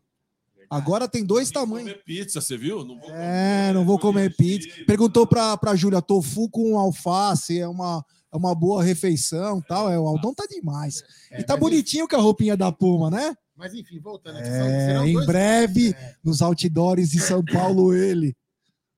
Agora 0.70 1.07
tem 1.07 1.24
dois 1.24 1.51
tamanhos. 1.51 1.91
Comer 1.91 2.03
pizza, 2.03 2.41
você 2.41 2.57
viu? 2.57 2.84
Não 2.84 2.99
vou 2.99 3.09
É, 3.11 3.72
não 3.74 3.86
vou 3.86 3.99
comer 3.99 4.36
pizza. 4.36 4.70
Perguntou 4.88 5.28
pra, 5.28 5.55
pra 5.55 5.76
Júlia, 5.76 6.01
tofu 6.01 6.49
com 6.49 6.78
alface 6.80 7.59
é 7.59 7.68
uma, 7.68 8.03
é 8.32 8.36
uma 8.38 8.55
boa 8.55 8.84
refeição 8.84 9.61
tal. 9.61 9.91
É, 9.91 9.99
o 9.99 10.07
Aldão 10.07 10.34
tá 10.34 10.45
demais. 10.49 11.03
É, 11.30 11.41
E 11.41 11.43
tá 11.43 11.55
bonitinho 11.55 12.07
com 12.07 12.16
a 12.16 12.20
roupinha 12.20 12.57
da 12.57 12.72
Puma, 12.72 13.11
né? 13.11 13.36
Mas 13.55 13.74
enfim, 13.76 13.99
voltando 13.99 14.39
aqui. 14.39 14.49
É, 14.49 14.97
em 15.05 15.14
dois- 15.14 15.28
breve, 15.28 15.91
É, 15.95 16.16
nos 16.24 16.41
outdoors 16.41 17.09
de 17.11 17.20
São 17.20 17.43
Paulo, 17.45 17.93
ele. 17.93 18.36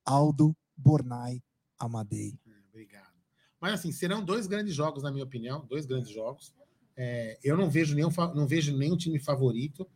Aldo 0.05 0.55
Bornai 0.85 1.41
Amadei. 1.79 2.37
é, 2.47 2.69
obrigado. 2.69 3.15
Mas 3.59 3.73
assim, 3.73 3.91
serão 3.91 4.23
dois 4.23 4.45
grandes 4.45 4.75
jogos, 4.75 5.01
na 5.01 5.11
minha 5.11 5.23
opinião. 5.23 5.65
Dois 5.67 5.87
grandes 5.87 6.11
jogos. 6.11 6.53
É, 6.95 7.39
eu 7.43 7.57
não 7.57 7.69
vejo 7.69 7.95
nenhum, 7.95 8.11
não 8.35 8.45
vejo 8.45 8.77
nenhum 8.77 8.95
time 8.95 9.19
favorito. 9.19 9.87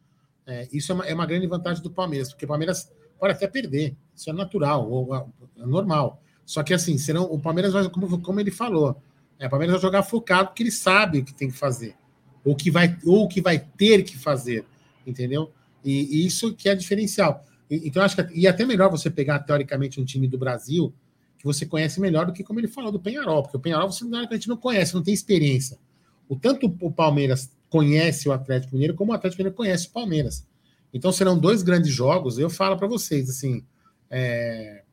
É, 0.48 0.68
isso 0.74 0.92
é 0.92 0.96
uma, 0.96 1.06
é 1.06 1.14
uma 1.14 1.28
grande 1.28 1.46
vantagem 1.46 1.84
do 1.84 1.92
Palmeiras, 1.92 2.30
porque 2.30 2.46
o 2.46 2.48
Palmeiras 2.48 2.92
pode 3.20 3.34
até 3.34 3.48
perder. 3.48 3.96
Isso 4.16 4.30
é 4.32 4.34
natural, 4.34 4.90
ou, 4.90 5.16
é 5.16 5.26
normal. 5.58 6.24
Só 6.44 6.64
que 6.64 6.74
assim, 6.74 6.98
serão, 6.98 7.26
o 7.26 7.40
Palmeiras 7.40 7.72
vai, 7.72 7.88
como, 7.88 8.20
como 8.20 8.40
ele 8.40 8.50
falou, 8.50 9.00
é, 9.38 9.46
o 9.46 9.50
Palmeiras 9.50 9.74
vai 9.74 9.82
jogar 9.82 10.02
focado 10.02 10.50
porque 10.50 10.64
ele 10.64 10.72
sabe 10.72 11.20
o 11.20 11.26
que 11.26 11.34
tem 11.34 11.52
que 11.52 11.58
fazer. 11.58 11.96
Ou 12.44 12.56
que 12.56 12.72
vai, 12.72 12.98
ou 13.06 13.28
que 13.28 13.42
vai 13.42 13.60
ter 13.60 14.04
que 14.04 14.18
fazer. 14.18 14.66
Entendeu? 15.06 15.54
E, 15.86 16.24
e 16.24 16.26
isso 16.26 16.56
que 16.56 16.68
é 16.68 16.74
diferencial. 16.74 17.46
Então, 17.70 18.02
acho 18.02 18.16
que 18.16 18.34
e 18.34 18.48
é 18.48 18.50
até 18.50 18.66
melhor 18.66 18.90
você 18.90 19.10
pegar, 19.10 19.40
teoricamente, 19.40 20.02
um 20.02 20.06
time 20.06 20.28
do 20.28 20.38
Brasil 20.38 20.94
que 21.38 21.46
você 21.46 21.66
conhece 21.66 22.02
melhor 22.02 22.26
do 22.26 22.34
que, 22.34 22.44
como 22.44 22.60
ele 22.60 22.68
falou, 22.68 22.92
do 22.92 23.00
Penharol, 23.00 23.42
porque 23.42 23.56
o 23.56 23.60
Penharol 23.60 23.90
você 23.90 24.06
teoricamente 24.06 24.50
não 24.50 24.58
conhece, 24.58 24.94
não 24.94 25.02
tem 25.02 25.14
experiência. 25.14 25.80
O 26.28 26.36
tanto 26.36 26.76
o 26.82 26.92
Palmeiras 26.92 27.50
conhece 27.70 28.28
o 28.28 28.34
Atlético 28.34 28.74
Mineiro, 28.74 28.94
como 28.94 29.12
o 29.12 29.16
Atlético 29.16 29.40
Mineiro 29.42 29.56
conhece 29.56 29.88
o 29.88 29.92
Palmeiras. 29.92 30.46
Então 30.94 31.12
serão 31.12 31.40
dois 31.40 31.64
grandes 31.64 31.94
jogos. 31.94 32.38
Eu 32.38 32.50
falo 32.50 32.76
para 32.78 32.88
vocês 32.88 33.30
assim, 33.30 33.64
é, 34.10 34.84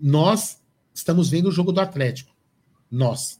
nós 0.00 0.62
estamos 0.94 1.28
vendo 1.28 1.48
o 1.48 1.52
jogo 1.52 1.72
do 1.72 1.80
Atlético. 1.80 2.34
Nós, 2.90 3.38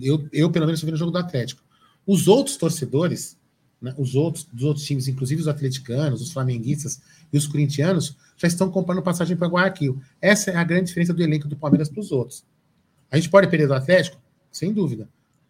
eu, 0.00 0.28
eu 0.32 0.50
pelo 0.50 0.66
menos 0.66 0.78
estou 0.78 0.86
vendo 0.86 0.96
o 0.96 0.98
jogo 0.98 1.12
do 1.12 1.18
Atlético. 1.18 1.62
Os 2.06 2.28
outros 2.28 2.56
torcedores, 2.56 3.38
né, 3.80 3.94
os 3.96 4.14
outros 4.14 4.44
dos 4.44 4.64
outros 4.64 4.84
times, 4.84 5.08
inclusive 5.08 5.40
os 5.40 5.48
atleticanos, 5.48 6.20
os 6.20 6.32
flamenguistas 6.32 7.00
e 7.32 7.36
os 7.36 7.46
corintianos, 7.46 8.16
já 8.36 8.48
estão 8.48 8.70
comprando 8.70 9.02
passagem 9.02 9.36
para 9.36 9.48
Guayaquil. 9.48 10.00
Essa 10.20 10.50
é 10.50 10.56
a 10.56 10.64
grande 10.64 10.86
diferença 10.86 11.12
do 11.12 11.22
elenco 11.22 11.48
do 11.48 11.56
Palmeiras 11.56 11.88
para 11.88 12.00
os 12.00 12.12
outros. 12.12 12.44
A 13.10 13.16
gente 13.16 13.28
pode 13.28 13.48
perder 13.48 13.66
do 13.66 13.74
Atlético, 13.74 14.20
sem 14.50 14.72
dúvida. 14.72 15.08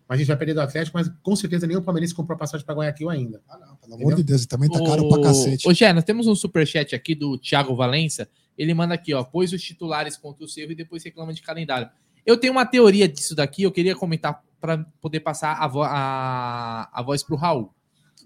Mas 0.09 0.17
a 0.17 0.19
gente 0.19 0.29
vai 0.29 0.37
perder 0.39 0.55
do 0.55 0.63
Atlético, 0.63 0.97
mas 0.97 1.11
com 1.23 1.37
certeza 1.37 1.67
nenhum 1.67 1.83
palmeirense 1.83 2.15
comprou 2.15 2.39
passagem 2.39 2.65
para 2.65 2.75
Guayaquil 2.75 3.11
ainda. 3.11 3.43
Ah, 3.47 3.59
não, 3.59 3.77
pelo 3.77 3.95
amor 3.95 4.15
de 4.15 4.23
Deus, 4.23 4.47
também 4.47 4.71
tá 4.71 4.83
caro 4.83 5.07
pra 5.07 5.23
cacete. 5.23 5.69
Ô, 5.69 5.75
Gé, 5.75 5.93
nós 5.93 6.05
temos 6.05 6.27
um 6.27 6.35
superchat 6.35 6.95
aqui 6.95 7.15
do 7.15 7.37
Thiago 7.37 7.77
Valença. 7.77 8.27
Ele 8.57 8.73
manda 8.73 8.95
aqui, 8.95 9.13
ó, 9.13 9.23
pôs 9.23 9.53
os 9.53 9.61
titulares 9.61 10.17
contra 10.17 10.45
o 10.45 10.49
Cerro 10.49 10.73
e 10.73 10.75
depois 10.75 11.05
reclama 11.05 11.35
de 11.35 11.43
calendário. 11.43 11.91
Eu 12.25 12.39
tenho 12.39 12.55
uma 12.55 12.65
teoria 12.65 13.07
disso 13.07 13.35
daqui, 13.35 13.63
eu 13.63 13.71
queria 13.71 13.95
comentar 13.95 14.43
para 14.59 14.79
poder 15.01 15.21
passar 15.21 15.55
a, 15.63 15.69
vo 15.69 15.83
a, 15.83 16.89
a 16.91 17.03
voz 17.03 17.23
pro 17.23 17.37
Raul. 17.37 17.73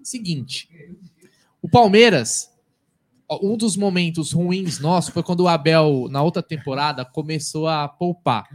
Seguinte, 0.04 0.68
o 1.60 1.68
Palmeiras, 1.68 2.51
um 3.42 3.56
dos 3.56 3.76
momentos 3.76 4.32
ruins 4.32 4.78
nossos 4.80 5.12
foi 5.12 5.22
quando 5.22 5.40
o 5.40 5.48
Abel, 5.48 6.08
na 6.10 6.22
outra 6.22 6.42
temporada, 6.42 7.04
começou 7.04 7.68
a 7.68 7.88
poupar. 7.88 8.48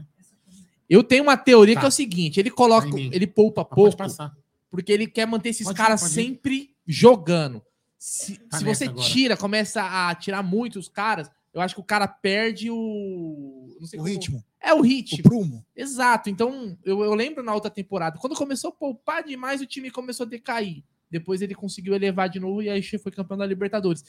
Eu 0.90 1.04
tenho 1.04 1.24
uma 1.24 1.38
teoria 1.38 1.76
Tá. 1.76 1.82
que 1.82 1.86
é 1.86 1.90
o 1.90 1.92
seguinte: 1.92 2.40
ele 2.40 2.50
coloca, 2.50 2.90
Tá 2.90 2.98
ele 2.98 3.28
poupa 3.28 3.62
Mas 3.70 3.76
pouco 4.16 4.32
porque 4.70 4.92
ele 4.92 5.08
quer 5.08 5.26
manter 5.26 5.50
esses 5.50 5.66
Pode 5.68 5.78
caras 5.78 6.02
pode 6.02 6.14
sempre 6.14 6.72
jogando. 6.86 7.62
Se, 7.98 8.38
Tá 8.50 8.58
se 8.58 8.64
você 8.64 8.86
agora. 8.86 9.02
tira, 9.08 9.38
começa 9.38 9.82
a 9.82 10.14
tirar 10.16 10.44
muito 10.44 10.78
os 10.78 10.88
caras, 10.88 11.30
eu 11.54 11.62
acho 11.62 11.74
que 11.76 11.82
o 11.82 11.84
cara 11.84 12.08
perde 12.08 12.70
o. 12.70 13.76
O 13.98 14.02
ritmo, 14.04 14.44
É 14.62 14.74
o 14.74 14.78
o 14.78 14.82
ritmo. 14.82 15.24
prumo. 15.24 15.66
Exato. 15.76 16.30
Então, 16.30 16.78
eu, 16.86 17.04
eu 17.04 17.14
lembro 17.14 17.44
na 17.44 17.54
outra 17.54 17.70
temporada, 17.72 18.18
quando 18.20 18.36
começou 18.36 18.70
a 18.70 18.74
poupar 18.74 19.24
demais, 19.24 19.62
o 19.62 19.66
time 19.66 19.90
começou 19.92 20.26
a 20.26 20.30
decair. 20.30 20.84
Depois 21.10 21.42
ele 21.42 21.56
conseguiu 21.56 21.96
elevar 21.96 22.28
de 22.30 22.40
novo 22.40 22.62
e 22.62 22.70
aí 22.70 22.82
foi 22.84 23.12
campeão 23.12 23.38
da 23.38 23.46
Libertadores. 23.46 24.04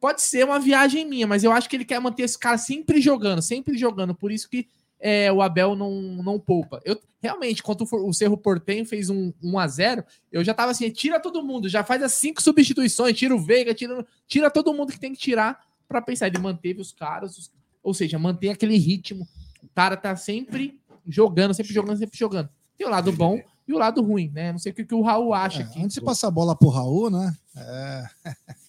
Pode 0.00 0.20
ser 0.22 0.44
uma 0.44 0.60
viagem 0.60 1.06
minha, 1.08 1.26
mas 1.26 1.42
eu 1.44 1.52
acho 1.52 1.68
que 1.68 1.76
ele 1.76 1.84
quer 1.84 1.98
manter 2.00 2.22
esse 2.24 2.38
cara 2.38 2.58
sempre 2.58 3.00
jogando, 3.00 3.40
sempre 3.40 3.76
jogando. 3.78 4.14
Por 4.14 4.30
isso 4.30 4.48
que 4.48 4.66
é, 5.00 5.32
o 5.32 5.40
Abel 5.42 5.74
não, 5.74 5.90
não 6.22 6.38
poupa. 6.38 6.80
Eu 6.84 7.00
realmente, 7.22 7.62
quando 7.62 7.86
o 7.90 8.12
Cerro 8.12 8.36
Portenho 8.36 8.84
fez 8.84 9.08
um 9.08 9.32
1 9.42 9.58
a 9.58 9.66
0 9.66 10.04
eu 10.30 10.44
já 10.44 10.52
tava 10.54 10.72
assim: 10.72 10.90
tira 10.90 11.18
todo 11.20 11.42
mundo, 11.42 11.68
já 11.68 11.82
faz 11.82 12.02
as 12.02 12.12
cinco 12.12 12.42
substituições, 12.42 13.16
tira 13.16 13.34
o 13.34 13.40
Veiga, 13.40 13.74
tira, 13.74 14.06
tira 14.26 14.50
todo 14.50 14.72
mundo 14.74 14.92
que 14.92 15.00
tem 15.00 15.12
que 15.12 15.18
tirar 15.20 15.58
para 15.88 16.02
pensar. 16.02 16.26
Ele 16.26 16.38
manteve 16.38 16.80
os 16.80 16.92
caras, 16.92 17.36
os- 17.38 17.52
ou 17.82 17.92
seja, 17.94 18.18
mantém 18.18 18.50
aquele 18.50 18.76
ritmo. 18.78 19.26
O 19.62 19.68
cara 19.74 19.96
tá 19.96 20.14
sempre 20.16 20.78
jogando, 21.06 21.54
sempre 21.54 21.72
jogando, 21.72 21.98
sempre 21.98 22.18
jogando. 22.18 22.48
Tem 22.76 22.86
o 22.86 22.90
lado 22.90 23.12
bom 23.12 23.40
e 23.68 23.72
o 23.72 23.78
lado 23.78 24.02
ruim, 24.02 24.30
né? 24.34 24.52
Não 24.52 24.58
sei 24.58 24.72
o 24.72 24.74
que, 24.74 24.84
que 24.84 24.94
o 24.94 25.02
Raul 25.02 25.32
acha 25.34 25.60
É, 25.60 25.64
aqui. 25.64 25.82
antes 25.82 25.94
de 25.94 26.00
passar 26.02 26.28
a 26.28 26.30
bola 26.30 26.56
pro 26.56 26.68
Raul, 26.68 27.10
né? 27.10 27.34
É, 27.56 28.04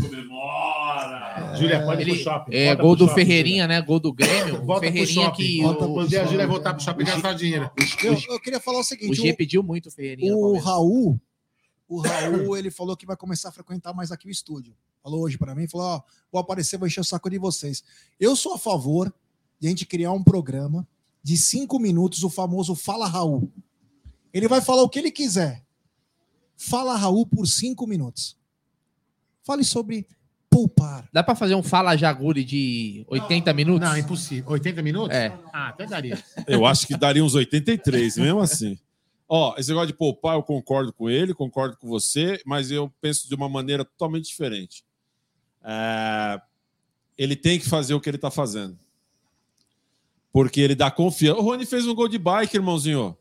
Comemora! 0.00 1.54
Júlia, 1.56 1.84
pode 1.84 2.02
ir 2.02 2.04
Ele- 2.08 2.14
pro 2.14 2.22
shopping. 2.24 2.54
É, 2.54 2.74
gol 2.74 2.96
pro 2.96 2.96
do 2.96 3.08
shopping, 3.08 3.20
Ferreirinha, 3.20 3.66
né? 3.66 3.80
Gol 3.80 4.00
do 4.00 4.12
Grêmio. 4.12 4.62
O 4.62 4.66
Volta 4.66 4.80
pro 4.80 4.92
Ferreirinha 4.92 5.24
shopping. 5.26 5.42
que 5.42 5.62
Volta 5.62 5.84
o, 5.86 5.94
pro 5.94 6.08
dia 6.08 6.22
a 6.22 6.26
Júlia 6.26 6.46
voltar 6.46 6.74
pro 6.74 6.82
shopping 6.84 7.02
e 7.02 7.06
gastar 7.06 7.32
dinheiro. 7.34 7.70
eu, 8.04 8.18
eu 8.34 8.40
queria 8.40 8.60
falar 8.60 8.78
o 8.78 8.80
o 8.80 8.84
seguinte: 8.84 9.16
G 9.16 9.32
pediu 9.32 9.62
muito 9.62 9.88
o 9.88 9.90
Ferreirinha. 9.90 10.34
o, 10.36 10.54
o. 10.54 10.58
Raul, 10.58 11.20
o 11.88 12.00
Raul, 12.00 12.56
ele 12.58 12.70
falou 12.70 12.96
que 12.96 13.06
vai 13.06 13.16
começar 13.16 13.48
a 13.50 13.52
frequentar 13.52 13.92
mais 13.94 14.10
aqui 14.12 14.28
o 14.28 14.30
estúdio. 14.30 14.74
Falou 15.02 15.22
hoje 15.22 15.38
para 15.38 15.54
mim, 15.54 15.66
falou: 15.66 15.86
ó, 15.86 16.02
vou 16.30 16.40
aparecer, 16.40 16.76
vou 16.78 16.86
encher 16.86 17.00
o 17.00 17.04
saco 17.04 17.30
de 17.30 17.38
vocês. 17.38 17.82
Eu 18.18 18.34
sou 18.36 18.54
a 18.54 18.58
favor 18.58 19.12
de 19.58 19.66
a 19.66 19.70
gente 19.70 19.86
criar 19.86 20.12
um 20.12 20.22
programa 20.22 20.86
de 21.22 21.36
cinco 21.36 21.78
minutos, 21.78 22.24
o 22.24 22.30
famoso 22.30 22.74
Fala 22.74 23.06
Raul. 23.06 23.50
Ele 24.32 24.48
vai 24.48 24.60
falar 24.60 24.82
o 24.82 24.88
que 24.88 24.98
ele 24.98 25.10
quiser. 25.10 25.62
Fala 26.56 26.96
Raul 26.96 27.26
por 27.26 27.46
cinco 27.46 27.86
minutos. 27.86 28.36
Fale 29.50 29.64
sobre 29.64 30.06
poupar. 30.48 31.08
Dá 31.12 31.24
pra 31.24 31.34
fazer 31.34 31.56
um 31.56 31.62
Fala 31.62 31.96
Jaguri 31.96 32.44
de 32.44 33.04
80 33.08 33.52
minutos? 33.52 33.88
Não, 33.88 33.98
impossível. 33.98 34.48
80 34.48 34.80
minutos? 34.80 35.16
É. 35.16 35.36
Ah, 35.52 35.70
até 35.70 35.86
daria. 35.86 36.22
Eu 36.46 36.64
acho 36.64 36.86
que 36.86 36.96
daria 36.96 37.24
uns 37.24 37.34
83, 37.34 38.16
mesmo 38.16 38.38
assim. 38.38 38.78
Ó, 39.28 39.56
esse 39.58 39.70
negócio 39.70 39.88
de 39.88 39.94
poupar, 39.94 40.36
eu 40.36 40.42
concordo 40.44 40.92
com 40.92 41.10
ele, 41.10 41.34
concordo 41.34 41.76
com 41.76 41.88
você, 41.88 42.40
mas 42.46 42.70
eu 42.70 42.92
penso 43.00 43.28
de 43.28 43.34
uma 43.34 43.48
maneira 43.48 43.84
totalmente 43.84 44.26
diferente. 44.26 44.84
É, 45.64 46.40
Ele 47.18 47.34
tem 47.34 47.58
que 47.58 47.68
fazer 47.68 47.94
o 47.94 48.00
que 48.00 48.08
ele 48.08 48.18
está 48.18 48.30
fazendo. 48.30 48.78
Porque 50.32 50.60
ele 50.60 50.76
dá 50.76 50.92
confiança. 50.92 51.40
O 51.40 51.42
Rony 51.42 51.66
fez 51.66 51.88
um 51.88 51.94
gol 51.94 52.06
de 52.06 52.18
bike, 52.18 52.56
irmãozinho. 52.56 53.18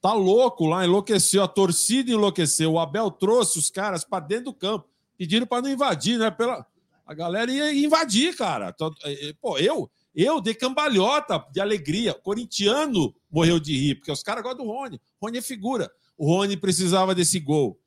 Tá 0.00 0.14
louco 0.14 0.64
lá, 0.64 0.82
enlouqueceu. 0.86 1.42
A 1.42 1.48
torcida 1.48 2.10
enlouqueceu. 2.10 2.72
O 2.72 2.78
Abel 2.78 3.10
trouxe 3.10 3.58
os 3.58 3.68
caras 3.68 4.02
para 4.02 4.24
dentro 4.24 4.46
do 4.46 4.54
campo. 4.54 4.91
Pediram 5.22 5.46
para 5.46 5.62
não 5.62 5.70
invadir, 5.70 6.18
né? 6.18 6.32
Pela... 6.32 6.66
A 7.06 7.14
galera 7.14 7.48
ia 7.48 7.72
invadir, 7.72 8.36
cara. 8.36 8.72
Tô- 8.72 8.92
eh, 9.04 9.28
eh, 9.28 9.34
Pô, 9.40 9.56
eu, 9.56 9.88
eu 10.12 10.40
dei 10.40 10.52
cambalhota 10.52 11.46
de 11.52 11.60
alegria. 11.60 12.12
Corintiano 12.12 13.14
morreu 13.30 13.60
de 13.60 13.72
rir, 13.72 13.94
porque 13.94 14.10
os 14.10 14.20
caras 14.20 14.42
gostam 14.42 14.64
do 14.66 14.72
Rony. 14.72 15.00
Rony 15.22 15.38
é 15.38 15.42
figura. 15.42 15.88
O 16.18 16.26
Rony 16.26 16.56
precisava 16.56 17.14
desse 17.14 17.38
gol. 17.38 17.78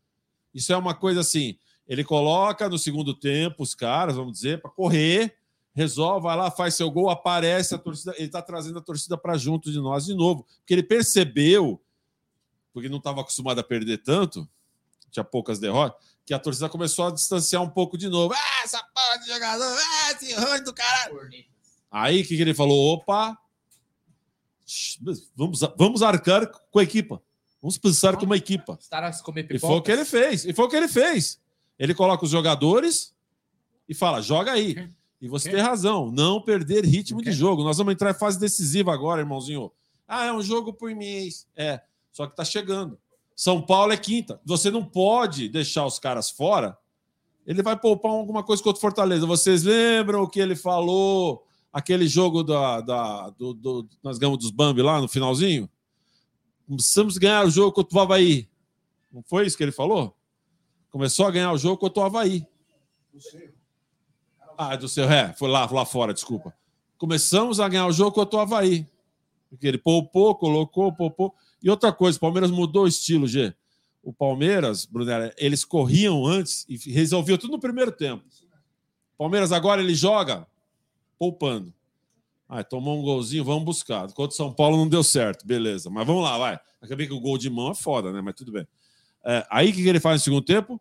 Isso 0.54 0.72
é 0.72 0.78
uma 0.78 0.94
coisa 0.96 1.20
assim. 1.20 1.58
Ele 1.86 2.06
coloca 2.06 2.70
no 2.70 2.78
segundo 2.80 3.14
tempo 3.14 3.64
os 3.64 3.76
caras, 3.76 4.16
vamos 4.16 4.32
dizer, 4.32 4.62
para 4.62 4.72
correr. 4.72 5.36
resolve, 5.74 6.24
vai 6.24 6.38
lá, 6.38 6.50
faz 6.50 6.76
seu 6.76 6.90
gol, 6.90 7.10
aparece 7.10 7.76
a 7.76 7.78
torcida, 7.78 8.14
ele 8.16 8.28
está 8.28 8.42
trazendo 8.42 8.80
a 8.80 8.82
torcida 8.82 9.18
para 9.18 9.38
junto 9.38 9.70
de 9.70 9.78
nós 9.82 10.06
de 10.06 10.16
novo, 10.16 10.46
porque 10.60 10.74
ele 10.74 10.84
percebeu, 10.84 11.82
porque 12.72 12.88
não 12.88 13.00
estava 13.00 13.20
acostumado 13.20 13.60
a 13.60 13.64
perder 13.64 13.98
tanto, 13.98 14.48
tinha 15.16 15.24
poucas 15.24 15.60
derrotas, 15.60 15.98
que 16.26 16.34
a 16.34 16.40
torcida 16.40 16.70
começou 16.70 17.08
a 17.08 17.12
distanciar 17.12 17.62
um 17.62 17.70
pouco 17.70 17.98
de 17.98 18.10
novo. 18.10 18.34
Ah, 18.34 18.64
essa 18.64 18.84
porra 18.84 19.20
de 19.20 19.28
jogador, 19.28 19.78
ah, 19.78 20.12
esse 20.12 20.34
ranho 20.34 20.64
do 20.64 20.74
caralho. 20.74 21.30
Aí 21.90 22.22
o 22.22 22.28
que, 22.28 22.36
que 22.36 22.42
ele 22.42 22.54
falou? 22.54 22.94
Opa, 22.94 23.38
vamos, 25.36 25.60
vamos 25.78 26.02
arcar 26.02 26.52
com 26.70 26.80
a 26.80 26.84
equipa. 26.84 27.22
Vamos 27.62 27.78
pensar 27.78 28.14
como 28.14 28.28
uma 28.28 28.38
equipa. 28.38 28.78
E 29.56 29.60
foi 29.60 29.78
o 29.78 29.82
que 29.82 29.92
ele 29.92 30.06
fez. 30.06 30.46
E 30.46 30.54
foi 30.54 30.66
o 30.66 30.70
que 30.70 30.76
ele 30.76 30.88
fez. 30.88 31.40
Ele 31.80 31.96
coloca 31.96 32.26
os 32.26 32.30
jogadores 32.30 33.16
e 33.88 33.96
fala: 33.96 34.22
joga 34.22 34.52
aí. 34.52 34.90
E 35.22 35.28
você 35.28 35.50
tem 35.50 35.62
razão, 35.62 36.12
não 36.12 36.42
perder 36.42 36.86
ritmo 36.86 37.22
de 37.22 37.32
jogo. 37.32 37.64
Nós 37.64 37.78
vamos 37.78 37.94
entrar 37.94 38.12
em 38.12 38.20
fase 38.20 38.40
decisiva 38.40 38.94
agora, 38.94 39.22
irmãozinho. 39.22 39.72
Ah, 40.08 40.26
é 40.26 40.34
um 40.34 40.42
jogo 40.42 40.74
por 40.74 40.94
mês. 40.94 41.48
É, 41.56 41.82
só 42.12 42.28
que 42.28 42.36
tá 42.36 42.46
chegando. 42.46 43.00
São 43.36 43.62
Paulo 43.62 43.92
é 43.92 43.98
quinta. 43.98 44.40
Você 44.46 44.72
não 44.72 44.84
pode 44.84 45.50
deixar 45.50 45.86
os 45.86 46.00
caras 46.00 46.30
fora. 46.30 46.78
Ele 47.46 47.62
vai 47.62 47.78
poupar 47.78 48.12
alguma 48.12 48.44
coisa 48.44 48.64
contra 48.64 48.78
o 48.78 48.82
Fortaleza. 48.82 49.26
Vocês 49.26 49.64
lembram 49.64 50.24
o 50.24 50.30
que 50.30 50.40
ele 50.40 50.56
falou? 50.56 51.46
Aquele 51.72 52.08
jogo 52.08 52.44
da, 52.44 52.80
da 52.80 53.30
do, 53.32 53.54
do, 53.54 53.90
nós 54.02 54.18
ganhamos 54.18 54.40
dos 54.40 54.52
Bambi 54.52 54.82
lá 54.82 55.02
no 55.02 55.08
finalzinho? 55.10 55.70
Precisamos 56.68 57.18
ganhar 57.18 57.46
o 57.46 57.50
jogo 57.50 57.74
contra 57.74 57.98
o 57.98 58.02
Havaí. 58.02 58.50
Não 59.12 59.22
foi 59.22 59.46
isso 59.46 59.58
que 59.58 59.64
ele 59.64 59.72
falou? 59.72 60.16
Começou 60.90 61.28
a 61.28 61.32
ganhar 61.32 61.52
o 61.52 61.58
jogo 61.58 61.78
contra 61.78 62.02
o 62.02 62.06
Havaí. 62.06 62.48
Ah, 64.58 64.78
do 64.78 64.88
seu 64.88 65.06
ré, 65.06 65.34
foi 65.38 65.50
lá, 65.50 65.70
lá 65.70 65.86
fora, 65.86 66.14
desculpa. 66.14 66.56
Começamos 66.98 67.60
a 67.60 67.68
ganhar 67.68 67.86
o 67.86 67.92
jogo 67.92 68.14
contra 68.14 68.38
o 68.38 68.42
Havaí. 68.42 68.88
Porque 69.50 69.68
ele 69.68 69.78
poupou, 69.78 70.34
colocou, 70.36 70.94
poupou. 70.94 71.36
E 71.66 71.70
outra 71.72 71.92
coisa, 71.92 72.16
o 72.16 72.22
Palmeiras 72.22 72.52
mudou 72.52 72.84
o 72.84 72.88
estilo, 72.88 73.28
G. 73.28 73.52
O 74.04 74.14
Palmeiras, 74.14 74.86
Brunera, 74.86 75.34
eles 75.36 75.66
corriam 75.66 76.24
antes 76.24 76.64
e 76.70 76.78
resolviam 76.92 77.40
tudo 77.40 77.54
no 77.54 77.60
primeiro 77.60 77.92
tempo. 77.92 78.24
Palmeiras 79.18 79.52
agora 79.52 79.82
ele 79.82 79.96
joga 79.96 80.46
poupando. 81.18 81.74
Ah, 82.48 82.64
tomou 82.64 83.00
um 83.00 83.02
golzinho, 83.02 83.44
vamos 83.44 83.64
buscar. 83.64 84.06
Contra 84.14 84.32
o 84.32 84.38
São 84.38 84.54
Paulo 84.54 84.78
não 84.78 84.88
deu 84.88 85.04
certo, 85.04 85.44
beleza. 85.44 85.90
Mas 85.90 86.06
vamos 86.06 86.22
lá, 86.22 86.38
vai. 86.38 86.60
Acabei 86.80 87.08
que 87.08 87.14
o 87.14 87.20
gol 87.20 87.36
de 87.36 87.50
mão 87.50 87.72
é 87.72 87.74
foda, 87.76 88.14
né? 88.14 88.22
Mas 88.22 88.36
tudo 88.36 88.52
bem. 88.52 88.68
É, 89.26 89.44
aí 89.50 89.72
o 89.72 89.74
que 89.74 89.88
ele 89.88 90.00
faz 90.00 90.22
no 90.22 90.24
segundo 90.24 90.46
tempo? 90.46 90.80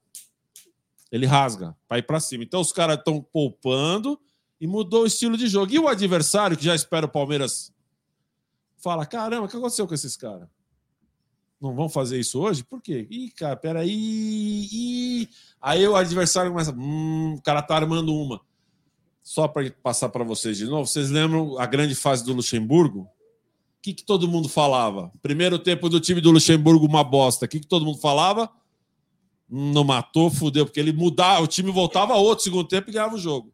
Ele 1.11 1.25
rasga 1.25 1.75
para 1.89 1.97
ir 1.97 2.03
para 2.03 2.21
cima. 2.21 2.45
Então 2.45 2.61
os 2.61 2.73
caras 2.73 2.99
estão 2.99 3.23
poupando 3.23 4.21
e 4.61 4.67
mudou 4.67 5.05
o 5.05 5.07
estilo 5.07 5.39
de 5.39 5.47
jogo. 5.47 5.73
E 5.73 5.79
o 5.79 5.89
adversário, 5.89 6.59
que 6.59 6.65
já 6.65 6.75
espera 6.75 7.07
o 7.07 7.09
Palmeiras, 7.09 7.73
fala: 8.77 9.07
caramba, 9.07 9.47
o 9.47 9.49
que 9.49 9.57
aconteceu 9.57 9.89
com 9.89 9.95
esses 9.95 10.15
caras? 10.15 10.47
Não 11.65 11.75
vão 11.75 11.89
fazer 11.89 12.21
isso 12.21 12.41
hoje? 12.41 12.63
Por 12.63 12.83
quê? 12.83 13.07
Ih, 13.11 13.31
cara, 13.31 13.57
peraí. 13.57 13.91
Ih. 13.91 15.29
Aí 15.61 15.87
o 15.89 15.97
adversário 15.97 16.51
começa: 16.51 16.73
hum, 16.73 17.37
o 17.39 17.43
cara 17.43 17.63
tá 17.63 17.77
armando 17.77 18.15
uma 18.15 18.41
só 19.25 19.49
para 19.49 19.69
passar 19.83 20.11
para 20.11 20.23
vocês 20.23 20.59
de 20.59 20.67
novo, 20.67 20.87
vocês 20.87 21.11
lembram 21.11 21.59
a 21.59 21.65
grande 21.65 21.95
fase 21.95 22.23
do 22.23 22.35
Luxemburgo? 22.35 23.01
O 23.01 23.09
que, 23.81 23.95
que 23.95 24.05
todo 24.05 24.29
mundo 24.29 24.51
falava? 24.51 25.11
Primeiro 25.23 25.59
tempo 25.59 25.89
do 25.89 25.99
time 25.99 26.21
do 26.21 26.31
Luxemburgo, 26.31 26.87
uma 26.87 27.03
bosta. 27.03 27.47
O 27.47 27.49
que, 27.49 27.61
que 27.61 27.67
todo 27.67 27.87
mundo 27.87 27.99
falava? 27.99 28.51
Não 29.49 29.83
matou, 29.83 30.31
fudeu, 30.31 30.67
porque 30.67 30.79
ele 30.79 30.93
mudava, 30.93 31.43
o 31.43 31.47
time 31.47 31.71
voltava 31.71 32.15
outro 32.15 32.45
segundo 32.45 32.69
tempo 32.69 32.91
e 32.91 32.93
ganhava 32.93 33.15
o 33.15 33.19
jogo. 33.19 33.53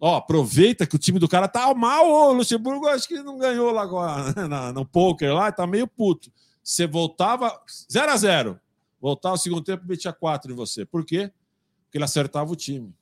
Ó, 0.00 0.16
aproveita 0.16 0.86
que 0.86 0.96
o 0.96 0.98
time 0.98 1.18
do 1.18 1.28
cara 1.28 1.48
tá 1.48 1.72
mal, 1.74 2.06
o 2.06 2.32
Luxemburgo 2.32 2.86
acho 2.86 3.08
que 3.08 3.22
não 3.22 3.36
ganhou 3.36 3.70
lá 3.70 3.82
agora, 3.82 4.32
no 4.72 4.86
poker 4.86 5.34
lá, 5.34 5.52
tá 5.52 5.66
meio 5.66 5.86
puto. 5.86 6.30
Você 6.68 6.86
voltava 6.86 7.60
0 7.90 8.12
a 8.12 8.16
0 8.16 8.60
voltava 9.00 9.36
o 9.36 9.38
segundo 9.38 9.62
tempo 9.62 9.84
e 9.84 9.88
metia 9.88 10.12
4 10.12 10.52
em 10.52 10.54
você. 10.54 10.84
Por 10.84 11.04
quê? 11.04 11.32
Porque 11.84 11.98
ele 11.98 12.04
acertava 12.04 12.50
o 12.52 12.56
time. 12.56 12.92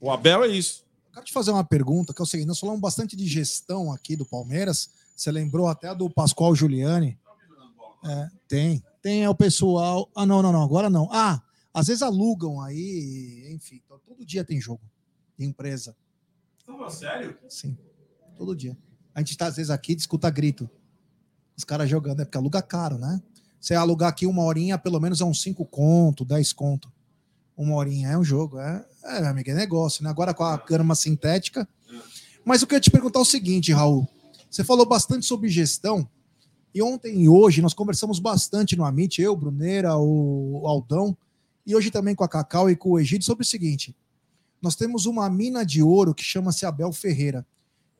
O 0.00 0.10
Abel 0.10 0.44
é 0.44 0.48
isso 0.48 0.84
quero 1.14 1.24
te 1.24 1.32
fazer 1.32 1.52
uma 1.52 1.64
pergunta, 1.64 2.12
que 2.12 2.20
é 2.20 2.24
o 2.24 2.26
seguinte: 2.26 2.48
nós 2.48 2.58
falamos 2.58 2.80
bastante 2.80 3.16
de 3.16 3.26
gestão 3.26 3.92
aqui 3.92 4.16
do 4.16 4.26
Palmeiras. 4.26 4.90
Você 5.14 5.30
lembrou 5.30 5.68
até 5.68 5.94
do 5.94 6.10
Pascoal 6.10 6.54
Giuliani? 6.54 7.18
É, 8.04 8.28
tem. 8.48 8.84
Tem 9.00 9.22
é 9.22 9.28
o 9.28 9.34
pessoal. 9.34 10.10
Ah, 10.14 10.26
não, 10.26 10.42
não, 10.42 10.52
não, 10.52 10.62
agora 10.62 10.90
não. 10.90 11.08
Ah, 11.12 11.40
às 11.72 11.86
vezes 11.86 12.02
alugam 12.02 12.60
aí, 12.60 13.48
enfim. 13.52 13.80
Então, 13.84 13.98
todo 14.04 14.24
dia 14.24 14.44
tem 14.44 14.60
jogo 14.60 14.82
de 15.38 15.44
empresa. 15.44 15.96
Fala 16.66 16.90
sério? 16.90 17.38
Sim, 17.48 17.76
todo 18.36 18.56
dia. 18.56 18.76
A 19.14 19.20
gente 19.20 19.30
está, 19.30 19.46
às 19.46 19.56
vezes, 19.56 19.70
aqui 19.70 19.92
escuta 19.92 20.28
grito. 20.30 20.68
Os 21.56 21.64
caras 21.64 21.88
jogando, 21.88 22.20
é 22.20 22.24
porque 22.24 22.38
aluga 22.38 22.60
caro, 22.60 22.98
né? 22.98 23.22
Você 23.60 23.74
alugar 23.74 24.10
aqui 24.10 24.26
uma 24.26 24.42
horinha, 24.42 24.76
pelo 24.76 25.00
menos 25.00 25.20
é 25.20 25.24
uns 25.24 25.40
5 25.42 25.64
conto, 25.66 26.24
10 26.24 26.52
conto 26.52 26.92
uma 27.56 27.74
horinha. 27.74 28.10
É 28.10 28.18
um 28.18 28.24
jogo, 28.24 28.58
é, 28.58 28.84
é 29.04 29.26
amigo, 29.26 29.50
é 29.50 29.54
negócio, 29.54 30.02
né? 30.02 30.10
Agora 30.10 30.34
com 30.34 30.44
a 30.44 30.56
grama 30.56 30.94
sintética. 30.94 31.68
Mas 32.44 32.60
eu 32.60 32.66
queria 32.66 32.80
te 32.80 32.90
perguntar 32.90 33.20
o 33.20 33.24
seguinte, 33.24 33.72
Raul. 33.72 34.08
Você 34.50 34.62
falou 34.62 34.86
bastante 34.86 35.26
sobre 35.26 35.48
gestão. 35.48 36.08
E 36.74 36.82
ontem 36.82 37.22
e 37.22 37.28
hoje 37.28 37.62
nós 37.62 37.72
conversamos 37.72 38.18
bastante 38.18 38.76
no 38.76 38.84
Amit, 38.84 39.22
eu, 39.22 39.36
Bruneira, 39.36 39.96
o 39.96 40.66
Aldão, 40.66 41.16
e 41.64 41.74
hoje 41.74 41.90
também 41.90 42.14
com 42.14 42.24
a 42.24 42.28
Cacau 42.28 42.68
e 42.68 42.74
com 42.74 42.90
o 42.90 42.98
Egídio, 42.98 43.24
sobre 43.24 43.44
o 43.44 43.46
seguinte: 43.46 43.94
nós 44.60 44.74
temos 44.74 45.06
uma 45.06 45.30
mina 45.30 45.64
de 45.64 45.82
ouro 45.82 46.14
que 46.14 46.24
chama-se 46.24 46.66
Abel 46.66 46.92
Ferreira. 46.92 47.46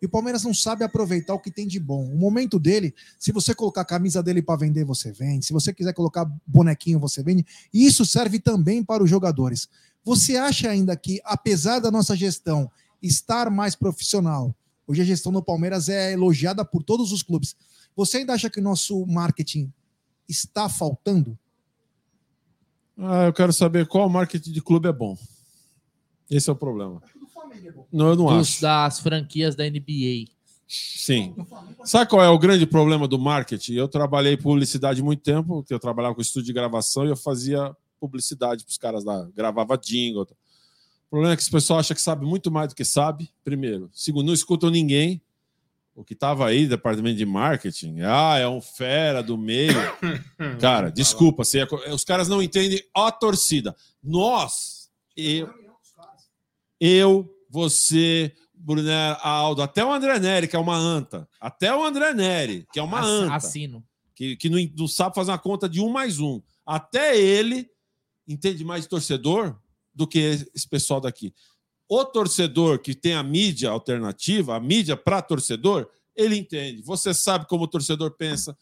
E 0.02 0.06
o 0.06 0.08
Palmeiras 0.08 0.42
não 0.42 0.52
sabe 0.52 0.84
aproveitar 0.84 1.34
o 1.34 1.40
que 1.40 1.50
tem 1.50 1.66
de 1.66 1.80
bom. 1.80 2.04
O 2.12 2.16
momento 2.16 2.58
dele, 2.58 2.94
se 3.18 3.32
você 3.32 3.54
colocar 3.54 3.82
a 3.82 3.86
camisa 3.86 4.22
dele 4.22 4.42
para 4.42 4.58
vender, 4.58 4.84
você 4.84 5.12
vende. 5.12 5.46
Se 5.46 5.52
você 5.52 5.72
quiser 5.72 5.94
colocar 5.94 6.30
bonequinho, 6.46 6.98
você 6.98 7.22
vende. 7.22 7.46
E 7.72 7.86
isso 7.86 8.04
serve 8.04 8.38
também 8.38 8.84
para 8.84 9.02
os 9.02 9.08
jogadores. 9.08 9.68
Você 10.04 10.36
acha 10.36 10.68
ainda 10.68 10.94
que, 10.96 11.20
apesar 11.24 11.78
da 11.78 11.90
nossa 11.90 12.14
gestão 12.14 12.70
estar 13.02 13.50
mais 13.50 13.74
profissional, 13.74 14.54
hoje 14.86 15.00
a 15.02 15.04
gestão 15.04 15.32
do 15.32 15.42
Palmeiras 15.42 15.88
é 15.88 16.12
elogiada 16.12 16.64
por 16.64 16.82
todos 16.82 17.10
os 17.12 17.22
clubes, 17.22 17.56
você 17.96 18.18
ainda 18.18 18.34
acha 18.34 18.50
que 18.50 18.60
o 18.60 18.62
nosso 18.62 19.06
marketing 19.06 19.72
está 20.28 20.68
faltando? 20.68 21.38
Ah, 22.98 23.24
eu 23.24 23.32
quero 23.32 23.52
saber 23.52 23.86
qual 23.86 24.08
marketing 24.08 24.52
de 24.52 24.60
clube 24.60 24.88
é 24.88 24.92
bom. 24.92 25.16
Esse 26.30 26.48
é 26.48 26.52
o 26.52 26.56
problema. 26.56 27.02
Não, 27.92 28.08
eu 28.08 28.16
não 28.16 28.26
Dos, 28.26 28.48
acho. 28.48 28.62
Das 28.62 29.00
franquias 29.00 29.54
da 29.54 29.64
NBA. 29.64 30.26
Sim. 30.66 31.34
Sabe 31.84 32.08
qual 32.10 32.22
é 32.22 32.28
o 32.28 32.38
grande 32.38 32.66
problema 32.66 33.06
do 33.06 33.18
marketing? 33.18 33.74
Eu 33.74 33.88
trabalhei 33.88 34.36
publicidade 34.36 35.02
muito 35.02 35.22
tempo, 35.22 35.64
eu 35.68 35.78
trabalhava 35.78 36.14
com 36.14 36.20
estúdio 36.20 36.46
de 36.46 36.52
gravação 36.52 37.04
e 37.04 37.10
eu 37.10 37.16
fazia 37.16 37.74
publicidade 38.00 38.64
para 38.64 38.70
os 38.70 38.78
caras 38.78 39.04
lá, 39.04 39.28
gravava 39.34 39.76
jingle. 39.76 40.22
O 40.22 41.10
problema 41.10 41.34
é 41.34 41.36
que 41.36 41.42
esse 41.42 41.50
pessoal 41.50 41.78
acha 41.78 41.94
que 41.94 42.02
sabe 42.02 42.26
muito 42.26 42.50
mais 42.50 42.68
do 42.68 42.74
que 42.74 42.84
sabe, 42.84 43.30
primeiro. 43.44 43.88
Segundo, 43.92 44.26
não 44.26 44.34
escutam 44.34 44.70
ninguém. 44.70 45.22
O 45.94 46.02
que 46.02 46.14
estava 46.14 46.48
aí, 46.48 46.66
departamento 46.66 47.16
de 47.16 47.24
marketing, 47.24 48.00
ah, 48.00 48.36
é 48.36 48.48
um 48.48 48.60
fera 48.60 49.22
do 49.22 49.38
meio. 49.38 49.72
Cara, 50.60 50.90
desculpa, 50.90 51.44
você, 51.44 51.62
os 51.92 52.02
caras 52.02 52.26
não 52.26 52.42
entendem 52.42 52.82
a 52.92 53.12
torcida. 53.12 53.76
Nós, 54.02 54.90
eu, 55.16 55.48
eu 56.80 57.33
você, 57.54 58.32
Brunner 58.52 59.16
Aldo, 59.24 59.62
até 59.62 59.84
o 59.84 59.92
André 59.92 60.18
Neri, 60.18 60.48
que 60.48 60.56
é 60.56 60.58
uma 60.58 60.76
anta. 60.76 61.28
Até 61.40 61.72
o 61.72 61.84
André 61.84 62.12
Neri, 62.12 62.66
que 62.72 62.80
é 62.80 62.82
uma 62.82 63.00
anta. 63.00 63.36
Assino. 63.36 63.84
Que, 64.12 64.34
que 64.34 64.50
não, 64.50 64.58
não 64.76 64.88
sabe 64.88 65.14
fazer 65.14 65.30
uma 65.30 65.38
conta 65.38 65.68
de 65.68 65.80
um 65.80 65.88
mais 65.88 66.18
um. 66.18 66.42
Até 66.66 67.16
ele 67.16 67.70
entende 68.26 68.64
mais 68.64 68.82
de 68.82 68.88
torcedor 68.88 69.56
do 69.94 70.04
que 70.04 70.18
esse 70.52 70.68
pessoal 70.68 71.00
daqui. 71.00 71.32
O 71.88 72.04
torcedor 72.04 72.80
que 72.80 72.92
tem 72.92 73.14
a 73.14 73.22
mídia 73.22 73.70
alternativa, 73.70 74.56
a 74.56 74.60
mídia 74.60 74.96
para 74.96 75.22
torcedor, 75.22 75.88
ele 76.16 76.36
entende. 76.36 76.82
Você 76.82 77.14
sabe 77.14 77.46
como 77.46 77.64
o 77.64 77.68
torcedor 77.68 78.10
pensa. 78.16 78.58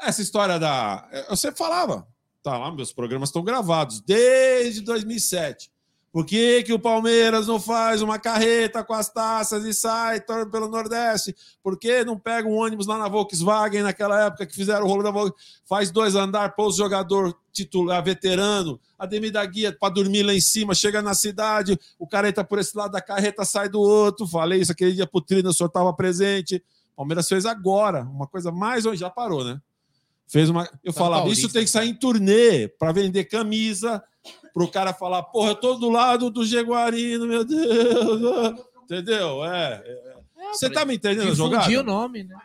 Essa 0.00 0.20
história 0.20 0.58
da. 0.58 1.08
Você 1.30 1.52
falava, 1.52 2.08
tá 2.42 2.58
lá, 2.58 2.72
meus 2.72 2.92
programas 2.92 3.28
estão 3.28 3.44
gravados 3.44 4.00
desde 4.00 4.80
2007. 4.80 5.70
Por 6.14 6.24
que, 6.24 6.62
que 6.62 6.72
o 6.72 6.78
Palmeiras 6.78 7.48
não 7.48 7.58
faz 7.58 8.00
uma 8.00 8.20
carreta 8.20 8.84
com 8.84 8.94
as 8.94 9.08
taças 9.08 9.64
e 9.64 9.74
sai 9.74 10.20
pelo 10.20 10.68
Nordeste? 10.68 11.34
Por 11.60 11.76
que 11.76 12.04
não 12.04 12.16
pega 12.16 12.48
um 12.48 12.54
ônibus 12.54 12.86
lá 12.86 12.96
na 12.96 13.08
Volkswagen, 13.08 13.82
naquela 13.82 14.26
época 14.26 14.46
que 14.46 14.54
fizeram 14.54 14.86
o 14.86 14.88
rolo 14.88 15.02
da 15.02 15.10
Volkswagen? 15.10 15.44
Faz 15.68 15.90
dois 15.90 16.14
andar, 16.14 16.54
pôs 16.54 16.74
o 16.74 16.78
jogador 16.78 17.36
titular, 17.52 18.00
veterano, 18.00 18.78
Ademir 18.96 19.32
da 19.32 19.44
Guia 19.44 19.76
para 19.76 19.92
dormir 19.92 20.22
lá 20.22 20.32
em 20.32 20.40
cima, 20.40 20.72
chega 20.72 21.02
na 21.02 21.14
cidade, 21.14 21.76
o 21.98 22.06
careta 22.06 22.44
por 22.44 22.60
esse 22.60 22.76
lado 22.76 22.92
da 22.92 23.00
carreta 23.00 23.44
sai 23.44 23.68
do 23.68 23.80
outro. 23.80 24.24
Falei 24.24 24.60
isso 24.60 24.70
aquele 24.70 24.92
dia 24.92 25.08
pro 25.08 25.20
Trina, 25.20 25.50
o 25.50 25.52
senhor 25.52 25.66
estava 25.66 25.92
presente. 25.92 26.62
Palmeiras 26.94 27.28
fez 27.28 27.44
agora, 27.44 28.02
uma 28.02 28.28
coisa 28.28 28.52
mais 28.52 28.86
onde 28.86 28.98
já 28.98 29.10
parou, 29.10 29.44
né? 29.44 29.60
Fez 30.28 30.48
uma. 30.48 30.70
Eu 30.84 30.92
falava, 30.92 31.28
isso 31.28 31.52
tem 31.52 31.64
que 31.64 31.70
sair 31.70 31.88
em 31.90 31.94
turnê 31.94 32.68
para 32.68 32.92
vender 32.92 33.24
camisa, 33.24 34.00
para 34.54 34.64
o 34.64 34.70
cara 34.70 34.94
falar, 34.94 35.24
porra, 35.24 35.50
eu 35.50 35.56
tô 35.56 35.74
do 35.74 35.90
lado 35.90 36.30
do 36.30 36.46
Jaguarino, 36.46 37.26
meu 37.26 37.44
Deus. 37.44 38.60
Entendeu? 38.84 39.44
É. 39.44 39.82
é. 39.84 40.14
Você 40.52 40.66
falei, 40.66 40.74
tá 40.74 40.84
me 40.84 40.94
entendendo 40.94 41.34
jogada? 41.34 41.80
o 41.80 41.82
nome, 41.82 42.22
né? 42.22 42.36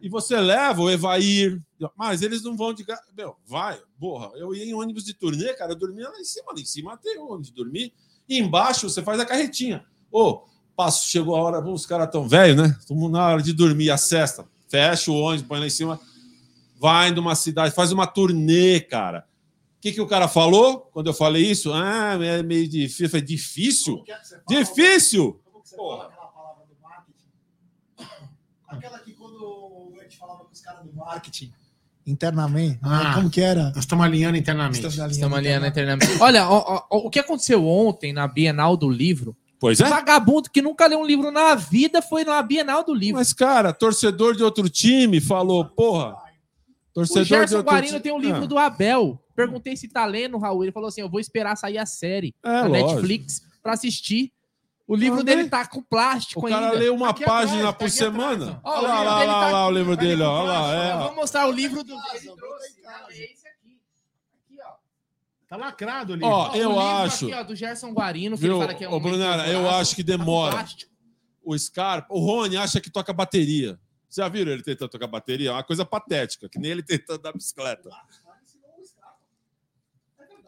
E 0.00 0.08
você 0.08 0.40
leva 0.40 0.80
o 0.80 0.90
Evair, 0.90 1.60
mas 1.94 2.22
eles 2.22 2.42
não 2.42 2.56
vão 2.56 2.72
de. 2.72 2.86
Meu, 3.14 3.36
vai, 3.46 3.78
porra. 3.98 4.30
Eu 4.34 4.54
ia 4.54 4.64
em 4.64 4.72
ônibus 4.72 5.04
de 5.04 5.12
turnê, 5.12 5.52
cara, 5.52 5.72
eu 5.72 5.76
dormia 5.76 6.08
lá 6.08 6.18
em 6.18 6.24
cima. 6.24 6.46
Lá 6.54 6.60
em 6.60 6.64
cima 6.64 6.96
tem 6.96 7.18
onde 7.18 7.52
dormir. 7.52 7.92
E 8.26 8.38
embaixo 8.38 8.88
você 8.88 9.02
faz 9.02 9.20
a 9.20 9.26
carretinha. 9.26 9.84
Ô, 10.10 10.44
passo, 10.74 11.06
chegou 11.06 11.36
a 11.36 11.42
hora, 11.42 11.60
os 11.60 11.84
caras 11.84 12.10
tão 12.10 12.26
velhos, 12.26 12.56
né? 12.56 12.76
Estamos 12.80 13.10
na 13.10 13.28
hora 13.28 13.42
de 13.42 13.52
dormir, 13.52 13.90
a 13.90 13.98
cesta. 13.98 14.48
Fecha 14.70 15.10
o 15.10 15.16
ônibus, 15.16 15.46
põe 15.46 15.60
lá 15.60 15.66
em 15.66 15.70
cima. 15.70 16.00
Vai 16.78 17.10
numa 17.10 17.34
cidade, 17.34 17.74
faz 17.74 17.92
uma 17.92 18.06
turnê, 18.06 18.80
cara. 18.80 19.28
O 19.80 19.82
que, 19.82 19.92
que 19.92 20.00
o 20.02 20.06
cara 20.06 20.28
falou 20.28 20.90
quando 20.92 21.06
eu 21.06 21.14
falei 21.14 21.42
isso? 21.42 21.72
Ah, 21.72 22.18
é 22.22 22.42
meio 22.42 22.68
difícil. 22.68 23.06
Eu 23.06 23.10
falei, 23.10 23.24
difícil? 23.24 24.04
Difícil? 24.46 25.40
Como 25.42 25.62
que 25.62 25.70
você 25.70 25.76
Porra. 25.76 25.96
fala 25.96 26.08
aquela 26.10 26.26
palavra 26.26 26.64
do 26.66 26.76
marketing? 26.82 27.24
Aquela 28.68 28.98
que 28.98 29.12
quando 29.14 29.94
a 29.98 30.02
gente 30.02 30.18
falava 30.18 30.44
com 30.44 30.52
os 30.52 30.60
caras 30.60 30.84
do 30.84 30.94
marketing 30.94 31.50
internamente, 32.06 32.74
né? 32.74 32.78
Ah. 32.82 33.14
como 33.14 33.30
que 33.30 33.40
era? 33.40 33.70
Nós 33.70 33.78
estamos 33.78 34.04
alinhando 34.04 34.36
internamente. 34.36 34.86
Estamos 34.86 35.38
alinhando 35.38 35.64
internamente. 35.64 36.20
Olha, 36.20 36.46
ó, 36.46 36.58
ó, 36.58 36.86
ó, 36.90 36.98
o 36.98 37.08
que 37.08 37.18
aconteceu 37.18 37.66
ontem 37.66 38.12
na 38.12 38.28
Bienal 38.28 38.76
do 38.76 38.90
Livro? 38.90 39.34
Pois 39.58 39.80
é. 39.80 39.88
vagabundo 39.88 40.50
que 40.50 40.60
nunca 40.60 40.86
leu 40.86 41.00
um 41.00 41.06
livro 41.06 41.30
na 41.30 41.54
vida 41.54 42.02
foi 42.02 42.22
na 42.22 42.42
Bienal 42.42 42.84
do 42.84 42.92
Livro. 42.92 43.16
Mas, 43.16 43.32
cara, 43.32 43.72
torcedor 43.72 44.36
de 44.36 44.42
outro 44.44 44.68
time 44.68 45.22
falou, 45.22 45.64
porra. 45.64 46.28
O 46.90 46.94
Torcedor 46.94 47.22
de 47.22 47.28
Gerson 47.28 47.60
Guarino 47.62 48.00
tem 48.00 48.12
um 48.12 48.18
livro 48.18 48.44
Ah, 48.44 48.46
do 48.46 48.58
Abel. 48.58 49.22
Perguntei 49.36 49.76
se 49.76 49.88
tá 49.88 50.04
lendo, 50.04 50.36
Raul. 50.38 50.64
Ele 50.64 50.72
falou 50.72 50.88
assim: 50.88 51.00
eu 51.00 51.08
vou 51.08 51.20
esperar 51.20 51.56
sair 51.56 51.78
a 51.78 51.86
série 51.86 52.34
É, 52.44 52.48
na 52.48 52.62
lógico. 52.66 52.88
Netflix 52.92 53.42
pra 53.62 53.72
assistir. 53.74 54.32
O 54.86 54.96
livro 54.96 55.20
Ah, 55.20 55.22
dele 55.22 55.44
né? 55.44 55.48
tá 55.48 55.64
com 55.66 55.80
plástico 55.80 56.40
O 56.44 56.48
cara 56.50 56.66
ainda. 56.66 56.78
lê 56.78 56.88
uma 56.90 57.10
Aqui 57.10 57.24
página 57.24 57.68
atrás, 57.68 57.76
por 57.76 57.90
semana. 57.90 58.60
ó. 58.64 58.70
Olha 58.72 58.80
o 58.80 58.82
lá, 58.82 58.98
livro 58.98 59.04
lá, 59.06 59.18
dele 59.20 59.30
lá, 59.32 59.40
tá 59.40 59.50
lá, 59.52 59.66
o 59.66 59.70
livro 59.70 59.96
dele, 59.96 60.22
ó. 60.22 60.32
Olha 60.42 60.52
lá, 60.52 60.74
é, 60.74 60.92
Eu 60.92 60.98
vou 61.04 61.14
mostrar 61.14 61.48
o 61.48 61.52
livro 61.52 61.84
do. 61.84 61.94
casa, 61.96 62.16
Ele 62.16 62.26
eu 62.28 62.36
vou 62.36 62.48
trouxe. 62.48 62.72
em 62.78 62.82
casa. 62.82 63.06
É 63.12 63.32
esse 63.32 63.46
aqui. 63.46 63.80
Aqui, 64.34 64.58
ó. 64.66 64.72
Tá 65.48 65.56
lacrado 65.56 66.12
ali. 66.14 66.24
Ó, 66.24 66.28
Ó, 66.28 66.50
o 66.50 66.56
eu 66.56 66.68
livro 66.70 66.80
acho. 66.80 67.26
Aqui, 67.26 67.34
ó, 67.34 67.42
do 67.44 67.54
Gerson 67.54 67.92
Guarino, 67.92 68.36
que 68.36 68.42
Viu, 68.42 68.56
ele 68.56 68.60
fala 68.62 68.74
que 68.74 68.84
é 68.84 68.88
um. 68.88 68.92
ô, 68.94 68.98
Brunera, 69.00 69.46
eu 69.48 69.70
acho 69.70 69.94
que 69.94 70.02
tá 70.02 70.16
demora. 70.16 70.52
plástico. 70.56 70.90
O 71.44 71.56
Scarpa, 71.56 72.12
o 72.12 72.18
Rony 72.18 72.56
acha 72.56 72.80
que 72.80 72.90
toca 72.90 73.12
bateria. 73.12 73.78
Vocês 74.10 74.24
já 74.24 74.28
viram 74.28 74.50
ele 74.52 74.62
tentando 74.62 74.88
tocar 74.88 75.06
bateria? 75.06 75.50
É 75.50 75.52
uma 75.52 75.62
coisa 75.62 75.84
patética, 75.84 76.48
que 76.48 76.58
nem 76.58 76.72
ele 76.72 76.82
tentando 76.82 77.22
dar 77.22 77.32
bicicleta. 77.32 77.88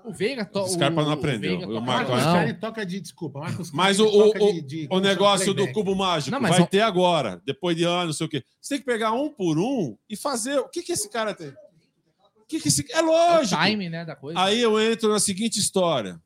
O 0.04 0.12
Veiga 0.12 0.44
to... 0.44 0.62
O 0.62 0.68
Scarpa 0.68 1.02
não 1.04 1.12
aprendeu. 1.12 1.58
O 1.58 1.60
toca- 1.60 1.80
Marco- 1.80 2.10
Marcos 2.10 2.60
toca 2.60 2.84
de. 2.84 3.00
Desculpa, 3.00 3.38
Marcos 3.38 3.70
Mas 3.70 4.00
o, 4.00 4.06
o, 4.06 4.32
toca 4.32 4.44
o- 4.44 4.52
de- 4.54 4.62
de- 4.62 4.88
o 4.90 4.98
negócio 4.98 5.54
do 5.54 5.70
cubo 5.72 5.94
mágico 5.94 6.32
Não, 6.32 6.48
vai 6.48 6.60
o- 6.60 6.66
ter 6.66 6.80
agora, 6.80 7.40
depois 7.46 7.76
de 7.76 7.84
anos, 7.84 8.06
não 8.06 8.12
sei 8.14 8.26
o 8.26 8.28
quê. 8.28 8.44
Você 8.60 8.74
tem 8.74 8.80
que 8.80 8.84
pegar 8.84 9.12
um 9.12 9.30
por 9.30 9.56
um 9.60 9.96
e 10.10 10.16
fazer. 10.16 10.58
O 10.58 10.68
que, 10.68 10.82
que 10.82 10.90
esse 10.92 11.08
cara 11.08 11.32
tem? 11.32 11.50
O 11.50 12.44
que, 12.48 12.58
que 12.58 12.66
esse. 12.66 12.84
É 12.92 12.96
É 12.98 13.02
o 13.02 13.06
lógico. 13.06 13.62
time, 13.62 13.88
né, 13.88 14.04
da 14.04 14.16
coisa. 14.16 14.40
Aí 14.40 14.60
eu 14.60 14.80
entro 14.80 15.08
na 15.08 15.20
seguinte 15.20 15.60
história. 15.60 16.20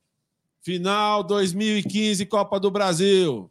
Final 0.63 1.23
2015, 1.23 2.25
Copa 2.25 2.59
do 2.59 2.71
Brasil. 2.71 3.51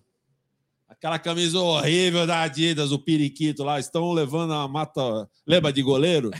Aquela 0.97 1.19
camisa 1.19 1.59
horrível 1.59 2.25
da 2.25 2.41
Adidas, 2.41 2.91
o 2.91 2.97
periquito 2.97 3.63
lá, 3.63 3.79
estão 3.79 4.11
levando 4.11 4.53
a 4.53 4.67
mata 4.67 5.29
leva 5.45 5.71
de 5.71 5.83
goleiro. 5.83 6.31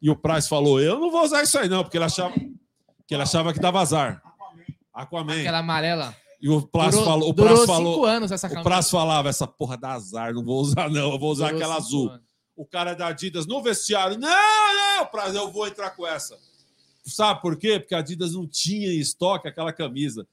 E 0.00 0.10
o 0.10 0.16
Price 0.16 0.48
falou: 0.48 0.80
"Eu 0.80 0.98
não 0.98 1.10
vou 1.10 1.22
usar 1.22 1.42
isso 1.42 1.58
aí 1.58 1.68
não, 1.68 1.82
porque 1.84 1.96
ele 1.96 2.04
achava 2.04 2.34
que 2.34 3.14
ele 3.14 3.22
achava 3.22 3.52
que 3.52 3.60
dava 3.60 3.80
azar". 3.80 4.20
Aquaman. 4.92 5.40
Aquela 5.40 5.58
amarela. 5.58 6.16
E 6.40 6.48
o 6.48 6.60
durou 6.60 7.04
falou, 7.04 7.30
o 7.30 7.36
cinco 7.36 7.66
falou, 7.66 8.04
anos 8.04 8.32
essa 8.32 8.48
o 8.48 8.50
camisa. 8.50 8.68
Price 8.68 8.90
falava 8.90 9.28
essa 9.28 9.46
porra 9.46 9.76
dá 9.76 9.92
azar, 9.92 10.34
não 10.34 10.42
vou 10.42 10.60
usar 10.60 10.90
não, 10.90 11.12
eu 11.12 11.18
vou 11.18 11.30
usar 11.30 11.50
Durou 11.50 11.60
aquela 11.60 11.76
azul. 11.76 12.08
anos. 12.08 12.22
O 12.56 12.66
cara 12.66 12.94
da 12.94 13.06
Adidas 13.06 13.46
no 13.46 13.62
vestiário, 13.62 14.18
não, 14.18 14.28
não, 14.28 15.06
Price, 15.06 15.36
eu 15.36 15.52
vou 15.52 15.68
entrar 15.68 15.90
com 15.90 16.04
essa. 16.04 16.36
Sabe 17.04 17.40
por 17.40 17.56
quê? 17.56 17.78
Porque 17.78 17.94
a 17.94 17.98
Adidas 17.98 18.34
não 18.34 18.46
tinha 18.46 18.88
em 18.88 18.98
estoque 18.98 19.46
aquela 19.46 19.72
camisa. 19.72 20.26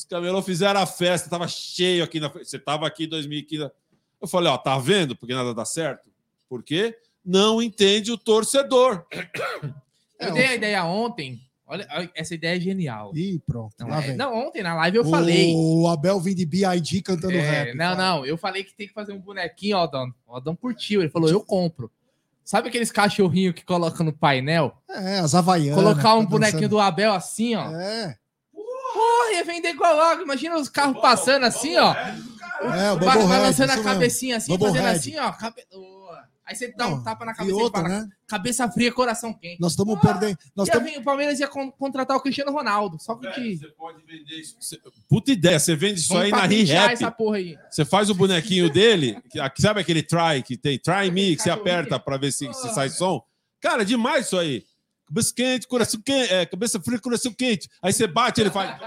Os 0.00 0.04
camelô 0.06 0.40
fizeram 0.40 0.80
a 0.80 0.86
festa, 0.86 1.28
tava 1.28 1.46
cheio 1.46 2.02
aqui 2.02 2.18
na. 2.18 2.28
Você 2.28 2.58
tava 2.58 2.86
aqui 2.86 3.04
em 3.04 3.08
2015. 3.08 3.70
Eu 4.20 4.26
falei, 4.26 4.50
ó, 4.50 4.56
tá 4.56 4.78
vendo? 4.78 5.14
Porque 5.14 5.34
nada 5.34 5.52
dá 5.52 5.64
certo. 5.66 6.08
Por 6.48 6.62
quê? 6.62 6.96
Não 7.22 7.60
entende 7.60 8.10
o 8.10 8.16
torcedor. 8.16 9.04
Eu 10.18 10.32
dei 10.32 10.46
a 10.46 10.54
ideia 10.54 10.84
ontem. 10.84 11.38
Olha, 11.66 11.86
essa 12.14 12.34
ideia 12.34 12.56
é 12.56 12.60
genial. 12.60 13.12
Ih, 13.14 13.38
pronto. 13.46 13.74
Não, 13.78 13.88
lá 13.88 13.98
é- 14.02 14.06
vem. 14.08 14.16
não, 14.16 14.34
ontem 14.34 14.62
na 14.62 14.74
live 14.74 14.96
eu 14.96 15.04
falei. 15.04 15.54
O 15.54 15.86
Abel 15.86 16.18
vem 16.18 16.34
de 16.34 16.44
B.I.D. 16.46 17.02
cantando 17.02 17.34
É, 17.34 17.40
rap. 17.40 17.74
não, 17.76 17.84
fala. 17.94 17.96
não, 17.96 18.26
eu 18.26 18.36
falei 18.38 18.64
que 18.64 18.74
tem 18.74 18.88
que 18.88 18.94
fazer 18.94 19.12
um 19.12 19.20
bonequinho, 19.20 19.76
ó, 19.76 19.82
Adão. 19.84 20.12
O 20.26 20.34
Adão 20.34 20.56
curtiu. 20.56 21.00
Ele 21.02 21.10
falou, 21.10 21.28
eu 21.28 21.40
compro. 21.44 21.90
Sabe 22.42 22.68
aqueles 22.68 22.90
cachorrinhos 22.90 23.54
que 23.54 23.64
colocam 23.64 24.04
no 24.04 24.12
painel? 24.12 24.76
É, 24.88 25.18
as 25.20 25.34
Havaianas. 25.34 25.74
Colocar 25.76 26.14
um 26.16 26.24
tá 26.24 26.30
bonequinho 26.30 26.62
dançando. 26.62 26.70
do 26.70 26.80
Abel 26.80 27.12
assim, 27.12 27.54
ó. 27.54 27.70
É, 27.70 28.16
Porra, 28.92 29.32
ia 29.32 29.44
vender 29.44 29.70
igual 29.70 29.94
logo. 29.96 30.22
Imagina 30.22 30.56
os 30.58 30.68
carros 30.68 31.00
passando 31.00 31.44
assim, 31.44 31.76
ó. 31.76 31.94
é, 31.94 32.92
o 32.92 32.98
Bobo 32.98 33.26
balançando 33.28 33.72
Red, 33.72 33.80
a 33.80 33.84
cabecinha 33.84 34.36
assim, 34.36 34.52
Bubble 34.52 34.68
fazendo 34.68 34.84
Head. 34.86 34.98
assim, 34.98 35.18
ó. 35.18 35.32
cabe- 35.32 35.64
Ô, 35.72 36.00
Aí 36.46 36.56
você 36.56 36.66
dá 36.76 36.88
um 36.88 37.00
tapa 37.00 37.24
na 37.24 37.30
E 37.30 37.34
cabeça 37.36 37.56
e, 37.56 37.62
outra, 37.62 37.80
fala, 37.82 37.94
né? 38.00 38.08
cabeça 38.26 38.68
fria, 38.72 38.90
coração 38.90 39.32
quente. 39.32 39.60
Nós 39.60 39.70
estamos 39.70 40.00
perdendo. 40.00 40.36
Nós 40.56 40.66
estamos 40.66 40.90
vir- 40.90 40.98
o 40.98 41.04
Palmeiras 41.04 41.38
ia 41.38 41.46
con- 41.46 41.70
contratar 41.70 42.16
o 42.16 42.20
Cristiano 42.20 42.50
Ronaldo. 42.50 42.98
Só 43.00 43.14
que 43.14 43.28
Velho, 43.28 43.56
Você 43.56 43.68
pode 43.68 44.02
vender 44.04 44.34
isso. 44.34 44.56
Você- 44.60 44.80
Puta 45.08 45.30
ideia, 45.30 45.60
você 45.60 45.76
vende 45.76 46.00
isso 46.00 46.08
vamos 46.08 46.24
aí 46.24 46.30
na 46.32 46.38
aí. 47.34 47.56
Você 47.70 47.84
faz 47.84 48.10
o 48.10 48.16
bonequinho 48.16 48.68
dele, 48.68 49.16
que- 49.30 49.38
sabe 49.62 49.80
aquele 49.80 50.02
try 50.02 50.42
que 50.44 50.56
tem? 50.56 50.76
Try 50.76 51.08
me, 51.12 51.36
que 51.36 51.42
você 51.42 51.50
aperta 51.50 52.00
para 52.00 52.16
ver 52.16 52.32
se, 52.32 52.52
se 52.52 52.74
sai 52.74 52.88
som. 52.88 53.22
Cara, 53.60 53.84
demais 53.84 54.26
isso 54.26 54.36
aí. 54.36 54.64
Cabeça 55.10 55.34
quente, 55.34 55.66
coração 55.66 56.00
quente, 56.00 56.32
é, 56.32 56.46
cabeça 56.46 56.80
fria, 56.80 57.00
coração 57.00 57.32
quente. 57.32 57.68
Aí 57.82 57.92
você 57.92 58.06
bate, 58.06 58.40
ele 58.40 58.50
faz. 58.50 58.78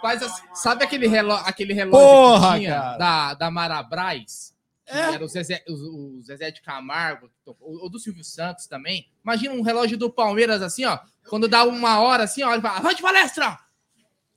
Faz 0.00 0.22
as- 0.22 0.42
sabe 0.54 0.84
aquele 0.84 1.08
relógio, 1.08 1.44
aquele 1.46 1.72
relógio 1.74 2.06
Porra, 2.06 2.52
que 2.52 2.58
tinha 2.60 2.74
cara. 2.80 2.96
da, 2.96 3.34
da 3.34 3.50
Marabras? 3.50 4.54
É. 4.86 5.14
Era 5.14 5.24
o 5.24 5.28
Zezé, 5.28 5.64
o, 5.66 6.18
o 6.18 6.22
Zezé 6.22 6.50
de 6.52 6.60
Camargo, 6.62 7.28
o, 7.46 7.86
o 7.86 7.88
do 7.88 7.98
Silvio 7.98 8.22
Santos 8.22 8.66
também. 8.66 9.08
Imagina 9.24 9.54
um 9.54 9.62
relógio 9.62 9.96
do 9.98 10.10
Palmeiras 10.10 10.62
assim, 10.62 10.84
ó. 10.84 10.98
Quando 11.28 11.48
dá 11.48 11.64
uma 11.64 11.98
hora 12.00 12.24
assim, 12.24 12.42
ó, 12.42 12.52
ele 12.52 12.62
fala, 12.62 12.80
vai 12.80 12.94
de 12.94 13.02
palestra! 13.02 13.58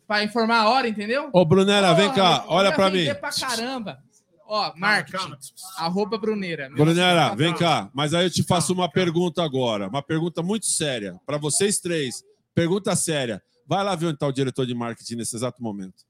Pra 0.08 0.24
informar 0.24 0.62
a 0.62 0.70
hora, 0.70 0.88
entendeu? 0.88 1.30
Ô, 1.34 1.44
Brunera, 1.46 1.94
vem 1.94 2.12
cá, 2.14 2.46
olha 2.48 2.72
pra 2.72 2.90
mim. 2.90 3.14
Pra 3.16 3.30
caramba. 3.30 4.02
Ó, 4.48 4.74
marketing. 4.78 5.18
Calma, 5.18 5.38
Arroba 5.78 6.18
Bruneira. 6.18 6.70
Brunera, 6.70 7.36
vem 7.36 7.54
cá. 7.54 7.90
Mas 7.94 8.14
aí 8.14 8.26
eu 8.26 8.30
te 8.30 8.44
faço 8.44 8.72
uma 8.74 8.90
pergunta 8.90 9.44
agora. 9.44 9.90
Uma 9.90 10.02
pergunta 10.02 10.42
muito 10.42 10.66
séria. 10.66 11.20
Para 11.26 11.38
vocês 11.38 11.80
três. 11.80 12.24
Pergunta 12.56 12.96
séria. 12.96 13.44
Vai 13.68 13.84
lá 13.84 13.94
ver 13.96 14.06
onde 14.08 14.16
está 14.16 14.26
o 14.26 14.32
diretor 14.32 14.66
de 14.66 14.74
marketing 14.74 15.16
nesse 15.16 15.36
exato 15.36 15.62
momento. 15.62 16.07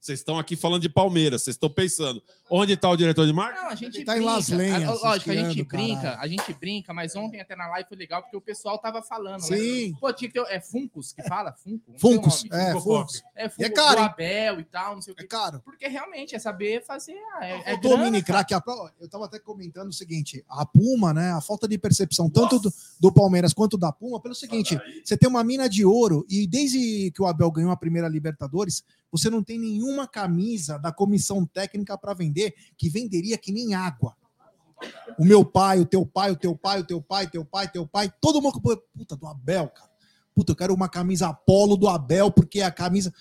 Vocês 0.00 0.20
estão 0.20 0.38
aqui 0.38 0.54
falando 0.56 0.82
de 0.82 0.88
Palmeiras. 0.88 1.42
Vocês 1.42 1.54
estão 1.56 1.68
pensando. 1.68 2.22
Onde 2.48 2.72
está 2.72 2.88
o 2.88 2.96
diretor 2.96 3.26
de 3.26 3.32
marketing? 3.32 3.62
Não, 3.62 3.70
a 3.70 3.74
gente 3.74 3.96
Ele 3.98 4.04
tá 4.04 4.16
em. 4.16 4.20
Las 4.22 4.48
Lenhas, 4.48 4.84
A- 4.84 5.08
Lógico, 5.08 5.30
a 5.30 5.34
gente 5.34 5.62
brinca, 5.64 6.00
caralho. 6.02 6.20
a 6.22 6.26
gente 6.28 6.54
brinca, 6.54 6.94
mas 6.94 7.14
ontem 7.16 7.40
até 7.40 7.54
na 7.56 7.66
live 7.68 7.88
foi 7.88 7.98
legal 7.98 8.22
porque 8.22 8.36
o 8.36 8.40
pessoal 8.40 8.78
tava 8.78 9.02
falando, 9.02 9.42
né? 9.42 9.56
Sim. 9.56 9.94
Pô, 10.00 10.10
tinha 10.12 10.30
que 10.30 10.40
ter. 10.40 10.46
É 10.54 10.60
Funcos 10.60 11.12
que 11.12 11.22
fala? 11.24 11.52
Funko? 11.52 11.92
O 11.94 11.98
Funcos. 11.98 12.44
É, 12.50 12.72
Funcos. 12.72 13.22
É 13.34 13.48
Funko 13.48 13.64
é 13.64 13.70
caro? 13.70 14.00
Abel 14.00 14.60
e 14.60 14.64
tal, 14.64 14.94
não 14.94 15.02
sei 15.02 15.12
o 15.12 15.16
É 15.18 15.22
quê. 15.22 15.26
caro. 15.26 15.60
Porque 15.64 15.86
realmente 15.88 16.34
é 16.34 16.38
saber 16.38 16.82
fazer. 16.86 17.16
ah, 17.34 17.46
É, 17.46 17.50
é 17.58 17.62
Faltou 17.72 17.90
o 17.92 17.94
grana, 17.96 18.10
mini 18.10 18.22
cara. 18.22 18.44
crack. 18.44 18.54
a- 18.54 18.92
Eu 19.00 19.08
tava 19.10 19.26
até 19.26 19.38
comentando 19.38 19.88
o 19.88 19.92
seguinte: 19.92 20.42
a 20.48 20.64
Puma, 20.64 21.12
né? 21.12 21.32
A 21.32 21.40
falta 21.40 21.66
de 21.68 21.76
percepção 21.76 22.30
tanto 22.30 22.58
do, 22.60 22.72
do 23.00 23.12
Palmeiras 23.12 23.52
quanto 23.52 23.76
da 23.76 23.92
Puma, 23.92 24.20
pelo 24.20 24.34
seguinte: 24.34 24.78
você 25.04 25.16
tem 25.18 25.28
uma 25.28 25.44
mina 25.44 25.68
de 25.68 25.84
ouro 25.84 26.24
e 26.30 26.46
desde 26.46 27.10
que 27.10 27.20
o 27.20 27.26
Abel 27.26 27.50
ganhou 27.50 27.70
a 27.72 27.76
primeira 27.76 28.08
Libertadores, 28.08 28.82
você 29.10 29.28
não 29.30 29.42
tem 29.42 29.58
nenhuma 29.88 30.06
camisa 30.06 30.78
da 30.78 30.92
comissão 30.92 31.44
técnica 31.46 31.96
para 31.96 32.14
vender 32.14 32.54
que 32.76 32.88
venderia 32.88 33.38
que 33.38 33.50
nem 33.52 33.74
água. 33.74 34.14
O 35.18 35.24
meu 35.24 35.44
pai, 35.44 35.80
o 35.80 35.86
teu 35.86 36.06
pai, 36.06 36.30
o 36.30 36.36
teu 36.36 36.54
pai, 36.54 36.80
o 36.80 36.84
teu 36.84 37.00
pai, 37.02 37.28
teu 37.28 37.44
pai, 37.44 37.68
teu 37.68 37.86
pai, 37.86 38.12
todo 38.20 38.40
mundo. 38.40 38.60
Puta, 38.60 39.16
do 39.16 39.26
Abel, 39.26 39.68
cara. 39.68 39.90
Puta, 40.34 40.52
eu 40.52 40.56
quero 40.56 40.72
uma 40.74 40.88
camisa 40.88 41.28
Apolo 41.28 41.76
do 41.76 41.88
Abel, 41.88 42.30
porque 42.30 42.60
é 42.60 42.64
a 42.64 42.70
camisa. 42.70 43.12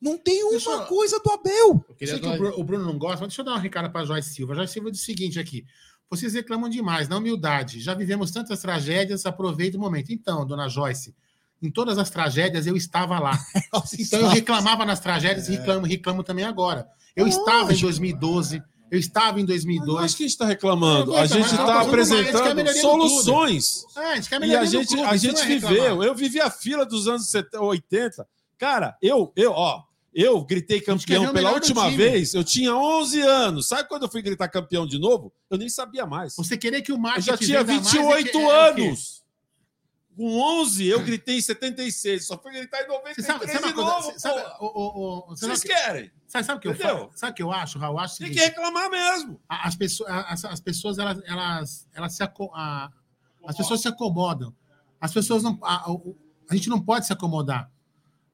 Não 0.00 0.18
tem 0.18 0.42
uma 0.44 0.54
eu- 0.54 0.86
coisa 0.86 1.18
do 1.20 1.30
Abel. 1.30 1.54
Eu 1.54 1.84
Eu 1.88 1.94
queria 1.94 2.14
sei 2.14 2.20
que 2.20 2.26
o 2.26 2.28
dois- 2.28 2.38
Bruno, 2.40 2.58
o 2.58 2.64
Bruno 2.64 2.84
não 2.84 2.98
gosta, 2.98 3.20
mas 3.20 3.28
deixa 3.28 3.40
eu 3.40 3.44
dar 3.46 3.52
uma 3.52 3.60
recada 3.60 3.88
para 3.88 4.04
Joyce 4.04 4.34
Silva. 4.34 4.54
Joyce 4.54 4.74
Silva 4.74 4.90
diz 4.90 5.00
o 5.00 5.04
seguinte 5.04 5.38
aqui: 5.38 5.64
vocês 6.10 6.34
reclamam 6.34 6.68
demais, 6.68 7.08
na 7.08 7.16
humildade. 7.16 7.80
Já 7.80 7.94
vivemos 7.94 8.30
tantas 8.30 8.60
tragédias, 8.60 9.24
aproveita 9.24 9.78
o 9.78 9.80
momento. 9.80 10.10
Então, 10.12 10.44
dona 10.44 10.68
Joyce, 10.68 11.14
em 11.62 11.70
todas 11.70 11.98
as 11.98 12.10
tragédias 12.10 12.66
eu 12.66 12.76
estava 12.76 13.18
lá. 13.18 13.38
Então 13.98 14.20
eu 14.20 14.28
reclamava 14.28 14.84
nas 14.84 15.00
tragédias 15.00 15.48
e 15.48 15.52
reclamo, 15.52 15.86
reclamo 15.86 16.22
também 16.24 16.44
agora. 16.44 16.86
Eu 17.14 17.26
estava 17.26 17.60
em 17.72 17.80
Lógico. 17.80 17.82
2012, 17.82 18.62
eu 18.90 18.98
estava 18.98 19.38
em 19.38 19.42
Não 19.42 19.46
2002. 19.48 20.04
acho 20.04 20.16
que 20.16 20.22
a 20.22 20.26
gente 20.26 20.32
está 20.32 20.46
reclamando. 20.46 21.14
A 21.16 21.26
gente 21.26 21.40
mas 21.42 21.52
está 21.52 21.80
apresentando 21.80 22.64
no 22.64 22.72
soluções. 22.74 23.84
É, 23.96 24.00
a 24.12 24.14
gente 24.16 24.28
quer 24.28 24.42
E 24.42 24.56
a 24.56 24.64
gente, 24.64 24.88
clube, 24.88 25.02
a 25.04 25.16
gente 25.16 25.40
é 25.40 25.46
viveu. 25.46 26.02
Eu 26.02 26.14
vivi 26.14 26.40
a 26.40 26.50
fila 26.50 26.84
dos 26.84 27.06
anos 27.06 27.28
70, 27.30 27.60
80. 27.62 28.26
Cara, 28.58 28.96
eu, 29.02 29.32
eu, 29.36 29.52
ó, 29.52 29.82
Eu 30.12 30.42
gritei 30.44 30.80
campeão 30.80 31.32
pela 31.32 31.52
última 31.52 31.88
vez, 31.90 32.34
eu 32.34 32.42
tinha 32.42 32.74
11 32.74 33.20
anos. 33.20 33.68
Sabe 33.68 33.88
quando 33.88 34.02
eu 34.04 34.08
fui 34.10 34.20
gritar 34.22 34.48
campeão 34.48 34.84
de 34.86 34.98
novo? 34.98 35.32
Eu 35.48 35.56
nem 35.56 35.68
sabia 35.68 36.04
mais. 36.04 36.34
Você 36.36 36.56
querer 36.56 36.82
que 36.82 36.90
o 36.92 36.96
Eu 36.96 37.00
marketing 37.00 37.26
já 37.26 37.36
tinha 37.36 37.62
venda 37.62 37.82
mais 37.82 37.92
28 37.92 38.28
é 38.28 38.32
que- 38.32 38.38
é 38.38 38.86
anos. 38.88 39.19
Com 40.20 40.38
11, 40.60 40.86
eu 40.86 41.00
gritei 41.02 41.38
em 41.38 41.40
76. 41.40 42.26
Só 42.26 42.36
fui 42.36 42.52
gritar 42.52 42.82
em 42.82 42.86
Você 43.14 43.22
sabe, 43.22 43.46
93 43.46 43.52
sabe 43.60 43.68
de 43.68 43.72
coisa? 43.74 43.90
novo. 43.90 44.20
Sabe, 44.20 44.40
o, 44.60 44.66
o, 44.66 45.18
o, 45.18 45.26
você 45.28 45.46
Vocês 45.46 45.62
querem? 45.62 46.10
sabe, 46.26 46.44
sabe 46.44 46.58
o 46.58 46.60
que 46.60 46.68
eu 46.68 46.74
falo? 46.74 47.10
Sabe 47.14 47.32
o 47.32 47.34
que 47.36 47.42
eu 47.42 47.50
acho, 47.50 47.78
Raul? 47.78 47.98
Acho 47.98 48.18
Tem 48.18 48.30
que 48.30 48.38
reclamar 48.38 48.90
mesmo. 48.90 49.40
as 49.48 49.74
pessoas, 49.76 50.10
as, 50.10 50.44
as 50.44 50.60
pessoas 50.60 50.98
elas, 50.98 51.22
elas, 51.24 51.88
elas 51.94 52.12
se 52.14 52.22
aco- 52.22 52.50
a- 52.54 52.90
as 53.46 53.56
pessoas 53.56 53.80
se 53.80 53.88
acomodam. 53.88 54.54
As 55.00 55.10
pessoas 55.10 55.42
não, 55.42 55.58
a, 55.62 55.86
a 56.50 56.54
gente 56.54 56.68
não 56.68 56.78
pode 56.82 57.06
se 57.06 57.12
acomodar. 57.14 57.70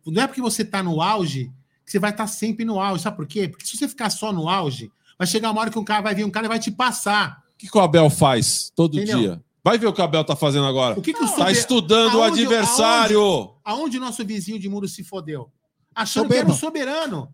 Não 0.05 0.23
é 0.23 0.27
porque 0.27 0.41
você 0.43 0.63
está 0.63 0.83
no 0.83 1.01
auge 1.01 1.53
que 1.85 1.93
você 1.93 2.01
vai 2.01 2.11
estar 2.11 2.27
sempre 2.27 2.65
no 2.65 2.81
auge. 2.81 3.05
Sabe 3.05 3.17
por 3.17 3.29
quê? 3.29 3.47
Porque 3.49 3.65
se 3.65 3.77
você 3.77 3.87
ficar 3.87 4.11
só 4.11 4.33
no 4.33 4.49
auge, 4.49 4.91
vai 5.17 5.27
chegar 5.29 5.53
uma 5.53 5.61
hora 5.61 5.71
que 5.71 5.79
um 5.79 5.85
cara 5.85 6.01
vai 6.03 6.17
vir 6.17 6.25
um 6.25 6.31
cara 6.33 6.47
e 6.47 6.49
vai 6.49 6.59
te 6.59 6.73
passar. 6.73 7.45
O 7.55 7.59
que, 7.59 7.69
que 7.71 7.79
o 7.79 7.81
Abel 7.81 8.11
faz 8.11 8.73
todo 8.75 8.97
Entendeu? 8.99 9.19
dia? 9.21 9.45
Vai 9.67 9.79
ver 9.79 9.89
o 9.89 9.93
que 9.93 10.01
o 10.01 10.05
Abel 10.05 10.23
tá 10.23 10.37
fazendo 10.37 10.65
agora. 10.65 10.97
O 10.97 11.03
que, 11.03 11.13
que 11.13 11.25
o 11.25 11.29
Tá 11.35 11.51
estudando 11.51 12.15
o 12.15 12.23
Aonde- 12.23 12.43
adversário. 12.43 13.51
Aonde 13.65 13.99
o 13.99 14.01
nosso 14.01 14.25
vizinho 14.25 14.61
de 14.61 14.69
muro 14.69 14.87
se 14.87 15.03
fodeu? 15.03 15.51
Achando 15.93 16.29
que 16.29 16.37
era 16.37 16.49
o 16.49 16.55
soberano. 16.55 17.29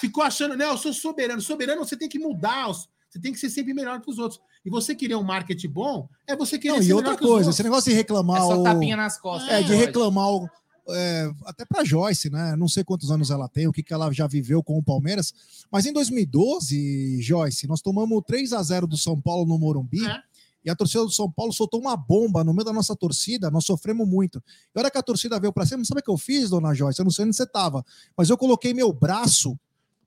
Ficou 0.00 0.24
achando, 0.24 0.56
não, 0.56 0.70
eu 0.70 0.78
sou 0.78 0.94
soberano. 0.94 1.42
Soberano 1.42 1.84
você 1.84 1.94
tem 1.94 2.08
que 2.08 2.18
mudar, 2.18 2.68
você 2.68 3.20
tem 3.20 3.34
que 3.34 3.38
ser 3.38 3.50
sempre 3.50 3.74
melhor 3.74 4.00
que 4.00 4.10
os 4.10 4.18
outros. 4.18 4.40
E 4.64 4.70
você 4.70 4.94
querer 4.94 5.14
um 5.16 5.22
marketing 5.22 5.68
bom, 5.68 6.08
é 6.26 6.34
você 6.34 6.58
querer 6.58 6.76
Não, 6.76 6.82
ser 6.82 6.88
e 6.88 6.92
outra 6.94 7.10
melhor 7.10 7.18
que 7.18 7.24
os 7.26 7.30
coisa, 7.30 7.50
esse 7.50 7.62
negócio 7.62 7.90
de 7.90 7.96
É 7.96 7.98
reclamar. 7.98 8.40
só 8.40 8.58
o- 8.58 8.62
tapinha 8.64 8.96
nas 8.96 9.20
costas. 9.20 9.50
É, 9.50 9.60
de 9.60 9.68
Pode. 9.68 9.78
reclamar 9.78 10.28
o- 10.30 10.48
é, 10.88 11.30
até 11.44 11.66
pra 11.66 11.84
Joyce, 11.84 12.30
né? 12.30 12.56
Não 12.56 12.66
sei 12.66 12.82
quantos 12.82 13.10
anos 13.10 13.30
ela 13.30 13.46
tem, 13.46 13.68
o 13.68 13.72
que, 13.72 13.82
que 13.82 13.92
ela 13.92 14.10
já 14.10 14.26
viveu 14.26 14.62
com 14.62 14.78
o 14.78 14.82
Palmeiras. 14.82 15.34
Mas 15.70 15.84
em 15.84 15.92
2012, 15.92 17.20
Joyce, 17.20 17.66
nós 17.68 17.82
tomamos 17.82 18.22
3 18.26 18.54
a 18.54 18.62
0 18.62 18.86
do 18.86 18.96
São 18.96 19.20
Paulo 19.20 19.44
no 19.46 19.58
Morumbi. 19.58 20.02
É. 20.06 20.22
E 20.64 20.70
a 20.70 20.76
torcida 20.76 21.04
do 21.04 21.10
São 21.10 21.30
Paulo 21.30 21.52
soltou 21.52 21.80
uma 21.80 21.96
bomba 21.96 22.44
no 22.44 22.52
meio 22.52 22.64
da 22.64 22.72
nossa 22.72 22.94
torcida, 22.94 23.50
nós 23.50 23.64
sofremos 23.64 24.06
muito. 24.06 24.42
E 24.74 24.78
a 24.78 24.80
hora 24.80 24.90
que 24.90 24.98
a 24.98 25.02
torcida 25.02 25.38
veio 25.40 25.52
pra 25.52 25.66
cima, 25.66 25.84
sabe 25.84 26.00
o 26.00 26.04
que 26.04 26.10
eu 26.10 26.18
fiz, 26.18 26.50
dona 26.50 26.72
Joyce? 26.74 27.00
Eu 27.00 27.04
não 27.04 27.10
sei 27.10 27.24
onde 27.24 27.36
você 27.36 27.46
tava, 27.46 27.84
mas 28.16 28.30
eu 28.30 28.38
coloquei 28.38 28.72
meu 28.72 28.92
braço 28.92 29.58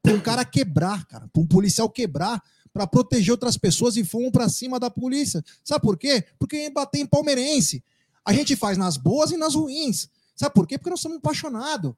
pra 0.01 0.13
um 0.13 0.19
cara 0.21 0.45
quebrar, 0.45 1.05
cara, 1.07 1.27
pra 1.27 1.41
um 1.41 1.45
policial 1.47 1.89
quebrar, 1.89 2.41
pra 2.71 2.85
proteger 2.85 3.31
outras 3.31 3.57
pessoas 3.57 3.95
e 3.95 4.03
fomos 4.03 4.31
pra 4.31 4.49
cima 4.49 4.79
da 4.79 4.89
polícia. 4.89 5.43
Sabe 5.63 5.81
por 5.81 5.97
quê? 5.97 6.25
Porque 6.37 6.69
bater 6.69 6.99
em 6.99 7.05
palmeirense. 7.05 7.83
A 8.23 8.33
gente 8.33 8.55
faz 8.55 8.77
nas 8.77 8.97
boas 8.97 9.31
e 9.31 9.37
nas 9.37 9.55
ruins. 9.55 10.09
Sabe 10.35 10.53
por 10.53 10.67
quê? 10.67 10.77
Porque 10.77 10.89
nós 10.89 10.99
somos 10.99 11.17
apaixonados. 11.17 11.93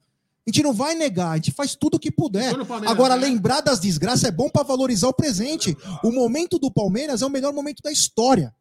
A 0.48 0.50
gente 0.50 0.64
não 0.64 0.74
vai 0.74 0.96
negar, 0.96 1.32
a 1.32 1.36
gente 1.36 1.52
faz 1.52 1.76
tudo 1.76 1.96
o 1.96 2.00
que 2.00 2.10
puder. 2.10 2.54
Agora, 2.88 3.18
ganha- 3.18 3.28
lembrar 3.34 3.60
das 3.60 3.80
desgraças 3.82 4.24
é 4.24 4.32
bom 4.32 4.50
para 4.50 4.64
valorizar 4.64 5.10
o 5.10 5.14
presente. 5.14 5.76
O 6.02 6.10
momento 6.12 6.58
do 6.58 6.72
Palmeiras 6.72 7.22
é 7.22 7.26
o 7.26 7.30
melhor 7.30 7.52
momento 7.52 7.82
da 7.84 7.92
história. 7.92 8.56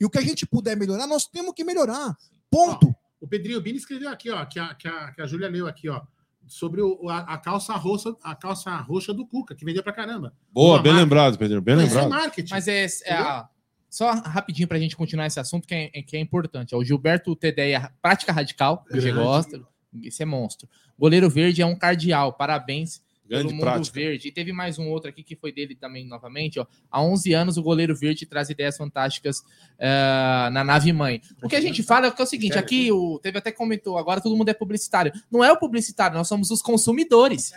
E 0.00 0.06
o 0.06 0.10
que 0.10 0.16
a 0.16 0.22
gente 0.22 0.46
puder 0.46 0.74
melhorar, 0.76 1.06
nós 1.06 1.26
temos 1.26 1.52
que 1.54 1.62
melhorar. 1.64 2.16
Ponto. 2.50 2.94
O 3.20 3.28
Pedrinho 3.28 3.60
Bini 3.60 3.76
escreveu 3.76 4.08
aqui, 4.08 4.30
ó, 4.30 4.42
que 4.46 4.58
a, 4.58 4.74
que 4.74 4.88
a, 4.88 5.12
que 5.12 5.20
a 5.20 5.26
Júlia 5.26 5.48
leu 5.50 5.66
aqui, 5.66 5.88
ó, 5.90 6.00
sobre 6.46 6.80
o, 6.80 7.08
a, 7.10 7.18
a 7.18 7.36
calça 7.36 7.74
roxa, 7.74 8.14
a 8.22 8.34
calça 8.34 8.74
roxa 8.76 9.12
do 9.12 9.26
Cuca, 9.26 9.54
que 9.54 9.66
vendeu 9.66 9.82
pra 9.82 9.92
caramba. 9.92 10.32
Boa, 10.50 10.76
Uma 10.76 10.82
bem 10.82 10.92
marca. 10.92 11.04
lembrado, 11.04 11.36
Pedro. 11.36 11.60
Bem 11.60 11.76
Mas 11.76 11.84
é 11.92 12.00
lembrado. 12.00 12.08
marketing. 12.10 12.50
Mas 12.54 12.68
é, 12.68 12.86
é 13.04 13.12
a- 13.12 13.46
só 13.90 14.12
rapidinho 14.12 14.66
pra 14.68 14.78
gente 14.78 14.96
continuar 14.96 15.26
esse 15.26 15.38
assunto 15.38 15.66
que 15.68 15.74
é, 15.74 15.88
que 16.02 16.16
é 16.16 16.20
importante. 16.20 16.74
ó. 16.74 16.78
O 16.78 16.84
Gilberto 16.84 17.36
Tedeia, 17.36 17.92
prática 18.00 18.32
radical, 18.32 18.82
que 18.84 19.12
gosta. 19.12 19.60
Esse 20.02 20.22
é 20.22 20.26
monstro. 20.26 20.68
Goleiro 20.98 21.28
verde 21.30 21.62
é 21.62 21.66
um 21.66 21.76
cardeal. 21.76 22.32
Parabéns 22.32 23.02
Grande 23.28 23.52
mundo 23.52 23.60
prática. 23.60 23.94
verde. 23.94 24.28
E 24.28 24.32
teve 24.32 24.52
mais 24.52 24.78
um 24.78 24.88
outro 24.88 25.10
aqui 25.10 25.22
que 25.22 25.36
foi 25.36 25.52
dele 25.52 25.74
também, 25.74 26.06
novamente. 26.06 26.58
Ó. 26.58 26.66
Há 26.90 27.02
11 27.02 27.34
anos, 27.34 27.56
o 27.58 27.62
goleiro 27.62 27.94
verde 27.94 28.24
traz 28.24 28.48
ideias 28.48 28.76
fantásticas 28.76 29.42
eh, 29.78 30.48
na 30.50 30.64
nave 30.64 30.90
mãe. 30.94 31.20
O 31.42 31.48
que 31.48 31.56
a 31.56 31.60
gente 31.60 31.82
fala 31.82 32.06
é 32.06 32.10
que 32.10 32.22
é 32.22 32.24
o 32.24 32.28
seguinte: 32.28 32.58
aqui 32.58 32.90
o, 32.90 33.18
teve 33.18 33.36
até 33.36 33.52
comentou, 33.52 33.98
agora 33.98 34.20
todo 34.20 34.34
mundo 34.34 34.48
é 34.48 34.54
publicitário. 34.54 35.12
Não 35.30 35.44
é 35.44 35.52
o 35.52 35.58
publicitário, 35.58 36.16
nós 36.16 36.26
somos 36.26 36.50
os 36.50 36.62
consumidores. 36.62 37.52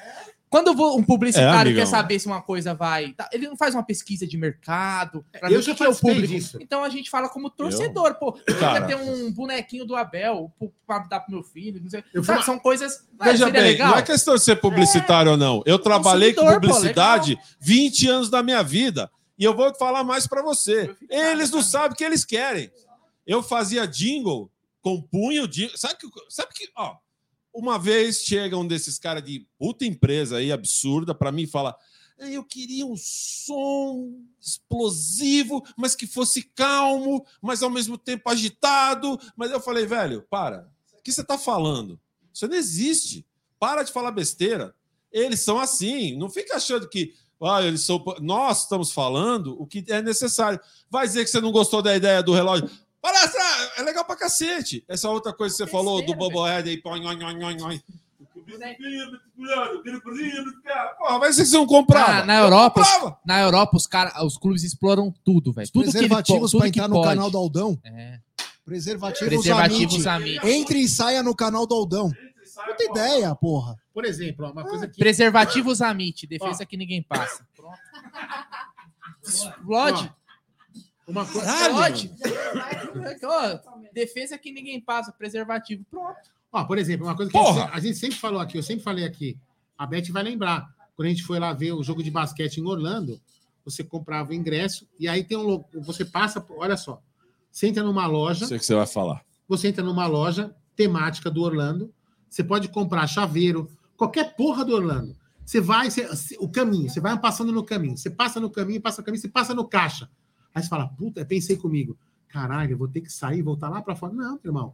Quando 0.51 0.71
um 0.97 1.01
publicitário 1.01 1.71
É, 1.71 1.75
quer 1.75 1.85
saber 1.87 2.19
se 2.19 2.27
uma 2.27 2.41
coisa 2.41 2.73
vai. 2.75 3.13
tá, 3.13 3.29
Ele 3.31 3.47
não 3.47 3.55
faz 3.55 3.73
uma 3.73 3.83
pesquisa 3.83 4.27
de 4.27 4.37
mercado. 4.37 5.25
pra 5.31 5.49
Eu 5.49 5.59
ver 5.59 5.61
já 5.63 5.73
que 5.73 5.81
é 5.81 5.87
o 5.87 5.95
público. 5.95 6.27
disso. 6.27 6.57
Então 6.61 6.83
a 6.83 6.89
gente 6.89 7.09
fala 7.09 7.29
como 7.29 7.49
torcedor, 7.49 8.15
pô. 8.15 8.37
Eu 8.45 8.59
Cara. 8.59 8.81
queria 8.85 8.97
ter 8.97 9.01
um 9.11 9.31
bonequinho 9.31 9.85
do 9.85 9.95
Abel 9.95 10.51
pra 10.85 10.99
dar 10.99 11.21
pro 11.21 11.31
meu 11.33 11.41
filho. 11.41 11.81
Não 11.81 11.89
sei. 11.89 12.03
Eu 12.13 12.21
Sabe, 12.21 12.43
são 12.43 12.59
coisas. 12.59 13.07
Ah, 13.17 13.25
Veja 13.31 13.45
seria 13.45 13.61
bem, 13.61 13.71
legal? 13.71 13.91
não 13.91 13.97
é 13.97 14.01
questão 14.01 14.35
de 14.35 14.41
ser 14.41 14.57
publicitário 14.57 15.31
ou 15.31 15.37
não. 15.37 15.63
Eu 15.65 15.79
trabalhei 15.79 16.33
com 16.33 16.41
Consumidor, 16.41 16.61
pô, 16.61 16.67
publicidade 16.75 17.39
20 17.61 18.07
anos 18.09 18.29
da 18.29 18.43
minha 18.43 18.61
vida. 18.61 19.09
E 19.39 19.45
eu 19.45 19.55
vou 19.55 19.73
falar 19.75 20.03
mais 20.03 20.27
para 20.27 20.41
você. 20.43 20.93
Eles 21.09 21.49
não 21.49 21.61
sabem 21.63 21.93
o 21.93 21.95
que 21.95 22.03
eles 22.03 22.25
querem. 22.25 22.69
Eu 23.25 23.41
fazia 23.41 23.87
jingle, 23.87 24.51
compunha 24.81 25.43
o 25.43 25.47
jingle. 25.47 25.77
Sabe 25.77 25.95
que, 25.95 26.07
sabe 26.27 26.49
que 26.53 26.69
ó, 26.75 26.95
uma 27.53 27.77
vez 27.77 28.23
chega 28.23 28.57
um 28.57 28.67
desses 28.67 28.97
caras 28.97 29.23
de 29.23 29.45
puta 29.57 29.85
empresa 29.85 30.37
aí, 30.37 30.51
absurda, 30.51 31.13
para 31.13 31.31
mim 31.31 31.45
fala: 31.45 31.75
"Ah, 32.19 32.29
eu 32.29 32.43
queria 32.43 32.85
um 32.85 32.95
som 32.97 34.13
explosivo, 34.39 35.63
mas 35.75 35.95
que 35.95 36.07
fosse 36.07 36.43
calmo, 36.43 37.25
mas 37.41 37.61
ao 37.61 37.69
mesmo 37.69 37.97
tempo 37.97 38.29
agitado. 38.29 39.19
Mas 39.35 39.51
eu 39.51 39.59
falei, 39.59 39.85
velho, 39.85 40.25
para. 40.29 40.69
O 40.97 41.03
que 41.03 41.11
você 41.11 41.23
tá 41.23 41.37
falando? 41.37 41.99
Isso 42.33 42.47
não 42.47 42.55
existe. 42.55 43.25
Para 43.59 43.83
de 43.83 43.91
falar 43.91 44.11
besteira. 44.11 44.73
Eles 45.11 45.41
são 45.41 45.59
assim. 45.59 46.17
Não 46.17 46.29
fica 46.29 46.55
achando 46.55 46.87
que 46.87 47.13
ah, 47.41 47.61
eles 47.63 47.81
são. 47.81 48.03
Nós 48.19 48.63
estamos 48.63 48.91
falando 48.91 49.59
o 49.59 49.65
que 49.65 49.83
é 49.87 50.01
necessário. 50.01 50.59
Vai 50.89 51.07
dizer 51.07 51.23
que 51.23 51.29
você 51.29 51.41
não 51.41 51.51
gostou 51.51 51.81
da 51.81 51.95
ideia 51.95 52.21
do 52.21 52.33
relógio. 52.33 52.69
Palestra 53.01 53.40
é 53.77 53.81
legal 53.83 54.05
pra 54.05 54.15
cacete. 54.15 54.83
Essa 54.87 55.09
outra 55.09 55.33
coisa 55.33 55.55
que 55.55 55.63
você 55.63 55.69
falou 55.69 56.01
do 56.01 56.07
velho. 56.07 56.17
Bobohead 56.17 56.69
aí. 56.69 56.81
nhoi, 56.83 57.15
nhoi, 57.15 57.33
nhoi, 57.33 57.55
nhoi. 57.55 57.81
Porra, 60.97 61.19
vai 61.19 61.33
ser 61.33 61.43
que 61.43 61.49
você 61.49 61.57
não 61.57 61.65
comprava. 61.65 62.13
Na, 62.19 62.25
na 62.25 62.37
Europa, 62.39 62.83
Comprava. 62.83 63.19
na 63.25 63.39
Europa 63.41 63.77
os, 63.77 63.87
cara, 63.87 64.25
os 64.25 64.37
clubes 64.37 64.63
exploram 64.63 65.13
tudo, 65.23 65.51
vello. 65.53 65.67
Tudo 65.71 65.83
que 65.83 65.89
ele 65.89 66.07
Preservativos 66.07 66.51
tudo 66.51 66.59
para 66.61 66.71
que 66.71 66.79
entrar 66.79 66.87
no 66.89 66.95
pode. 66.95 67.07
canal 67.07 67.31
do 67.31 67.37
Aldão. 67.37 67.79
É. 67.83 68.19
Preservativos, 68.65 69.27
Preservativos. 69.27 70.07
Amit. 70.07 70.39
Entre 70.47 70.79
e 70.79 70.87
saia 70.87 71.23
no 71.23 71.35
canal 71.35 71.65
do 71.65 71.75
Aldão. 71.75 72.11
Puta 72.65 72.83
ideia, 72.83 73.33
porra. 73.35 73.75
Por 73.93 74.05
exemplo, 74.05 74.45
ó, 74.45 74.51
uma 74.51 74.63
coisa 74.63 74.87
que. 74.87 74.97
Preservativos 74.97 75.81
Amit, 75.81 76.27
defesa 76.27 76.65
que 76.65 76.77
ninguém 76.77 77.01
passa. 77.01 77.45
Pronto. 77.55 77.77
Explode. 79.25 80.13
Uma 81.07 81.25
coisa. 81.25 81.49
Explode. 81.49 82.11
Ó, 83.23 83.59
defesa 83.93 84.37
que 84.37 84.51
ninguém 84.51 84.79
passa, 84.79 85.11
preservativo. 85.11 85.83
Pronto. 85.89 86.15
Ó, 86.51 86.63
por 86.65 86.77
exemplo, 86.77 87.05
uma 87.07 87.15
coisa 87.15 87.31
que 87.31 87.37
a 87.37 87.41
gente, 87.41 87.47
Porra! 87.49 87.61
sempre- 87.65 87.77
a 87.77 87.79
gente 87.79 87.97
sempre 87.97 88.17
falou 88.17 88.39
aqui, 88.41 88.57
eu 88.57 88.63
sempre 88.63 88.83
falei 88.83 89.05
aqui, 89.05 89.37
a 89.77 89.85
Beth 89.85 90.11
vai 90.11 90.23
lembrar. 90.23 90.67
Quando 90.95 91.07
a 91.07 91.09
gente 91.09 91.23
foi 91.23 91.39
lá 91.39 91.53
ver 91.53 91.71
o 91.71 91.81
jogo 91.83 92.03
de 92.03 92.11
basquete 92.11 92.57
em 92.57 92.65
Orlando, 92.65 93.19
você 93.65 93.83
comprava 93.83 94.31
o 94.31 94.33
ingresso 94.33 94.87
e 94.99 95.07
aí 95.07 95.23
tem 95.23 95.37
um. 95.37 95.63
Você 95.81 96.03
passa, 96.05 96.39
por- 96.41 96.57
olha 96.59 96.75
só. 96.77 97.01
Você 97.51 97.67
entra 97.67 97.83
numa 97.83 98.05
loja, 98.07 98.45
Sei 98.45 98.57
o 98.57 98.59
que 98.59 98.65
você 98.65 98.75
vai 98.75 98.87
falar. 98.87 99.23
você 99.47 99.67
entra 99.67 99.83
numa 99.83 100.07
loja 100.07 100.55
temática 100.75 101.29
do 101.29 101.41
Orlando, 101.41 101.93
você 102.29 102.43
pode 102.43 102.67
comprar 102.69 103.07
chaveiro, 103.07 103.69
qualquer 103.97 104.35
porra 104.35 104.63
do 104.63 104.73
Orlando. 104.75 105.15
Você 105.45 105.59
vai, 105.59 105.89
você- 105.89 106.37
o 106.39 106.47
caminho, 106.49 106.89
você 106.89 106.99
vai 107.01 107.17
passando 107.19 107.51
no 107.51 107.63
caminho, 107.63 107.97
você 107.97 108.09
passa 108.09 108.39
no 108.39 108.49
caminho, 108.49 108.79
passa 108.81 109.01
no 109.01 109.05
caminho, 109.05 109.21
você 109.21 109.27
passa 109.29 109.53
no 109.53 109.65
caixa. 109.67 110.09
Aí 110.53 110.61
você 110.63 110.69
fala, 110.69 110.87
puta, 110.87 111.23
pensei 111.25 111.55
comigo, 111.57 111.97
caralho, 112.27 112.73
eu 112.73 112.77
vou 112.77 112.87
ter 112.87 113.01
que 113.01 113.11
sair, 113.11 113.41
voltar 113.41 113.69
lá 113.69 113.81
para 113.81 113.95
fora. 113.95 114.13
Não, 114.13 114.39
irmão, 114.43 114.73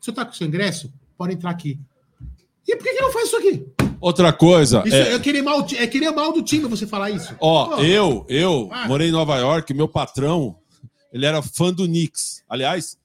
senhor 0.00 0.14
tá 0.14 0.24
com 0.24 0.32
seu 0.32 0.46
ingresso? 0.46 0.92
Pode 1.16 1.34
entrar 1.34 1.50
aqui. 1.50 1.78
E 2.66 2.76
por 2.76 2.84
que, 2.84 2.94
que 2.94 3.00
não 3.00 3.12
faz 3.12 3.26
isso 3.28 3.36
aqui? 3.36 3.66
Outra 4.00 4.32
coisa. 4.32 4.82
Isso 4.86 4.94
é- 4.96 5.14
é, 5.14 5.18
querer 5.18 5.42
mal, 5.42 5.66
é 5.76 5.86
querer 5.86 6.10
mal 6.12 6.32
do 6.32 6.42
time 6.42 6.66
você 6.68 6.86
falar 6.86 7.10
isso. 7.10 7.34
Ó, 7.40 7.76
Pô, 7.76 7.82
eu, 7.82 8.24
eu 8.28 8.68
Ah. 8.72 8.86
morei 8.86 9.08
em 9.08 9.12
Nova 9.12 9.36
York, 9.38 9.72
meu 9.74 9.88
patrão, 9.88 10.56
ele 11.12 11.26
era 11.26 11.42
fã 11.42 11.72
do 11.72 11.84
Knicks. 11.86 12.44
Aliás, 12.48 12.96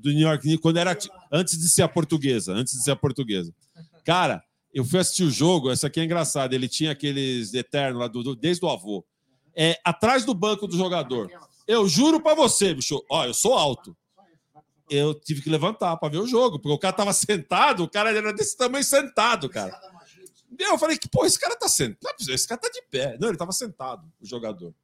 do 0.00 0.10
New 0.10 0.26
York 0.26 0.42
Knicks, 0.42 0.60
quando 0.62 0.78
era 0.78 0.96
antes 1.30 1.58
de 1.58 1.68
ser 1.68 1.82
a 1.82 1.88
portuguesa, 1.88 2.52
antes 2.52 2.72
de 2.74 2.82
ser 2.82 2.90
a 2.92 2.96
portuguesa. 2.96 3.54
Cara, 4.04 4.42
eu 4.74 4.84
fui 4.84 4.98
assistir 4.98 5.24
o 5.24 5.30
jogo, 5.30 5.70
essa 5.70 5.86
aqui 5.86 6.00
é 6.00 6.04
engraçada, 6.04 6.54
ele 6.54 6.68
tinha 6.68 6.90
aqueles 6.92 7.52
eternos 7.54 8.00
lá 8.00 8.08
do, 8.08 8.22
do- 8.22 8.34
desde 8.36 8.64
o 8.64 8.68
avô. 8.68 9.04
É 9.54 9.78
atrás 9.84 10.24
do 10.24 10.34
banco 10.34 10.66
do 10.66 10.76
jogador. 10.76 11.30
Eu 11.66 11.88
juro 11.88 12.20
pra 12.20 12.34
você, 12.34 12.74
bicho, 12.74 13.04
ó, 13.10 13.26
eu 13.26 13.34
sou 13.34 13.54
alto. 13.54 13.96
Eu 14.88 15.14
tive 15.14 15.42
que 15.42 15.50
levantar 15.50 15.96
pra 15.98 16.08
ver 16.08 16.18
o 16.18 16.26
jogo, 16.26 16.58
porque 16.58 16.74
o 16.74 16.78
cara 16.78 16.96
tava 16.96 17.12
sentado, 17.12 17.84
o 17.84 17.88
cara 17.88 18.10
era 18.10 18.32
desse 18.32 18.56
tamanho 18.56 18.84
sentado, 18.84 19.48
cara. 19.48 19.78
Eu 20.58 20.78
falei 20.78 20.96
que, 20.96 21.08
pô, 21.08 21.26
esse 21.26 21.38
cara 21.38 21.54
tá 21.56 21.68
sentado. 21.68 22.14
Esse 22.28 22.48
cara 22.48 22.60
tá 22.60 22.68
de 22.70 22.82
pé. 22.90 23.18
Não, 23.20 23.28
ele 23.28 23.36
tava 23.36 23.52
sentado, 23.52 24.10
o 24.20 24.26
jogador. 24.26 24.74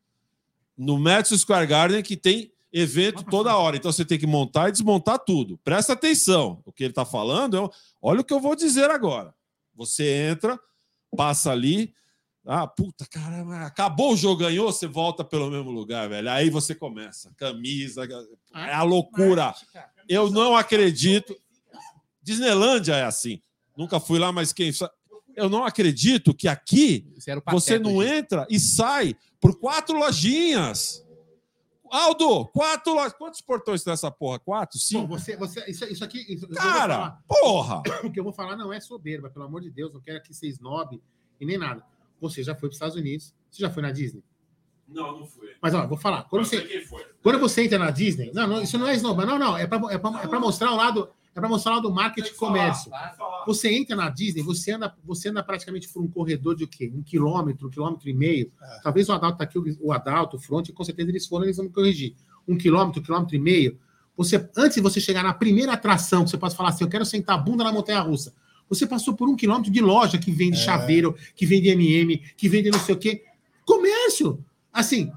No 0.76 0.98
Madison 0.98 1.38
Square 1.38 1.66
Garden, 1.66 2.02
que 2.02 2.16
tem 2.16 2.52
evento 2.70 3.24
toda 3.24 3.56
hora. 3.56 3.76
Então 3.76 3.90
você 3.90 4.04
tem 4.04 4.18
que 4.18 4.26
montar 4.26 4.68
e 4.68 4.72
desmontar 4.72 5.18
tudo. 5.20 5.56
Presta 5.64 5.94
atenção. 5.94 6.60
O 6.66 6.72
que 6.72 6.84
ele 6.84 6.92
tá 6.92 7.04
falando 7.04 7.56
é. 7.56 7.70
Olha 8.02 8.20
o 8.20 8.24
que 8.24 8.34
eu 8.34 8.40
vou 8.40 8.54
dizer 8.54 8.90
agora. 8.90 9.32
Você 9.74 10.04
entra, 10.30 10.58
passa 11.16 11.50
ali. 11.50 11.94
Ah, 12.46 12.66
puta, 12.66 13.06
caramba, 13.06 13.60
acabou 13.60 14.12
o 14.12 14.16
jogo, 14.16 14.40
ganhou, 14.40 14.70
você 14.70 14.86
volta 14.86 15.24
pelo 15.24 15.50
mesmo 15.50 15.70
lugar, 15.70 16.08
velho. 16.10 16.30
Aí 16.30 16.50
você 16.50 16.74
começa. 16.74 17.32
Camisa, 17.36 18.06
é 18.54 18.74
a 18.74 18.82
loucura. 18.82 19.54
Eu 20.06 20.30
não 20.30 20.54
acredito. 20.54 21.34
Disneylândia 22.22 22.96
é 22.96 23.04
assim. 23.04 23.40
Nunca 23.76 23.98
fui 23.98 24.18
lá, 24.18 24.30
mas 24.30 24.52
quem. 24.52 24.70
Eu 25.34 25.48
não 25.48 25.64
acredito 25.64 26.34
que 26.34 26.46
aqui 26.46 27.10
você 27.50 27.78
não 27.78 28.02
entra 28.02 28.46
e 28.50 28.60
sai 28.60 29.16
por 29.40 29.58
quatro 29.58 29.98
lojinhas. 29.98 31.02
Aldo, 31.90 32.46
quatro 32.46 32.92
lojas. 32.94 33.12
Quantos 33.14 33.40
portões 33.40 33.82
tem 33.82 33.92
essa 33.92 34.10
porra? 34.10 34.38
Quatro? 34.38 34.78
Bom, 34.78 34.84
Cinco? 34.84 35.06
você, 35.06 35.36
você, 35.36 35.64
isso, 35.70 35.84
isso 35.84 36.04
aqui. 36.04 36.24
Isso, 36.28 36.48
Cara, 36.48 36.94
falar. 36.94 37.22
porra! 37.26 37.82
o 38.04 38.10
que 38.10 38.18
eu 38.18 38.24
vou 38.24 38.32
falar 38.32 38.56
não 38.56 38.72
é 38.72 38.80
soberba, 38.80 39.30
pelo 39.30 39.44
amor 39.44 39.60
de 39.60 39.70
Deus, 39.70 39.92
não 39.92 40.00
quero 40.00 40.18
aqui 40.18 40.34
ser 40.34 40.48
snob 40.48 41.00
e 41.40 41.46
nem 41.46 41.56
nada. 41.56 41.84
Você 42.30 42.42
já 42.42 42.54
foi 42.54 42.68
para 42.68 42.68
os 42.70 42.76
Estados 42.76 42.96
Unidos, 42.96 43.34
você 43.50 43.60
já 43.62 43.70
foi 43.70 43.82
na 43.82 43.90
Disney. 43.90 44.22
Não, 44.88 45.20
não 45.20 45.26
fui. 45.26 45.48
Mas 45.62 45.72
ó, 45.74 45.86
vou 45.86 45.96
falar. 45.96 46.24
Quando 46.24 46.44
você, 46.44 46.60
quem 46.60 46.84
foi. 46.84 47.02
quando 47.22 47.38
você 47.38 47.62
entra 47.64 47.78
na 47.78 47.90
Disney, 47.90 48.30
não, 48.34 48.46
não 48.46 48.62
isso 48.62 48.76
não 48.78 48.86
é 48.86 48.94
snob, 48.94 49.24
não, 49.24 49.38
não, 49.38 49.56
é 49.56 49.66
para 49.66 49.78
é 49.92 49.98
pra, 49.98 50.22
é 50.22 50.26
pra 50.28 50.38
mostrar 50.40 50.72
o 50.72 50.76
lado, 50.76 51.08
é 51.34 51.40
para 51.40 51.48
mostrar 51.48 51.72
o 51.72 51.74
lado 51.76 51.88
do 51.88 51.94
marketing 51.94 52.28
e 52.28 52.34
comércio. 52.34 52.90
Você 53.46 53.72
entra 53.74 53.96
na 53.96 54.10
Disney, 54.10 54.42
você 54.42 54.72
anda, 54.72 54.94
você 55.02 55.30
anda 55.30 55.42
praticamente 55.42 55.88
por 55.88 56.02
um 56.02 56.06
corredor 56.08 56.54
de 56.54 56.64
o 56.64 56.68
quê? 56.68 56.92
Um 56.94 57.02
quilômetro, 57.02 57.66
um 57.66 57.70
quilômetro 57.70 58.08
e 58.08 58.12
meio. 58.12 58.52
É. 58.62 58.80
Talvez 58.82 59.08
o 59.08 59.12
Adalto 59.12 59.38
tá 59.38 59.44
aqui, 59.44 59.58
o- 59.58 59.64
o 59.80 59.92
Adalto, 59.92 60.36
o 60.36 60.40
Front, 60.40 60.70
com 60.72 60.84
certeza 60.84 61.08
eles 61.10 61.26
foram, 61.26 61.44
eles 61.44 61.56
vão 61.56 61.64
me 61.66 61.72
corrigir. 61.72 62.14
Um 62.46 62.56
quilômetro, 62.56 63.00
um 63.00 63.04
quilômetro 63.04 63.34
e 63.34 63.38
meio. 63.38 63.78
Você, 64.16 64.48
antes 64.56 64.76
de 64.76 64.80
você 64.82 65.00
chegar 65.00 65.22
na 65.24 65.32
primeira 65.34 65.72
atração, 65.72 66.24
que 66.24 66.30
você 66.30 66.36
pode 66.38 66.54
falar 66.54 66.68
assim, 66.68 66.84
eu 66.84 66.90
quero 66.90 67.04
sentar 67.06 67.36
a 67.36 67.38
bunda 67.38 67.64
na 67.64 67.72
montanha-russa. 67.72 68.34
Você 68.68 68.86
passou 68.86 69.14
por 69.14 69.28
um 69.28 69.36
quilômetro 69.36 69.70
de 69.70 69.80
loja 69.80 70.18
que 70.18 70.30
vende 70.32 70.56
É. 70.56 70.60
chaveiro, 70.64 71.14
que 71.36 71.44
vende 71.46 71.68
MM, 71.68 72.18
que 72.36 72.48
vende 72.48 72.70
não 72.70 72.78
sei 72.80 72.94
o 72.94 72.98
quê. 72.98 73.22
Comércio! 73.64 74.44
Assim, 74.72 75.10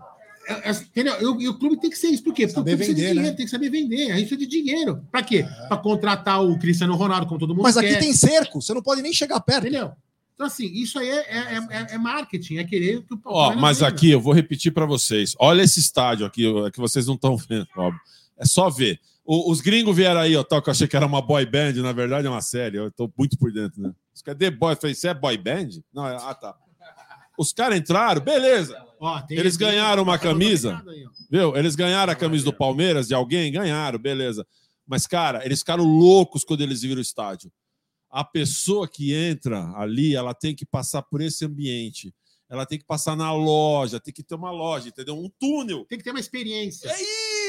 é- 0.48 0.70
é- 0.70 0.72
entendeu? 0.72 1.42
E 1.42 1.48
o, 1.50 1.54
clube 1.58 1.80
tem 1.80 1.90
que 1.90 1.98
ser 1.98 2.08
isso. 2.10 2.24
Por 2.24 2.34
quê? 2.34 2.44
Porque 2.44 2.54
Saber 2.56 2.74
o 2.74 2.78
clube 2.78 2.78
precisa 2.78 2.96
de 2.96 3.02
vender, 3.02 3.14
dinheiro, 3.14 3.32
né? 3.32 3.36
tem 3.38 3.46
que 3.46 3.52
saber 3.52 3.70
vender. 3.70 4.12
A 4.12 4.18
gente 4.18 4.28
precisa 4.28 4.50
de 4.50 4.62
dinheiro. 4.64 5.02
Pra 5.12 5.22
quê? 5.24 5.46
Pra 5.68 5.78
contratar 5.78 6.44
o 6.44 6.58
Cristiano 6.60 6.96
Ronaldo, 6.96 7.26
como 7.28 7.40
todo 7.40 7.50
mundo 7.54 7.64
Mas 7.64 7.76
quer. 7.76 7.90
aqui 7.92 8.00
tem 8.00 8.14
cerco, 8.14 8.62
você 8.62 8.74
não 8.74 8.82
pode 8.82 9.02
nem 9.02 9.12
chegar 9.14 9.40
perto. 9.42 9.64
Entendeu? 9.68 9.92
Então, 10.36 10.46
assim, 10.46 10.68
isso 10.68 11.00
aí 11.00 11.10
é, 11.10 11.16
é, 11.16 11.58
é- 11.72 11.88
é 11.96 11.98
marketing, 11.98 12.58
é 12.58 12.64
querer 12.64 13.02
que 13.04 13.14
o 13.14 13.20
Ó, 13.26 13.56
mas 13.56 13.82
aqui 13.82 14.12
eu 14.12 14.22
vou 14.22 14.34
repetir 14.34 14.72
para 14.72 14.86
vocês. 14.86 15.34
Olha 15.40 15.64
esse 15.64 15.80
estádio 15.80 16.28
aqui, 16.28 16.44
que 16.72 16.80
vocês 16.80 17.08
não 17.08 17.16
estão 17.16 17.36
vendo, 17.36 17.68
óbvio. 17.76 18.00
É 18.38 18.46
só 18.46 18.70
ver. 18.70 19.00
O- 19.28 19.52
os 19.52 19.60
gringos 19.60 19.94
vieram 19.96 20.22
aí, 20.22 20.36
ó, 20.38 20.44
tal, 20.44 20.62
que 20.62 20.70
eu 20.70 20.72
achei 20.72 20.88
que 20.88 20.96
era 20.96 21.06
uma 21.06 21.22
boy 21.22 21.46
band, 21.46 21.74
na 21.74 21.92
verdade 21.92 22.26
é 22.26 22.30
uma 22.30 22.42
série. 22.42 22.78
Eu 22.78 22.90
tô 22.92 23.12
muito 23.18 23.38
por 23.38 23.52
dentro, 23.52 23.82
né? 23.82 23.92
Os 24.16 24.22
caras 24.22 24.40
The 24.40 24.50
Boy, 24.52 24.74
eu 24.74 24.78
falei, 24.78 24.96
você 24.96 25.10
é 25.10 25.14
boy 25.14 25.38
band? 25.38 25.68
Não, 25.94 26.08
é- 26.08 26.16
ah, 26.16 26.34
tá. 26.34 26.56
Os 27.38 27.52
caras 27.52 27.78
entraram, 27.78 28.22
beleza. 28.22 28.82
Ó, 29.00 29.22
tem- 29.22 29.38
Eles 29.38 29.58
tem- 29.58 29.68
ganharam 29.68 30.02
uma 30.02 30.18
tá 30.18 30.24
camisa? 30.24 30.82
aí. 30.88 31.06
Viu? 31.30 31.56
Eles 31.58 31.76
ganharam 31.76 32.12
a 32.12 32.16
camisa 32.16 32.46
do 32.46 32.54
Palmeiras 32.54 33.08
de 33.08 33.14
alguém? 33.14 33.52
Ganharam, 33.52 34.00
beleza. 34.00 34.48
Mas, 34.88 35.06
cara, 35.06 35.46
eles 35.46 35.60
ficaram 35.60 35.84
loucos 35.84 36.44
quando 36.46 36.62
eles 36.62 36.82
viram 36.82 36.98
o 36.98 37.02
estádio. 37.02 37.52
A 38.10 38.24
pessoa 38.24 38.88
que 38.88 39.14
entra 39.14 39.72
ali, 39.76 40.16
ela 40.16 40.34
tem 40.34 40.56
que 40.56 40.66
passar 40.66 41.02
por 41.04 41.22
esse 41.22 41.44
ambiente. 41.46 42.12
Ela 42.50 42.66
tem 42.66 42.80
que 42.80 42.86
passar 42.86 43.16
na 43.16 43.32
loja, 43.34 44.00
tem 44.00 44.14
que 44.14 44.24
ter 44.24 44.34
uma 44.36 44.50
loja, 44.52 44.88
entendeu? 44.88 45.16
Um 45.20 45.30
túnel. 45.38 45.86
Tem 45.90 45.98
que 45.98 46.04
ter 46.06 46.12
uma 46.12 46.20
experiência. 46.20 46.88
É 46.90 46.96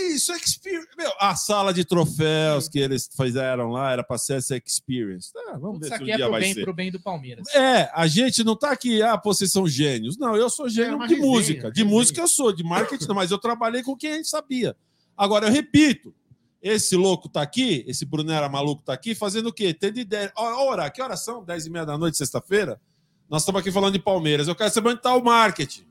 isso, 0.09 0.33
experience. 0.33 0.89
Meu, 0.97 1.13
a 1.21 1.35
sala 1.37 1.73
de 1.73 1.85
troféus 1.85 2.69
que 2.69 2.79
eles 2.79 3.09
fizeram 3.17 3.71
lá 3.71 3.93
era 3.93 4.03
para 4.05 4.19
ser 4.19 4.35
essa 4.35 4.57
experience. 4.57 5.31
É, 5.37 5.59
vamos 5.59 5.81
ver 5.81 5.87
Isso 5.87 5.95
se 5.97 6.01
um 6.01 6.05
aqui 6.05 6.13
é 6.13 6.17
dia 6.17 6.25
pro 6.25 6.33
vai 6.33 6.41
bem, 6.41 6.55
ser. 6.55 6.63
pro 6.65 6.75
bem 6.75 6.91
do 6.91 7.01
Palmeiras. 7.01 7.49
É, 7.55 7.91
a 7.95 8.07
gente 8.07 8.43
não 8.45 8.57
tá 8.57 8.71
aqui, 8.71 9.03
ah, 9.03 9.17
pô, 9.17 9.33
vocês 9.33 9.51
são 9.53 9.67
gênios. 9.69 10.17
Não, 10.19 10.37
eu 10.37 10.49
sou 10.51 10.69
gênio 10.69 11.03
É 11.03 11.07
de 11.07 11.15
resenha, 11.15 11.31
música. 11.31 11.71
De 11.71 11.81
resenha. 11.83 11.87
música 11.99 12.21
eu 12.21 12.29
sou, 12.29 12.53
de 12.53 12.63
marketing 12.65 13.07
não, 13.07 13.15
mas 13.15 13.31
eu 13.31 13.39
trabalhei 13.39 13.83
com 13.83 13.97
quem 13.97 14.13
a 14.13 14.17
gente 14.17 14.29
sabia. 14.29 14.77
Agora, 15.17 15.47
eu 15.47 15.53
repito, 15.53 16.15
esse 16.61 16.97
louco 16.97 17.29
tá 17.29 17.41
aqui, 17.43 17.85
esse 17.87 18.05
Brunera 18.05 18.49
maluco 18.49 18.83
tá 18.83 18.93
aqui, 18.93 19.15
fazendo 19.15 19.49
o 19.49 19.53
quê? 19.53 19.73
Tendo 19.73 19.99
ideia. 19.99 20.33
Ó, 20.37 20.65
Hora, 20.67 20.91
que 20.91 21.01
horas 21.01 21.21
são? 21.25 21.45
10 21.45 21.67
e 21.67 21.71
meia 21.71 21.87
da 21.87 21.97
noite, 21.97 22.17
sexta-feira? 22.17 22.81
Nós 23.29 23.43
estamos 23.43 23.61
aqui 23.61 23.71
falando 23.71 23.93
de 23.93 23.99
Palmeiras. 23.99 24.49
Eu 24.49 24.55
quero 24.55 24.73
saber 24.73 24.89
onde 24.91 25.03
tá 25.03 25.15
o 25.15 25.23
marketing. 25.23 25.87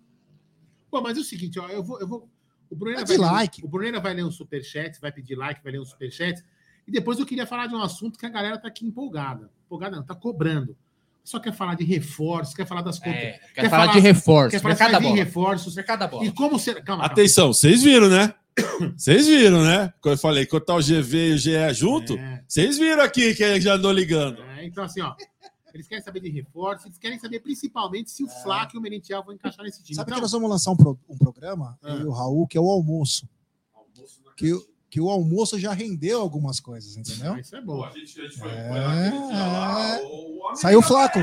Pô, 0.89 1.01
mas 1.01 1.17
é 1.17 1.21
o 1.21 1.23
seguinte, 1.23 1.59
ó, 1.59 1.67
eu 1.67 1.83
vou. 1.83 1.99
Eu 1.99 2.07
vou 2.07 2.29
o 2.69 2.75
Brunera 2.75 3.01
É 3.01 3.05
vai 3.05 3.15
de 3.15 3.21
ler- 3.21 3.31
like. 3.31 3.65
O 3.65 3.67
Brunera 3.67 3.99
vai 3.99 4.13
ler 4.13 4.23
um 4.25 4.31
superchat, 4.31 4.99
vai 5.01 5.11
pedir 5.11 5.35
like, 5.35 5.61
vai 5.63 5.71
ler 5.73 5.79
um 5.79 5.85
superchat. 5.85 6.43
E 6.87 6.91
depois 6.91 7.19
eu 7.19 7.25
queria 7.25 7.45
falar 7.45 7.67
de 7.67 7.75
um 7.75 7.81
assunto 7.81 8.17
que 8.17 8.25
a 8.25 8.29
galera 8.29 8.57
tá 8.57 8.67
aqui 8.67 8.85
empolgada. 8.85 9.49
Empolgada 9.65 9.95
não, 9.97 10.03
tá 10.03 10.15
cobrando. 10.15 10.75
Só 11.23 11.39
quer 11.39 11.51
falar 11.53 11.75
de 11.75 11.83
reforços, 11.83 12.53
quer 12.55 12.65
falar 12.65 12.81
das 12.81 12.97
contas. 12.99 13.13
É, 13.13 13.31
quer, 13.53 13.61
Quer 13.63 13.69
falar, 13.69 13.87
falar- 13.87 13.93
de 13.93 13.99
reforço. 13.99 14.51
quer 14.51 14.61
falar 14.61 14.75
mercado 14.75 15.01
bola. 15.03 15.15
reforços. 15.15 15.75
Mercado 15.75 15.99
da 15.99 16.07
bola. 16.07 16.25
E 16.25 16.31
como 16.31 16.57
ser. 16.57 16.75
Calma, 16.75 16.85
calma. 16.85 17.05
Atenção, 17.05 17.51
vocês 17.53 17.83
viram, 17.83 18.07
né? 18.09 18.33
Vocês 18.97 19.27
viram, 19.27 19.63
né? 19.63 19.93
Quando 20.01 20.13
eu 20.15 20.17
falei 20.17 20.43
que 20.43 20.59
tá 20.61 20.73
o 20.73 20.79
GV 20.81 21.29
e 21.29 21.33
o 21.33 21.37
GE 21.37 21.73
junto, 21.75 22.17
É, 22.17 22.41
vocês 22.47 22.79
viram 22.79 23.03
aqui 23.03 23.35
que 23.35 23.61
já 23.61 23.75
andou 23.75 23.91
ligando. 23.91 24.41
é, 24.57 24.65
então, 24.65 24.83
assim, 24.83 24.99
ó. 25.01 25.13
Eles 25.77 25.87
querem 25.87 26.03
saber 26.03 26.19
de 26.19 26.29
reforços, 26.29 26.85
eles 26.85 26.97
querem 26.97 27.19
saber 27.19 27.39
principalmente 27.39 28.11
se 28.11 28.23
o 28.23 28.27
Flá 28.27 28.67
e 28.73 28.77
o 28.77 28.81
Merentiel 28.81 29.23
vão 29.23 29.33
encaixar 29.33 29.63
nesse 29.63 29.81
time. 29.83 29.93
É. 29.93 29.95
Sabe 29.95 30.09
Então, 30.09 30.17
que 30.17 30.21
nós 30.21 30.31
vamos 30.31 30.49
lançar 30.49 30.71
um, 30.71 30.77
pro- 30.77 30.99
um 31.09 31.17
programa, 31.17 31.77
Ah. 31.83 31.89
eu 31.89 31.99
e 32.01 32.05
o 32.05 32.11
Raul, 32.11 32.47
que 32.47 32.57
é 32.57 32.61
o 32.61 32.69
almoço. 32.69 33.27
Que, 34.35 34.53
o- 34.53 34.65
que 34.89 35.01
o 35.01 35.09
almoço 35.09 35.59
já 35.59 35.73
rendeu 35.73 36.21
algumas 36.21 36.59
coisas, 36.59 36.95
entendeu? 36.97 37.33
ah, 37.33 37.39
isso 37.39 37.55
é 37.55 37.61
bom. 37.61 37.85
É. 37.85 37.91
Saiu 40.55 40.81
flaco. 40.81 41.19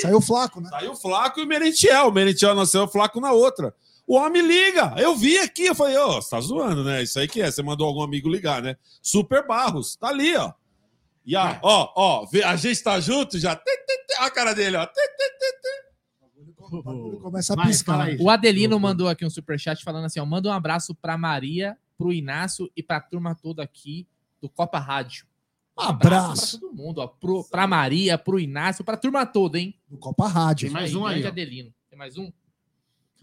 Saiu 0.00 0.20
flaco, 0.20 0.60
né? 0.60 0.68
Saiu 0.70 0.94
Flaco 0.94 1.40
e 1.40 1.44
o 1.44 1.46
Merentiel. 1.46 2.08
O 2.08 2.12
Merentiel 2.12 2.54
nasceu 2.54 2.82
o 2.84 2.88
Flaco 2.88 3.20
na 3.20 3.32
outra. 3.32 3.74
O 4.06 4.16
homem 4.16 4.42
liga. 4.42 4.94
Eu 4.98 5.16
vi 5.16 5.38
aqui, 5.38 5.64
eu 5.66 5.74
falei, 5.74 5.96
ô, 5.96 6.20
você 6.20 6.30
tá 6.30 6.40
zoando, 6.40 6.84
né? 6.84 7.02
Isso 7.02 7.18
aí 7.18 7.26
que 7.28 7.40
é. 7.42 7.50
Você 7.50 7.62
mandou 7.62 7.86
algum 7.86 8.02
amigo 8.02 8.28
ligar, 8.28 8.62
né? 8.62 8.76
Super 9.02 9.46
Barros, 9.46 9.96
tá 9.96 10.08
ali, 10.08 10.36
ó. 10.36 10.52
E 11.24 11.34
É. 11.34 11.38
a, 11.38 11.58
ó, 11.62 11.92
ó, 11.96 12.26
vê- 12.26 12.42
a 12.44 12.54
gente 12.56 12.82
tá 12.82 13.00
junto 13.00 13.38
já. 13.38 13.56
Tê. 13.56 13.85
Olha 14.18 14.26
a 14.26 14.30
cara 14.30 14.54
dele, 14.54 14.76
ó. 14.76 14.88
O 16.58 16.82
bagulho 16.82 17.20
começa 17.20 17.54
a 17.54 17.66
piscar. 17.66 18.08
O 18.20 18.30
Adelino 18.30 18.78
mandou 18.78 19.08
aqui 19.08 19.24
um 19.24 19.30
superchat 19.30 19.84
falando 19.84 20.04
assim: 20.06 20.20
ó, 20.20 20.26
manda 20.26 20.48
um 20.48 20.52
abraço 20.52 20.94
pra 20.94 21.16
Maria, 21.16 21.76
pro 21.96 22.12
Inácio 22.12 22.70
e 22.76 22.82
pra 22.82 23.00
turma 23.00 23.34
toda 23.34 23.62
aqui 23.62 24.06
do 24.40 24.48
Copa 24.48 24.78
Rádio. 24.78 25.26
Um 25.78 25.82
Abraço. 25.82 26.58
pra 26.58 26.68
todo 26.68 26.74
mundo, 26.74 26.98
ó. 26.98 27.06
Pro, 27.06 27.44
pra 27.44 27.66
Maria, 27.66 28.16
pro 28.16 28.40
Inácio, 28.40 28.82
pra 28.82 28.96
turma 28.96 29.26
toda, 29.26 29.58
hein? 29.58 29.78
Do 29.88 29.98
Copa 29.98 30.26
Rádio. 30.26 30.68
Tem 30.68 30.72
mais 30.72 30.94
um 30.94 31.04
aí. 31.04 31.24
Adelino. 31.26 31.72
Tem 31.90 31.98
mais 31.98 32.16
um? 32.16 32.32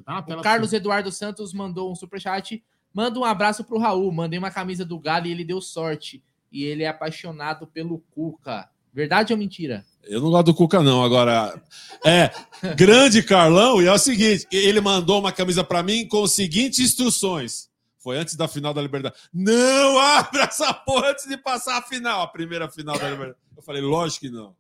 Tá 0.05 0.19
O 0.19 0.41
Carlos 0.41 0.73
Eduardo 0.73 1.11
Santos 1.11 1.53
mandou 1.53 1.91
um 1.91 1.95
superchat. 1.95 2.63
Manda 2.93 3.19
um 3.19 3.23
abraço 3.23 3.63
pro 3.63 3.79
Raul. 3.79 4.11
Mandei 4.11 4.37
uma 4.37 4.51
camisa 4.51 4.85
do 4.85 4.99
Galo 4.99 5.25
e 5.25 5.31
ele 5.31 5.43
deu 5.43 5.59
sorte. 5.61 6.23
E 6.51 6.63
ele 6.63 6.83
é 6.83 6.87
apaixonado 6.87 7.65
pelo 7.65 7.99
Cuca. 8.11 8.69
Verdade 8.93 9.33
ou 9.33 9.39
mentira? 9.39 9.83
Eu 10.05 10.21
não 10.21 10.29
gosto 10.29 10.45
do 10.47 10.53
Cuca, 10.53 10.81
não. 10.83 11.03
Agora, 11.03 11.61
é 12.05 12.29
grande 12.75 13.23
Carlão, 13.23 13.81
e 13.81 13.87
é 13.87 13.91
o 13.91 13.97
seguinte: 13.97 14.45
ele 14.51 14.81
mandou 14.81 15.19
uma 15.19 15.31
camisa 15.31 15.63
pra 15.63 15.81
mim 15.83 16.07
com 16.07 16.23
as 16.23 16.31
seguintes 16.33 16.79
instruções. 16.79 17.69
Foi 17.99 18.17
antes 18.17 18.35
da 18.35 18.47
final 18.49 18.73
da 18.73 18.81
Liberdade. 18.81 19.15
Não 19.33 19.97
abra 19.99 20.43
essa 20.43 20.73
porra 20.73 21.11
antes 21.11 21.25
de 21.25 21.37
passar 21.37 21.77
a 21.77 21.81
final, 21.81 22.21
a 22.21 22.27
primeira 22.27 22.69
final 22.69 22.99
da 22.99 23.09
Liberdade. 23.09 23.37
Eu 23.55 23.63
falei, 23.63 23.81
lógico 23.81 24.25
que 24.25 24.29
não. 24.31 24.53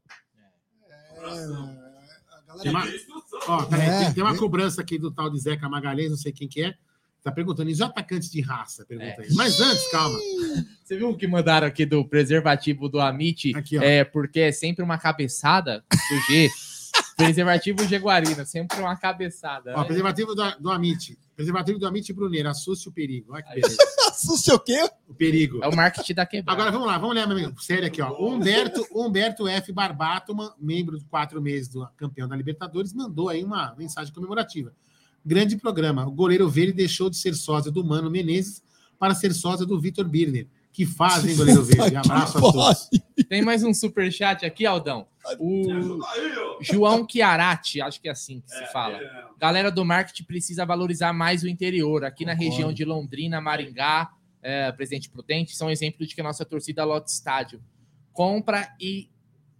É, 1.25 1.35
a 2.53 2.57
Tem 2.61 2.71
galera- 2.71 2.91
uma, 3.47 3.57
ó, 3.57 3.63
peraí, 3.65 3.87
É, 3.89 3.99
tem, 4.05 4.13
tem 4.13 4.23
uma 4.23 4.33
é. 4.35 4.37
cobrança 4.37 4.81
aqui 4.81 4.97
do 4.97 5.11
tal 5.11 5.29
de 5.29 5.39
Zeca 5.39 5.67
Magalhães, 5.67 6.09
não 6.11 6.17
sei 6.17 6.31
quem 6.31 6.47
que 6.47 6.63
é. 6.63 6.73
Tá 7.23 7.31
perguntando, 7.31 7.69
e 7.69 7.73
os 7.73 7.79
atacantes 7.81 8.29
de 8.29 8.41
raça? 8.41 8.85
Pergunta 8.85 9.21
É. 9.21 9.25
aí. 9.25 9.33
Mas 9.33 9.59
antes, 9.61 9.89
calma. 9.89 10.19
Você 10.83 10.97
viu 10.97 11.09
o 11.09 11.17
que 11.17 11.25
mandaram 11.25 11.65
aqui 11.65 11.85
do 11.85 12.03
preservativo 12.03 12.89
do 12.89 12.99
Amit? 12.99 13.55
Aqui, 13.55 13.77
ó. 13.77 13.81
É 13.81 14.03
porque 14.03 14.41
é 14.41 14.51
sempre 14.51 14.83
uma 14.83 14.97
cabeçada 14.97 15.83
do 15.89 16.19
G. 16.27 16.49
preservativo 17.15 17.87
Jaguarina, 17.87 18.43
sempre 18.45 18.79
uma 18.79 18.95
cabeçada. 18.97 19.73
Ó, 19.75 19.79
né? 19.79 19.85
preservativo 19.85 20.35
do, 20.35 20.59
do 20.59 20.69
Amit. 20.69 21.17
Preservativo 21.35 21.79
do 21.79 21.87
Amit 21.87 22.11
Bruneiro. 22.11 22.49
Assuste 22.49 22.89
o 22.89 22.91
perigo. 22.91 23.33
Olha 23.33 23.41
que 23.41 23.53
beleza. 23.55 23.77
Assuste 24.09 24.51
o 24.51 24.59
quê? 24.59 24.89
O 25.07 25.13
perigo. 25.13 25.63
É 25.63 25.67
o 25.67 25.75
marketing 25.75 26.13
da 26.13 26.25
quebrada. 26.25 26.51
Agora 26.51 26.71
vamos 26.71 26.87
lá, 26.87 26.97
vamos 26.97 27.15
ler, 27.15 27.25
meu 27.25 27.37
amigo. 27.37 27.59
Sério 27.61 27.87
aqui, 27.87 28.01
ó. 28.01 28.11
Humberto, 28.19 28.85
Humberto 28.93 29.47
F. 29.47 29.71
Barbato, 29.71 30.35
membro 30.59 30.99
de 30.99 31.05
quatro 31.05 31.41
meses 31.41 31.69
do 31.69 31.87
campeão 31.97 32.27
da 32.27 32.35
Libertadores, 32.35 32.93
mandou 32.93 33.29
aí 33.29 33.43
uma 33.43 33.73
mensagem 33.75 34.13
comemorativa. 34.13 34.73
Grande 35.25 35.57
programa. 35.57 36.05
O 36.05 36.11
goleiro 36.11 36.49
verde 36.49 36.73
deixou 36.73 37.09
de 37.09 37.17
ser 37.17 37.33
sósia 37.33 37.71
do 37.71 37.83
Mano 37.83 38.09
Menezes 38.09 38.61
para 38.99 39.15
ser 39.15 39.33
sósia 39.33 39.65
do 39.65 39.79
Vitor 39.79 40.07
Birner. 40.07 40.47
Que 40.71 40.85
fazem, 40.85 41.35
goleiro 41.35 41.63
verde. 41.63 41.95
Abraço 41.97 42.37
a 42.37 42.41
todos. 42.41 42.89
Tem 43.29 43.41
mais 43.41 43.63
um 43.63 43.73
superchat 43.73 44.45
aqui, 44.45 44.65
Aldão. 44.65 45.07
O 45.39 45.99
João 46.59 47.07
Chiarati, 47.09 47.79
acho 47.79 48.01
que 48.01 48.09
é 48.09 48.11
assim 48.11 48.41
que 48.41 48.51
se 48.51 48.65
fala. 48.73 48.99
Galera 49.39 49.71
do 49.71 49.85
marketing 49.85 50.23
precisa 50.23 50.65
valorizar 50.65 51.13
mais 51.13 51.43
o 51.43 51.47
interior. 51.47 52.03
Aqui 52.03 52.25
na 52.25 52.33
região 52.33 52.73
de 52.73 52.83
Londrina, 52.83 53.39
Maringá, 53.39 54.09
é, 54.41 54.71
Presidente 54.71 55.09
Prudente, 55.09 55.55
são 55.55 55.69
exemplos 55.69 56.09
de 56.09 56.15
que 56.15 56.21
a 56.21 56.23
nossa 56.23 56.43
torcida 56.43 56.83
lota 56.83 57.09
estádio. 57.09 57.61
Compra 58.11 58.67
e 58.79 59.09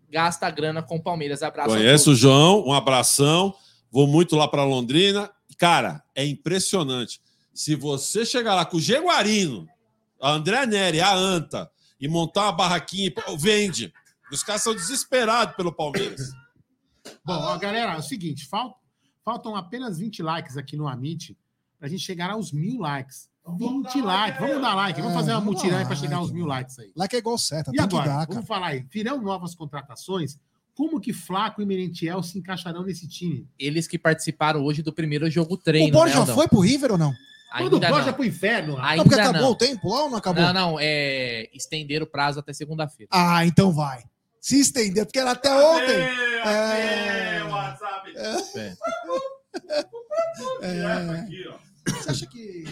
gasta 0.09 0.49
grana 0.49 0.83
com 0.83 0.99
Palmeiras. 0.99 1.41
Abraço. 1.41 1.71
a 1.71 1.77
Conheço 1.77 2.11
o. 2.11 2.15
João, 2.15 2.67
um 2.67 2.73
abração. 2.73 3.53
Vou 3.91 4.07
muito 4.07 4.35
lá 4.35 4.47
para 4.47 4.63
Londrina. 4.63 5.29
Cara, 5.63 6.03
é 6.13 6.25
impressionante. 6.25 7.21
Se 7.53 7.75
você 7.75 8.25
chegar 8.25 8.53
lá 8.55 8.65
com 8.65 8.77
o 8.77 8.81
Jaguarino, 8.81 9.67
a 10.21 10.31
André 10.31 10.65
Neri, 10.65 10.99
a 10.99 11.13
Anta, 11.13 11.71
e 11.99 12.07
montar 12.07 12.43
uma 12.43 12.51
barraquinha, 12.51 13.11
vende. 13.37 13.93
Os 14.31 14.43
caras 14.43 14.61
são 14.63 14.73
desesperados 14.75 15.55
pelo 15.55 15.71
Palmeiras. 15.71 16.31
Bom, 17.23 17.33
ó, 17.33 17.57
galera, 17.57 17.93
é 17.93 17.97
o 17.97 18.01
seguinte: 18.01 18.45
fal- 18.47 18.77
faltam 19.23 19.55
apenas 19.55 19.97
20 19.99 20.21
likes 20.21 20.57
aqui 20.57 20.75
no 20.75 20.87
Amit 20.87 21.37
pra 21.79 21.87
gente 21.87 22.01
chegar 22.03 22.31
aos 22.31 22.51
mil 22.51 22.79
likes. 22.79 23.29
20 23.47 24.01
likes. 24.01 24.39
Vamos 24.41 24.61
dar 24.61 24.73
like. 24.73 24.99
Vamos 25.01 25.15
É, 25.15 25.19
fazer 25.19 25.31
uma 25.31 25.39
vamos 25.41 25.55
mutirão 25.61 25.85
pra 25.85 25.95
chegar 25.95 26.17
aos 26.17 26.27
like, 26.27 26.35
mil 26.37 26.45
likes 26.45 26.79
aí. 26.79 26.91
Que 27.09 27.15
é 27.15 27.19
igual 27.19 27.37
seta, 27.37 27.71
E 27.73 27.79
agora, 27.79 28.05
dar, 28.05 28.15
cara. 28.19 28.33
vamos 28.33 28.47
falar 28.47 28.67
aí. 28.67 28.85
Virão 28.89 29.21
novas 29.21 29.53
contratações. 29.55 30.37
Como 30.75 30.99
que 30.99 31.13
Flaco 31.13 31.61
e 31.61 31.65
Merentiel 31.65 32.23
se 32.23 32.37
encaixarão 32.39 32.83
nesse 32.83 33.07
time? 33.07 33.47
Eles 33.59 33.87
que 33.87 33.97
participaram 33.99 34.63
hoje 34.63 34.81
do 34.81 34.91
primeiro 34.91 35.29
jogo 35.29 35.55
treino. 35.55 35.89
O 35.89 35.91
Borja 35.91 36.25
né, 36.25 36.33
foi 36.33 36.47
pro 36.47 36.59
River 36.59 36.93
ou 36.93 36.97
não? 36.97 37.13
Quando 37.55 37.73
o 37.73 37.75
Ainda 37.75 37.89
Borja 37.89 38.05
não. 38.07 38.13
pro 38.13 38.25
inferno. 38.25 38.73
rapaz. 38.75 38.97
não, 38.97 39.03
porque 39.03 39.15
Ainda 39.19 39.29
acabou 39.29 39.47
não. 39.47 39.51
o 39.51 39.55
tempo 39.55 39.89
lá 39.89 40.03
ou 40.03 40.09
não 40.09 40.17
acabou? 40.17 40.43
Não, 40.43 40.53
não, 40.53 40.77
é 40.79 41.47
estender 41.53 42.01
o 42.01 42.07
prazo 42.07 42.39
até 42.39 42.51
segunda-feira. 42.53 43.09
Ah, 43.13 43.45
então 43.45 43.71
vai. 43.71 44.03
Se 44.41 44.59
estender, 44.59 45.05
porque 45.05 45.19
era 45.19 45.31
até 45.31 45.49
ontem. 45.53 45.95
É. 46.45 47.43
WhatsApp. 47.43 48.13
É. 48.15 48.73
É. 50.61 51.25
Você 51.91 52.09
acha 52.09 52.25
que. 52.27 52.63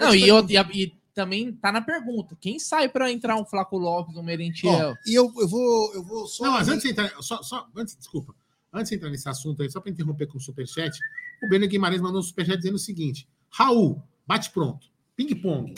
Não, 0.00 0.14
e, 0.14 0.26
eu- 0.26 0.46
e 0.48 0.54
e 0.54 0.92
também 1.14 1.52
tá 1.52 1.70
na 1.70 1.80
pergunta: 1.80 2.36
quem 2.40 2.58
sai 2.58 2.88
pra 2.88 3.10
entrar 3.10 3.36
um 3.36 3.44
Flaco 3.44 3.78
Lopes, 3.78 4.16
um 4.16 4.22
Merentiel? 4.22 4.94
E 5.06 5.14
eu, 5.14 5.32
eu 5.38 5.48
vou. 5.48 5.94
Eu 5.94 6.02
vou 6.02 6.26
só. 6.26 6.44
Não, 6.44 6.52
mas 6.52 6.68
antes 6.68 6.82
de 6.82 6.90
entrar. 6.90 7.10
Só, 7.22 7.42
só, 7.42 7.68
antes, 7.76 7.96
desculpa. 7.96 8.34
Antes 8.72 8.90
de 8.90 8.96
entrar 8.96 9.10
nesse 9.10 9.28
assunto 9.28 9.62
aí, 9.62 9.70
só 9.70 9.80
para 9.80 9.90
interromper 9.90 10.26
com 10.26 10.38
o 10.38 10.40
Superchat, 10.40 10.98
o 11.42 11.48
Beno 11.48 11.68
Guimarães 11.68 12.00
mandou 12.00 12.20
um 12.20 12.22
Superchat 12.22 12.56
dizendo 12.56 12.76
o 12.76 12.78
seguinte: 12.78 13.28
Raul, 13.50 14.02
bate 14.26 14.50
pronto. 14.50 14.88
Ping-pong. 15.14 15.74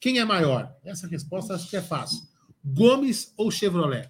Quem 0.00 0.18
é 0.18 0.24
maior? 0.24 0.74
Essa 0.84 1.06
resposta 1.06 1.54
acho 1.54 1.68
que 1.68 1.76
é 1.76 1.82
fácil. 1.82 2.22
Gomes 2.64 3.32
ou 3.36 3.50
Chevrolet? 3.50 4.08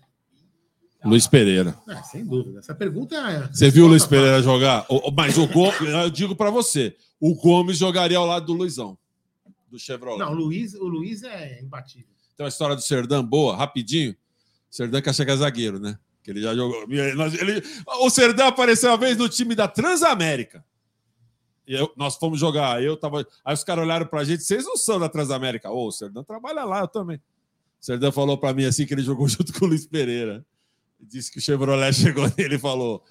Luiz 1.04 1.26
Pereira. 1.26 1.76
É, 1.88 2.02
sem 2.02 2.24
dúvida. 2.24 2.60
Essa 2.60 2.74
pergunta 2.74 3.16
é. 3.16 3.48
Você 3.48 3.70
viu 3.70 3.86
o 3.86 3.88
Luiz 3.88 4.06
Pereira 4.06 4.40
jogar? 4.42 4.86
Mas 5.16 5.36
o 5.36 5.46
Gomes, 5.48 5.80
eu 5.82 6.10
digo 6.10 6.36
para 6.36 6.50
você, 6.50 6.96
o 7.20 7.34
Gomes 7.34 7.78
jogaria 7.78 8.18
ao 8.18 8.26
lado 8.26 8.46
do 8.46 8.52
Luizão, 8.52 8.96
do 9.72 9.78
Chevrolet. 9.78 10.18
Não, 10.18 10.32
o 10.32 10.34
Luiz, 10.34 10.74
o 10.74 10.84
Luiz 10.86 11.22
é 11.22 11.60
imbatível. 11.60 12.06
Tem 12.36 12.44
uma 12.44 12.48
história 12.48 12.76
do 12.76 12.82
Serdã 12.82 13.24
boa, 13.24 13.56
rapidinho. 13.56 14.12
O 14.12 14.16
Serdã 14.74 15.00
que 15.00 15.08
acha 15.10 15.24
que 15.24 15.30
é 15.30 15.36
zagueiro, 15.36 15.78
né? 15.80 15.98
Que 16.22 16.30
ele 16.30 16.40
já 16.42 16.54
jogou. 16.54 16.82
Ele- 16.88 17.62
o 18.00 18.10
Serdã 18.10 18.46
apareceu 18.46 18.90
uma 18.90 18.96
vez 18.98 19.16
no 19.16 19.28
time 19.28 19.54
da 19.54 19.66
Transamérica. 19.66 20.64
E 21.66 21.74
eu- 21.74 21.92
nós 21.96 22.16
fomos 22.16 22.38
jogar. 22.38 22.82
Eu 22.82 22.96
tava. 22.96 23.26
Aí 23.44 23.54
os 23.54 23.64
caras 23.64 23.84
olharam 23.84 24.06
pra 24.06 24.22
gente, 24.24 24.42
vocês 24.42 24.64
não 24.64 24.76
são 24.76 25.00
da 25.00 25.08
Transamérica. 25.08 25.70
Ô, 25.70 25.88
o 25.88 25.92
Serdã 25.92 26.22
trabalha 26.22 26.64
lá, 26.64 26.80
eu 26.80 26.88
também. 26.88 27.16
O 27.16 27.20
Serdã 27.84 28.12
falou 28.12 28.36
pra 28.38 28.52
mim 28.52 28.64
assim 28.64 28.86
que 28.86 28.94
ele 28.94 29.02
jogou 29.02 29.26
junto 29.28 29.52
com 29.58 29.64
o 29.64 29.68
Luiz 29.68 29.86
Pereira. 29.86 30.44
Disse 31.00 31.32
que 31.32 31.38
o 31.38 31.42
Chevrolet 31.42 31.92
chegou 32.14 32.30
nele 32.36 32.54
e 32.56 32.58
falou: 32.58 33.02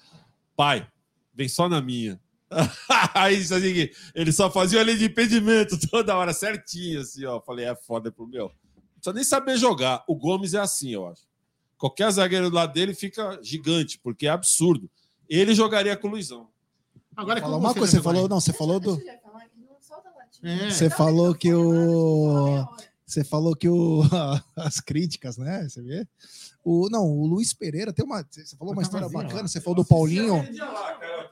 pai, 0.56 0.86
vem 1.34 1.48
só 1.48 1.68
na 1.68 1.80
minha. 1.82 2.18
Aí 3.14 3.36
assim, 3.38 3.88
ele 4.14 4.32
só 4.32 4.50
fazia 4.50 4.80
a 4.80 4.84
linha 4.84 4.98
de 4.98 5.06
impedimento 5.06 5.78
toda 5.90 6.16
hora, 6.16 6.32
certinho, 6.32 7.00
assim, 7.00 7.24
ó. 7.24 7.40
Falei, 7.40 7.66
é 7.66 7.74
foda 7.74 8.10
pro 8.10 8.26
meu. 8.26 8.44
Não 8.44 8.94
precisa 8.94 9.14
nem 9.14 9.24
saber 9.24 9.56
jogar. 9.56 10.04
O 10.06 10.14
Gomes 10.14 10.54
é 10.54 10.60
assim, 10.60 10.90
eu 10.90 11.06
acho. 11.06 11.22
Qualquer 11.76 12.10
zagueiro 12.12 12.48
do 12.48 12.54
lado 12.54 12.72
dele 12.72 12.94
fica 12.94 13.38
gigante, 13.42 13.98
porque 13.98 14.26
é 14.26 14.30
absurdo. 14.30 14.88
Ele 15.28 15.54
jogaria 15.54 15.96
com 15.96 16.08
o 16.08 16.10
Luizão. 16.12 16.48
Agora, 17.16 17.40
Falar 17.40 17.54
como 17.54 17.66
uma 17.66 17.74
coisa, 17.74 17.96
você 17.96 18.02
falou, 18.02 18.28
não, 18.28 18.40
você 18.40 18.52
falou 18.52 18.80
do. 18.80 19.00
É. 20.42 20.70
Você 20.70 20.90
falou 20.90 21.34
que 21.34 21.52
o. 21.52 22.66
Você 23.04 23.22
falou 23.24 23.54
que 23.54 23.68
o, 23.68 24.02
as 24.56 24.80
críticas, 24.80 25.36
né? 25.36 25.68
Você 25.68 25.82
vê? 25.82 26.06
O, 26.64 26.88
não, 26.88 27.04
o 27.04 27.26
Luiz 27.26 27.52
Pereira 27.52 27.92
tem 27.92 28.04
uma. 28.04 28.26
Você 28.30 28.56
falou 28.56 28.72
uma 28.72 28.82
história 28.82 29.08
bacana, 29.08 29.48
você 29.48 29.60
falou 29.60 29.82
do 29.82 29.84
Paulinho, 29.84 30.42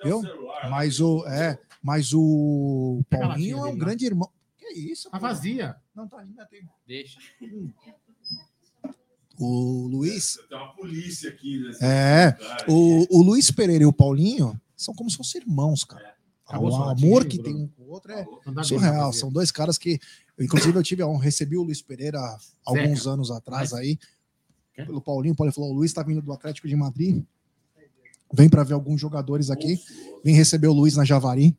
viu? 0.02 0.22
Mas 0.70 1.01
o. 1.01 1.27
É, 1.27 1.59
mas 1.82 2.12
o 2.12 3.02
Paulinho 3.09 3.59
é 3.66 3.70
um 3.70 3.78
grande 3.78 4.05
irmão. 4.05 4.31
Que 4.59 4.66
isso? 4.68 5.10
Tá 5.10 5.18
pô? 5.18 5.27
vazia. 5.27 5.77
Não, 5.94 6.06
tá 6.06 6.18
ainda 6.18 6.44
tem. 6.47 6.68
Deixa. 6.86 7.18
O 9.39 9.86
Luiz. 9.89 10.39
Tem 10.48 10.59
uma 10.59 10.74
polícia 10.74 11.31
aqui. 11.31 11.62
Nesse 11.62 11.85
É, 11.85 12.36
o, 12.68 13.18
o 13.18 13.22
Luiz 13.22 13.51
Pereira 13.51 13.85
e 13.85 13.86
o 13.86 13.93
Paulinho 13.93 14.60
são 14.77 14.94
como 14.94 15.10
se 15.10 15.16
fossem 15.16 15.40
irmãos, 15.40 15.85
cara. 15.85 16.14
Acabou 16.47 16.70
o 16.70 16.82
amor 16.82 17.24
que 17.27 17.40
tem 17.40 17.55
um 17.55 17.68
com 17.68 17.85
o 17.85 17.90
outro 17.90 18.12
é 18.12 18.27
surreal. 18.64 19.12
São 19.12 19.31
dois 19.31 19.52
caras 19.52 19.78
que, 19.78 20.01
inclusive, 20.39 20.77
eu 20.77 20.82
tive 20.82 21.01
a 21.01 21.06
honra, 21.06 21.22
recebi 21.22 21.56
o 21.56 21.62
Luiz 21.62 21.81
Pereira 21.81 22.18
há 22.18 22.39
alguns 22.64 23.06
anos 23.06 23.31
atrás 23.31 23.72
aí, 23.72 23.98
pelo 24.74 25.01
Paulinho. 25.01 25.32
O 25.32 25.36
Paulinho 25.36 25.55
falou: 25.55 25.70
o 25.70 25.74
Luiz 25.74 25.93
tá 25.93 26.02
vindo 26.02 26.20
do 26.20 26.32
Atlético 26.32 26.66
de 26.66 26.74
Madrid. 26.74 27.24
Vem 28.32 28.48
para 28.48 28.62
ver 28.62 28.74
alguns 28.74 29.01
jogadores 29.01 29.51
aqui. 29.51 29.81
Vem 30.24 30.35
receber 30.35 30.69
o 30.69 30.73
Luiz 30.73 30.97
na 30.97 31.05
Javari. 31.05 31.57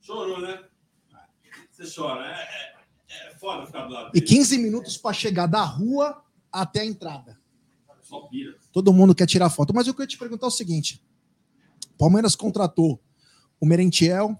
Chorou, 0.00 0.40
né? 0.40 0.64
Você 1.70 1.84
chora. 1.94 2.26
É, 2.26 2.74
é, 3.08 3.28
é 3.28 3.34
foda 3.36 3.66
ficar 3.66 3.86
do 3.86 3.94
lado 3.94 4.10
E 4.14 4.20
15 4.20 4.58
minutos 4.58 4.96
para 4.96 5.12
chegar 5.12 5.46
da 5.46 5.62
rua 5.62 6.22
até 6.52 6.80
a 6.80 6.84
entrada. 6.84 7.38
Só 8.02 8.20
pira. 8.22 8.56
Todo 8.72 8.92
mundo 8.92 9.14
quer 9.14 9.26
tirar 9.26 9.50
foto. 9.50 9.72
Mas 9.72 9.86
eu 9.86 9.94
queria 9.94 10.08
te 10.08 10.18
perguntar 10.18 10.48
o 10.48 10.50
seguinte: 10.50 11.00
Palmeiras 11.96 12.34
contratou 12.34 13.00
o 13.60 13.66
Merentiel, 13.66 14.36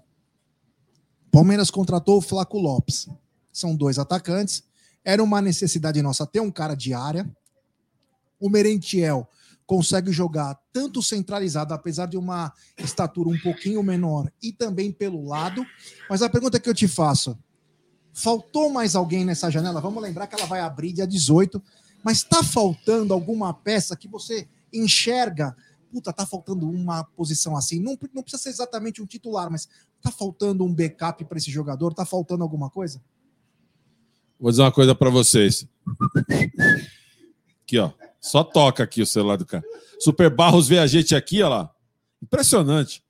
Palmeiras 1.31 1.71
contratou 1.71 2.17
o 2.17 2.21
Flaco 2.21 2.59
Lopes. 2.59 3.07
São 3.53 3.75
dois 3.75 3.97
atacantes. 3.97 4.63
Era 5.03 5.23
uma 5.23 5.41
necessidade 5.41 6.01
nossa 6.01 6.27
ter 6.27 6.41
um 6.41 6.51
cara 6.51 6.75
de 6.75 6.93
área. 6.93 7.29
O 8.39 8.49
Merentiel 8.49 9.27
consegue 9.71 10.11
jogar 10.11 10.59
tanto 10.73 11.01
centralizado, 11.01 11.73
apesar 11.73 12.05
de 12.05 12.17
uma 12.17 12.51
estatura 12.77 13.29
um 13.29 13.39
pouquinho 13.39 13.81
menor, 13.81 14.29
e 14.43 14.51
também 14.51 14.91
pelo 14.91 15.25
lado. 15.25 15.65
Mas 16.09 16.21
a 16.21 16.29
pergunta 16.29 16.59
que 16.59 16.69
eu 16.69 16.73
te 16.73 16.89
faço: 16.89 17.39
faltou 18.13 18.69
mais 18.69 18.97
alguém 18.97 19.23
nessa 19.23 19.49
janela? 19.49 19.79
Vamos 19.79 20.03
lembrar 20.03 20.27
que 20.27 20.35
ela 20.35 20.45
vai 20.45 20.59
abrir 20.59 20.91
dia 20.91 21.07
18 21.07 21.63
mas 22.03 22.17
está 22.17 22.43
faltando 22.43 23.13
alguma 23.13 23.53
peça 23.53 23.95
que 23.95 24.09
você 24.09 24.49
enxerga? 24.73 25.55
Puta, 25.89 26.11
tá 26.11 26.25
faltando 26.25 26.67
uma 26.67 27.03
posição 27.03 27.55
assim. 27.55 27.79
Não, 27.79 27.97
não 28.13 28.23
precisa 28.23 28.43
ser 28.43 28.49
exatamente 28.49 29.01
um 29.01 29.05
titular, 29.05 29.49
mas 29.51 29.69
tá 30.01 30.11
faltando 30.11 30.65
um 30.65 30.73
backup 30.73 31.23
para 31.25 31.37
esse 31.37 31.51
jogador? 31.51 31.93
Tá 31.93 32.03
faltando 32.03 32.43
alguma 32.43 32.71
coisa? 32.71 33.01
Vou 34.37 34.49
dizer 34.49 34.63
uma 34.63 34.71
coisa 34.71 34.95
para 34.95 35.11
vocês. 35.11 35.65
Aqui, 37.63 37.77
ó. 37.77 37.91
Só 38.21 38.43
toca 38.43 38.83
aqui 38.83 39.01
o 39.01 39.05
celular 39.05 39.35
do 39.35 39.45
cara. 39.45 39.63
Super 39.99 40.29
Barros 40.29 40.67
vê 40.67 40.77
a 40.77 40.87
gente 40.87 41.15
aqui, 41.15 41.41
ó 41.41 41.49
lá. 41.49 41.71
Impressionante. 42.21 43.03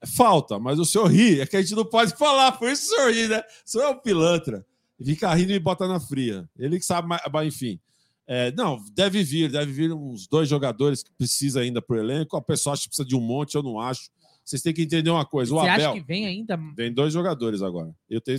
É 0.00 0.06
falta, 0.06 0.58
mas 0.58 0.78
o 0.78 0.84
senhor 0.84 1.06
ri. 1.06 1.40
É 1.40 1.46
que 1.46 1.56
a 1.56 1.62
gente 1.62 1.74
não 1.74 1.84
pode 1.84 2.16
falar, 2.16 2.52
por 2.52 2.68
isso 2.68 2.92
o 2.92 2.96
senhor 2.96 3.12
ri, 3.12 3.28
né? 3.28 3.38
O 3.38 3.42
senhor 3.70 3.84
é 3.84 3.88
um 3.90 3.98
pilantra. 3.98 4.66
Fica 5.02 5.32
rindo 5.32 5.52
e 5.52 5.58
bota 5.58 5.86
na 5.86 6.00
fria. 6.00 6.48
Ele 6.58 6.78
que 6.78 6.84
sabe, 6.84 7.08
mas 7.08 7.46
enfim. 7.46 7.78
É, 8.26 8.52
não, 8.52 8.78
deve 8.92 9.22
vir, 9.22 9.50
deve 9.50 9.72
vir 9.72 9.92
uns 9.92 10.26
dois 10.26 10.48
jogadores 10.48 11.02
que 11.02 11.10
precisa 11.12 11.60
ainda 11.60 11.80
pro 11.80 11.96
elenco. 11.96 12.36
O 12.36 12.42
pessoal 12.42 12.74
acha 12.74 12.82
que 12.82 12.88
precisa 12.88 13.08
de 13.08 13.16
um 13.16 13.20
monte, 13.20 13.54
eu 13.54 13.62
não 13.62 13.80
acho. 13.80 14.10
Vocês 14.44 14.60
têm 14.60 14.74
que 14.74 14.82
entender 14.82 15.10
uma 15.10 15.24
coisa. 15.24 15.54
O 15.54 15.60
Você 15.60 15.68
Abel. 15.68 15.90
acha 15.90 16.00
que 16.00 16.06
vem 16.06 16.26
ainda? 16.26 16.58
Vem 16.76 16.92
dois 16.92 17.12
jogadores 17.12 17.62
agora. 17.62 17.94
Eu 18.08 18.20
tenho 18.20 18.38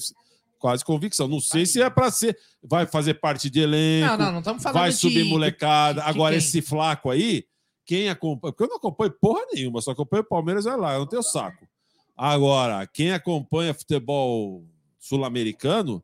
quase 0.59 0.85
convicção. 0.85 1.27
Não 1.27 1.39
sei 1.39 1.65
se 1.65 1.81
é 1.81 1.89
para 1.89 2.11
ser. 2.11 2.37
Vai 2.61 2.85
fazer 2.85 3.15
parte 3.15 3.49
de 3.49 3.61
elenco. 3.61 4.07
Não, 4.11 4.17
não, 4.17 4.31
não 4.33 4.39
estamos 4.39 4.61
falando 4.61 4.79
vai 4.79 4.89
de- 4.91 4.97
subir 4.97 5.23
molecada. 5.23 6.01
de- 6.01 6.05
de 6.05 6.11
Agora, 6.11 6.31
quem? 6.33 6.37
esse 6.37 6.61
flaco 6.61 7.09
aí, 7.09 7.45
quem 7.85 8.09
acompanha. 8.09 8.51
Porque 8.53 8.63
eu 8.63 8.67
não 8.67 8.75
acompanho 8.77 9.11
porra 9.19 9.41
nenhuma, 9.53 9.81
só 9.81 9.91
acompanho 9.91 10.21
o 10.21 10.27
Palmeiras, 10.27 10.65
vai 10.65 10.77
lá, 10.77 10.93
eu 10.93 10.99
não 10.99 11.07
tenho 11.07 11.23
saco. 11.23 11.67
Agora, 12.15 12.85
quem 12.85 13.11
acompanha 13.13 13.73
futebol 13.73 14.63
sul-americano, 14.99 16.03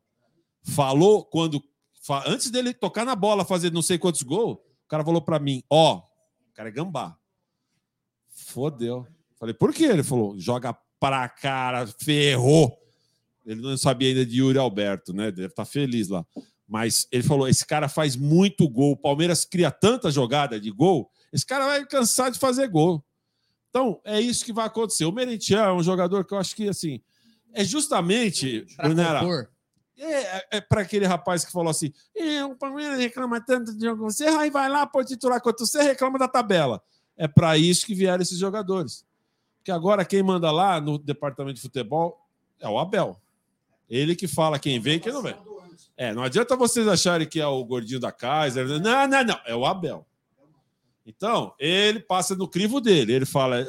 falou 0.64 1.24
quando. 1.24 1.62
Antes 2.26 2.50
dele 2.50 2.72
tocar 2.72 3.04
na 3.04 3.14
bola, 3.14 3.44
fazer 3.44 3.70
não 3.72 3.82
sei 3.82 3.98
quantos 3.98 4.22
gols, 4.22 4.56
o 4.56 4.88
cara 4.88 5.04
falou 5.04 5.20
para 5.20 5.38
mim: 5.38 5.62
ó, 5.70 5.96
o 5.98 6.02
cara 6.54 6.68
é 6.70 6.72
gambá. 6.72 7.16
Fodeu. 8.30 9.06
Falei, 9.38 9.54
por 9.54 9.72
quê? 9.74 9.84
Ele 9.84 10.02
falou: 10.02 10.38
joga 10.38 10.72
pra 10.98 11.28
cara, 11.28 11.86
ferrou. 11.86 12.76
Ele 13.46 13.62
não 13.62 13.76
sabia 13.78 14.08
ainda 14.08 14.26
de 14.26 14.40
Yuri 14.40 14.58
Alberto, 14.58 15.12
né? 15.12 15.30
Deve 15.30 15.46
estar 15.46 15.64
feliz 15.64 16.08
lá. 16.08 16.26
Mas 16.68 17.06
ele 17.12 17.22
falou: 17.22 17.46
esse 17.46 17.64
cara 17.64 17.88
faz 17.88 18.16
muito 18.16 18.68
gol. 18.68 18.92
O 18.92 18.96
Palmeiras 18.96 19.44
cria 19.44 19.70
tanta 19.70 20.10
jogada 20.10 20.58
de 20.58 20.70
gol, 20.70 21.08
esse 21.32 21.46
cara 21.46 21.64
vai 21.64 21.86
cansar 21.86 22.30
de 22.30 22.38
fazer 22.38 22.68
gol. 22.68 23.04
Então, 23.70 24.00
é 24.04 24.20
isso 24.20 24.44
que 24.44 24.52
vai 24.52 24.66
acontecer. 24.66 25.04
O 25.04 25.12
Merentiel 25.12 25.64
é 25.64 25.72
um 25.72 25.82
jogador 25.82 26.24
que 26.24 26.32
eu 26.32 26.38
acho 26.38 26.56
que, 26.56 26.68
assim, 26.68 27.00
é 27.52 27.62
justamente, 27.62 28.66
Brunera, 28.78 29.20
compor. 29.20 29.50
É, 29.98 30.56
é 30.58 30.60
para 30.60 30.82
aquele 30.82 31.06
rapaz 31.06 31.44
que 31.44 31.52
falou 31.52 31.70
assim: 31.70 31.92
"É, 32.14 32.44
o 32.44 32.56
Palmeiras 32.56 32.98
reclama 32.98 33.40
tanto 33.40 33.74
de 33.74 33.84
jogo 33.84 34.02
você, 34.02 34.24
aí 34.24 34.50
vai 34.50 34.68
lá, 34.68 34.86
pode 34.86 35.08
titular 35.08 35.40
quanto 35.40 35.64
você 35.64 35.82
reclama 35.82 36.18
da 36.18 36.26
tabela. 36.26 36.82
É 37.16 37.28
para 37.28 37.56
isso 37.56 37.86
que 37.86 37.94
vieram 37.94 38.22
esses 38.22 38.38
jogadores. 38.38 39.04
Porque 39.58 39.70
agora 39.70 40.04
quem 40.04 40.22
manda 40.22 40.50
lá 40.50 40.80
no 40.80 40.98
departamento 40.98 41.56
de 41.56 41.62
futebol 41.62 42.18
é 42.60 42.68
o 42.68 42.78
Abel. 42.78 43.20
Ele 43.88 44.16
que 44.16 44.26
fala 44.26 44.58
quem 44.58 44.78
vem 44.80 44.96
e 44.96 45.00
quem 45.00 45.12
não 45.12 45.22
vem. 45.22 45.34
É, 45.96 46.12
não 46.12 46.22
adianta 46.22 46.54
vocês 46.56 46.86
acharem 46.86 47.26
que 47.26 47.40
é 47.40 47.46
o 47.46 47.64
gordinho 47.64 48.00
da 48.00 48.12
Kaiser. 48.12 48.66
Não, 48.68 49.08
não, 49.08 49.24
não. 49.24 49.40
É 49.46 49.54
o 49.54 49.64
Abel. 49.64 50.06
Então, 51.08 51.54
ele 51.60 52.00
passa 52.00 52.34
no 52.34 52.48
crivo 52.48 52.80
dele. 52.80 53.12
Ele 53.12 53.24
fala: 53.24 53.64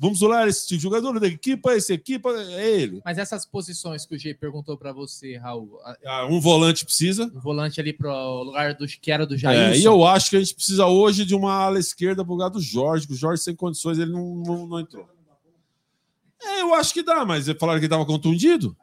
"Vamos- 0.00 0.20
olhar 0.22 0.48
esse 0.48 0.76
jogador 0.76 1.20
da 1.20 1.26
equipa, 1.28 1.72
esse 1.72 1.92
equipa, 1.92 2.30
é 2.30 2.68
ele. 2.80 3.00
Mas 3.04 3.16
essas 3.16 3.46
posições 3.46 4.04
que 4.04 4.16
o 4.16 4.18
G 4.18 4.34
perguntou 4.34 4.76
pra 4.76 4.92
você, 4.92 5.36
Raul, 5.36 5.78
a- 5.84 5.96
Ah, 6.04 6.26
Um 6.26 6.40
volante 6.40 6.84
precisa. 6.84 7.30
o 7.32 7.40
volante 7.40 7.80
ali 7.80 7.92
pro 7.92 8.10
lugar 8.42 8.74
do 8.74 8.88
que 8.88 9.12
era 9.12 9.24
do 9.24 9.36
Jair. 9.38 9.74
É, 9.74 9.78
e 9.78 9.84
eu 9.84 10.04
acho 10.04 10.30
que 10.30 10.36
a 10.36 10.40
gente 10.40 10.54
precisa 10.56 10.84
hoje 10.86 11.24
de 11.24 11.34
uma 11.36 11.52
ala 11.52 11.78
esquerda 11.78 12.24
pro 12.24 12.32
lugar 12.34 12.50
do 12.50 12.60
Jorge, 12.60 13.06
o 13.08 13.14
Jorge 13.14 13.40
sem 13.44 13.54
condições, 13.54 13.96
ele 14.00 14.10
não, 14.10 14.34
não, 14.44 14.66
não 14.66 14.80
entrou. 14.80 15.08
É, 16.42 16.60
eu 16.62 16.74
acho 16.74 16.92
que 16.92 17.02
dá, 17.04 17.24
mas 17.24 17.46
falaram 17.58 17.78
que 17.78 17.86
ele 17.86 17.94
estava 17.94 18.04
contundido. 18.04 18.76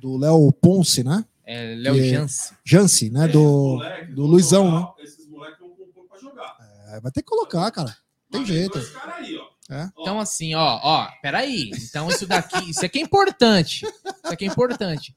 Do 0.00 0.16
Léo 0.16 0.50
Ponce, 0.52 1.04
né? 1.04 1.24
É, 1.44 1.74
Léo 1.74 1.94
Que- 1.94 2.10
Jance. 2.10 2.54
Janse, 2.64 3.10
né? 3.10 3.28
Do, 3.28 3.78
do 4.14 4.26
Luizão, 4.26 4.70
né? 4.80 4.88
Esses 5.02 5.28
moleques 5.28 5.58
vão 5.60 5.70
compor 5.70 6.04
pra 6.08 6.18
jogar. 6.18 6.56
É, 6.92 7.00
vai 7.00 7.12
ter 7.12 7.22
que 7.22 7.28
colocar, 7.28 7.70
cara. 7.70 7.96
Tem 8.30 8.44
jeito. 8.46 8.78
Esse 8.78 8.92
cara 8.92 9.14
aí, 9.16 9.36
ó. 9.36 9.50
Então, 10.00 10.18
assim, 10.18 10.54
ó, 10.54 10.80
ó, 10.82 11.08
peraí. 11.22 11.70
Então, 11.88 12.08
isso 12.08 12.26
daqui, 12.26 12.70
isso 12.70 12.84
aqui 12.84 12.98
é 12.98 13.02
importante. 13.02 13.84
Isso 13.84 14.32
aqui 14.32 14.44
é 14.44 14.48
importante. 14.48 15.14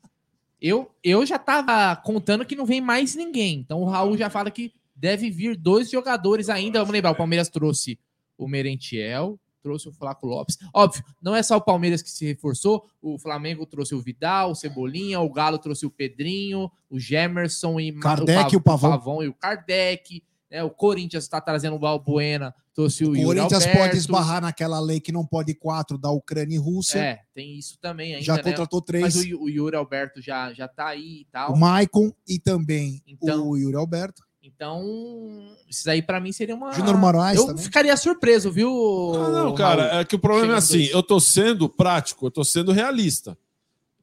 Eu, 0.62 0.92
eu 1.04 1.26
já 1.26 1.40
tava 1.40 1.96
contando 1.96 2.46
que 2.46 2.56
não 2.56 2.66
vem 2.66 2.80
mais 2.80 3.16
ninguém. 3.16 3.60
Então, 3.60 3.82
o 3.82 3.86
Raul 3.86 4.16
já 4.18 4.30
fala 4.30 4.52
que 4.52 4.72
deve 4.96 5.30
vir 5.32 5.56
dois 5.58 5.90
jogadores 5.90 6.50
ainda. 6.50 6.80
Vamos 6.80 6.94
lembrar, 6.94 7.12
o 7.12 7.16
Palmeiras 7.16 7.50
trouxe 7.50 8.00
o 8.38 8.48
Merentiel, 8.48 9.40
trouxe 9.64 9.88
o 9.88 9.94
Flaco 9.94 10.28
Lopes. 10.28 10.58
Óbvio, 10.74 11.04
não 11.22 11.34
é 11.36 11.42
só 11.42 11.56
o 11.58 11.62
Palmeiras 11.62 12.02
que 12.02 12.12
se 12.12 12.26
reforçou. 12.26 12.86
O 13.02 13.18
Flamengo 13.18 13.66
trouxe 13.66 13.96
o 13.96 14.02
Vidal, 14.02 14.52
o 14.52 14.56
Cebolinha, 14.56 15.20
o 15.22 15.32
Galo 15.32 15.58
trouxe 15.58 15.86
o 15.86 15.90
Pedrinho, 15.90 16.70
o 16.90 17.00
Gemerson 17.00 17.80
e 17.80 17.92
Kardec 17.94 18.54
e 18.54 18.58
o 18.58 18.62
Pavão. 18.62 19.24
e 19.24 19.28
o 19.30 19.34
Kardec. 19.34 20.22
Né? 20.52 20.62
O 20.64 20.70
Corinthians 20.70 21.24
está 21.24 21.42
trazendo 21.42 21.76
o 21.76 21.80
Balbuena, 21.80 22.54
trouxe 22.76 23.04
o, 23.06 23.12
O 23.14 23.24
Corinthians 23.24 23.54
Alberto. 23.66 23.78
pode 23.80 23.98
esbarrar 23.98 24.42
naquela 24.42 24.80
lei 24.80 25.00
que 25.00 25.12
não 25.12 25.26
pode 25.26 25.56
quatro 25.56 25.98
da 25.98 26.12
Ucrânia 26.12 26.56
e 26.56 26.60
Rússia. 26.60 27.00
É, 27.00 27.20
tem 27.34 27.58
isso 27.58 27.78
também 27.82 28.14
ainda, 28.14 28.24
já 28.24 28.36
né? 28.36 28.44
contratou 28.44 28.80
Mas 28.80 28.86
três. 28.86 29.16
o, 29.16 29.24
Yu- 29.26 29.42
o 29.42 29.50
Yuri 29.50 29.76
Alberto 29.76 30.22
já, 30.22 30.54
já 30.54 30.68
tá 30.68 30.88
aí 30.90 31.22
e 31.22 31.28
tal. 31.32 31.54
O 31.54 31.60
Maicon 31.60 32.12
e 32.28 32.38
também 32.38 33.02
Então- 33.08 33.48
o 33.48 33.58
Yuri 33.58 33.76
Alberto. 33.78 34.22
Então, 34.46 35.56
isso 35.70 35.90
aí 35.90 36.02
pra 36.02 36.20
mim 36.20 36.34
seria 36.34 36.54
uma. 36.54 36.74
Júnior 36.74 36.98
Moraes 36.98 37.40
Eu 37.40 37.48
também. 37.48 37.64
ficaria 37.64 37.96
surpreso, 37.96 38.52
viu? 38.52 38.70
Ah, 39.16 39.30
não, 39.30 39.56
cara, 39.56 39.88
Raul? 39.88 40.00
é 40.02 40.06
que 40.06 40.18
o 40.18 40.20
problema 40.20 40.56
é 40.56 40.58
assim: 40.58 40.80
dois. 40.80 40.92
eu 40.92 41.02
tô 41.02 41.18
sendo 41.18 41.70
prático, 41.70 42.28
eu 42.28 42.32
tô 42.32 42.44
sendo 42.44 42.74
realista. 42.74 43.38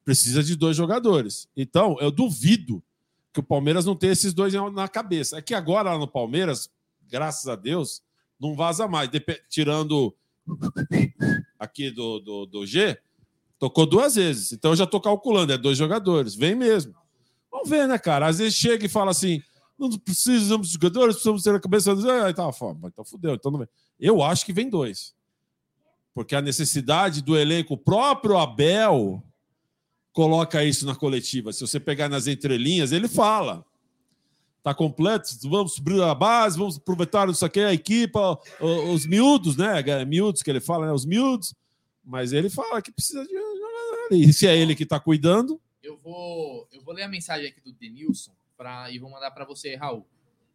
Precisa 0.03 0.43
de 0.43 0.57
dois 0.57 0.75
jogadores. 0.75 1.47
Então, 1.55 1.99
eu 2.01 2.11
duvido 2.11 2.83
que 3.35 3.41
o 3.41 3.43
Palmeiras 3.43 3.85
não 3.85 3.95
tenha 3.95 4.15
esses 4.15 4.33
dois 4.33 4.55
na 4.73 4.89
cabeça. 4.89 5.37
É 5.37 5.43
que 5.43 5.55
agora 5.55 5.93
lá 5.93 5.99
no 5.99 6.09
Palmeiras, 6.09 6.71
graças 7.07 7.47
a 7.47 7.55
Deus, 7.55 8.03
não 8.41 8.57
vaza 8.57 8.89
mais. 8.89 9.11
Tirando 9.51 10.15
aqui 11.59 11.91
do, 11.91 12.19
do, 12.19 12.47
do 12.47 12.67
G, 12.67 12.99
tocou 13.59 13.85
duas 13.85 14.15
vezes. 14.15 14.53
Então 14.53 14.73
eu 14.73 14.77
já 14.77 14.87
tô 14.87 14.99
calculando, 15.01 15.53
é 15.53 15.59
dois 15.59 15.77
jogadores. 15.77 16.35
Vem 16.35 16.55
mesmo. 16.55 16.95
Vamos 17.53 17.69
ver, 17.69 17.87
né, 17.87 17.99
cara? 17.99 18.27
Às 18.27 18.39
vezes 18.39 18.55
chega 18.55 18.87
e 18.87 18.89
fala 18.89 19.11
assim: 19.11 19.43
não 19.81 19.98
precisamos 19.98 20.69
de 20.69 20.74
jogadores, 20.74 21.15
precisamos 21.15 21.43
ter 21.43 21.55
a 21.55 21.61
cabeça. 21.61 21.93
Ah, 21.93 22.32
tá, 22.32 22.52
foda, 22.52 22.89
então 22.89 23.05
fudeu. 23.05 23.35
Então 23.35 23.51
não 23.51 23.59
vem. 23.59 23.69
Eu 23.98 24.23
acho 24.23 24.44
que 24.44 24.52
vem 24.52 24.69
dois. 24.69 25.15
Porque 26.15 26.36
a 26.36 26.43
necessidade 26.43 27.23
do 27.23 27.36
elenco, 27.36 27.74
o 27.74 27.78
próprio 27.78 28.36
Abel 28.36 29.23
coloca 30.12 30.62
isso 30.65 30.85
na 30.85 30.94
coletiva. 30.94 31.52
Se 31.52 31.61
você 31.61 31.81
pegar 31.81 32.09
nas 32.09 32.27
entrelinhas, 32.27 32.93
ele 32.93 33.09
fala. 33.09 33.65
Tá 34.62 34.74
completo, 34.74 35.31
vamos 35.48 35.73
subir 35.73 36.02
a 36.02 36.15
base, 36.15 36.59
vamos 36.59 36.77
aproveitar 36.77 37.27
isso 37.31 37.47
aqui, 37.47 37.61
a 37.61 37.73
equipa, 37.73 38.39
os 38.61 39.07
miúdos, 39.07 39.57
né? 39.57 39.82
Miúdos 40.05 40.43
que 40.43 40.51
ele 40.51 40.61
fala, 40.61 40.86
né? 40.86 40.93
Os 40.93 41.07
miúdos. 41.07 41.55
Mas 42.05 42.35
ele 42.35 42.51
fala 42.51 42.82
que 42.82 42.93
precisa 42.93 43.24
de. 43.24 43.35
E 44.11 44.32
se 44.32 44.47
é 44.47 44.55
ele 44.55 44.74
que 44.74 44.85
tá 44.85 45.01
cuidando, 45.01 45.59
Eu 45.82 45.97
vou, 45.97 46.69
eu 46.73 46.82
vou 46.82 46.93
ler 46.93 47.05
a 47.05 47.09
mensagem 47.09 47.48
aqui 47.48 47.61
do 47.61 47.73
Denilson 47.73 48.32
pra, 48.61 48.91
e 48.91 48.99
vou 48.99 49.09
mandar 49.11 49.31
pra 49.31 49.47
você, 49.47 49.74
Raul. 49.74 50.07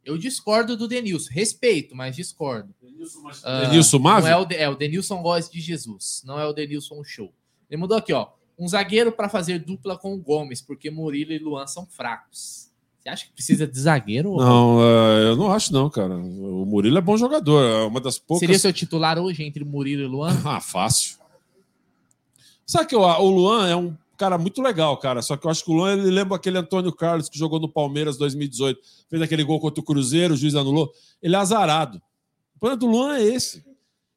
Eu 0.06 0.16
discordo 0.16 0.78
do 0.78 0.88
Denilson. 0.88 1.30
Respeito, 1.34 1.96
mas 1.96 2.16
discordo. 2.16 2.72
Ah, 3.44 3.62
Denilson? 3.62 3.98
Não 3.98 4.28
é, 4.28 4.38
o, 4.38 4.46
De- 4.46 4.56
é 4.56 4.70
o 4.70 4.76
Denilson 4.76 5.24
Góes 5.24 5.50
de 5.50 5.60
Jesus. 5.60 6.22
Não 6.24 6.40
é 6.40 6.46
o 6.46 6.54
Denilson 6.54 7.04
Show. 7.04 7.34
Ele 7.68 7.82
mudou 7.82 7.98
aqui, 7.98 8.14
ó. 8.14 8.28
Um 8.60 8.68
zagueiro 8.68 9.12
para 9.12 9.28
fazer 9.28 9.58
dupla 9.58 9.98
com 9.98 10.14
o 10.14 10.18
Gomes, 10.22 10.62
porque 10.62 10.92
Murilo 10.92 11.32
e 11.34 11.40
Luan 11.40 11.66
são 11.66 11.88
fracos. 11.88 12.72
Você 13.02 13.10
acha 13.10 13.26
que 13.26 13.34
precisa 13.34 13.66
de 13.68 13.80
zagueiro? 13.80 14.36
Não, 14.38 14.80
é, 14.82 15.24
eu 15.32 15.36
não 15.36 15.52
acho, 15.52 15.74
não, 15.74 15.90
cara. 15.90 16.16
O 16.16 16.64
Murilo 16.66 17.00
é 17.00 17.02
bom 17.02 17.18
jogador. 17.18 17.64
É 17.64 17.84
uma 17.88 18.00
das 18.00 18.20
poucas. 18.20 18.42
Seria 18.42 18.60
seu 18.60 18.72
titular 18.72 19.18
hoje 19.18 19.44
entre 19.44 19.64
Murilo 19.66 20.04
e 20.04 20.08
Luan? 20.08 20.30
Ah, 20.46 20.62
fácil. 20.62 21.18
Sabe 22.66 22.88
que 22.88 22.96
o 22.96 23.30
Luan 23.30 23.68
é 23.68 23.76
um 23.76 23.96
cara 24.16 24.38
muito 24.38 24.62
legal, 24.62 24.98
cara. 24.98 25.22
Só 25.22 25.38
que 25.38 25.46
eu 25.46 25.52
acho 25.52 25.64
que 25.64 25.72
o 25.72 25.74
Luan 25.74 25.94
ele 25.94 26.12
lembra 26.12 26.36
aquele 26.36 26.58
Antônio 26.58 26.92
Carlos 26.94 27.30
que 27.30 27.38
jogou 27.38 27.60
no 27.60 27.70
Palmeiras 27.70 28.18
2018, 28.18 28.80
fez 29.10 29.22
aquele 29.22 29.44
gol 29.44 29.60
contra 29.60 29.82
o 29.82 29.84
Cruzeiro, 29.84 30.34
o 30.34 30.38
juiz 30.38 30.56
anulou. 30.56 30.92
Ele 31.22 31.36
é 31.36 31.40
azarado. 31.40 32.02
O 32.56 32.60
problema 32.60 32.80
do 32.80 32.88
Luan 32.88 33.18
é 33.18 33.24
esse. 33.24 33.64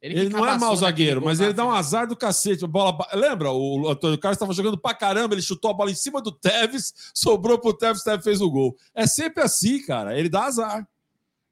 Ele, 0.01 0.27
que 0.27 0.29
não 0.29 0.47
é 0.47 0.57
mau 0.57 0.73
zagueiro, 0.77 1.21
mas 1.21 1.41
ele 1.41 1.51
dá 1.51 1.65
um 1.65 1.71
azar 1.71 2.07
do 2.07 2.15
cacete. 2.15 2.65
Bola, 2.65 2.97
lembra? 3.13 3.51
O 3.51 3.89
Antônio 3.89 4.17
Carlos 4.17 4.37
estava 4.37 4.53
jogando 4.53 4.77
pra 4.77 4.93
caramba, 4.93 5.35
ele 5.35 5.41
chutou 5.41 5.69
a 5.69 5.73
bola 5.73 5.91
em 5.91 5.95
cima 5.95 6.21
do 6.21 6.31
Tevez, 6.31 6.93
sobrou 7.13 7.59
pro 7.59 7.73
Tevez, 7.73 7.99
o 7.99 8.03
Tevez 8.05 8.23
fez 8.23 8.41
o 8.41 8.49
gol. 8.49 8.77
É 8.95 9.05
sempre 9.05 9.43
assim, 9.43 9.85
cara. 9.85 10.17
Ele 10.17 10.29
dá 10.29 10.45
azar. 10.45 10.87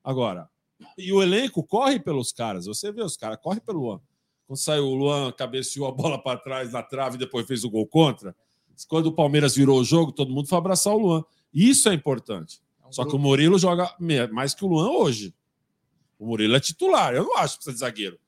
Agora, 0.01 0.49
e 0.97 1.11
o 1.11 1.21
elenco 1.21 1.61
corre 1.61 1.99
pelos 1.99 2.31
caras. 2.31 2.65
Você 2.65 2.89
vê, 2.89 3.03
os 3.03 3.17
caras 3.17 3.37
correm 3.41 3.59
pelo 3.59 3.81
Luan. 3.81 4.01
Quando 4.47 4.57
saiu 4.57 4.85
o 4.85 4.95
Luan, 4.95 5.31
cabeceou 5.33 5.87
a 5.87 5.91
bola 5.91 6.17
para 6.17 6.39
trás 6.39 6.71
na 6.71 6.81
trave 6.81 7.15
e 7.15 7.19
depois 7.19 7.45
fez 7.45 7.65
o 7.65 7.69
gol 7.69 7.85
contra. 7.85 8.33
Quando 8.87 9.07
o 9.07 9.11
Palmeiras 9.11 9.55
virou 9.55 9.79
o 9.79 9.83
jogo, 9.83 10.13
todo 10.13 10.31
mundo 10.31 10.47
foi 10.47 10.57
abraçar 10.57 10.93
o 10.93 10.97
Luan. 10.97 11.23
Isso 11.53 11.89
é 11.89 11.93
importante. 11.93 12.61
É 12.81 12.87
um 12.87 12.91
Só 12.93 13.03
que 13.03 13.09
o 13.09 13.11
grupo. 13.11 13.25
Murilo 13.25 13.59
joga 13.59 13.93
mais 14.31 14.53
que 14.53 14.63
o 14.63 14.67
Luan 14.67 14.89
hoje. 14.89 15.35
O 16.17 16.25
Murilo 16.25 16.55
é 16.55 16.59
titular. 16.59 17.13
Eu 17.13 17.25
não 17.25 17.37
acho 17.37 17.57
que 17.57 17.65
precisa 17.65 17.73
de 17.73 17.79
zagueiro. 17.79 18.19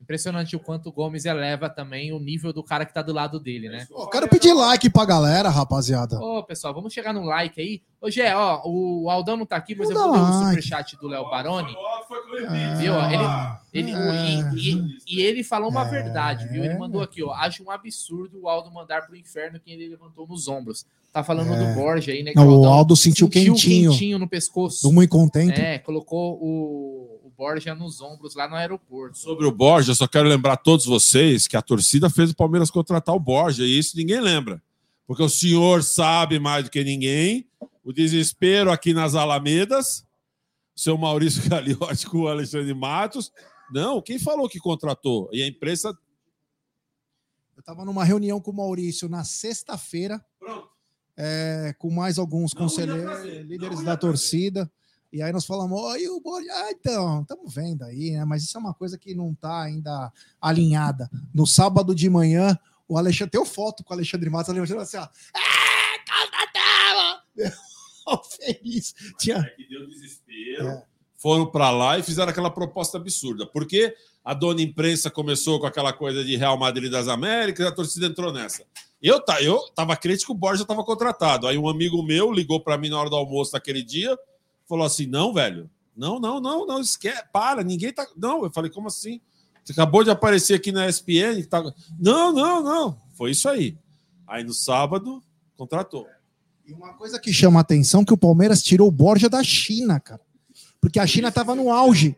Impressionante 0.00 0.54
o 0.54 0.60
quanto 0.60 0.88
o 0.88 0.92
Gomes 0.92 1.24
eleva 1.24 1.68
também 1.70 2.12
o 2.12 2.18
nível 2.20 2.52
do 2.52 2.62
cara 2.62 2.84
que 2.84 2.92
tá 2.94 3.02
do 3.02 3.12
lado 3.12 3.40
dele, 3.40 3.68
né? 3.68 3.86
Ó, 3.92 4.06
quero 4.06 4.28
pedir 4.28 4.52
like 4.52 4.88
pra 4.90 5.04
galera, 5.04 5.48
rapaziada. 5.48 6.20
Ô, 6.20 6.42
pessoal, 6.44 6.72
vamos 6.74 6.92
chegar 6.92 7.12
no 7.12 7.24
like 7.24 7.60
aí. 7.60 7.82
Ô, 8.00 8.10
Gé, 8.10 8.36
ó, 8.36 8.60
o 8.66 9.08
Aldão 9.10 9.36
não 9.36 9.46
tá 9.46 9.56
aqui, 9.56 9.74
mas 9.74 9.90
eu 9.90 9.96
vou 9.96 10.12
ler 10.12 10.18
o 10.18 10.22
like. 10.22 10.46
superchat 10.62 10.96
do 10.98 11.08
Léo 11.08 11.28
Baroni. 11.30 11.74
É. 11.74 12.74
Viu? 12.76 12.94
Ele, 12.94 13.16
Ah, 13.16 13.60
ele, 13.72 13.90
é. 13.92 14.52
e, 14.54 14.70
e- 14.70 14.98
e 15.08 15.20
ele 15.22 15.42
falou 15.42 15.70
uma 15.70 15.86
É. 15.86 15.90
verdade, 15.90 16.46
viu? 16.48 16.62
Ele 16.64 16.78
mandou 16.78 17.02
aqui, 17.02 17.22
ó. 17.22 17.32
Acho 17.32 17.64
um 17.64 17.70
absurdo 17.70 18.42
o 18.42 18.48
Aldo 18.48 18.70
mandar 18.70 19.06
pro 19.06 19.16
inferno 19.16 19.58
quem 19.58 19.74
ele 19.74 19.88
levantou 19.88 20.26
nos 20.26 20.46
ombros. 20.46 20.86
Tá 21.16 21.24
falando 21.24 21.50
É. 21.54 21.72
do 21.72 21.74
Borja 21.80 22.12
aí, 22.12 22.22
né? 22.22 22.34
Não, 22.36 22.46
o 22.46 22.66
Aldo 22.66 22.94
sentiu 22.94 23.26
quentinho. 23.26 23.90
quentinho 23.90 24.18
no 24.18 24.28
pescoço. 24.28 24.82
Tô 24.82 24.92
muito 24.92 25.08
contente. 25.08 25.58
É, 25.58 25.78
colocou 25.78 26.34
o, 26.38 27.22
o 27.24 27.32
Borja 27.34 27.74
nos 27.74 28.02
ombros 28.02 28.34
lá 28.34 28.46
no 28.46 28.54
aeroporto. 28.54 29.16
Sobre 29.16 29.46
o 29.46 29.50
Borja, 29.50 29.92
eu 29.92 29.94
só 29.94 30.06
quero 30.06 30.28
lembrar 30.28 30.52
a 30.52 30.56
todos 30.58 30.84
vocês 30.84 31.48
que 31.48 31.56
a 31.56 31.62
torcida 31.62 32.10
fez 32.10 32.32
o 32.32 32.36
Palmeiras 32.36 32.70
contratar 32.70 33.14
o 33.14 33.18
Borja, 33.18 33.64
e 33.64 33.78
isso 33.78 33.96
ninguém 33.96 34.20
lembra. 34.20 34.62
Porque 35.06 35.22
o 35.22 35.28
senhor 35.30 35.82
sabe 35.82 36.38
mais 36.38 36.64
do 36.64 36.70
que 36.70 36.84
ninguém 36.84 37.46
o 37.82 37.94
desespero 37.94 38.70
aqui 38.70 38.92
nas 38.92 39.14
Alamedas, 39.14 40.04
o 40.76 40.80
seu 40.80 40.98
Maurício 40.98 41.40
Gagliotti 41.48 42.06
com 42.10 42.18
o 42.24 42.28
Alexandre 42.28 42.74
Matos. 42.74 43.32
Não, 43.72 44.02
quem 44.02 44.18
falou 44.18 44.50
que 44.50 44.58
contratou? 44.58 45.30
E 45.32 45.42
a 45.42 45.46
imprensa. 45.46 45.96
Eu 47.56 47.62
tava 47.62 47.86
numa 47.86 48.04
reunião 48.04 48.38
com 48.38 48.50
o 48.50 48.54
Maurício 48.54 49.08
na 49.08 49.24
sexta-feira. 49.24 50.22
É, 51.16 51.74
com 51.78 51.90
mais 51.90 52.18
alguns 52.18 52.52
Não 52.52 52.62
ia 52.62 52.68
conselheiros, 52.68 53.46
líderes 53.46 53.82
da 53.82 53.96
torcida. 53.96 54.70
E 55.12 55.22
aí 55.22 55.32
nós 55.32 55.46
falamos, 55.46 55.80
oi, 55.80 56.08
o 56.08 56.20
Borja, 56.20 56.50
ah, 56.52 56.70
então, 56.72 57.22
estamos 57.22 57.54
vendo 57.54 57.84
aí, 57.84 58.10
né? 58.10 58.24
Mas 58.24 58.42
isso 58.42 58.56
é 58.56 58.60
uma 58.60 58.74
coisa 58.74 58.98
que 58.98 59.14
não 59.14 59.32
está 59.32 59.62
ainda 59.62 60.12
alinhada. 60.40 61.08
No 61.32 61.46
sábado 61.46 61.94
de 61.94 62.10
manhã, 62.10 62.58
o 62.88 62.98
Alexandre, 62.98 63.30
tem 63.30 63.46
foto 63.46 63.82
com 63.82 63.94
o 63.94 63.96
Alexandre 63.96 64.28
Matos, 64.28 64.52
o 64.52 64.58
Alexandre 64.58 64.82
assim, 64.82 64.98
ó, 64.98 65.08
é! 65.36 65.46
Feliz. 68.36 68.94
Tinha, 69.18 69.42
que 69.56 69.68
deu 69.68 69.86
desespero. 69.86 70.68
É. 70.68 70.84
foram 71.16 71.50
para 71.50 71.70
lá 71.70 71.98
e 71.98 72.02
fizeram 72.02 72.30
aquela 72.30 72.50
proposta 72.50 72.98
absurda. 72.98 73.46
Porque 73.46 73.94
a 74.26 74.34
dona 74.34 74.60
imprensa 74.60 75.08
começou 75.08 75.60
com 75.60 75.66
aquela 75.66 75.92
coisa 75.92 76.24
de 76.24 76.34
Real 76.34 76.58
Madrid 76.58 76.90
das 76.90 77.06
Américas 77.06 77.64
e 77.64 77.68
a 77.68 77.72
torcida 77.72 78.06
entrou 78.06 78.32
nessa. 78.32 78.64
Eu, 79.00 79.20
tá, 79.20 79.40
eu 79.40 79.56
tava 79.72 79.96
crítico, 79.96 80.32
o 80.32 80.34
Borja 80.34 80.62
estava 80.62 80.82
contratado. 80.82 81.46
Aí 81.46 81.56
um 81.56 81.68
amigo 81.68 82.02
meu 82.02 82.32
ligou 82.32 82.60
para 82.60 82.76
mim 82.76 82.88
na 82.88 82.98
hora 82.98 83.08
do 83.08 83.14
almoço 83.14 83.52
naquele 83.52 83.84
dia, 83.84 84.18
falou 84.68 84.84
assim: 84.84 85.06
não, 85.06 85.32
velho, 85.32 85.70
não, 85.96 86.18
não, 86.18 86.40
não, 86.40 86.66
não, 86.66 86.80
esquece, 86.80 87.22
para, 87.32 87.62
ninguém 87.62 87.92
tá. 87.92 88.04
Não, 88.16 88.42
eu 88.42 88.50
falei, 88.50 88.68
como 88.68 88.88
assim? 88.88 89.20
Você 89.62 89.70
acabou 89.70 90.02
de 90.02 90.10
aparecer 90.10 90.54
aqui 90.54 90.72
na 90.72 90.88
ESPN. 90.88 91.44
Tá... 91.48 91.62
Não, 91.96 92.32
não, 92.32 92.64
não. 92.64 93.00
Foi 93.14 93.30
isso 93.30 93.48
aí. 93.48 93.78
Aí 94.26 94.42
no 94.42 94.52
sábado, 94.52 95.22
contratou. 95.56 96.04
E 96.66 96.72
uma 96.72 96.94
coisa 96.94 97.20
que 97.20 97.32
chama 97.32 97.60
a 97.60 97.62
atenção 97.62 98.02
é 98.02 98.04
que 98.04 98.12
o 98.12 98.18
Palmeiras 98.18 98.60
tirou 98.60 98.88
o 98.88 98.92
Borja 98.92 99.28
da 99.28 99.44
China, 99.44 100.00
cara. 100.00 100.22
Porque 100.80 100.98
a 100.98 101.06
China 101.06 101.28
estava 101.28 101.54
no 101.54 101.70
auge. 101.70 102.16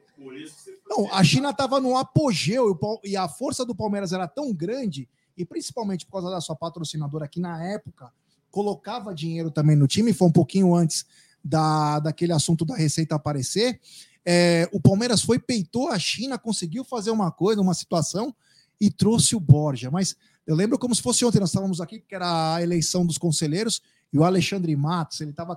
Não, 0.88 1.12
a 1.12 1.22
China 1.22 1.50
estava 1.50 1.80
no 1.80 1.96
apogeu 1.96 2.78
e 3.04 3.16
a 3.16 3.28
força 3.28 3.64
do 3.64 3.74
Palmeiras 3.74 4.12
era 4.12 4.26
tão 4.26 4.52
grande, 4.52 5.08
e 5.36 5.44
principalmente 5.44 6.06
por 6.06 6.12
causa 6.12 6.30
da 6.30 6.40
sua 6.40 6.56
patrocinadora, 6.56 7.28
que 7.28 7.38
na 7.38 7.62
época 7.62 8.10
colocava 8.50 9.14
dinheiro 9.14 9.50
também 9.50 9.76
no 9.76 9.86
time, 9.86 10.12
foi 10.12 10.28
um 10.28 10.32
pouquinho 10.32 10.74
antes 10.74 11.06
da, 11.44 12.00
daquele 12.00 12.32
assunto 12.32 12.64
da 12.64 12.74
Receita 12.74 13.14
aparecer. 13.14 13.78
É, 14.24 14.68
o 14.72 14.80
Palmeiras 14.80 15.22
foi, 15.22 15.38
peitou 15.38 15.88
a 15.88 15.98
China, 15.98 16.38
conseguiu 16.38 16.84
fazer 16.84 17.10
uma 17.10 17.30
coisa, 17.30 17.60
uma 17.60 17.74
situação, 17.74 18.34
e 18.80 18.90
trouxe 18.90 19.36
o 19.36 19.40
Borja. 19.40 19.90
Mas 19.90 20.16
eu 20.46 20.56
lembro 20.56 20.78
como 20.78 20.94
se 20.94 21.02
fosse 21.02 21.24
ontem, 21.24 21.38
nós 21.38 21.50
estávamos 21.50 21.80
aqui, 21.80 22.00
que 22.00 22.14
era 22.14 22.54
a 22.54 22.62
eleição 22.62 23.06
dos 23.06 23.18
conselheiros, 23.18 23.82
e 24.12 24.18
o 24.18 24.24
Alexandre 24.24 24.74
Matos, 24.74 25.20
ele 25.20 25.30
estava 25.30 25.54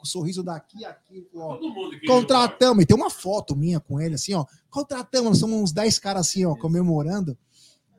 com 0.00 0.04
o 0.04 0.08
sorriso 0.08 0.42
daqui 0.42 0.84
a 0.84 0.90
aqui, 0.90 1.28
ó, 1.34 1.58
Contratamos, 2.06 2.82
e 2.82 2.86
tem 2.86 2.96
uma 2.96 3.10
foto 3.10 3.54
minha 3.54 3.78
com 3.78 4.00
ele, 4.00 4.14
assim, 4.14 4.32
ó. 4.34 4.44
Contratamos, 4.70 5.38
somos 5.38 5.60
uns 5.60 5.72
10 5.72 5.98
caras 5.98 6.26
assim, 6.28 6.44
ó, 6.46 6.54
comemorando. 6.56 7.36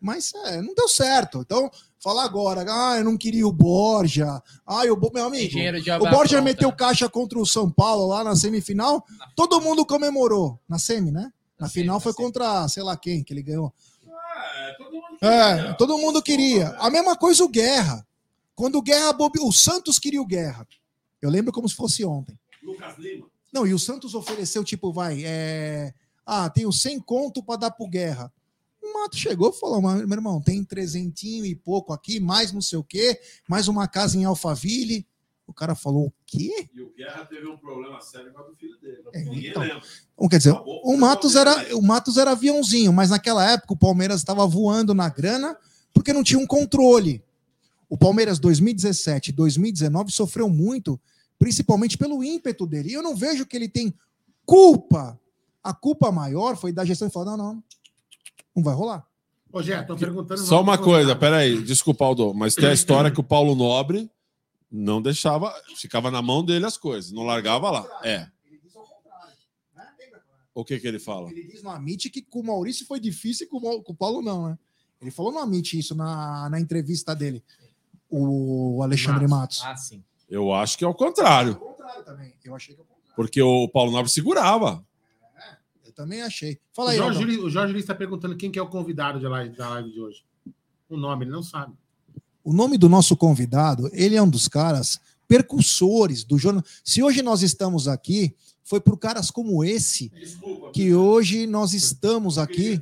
Mas 0.01 0.33
é, 0.45 0.59
não 0.63 0.73
deu 0.73 0.87
certo. 0.89 1.41
Então, 1.41 1.69
falar 1.99 2.23
agora, 2.23 2.65
ah, 2.67 2.97
eu 2.97 3.03
não 3.03 3.15
queria 3.15 3.47
o 3.47 3.51
Borja. 3.51 4.41
Ah, 4.65 4.81
o 4.91 4.95
Bo- 4.95 5.11
meu 5.13 5.25
amigo. 5.25 5.53
O 5.59 6.09
Borja 6.09 6.37
pronta. 6.37 6.41
meteu 6.41 6.71
caixa 6.75 7.07
contra 7.07 7.37
o 7.37 7.45
São 7.45 7.69
Paulo 7.69 8.07
lá 8.07 8.23
na 8.23 8.35
semifinal. 8.35 9.05
Todo 9.35 9.61
mundo 9.61 9.85
comemorou. 9.85 10.59
Na 10.67 10.79
semi, 10.79 11.11
né? 11.11 11.31
Na 11.59 11.67
Na 11.67 11.69
final 11.69 11.99
semi, 11.99 12.03
foi 12.03 12.11
na 12.13 12.15
semi. 12.17 12.25
contra, 12.33 12.67
sei 12.67 12.81
lá 12.81 12.97
quem, 12.97 13.23
que 13.23 13.31
ele 13.31 13.43
ganhou. 13.43 13.71
É, 14.03 14.73
todo 14.73 14.91
mundo 14.91 15.17
É, 15.21 15.73
todo 15.73 15.97
mundo 15.99 16.23
queria. 16.23 16.69
A 16.79 16.89
mesma 16.89 17.15
coisa 17.15 17.43
o 17.43 17.47
Guerra. 17.49 18.03
Quando 18.55 18.79
o 18.79 18.81
Guerra 18.81 19.13
bobe... 19.13 19.39
o 19.39 19.51
Santos 19.51 19.99
queria 19.99 20.21
o 20.21 20.25
Guerra. 20.25 20.67
Eu 21.21 21.29
lembro 21.29 21.51
como 21.51 21.67
se 21.67 21.75
fosse 21.75 22.03
ontem. 22.03 22.37
Lucas 22.63 22.97
Lima. 22.97 23.27
Não, 23.53 23.67
e 23.67 23.73
o 23.73 23.79
Santos 23.79 24.15
ofereceu, 24.15 24.63
tipo, 24.63 24.93
vai, 24.93 25.23
é... 25.25 25.93
ah, 26.25 26.49
tenho 26.49 26.71
100 26.71 26.99
conto 27.01 27.43
para 27.43 27.59
dar 27.59 27.71
pro 27.71 27.87
Guerra. 27.87 28.31
O 28.81 28.93
Mato 28.93 29.15
chegou 29.15 29.49
e 29.49 29.59
falou, 29.59 29.81
"Mas, 29.81 30.05
meu 30.05 30.17
irmão, 30.17 30.41
tem 30.41 30.63
trezentinho 30.63 31.45
e 31.45 31.53
pouco 31.53 31.93
aqui, 31.93 32.19
mais 32.19 32.51
não 32.51 32.61
sei 32.61 32.79
o 32.79 32.83
quê, 32.83 33.19
mais 33.47 33.67
uma 33.67 33.87
casa 33.87 34.17
em 34.17 34.25
Alphaville. 34.25 35.05
O 35.45 35.53
cara 35.53 35.75
falou, 35.75 36.07
o 36.07 36.13
quê? 36.25 36.69
E 36.73 36.81
o 36.81 36.93
Guerra 36.95 37.25
teve 37.25 37.45
um 37.45 37.57
problema 37.57 37.99
sério 37.99 38.31
com 38.31 38.39
o 38.41 38.55
filho 38.55 38.79
dele. 38.79 39.03
É, 39.13 39.19
Ninguém 39.21 39.49
então. 39.49 39.61
lembra. 39.61 39.81
Bom, 40.17 40.29
quer 40.29 40.37
dizer, 40.37 40.51
Acabou 40.51 40.81
o 40.85 40.97
Matos, 40.97 41.35
era, 41.35 41.75
o 41.75 41.81
Matos 41.81 42.17
era 42.17 42.31
aviãozinho, 42.31 42.93
mas 42.93 43.09
naquela 43.09 43.45
época 43.51 43.73
o 43.73 43.77
Palmeiras 43.77 44.21
estava 44.21 44.47
voando 44.47 44.93
na 44.93 45.09
grana 45.09 45.57
porque 45.93 46.13
não 46.13 46.23
tinha 46.23 46.39
um 46.39 46.47
controle. 46.47 47.21
O 47.89 47.97
Palmeiras 47.97 48.39
2017 48.39 49.31
e 49.31 49.33
2019 49.33 50.11
sofreu 50.13 50.49
muito, 50.49 50.97
principalmente 51.41 51.97
pelo 51.97 52.23
ímpeto 52.23 52.67
dele. 52.67 52.89
E 52.89 52.93
eu 52.93 53.01
não 53.01 53.15
vejo 53.15 53.47
que 53.47 53.57
ele 53.57 53.67
tem 53.67 53.91
culpa. 54.45 55.19
A 55.63 55.73
culpa 55.73 56.11
maior 56.11 56.55
foi 56.55 56.71
da 56.71 56.85
gestão 56.85 57.07
de 57.07 57.13
falar: 57.13 57.35
não, 57.35 57.37
não, 57.37 57.63
não 58.55 58.63
vai 58.63 58.75
rolar. 58.75 59.03
Ô, 59.51 59.63
Jé, 59.63 59.81
tô 59.81 59.97
perguntando. 59.97 60.39
Só 60.39 60.61
uma 60.61 60.77
coisa, 60.77 61.15
pera. 61.15 61.31
peraí, 61.31 61.63
desculpa, 61.63 62.05
Aldo, 62.05 62.31
mas 62.31 62.53
tem 62.53 62.69
a 62.69 62.73
história 62.73 63.09
que 63.09 63.19
o 63.19 63.23
Paulo 63.23 63.55
Nobre 63.55 64.07
não 64.71 65.01
deixava, 65.01 65.51
ficava 65.75 66.11
na 66.11 66.21
mão 66.21 66.45
dele 66.45 66.63
as 66.63 66.77
coisas, 66.77 67.11
não 67.11 67.23
largava 67.23 67.71
lá. 67.71 68.01
É. 68.03 68.27
Ele 68.45 68.59
diz 68.63 68.75
ao 68.75 68.83
contrário. 68.83 69.35
Lembra? 69.75 70.21
O 70.53 70.63
que 70.63 70.79
que 70.79 70.87
ele 70.87 70.99
fala? 70.99 71.31
Ele 71.31 71.43
diz 71.43 71.63
no 71.63 71.71
Amit 71.71 72.07
que 72.11 72.21
com 72.21 72.41
o 72.41 72.45
Maurício 72.45 72.85
foi 72.85 72.99
difícil 72.99 73.47
e 73.47 73.49
com 73.49 73.57
o 73.57 73.95
Paulo 73.95 74.21
não, 74.21 74.47
né? 74.47 74.59
Ele 75.01 75.09
falou 75.09 75.31
no 75.31 75.39
Amit 75.39 75.77
isso 75.77 75.95
na, 75.95 76.47
na 76.49 76.59
entrevista 76.59 77.15
dele, 77.15 77.43
o 78.07 78.81
Alexandre 78.83 79.27
Matos. 79.27 79.63
Ah, 79.63 79.75
sim. 79.75 80.03
Eu 80.31 80.51
acho 80.53 80.77
que 80.77 80.83
é 80.83 80.87
o 80.87 80.93
contrário, 80.95 81.51
Ao 81.53 81.59
contrário 81.59 82.03
também. 82.05 82.33
Eu 82.43 82.55
achei 82.55 82.73
que 82.73 82.79
é 82.81 82.83
o 82.83 82.87
contrário. 82.87 83.13
porque 83.15 83.41
o 83.41 83.67
Paulo 83.67 83.91
Nobre 83.91 84.09
segurava. 84.11 84.83
Eu 85.85 85.91
também 85.91 86.21
achei. 86.21 86.53
O 86.53 86.59
Fala 86.73 86.91
aí, 86.91 86.97
Jorge, 86.97 87.19
Aldão. 87.19 87.27
Luiz- 87.35 87.43
o 87.43 87.49
Jorge 87.49 87.73
Luiz 87.73 87.83
está 87.83 87.93
perguntando 87.93 88.35
quem 88.37 88.49
que 88.49 88.57
é 88.57 88.61
o 88.61 88.67
convidado 88.69 89.19
de 89.19 89.27
live- 89.27 89.55
da 89.55 89.69
live 89.71 89.91
de 89.91 89.99
hoje. 89.99 90.23
O 90.89 90.95
nome, 90.97 91.25
ele 91.25 91.31
não 91.31 91.43
sabe. 91.43 91.73
O 92.43 92.53
nome 92.53 92.77
do 92.77 92.87
nosso 92.89 93.15
convidado, 93.15 93.89
ele 93.93 94.15
é 94.15 94.21
um 94.21 94.29
dos 94.29 94.47
caras 94.47 94.99
percussores 95.27 96.23
do 96.23 96.37
jornal. 96.37 96.63
Se 96.83 97.03
hoje 97.03 97.21
nós 97.21 97.41
estamos 97.41 97.87
aqui, 97.87 98.33
foi 98.63 98.79
por 98.79 98.97
caras 98.97 99.29
como 99.29 99.63
esse 99.63 100.09
Desculpa. 100.09 100.71
que 100.71 100.93
hoje 100.95 101.45
nós 101.45 101.73
estamos 101.73 102.37
aqui, 102.37 102.79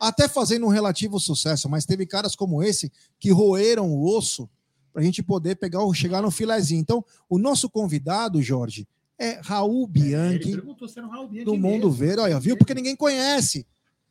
até 0.00 0.28
fazendo 0.28 0.66
um 0.66 0.70
relativo 0.70 1.18
sucesso, 1.18 1.68
mas 1.68 1.84
teve 1.84 2.06
caras 2.06 2.36
como 2.36 2.62
esse 2.62 2.90
que 3.18 3.30
roeram 3.32 3.90
o 3.90 4.06
osso 4.16 4.48
para 4.94 5.02
a 5.02 5.04
gente 5.04 5.24
poder 5.24 5.56
pegar 5.56 5.82
o 5.82 5.92
chegar 5.92 6.22
no 6.22 6.30
filezinho. 6.30 6.80
Então, 6.80 7.04
o 7.28 7.36
nosso 7.36 7.68
convidado, 7.68 8.40
Jorge, 8.40 8.86
é 9.18 9.40
Raul 9.42 9.90
Ele 9.92 10.04
Bianchi 10.04 10.52
perguntou 10.52 10.86
se 10.86 10.96
era 10.96 11.08
o 11.08 11.10
Raul 11.10 11.28
Bianchi 11.28 11.44
do 11.44 11.56
Mundo. 11.56 11.90
Verde. 11.90 12.20
Olha, 12.20 12.38
viu? 12.38 12.56
Porque 12.56 12.72
ninguém 12.72 12.94
conhece. 12.94 13.66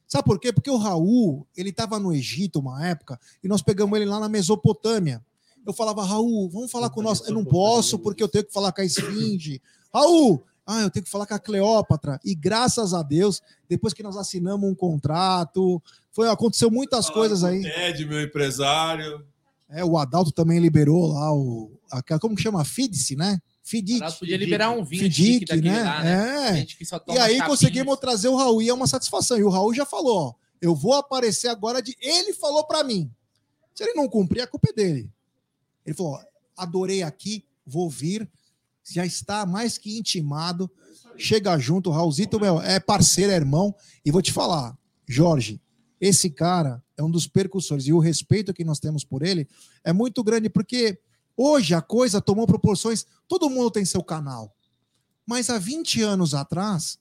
Sabe 0.06 0.26
por 0.26 0.38
quê? 0.38 0.52
Porque 0.52 0.70
o 0.70 0.76
Raul, 0.76 1.48
ele 1.56 1.70
estava 1.70 1.98
no 1.98 2.14
Egito 2.14 2.60
uma 2.60 2.86
época 2.86 3.18
e 3.42 3.48
nós 3.48 3.62
pegamos 3.62 3.98
ele 3.98 4.06
lá 4.06 4.20
na 4.20 4.28
Mesopotâmia. 4.28 5.24
Eu 5.66 5.72
falava, 5.72 6.04
Raul, 6.06 6.50
vamos 6.50 6.70
falar 6.70 6.90
com 6.90 7.02
nós. 7.02 7.26
Eu 7.26 7.34
não 7.34 7.46
posso 7.46 7.98
porque 7.98 8.22
eu 8.22 8.28
tenho 8.28 8.44
que 8.44 8.52
falar 8.52 8.74
com 8.74 8.82
a 8.82 8.86
Esfinge. 8.86 9.62
Raul, 9.94 10.44
ah, 10.68 10.82
eu 10.82 10.90
tenho 10.90 11.06
que 11.06 11.10
falar 11.10 11.26
com 11.26 11.34
a 11.34 11.40
Cleópatra. 11.40 12.20
E 12.26 12.36
graças 12.36 12.94
a 12.94 13.02
Deus, 13.02 13.42
depois 13.70 13.94
que 13.94 14.04
nós 14.04 14.18
assinamos 14.18 14.70
um 14.70 14.76
contrato, 14.76 15.82
foi 16.12 16.30
aconteceu 16.30 16.70
muitas 16.70 17.10
coisas 17.10 17.42
aí. 17.46 17.66
Ed, 17.66 18.06
meu 18.06 18.22
empresário. 18.22 19.26
É, 19.74 19.84
o 19.84 19.98
Adalto 19.98 20.32
também 20.32 20.60
liberou 20.60 21.08
lá 21.08 21.34
o 21.34 21.80
aquela 21.92 22.20
como 22.20 22.36
que 22.36 22.42
chama? 22.42 22.64
Fidice, 22.64 23.16
né? 23.16 23.40
Ela 24.02 24.12
podia 24.12 24.38
liberar 24.38 24.72
um 24.72 24.84
vinho 24.84 25.10
daquele 25.48 25.70
né? 25.70 25.84
lá, 25.84 26.04
né? 26.04 26.60
É. 26.60 26.66
E 27.14 27.18
aí 27.18 27.38
chapinhas. 27.38 27.48
conseguimos 27.48 28.00
trazer 28.00 28.28
o 28.28 28.36
Raul 28.36 28.62
e 28.62 28.70
é 28.70 28.74
uma 28.74 28.88
satisfação. 28.88 29.38
E 29.38 29.44
o 29.44 29.50
Raul 29.50 29.74
já 29.74 29.86
falou, 29.86 30.18
ó, 30.18 30.34
eu 30.62 30.76
vou 30.76 30.94
aparecer 30.94 31.48
agora 31.48 31.82
de 31.82 31.96
ele 32.00 32.34
falou 32.34 32.66
pra 32.66 32.84
mim. 32.84 33.10
Se 33.74 33.84
ele 33.84 33.94
não 33.94 34.08
cumprir, 34.08 34.42
a 34.42 34.48
culpa 34.48 34.70
é 34.70 34.74
dele. 34.74 35.10
Ele 35.86 35.96
falou, 35.96 36.14
ó, 36.14 36.24
adorei 36.58 37.04
aqui, 37.04 37.46
vou 37.66 37.90
vir, 37.90 38.30
já 38.92 39.06
está 39.06 39.46
mais 39.46 39.78
que 39.78 39.98
intimado. 39.98 40.70
Chega 41.18 41.58
junto, 41.58 41.90
o 41.90 41.94
Raulzito 41.94 42.40
meu, 42.40 42.62
é 42.62 42.80
parceiro, 42.80 43.32
é 43.32 43.36
irmão 43.36 43.74
e 44.06 44.12
vou 44.12 44.22
te 44.22 44.34
falar, 44.34 44.78
Jorge, 45.08 45.62
esse 46.04 46.30
cara 46.30 46.84
é 46.98 47.02
um 47.02 47.10
dos 47.10 47.28
percussores 47.28 47.88
e 47.88 47.94
o 47.94 47.98
respeito 47.98 48.54
que 48.54 48.66
nós 48.66 48.78
temos 48.78 49.06
por 49.06 49.24
ele 49.24 49.48
é 49.86 49.94
muito 49.94 50.22
grande 50.22 50.50
porque 50.50 51.00
hoje 51.38 51.74
a 51.74 51.82
coisa 51.82 52.20
tomou 52.20 52.46
proporções, 52.46 53.06
todo 53.26 53.50
mundo 53.50 53.72
tem 53.72 53.86
seu 53.86 54.04
canal. 54.04 54.54
Mas 55.26 55.50
há 55.50 55.58
20 55.58 56.02
anos 56.02 56.34
atrás, 56.34 57.00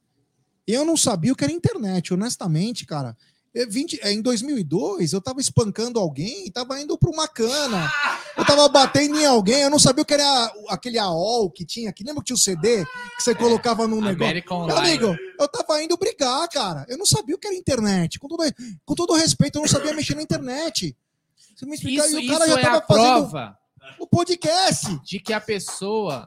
eu 0.69 0.85
não 0.85 0.97
sabia 0.97 1.33
o 1.33 1.37
que 1.37 1.43
era 1.43 1.53
internet, 1.53 2.15
honestamente, 2.15 2.87
cara. 2.87 3.17
É 3.55 3.67
20 3.67 4.01
é, 4.03 4.11
em 4.13 4.23
2002, 4.23 5.13
eu 5.13 5.21
tava 5.21 5.39
espancando 5.39 6.01
alguém 6.01 6.47
e 6.47 6.51
tava 6.51 6.81
indo 6.81 6.97
para 6.97 7.11
uma 7.11 7.29
cana. 7.29 7.93
Eu 8.35 8.47
tava 8.47 8.67
batendo 8.69 9.19
em 9.19 9.27
alguém, 9.27 9.61
eu 9.61 9.69
não 9.69 9.79
sabia 9.79 10.03
o 10.03 10.07
que 10.07 10.15
era 10.15 10.53
aquele 10.71 10.99
AOL 10.99 11.51
que 11.51 11.63
tinha 11.67 11.91
aqui. 11.91 12.03
Lembra 12.03 12.23
que 12.23 12.29
tinha 12.29 12.35
o 12.35 12.39
CD 12.39 12.83
que 13.17 13.23
você 13.23 13.35
colocava 13.35 13.87
num 13.87 14.01
negócio? 14.01 14.35
Meu 14.67 14.79
amigo, 14.79 15.15
eu 15.39 15.49
tava 15.49 15.83
indo 15.83 15.99
brigar, 15.99 16.49
cara. 16.49 16.87
Eu 16.89 16.97
não 16.97 17.05
sabia 17.05 17.35
o 17.35 17.39
que 17.39 17.47
era 17.47 17.55
internet. 17.55 18.19
Com 18.19 18.27
todo, 18.27 18.43
com 18.87 18.95
todo 18.95 19.13
respeito, 19.15 19.57
eu 19.59 19.61
não 19.63 19.69
sabia 19.69 19.93
mexer 19.93 20.15
na 20.15 20.23
internet. 20.23 20.97
Você 21.55 21.67
me 21.67 21.75
explicar, 21.75 22.07
Isso, 22.07 22.21
e 22.21 22.27
o 22.27 22.33
cara 22.33 22.49
já 22.49 22.59
é 22.59 22.63
tava 22.63 22.87
fazendo 22.87 23.57
o 23.99 24.07
podcast. 24.07 24.99
de 25.05 25.21
que 25.21 25.35
a 25.35 25.41
pessoa 25.43 26.27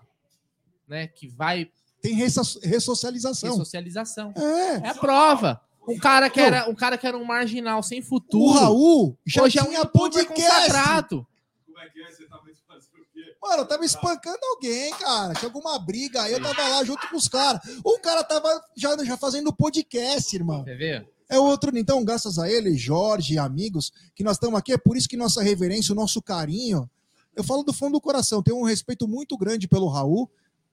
né, 0.88 1.08
que 1.08 1.28
vai 1.28 1.72
Tem 2.04 2.14
resso- 2.14 2.60
ressocialização. 2.62 3.50
ressocialização. 3.50 4.32
É. 4.38 4.88
É 4.88 4.90
a 4.90 4.94
prova. 4.94 5.60
Um 5.88 5.98
cara 5.98 6.30
que 6.30 6.40
era, 6.40 6.70
um 6.70 6.76
cara 6.76 6.98
que 6.98 7.06
era 7.06 7.18
um 7.18 7.24
marginal 7.24 7.82
sem 7.84 8.00
O 8.00 8.04
futuro. 8.04 8.60
Raul 8.60 9.18
já 9.26 9.44
hoje 9.44 9.60
é 9.60 9.62
um 9.62 9.68
tinha 9.68 9.80
youtuber 9.80 10.26
podcast. 10.26 10.34
consagrado. 10.34 11.28
Como 11.66 11.80
é 11.80 11.90
que 11.90 12.02
é? 12.02 12.12
Você 12.12 12.24
o 12.24 13.06
quê? 13.14 13.36
Mano, 13.42 13.62
eu 13.62 13.66
tava 13.68 13.86
espancando 13.86 14.40
alguém, 14.56 14.92
cara. 14.94 15.34
Tinha 15.34 15.48
alguma 15.48 15.78
briga 15.80 16.24
aí, 16.24 16.34
eu 16.34 16.42
tava 16.42 16.68
lá 16.68 16.84
junto 16.84 17.08
com 17.10 17.16
os 17.16 17.28
caras. 17.28 17.62
O 17.84 18.00
cara 18.00 18.24
tava 18.24 18.50
já, 18.76 18.96
já 19.04 19.18
fazendo 19.18 19.54
podcast, 19.54 20.36
irmão. 20.36 20.64
Quer 20.64 20.78
ver? 20.78 21.08
É 21.28 21.40
outro, 21.40 21.76
então, 21.76 22.04
graças 22.04 22.38
a 22.38 22.50
ele, 22.50 22.78
Jorge 22.78 23.34
e 23.34 23.40
amigos, 23.40 23.92
que 24.14 24.24
nós 24.24 24.38
estamos 24.38 24.60
aqui. 24.60 24.74
É 24.74 24.78
por 24.78 24.96
isso 24.96 25.10
que 25.10 25.18
nossa 25.18 25.42
reverência, 25.42 25.92
o 25.92 25.96
nosso 25.96 26.22
carinho. 26.22 26.90
Eu 27.36 27.44
falo 27.44 27.64
do 27.64 27.74
fundo 27.74 27.94
do 27.94 28.02
coração. 28.02 28.44
Tenho 28.44 28.58
um 28.58 28.64
respeito 28.64 29.08
muito 29.08 29.38
grande 29.38 29.68
pelo 29.68 29.88
Raul, 29.88 30.30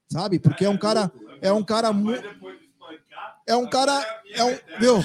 sabe? 0.08 0.38
Porque 0.38 0.64
é 0.64 0.68
um 0.68 0.78
cara. 0.78 1.10
É 1.40 1.52
um 1.52 1.64
cara 1.64 1.92
muito. 1.92 2.22
É 3.46 3.56
um 3.56 3.68
cara. 3.68 4.22
É 4.34 4.44
um, 4.44 4.58
meu, 4.80 4.98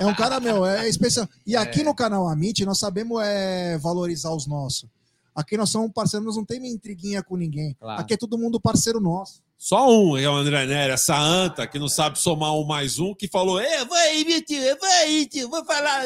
é 0.00 0.06
um 0.06 0.14
cara, 0.14 0.40
meu, 0.40 0.64
é 0.66 0.88
especial. 0.88 1.28
E 1.46 1.56
aqui 1.56 1.82
no 1.82 1.94
canal 1.94 2.28
Amit, 2.28 2.64
nós 2.64 2.78
sabemos 2.78 3.22
é, 3.22 3.78
valorizar 3.78 4.32
os 4.32 4.46
nossos. 4.46 4.88
Aqui 5.34 5.56
nós 5.56 5.70
somos 5.70 5.90
parceiros, 5.92 6.26
nós 6.26 6.36
não 6.36 6.44
temos 6.44 6.68
intriguinha 6.68 7.22
com 7.22 7.36
ninguém. 7.36 7.74
Claro. 7.74 8.00
Aqui 8.00 8.14
é 8.14 8.16
todo 8.16 8.36
mundo 8.36 8.60
parceiro 8.60 9.00
nosso. 9.00 9.42
Só 9.56 9.88
um, 9.88 10.16
é 10.16 10.28
o 10.28 10.34
André 10.34 10.66
Nery, 10.66 10.92
essa 10.92 11.16
anta 11.16 11.66
que 11.66 11.78
não 11.78 11.88
sabe 11.88 12.18
somar 12.18 12.52
um 12.54 12.64
mais 12.64 12.98
um, 12.98 13.14
que 13.14 13.28
falou: 13.28 13.58
É, 13.60 13.84
vai 13.84 14.08
aí, 14.08 14.24
meu 14.24 14.44
tio, 14.44 14.60
vai 14.78 15.04
aí, 15.04 15.26
tio, 15.26 15.48
vou 15.48 15.64
falar. 15.64 16.04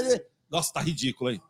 Nossa, 0.49 0.73
tá 0.75 0.81
ridículo, 0.81 1.31
hein? 1.31 1.43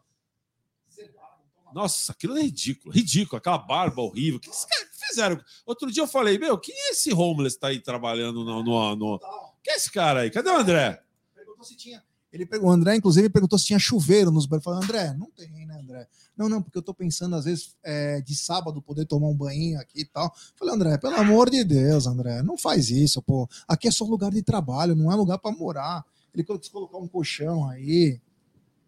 Nossa, 1.75 2.13
aquilo 2.13 2.39
é 2.39 2.43
ridículo, 2.43 2.95
ridículo, 2.95 3.37
aquela 3.37 3.59
barba 3.59 4.01
horrível. 4.01 4.39
O 4.39 4.41
que 4.41 4.49
esses 4.49 4.65
caras 4.65 4.89
fizeram? 5.09 5.41
Outro 5.67 5.91
dia 5.93 6.05
eu 6.05 6.07
falei: 6.07 6.39
Meu, 6.39 6.57
quem 6.57 6.75
é 6.75 6.93
esse 6.93 7.13
homeless 7.13 7.57
que 7.57 7.61
tá 7.61 7.69
aí 7.69 7.81
trabalhando 7.81 8.45
no. 8.45 8.63
no, 8.63 8.97
no... 8.97 9.21
Quem 9.67 9.75
é 9.75 9.77
esse 9.79 9.91
cara 9.91 10.21
aí? 10.21 10.31
Cadê 10.31 10.49
o 10.49 10.57
André? 10.57 11.03
Perguntou 11.35 11.65
se 11.65 11.77
tinha. 11.77 12.01
Ele 12.33 12.47
perguntou, 12.47 12.71
o 12.71 12.73
André, 12.73 12.95
inclusive, 12.95 13.29
perguntou 13.29 13.59
se 13.59 13.67
tinha 13.67 13.81
chuveiro 13.81 14.31
nos 14.31 14.47
banhos. 14.47 14.65
Eu 14.65 14.71
falei, 14.73 14.85
André, 14.85 15.15
não 15.19 15.29
tem, 15.29 15.67
né, 15.67 15.81
André? 15.83 16.07
Não, 16.37 16.49
não, 16.49 16.63
porque 16.63 16.79
eu 16.79 16.83
tô 16.83 16.95
pensando, 16.95 17.35
às 17.35 17.47
vezes, 17.47 17.75
é, 17.83 18.21
de 18.21 18.37
sábado 18.37 18.81
poder 18.81 19.07
tomar 19.07 19.27
um 19.27 19.35
banho 19.35 19.77
aqui 19.81 20.03
e 20.03 20.05
tal. 20.05 20.27
Eu 20.27 20.31
falei, 20.55 20.73
André, 20.73 20.99
pelo 20.99 21.17
amor 21.17 21.51
de 21.51 21.65
Deus, 21.65 22.07
André, 22.07 22.45
não 22.45 22.57
faz 22.57 22.91
isso, 22.91 23.21
pô. 23.21 23.49
Aqui 23.67 23.89
é 23.89 23.91
só 23.91 24.05
lugar 24.05 24.31
de 24.31 24.41
trabalho, 24.41 24.95
não 24.95 25.11
é 25.11 25.17
lugar 25.17 25.39
para 25.39 25.51
morar. 25.51 26.05
Ele 26.33 26.45
quis 26.45 26.69
colocar 26.69 26.99
um 26.99 27.09
colchão 27.09 27.69
aí. 27.69 28.21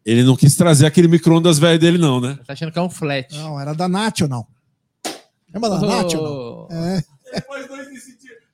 Ele 0.04 0.22
não 0.22 0.36
quis 0.36 0.54
trazer 0.54 0.86
aquele 0.86 1.08
micro-ondas 1.08 1.58
velho 1.58 1.80
dele, 1.80 1.98
não, 1.98 2.20
né? 2.20 2.38
Tá 2.46 2.52
achando 2.52 2.70
que 2.70 2.78
é 2.78 2.82
um 2.82 2.90
flat. 2.90 3.34
Não, 3.34 3.58
era 3.58 3.74
da 3.74 3.88
National. 3.88 4.48
Lembra 5.52 5.70
da 5.70 5.80
National? 5.80 6.68
Ô, 6.70 6.72
É. 6.72 7.02
Dois 7.66 7.68
incentivos, 7.68 7.77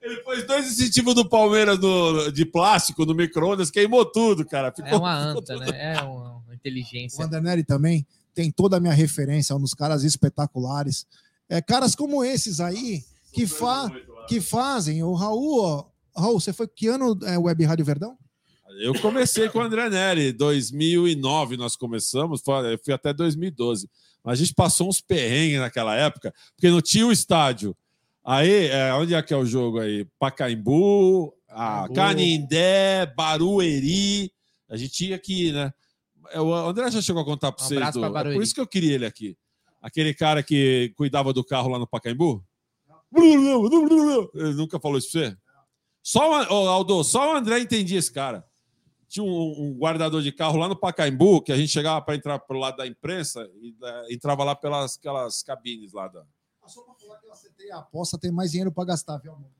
ele 0.04 0.16
pôs 0.18 0.46
dois 0.46 0.66
incentivos 0.70 1.14
do 1.14 1.28
Palmeiras 1.28 1.78
no- 1.78 2.30
de 2.30 2.44
plástico 2.44 3.04
no 3.06 3.14
micro-ondas, 3.14 3.70
queimou 3.70 4.04
tudo, 4.04 4.44
cara. 4.44 4.70
Ficou, 4.70 4.90
É 4.90 4.96
uma 4.96 5.16
anta, 5.16 5.54
tudo- 5.54 5.60
né? 5.72 5.94
É 5.94 6.00
uma, 6.02 6.30
uma 6.36 6.42
O 6.50 6.54
inteligência. 6.54 7.24
Vandernery 7.24 7.64
também 7.64 8.06
tem 8.34 8.50
toda 8.50 8.76
a 8.76 8.80
minha 8.80 8.92
referência, 8.92 9.54
um 9.56 9.60
dos 9.60 9.74
caras 9.74 10.02
espetaculares. 10.04 11.06
É, 11.48 11.60
caras 11.62 11.94
como 11.94 12.24
esses 12.24 12.60
aí, 12.60 13.02
que, 13.32 13.46
fa 13.46 13.90
que 14.28 14.40
fazem. 14.40 15.02
O 15.02 15.14
Raul, 15.14 15.60
ó, 15.62 15.84
Raul, 16.16 16.40
você 16.40 16.52
foi 16.52 16.66
que 16.68 16.86
ano 16.88 17.18
é 17.24 17.38
Web 17.38 17.64
Rádio 17.64 17.84
Verdão? 17.84 18.16
Eu 18.80 18.98
comecei 19.00 19.48
com 19.48 19.58
o 19.58 19.62
André 19.62 19.88
Neri, 19.88 20.32
2009 20.32 21.56
nós 21.56 21.76
começamos, 21.76 22.42
fui 22.84 22.92
até 22.94 23.12
2012. 23.12 23.88
Mas 24.22 24.40
a 24.40 24.42
gente 24.44 24.54
passou 24.54 24.88
uns 24.88 25.00
perrengues 25.00 25.60
naquela 25.60 25.94
época, 25.94 26.32
porque 26.56 26.70
não 26.70 26.80
tinha 26.80 27.06
o 27.06 27.12
estádio. 27.12 27.76
Aí, 28.24 28.66
é, 28.68 28.92
onde 28.94 29.14
é 29.14 29.22
que 29.22 29.34
é 29.34 29.36
o 29.36 29.44
jogo 29.44 29.80
aí? 29.80 30.06
Pacaembu, 30.18 31.34
a. 31.48 31.86
Canindé, 31.94 33.06
Barueri. 33.14 34.32
A 34.68 34.76
gente 34.76 34.92
tinha 34.92 35.18
que 35.18 35.48
ir, 35.48 35.52
né? 35.52 35.72
É, 36.30 36.40
O 36.40 36.52
André 36.54 36.90
já 36.90 37.02
chegou 37.02 37.20
a 37.20 37.24
contar 37.24 37.52
para 37.52 37.62
Um 37.64 37.68
vocês. 37.68 37.80
do- 37.92 38.04
é 38.06 38.34
por 38.34 38.42
isso 38.42 38.54
que 38.54 38.60
eu 38.60 38.66
queria 38.66 38.94
ele 38.94 39.04
aqui. 39.06 39.36
Aquele 39.82 40.14
cara 40.14 40.42
que 40.42 40.92
cuidava 40.96 41.32
do 41.34 41.44
carro 41.44 41.68
lá 41.68 41.78
no 41.78 41.86
Pacaembu. 41.86 42.42
Ele 44.34 44.54
nunca 44.54 44.80
falou 44.80 44.96
isso 44.98 45.12
pra 45.12 45.20
você? 45.28 45.36
Só 46.02 46.30
o, 46.30 46.68
Aldo, 46.68 47.04
só 47.04 47.32
o 47.32 47.36
André 47.36 47.60
entendia 47.60 47.98
esse 47.98 48.12
cara. 48.12 48.44
Tinha 49.08 49.22
um, 49.24 49.28
um 49.68 49.74
guardador 49.78 50.22
de 50.22 50.32
carro 50.32 50.56
lá 50.58 50.66
no 50.68 50.74
Pacaembu, 50.76 51.42
que 51.42 51.52
a 51.52 51.56
gente 51.56 51.68
chegava 51.68 52.00
para 52.02 52.16
entrar 52.16 52.38
pro 52.38 52.58
lado 52.58 52.78
da 52.78 52.86
imprensa 52.86 53.48
e 53.62 53.72
da- 53.72 54.06
entrava 54.10 54.42
lá 54.42 54.54
pelas 54.56 54.96
aquelas 54.96 55.42
cabines 55.42 55.92
lá. 55.92 56.08
Da... 56.08 56.24
Só 56.66 56.82
pra 56.82 56.94
falar 56.94 57.18
que 57.18 57.26
eu 57.26 57.32
acertei 57.32 57.70
a 57.70 57.78
aposta, 57.78 58.18
tem 58.18 58.32
mais 58.32 58.50
dinheiro 58.50 58.72
para 58.72 58.84
gastar, 58.84 59.18
viu, 59.18 59.32
amor? 59.32 59.50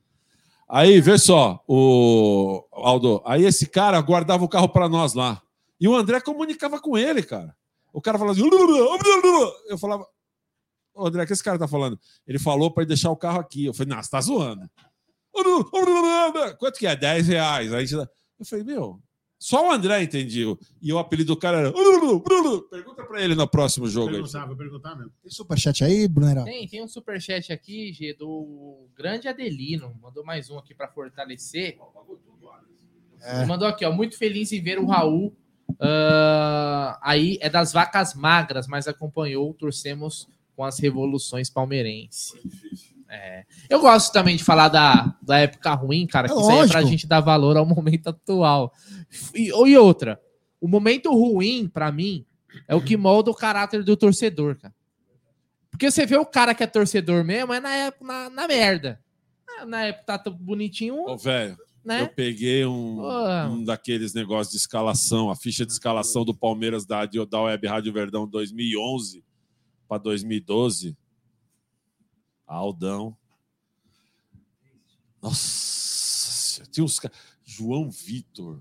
Aí, 0.67 0.99
vê 0.99 1.17
só, 1.17 1.63
o 1.67 2.65
Aldo, 2.71 3.21
aí 3.23 3.45
esse 3.45 3.67
cara 3.67 4.01
guardava 4.01 4.43
o 4.43 4.49
carro 4.49 4.67
para 4.67 4.89
nós 4.89 5.13
lá. 5.13 5.41
E 5.79 5.87
o 5.87 5.95
André 5.95 6.19
comunicava 6.19 6.79
com 6.79 6.97
ele, 6.97 7.21
cara. 7.21 7.55
O 7.93 8.01
cara 8.01 8.17
falava 8.17 8.37
assim, 8.37 8.49
eu 9.69 9.77
falava, 9.77 10.07
ô 10.95 11.05
André, 11.05 11.23
o 11.23 11.27
que 11.27 11.33
esse 11.33 11.43
cara 11.43 11.59
tá 11.59 11.67
falando? 11.67 11.99
Ele 12.25 12.39
falou 12.39 12.71
para 12.71 12.83
deixar 12.85 13.11
o 13.11 13.17
carro 13.17 13.39
aqui. 13.39 13.65
Eu 13.65 13.73
falei, 13.73 13.95
você 13.95 14.09
tá 14.09 14.21
zoando. 14.21 14.69
Quanto 16.57 16.79
que 16.79 16.87
é? 16.87 16.95
10 16.95 17.27
reais. 17.27 17.73
Aí 17.73 17.85
eu 18.39 18.45
falei, 18.45 18.65
meu, 18.65 18.99
só 19.37 19.67
o 19.67 19.71
André 19.71 20.01
entendia. 20.01 20.45
E 20.81 20.93
o 20.93 20.97
apelido 20.97 21.33
do 21.33 21.39
cara 21.39 21.59
era. 21.59 21.73
Pergunta 21.73 23.03
para 23.03 23.21
ele 23.21 23.35
no 23.35 23.47
próximo 23.47 23.87
jogo. 23.87 24.11
perguntar, 24.11 24.45
vou 24.45 24.55
perguntar 24.55 24.95
mesmo. 24.95 25.11
Tem 25.21 25.31
superchat 25.31 25.83
aí, 25.83 26.07
Brunera? 26.07 26.43
Tem, 26.43 26.67
tem 26.67 26.83
um 26.83 26.87
superchat 26.87 27.51
aqui, 27.51 27.91
G, 27.93 28.13
do 28.13 28.87
grande 28.95 29.27
Adelino. 29.27 29.93
Mandou 30.01 30.23
mais 30.23 30.49
um 30.49 30.57
aqui 30.57 30.73
para 30.73 30.87
fortalecer. 30.87 31.77
É. 33.21 33.45
Mandou 33.45 33.67
aqui, 33.67 33.85
ó. 33.85 33.91
Muito 33.91 34.17
feliz 34.17 34.51
em 34.51 34.61
ver 34.61 34.79
o 34.79 34.85
Raul. 34.85 35.35
ah, 35.79 36.99
aí 37.01 37.37
é 37.41 37.49
das 37.49 37.73
vacas 37.73 38.13
magras, 38.13 38.67
mas 38.67 38.87
acompanhou, 38.87 39.53
torcemos 39.53 40.27
com 40.55 40.63
as 40.63 40.79
revoluções 40.79 41.49
palmeirenses. 41.49 42.33
É. 43.15 43.45
Eu 43.69 43.79
gosto 43.79 44.11
também 44.11 44.35
de 44.35 44.43
falar 44.43 44.67
da, 44.67 45.15
da 45.21 45.37
época 45.39 45.73
ruim, 45.73 46.05
cara, 46.05 46.27
É 46.27 46.33
que 46.33 46.39
isso 46.39 46.49
aí 46.49 46.59
é 46.59 46.67
pra 46.67 46.83
gente 46.83 47.07
dar 47.07 47.21
valor 47.21 47.55
ao 47.57 47.65
momento 47.65 48.07
atual. 48.07 48.73
E, 49.33 49.47
e 49.47 49.77
outra, 49.77 50.19
o 50.59 50.67
momento 50.67 51.11
ruim, 51.11 51.67
pra 51.67 51.91
mim, 51.91 52.25
é 52.67 52.75
o 52.75 52.81
que 52.81 52.97
molda 52.97 53.31
o 53.31 53.35
caráter 53.35 53.83
do 53.83 53.95
torcedor, 53.95 54.57
cara. 54.57 54.73
Porque 55.69 55.89
você 55.91 56.05
vê 56.05 56.17
o 56.17 56.25
cara 56.25 56.55
que 56.55 56.63
é 56.63 56.67
torcedor 56.67 57.23
mesmo, 57.23 57.53
é 57.53 57.59
na, 57.59 57.75
época, 57.75 58.05
na, 58.05 58.29
na 58.29 58.47
merda. 58.47 58.99
Ah, 59.59 59.65
Na 59.65 59.83
época 59.83 60.05
tá 60.05 60.17
tão 60.17 60.33
bonitinho, 60.33 60.95
Ô, 61.05 61.17
velho, 61.17 61.57
né? 61.83 62.01
eu 62.01 62.07
peguei 62.07 62.65
um, 62.65 63.01
um 63.51 63.63
daqueles 63.63 64.13
negócios 64.13 64.51
de 64.51 64.57
escalação, 64.57 65.29
a 65.29 65.35
ficha 65.35 65.65
de 65.65 65.71
escalação 65.71 66.23
do 66.25 66.33
Palmeiras 66.33 66.85
da, 66.85 67.05
da 67.05 67.41
Web 67.41 67.67
Rádio 67.67 67.93
Verdão 67.93 68.27
2011 68.27 69.23
para 69.87 69.97
2012. 69.97 70.95
Aldão. 72.47 73.15
Nossa, 75.21 76.63
tinha 76.71 76.83
uns 76.83 76.99
João 77.43 77.89
Vitor. 77.89 78.59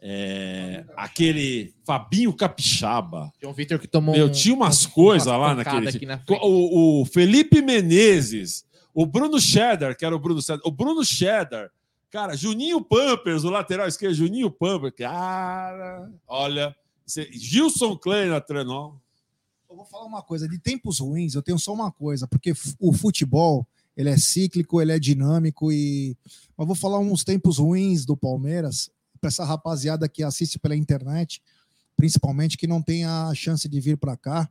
É, 0.00 0.84
aquele 0.96 1.74
Fabinho 1.84 2.32
Capixaba. 2.32 3.32
João 3.40 3.52
Vitor 3.54 3.78
que 3.78 3.88
tomou 3.88 4.14
Meu, 4.14 4.26
um- 4.26 4.30
tinha 4.32 4.54
umas 4.54 4.86
um- 4.86 4.90
coisas 4.90 5.26
lá 5.26 5.54
naquele 5.54 6.06
na. 6.06 6.22
O, 6.42 7.00
o 7.02 7.06
Felipe 7.06 7.62
Menezes, 7.62 8.64
o 8.94 9.06
Bruno 9.06 9.40
Cheddar, 9.40 9.96
que 9.96 10.04
era 10.04 10.14
o 10.14 10.18
Bruno 10.18 10.40
Cheddar, 10.40 10.60
o 10.64 10.70
Bruno 10.70 11.04
Cheddar, 11.04 11.70
cara, 12.10 12.36
Juninho 12.36 12.80
Pampers, 12.84 13.42
o 13.44 13.50
lateral 13.50 13.88
esquerdo, 13.88 14.14
Juninho 14.14 14.50
Pampers, 14.50 14.94
cara, 14.96 16.08
olha, 16.26 16.76
Gilson 17.32 17.96
Klein 17.96 18.28
na 18.28 18.40
trenó. 18.40 18.94
Eu 19.76 19.80
vou 19.80 19.90
falar 19.90 20.06
uma 20.06 20.22
coisa, 20.22 20.48
de 20.48 20.58
tempos 20.58 21.00
ruins, 21.00 21.34
eu 21.34 21.42
tenho 21.42 21.58
só 21.58 21.70
uma 21.74 21.92
coisa, 21.92 22.26
porque 22.26 22.54
o 22.80 22.94
futebol, 22.94 23.68
ele 23.94 24.08
é 24.08 24.16
cíclico, 24.16 24.80
ele 24.80 24.90
é 24.90 24.98
dinâmico 24.98 25.70
e 25.70 26.16
eu 26.56 26.64
vou 26.64 26.74
falar 26.74 26.98
uns 26.98 27.22
tempos 27.22 27.58
ruins 27.58 28.06
do 28.06 28.16
Palmeiras 28.16 28.88
para 29.20 29.28
essa 29.28 29.44
rapaziada 29.44 30.08
que 30.08 30.22
assiste 30.22 30.58
pela 30.58 30.74
internet, 30.74 31.42
principalmente 31.94 32.56
que 32.56 32.66
não 32.66 32.80
tem 32.80 33.04
a 33.04 33.30
chance 33.34 33.68
de 33.68 33.78
vir 33.78 33.98
para 33.98 34.16
cá. 34.16 34.50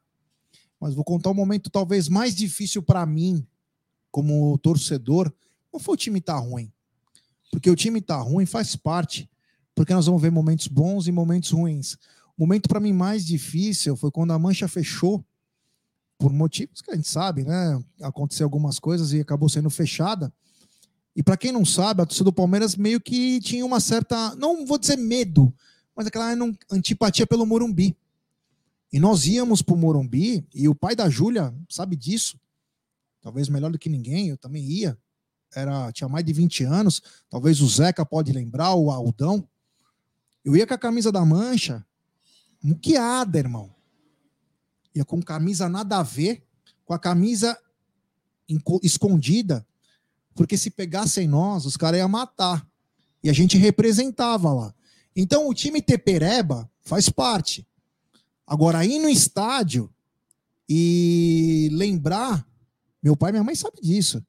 Mas 0.79 0.93
vou 0.93 1.03
contar 1.03 1.31
um 1.31 1.33
momento 1.33 1.71
talvez 1.71 2.07
mais 2.07 2.35
difícil 2.35 2.83
para 2.83 3.03
mim 3.03 3.43
como 4.11 4.55
torcedor. 4.59 5.33
Não 5.73 5.79
foi 5.79 5.95
o 5.95 5.97
time 5.97 6.21
tá 6.21 6.37
ruim. 6.37 6.71
Porque 7.49 7.71
o 7.71 7.75
time 7.75 7.99
tá 7.99 8.17
ruim 8.17 8.45
faz 8.45 8.75
parte, 8.75 9.27
porque 9.73 9.91
nós 9.91 10.05
vamos 10.05 10.21
ver 10.21 10.31
momentos 10.31 10.67
bons 10.67 11.07
e 11.07 11.11
momentos 11.11 11.49
ruins. 11.49 11.97
O 12.37 12.43
momento 12.43 12.67
para 12.67 12.79
mim 12.79 12.93
mais 12.93 13.25
difícil 13.25 13.95
foi 13.95 14.11
quando 14.11 14.31
a 14.31 14.39
mancha 14.39 14.67
fechou, 14.67 15.23
por 16.17 16.31
motivos 16.31 16.81
que 16.81 16.91
a 16.91 16.95
gente 16.95 17.09
sabe, 17.09 17.43
né? 17.43 17.81
Aconteceu 18.01 18.45
algumas 18.45 18.79
coisas 18.79 19.11
e 19.11 19.19
acabou 19.19 19.49
sendo 19.49 19.69
fechada. 19.69 20.33
E 21.15 21.23
para 21.23 21.37
quem 21.37 21.51
não 21.51 21.65
sabe, 21.65 22.01
a 22.01 22.05
torcida 22.05 22.25
do 22.25 22.33
Palmeiras 22.33 22.75
meio 22.75 22.99
que 22.99 23.39
tinha 23.39 23.65
uma 23.65 23.79
certa, 23.79 24.35
não 24.35 24.65
vou 24.65 24.77
dizer 24.77 24.97
medo, 24.97 25.53
mas 25.95 26.07
aquela 26.07 26.33
antipatia 26.71 27.25
pelo 27.25 27.45
Morumbi. 27.45 27.95
E 28.91 28.99
nós 28.99 29.25
íamos 29.25 29.61
pro 29.61 29.77
Morumbi, 29.77 30.45
e 30.53 30.67
o 30.67 30.75
pai 30.75 30.95
da 30.95 31.09
Júlia 31.09 31.53
sabe 31.69 31.95
disso, 31.95 32.39
talvez 33.21 33.49
melhor 33.49 33.71
do 33.71 33.79
que 33.79 33.89
ninguém, 33.89 34.29
eu 34.29 34.37
também 34.37 34.63
ia. 34.63 34.97
Era, 35.53 35.91
tinha 35.91 36.09
mais 36.09 36.25
de 36.25 36.33
20 36.33 36.65
anos, 36.65 37.01
talvez 37.29 37.61
o 37.61 37.67
Zeca 37.67 38.05
pode 38.05 38.31
lembrar, 38.33 38.73
o 38.75 38.91
Aldão. 38.91 39.47
Eu 40.43 40.55
ia 40.55 40.67
com 40.67 40.73
a 40.73 40.77
camisa 40.77 41.11
da 41.11 41.23
Mancha, 41.23 41.85
muqueada, 42.65 43.37
irmão. 43.37 43.73
Ia 44.95 45.05
com 45.05 45.21
camisa 45.21 45.69
nada 45.69 45.99
a 45.99 46.03
ver, 46.03 46.43
com 46.83 46.93
a 46.93 46.99
camisa 46.99 47.57
escondida, 48.81 49.65
porque 50.33 50.57
se 50.57 50.71
pegassem 50.71 51.27
nós, 51.27 51.65
os 51.65 51.77
caras 51.77 51.99
iam 51.99 52.09
matar. 52.09 52.67
E 53.23 53.29
a 53.29 53.33
gente 53.33 53.57
representava 53.57 54.51
lá. 54.51 54.73
Então 55.15 55.47
o 55.47 55.53
time 55.53 55.81
Tepereba 55.81 56.69
faz 56.81 57.07
parte. 57.09 57.65
Agora, 58.45 58.85
ir 58.85 58.99
no 58.99 59.09
estádio 59.09 59.91
e 60.67 61.69
lembrar, 61.71 62.47
meu 63.01 63.15
pai 63.15 63.29
e 63.29 63.33
minha 63.33 63.43
mãe 63.43 63.55
sabem 63.55 63.81
disso. 63.81 64.23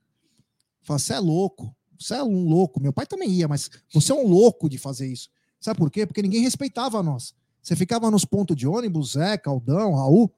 Fala, 0.83 0.99
você 0.99 1.15
é 1.15 1.19
louco. 1.19 1.75
você 1.99 2.15
é 2.15 2.23
um 2.23 2.49
louco. 2.49 2.81
Meu 2.81 2.93
pai 2.93 3.07
também 3.07 3.31
ia, 3.31 3.49
mas 3.49 3.71
você 3.93 4.13
é 4.13 4.15
um 4.15 4.27
louco 4.27 4.69
de 4.69 4.79
fazer 4.79 5.11
isso. 5.11 5.29
Sabe 5.61 5.79
por 5.79 5.91
quê? 5.91 6.07
Porque 6.07 6.23
ninguém 6.23 6.43
respeitava 6.43 7.03
nós. 7.03 7.35
Você 7.67 7.75
ficava 7.75 8.09
nos 8.13 8.25
pontos 8.25 8.55
de 8.55 8.65
ônibus, 8.65 9.15
Zé, 9.15 9.37
Caldão, 9.37 9.93
Raul, 9.93 10.33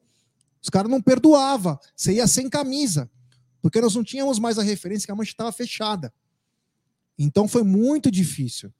os 0.62 0.70
caras 0.70 0.90
não 0.90 0.98
perdoavam. 0.98 1.78
Você 1.94 2.14
ia 2.14 2.26
sem 2.26 2.48
camisa. 2.48 3.10
Porque 3.60 3.82
nós 3.82 3.94
não 3.94 4.02
tínhamos 4.02 4.38
mais 4.38 4.58
a 4.58 4.62
referência 4.62 5.04
que 5.04 5.12
a 5.12 5.14
mancha 5.14 5.32
estava 5.32 5.52
fechada. 5.52 6.10
Então 7.18 7.46
foi 7.46 7.62
muito 7.62 8.10
difícil. 8.10 8.72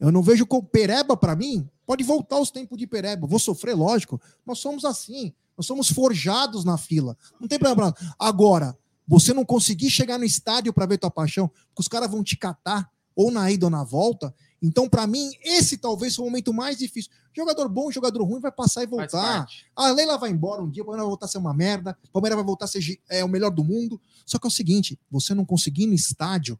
Eu 0.00 0.10
não 0.10 0.22
vejo 0.22 0.46
como 0.46 0.66
Pereba 0.66 1.18
para 1.18 1.36
mim, 1.36 1.68
pode 1.84 2.02
voltar 2.02 2.36
aos 2.36 2.50
tempos 2.50 2.78
de 2.78 2.86
Pereba. 2.86 3.26
Vou 3.26 3.38
sofrer, 3.38 3.74
lógico. 3.74 4.18
Nós 4.46 4.58
somos 4.58 4.86
assim. 4.86 5.34
Nós 5.54 5.66
somos 5.66 5.90
forjados 5.90 6.64
na 6.64 6.78
fila. 6.78 7.14
Não 7.38 7.46
tem 7.46 7.58
problema. 7.58 7.94
Agora, 8.18 8.74
você 9.06 9.34
não 9.34 9.44
conseguir 9.44 9.90
chegar 9.90 10.16
no 10.18 10.24
estádio 10.24 10.72
para 10.72 10.86
ver 10.86 10.96
tua 10.96 11.10
paixão, 11.10 11.46
porque 11.46 11.82
os 11.82 11.88
caras 11.88 12.10
vão 12.10 12.24
te 12.24 12.38
catar, 12.38 12.90
ou 13.14 13.30
na 13.30 13.50
ida 13.50 13.66
ou 13.66 13.70
na 13.70 13.84
volta. 13.84 14.34
Então, 14.62 14.88
para 14.88 15.06
mim, 15.08 15.32
esse 15.42 15.76
talvez 15.76 16.14
foi 16.14 16.24
o 16.24 16.28
momento 16.28 16.54
mais 16.54 16.78
difícil. 16.78 17.10
Jogador 17.34 17.68
bom, 17.68 17.90
jogador 17.90 18.22
ruim 18.22 18.40
vai 18.40 18.52
passar 18.52 18.84
e 18.84 18.86
voltar. 18.86 19.46
A 19.74 19.90
Leila 19.90 20.16
vai 20.16 20.30
embora 20.30 20.62
um 20.62 20.70
dia, 20.70 20.82
o 20.82 20.86
Palmeiras 20.86 21.04
vai 21.04 21.10
voltar 21.10 21.26
a 21.26 21.28
ser 21.28 21.38
uma 21.38 21.52
merda, 21.52 21.98
o 22.04 22.12
Palmeiras 22.12 22.36
vai 22.36 22.44
voltar 22.44 22.66
a 22.66 22.68
ser 22.68 23.00
é, 23.08 23.24
o 23.24 23.28
melhor 23.28 23.50
do 23.50 23.64
mundo. 23.64 24.00
Só 24.24 24.38
que 24.38 24.46
é 24.46 24.48
o 24.48 24.50
seguinte: 24.50 24.98
você 25.10 25.34
não 25.34 25.44
conseguir 25.44 25.82
ir 25.82 25.86
no 25.88 25.94
estádio, 25.94 26.58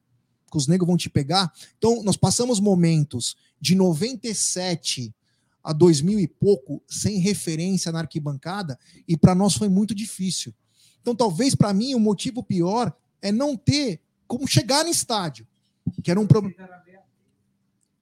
que 0.51 0.57
os 0.57 0.66
negros 0.66 0.87
vão 0.87 0.97
te 0.97 1.09
pegar. 1.09 1.53
Então, 1.79 2.03
nós 2.03 2.16
passamos 2.16 2.59
momentos 2.59 3.37
de 3.61 3.74
97 3.77 5.15
a 5.62 5.73
2000 5.73 6.19
e 6.19 6.27
pouco 6.27 6.83
sem 6.89 7.19
referência 7.19 7.93
na 7.93 8.01
arquibancada, 8.01 8.77
e 9.07 9.16
para 9.16 9.35
nós 9.35 9.55
foi 9.55 9.69
muito 9.69 9.95
difícil. 9.95 10.53
Então, 11.01 11.15
talvez 11.15 11.55
para 11.55 11.73
mim 11.73 11.95
o 11.95 12.01
motivo 12.01 12.43
pior 12.43 12.93
é 13.20 13.31
não 13.31 13.57
ter 13.57 14.01
como 14.27 14.47
chegar 14.47 14.85
no 14.85 14.91
estádio, 14.91 15.47
que 16.03 16.11
era 16.11 16.19
um 16.19 16.27
problema. 16.27 16.57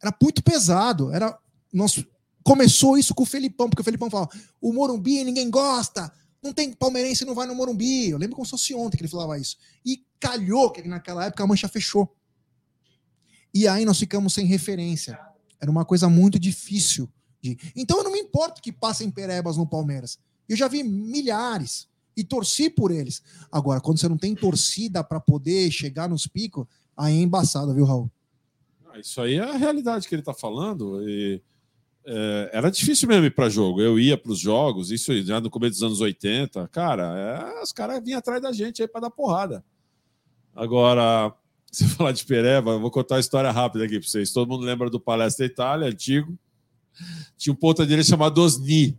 Era 0.03 0.15
muito 0.21 0.43
pesado. 0.43 1.13
Era 1.13 1.39
nós 1.73 2.05
começou 2.43 2.99
isso 2.99 3.15
com 3.15 3.23
o 3.23 3.27
Felipão, 3.27 3.69
porque 3.69 3.83
o 3.83 3.85
Felipão 3.85 4.11
falava: 4.11 4.31
o 4.61 4.73
Morumbi 4.73 5.23
ninguém 5.25 5.51
gosta, 5.51 6.13
não 6.43 6.53
tem 6.53 6.73
palmeirense 6.73 7.25
não 7.25 7.35
vai 7.35 7.47
no 7.47 7.55
Morumbi. 7.55 8.11
Eu 8.11 8.19
lembro 8.19 8.37
como 8.37 8.47
se 8.47 8.51
fosse 8.51 8.75
ontem 8.75 8.97
que 8.97 9.03
ele 9.03 9.11
falava 9.11 9.39
isso. 9.39 9.57
E 9.85 10.05
calhou 10.19 10.71
que 10.71 10.87
naquela 10.87 11.25
época 11.27 11.45
a 11.45 11.47
mancha 11.47 11.69
fechou. 11.69 12.15
E 13.53 13.67
aí 13.67 13.85
nós 13.85 13.99
ficamos 13.99 14.33
sem 14.33 14.47
referência. 14.47 15.19
Era 15.61 15.71
uma 15.71 15.85
coisa 15.85 16.09
muito 16.09 16.39
difícil. 16.39 17.09
De... 17.43 17.59
Então 17.77 17.99
eu 17.99 18.05
não 18.05 18.13
me 18.13 18.21
importo 18.21 18.63
que 18.63 18.73
passem 18.73 19.11
perebas 19.11 19.57
no 19.57 19.67
Palmeiras. 19.67 20.19
Eu 20.49 20.57
já 20.57 20.69
vi 20.69 20.83
milhares 20.83 21.89
e 22.17 22.25
torci 22.25 22.69
por 22.71 22.91
eles. 22.91 23.23
Agora, 23.51 23.81
quando 23.81 23.99
você 23.99 24.09
não 24.09 24.19
tem 24.19 24.35
torcida 24.35 25.05
para 25.05 25.21
poder 25.21 25.71
chegar 25.71 26.09
nos 26.09 26.27
picos, 26.27 26.67
aí 26.97 27.19
é 27.19 27.23
embaçado, 27.23 27.75
viu, 27.75 27.85
Raul? 27.85 28.11
Ah, 28.93 28.99
Isso 28.99 29.21
aí 29.21 29.37
é 29.37 29.41
a 29.41 29.57
realidade 29.57 30.09
que 30.09 30.15
ele 30.15 30.23
está 30.23 30.35
falando. 30.35 31.09
E, 31.09 31.43
é, 32.05 32.51
era 32.53 32.71
difícil 32.71 33.09
mesmo 33.09 33.27
ir 33.27 33.35
para 33.35 33.49
jogo. 33.49 33.81
Eu 33.81 33.99
ia 33.99 34.17
para 34.17 34.33
os 34.33 34.39
jogos, 34.39 34.91
isso 34.91 35.17
já 35.23 35.41
no 35.41 35.51
começo 35.51 35.75
dos 35.75 35.83
anos 35.83 36.01
80. 36.01 36.69
Cara, 36.69 37.53
é, 37.59 37.63
os 37.63 37.73
caras 37.73 38.03
vinham 38.03 38.19
atrás 38.19 38.41
da 38.41 38.53
gente 38.53 38.83
aí 38.83 38.89
para 38.89 39.03
dar 39.03 39.11
porrada. 39.11 39.65
Agora, 40.55 41.33
se 41.71 41.87
falar 41.89 42.13
de 42.13 42.25
Pereba, 42.25 42.73
eu 42.73 42.81
vou 42.81 42.91
contar 42.91 43.17
uma 43.17 43.21
história 43.21 43.51
rápida 43.51 43.85
aqui 43.85 43.99
para 43.99 44.09
vocês. 44.09 44.33
Todo 44.33 44.49
mundo 44.49 44.65
lembra 44.65 44.91
do 44.91 44.99
Palestra 44.99 45.47
Itália, 45.47 45.89
antigo. 45.89 46.39
Tinha 47.37 47.53
um 47.53 47.57
ponta 47.57 47.87
direita 47.87 48.11
chamado 48.11 48.43
Osni. 48.43 48.99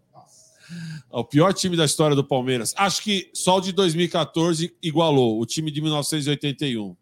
É 1.11 1.18
O 1.18 1.26
pior 1.26 1.53
time 1.53 1.76
da 1.76 1.84
história 1.84 2.15
do 2.15 2.23
Palmeiras. 2.23 2.73
Acho 2.77 3.03
que 3.03 3.30
só 3.34 3.57
o 3.57 3.61
de 3.61 3.73
2014 3.73 4.76
igualou 4.81 5.41
o 5.41 5.45
time 5.45 5.69
de 5.69 5.81
1981. 5.81 6.95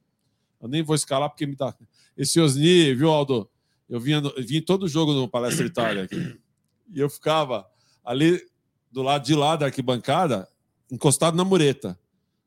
Eu 0.62 0.68
nem 0.68 0.82
vou 0.82 0.96
escalar 0.96 1.30
porque 1.30 1.46
me 1.46 1.56
dá. 1.56 1.74
Esse 2.20 2.38
Osni, 2.42 2.94
viu, 2.94 3.10
Aldo? 3.10 3.50
Eu 3.90 3.98
vinha, 3.98 4.22
vinha 4.38 4.62
todo 4.62 4.90
jogo 4.90 5.14
no 5.14 5.26
Palestra 5.26 5.66
Itália 5.66 6.04
aqui. 6.04 6.38
E 6.94 7.00
eu 7.00 7.10
ficava 7.10 7.66
ali 8.04 8.46
do 8.92 9.02
lado 9.02 9.24
de 9.24 9.34
lá 9.34 9.56
da 9.56 9.68
arquibancada, 9.68 10.46
encostado 10.92 11.38
na 11.38 11.46
mureta, 11.46 11.98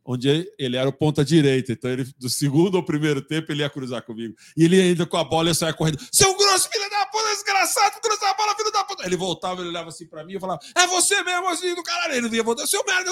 onde 0.04 0.46
ele 0.58 0.76
era 0.76 0.86
o 0.86 0.92
ponta 0.92 1.24
direita. 1.24 1.72
Então, 1.72 1.90
ele, 1.90 2.04
do 2.18 2.28
segundo 2.28 2.76
ao 2.76 2.84
primeiro 2.84 3.22
tempo, 3.22 3.50
ele 3.50 3.62
ia 3.62 3.70
cruzar 3.70 4.02
comigo. 4.02 4.34
E 4.54 4.64
ele 4.64 4.78
ainda 4.78 5.06
com 5.06 5.16
a 5.16 5.24
bola, 5.24 5.48
eu 5.48 5.54
saia 5.54 5.72
correndo. 5.72 5.98
Seu 6.12 6.36
grosso, 6.36 6.68
filho 6.68 6.90
da 6.90 7.06
puta, 7.06 7.30
desgraçado, 7.30 8.00
cruzar 8.02 8.30
a 8.30 8.34
bola, 8.34 8.54
filho 8.54 8.72
da 8.72 8.84
puta. 8.84 9.06
Ele 9.06 9.16
voltava, 9.16 9.62
ele 9.62 9.70
olhava 9.70 9.88
assim 9.88 10.06
pra 10.06 10.22
mim 10.22 10.34
e 10.34 10.40
falava: 10.40 10.60
É 10.76 10.86
você 10.86 11.22
mesmo, 11.22 11.48
assim, 11.48 11.74
do 11.74 11.82
caralho. 11.82 12.12
Ele 12.12 12.28
não 12.28 12.34
ia 12.34 12.42
voltar, 12.42 12.66
seu 12.66 12.84
merda. 12.84 13.10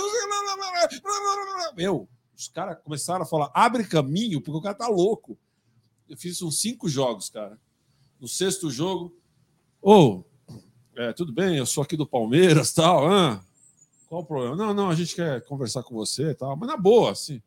Meu, 1.75 2.07
os 2.37 2.49
caras 2.49 2.77
começaram 2.85 3.23
a 3.23 3.27
falar: 3.27 3.51
abre 3.55 3.85
caminho, 3.85 4.43
porque 4.43 4.59
o 4.59 4.63
cara 4.63 4.75
tá 4.75 4.89
louco. 4.89 5.39
Eu 6.11 6.17
fiz 6.17 6.43
uns 6.43 6.61
cinco 6.61 6.89
jogos, 6.89 7.31
cara. 7.31 7.57
No 8.21 8.27
sexto 8.27 8.69
jogo, 8.69 9.17
ô, 9.81 10.25
é, 10.97 11.13
tudo 11.13 11.33
bem, 11.33 11.57
eu 11.57 11.65
sou 11.65 11.85
aqui 11.85 11.97
do 11.97 12.05
Palmeiras 12.05 12.73
tal. 12.73 13.09
Ah, 13.09 13.41
qual 14.09 14.23
o 14.23 14.27
problema? 14.27 14.57
Não, 14.57 14.75
não, 14.75 14.91
a 14.91 14.95
gente 14.97 15.15
quer 15.15 15.41
conversar 15.45 15.85
com 15.85 15.95
você 15.95 16.31
e 16.31 16.35
tal, 16.35 16.57
mas 16.57 16.69
na 16.69 16.77
boa, 16.77 17.13
assim. 17.13 17.41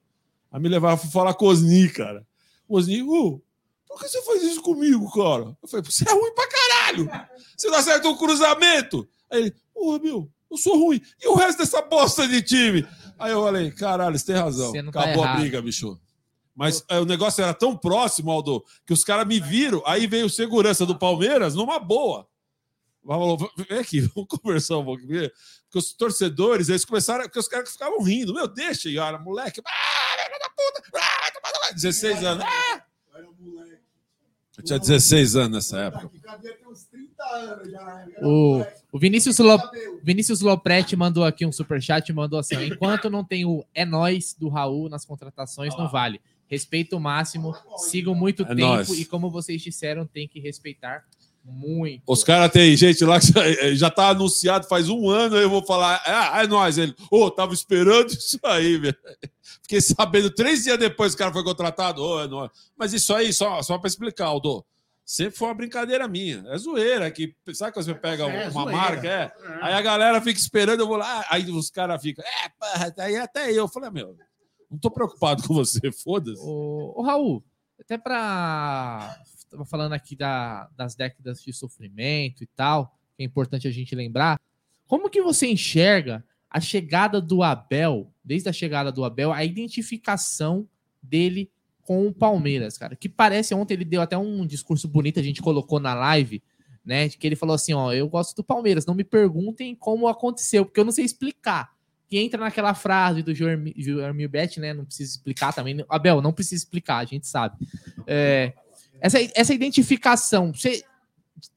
Aí 0.49 0.61
me 0.61 0.69
levaram 0.69 0.97
pra 0.97 1.09
falar 1.09 1.33
com 1.33 1.45
o 1.45 1.49
Osni, 1.49 1.89
cara. 1.89 2.25
O 2.65 2.77
Osni, 2.77 3.03
ô, 3.03 3.41
por 3.85 3.99
que 3.99 4.07
você 4.07 4.21
faz 4.21 4.41
isso 4.41 4.61
comigo, 4.61 5.11
cara? 5.11 5.57
Eu 5.61 5.67
falei, 5.67 5.85
você 5.85 6.07
é 6.07 6.13
ruim 6.13 6.33
pra 6.33 6.47
caralho. 6.47 7.09
Você 7.57 7.67
não 7.67 7.77
acerta 7.77 8.07
um 8.07 8.15
cruzamento. 8.15 9.05
Aí 9.29 9.41
ele, 9.41 9.55
porra, 9.73 9.99
meu, 9.99 10.31
eu 10.49 10.57
sou 10.57 10.77
ruim. 10.77 11.01
E 11.21 11.27
o 11.27 11.35
resto 11.35 11.57
dessa 11.57 11.81
bosta 11.81 12.25
de 12.25 12.41
time? 12.41 12.87
Aí 13.19 13.33
eu 13.33 13.43
falei, 13.43 13.71
caralho, 13.71 14.17
você 14.17 14.27
tem 14.27 14.35
razão. 14.35 14.71
Tá 14.71 14.79
Acabou 15.01 15.23
a 15.23 15.27
errado. 15.27 15.39
briga, 15.41 15.61
bicho. 15.61 15.99
Mas 16.55 16.83
é, 16.87 16.99
o 16.99 17.05
negócio 17.05 17.43
era 17.43 17.53
tão 17.53 17.75
próximo, 17.75 18.31
Aldo, 18.31 18.63
que 18.85 18.93
os 18.93 19.03
caras 19.03 19.25
me 19.25 19.39
viram. 19.39 19.81
Aí 19.85 20.05
veio 20.05 20.27
o 20.27 20.29
segurança 20.29 20.85
do 20.85 20.97
Palmeiras 20.97 21.55
numa 21.55 21.79
boa. 21.79 22.27
Falou, 23.05 23.37
vem 23.69 23.79
aqui, 23.79 23.99
vamos 24.15 24.29
conversar 24.29 24.77
um 24.77 24.85
pouco. 24.85 25.01
Porque 25.05 25.31
os 25.75 25.93
torcedores, 25.93 26.69
eles 26.69 26.85
começaram, 26.85 27.23
porque 27.23 27.39
os 27.39 27.47
caras 27.47 27.71
ficavam 27.71 28.01
rindo. 28.03 28.33
Meu, 28.33 28.47
deixa, 28.47 28.89
e 28.89 28.97
olha, 28.97 29.17
moleque. 29.17 29.61
Ah, 29.65 30.39
da 30.39 30.49
puta. 30.49 30.83
Ah, 30.95 31.31
toma 31.31 31.65
lá. 31.65 31.71
16 31.71 32.23
anos. 32.23 32.45
Ah! 32.45 32.83
Eu 34.55 34.63
tinha 34.63 34.77
16 34.77 35.35
anos 35.35 35.51
nessa 35.51 35.79
época. 35.79 36.11
O, 38.21 38.63
o 38.91 38.99
Vinícius, 38.99 39.39
Lo, 39.39 39.57
Vinícius 40.03 40.41
Lopretti 40.41 40.95
mandou 40.95 41.23
aqui 41.23 41.43
um 41.43 41.51
superchat 41.51 42.07
e 42.07 42.13
mandou 42.13 42.37
assim: 42.37 42.55
enquanto 42.63 43.09
não 43.09 43.23
tem 43.23 43.45
o 43.45 43.65
é 43.73 43.83
nós 43.83 44.35
do 44.37 44.49
Raul 44.49 44.89
nas 44.89 45.05
contratações, 45.05 45.75
não 45.75 45.89
vale. 45.89 46.21
Respeito 46.53 46.99
máximo, 46.99 47.55
sigam 47.77 48.13
muito 48.13 48.43
É 48.43 48.47
tempo 48.47 48.59
nóis. 48.61 48.89
e, 48.89 49.05
como 49.05 49.27
vocês 49.31 49.59
disseram, 49.59 50.05
tem 50.05 50.27
que 50.27 50.39
respeitar 50.39 51.03
muito. 51.43 52.03
Os 52.05 52.23
caras 52.23 52.51
tem 52.51 52.77
gente 52.77 53.03
lá 53.03 53.19
que 53.19 53.25
já- 53.33 53.73
já 53.73 53.89
tá 53.89 54.09
anunciado 54.09 54.67
faz 54.67 54.87
um 54.87 55.09
ano, 55.09 55.35
aí 55.35 55.41
eu 55.41 55.49
vou 55.49 55.65
falar, 55.65 55.99
ah, 56.05 56.43
é 56.43 56.47
nós. 56.47 56.77
Ele, 56.77 56.93
ô, 57.11 57.31
tava 57.31 57.53
esperando 57.55 58.09
isso 58.13 58.39
aí, 58.43 58.77
velho. 58.77 58.95
Fiquei 59.63 59.81
sabendo 59.81 60.29
três 60.29 60.63
dias 60.63 60.77
depois 60.77 61.13
que 61.13 61.15
o 61.15 61.19
cara 61.19 61.33
foi 61.33 61.43
contratado, 61.43 62.03
ô, 62.03 62.21
é 62.21 62.27
nóis. 62.27 62.51
Mas 62.77 62.93
isso 62.93 63.13
aí, 63.15 63.33
só, 63.33 63.61
só 63.63 63.79
pra 63.79 63.87
explicar, 63.87 64.27
Aldo, 64.27 64.63
sempre 65.03 65.35
foi 65.37 65.47
uma 65.47 65.53
brincadeira 65.55 66.07
minha. 66.07 66.43
É 66.49 66.57
zoeira, 66.59 67.09
que 67.09 67.35
sabe 67.53 67.73
quando 67.73 67.85
você 67.85 67.95
pega 67.95 68.23
É, 68.25 68.43
uma 68.47 68.51
zoeira. 68.51 68.71
marca, 68.71 69.07
é? 69.07 69.31
Aí 69.61 69.73
a 69.73 69.81
galera 69.81 70.21
fica 70.21 70.39
esperando, 70.39 70.81
eu 70.81 70.87
vou 70.87 70.97
lá, 70.97 71.25
aí 71.29 71.49
os 71.49 71.69
caras 71.71 71.99
ficam, 72.01 72.23
é, 72.23 72.49
porra, 72.59 72.93
aí 72.99 73.15
até 73.17 73.49
eu. 73.51 73.55
Eu 73.63 73.67
falei, 73.67 73.89
meu, 73.89 74.15
não 74.73 74.79
tô 74.79 74.91
preocupado 74.91 75.43
com 75.47 75.53
você, 75.53 75.79
foda-se. 75.93 76.41
Ô, 76.41 76.93
ô, 76.97 77.01
Raul, 77.03 77.43
até 77.79 77.97
pra. 77.97 79.17
Tava 79.49 79.65
falando 79.65 79.93
aqui 79.93 80.15
da- 80.15 80.67
das 80.75 80.95
décadas 80.95 81.41
de 81.41 81.53
sofrimento 81.53 82.43
e 82.43 82.47
tal, 82.47 82.97
que 83.15 83.21
é 83.23 83.25
importante 83.25 83.67
a 83.67 83.71
gente 83.71 83.93
lembrar. 83.95 84.39
Como 84.87 85.09
que 85.09 85.21
você 85.21 85.47
enxerga 85.47 86.25
a 86.49 86.59
chegada 86.59 87.21
do 87.21 87.43
Abel, 87.43 88.11
desde 88.23 88.49
a 88.49 88.53
chegada 88.53 88.91
do 88.91 89.03
Abel, 89.03 89.31
a 89.31 89.43
identificação 89.45 90.67
dele 91.01 91.51
com 91.83 92.07
o 92.07 92.13
Palmeiras, 92.13 92.77
cara? 92.77 92.95
Que 92.95 93.07
parece, 93.07 93.53
ontem 93.53 93.75
ele 93.75 93.85
deu 93.85 94.01
até 94.01 94.17
um 94.17 94.45
discurso 94.45 94.87
bonito, 94.87 95.19
a 95.19 95.23
gente 95.23 95.41
colocou 95.41 95.79
na 95.79 95.93
live, 95.93 96.41
né? 96.83 97.09
Que 97.09 97.27
ele 97.27 97.35
falou 97.35 97.53
assim: 97.55 97.73
ó, 97.73 97.91
eu 97.93 98.07
gosto 98.09 98.35
do 98.35 98.43
Palmeiras, 98.43 98.85
não 98.85 98.95
me 98.95 99.03
perguntem 99.03 99.75
como 99.75 100.07
aconteceu, 100.07 100.65
porque 100.65 100.79
eu 100.79 100.85
não 100.85 100.91
sei 100.91 101.05
explicar. 101.05 101.72
Que 102.13 102.19
entra 102.19 102.39
naquela 102.39 102.75
frase 102.75 103.23
do 103.23 103.33
Joermi- 103.33 103.73
Joermir 103.75 104.29
Bet, 104.29 104.59
né? 104.59 104.71
Não 104.71 104.85
precisa 104.85 105.09
explicar 105.09 105.51
também. 105.51 105.83
Abel, 105.89 106.21
não 106.21 106.31
precisa 106.31 106.61
explicar, 106.61 106.97
a 106.97 107.05
gente 107.05 107.25
sabe. 107.25 107.67
É, 108.05 108.53
essa, 109.01 109.17
essa 109.33 109.51
identificação, 109.51 110.53
você, 110.53 110.83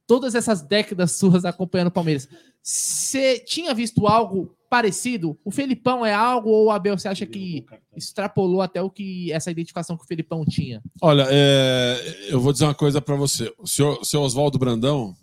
todas 0.06 0.34
essas 0.34 0.62
décadas 0.62 1.12
suas 1.12 1.44
acompanhando 1.44 1.88
o 1.88 1.90
Palmeiras, 1.90 2.26
você 2.62 3.38
tinha 3.38 3.74
visto 3.74 4.06
algo 4.06 4.56
parecido? 4.70 5.38
O 5.44 5.50
Felipão 5.50 6.06
é 6.06 6.14
algo 6.14 6.48
ou 6.48 6.64
o 6.64 6.70
Abel 6.70 6.98
você 6.98 7.08
acha 7.08 7.26
que 7.26 7.66
extrapolou 7.94 8.62
até 8.62 8.80
o 8.80 8.88
que 8.88 9.30
essa 9.32 9.50
identificação 9.50 9.94
que 9.94 10.04
o 10.04 10.06
Felipão 10.06 10.42
tinha? 10.42 10.82
Olha, 11.02 11.26
é, 11.28 12.28
eu 12.30 12.40
vou 12.40 12.50
dizer 12.50 12.64
uma 12.64 12.74
coisa 12.74 13.02
para 13.02 13.14
você. 13.14 13.52
O 13.58 13.66
senhor, 13.66 13.98
o 14.00 14.06
senhor 14.06 14.22
Oswaldo 14.22 14.58
Brandão, 14.58 15.14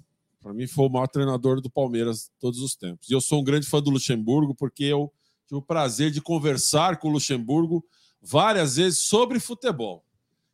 para 0.44 0.54
mim, 0.54 0.68
foi 0.68 0.86
o 0.86 0.90
maior 0.90 1.08
treinador 1.08 1.60
do 1.60 1.72
Palmeiras 1.72 2.30
todos 2.40 2.60
os 2.60 2.76
tempos. 2.76 3.10
E 3.10 3.14
eu 3.14 3.20
sou 3.20 3.42
um 3.42 3.44
grande 3.44 3.66
fã 3.66 3.82
do 3.82 3.90
Luxemburgo, 3.90 4.54
porque 4.54 4.84
eu 4.84 5.12
tive 5.48 5.60
o 5.60 5.62
prazer 5.62 6.12
de 6.12 6.22
conversar 6.22 6.98
com 6.98 7.10
o 7.10 7.12
Luxemburgo 7.12 7.86
várias 8.22 8.78
vezes 8.78 9.00
sobre 9.00 9.40
futebol. 9.40 10.06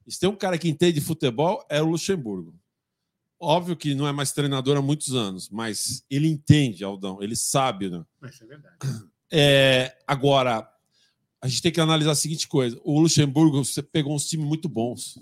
Se 0.07 0.19
tem 0.19 0.29
um 0.29 0.35
cara 0.35 0.57
que 0.57 0.67
entende 0.67 0.99
de 0.99 1.05
futebol, 1.05 1.63
é 1.69 1.81
o 1.81 1.85
Luxemburgo. 1.85 2.55
Óbvio 3.39 3.77
que 3.77 3.93
não 3.95 4.07
é 4.07 4.11
mais 4.11 4.31
treinador 4.31 4.75
há 4.75 4.81
muitos 4.81 5.15
anos, 5.15 5.49
mas 5.49 6.03
ele 6.09 6.27
entende, 6.27 6.83
Aldão, 6.83 7.21
ele 7.21 7.35
sabe, 7.35 7.89
né? 7.89 8.03
Mas 8.19 8.33
Isso 8.33 8.43
é 8.43 8.47
verdade. 8.47 8.75
É, 9.31 9.95
agora, 10.07 10.67
a 11.39 11.47
gente 11.47 11.61
tem 11.61 11.71
que 11.71 11.79
analisar 11.79 12.11
a 12.11 12.15
seguinte 12.15 12.47
coisa: 12.47 12.79
o 12.83 12.99
Luxemburgo 12.99 13.63
você 13.63 13.83
pegou 13.83 14.15
uns 14.15 14.27
times 14.27 14.47
muito 14.47 14.67
bons. 14.67 15.19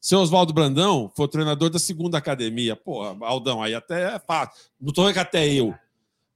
Seu 0.00 0.18
Oswaldo 0.18 0.52
Brandão 0.52 1.12
foi 1.14 1.26
o 1.26 1.28
treinador 1.28 1.70
da 1.70 1.78
segunda 1.78 2.18
academia. 2.18 2.74
Pô, 2.74 3.02
Aldão, 3.02 3.62
aí 3.62 3.74
até 3.74 4.16
é 4.16 4.18
fácil. 4.18 4.70
Não 4.80 4.88
estou 4.88 5.12
que 5.12 5.18
até 5.18 5.46
eu, 5.46 5.74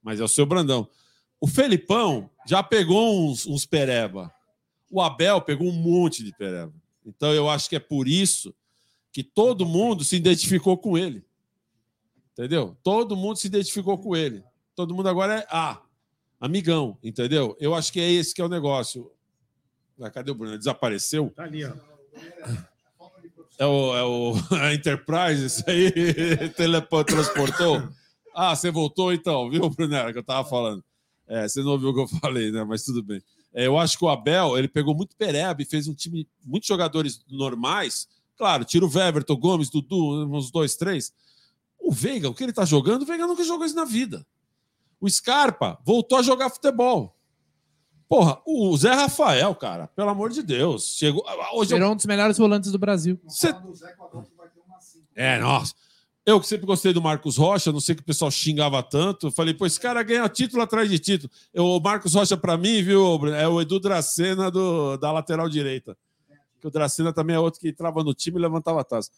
mas 0.03 0.21
é 0.21 0.25
o 0.25 0.29
seu 0.29 0.47
Brandão. 0.47 0.89
O 1.45 1.47
Felipão 1.47 2.31
já 2.47 2.63
pegou 2.63 3.21
uns, 3.21 3.47
uns 3.47 3.67
pereba. 3.67 4.33
O 4.91 4.99
Abel 4.99 5.43
pegou 5.43 5.69
um 5.69 5.73
monte 5.73 6.25
de 6.25 6.35
pereba. 6.35 6.73
Então 7.05 7.35
eu 7.35 7.51
acho 7.51 7.69
que 7.69 7.77
é 7.77 7.79
por 7.79 8.09
isso 8.09 8.55
que 9.13 9.23
todo 9.23 9.67
mundo 9.67 10.03
se 10.05 10.17
identificou 10.17 10.79
com 10.79 10.97
ele. 10.97 11.23
Entendeu? 12.33 12.75
Todo 12.83 13.15
mundo 13.15 13.37
se 13.37 13.47
identificou 13.47 13.99
com 13.99 14.17
ele. 14.17 14.43
Todo 14.75 14.95
mundo 14.95 15.07
agora 15.07 15.41
é 15.41 15.47
ah, 15.51 15.83
amigão, 16.41 16.97
entendeu? 17.03 17.55
Eu 17.61 17.75
acho 17.75 17.93
que 17.93 18.01
é 18.01 18.11
esse 18.11 18.35
que 18.35 18.41
é 18.41 18.45
o 18.47 18.49
negócio. 18.49 19.13
Ah, 20.01 20.09
cadê 20.09 20.31
o 20.31 20.35
Bruno? 20.35 20.57
Desapareceu? 20.57 21.31
Tá 21.37 21.43
ali, 21.43 21.63
ó. 21.63 21.75
É 23.59 23.67
o, 23.67 23.95
é 23.95 24.03
o 24.03 24.33
a 24.63 24.73
Enterprise, 24.73 25.45
isso 25.45 25.63
aí 25.69 25.93
teletransportou. 26.57 27.87
Ah, 28.35 28.57
você 28.57 28.71
voltou 28.71 29.13
então, 29.13 29.51
viu, 29.51 29.69
Brunera, 29.69 30.11
que 30.11 30.19
eu 30.19 30.25
tava 30.25 30.49
falando. 30.49 30.83
É, 31.27 31.49
você 31.49 31.63
não 31.63 31.73
ouviu 31.73 31.89
o 31.91 31.95
que 31.95 32.01
eu 32.01 32.09
falei, 32.21 32.51
né? 32.53 32.65
Mas 32.65 32.83
tudo 32.85 33.03
bem. 33.03 33.23
É, 33.53 33.67
eu 33.67 33.79
acho 33.79 33.97
que 33.99 34.05
o 34.05 34.09
Abel, 34.09 34.59
ele 34.59 34.69
pegou 34.69 34.95
muito 34.95 35.15
pereba 35.17 35.63
e 35.63 35.65
fez 35.65 35.87
um 35.89 35.95
time, 35.95 36.29
muitos 36.45 36.67
jogadores 36.69 37.25
normais. 37.29 38.09
Claro, 38.37 38.65
tira 38.65 38.85
o 38.85 38.91
Weverton, 38.93 39.37
Gomes, 39.37 39.71
Dudu, 39.71 40.27
uns 40.35 40.51
dois, 40.51 40.75
três. 40.77 41.13
O 41.79 41.93
Veiga, 41.93 42.29
o 42.29 42.35
que 42.35 42.43
ele 42.43 42.53
tá 42.53 42.65
jogando, 42.65 43.03
o 43.03 43.07
Veiga 43.07 43.27
nunca 43.27 43.45
jogou 43.45 43.65
isso 43.65 43.77
na 43.77 43.85
vida. 43.85 44.27
O 45.01 45.09
Scarpa 45.09 45.79
voltou 45.85 46.19
a 46.19 46.23
jogar 46.23 46.51
futebol. 46.51 47.17
Porra, 48.09 48.41
o 48.47 48.77
Zé 48.77 48.93
Rafael, 48.93 49.55
cara, 49.55 49.87
pelo 49.89 50.11
amor 50.11 50.31
de 50.31 50.43
Deus. 50.43 50.97
Chegou. 50.97 51.25
Hoje 51.55 51.73
eu 51.73 51.79
Virou 51.79 51.93
um 51.93 51.97
dos 51.97 52.07
melhores 52.07 52.37
volantes 52.39 52.71
do 52.73 52.79
Brasil. 52.79 53.19
Você- 53.25 53.53
É, 55.15 55.39
nossa. 55.39 55.75
Eu 56.27 56.41
que 56.41 56.47
sempre 56.47 56.65
gostei 56.65 56.93
do 56.93 57.03
Marcos 57.03 57.37
Rocha, 57.37 57.71
não 57.71 57.81
sei 57.81 57.95
que 57.95 58.01
o 58.01 58.05
pessoal 58.05 58.31
xingava 58.31 58.83
tanto. 58.83 59.31
Falei, 59.31 59.53
pô, 59.53 59.67
esse 59.67 59.79
cara 59.79 60.03
ganha 60.03 60.27
título 60.29 60.63
atrás 60.63 60.89
de 60.89 60.99
título. 60.99 61.31
Eu, 61.53 61.67
o 61.67 61.81
Marcos 61.81 62.15
Rocha, 62.15 62.35
pra 62.37 62.57
mim, 62.57 62.83
viu, 62.83 63.19
Bruno, 63.19 63.37
é 63.37 63.47
o 63.47 63.61
Edu 63.61 63.79
Dracena 63.79 64.51
do, 64.51 64.97
da 64.97 65.13
lateral 65.13 65.49
direita. 65.51 65.95
Que 66.61 66.67
o 66.67 66.71
Dracena 66.71 67.13
também 67.13 67.37
é 67.37 67.39
outro 67.39 67.61
que 67.61 67.69
entrava 67.69 68.03
no 68.03 68.15
time 68.15 68.39
e 68.39 68.41
levantava 68.43 68.81
a 68.81 68.85
taça. 68.85 69.11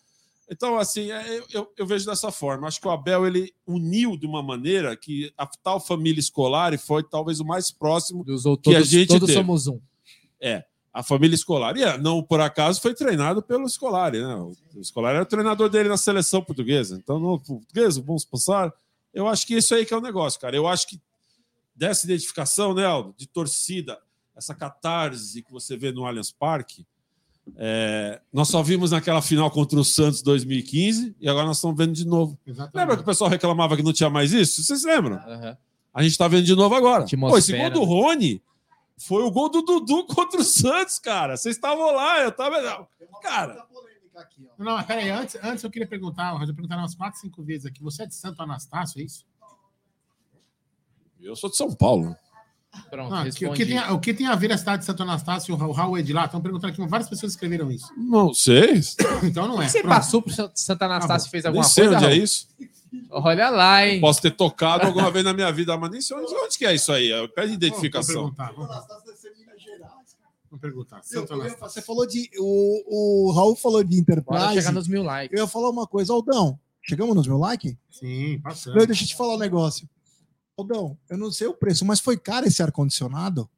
Então, 0.50 0.76
assim, 0.78 1.12
é, 1.12 1.38
eu, 1.38 1.44
eu- 1.52 1.72
eu 1.78 1.86
vejo 1.86 2.06
dessa 2.06 2.32
forma. 2.32 2.66
Acho 2.66 2.80
que 2.80 2.88
o 2.88 2.90
Abel 2.90 3.24
ele 3.24 3.52
uniu 3.64 4.16
de 4.16 4.26
uma 4.26 4.42
maneira 4.42 4.96
que 4.96 5.32
a 5.38 5.46
tal 5.46 5.78
família 5.78 6.18
escolar 6.20 6.76
foi 6.78 7.04
talvez 7.04 7.38
o 7.38 7.44
mais 7.44 7.70
próximo 7.70 8.24
Dos 8.24 8.46
outros, 8.46 8.72
Que 8.72 8.76
a 8.76 8.82
gente 8.84 9.08
todos 9.08 9.26
teve. 9.28 9.38
somos 9.38 9.68
um. 9.68 9.80
A 10.96 11.02
família 11.02 11.34
escolar. 11.34 11.76
E 11.76 11.82
é, 11.82 11.98
não 11.98 12.22
por 12.22 12.40
acaso 12.40 12.80
foi 12.80 12.94
treinado 12.94 13.42
pelo 13.42 13.68
Scolari, 13.68 14.18
né? 14.18 14.34
O 14.74 14.82
Scolari 14.82 15.16
era 15.16 15.24
o 15.24 15.28
treinador 15.28 15.68
dele 15.68 15.90
na 15.90 15.98
seleção 15.98 16.42
portuguesa. 16.42 16.96
Então, 16.96 17.20
no 17.20 17.38
português, 17.38 17.98
vamos 17.98 18.24
passar. 18.24 18.72
Eu 19.12 19.28
acho 19.28 19.46
que 19.46 19.54
isso 19.54 19.74
aí 19.74 19.84
que 19.84 19.92
é 19.92 19.96
o 19.96 20.00
negócio, 20.00 20.40
cara. 20.40 20.56
Eu 20.56 20.66
acho 20.66 20.88
que 20.88 20.98
dessa 21.74 22.06
identificação, 22.06 22.72
né, 22.72 22.86
Aldo, 22.86 23.14
de 23.14 23.26
torcida, 23.26 23.98
essa 24.34 24.54
catarse 24.54 25.42
que 25.42 25.52
você 25.52 25.76
vê 25.76 25.92
no 25.92 26.06
Allianz 26.06 26.30
Parque, 26.30 26.86
é, 27.56 28.18
nós 28.32 28.48
só 28.48 28.62
vimos 28.62 28.90
naquela 28.90 29.20
final 29.20 29.50
contra 29.50 29.78
o 29.78 29.84
Santos 29.84 30.22
2015 30.22 31.14
e 31.20 31.28
agora 31.28 31.46
nós 31.46 31.58
estamos 31.58 31.76
vendo 31.76 31.92
de 31.92 32.06
novo. 32.06 32.38
Exatamente. 32.46 32.74
Lembra 32.74 32.96
que 32.96 33.02
o 33.02 33.06
pessoal 33.06 33.28
reclamava 33.28 33.76
que 33.76 33.82
não 33.82 33.92
tinha 33.92 34.08
mais 34.08 34.32
isso? 34.32 34.62
Vocês 34.64 34.82
lembram? 34.82 35.16
Aham. 35.16 35.58
A 35.92 36.02
gente 36.02 36.16
tá 36.16 36.26
vendo 36.26 36.44
de 36.44 36.54
novo 36.54 36.74
agora. 36.74 37.04
Pô, 37.04 37.36
esse 37.36 37.54
gol 37.54 37.70
do? 37.70 37.84
Rony 37.84 38.42
foi 38.98 39.22
o 39.22 39.30
gol 39.30 39.48
do 39.50 39.62
Dudu 39.62 40.06
contra 40.06 40.40
o 40.40 40.44
Santos, 40.44 40.98
cara. 40.98 41.36
Vocês 41.36 41.56
estavam 41.56 41.92
lá, 41.92 42.20
eu 42.22 42.32
tava. 42.32 42.88
Cara, 43.22 43.66
Não, 44.58 44.76
mas 44.76 44.86
peraí, 44.86 45.10
antes, 45.10 45.36
antes 45.42 45.62
eu 45.64 45.70
queria 45.70 45.86
perguntar, 45.86 46.32
eu 46.40 46.46
já 46.46 46.52
perguntaram 46.54 46.82
umas 46.82 46.94
4, 46.94 47.20
5 47.20 47.42
vezes 47.42 47.66
aqui. 47.66 47.82
Você 47.82 48.04
é 48.04 48.06
de 48.06 48.14
Santo 48.14 48.40
Anastácio, 48.42 49.00
é 49.00 49.04
isso? 49.04 49.24
eu 51.20 51.34
sou 51.34 51.50
de 51.50 51.56
São 51.56 51.72
Paulo. 51.72 52.14
Pronto, 52.90 53.14
Ah, 53.14 53.24
que- 53.30 53.46
o, 53.46 53.52
que 53.54 53.64
tem, 53.66 53.78
a- 53.78 53.92
o 53.94 53.98
que 53.98 54.12
tem 54.14 54.26
a 54.26 54.34
ver 54.34 54.52
a 54.52 54.58
cidade 54.58 54.80
de 54.80 54.84
Santo 54.84 55.02
Anastácio 55.02 55.50
e 55.50 55.54
o 55.54 55.56
Ra- 55.56 55.66
o 55.66 55.72
Raul 55.72 55.96
é 55.98 56.02
de 56.02 56.12
lá? 56.12 56.26
Estão 56.26 56.40
perguntando 56.42 56.72
aqui, 56.72 56.86
várias 56.86 57.08
pessoas 57.08 57.32
escreveram 57.32 57.70
isso. 57.70 57.90
Não 57.96 58.32
sei. 58.34 58.80
Então 59.24 59.48
não 59.48 59.60
é. 59.60 59.66
Você 59.68 59.80
Pronto. 59.80 59.94
passou 59.94 60.20
por 60.22 60.30
Sant- 60.32 60.52
Santa 60.54 60.84
Anastácio 60.84 61.26
e 61.28 61.30
fez 61.30 61.42
Nem 61.44 61.48
alguma 61.48 61.64
sei 61.64 61.84
coisa? 61.88 61.96
onde 62.06 62.06
é 62.12 62.16
isso. 62.16 62.48
Olha 63.10 63.50
lá, 63.50 63.86
hein? 63.86 64.00
Posso 64.00 64.20
ter 64.22 64.30
tocado 64.32 64.86
alguma 64.86 65.10
vez 65.10 65.24
na 65.24 65.32
minha 65.32 65.50
vida, 65.52 65.76
mas 65.76 65.90
nem 65.90 66.00
sei 66.00 66.16
onde, 66.16 66.34
onde 66.34 66.58
que 66.58 66.66
é 66.66 66.74
isso 66.74 66.92
aí. 66.92 67.08
Pede 67.28 67.48
Vamos 67.48 67.52
identificação. 67.54 68.14
perguntar. 68.34 68.52
Vamos, 68.52 68.68
vamos 70.50 70.60
perguntar. 70.60 71.00
Eu- 71.12 71.24
eu- 71.26 71.58
você 71.58 71.82
falou 71.82 72.06
de. 72.06 72.30
O, 72.38 73.28
o 73.28 73.32
Raul 73.32 73.56
falou 73.56 73.82
de 73.82 74.00
Bora 74.02 74.20
Enterprise. 74.20 74.54
chegar 74.54 74.72
nos 74.72 74.88
mil 74.88 75.02
likes. 75.02 75.36
Eu 75.38 75.44
ia 75.44 75.48
falar 75.48 75.70
uma 75.70 75.86
coisa, 75.86 76.12
Aldão. 76.12 76.58
Chegamos 76.82 77.14
nos 77.16 77.26
mil 77.26 77.38
like? 77.38 77.76
Sim, 77.90 78.38
passando. 78.42 78.76
Não, 78.76 78.86
Deixa 78.86 79.02
eu 79.04 79.08
te 79.08 79.16
falar 79.16 79.34
um 79.34 79.38
negócio. 79.38 79.88
Aldão, 80.56 80.96
eu 81.10 81.18
não 81.18 81.30
sei 81.32 81.46
o 81.48 81.54
preço, 81.54 81.84
mas 81.84 82.00
foi 82.00 82.16
caro 82.16 82.46
esse 82.46 82.62
ar-condicionado? 82.62 83.48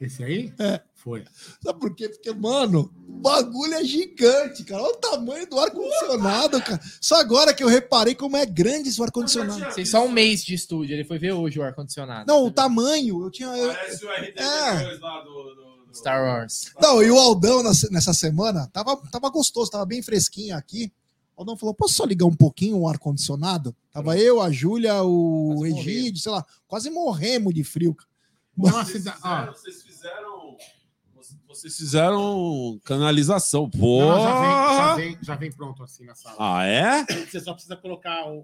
Esse 0.00 0.22
aí? 0.22 0.52
É. 0.58 0.80
Foi. 0.94 1.24
Sabe 1.62 1.78
por 1.80 1.94
quê? 1.94 2.08
Porque, 2.08 2.32
mano, 2.32 2.92
o 3.08 3.12
bagulho 3.20 3.74
é 3.74 3.84
gigante, 3.84 4.62
cara. 4.64 4.82
Olha 4.82 4.92
o 4.92 4.96
tamanho 4.96 5.48
do 5.48 5.58
ar-condicionado, 5.58 6.60
cara. 6.62 6.80
Só 7.00 7.16
agora 7.20 7.52
que 7.54 7.62
eu 7.64 7.68
reparei 7.68 8.14
como 8.14 8.36
é 8.36 8.44
grande 8.46 8.88
esse 8.88 9.02
ar-condicionado. 9.02 9.74
Tem 9.74 9.84
só 9.84 10.04
um 10.04 10.10
mês 10.10 10.44
de 10.44 10.54
estúdio. 10.54 10.94
Ele 10.94 11.04
foi 11.04 11.18
ver 11.18 11.32
hoje 11.32 11.58
o 11.58 11.62
ar-condicionado. 11.62 12.26
Não, 12.26 12.44
o 12.46 12.50
tamanho, 12.50 13.22
eu 13.22 13.30
tinha. 13.30 13.48
eu- 13.48 13.72
Parece 13.74 14.04
o 14.04 14.08
RT2 14.08 14.40
É. 14.40 14.98
lá 15.00 15.20
do. 15.22 15.30
do- 15.30 15.54
do- 15.54 15.68
Star 15.94 16.22
Wars. 16.22 16.66
Não, 16.80 17.02
e 17.02 17.10
o 17.10 17.18
Aldão 17.18 17.62
nessa, 17.62 18.12
semana 18.12 18.68
tava, 18.72 18.94
tava 19.10 19.30
gostoso, 19.30 19.70
tava 19.70 19.86
bem 19.86 20.00
fresquinho 20.02 20.54
aqui. 20.56 20.92
O 21.34 21.40
Aldão 21.40 21.56
falou: 21.56 21.74
posso 21.74 21.94
só 21.94 22.04
ligar 22.04 22.26
um 22.26 22.36
pouquinho 22.36 22.76
o 22.78 22.86
ar-condicionado? 22.88 23.74
Tava 23.90 24.16
eu, 24.18 24.40
a 24.40 24.50
Júlia, 24.52 25.02
o 25.02 25.56
Quase 25.58 25.78
Egídio, 25.78 26.20
sei 26.20 26.30
lá, 26.30 26.44
quase 26.68 26.90
morremos 26.90 27.52
de 27.54 27.64
frio. 27.64 27.96
Não, 28.56 28.68
a 28.76 28.84
Vocês 28.84 28.96
fizeram, 28.98 29.18
Ó, 29.24 29.46
vocês 29.46 29.76
fizeram. 29.76 29.87
Vocês 31.60 31.76
fizeram 31.76 32.78
canalização. 32.84 33.68
Pô! 33.68 34.00
não, 34.00 34.20
já, 34.22 34.40
vem, 34.40 34.76
já, 34.76 34.94
vem, 34.94 35.18
já 35.22 35.34
vem 35.36 35.52
pronto 35.52 35.82
assim 35.82 36.04
na 36.04 36.14
sala. 36.14 36.36
Ah, 36.38 36.64
é? 36.64 37.04
Você 37.26 37.40
só 37.40 37.52
precisa 37.52 37.76
colocar 37.76 38.26
o, 38.28 38.38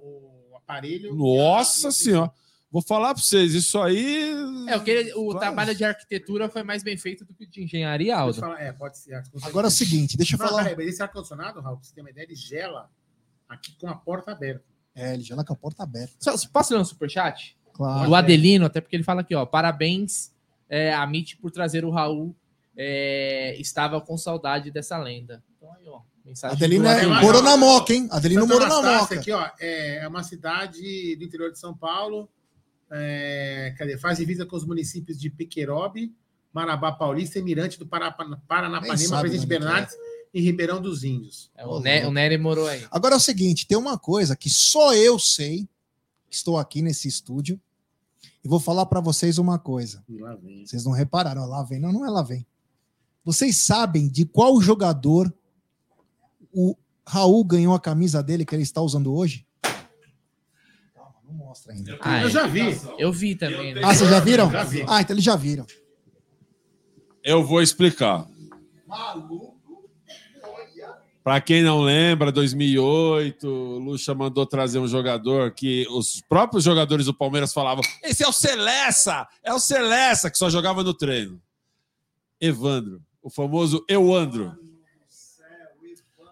o 0.53 0.57
aparelho. 0.57 1.15
Nossa 1.15 1.89
a- 1.89 1.93
senhora. 1.93 2.31
Vou 2.71 2.83
falar 2.83 3.15
para 3.15 3.23
vocês, 3.23 3.55
isso 3.55 3.81
aí. 3.81 4.33
É, 4.69 4.77
o, 4.77 4.83
que 4.83 4.91
ele- 4.91 5.13
o 5.15 5.27
Claro. 5.27 5.39
trabalho 5.39 5.75
de 5.77 5.85
arquitetura 5.85 6.49
foi 6.49 6.65
mais 6.65 6.83
bem 6.83 6.97
feito 6.97 7.25
do 7.25 7.33
que 7.33 7.45
o 7.45 7.49
de 7.49 7.63
engenharia, 7.63 8.17
Aldo. 8.17 8.41
falar, 8.41 8.61
É, 8.61 8.73
pode 8.73 8.99
ser. 8.99 9.23
Agora 9.45 9.67
é 9.67 9.69
o 9.69 9.71
seguinte, 9.71 10.17
deixa 10.17 10.35
eu 10.35 10.39
Não, 10.41 10.49
falar. 10.49 10.65
peraí, 10.65 10.77
mas 10.77 10.89
esse 10.89 11.01
ar-condicionado, 11.03 11.61
Raul, 11.61 11.77
pra 11.77 11.87
você 11.87 11.95
ter 11.95 12.01
uma 12.01 12.11
ideia, 12.11 12.25
ele 12.25 12.35
gela 12.35 12.91
aqui 13.49 13.77
com 13.81 13.87
a 13.89 13.95
porta 13.95 14.33
aberta. 14.33 14.65
É, 14.93 15.15
ele 15.15 15.23
já 15.23 15.37
com 15.45 15.53
a 15.53 15.57
porta 15.57 15.85
aberta. 15.85 16.15
Só- 16.19 16.35
Posso 16.53 16.75
ler 16.75 16.81
um 16.81 16.85
superchat? 16.85 17.57
Claro. 17.73 18.11
O 18.11 18.15
Adelino, 18.17 18.67
até 18.67 18.81
porque 18.81 18.97
ele 18.97 19.05
fala 19.05 19.21
aqui, 19.21 19.37
ó. 19.37 19.47
Parabéns 19.47 20.33
é, 20.69 20.93
a 20.93 21.07
Mitch 21.07 21.37
por 21.41 21.53
trazer 21.53 21.85
o 21.85 21.91
Raul. 21.91 22.35
É, 22.77 23.55
estava 23.59 24.01
com 24.01 24.17
saudade 24.17 24.71
dessa 24.71 24.99
lenda. 24.99 25.43
Então 25.57 25.73
aí, 25.75 25.89
ó. 25.89 26.01
Mensagem 26.25 26.87
é, 26.87 27.07
morou 27.21 27.43
na 27.43 27.55
moca, 27.55 27.93
hein? 27.93 28.09
Adelino 28.11 28.47
morou 28.47 28.67
na 28.67 28.81
moca. 28.81 29.15
aqui, 29.17 29.31
ó, 29.31 29.47
é 29.61 29.99
é 29.99 30.09
uma 30.09 30.23
cidade 30.23 31.17
do 31.17 31.25
interior 31.25 31.53
de 31.53 31.59
São 31.59 31.77
Paulo. 31.77 32.31
É, 32.91 33.75
cadê? 33.77 33.99
Faz 33.99 34.19
divisa 34.19 34.47
com 34.47 34.57
os 34.57 34.65
municípios 34.67 35.19
de 35.21 35.29
Piquerobe, 35.29 36.15
Marabá 36.53 36.93
Paulista 36.93 37.39
e 37.39 37.43
Mirante 37.43 37.79
do 37.79 37.87
Parapa- 37.87 38.41
Paranapanema, 38.49 39.21
Presidente 39.21 39.47
que 39.47 39.53
é. 39.55 39.59
Bernardes 39.59 39.95
e 40.33 40.41
Ribeirão 40.41 40.81
dos 40.81 41.05
Índios. 41.05 41.51
É, 41.57 41.67
o, 41.67 41.79
ne 41.81 42.05
o 42.07 42.11
Nery 42.11 42.39
morou 42.39 42.67
aí. 42.69 42.87
Agora 42.91 43.15
é 43.15 43.17
o 43.19 43.21
seguinte, 43.21 43.67
tem 43.67 43.77
uma 43.77 43.99
coisa 43.99 44.35
que 44.35 44.49
só 44.49 44.95
eu 44.95 45.19
sei, 45.19 45.69
que 46.29 46.37
estou 46.37 46.57
aqui 46.59 46.83
nesse 46.83 47.07
estúdio, 47.07 47.61
e 48.43 48.49
vou 48.49 48.61
falar 48.61 48.87
para 48.87 49.01
vocês 49.01 49.39
uma 49.39 49.59
coisa. 49.59 50.03
Lá 50.09 50.37
vem. 50.37 50.65
Vocês 50.67 50.85
não 50.85 50.93
repararam, 50.93 51.47
lá 51.47 51.63
vem. 51.63 51.81
Não, 51.81 51.93
não 51.93 52.07
é 52.07 52.11
lá 52.11 52.23
vem. 52.23 52.47
Vocês 53.25 53.57
sabem 53.57 54.09
de 54.09 54.25
qual 54.27 54.61
jogador 54.61 55.33
o 56.53 56.77
Raul 57.07 57.45
ganhou 57.45 57.75
a 57.75 57.81
camisa 57.81 58.23
dele 58.23 58.45
que 58.45 58.55
ele 58.55 58.63
está 58.63 58.81
usando 58.81 59.15
hoje? 59.15 59.47
Calma, 60.95 61.15
não 61.25 61.35
mostra 61.35 61.73
ainda. 61.73 61.99
Ah, 62.01 62.21
Eu 62.23 62.29
é. 62.29 62.31
já 62.31 62.47
vi. 62.47 62.81
Eu 62.99 63.13
vi 63.13 63.35
também, 63.35 63.75
né? 63.75 63.81
Ah, 63.83 63.95
vocês 63.95 64.11
já 64.11 64.21
viram? 64.21 64.51
Já 64.51 64.65
vi. 64.65 64.85
Ah, 64.87 65.01
então 65.01 65.15
eles 65.15 65.25
já 65.25 65.37
viram. 65.37 65.67
Eu 67.23 67.43
vou 67.43 67.63
explicar. 67.63 68.27
Para 71.23 71.41
quem 71.41 71.63
não 71.63 71.81
lembra, 71.81 72.31
2008, 72.31 73.49
o 73.49 73.79
Lucha 73.79 74.15
mandou 74.15 74.45
trazer 74.45 74.79
um 74.79 74.87
jogador 74.87 75.53
que 75.53 75.87
os 75.89 76.21
próprios 76.29 76.63
jogadores 76.63 77.07
do 77.07 77.15
Palmeiras 77.15 77.55
falavam: 77.55 77.83
esse 78.03 78.23
é 78.23 78.29
o 78.29 78.33
Celessa, 78.33 79.27
é 79.43 79.53
o 79.55 79.59
Celessa, 79.59 80.31
que 80.31 80.37
só 80.37 80.51
jogava 80.51 80.83
no 80.83 80.93
treino. 80.93 81.41
Evandro. 82.39 83.03
O 83.25 83.31
famoso 83.31 83.85
Euandro. 83.89 84.55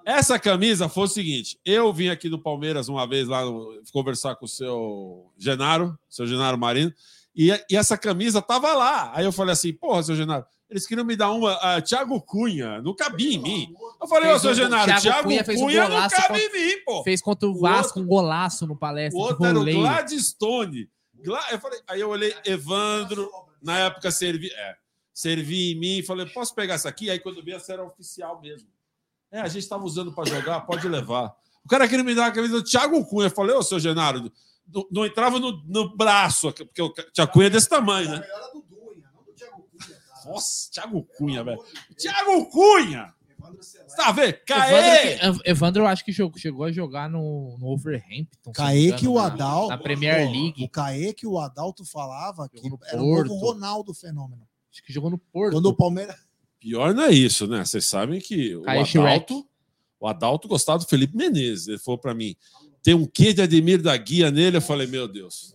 Essa 0.05 0.39
camisa 0.39 0.89
foi 0.89 1.05
o 1.05 1.09
seguinte: 1.09 1.59
eu 1.65 1.93
vim 1.93 2.09
aqui 2.09 2.29
do 2.29 2.39
Palmeiras 2.39 2.89
uma 2.89 3.07
vez 3.07 3.29
lá 3.29 3.45
no- 3.45 3.81
conversar 3.93 4.35
com 4.37 4.45
o 4.45 4.49
seu 4.49 5.31
Genaro, 5.39 5.97
seu 6.09 6.27
Genaro 6.27 6.59
Marino, 6.59 6.93
e, 7.35 7.51
e 7.71 7.77
essa 7.77 7.97
camisa 7.97 8.43
tava 8.43 8.73
lá. 8.75 9.13
Aí 9.15 9.25
eu 9.25 9.33
falei 9.33 9.53
assim: 9.53 9.73
porra, 9.73 10.03
seu 10.03 10.17
Genaro, 10.17 10.45
eles 10.69 10.87
queriam 10.87 11.05
me 11.07 11.15
dar 11.15 11.31
uma. 11.31 11.53
ah, 11.63 11.81
Thiago 11.81 12.21
Cunha, 12.21 12.83
não 12.83 12.95
cabia 12.97 13.35
em 13.37 13.39
mim. 13.39 13.75
Eu 14.01 14.09
falei, 14.09 14.29
ô, 14.29 14.33
Fez 14.33 14.43
seu 14.43 14.55
Genaro, 14.55 14.87
Thiago 14.87 15.01
Thiago, 15.03 15.23
Cunha 15.29 15.45
Cunha, 15.45 15.85
um 15.87 15.89
não 15.89 16.09
cabe 16.09 16.39
em 16.41 16.53
mim, 16.53 16.83
pô. 16.85 17.05
Fez 17.05 17.23
contra 17.23 17.49
o 17.49 17.53
O 17.53 17.61
Vasco 17.61 18.01
outro- 18.01 18.03
um 18.03 18.07
golaço 18.07 18.67
no 18.67 18.75
O 18.75 18.77
palestra 18.77 19.19
de 19.19 19.25
outro 19.25 19.45
era 19.47 19.59
o. 19.59 19.65
Gladstone. 19.65 20.89
Gla- 21.23 21.47
Eu 21.53 21.61
falei, 21.61 21.81
aí 21.87 22.01
eu 22.01 22.09
olhei, 22.09 22.35
Evandro, 22.45 23.31
na 23.63 23.79
época 23.79 24.11
servi, 24.11 24.49
é, 24.53 24.75
servi 25.13 25.73
em 25.73 25.79
mim, 25.79 26.03
falei, 26.03 26.27
posso 26.27 26.55
pegar 26.55 26.75
essa 26.75 26.89
aqui? 26.89 27.11
Aí 27.11 27.19
quando 27.19 27.43
vi, 27.43 27.53
essa 27.53 27.73
era 27.73 27.85
oficial 27.85 28.41
mesmo. 28.41 28.69
É, 29.31 29.41
a 29.41 29.49
gente 29.49 29.63
estava 29.63 29.85
usando 29.85 30.13
para 30.13 30.29
jogar, 30.29 30.61
pode 30.63 30.87
levar. 30.89 31.35
O 31.65 31.69
cara 31.69 31.89
queria 31.89 32.05
me 32.05 32.15
dar 32.15 32.27
a 32.27 32.33
camisa 32.33 32.55
do 32.55 32.63
Thiago 32.65 33.05
Cunha. 33.07 33.27
Eu 33.27 33.31
falei, 33.31 33.55
ô, 33.57 33.63
seu 33.63 33.79
Genaro, 33.81 34.31
não, 34.73 34.87
não 34.91 35.07
entrava 35.07 35.39
no, 35.39 35.63
no 35.67 35.97
braço, 35.97 36.53
porque 36.53 36.83
o 36.83 36.93
Thiago 37.13 37.33
Cunha 37.33 37.47
é 37.47 37.51
desse 37.51 37.69
tamanho, 37.69 38.11
né? 38.11 38.23
Nossa, 40.25 40.71
Thiago 40.71 41.05
Cunha, 41.17 41.43
velho. 41.43 41.63
Thiago 41.97 42.47
Cunha! 42.51 43.13
Você 43.61 43.97
tá 43.97 44.13
vendo? 44.13 44.35
Caê! 44.47 45.15
Evandro, 45.21 45.43
Evandro, 45.45 45.83
eu 45.83 45.87
acho 45.87 46.05
que 46.05 46.13
jogou- 46.13 46.39
chegou 46.39 46.65
a 46.65 46.73
jogar 46.73 47.11
no, 47.11 47.57
no 47.59 47.67
Overhampton. 47.69 48.05
se 48.33 48.41
não 48.47 48.53
me 48.53 48.55
Kaique 48.55 49.05
e 49.05 49.09
engano, 49.09 49.11
o 49.13 49.15
na- 49.19 49.27
Adal. 49.27 49.69
Na 49.69 49.79
Premier 49.79 50.27
O 50.29 50.31
League. 50.33 50.69
Kaique 50.69 51.25
e 51.27 51.29
o 51.29 51.39
Adalto 51.39 51.85
falava 51.85 52.49
que 52.49 52.59
era 52.87 53.03
o 53.03 53.25
novo. 53.25 53.35
Ronaldo 53.35 53.93
fenômeno. 53.93 54.47
Acho 54.73 54.83
que 54.83 54.93
jogou 54.93 55.11
no 55.11 55.19
Porto. 55.19 55.53
Quando 55.53 55.67
o 55.67 55.77
Palmeiras. 55.77 56.17
Pior 56.59 56.95
não 56.95 57.05
é 57.05 57.11
isso, 57.13 57.47
né? 57.47 57.65
Vocês 57.65 57.85
sabem 57.87 58.21
que 58.21 58.55
o 58.57 58.63
Caio 58.63 58.83
Adalto, 58.83 59.49
o 60.01 60.07
Adalto 60.09 60.49
gostava 60.49 60.79
do 60.79 60.87
Felipe 60.87 61.17
Menezes. 61.17 61.69
Ele 61.69 61.79
falou 61.79 61.99
para 61.99 62.15
mim: 62.15 62.37
tem 62.83 62.95
um 62.95 63.05
quê 63.07 63.33
de 63.33 63.43
Ademir 63.43 63.83
da 63.83 63.97
Guia 63.97 64.31
nele? 64.31 64.57
Eu 64.59 64.63
falei: 64.63 64.87
meu 64.87 65.07
Deus. 65.09 65.55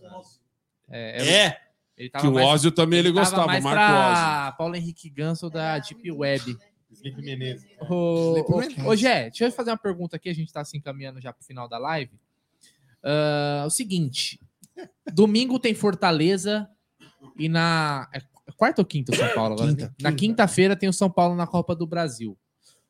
É, 0.90 1.16
era- 1.22 1.30
É, 1.30 1.60
ele 1.96 2.10
que 2.10 2.26
o 2.26 2.32
mais- 2.34 2.46
Ózio 2.46 2.70
também 2.70 2.98
ele 3.00 3.08
tava 3.08 3.20
gostava, 3.20 3.44
o 3.44 3.46
mais 3.46 3.64
Marco 3.64 3.92
Ózio. 3.94 4.56
Paulo 4.58 4.76
Henrique 4.76 5.08
Ganso 5.10 5.48
da 5.50 5.78
Deep 5.78 6.12
Web. 6.12 6.56
Felipe 6.94 7.22
Menezes. 7.22 7.66
Ô, 7.88 8.34
ô, 8.86 8.96
Gé, 8.96 9.24
deixa 9.30 9.44
eu 9.46 9.52
fazer 9.52 9.70
uma 9.70 9.76
pergunta 9.76 10.16
aqui, 10.16 10.28
a 10.28 10.34
gente 10.34 10.52
tá 10.52 10.64
se 10.64 10.76
encaminhando 10.76 11.20
já 11.20 11.32
pro 11.32 11.44
final 11.44 11.68
da 11.68 11.78
live. 11.78 12.12
Ah, 13.02 13.64
o 13.66 13.70
seguinte: 13.70 14.38
domingo 15.12 15.58
tem 15.58 15.74
Fortaleza 15.74 16.68
e 17.38 17.48
na. 17.48 18.08
É 18.12 18.20
quarta 18.56 18.82
ou 18.82 18.86
quinta 18.86 19.12
o 19.12 19.16
São 19.16 19.34
Paulo 19.34 19.54
agora? 19.54 19.68
Quinta, 19.68 19.94
na 20.00 20.10
quinta. 20.10 20.16
quinta-feira 20.16 20.76
tem 20.76 20.88
o 20.88 20.92
São 20.92 21.10
Paulo 21.10 21.34
na 21.34 21.46
Copa 21.46 21.74
do 21.74 21.86
Brasil. 21.86 22.36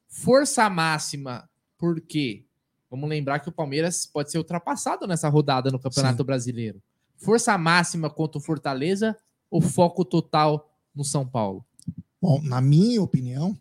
Força 0.06 0.68
máxima, 0.70 1.48
por 1.76 2.00
quê? 2.00 2.44
Vamos 2.90 3.08
lembrar 3.08 3.40
que 3.40 3.48
o 3.48 3.52
Palmeiras 3.52 4.06
pode 4.06 4.30
ser 4.30 4.38
ultrapassado 4.38 5.06
nessa 5.06 5.28
rodada 5.28 5.70
no 5.70 5.78
Campeonato 5.78 6.22
Sim. 6.22 6.26
Brasileiro. 6.26 6.82
Força 7.16 7.56
máxima 7.58 8.08
contra 8.08 8.38
o 8.38 8.40
Fortaleza 8.40 9.16
ou 9.50 9.60
foco 9.60 10.04
total 10.04 10.72
no 10.94 11.04
São 11.04 11.26
Paulo? 11.26 11.64
Bom, 12.20 12.40
na 12.42 12.60
minha 12.60 13.02
opinião, 13.02 13.56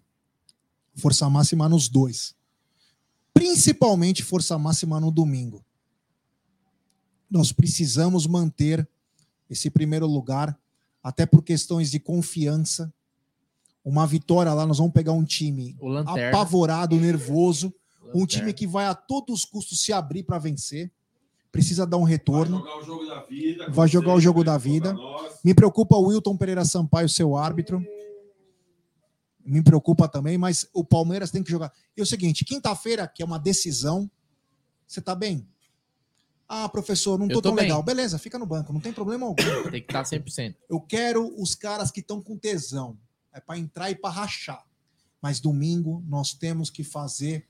força 0.95 1.29
máxima 1.29 1.67
nos 1.67 1.89
dois. 1.89 2.35
Principalmente 3.33 4.23
força 4.23 4.57
máxima 4.57 4.99
no 4.99 5.11
domingo. 5.11 5.63
Nós 7.29 7.51
precisamos 7.51 8.25
manter 8.25 8.87
esse 9.49 9.69
primeiro 9.69 10.07
lugar, 10.07 10.57
até 11.07 11.25
por 11.25 11.41
questões 11.41 11.89
de 11.89 12.01
confiança. 12.01 12.93
Uma 13.81 14.05
vitória 14.05 14.53
lá, 14.53 14.65
nós 14.65 14.77
vamos 14.77 14.91
pegar 14.91 15.13
um 15.13 15.23
time 15.23 15.77
apavorado, 16.05 16.97
nervoso, 16.97 17.73
um 18.13 18.25
time 18.25 18.51
que 18.51 18.67
vai 18.67 18.87
a 18.87 18.93
todos 18.93 19.33
os 19.33 19.45
custos 19.45 19.79
se 19.79 19.93
abrir 19.93 20.23
para 20.23 20.37
vencer. 20.37 20.91
Precisa 21.49 21.87
dar 21.87 21.95
um 21.95 22.03
retorno. 22.03 22.57
jogar 22.57 22.77
o 22.77 22.83
jogo 22.83 23.05
da 23.05 23.21
vida. 23.21 23.69
Vai 23.69 23.87
jogar 23.87 24.13
o 24.15 24.19
jogo 24.19 24.43
da 24.43 24.57
vida. 24.57 24.97
Me 25.45 25.53
preocupa 25.53 25.95
o 25.95 26.07
Wilton 26.07 26.35
Pereira 26.35 26.65
Sampaio, 26.65 27.07
seu 27.07 27.37
árbitro. 27.37 27.81
Me 29.45 29.63
preocupa 29.63 30.09
também, 30.09 30.37
mas 30.37 30.67
o 30.73 30.83
Palmeiras 30.83 31.31
tem 31.31 31.41
que 31.41 31.49
jogar. 31.49 31.71
E 31.95 32.01
é 32.01 32.03
o 32.03 32.05
seguinte, 32.05 32.43
quinta-feira, 32.43 33.07
que 33.07 33.23
é 33.23 33.25
uma 33.25 33.39
decisão, 33.39 34.11
você 34.85 34.99
tá 34.99 35.15
bem? 35.15 35.47
Ah, 36.49 36.69
professor, 36.69 37.19
não 37.19 37.27
tô 37.27 37.35
tô 37.35 37.41
tão 37.41 37.55
bem. 37.55 37.63
legal. 37.65 37.83
Beleza, 37.83 38.17
fica 38.17 38.39
no 38.39 38.45
banco, 38.45 38.71
não 38.71 38.79
tem 38.79 38.93
problema 38.93 39.25
algum. 39.25 39.35
Tem 39.69 39.81
que 39.81 39.91
estar 39.91 40.03
100%. 40.03 40.55
Eu 40.69 40.79
quero 40.79 41.33
os 41.41 41.53
caras 41.55 41.91
que 41.91 41.99
estão 41.99 42.21
com 42.21 42.37
tesão. 42.37 42.97
É 43.33 43.41
para 43.41 43.57
entrar 43.59 43.91
e 43.91 43.95
para 43.95 44.09
rachar. 44.09 44.63
Mas 45.21 45.39
domingo 45.39 46.03
nós 46.07 46.33
temos 46.33 46.69
que 46.69 46.83
fazer 46.83 47.47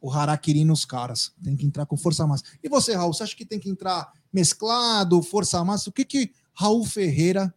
o 0.00 0.10
harakiri 0.10 0.64
nos 0.64 0.84
caras. 0.84 1.32
Tem 1.42 1.54
que 1.56 1.66
entrar 1.66 1.84
com 1.86 1.96
força 1.96 2.26
máxima. 2.26 2.50
E 2.62 2.68
você, 2.68 2.94
Raul, 2.94 3.12
você 3.12 3.24
acha 3.24 3.36
que 3.36 3.44
tem 3.44 3.58
que 3.58 3.68
entrar 3.68 4.10
mesclado, 4.32 5.22
força 5.22 5.62
máxima? 5.64 5.90
O 5.90 5.92
que 5.92 6.04
que 6.04 6.32
Raul 6.54 6.84
Ferreira 6.84 7.54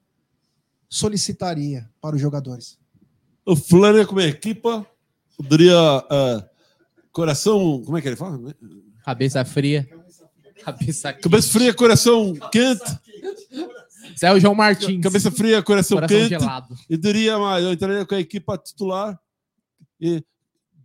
solicitaria 0.89 1.89
para 2.01 2.15
os 2.15 2.21
jogadores? 2.21 2.77
O 3.45 3.55
Flamengo 3.55 4.09
como 4.09 4.21
equipa 4.21 4.85
poderia. 5.37 5.75
ah, 6.09 6.49
coração. 7.11 7.81
Como 7.83 7.97
é 7.97 8.01
que 8.01 8.07
ele 8.07 8.15
fala? 8.15 8.37
Cabeça 9.03 9.43
fria. 9.45 9.87
Cabeça 10.63 11.13
quente. 11.13 11.23
Cabeça 11.23 11.49
fria, 11.51 11.73
coração 11.73 12.33
quente. 12.51 12.99
Esse 14.15 14.25
é 14.25 14.33
o 14.33 14.39
João 14.39 14.55
Martins. 14.55 15.01
Cabeça 15.01 15.31
fria, 15.31 15.61
coração, 15.63 15.97
Coração 15.97 16.17
quente. 16.17 16.29
gelado. 16.29 16.75
Eu 16.89 16.97
diria, 16.97 17.37
mas 17.37 17.63
eu 17.63 17.71
entraria 17.73 18.05
com 18.05 18.15
a 18.15 18.19
equipa 18.19 18.57
titular 18.57 19.19
e 19.99 20.23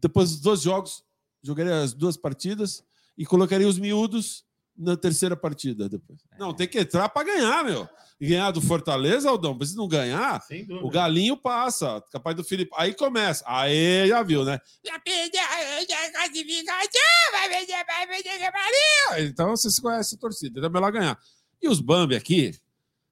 depois 0.01 0.31
dos 0.31 0.41
dois 0.41 0.61
jogos, 0.63 1.03
jogaria 1.43 1.81
as 1.83 1.93
duas 1.95 2.17
partidas 2.17 2.83
e 3.17 3.25
colocaria 3.25 3.67
os 3.69 3.79
miúdos 3.79 4.45
na 4.77 4.97
terceira 4.97 5.37
partida 5.37 5.89
depois. 5.89 6.21
Não, 6.39 6.53
tem 6.53 6.67
que 6.67 6.79
entrar 6.79 7.09
para 7.09 7.27
ganhar, 7.27 7.65
meu. 7.65 7.89
E 8.21 8.29
ganhar 8.29 8.51
do 8.53 8.61
Fortaleza, 8.61 9.29
Aldão, 9.29 9.59
se 9.63 9.77
não 9.77 9.89
ganhar, 9.89 10.43
o 10.83 10.89
Galinho 10.89 11.37
passa, 11.37 12.03
capaz 12.13 12.37
do 12.37 12.45
Felipe. 12.45 12.71
Aí 12.77 12.95
começa. 12.95 13.45
Aí 13.47 14.09
já 14.09 14.23
viu, 14.23 14.45
né? 14.45 14.61
Já 14.85 14.99
perdeu 15.01 15.41
a 15.41 16.11
classificação, 16.13 17.01
vai 17.33 17.49
perder, 17.49 17.85
vai 17.85 18.07
perder, 18.07 18.39
que 18.39 18.53
pariu. 18.53 19.29
Então 19.29 19.51
você 19.51 19.71
se 19.71 19.83
conhece 19.83 20.15
a 20.15 20.19
torcida, 20.19 20.65
é 20.65 20.69
melhor 20.69 20.93
ganhar. 20.93 21.19
E 21.61 21.69
os 21.69 21.81
Bambi 21.81 22.15
aqui 22.15 22.53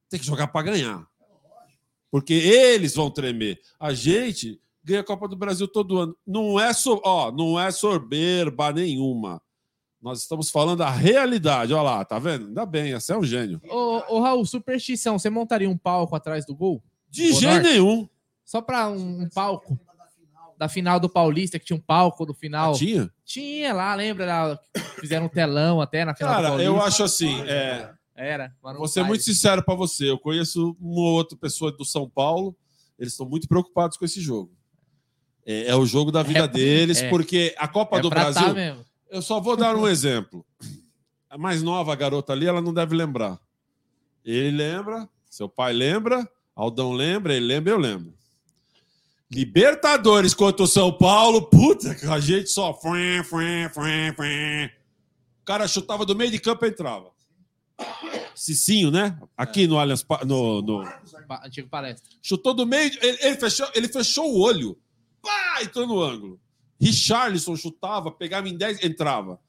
tem 0.08 0.20
que 0.20 0.26
jogar 0.26 0.48
para 0.48 0.70
ganhar. 0.70 1.06
Porque 2.10 2.34
eles 2.34 2.94
vão 2.94 3.10
tremer. 3.10 3.58
A 3.80 3.94
gente 3.94 4.60
ganha 4.84 5.00
a 5.00 5.04
Copa 5.04 5.26
do 5.26 5.36
Brasil 5.36 5.66
todo 5.66 5.98
ano. 5.98 6.16
Não 6.26 6.60
é, 6.60 6.72
so, 6.72 7.00
ó, 7.04 7.32
não 7.32 7.58
é 7.58 7.70
soberba 7.70 8.72
nenhuma. 8.72 9.40
Nós 10.02 10.20
estamos 10.20 10.50
falando 10.50 10.80
a 10.82 10.90
realidade. 10.90 11.72
Olha 11.72 11.82
lá, 11.82 12.04
tá 12.04 12.18
vendo? 12.18 12.48
Ainda 12.48 12.66
bem, 12.66 12.92
você 12.92 13.12
é 13.12 13.16
um 13.16 13.22
gênio. 13.24 13.60
Ô, 13.68 14.16
ô, 14.16 14.20
Raul, 14.20 14.44
superstição, 14.44 15.18
você 15.18 15.30
montaria 15.30 15.70
um 15.70 15.78
palco 15.78 16.16
atrás 16.16 16.44
do 16.44 16.54
gol? 16.56 16.82
De 17.08 17.28
Boa 17.28 17.40
jeito 17.40 17.54
Norte. 17.54 17.68
nenhum. 17.70 18.08
Só 18.44 18.60
pra 18.60 18.88
um, 18.88 19.22
um 19.22 19.28
palco 19.28 19.78
da 20.58 20.68
final 20.68 20.98
do 20.98 21.08
Paulista, 21.08 21.58
que 21.58 21.64
tinha 21.64 21.76
um 21.76 21.80
palco 21.80 22.26
no 22.26 22.34
final. 22.34 22.74
Tinha? 22.74 23.10
Tinha 23.24 23.72
lá, 23.72 23.94
lembra? 23.94 24.26
lá, 24.26 24.58
Fizeram 25.00 25.26
um 25.26 25.28
telão 25.28 25.80
até 25.80 26.04
na 26.04 26.14
final 26.14 26.32
do 26.32 26.36
Cara, 26.36 26.48
Paulista. 26.48 26.70
eu 26.70 26.82
acho 26.82 27.02
assim, 27.04 27.40
é, 27.42 27.90
Era. 28.14 28.52
vou 28.60 28.88
ser 28.88 29.04
muito 29.04 29.22
sincero 29.22 29.62
para 29.64 29.74
você. 29.74 30.10
Eu 30.10 30.18
conheço 30.18 30.76
uma 30.80 31.00
ou 31.00 31.12
outra 31.14 31.36
pessoa 31.38 31.70
do 31.72 31.84
São 31.84 32.08
Paulo, 32.08 32.56
eles 32.98 33.12
estão 33.12 33.28
muito 33.28 33.46
preocupados 33.48 33.96
com 33.96 34.04
esse 34.04 34.20
jogo. 34.20 34.52
É, 35.46 35.68
é 35.68 35.76
o 35.76 35.86
jogo 35.86 36.10
da 36.12 36.22
vida 36.22 36.40
É, 36.44 36.48
deles, 36.48 37.02
é. 37.02 37.08
porque 37.08 37.54
a 37.58 37.66
Copa 37.68 37.98
É 37.98 38.00
do 38.00 38.10
pra 38.10 38.30
Brasil. 38.30 38.84
Eu 39.12 39.20
só 39.20 39.38
vou 39.38 39.58
dar 39.58 39.76
um 39.76 39.86
exemplo. 39.86 40.42
A 41.28 41.36
mais 41.36 41.62
nova 41.62 41.92
a 41.92 41.94
garota 41.94 42.32
ali, 42.32 42.46
ela 42.46 42.62
não 42.62 42.72
deve 42.72 42.96
lembrar. 42.96 43.38
Ele 44.24 44.50
lembra, 44.50 45.06
seu 45.28 45.50
pai 45.50 45.74
lembra, 45.74 46.26
Aldão 46.56 46.92
lembra, 46.92 47.34
ele 47.34 47.44
lembra, 47.44 47.72
eu 47.74 47.78
lembro. 47.78 48.14
Libertadores 49.30 50.32
contra 50.32 50.62
o 50.62 50.66
São 50.66 50.90
Paulo, 50.90 51.42
puta, 51.42 51.94
que 51.94 52.06
a 52.06 52.18
gente 52.20 52.48
só. 52.48 52.70
O 52.70 52.74
cara 55.44 55.68
chutava 55.68 56.06
do 56.06 56.16
meio 56.16 56.30
de 56.30 56.38
campo 56.38 56.64
e 56.64 56.68
entrava. 56.70 57.10
Cicinho, 58.34 58.90
né? 58.90 59.18
Aqui 59.36 59.66
no 59.66 59.78
Allianz. 59.78 60.06
No, 60.24 60.62
no... 60.62 60.88
Antigo 61.44 61.68
palestra. 61.68 62.08
Chutou 62.22 62.54
do 62.54 62.66
meio, 62.66 62.90
ele, 63.02 63.18
ele 63.20 63.36
fechou, 63.36 63.68
ele 63.74 63.88
fechou 63.88 64.32
o 64.32 64.40
olho. 64.40 64.78
Pá, 65.20 65.62
entrou 65.62 65.86
no 65.86 66.00
ângulo. 66.00 66.40
Richarlison 66.82 67.54
chutava, 67.54 68.10
pegava 68.10 68.48
em 68.48 68.56
10, 68.56 68.82
entrava. 68.82 69.40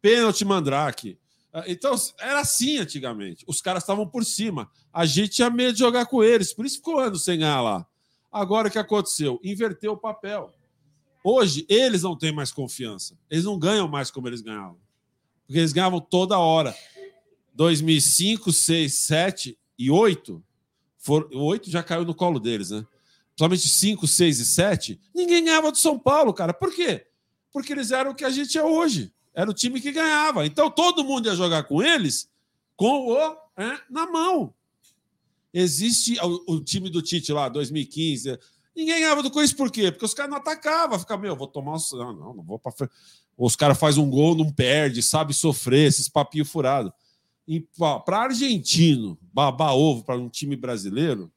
Pênalti 0.00 0.44
Mandrake. 0.44 1.18
Ah, 1.52 1.64
Então, 1.66 1.96
era 2.20 2.38
assim 2.40 2.78
antigamente. 2.78 3.44
Os 3.48 3.60
caras 3.60 3.82
estavam 3.82 4.06
por 4.06 4.24
cima. 4.24 4.70
A 4.92 5.04
gente 5.04 5.30
tinha 5.30 5.50
medo 5.50 5.72
de 5.72 5.80
jogar 5.80 6.06
com 6.06 6.22
eles. 6.22 6.52
Por 6.54 6.64
isso 6.64 6.76
ficou 6.76 7.00
anos 7.00 7.24
sem 7.24 7.40
ganhar 7.40 7.60
lá. 7.60 7.84
Agora 8.30 8.68
o 8.68 8.70
que 8.70 8.78
aconteceu? 8.78 9.40
Inverteu 9.42 9.92
o 9.92 9.96
papel. 9.96 10.52
Hoje, 11.24 11.66
eles 11.68 12.02
não 12.04 12.16
têm 12.16 12.30
mais 12.30 12.52
confiança. 12.52 13.18
Eles 13.28 13.44
não 13.44 13.58
ganham 13.58 13.88
mais 13.88 14.08
como 14.08 14.28
eles 14.28 14.40
ganhavam. 14.40 14.78
Porque 15.46 15.58
eles 15.58 15.72
ganhavam 15.72 16.00
toda 16.00 16.38
hora. 16.38 16.72
2005, 17.54 18.52
6, 18.52 18.94
7 18.94 19.58
e 19.76 19.90
8. 19.90 20.40
For, 20.96 21.28
o 21.32 21.42
8 21.42 21.68
já 21.70 21.82
caiu 21.82 22.04
no 22.04 22.14
colo 22.14 22.38
deles, 22.38 22.70
né? 22.70 22.86
Principalmente 23.38 23.68
5, 23.68 24.06
6 24.08 24.40
e 24.40 24.44
7, 24.44 25.00
ninguém 25.14 25.44
ganhava 25.44 25.70
do 25.70 25.78
São 25.78 25.96
Paulo, 25.96 26.34
cara. 26.34 26.52
Por 26.52 26.74
quê? 26.74 27.06
Porque 27.52 27.72
eles 27.72 27.92
eram 27.92 28.10
o 28.10 28.14
que 28.14 28.24
a 28.24 28.30
gente 28.30 28.58
é 28.58 28.64
hoje. 28.64 29.12
Era 29.32 29.48
o 29.48 29.54
time 29.54 29.80
que 29.80 29.92
ganhava. 29.92 30.44
Então 30.44 30.68
todo 30.68 31.04
mundo 31.04 31.26
ia 31.26 31.36
jogar 31.36 31.62
com 31.62 31.80
eles 31.80 32.28
com 32.74 33.12
o 33.12 33.36
é, 33.56 33.80
na 33.88 34.10
mão. 34.10 34.52
Existe 35.54 36.18
o, 36.20 36.54
o, 36.54 36.60
time 36.60 36.90
do 36.90 37.00
Tite 37.00 37.32
lá, 37.32 37.48
2015. 37.48 38.36
Ninguém 38.74 39.00
ganhava 39.00 39.22
do 39.22 39.30
Corinthians 39.30 39.56
por 39.56 39.70
quê? 39.70 39.92
Porque 39.92 40.04
os 40.04 40.14
caras 40.14 40.30
não 40.30 40.38
atacavam. 40.38 40.98
Ficava, 40.98 41.22
meu, 41.22 41.36
vou 41.36 41.46
tomar 41.46 41.74
um. 41.74 41.96
Não, 41.96 42.12
não, 42.12 42.34
não 42.34 42.42
vou 42.42 42.58
para 42.58 42.72
frente. 42.72 42.92
Os 43.36 43.54
caras 43.54 43.78
fazem 43.78 44.02
um 44.02 44.10
gol, 44.10 44.34
não 44.34 44.50
perde, 44.50 45.00
sabe 45.00 45.32
sofrer, 45.32 45.86
esses 45.86 46.08
papinhos 46.08 46.50
furados. 46.50 46.92
Para 48.04 48.18
argentino, 48.18 49.16
babar 49.32 49.76
ovo 49.76 50.02
para 50.02 50.18
um 50.18 50.28
time 50.28 50.56
brasileiro. 50.56 51.32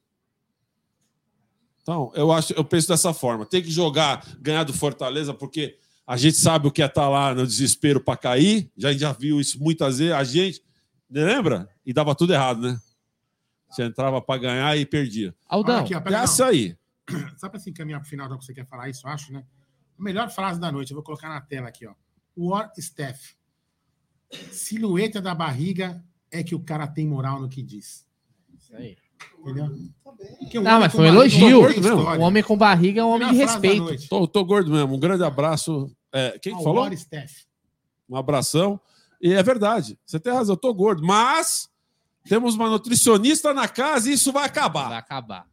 Então, 1.81 2.11
eu 2.15 2.31
acho, 2.31 2.53
eu 2.53 2.63
penso 2.63 2.87
dessa 2.87 3.13
forma. 3.13 3.45
Tem 3.45 3.61
que 3.61 3.71
jogar, 3.71 4.25
ganhar 4.39 4.63
do 4.63 4.73
Fortaleza, 4.73 5.33
porque 5.33 5.77
a 6.05 6.15
gente 6.17 6.37
sabe 6.37 6.67
o 6.67 6.71
que 6.71 6.81
é 6.81 6.85
estar 6.85 7.01
tá 7.01 7.09
lá 7.09 7.33
no 7.33 7.45
desespero 7.45 7.99
para 7.99 8.17
cair. 8.17 8.71
Já 8.77 8.93
já 8.93 9.11
viu 9.11 9.39
isso 9.39 9.61
muitas 9.61 9.99
vezes. 9.99 10.13
A 10.13 10.23
gente 10.23 10.63
lembra 11.09 11.69
e 11.85 11.93
dava 11.93 12.15
tudo 12.15 12.33
errado, 12.33 12.61
né? 12.61 12.79
Você 13.69 13.83
entrava 13.83 14.21
para 14.21 14.41
ganhar 14.41 14.77
e 14.77 14.85
perdia. 14.85 15.33
Aldão, 15.47 15.75
Olha 15.75 15.83
aqui, 15.83 15.95
ó, 15.95 16.01
É 16.13 16.23
essa 16.23 16.47
aí. 16.47 16.75
Só 17.37 17.49
para 17.49 17.59
se 17.59 17.69
encaminhar 17.69 18.01
para 18.01 18.07
o 18.07 18.09
final, 18.09 18.29
já 18.29 18.37
que 18.37 18.45
você 18.45 18.53
quer 18.53 18.65
falar 18.65 18.89
isso, 18.89 19.07
eu 19.07 19.11
acho, 19.11 19.31
né? 19.31 19.45
A 19.97 20.03
melhor 20.03 20.29
frase 20.29 20.59
da 20.59 20.71
noite, 20.71 20.91
eu 20.91 20.95
vou 20.95 21.03
colocar 21.03 21.29
na 21.29 21.39
tela 21.39 21.69
aqui, 21.69 21.87
ó. 21.87 21.93
War 22.35 22.71
Steph. 22.77 23.33
Silhueta 24.51 25.21
da 25.21 25.35
barriga 25.35 26.03
é 26.29 26.43
que 26.43 26.55
o 26.55 26.59
cara 26.59 26.87
tem 26.87 27.07
moral 27.07 27.39
no 27.39 27.49
que 27.49 27.61
diz. 27.61 28.07
Isso 28.57 28.75
aí. 28.75 28.97
Entendeu? 29.39 29.65
Um 29.65 30.61
Não, 30.61 30.79
mas 30.79 30.91
foi 30.91 31.05
um 31.05 31.07
elogio. 31.07 31.69
história. 31.69 32.19
Um 32.21 32.23
homem 32.23 32.43
com 32.43 32.55
barriga 32.57 33.01
é 33.01 33.03
um 33.03 33.09
homem 33.09 33.29
de 33.29 33.35
respeito. 33.35 34.07
Tô, 34.07 34.27
tô 34.27 34.45
gordo 34.45 34.69
mesmo. 34.71 34.93
Um 34.95 34.99
grande 34.99 35.23
abraço. 35.23 35.89
É, 36.13 36.37
quem 36.39 36.53
que 36.53 36.59
Ah, 36.61 36.63
falou? 36.63 36.83
War 36.83 36.95
Steph. 36.97 37.31
Um 38.09 38.15
abração. 38.15 38.79
E 39.21 39.33
é 39.33 39.41
verdade. 39.41 39.97
Você 40.05 40.19
tem 40.19 40.31
razão, 40.33 40.53
eu 40.53 40.57
tô 40.59 40.73
gordo. 40.73 41.01
Mas 41.03 41.69
temos 42.27 42.55
uma 42.55 42.69
nutricionista 42.69 43.53
na 43.53 43.67
casa 43.67 44.09
e 44.09 44.13
isso 44.13 44.31
vai 44.31 44.41
Vai 44.43 44.49
acabar. 44.49 44.91
acabar. 44.93 45.47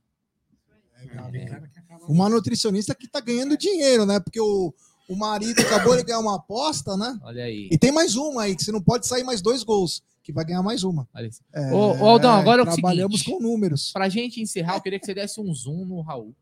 É, 1.01 1.07
que 1.07 1.79
acaba- 1.79 2.05
Uma 2.09 2.29
nutricionista 2.29 2.95
que 2.95 3.07
tá 3.09 3.21
ganhando 3.21 3.57
dinheiro, 3.57 4.05
né? 4.05 4.19
Porque 4.21 4.41
o, 4.41 4.75
o 5.09 5.17
marido 5.17 5.61
acabou 5.61 5.97
de 5.97 6.03
ganhar 6.03 6.19
uma 6.19 6.37
aposta, 6.37 6.97
né? 6.97 7.19
Olha 7.23 7.45
aí. 7.45 7.69
E 7.71 7.79
tem 7.79 7.93
mais 7.93 8.17
uma 8.17 8.43
aí, 8.43 8.57
que 8.57 8.65
você 8.65 8.73
não 8.73 8.83
pode 8.83 9.07
sair 9.07 9.23
mais 9.25 9.41
dois 9.41 9.63
gols, 9.63 10.03
que 10.29 10.33
vai 10.35 10.45
ganhar 10.45 10.63
mais 10.63 10.85
uma. 10.85 11.09
É, 11.55 11.73
Ô, 11.73 11.97
ô, 12.03 12.07
Aldão, 12.07 12.35
agora 12.35 12.61
é 12.61 12.63
o 12.63 12.67
Trabalhamos 12.71 13.21
seguinte. 13.21 13.39
com 13.39 13.43
números. 13.43 13.91
Pra 13.93 14.11
gente 14.11 14.43
encerrar, 14.43 14.75
eu 14.77 14.83
queria 14.83 15.01
que 15.01 15.07
você 15.07 15.15
desse 15.15 15.41
um 15.41 15.55
zoom 15.55 15.87
no 15.87 16.03
Raul. 16.03 16.35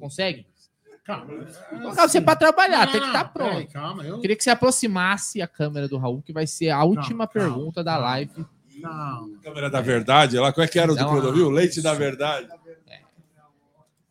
Consegue? 0.00 0.46
Calma. 1.04 1.26
Não, 1.70 1.92
você 1.94 2.18
para 2.18 2.34
trabalhar, 2.34 2.86
Não, 2.86 2.92
tem 2.92 3.00
que 3.02 3.06
estar 3.08 3.24
peraí, 3.24 3.50
pronto. 3.66 3.72
Calma, 3.74 4.02
eu. 4.04 4.20
Queria 4.20 4.34
que 4.34 4.42
você 4.42 4.48
aproximasse 4.48 5.42
a 5.42 5.46
câmera 5.46 5.86
do 5.86 5.98
Raul, 5.98 6.22
que 6.22 6.32
vai 6.32 6.46
ser 6.46 6.70
a 6.70 6.82
última 6.82 7.28
calma, 7.28 7.50
pergunta 7.50 7.84
da 7.84 7.92
calma. 7.92 8.06
live. 8.08 8.46
Não. 8.78 9.38
Câmera 9.42 9.68
da 9.68 9.82
verdade, 9.82 10.38
lá, 10.38 10.50
como 10.50 10.64
é 10.64 10.68
que 10.68 10.78
era 10.78 10.90
o 10.90 10.94
do 10.94 10.98
Dá 10.98 11.06
uma- 11.06 11.20
Clodovil? 11.20 11.50
Leite 11.50 11.82
da 11.82 11.92
verdade. 11.92 12.48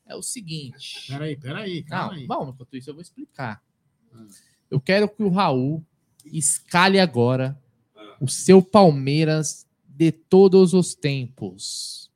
É 0.05 0.15
o 0.15 0.21
seguinte. 0.21 1.07
Peraí, 1.11 1.35
peraí, 1.35 1.81
calma 1.81 2.11
Não, 2.13 2.19
aí. 2.19 2.27
bom, 2.27 2.49
enquanto 2.53 2.77
isso 2.77 2.91
eu 2.91 2.93
vou 2.93 3.01
explicar. 3.01 3.59
Eu 4.69 4.79
quero 4.79 5.09
que 5.09 5.23
o 5.23 5.29
Raul 5.29 5.83
escale 6.31 6.99
agora 6.99 7.59
o 8.19 8.27
seu 8.27 8.61
Palmeiras 8.61 9.65
de 9.87 10.11
todos 10.11 10.73
os 10.73 10.93
tempos. 10.95 12.11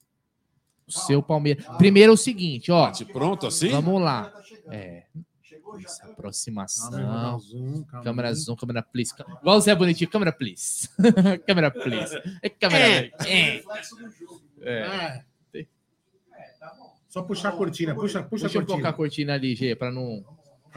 O 0.88 0.92
seu 0.92 1.22
Palmeiras. 1.22 1.66
Primeiro 1.78 2.12
é 2.12 2.14
o 2.14 2.18
seguinte, 2.18 2.72
ó. 2.72 2.86
Bate 2.86 3.06
pronto 3.06 3.48
assim? 3.48 3.70
Vamos 3.70 4.02
lá. 4.02 4.34
É. 4.72 5.04
Vou 5.64 5.78
dar 5.82 6.12
aproximação. 6.12 7.40
zoom, 7.40 7.84
Câmera 8.02 8.34
zoom, 8.34 8.56
câmera 8.56 8.82
please. 8.82 9.14
Igual 9.42 9.60
você 9.62 9.70
é 9.72 9.76
bonitinho, 9.76 10.10
câmera 10.10 10.32
please. 10.32 10.88
câmera 11.46 11.70
please. 11.70 12.16
É 12.42 12.50
câmera. 12.50 13.12
É. 13.26 13.62
É. 13.62 13.64
É. 14.62 15.24
Só 17.10 17.22
puxar 17.22 17.50
a 17.50 17.52
cortina, 17.52 17.94
puxa, 17.96 18.24
puxa, 18.24 18.46
Deixa 18.46 18.60
a 18.60 18.62
eu 18.62 18.66
colocar 18.66 18.84
cortina. 18.84 18.90
a 18.90 18.94
cortina 18.94 19.34
ali, 19.34 19.56
G, 19.56 19.76
pra 19.76 19.92
não. 19.92 20.24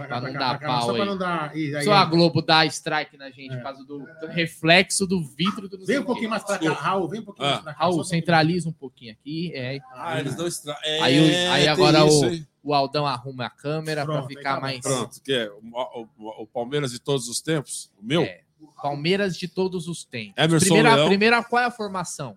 Pra 0.09 0.21
pra 0.21 0.21
não 0.29 0.33
cá, 0.33 0.39
dar 0.39 0.59
pra 0.59 0.59
cá, 0.59 0.67
pau 0.75 0.87
Só 0.87 0.93
pra 0.95 1.03
aí. 1.03 1.09
não 1.09 1.19
dar. 1.19 1.57
Ih, 1.57 1.77
aí, 1.77 1.85
Só 1.85 1.93
a. 1.93 2.05
Globo 2.05 2.43
dá 2.43 2.65
strike 2.67 3.17
na 3.17 3.31
gente 3.31 3.53
É. 3.53 3.57
por 3.57 3.63
causa 3.63 3.85
do 3.85 4.05
reflexo 4.29 5.07
do 5.07 5.23
vidro 5.23 5.69
do 5.69 5.85
Vem 5.87 5.99
um 5.99 6.05
pouquinho 6.05 6.31
mais 6.31 6.43
pra 6.45 6.59
cá, 6.59 6.73
Raul, 6.73 7.09
vem 7.09 7.21
um 7.21 7.25
pouquinho 7.25 7.47
Ah. 7.49 7.51
mais 7.53 7.63
pra 7.65 7.75
cá. 7.75 7.79
Raul, 7.81 8.05
centraliza 8.05 8.69
um 8.69 8.73
pouquinho 8.73 9.13
aqui. 9.13 9.53
É. 9.55 9.79
Ah, 9.95 10.19
eles 10.21 10.37
não 10.37 10.47
extra... 10.47 10.77
é, 10.85 11.01
Aí, 11.01 11.19
o- 11.21 11.53
aí 11.53 11.69
agora 11.69 12.07
isso, 12.07 12.47
o, 12.63 12.71
o 12.71 12.75
Aldão 12.75 13.07
arruma 13.07 13.47
a 13.47 13.51
câmera 13.51 14.05
Pronto, 14.05 14.27
pra 14.27 14.29
ficar 14.29 14.55
tá 14.57 14.61
mais. 14.61 14.81
Pronto, 14.81 15.21
que 15.23 15.33
é 15.33 15.51
o, 15.51 16.07
o- 16.19 16.43
o 16.43 16.47
Palmeiras 16.47 16.93
de 16.93 16.99
todos 16.99 17.29
os 17.29 17.41
tempos? 17.41 17.91
O 18.01 18.05
meu? 18.05 18.23
É. 18.23 18.41
Palmeiras 18.83 19.37
de 19.37 19.49
todos 19.49 19.89
os 19.89 20.05
tempos. 20.05 20.35
Emerson 20.37 20.67
primeira, 20.67 20.95
Leão. 20.95 21.09
primeira, 21.09 21.43
qual 21.45 21.63
é 21.63 21.67
a 21.67 21.71
formação? 21.71 22.37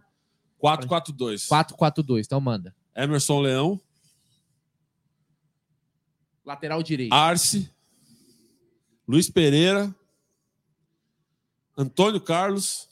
4-4-2. 0.62 1.48
4-4-2. 1.48 2.24
Então 2.26 2.40
manda. 2.40 2.74
Emerson 2.96 3.42
Leão, 3.42 3.80
Lateral 6.46 6.84
direito. 6.84 7.14
Arce, 7.14 7.70
Luiz 9.08 9.30
Pereira, 9.30 9.94
Antônio 11.78 12.20
Carlos, 12.20 12.90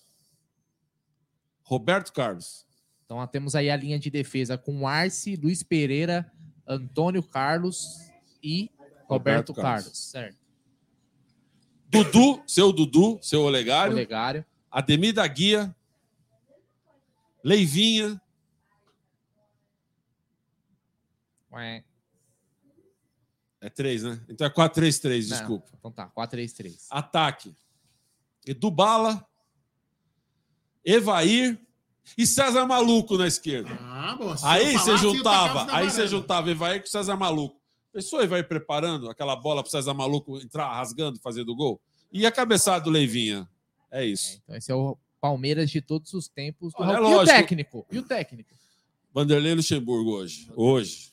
Roberto 1.63 2.13
Carlos. 2.13 2.65
Então 3.05 3.25
temos 3.27 3.55
aí 3.55 3.69
a 3.69 3.75
linha 3.75 3.99
de 3.99 4.09
defesa 4.09 4.57
com 4.57 4.87
Arce, 4.87 5.35
Luiz 5.35 5.63
Pereira, 5.63 6.31
Antônio 6.65 7.21
Carlos 7.21 7.97
e 8.41 8.71
Roberto, 8.77 9.09
Roberto 9.09 9.53
Carlos. 9.53 9.83
Carlos. 9.83 9.97
Certo. 9.97 10.37
Dudu, 11.89 12.41
seu 12.47 12.71
Dudu, 12.71 13.19
seu 13.21 13.41
Olegário, 13.41 13.93
Olegário. 13.93 14.45
Ademir 14.71 15.13
da 15.13 15.27
Guia, 15.27 15.75
Leivinha, 17.43 18.21
Ué. 21.51 21.83
É 23.61 23.69
três, 23.69 24.03
né? 24.03 24.19
Então 24.27 24.45
é 24.45 24.49
4-3-3, 24.49 25.29
Não, 25.29 25.37
desculpa. 25.37 25.69
Então 25.77 25.91
tá, 25.91 26.09
4-3-3. 26.09 26.75
Ataque. 26.89 27.55
Edu 28.45 28.69
Bala, 28.71 29.25
Evair 30.83 31.59
e 32.17 32.25
César 32.25 32.65
Maluco 32.65 33.17
na 33.17 33.27
esquerda. 33.27 33.69
Ah, 33.81 34.15
bom. 34.17 34.35
se 34.35 34.45
Aí 34.45 34.73
você 34.73 34.97
juntava, 34.97 35.71
aí 35.73 35.89
você 35.89 36.07
juntava 36.07 36.49
Evair 36.49 36.81
com 36.81 36.87
César 36.87 37.15
Maluco. 37.15 37.59
Pensou 37.93 38.21
Evair 38.23 38.47
preparando 38.47 39.09
aquela 39.09 39.35
bola 39.35 39.61
para 39.61 39.69
César 39.71 39.93
Maluco 39.93 40.37
entrar 40.39 40.73
rasgando 40.73 41.17
e 41.17 41.21
fazer 41.21 41.43
do 41.43 41.55
gol? 41.55 41.79
E 42.11 42.25
a 42.25 42.31
cabeçada 42.31 42.83
do 42.85 42.89
Leivinha. 42.89 43.47
É 43.91 44.03
É, 44.03 44.05
isso. 44.07 44.39
então 44.43 44.55
esse 44.55 44.71
é 44.71 44.75
o 44.75 44.97
Palmeiras 45.19 45.69
de 45.69 45.81
todos 45.81 46.13
os 46.13 46.27
tempos. 46.27 46.73
do 46.73 46.81
Olha, 46.81 46.93
é 46.93 46.95
e 46.95 46.99
o 46.99 47.01
lógico. 47.03 47.25
técnico? 47.37 47.85
E 47.91 47.99
o 47.99 48.03
técnico? 48.03 48.49
Vanderlei 49.13 49.53
Luxemburgo 49.53 50.11
hoje. 50.11 50.49
Hoje. 50.55 51.10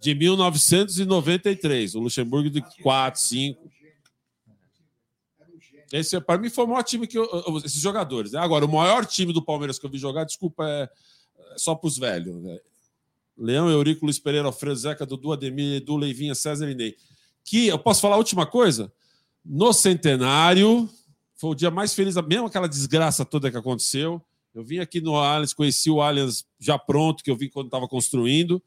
De 0.00 0.14
1993. 0.14 1.94
O 1.94 2.00
Luxemburgo 2.00 2.48
de 2.48 2.62
4, 2.82 3.20
5. 3.20 3.70
Esse, 5.92 6.20
para 6.20 6.40
mim, 6.40 6.48
foi 6.48 6.64
o 6.64 6.68
maior 6.68 6.82
time 6.82 7.06
que 7.06 7.18
eu, 7.18 7.28
esses 7.64 7.80
jogadores. 7.80 8.32
Né? 8.32 8.38
Agora, 8.38 8.64
o 8.64 8.72
maior 8.72 9.04
time 9.04 9.32
do 9.32 9.42
Palmeiras 9.42 9.78
que 9.78 9.84
eu 9.84 9.90
vi 9.90 9.98
jogar, 9.98 10.24
desculpa, 10.24 10.64
é, 10.68 10.88
é 11.54 11.58
só 11.58 11.74
para 11.74 11.88
os 11.88 11.98
velhos. 11.98 12.36
né? 12.42 12.58
Leão, 13.36 13.68
Eurico, 13.68 14.04
Luiz 14.04 14.18
Pereira, 14.18 14.46
Alfredo 14.46 14.76
Zeca, 14.76 15.06
Dudu, 15.06 15.32
Ademir, 15.32 15.76
Edu, 15.76 15.96
Leivinha, 15.96 16.34
César 16.34 16.70
e 16.70 16.74
Ney. 16.74 16.96
Que 17.44 17.66
eu 17.66 17.78
posso 17.78 18.00
falar 18.00 18.14
a 18.14 18.18
última 18.18 18.46
coisa? 18.46 18.92
No 19.44 19.72
centenário, 19.72 20.88
foi 21.34 21.50
o 21.50 21.54
dia 21.54 21.70
mais 21.70 21.94
feliz, 21.94 22.14
mesmo 22.28 22.46
aquela 22.46 22.68
desgraça 22.68 23.24
toda 23.24 23.50
que 23.50 23.56
aconteceu. 23.56 24.22
Eu 24.54 24.62
vim 24.62 24.78
aqui 24.78 25.00
no 25.00 25.16
Allianz, 25.16 25.54
conheci 25.54 25.90
o 25.90 26.02
Allianz 26.02 26.44
já 26.58 26.78
pronto, 26.78 27.24
que 27.24 27.30
eu 27.30 27.36
vi 27.36 27.48
quando 27.48 27.66
estava 27.66 27.88
construindo. 27.88 28.62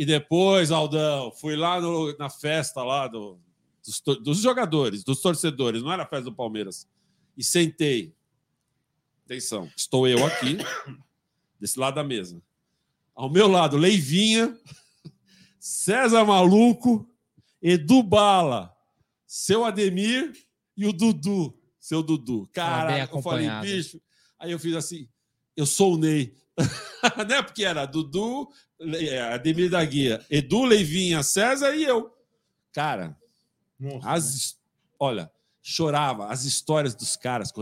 E 0.00 0.06
depois, 0.06 0.70
Aldão, 0.70 1.32
fui 1.32 1.56
lá 1.56 1.80
no- 1.80 2.16
na 2.16 2.30
festa 2.30 2.84
lá 2.84 3.08
do- 3.08 3.36
dos, 3.84 4.00
dos 4.22 4.38
jogadores, 4.40 5.02
dos 5.02 5.20
torcedores, 5.20 5.82
não 5.82 5.90
era 5.90 6.04
a 6.04 6.06
festa 6.06 6.26
do 6.26 6.32
Palmeiras. 6.36 6.86
E 7.36 7.42
sentei. 7.42 8.14
Atenção, 9.24 9.68
estou 9.76 10.06
eu 10.06 10.24
aqui, 10.24 10.56
desse 11.60 11.78
lado 11.80 11.96
da 11.96 12.04
mesa. 12.04 12.40
Ao 13.12 13.28
meu 13.28 13.48
lado, 13.48 13.76
Leivinha, 13.76 14.56
César 15.58 16.24
Maluco, 16.24 17.10
Edu 17.60 18.00
Bala, 18.02 18.72
seu 19.26 19.64
Ademir 19.64 20.32
e 20.76 20.86
o 20.86 20.92
Dudu, 20.92 21.58
seu 21.80 22.04
Dudu. 22.04 22.48
Cara, 22.52 22.92
eu 23.00 23.22
falei, 23.22 23.46
bicho. 23.76 24.00
Aí 24.38 24.52
eu 24.52 24.58
fiz 24.60 24.76
assim, 24.76 25.08
eu 25.56 25.66
sou 25.66 25.94
o 25.94 25.98
Ney. 25.98 26.36
não 27.28 27.36
é 27.36 27.42
porque 27.42 27.64
era 27.64 27.86
Dudu, 27.86 28.48
é, 28.80 29.20
Ademir 29.34 29.70
da 29.70 29.84
Guia, 29.84 30.24
Edu, 30.30 30.64
Leivinha, 30.64 31.22
César 31.22 31.74
e 31.74 31.84
eu. 31.84 32.12
Cara, 32.72 33.16
Nossa, 33.78 34.08
as, 34.10 34.34
his- 34.34 34.58
olha, 34.98 35.30
chorava 35.62 36.26
as 36.28 36.44
histórias 36.44 36.94
dos 36.94 37.16
caras. 37.16 37.52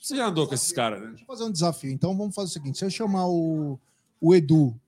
Você 0.00 0.16
já 0.16 0.26
andou 0.26 0.46
com 0.46 0.54
esses 0.54 0.72
caras, 0.72 1.00
né? 1.00 1.08
Deixa 1.08 1.22
eu 1.22 1.26
fazer 1.26 1.44
um 1.44 1.52
desafio. 1.52 1.90
Então 1.90 2.16
vamos 2.16 2.34
fazer 2.34 2.50
o 2.50 2.52
seguinte: 2.52 2.78
se 2.78 2.84
eu 2.84 2.90
chamar 2.90 3.26
o, 3.28 3.78
o 4.20 4.34
Edu 4.34 4.78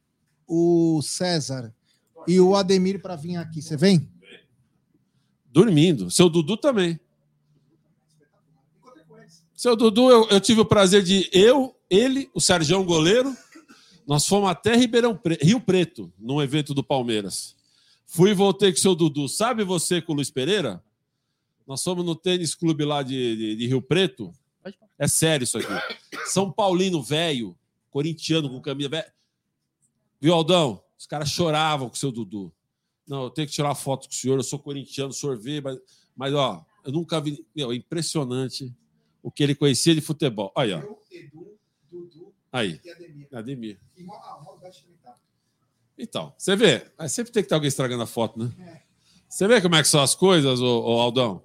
o 0.46 1.02
César 1.02 1.74
e 2.26 2.40
o 2.40 2.56
Ademir 2.56 3.00
para 3.02 3.14
vir 3.16 3.36
aqui. 3.36 3.60
Você 3.60 3.76
vem? 3.76 4.10
Dormindo. 5.52 6.10
Seu 6.10 6.28
Dudu 6.30 6.56
também. 6.56 6.98
Seu 9.54 9.74
Dudu, 9.76 10.10
eu, 10.10 10.28
eu 10.28 10.40
tive 10.40 10.60
o 10.60 10.64
prazer 10.64 11.02
de 11.02 11.28
eu, 11.32 11.77
ele, 11.90 12.30
o 12.34 12.40
Sergião 12.40 12.84
goleiro, 12.84 13.36
nós 14.06 14.26
fomos 14.26 14.48
até 14.50 14.74
Ribeirão 14.76 15.16
Pre- 15.16 15.38
Rio 15.42 15.60
Preto, 15.60 16.12
num 16.18 16.40
evento 16.42 16.72
do 16.74 16.82
Palmeiras. 16.82 17.56
Fui 18.06 18.30
e 18.30 18.34
voltei 18.34 18.72
com 18.72 18.78
o 18.78 18.80
seu 18.80 18.94
Dudu. 18.94 19.28
Sabe 19.28 19.64
você 19.64 20.00
com 20.00 20.12
o 20.12 20.16
Luiz 20.16 20.30
Pereira? 20.30 20.82
Nós 21.66 21.82
fomos 21.82 22.04
no 22.04 22.14
tênis 22.16 22.54
clube 22.54 22.84
lá 22.84 23.02
de, 23.02 23.36
de- 23.36 23.56
de 23.56 23.66
Rio 23.66 23.82
Preto. 23.82 24.32
É 24.98 25.06
sério 25.06 25.44
isso 25.44 25.58
aqui. 25.58 25.68
São 26.26 26.50
Paulino 26.50 27.02
velho, 27.02 27.56
corintiano 27.90 28.48
com 28.48 28.60
camisa 28.60 28.88
velha. 28.88 29.12
Viu, 30.20 30.32
Aldão? 30.34 30.82
Os 30.98 31.06
caras 31.06 31.28
choravam 31.30 31.88
com 31.88 31.94
o 31.94 31.98
seu 31.98 32.10
Dudu. 32.10 32.52
Não, 33.06 33.24
eu 33.24 33.30
tenho 33.30 33.46
que 33.46 33.54
tirar 33.54 33.74
foto 33.74 34.06
com 34.08 34.12
o 34.12 34.16
senhor, 34.16 34.38
eu 34.38 34.42
sou 34.42 34.58
corintiano, 34.58 35.12
sorvê, 35.12 35.60
mas, 35.60 35.78
mas 36.16 36.34
ó, 36.34 36.64
eu 36.84 36.92
nunca 36.92 37.20
vi. 37.20 37.44
Meu, 37.54 37.70
é 37.72 37.74
impressionante 37.76 38.74
o 39.22 39.30
que 39.30 39.42
ele 39.42 39.54
conhecia 39.54 39.94
de 39.94 40.00
futebol. 40.00 40.52
Aí, 40.56 40.72
ó. 40.72 40.82
Aí, 42.52 42.80
Ademir. 43.32 43.78
Então, 45.98 46.32
você 46.38 46.54
vê, 46.56 46.86
mas 46.96 47.12
sempre 47.12 47.32
tem 47.32 47.42
que 47.42 47.48
ter 47.48 47.54
alguém 47.54 47.68
estragando 47.68 48.02
a 48.02 48.06
foto, 48.06 48.38
né? 48.38 48.82
Você 49.28 49.46
vê 49.46 49.60
como 49.60 49.74
é 49.74 49.82
que 49.82 49.88
são 49.88 50.00
as 50.00 50.14
coisas, 50.14 50.60
ô, 50.60 50.80
ô 50.80 51.00
Aldão? 51.00 51.42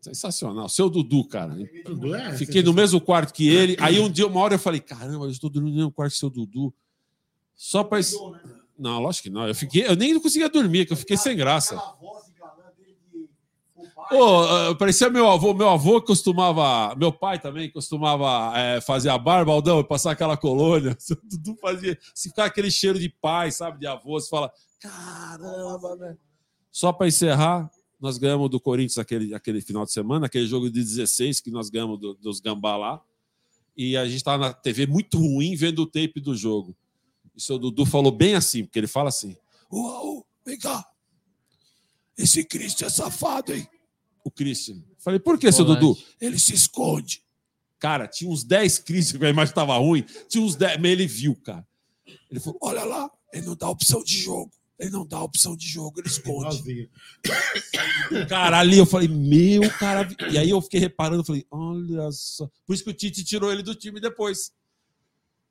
Sensacional. 0.00 0.68
Seu 0.68 0.88
Dudu, 0.88 1.24
cara. 1.24 1.54
Dudu 1.84 2.14
é 2.14 2.36
Fiquei 2.36 2.62
no 2.62 2.72
mesmo 2.72 3.00
quarto 3.00 3.32
que 3.32 3.48
ele. 3.48 3.76
Aí 3.80 4.00
um 4.00 4.10
dia, 4.10 4.26
uma 4.26 4.40
hora, 4.40 4.54
eu 4.54 4.58
falei: 4.58 4.80
caramba, 4.80 5.26
eu 5.26 5.30
estou 5.30 5.50
dormindo 5.50 5.72
no 5.72 5.78
mesmo 5.78 5.92
quarto 5.92 6.12
que 6.12 6.18
seu 6.18 6.30
Dudu. 6.30 6.72
Só 7.54 7.84
para. 7.84 8.00
Não, 8.78 9.00
lógico 9.00 9.24
que 9.24 9.30
não. 9.30 9.46
Eu, 9.46 9.54
fiquei, 9.54 9.86
eu 9.86 9.96
nem 9.96 10.18
conseguia 10.20 10.48
dormir, 10.48 10.86
que 10.86 10.92
eu 10.92 10.96
fiquei 10.96 11.16
sem 11.16 11.36
graça. 11.36 11.76
Ô, 12.00 12.20
ah, 14.10 14.74
parecia 14.78 15.10
meu 15.10 15.28
avô. 15.28 15.52
Meu 15.54 15.68
avô 15.68 16.00
costumava. 16.00 16.94
Meu 16.96 17.12
pai 17.12 17.38
também 17.38 17.70
costumava 17.70 18.56
é, 18.58 18.80
fazer 18.80 19.08
a 19.10 19.18
barba, 19.18 19.52
Aldão, 19.52 19.80
e 19.80 19.84
passar 19.84 20.12
aquela 20.12 20.36
colônia. 20.36 20.96
Dudu 21.24 21.56
fazia. 21.60 21.98
Se 22.14 22.28
ficar 22.30 22.46
aquele 22.46 22.70
cheiro 22.70 22.98
de 22.98 23.08
pai, 23.08 23.50
sabe, 23.50 23.78
de 23.80 23.86
avô, 23.86 24.18
você 24.20 24.28
fala: 24.28 24.50
caramba, 24.80 25.96
velho. 25.96 26.18
Só 26.70 26.92
para 26.92 27.08
encerrar, 27.08 27.70
nós 28.00 28.18
ganhamos 28.18 28.48
do 28.50 28.60
Corinthians 28.60 28.98
aquele, 28.98 29.34
aquele 29.34 29.60
final 29.60 29.84
de 29.84 29.92
semana, 29.92 30.26
aquele 30.26 30.46
jogo 30.46 30.70
de 30.70 30.80
16 30.82 31.40
que 31.40 31.50
nós 31.50 31.68
ganhamos 31.70 31.98
do- 31.98 32.14
dos 32.14 32.40
Gambá 32.40 32.76
lá. 32.76 33.02
E 33.76 33.96
a 33.96 34.04
gente 34.06 34.16
estava 34.16 34.48
na 34.48 34.52
TV 34.52 34.86
muito 34.86 35.18
ruim 35.18 35.54
vendo 35.56 35.82
o 35.82 35.86
tape 35.86 36.20
do 36.20 36.34
jogo. 36.34 36.76
E 37.34 37.38
o 37.38 37.40
seu 37.40 37.58
Dudu 37.58 37.84
falou 37.86 38.10
bem 38.12 38.34
assim, 38.34 38.64
porque 38.64 38.78
ele 38.78 38.86
fala 38.86 39.08
assim: 39.08 39.36
Raul, 39.70 40.26
vem 40.44 40.58
cá. 40.58 40.84
Esse 42.16 42.44
Christian 42.44 42.86
é 42.86 42.90
safado, 42.90 43.54
hein? 43.54 43.68
O 44.28 44.30
Christian. 44.30 44.76
Falei, 44.98 45.18
por 45.18 45.38
que, 45.38 45.50
seu. 45.50 45.64
Dudu? 45.64 45.96
Ele 46.20 46.38
se 46.38 46.52
esconde. 46.54 47.22
Cara, 47.78 48.06
tinha 48.06 48.30
uns 48.30 48.44
10 48.44 48.80
Christian, 48.80 49.26
a 49.26 49.30
imagem 49.30 49.52
estava 49.52 49.74
ruim. 49.78 50.04
Tinha 50.28 50.44
uns 50.44 50.54
10, 50.54 50.78
mas 50.78 50.90
ele 50.90 51.06
viu, 51.06 51.34
cara. 51.34 51.66
Ele 52.30 52.38
falou: 52.38 52.58
olha 52.60 52.84
lá, 52.84 53.10
ele 53.32 53.46
não 53.46 53.56
dá 53.56 53.70
opção 53.70 54.04
de 54.04 54.18
jogo. 54.18 54.52
Ele 54.78 54.90
não 54.90 55.06
dá 55.06 55.20
opção 55.20 55.56
de 55.56 55.66
jogo, 55.66 55.98
ele 55.98 56.08
esconde. 56.08 56.88
Cara, 58.28 58.58
ali 58.58 58.78
eu 58.78 58.86
falei, 58.86 59.08
meu 59.08 59.68
cara. 59.70 60.08
E 60.30 60.38
aí 60.38 60.50
eu 60.50 60.60
fiquei 60.60 60.78
reparando, 60.78 61.24
falei, 61.24 61.44
olha 61.50 62.12
só. 62.12 62.48
Por 62.66 62.74
isso 62.74 62.84
que 62.84 62.90
o 62.90 62.94
Tite 62.94 63.24
tirou 63.24 63.50
ele 63.50 63.62
do 63.62 63.74
time 63.74 63.98
depois. 63.98 64.52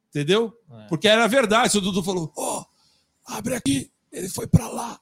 Entendeu? 0.10 0.54
É. 0.72 0.88
Porque 0.88 1.08
era 1.08 1.28
verdade. 1.28 1.78
O 1.78 1.82
Dudu 1.82 2.04
falou: 2.04 2.32
Ó, 2.38 2.64
abre 3.26 3.56
aqui. 3.56 3.92
Ele 4.12 4.30
foi 4.30 4.46
pra 4.48 4.70
lá. 4.70 5.00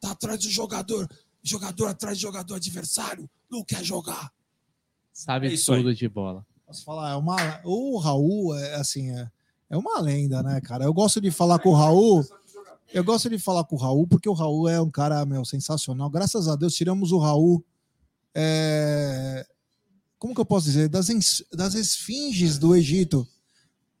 Tá 0.00 0.12
atrás 0.12 0.38
do 0.38 0.50
jogador. 0.50 1.08
Jogador 1.48 1.86
atrás 1.88 2.16
de 2.18 2.22
jogador 2.22 2.54
adversário. 2.56 3.28
Não 3.50 3.62
quer 3.64 3.84
jogar. 3.84 4.32
Sabe 5.12 5.48
É 5.48 5.52
isso 5.54 5.72
aí. 5.72 5.82
tudo 5.82 5.94
de 5.94 6.08
bola. 6.08 6.44
Posso 6.66 6.84
falar, 6.84 7.12
é 7.12 7.14
uma, 7.14 7.36
o 7.64 7.96
Raul 7.98 8.54
é 8.56 8.74
assim, 8.74 9.10
é, 9.16 9.30
é 9.70 9.76
uma 9.76 10.00
lenda, 10.00 10.42
né, 10.42 10.60
cara? 10.60 10.84
Eu 10.84 10.92
gosto 10.92 11.20
de 11.20 11.30
falar 11.30 11.58
com 11.60 11.68
o 11.70 11.74
Raul. 11.74 12.24
Eu 12.92 13.04
gosto 13.04 13.30
de 13.30 13.38
falar 13.38 13.62
com 13.64 13.76
o 13.76 13.78
Raul 13.78 14.06
porque 14.06 14.28
o 14.28 14.32
Raul 14.32 14.68
é 14.68 14.80
um 14.80 14.90
cara, 14.90 15.24
meu, 15.24 15.44
sensacional. 15.44 16.10
Graças 16.10 16.48
a 16.48 16.56
Deus 16.56 16.74
tiramos 16.74 17.12
o 17.12 17.18
Raul. 17.18 17.64
é, 18.34 19.46
como 20.18 20.34
que 20.34 20.40
eu 20.40 20.46
posso 20.46 20.66
dizer? 20.66 20.88
Das, 20.88 21.08
ens- 21.08 21.44
das 21.52 21.74
esfinges 21.74 22.58
do 22.58 22.74
Egito. 22.74 23.26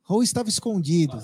Raul 0.02 0.22
estava 0.22 0.48
escondido. 0.48 1.16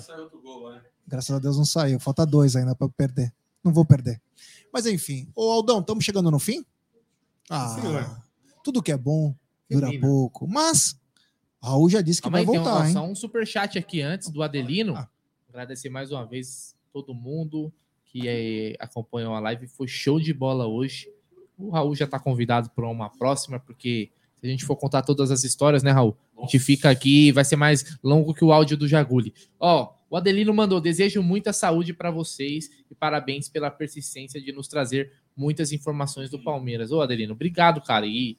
Graças 1.07 1.35
a 1.35 1.39
Deus 1.39 1.57
não 1.57 1.65
saiu. 1.65 1.99
Falta 1.99 2.25
dois 2.25 2.55
ainda 2.55 2.75
para 2.75 2.87
perder. 2.89 3.33
Não 3.63 3.73
vou 3.73 3.85
perder. 3.85 4.21
Mas 4.73 4.87
enfim. 4.87 5.27
Ô 5.35 5.51
Aldão, 5.51 5.79
estamos 5.79 6.03
chegando 6.03 6.31
no 6.31 6.39
fim? 6.39 6.65
Ah, 7.47 7.69
Senhor. 7.79 8.23
tudo 8.63 8.81
que 8.81 8.91
é 8.91 8.97
bom 8.97 9.35
dura 9.69 9.87
Termina. 9.87 10.07
pouco. 10.07 10.47
Mas 10.47 10.99
Raul 11.61 11.89
já 11.89 12.01
disse 12.01 12.19
que 12.19 12.23
Calma 12.23 12.39
vai 12.39 12.41
aí, 12.41 12.51
tem 12.51 12.59
um, 12.59 12.63
voltar, 12.63 12.87
hein? 12.87 12.93
só 12.93 13.05
um 13.05 13.15
superchat 13.15 13.77
aqui 13.77 14.01
antes 14.01 14.29
do 14.29 14.41
Adelino. 14.41 14.95
Ah. 14.95 15.07
Agradecer 15.47 15.89
mais 15.89 16.11
uma 16.11 16.25
vez 16.25 16.75
todo 16.91 17.13
mundo 17.13 17.71
que 18.05 18.27
eh, 18.27 18.75
acompanhou 18.79 19.35
a 19.35 19.39
live. 19.39 19.67
Foi 19.67 19.87
show 19.87 20.19
de 20.19 20.33
bola 20.33 20.65
hoje. 20.65 21.07
O 21.57 21.69
Raul 21.69 21.95
já 21.95 22.05
está 22.05 22.19
convidado 22.19 22.71
para 22.71 22.87
uma 22.87 23.09
próxima, 23.09 23.59
porque 23.59 24.11
se 24.35 24.47
a 24.47 24.49
gente 24.49 24.65
for 24.65 24.75
contar 24.75 25.03
todas 25.03 25.29
as 25.29 25.43
histórias, 25.43 25.83
né, 25.83 25.91
Raul? 25.91 26.17
A 26.37 26.41
gente 26.41 26.59
fica 26.59 26.89
aqui, 26.89 27.31
vai 27.31 27.45
ser 27.45 27.55
mais 27.55 27.97
longo 28.03 28.33
que 28.33 28.43
o 28.43 28.51
áudio 28.51 28.75
do 28.75 28.87
Jaguli. 28.87 29.33
Ó, 29.59 29.93
o 30.13 30.15
Adelino 30.15 30.53
mandou: 30.53 30.79
desejo 30.79 31.23
muita 31.23 31.51
saúde 31.51 31.91
para 31.91 32.11
vocês 32.11 32.69
e 32.89 32.93
parabéns 32.93 33.49
pela 33.49 33.71
persistência 33.71 34.39
de 34.39 34.51
nos 34.51 34.67
trazer 34.67 35.11
muitas 35.35 35.71
informações 35.71 36.29
do 36.29 36.37
Palmeiras. 36.37 36.91
Ô, 36.91 37.01
Adelino, 37.01 37.33
obrigado, 37.33 37.81
cara. 37.81 38.05
E 38.05 38.37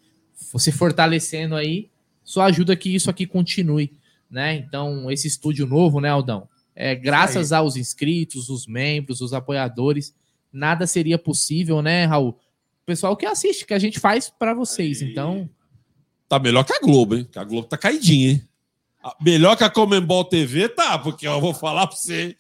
você 0.53 0.71
fortalecendo 0.71 1.57
aí, 1.57 1.91
só 2.23 2.43
ajuda 2.43 2.77
que 2.77 2.95
isso 2.95 3.11
aqui 3.11 3.27
continue, 3.27 3.91
né? 4.31 4.55
Então, 4.55 5.11
esse 5.11 5.27
estúdio 5.27 5.67
novo, 5.67 6.01
né, 6.01 6.11
Aldão? 6.11 6.49
É, 6.77 6.95
graças 6.95 7.51
aos 7.51 7.75
inscritos, 7.75 8.49
os 8.49 8.69
membros, 8.69 9.21
os 9.21 9.33
apoiadores, 9.33 10.15
nada 10.53 10.87
seria 10.87 11.19
possível, 11.19 11.83
né, 11.83 12.05
Raul? 12.05 12.29
O 12.29 12.87
pessoal 12.87 13.17
que 13.17 13.27
assiste, 13.27 13.67
que 13.67 13.75
a 13.75 13.81
gente 13.81 13.99
faz 13.99 14.31
para 14.31 14.55
vocês. 14.55 15.03
Então, 15.03 15.51
Tá 16.29 16.39
melhor 16.39 16.65
que 16.65 16.73
a 16.73 16.81
Globo, 16.81 17.17
hein? 17.17 17.29
Que 17.31 17.39
a 17.39 17.45
Globo 17.45 17.67
tá 17.67 17.77
caidinha, 17.77 18.31
hein? 18.31 18.49
Ah, 19.05 19.15
Melhor 19.21 19.55
que 19.55 19.63
a 19.63 19.69
Comembol 19.69 20.25
TV, 20.25 20.67
tá, 20.67 20.99
porque 20.99 21.29
eu 21.29 21.39
vou 21.39 21.53
falar 21.53 21.87
pra 21.87 21.95
você. 21.95 22.35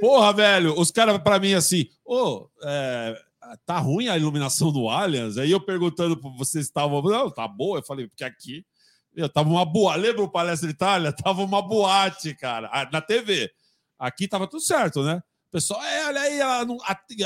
Porra, 0.00 0.32
velho, 0.32 0.76
os 0.76 0.90
caras 0.90 1.16
pra 1.18 1.38
mim 1.38 1.54
assim, 1.54 1.86
ô, 2.04 2.48
é, 2.64 3.16
tá 3.64 3.78
ruim 3.78 4.08
a 4.08 4.18
iluminação 4.18 4.72
do 4.72 4.88
Allianz? 4.88 5.38
Aí 5.38 5.52
eu 5.52 5.60
perguntando 5.60 6.16
pra 6.16 6.30
vocês 6.30 6.64
estavam, 6.66 7.00
não, 7.00 7.30
tá 7.30 7.46
boa. 7.46 7.78
Eu 7.78 7.84
falei, 7.84 8.08
porque 8.08 8.24
aqui, 8.24 8.66
eu 9.14 9.28
tava 9.28 9.48
uma 9.48 9.64
boa. 9.64 9.94
Lembra 9.94 10.24
o 10.24 10.28
Palestra 10.28 10.68
Itália? 10.68 11.12
Tava 11.14 11.42
uma 11.42 11.62
boate, 11.62 12.34
cara, 12.34 12.88
na 12.90 13.00
TV. 13.00 13.48
Aqui 13.98 14.26
tava 14.26 14.48
tudo 14.48 14.62
certo, 14.62 15.04
né? 15.04 15.22
Pessoal, 15.50 15.80
é, 15.84 16.06
olha 16.06 16.20
aí, 16.22 16.40
a, 16.40 16.66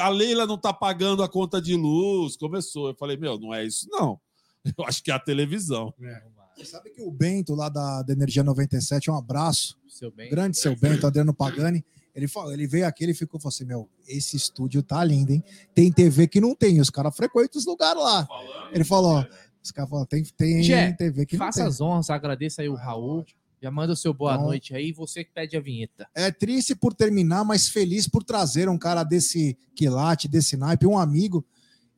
a 0.03 0.09
Leila 0.09 0.47
não 0.47 0.59
tá 0.59 0.73
pagando 0.73 1.23
a 1.23 1.29
conta 1.29 1.63
de 1.63 1.75
luz. 1.75 2.37
Começou. 2.37 2.89
Eu 2.89 2.97
falei, 2.97 3.17
meu, 3.17 3.39
não 3.39 3.55
é 3.55 3.65
isso, 3.65 3.89
não. 3.89 4.21
Eu 4.77 4.85
acho 4.85 5.03
que 5.03 5.11
é 5.11 5.15
a 5.15 5.19
televisão. 5.19 5.95
É. 6.03 6.36
Você 6.57 6.65
sabe 6.65 6.91
que 6.91 7.03
o 7.03 7.11
Bento, 7.11 7.55
lá 7.55 7.69
da, 7.69 8.03
da 8.03 8.13
Energia 8.13 8.43
97, 8.43 9.11
um 9.11 9.15
abraço. 9.15 9.77
seu 9.89 10.11
bem. 10.11 10.31
Grande 10.31 10.57
seu 10.59 10.75
Bento, 10.77 11.07
Adriano 11.07 11.35
Pagani. 11.35 11.85
Ele, 12.15 12.27
falou, 12.27 12.53
ele 12.53 12.67
veio 12.67 12.87
aqui, 12.87 13.05
ele 13.05 13.13
ficou 13.13 13.39
falou 13.39 13.51
assim: 13.51 13.65
Meu, 13.67 13.89
esse 14.09 14.37
estúdio 14.37 14.83
tá 14.83 15.05
lindo, 15.05 15.33
hein? 15.33 15.45
Tem 15.75 15.93
TV 15.93 16.27
que 16.27 16.41
não 16.41 16.55
tem, 16.55 16.81
os 16.81 16.89
caras 16.89 17.15
frequentam 17.15 17.59
os 17.59 17.67
lugares 17.67 18.03
lá. 18.03 18.27
Ele 18.73 18.85
falou: 18.85 19.17
ó, 19.17 19.27
Os 19.63 19.71
caras 19.71 19.91
falaram: 19.91 20.07
Tem, 20.07 20.25
tem 20.25 20.63
Gé, 20.63 20.93
TV 20.93 21.27
que 21.27 21.37
não 21.37 21.45
Faça 21.45 21.59
tem. 21.61 21.69
as 21.69 21.81
honras, 21.81 22.09
agradeça 22.09 22.63
aí 22.63 22.69
o 22.71 22.75
Raul. 22.75 23.25
Já 23.61 23.71
manda 23.71 23.93
o 23.93 23.97
seu 23.97 24.15
boa 24.15 24.35
Então- 24.35 24.47
noite 24.47 24.75
aí, 24.75 24.93
você 24.93 25.25
que 25.25 25.31
pede 25.33 25.57
a 25.57 25.61
vinheta. 25.61 26.07
É 26.15 26.31
triste 26.31 26.75
por 26.75 26.95
terminar, 26.95 27.45
mas 27.45 27.69
feliz 27.69 28.07
por 28.09 28.23
trazer 28.25 28.69
um 28.69 28.79
cara 28.79 29.03
desse 29.05 29.57
quilate, 29.75 30.27
desse 30.29 30.57
naipe, 30.57 30.87
um 30.87 30.99
amigo. 30.99 31.45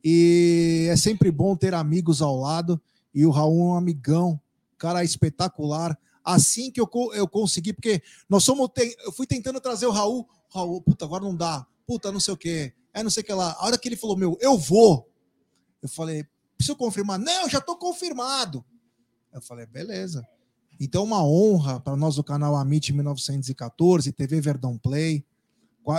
E 0.03 0.87
é 0.89 0.95
sempre 0.95 1.31
bom 1.31 1.55
ter 1.55 1.73
amigos 1.73 2.21
ao 2.21 2.35
lado. 2.37 2.81
E 3.13 3.25
o 3.25 3.29
Raul 3.31 3.59
é 3.71 3.73
um 3.73 3.75
amigão, 3.75 4.39
cara 4.79 5.03
espetacular. 5.03 5.97
Assim 6.23 6.71
que 6.71 6.81
eu, 6.81 6.89
eu 7.13 7.27
consegui, 7.27 7.73
porque 7.73 8.01
nós 8.27 8.43
somos. 8.43 8.69
Eu 9.03 9.11
fui 9.11 9.27
tentando 9.27 9.59
trazer 9.59 9.85
o 9.85 9.91
Raul. 9.91 10.27
Raul, 10.51 10.81
puta, 10.81 11.05
agora 11.05 11.23
não 11.23 11.35
dá. 11.35 11.65
Puta, 11.85 12.11
não 12.11 12.19
sei 12.19 12.33
o 12.33 12.37
quê. 12.37 12.73
É 12.93 13.03
não 13.03 13.09
sei 13.09 13.21
o 13.21 13.25
que 13.25 13.33
lá. 13.33 13.55
A 13.59 13.65
hora 13.65 13.77
que 13.77 13.87
ele 13.87 13.95
falou, 13.95 14.17
meu, 14.17 14.37
eu 14.41 14.57
vou. 14.57 15.07
Eu 15.81 15.89
falei, 15.89 16.25
preciso 16.57 16.75
confirmar. 16.75 17.19
Não, 17.19 17.47
já 17.49 17.61
tô 17.61 17.77
confirmado. 17.77 18.65
Eu 19.31 19.41
falei, 19.41 19.65
beleza. 19.65 20.27
Então, 20.79 21.03
uma 21.03 21.23
honra 21.23 21.79
para 21.79 21.95
nós 21.95 22.15
do 22.15 22.23
canal 22.23 22.55
Amit 22.55 22.93
1914, 22.93 24.11
TV 24.11 24.39
Verdão 24.39 24.77
Play, 24.77 25.25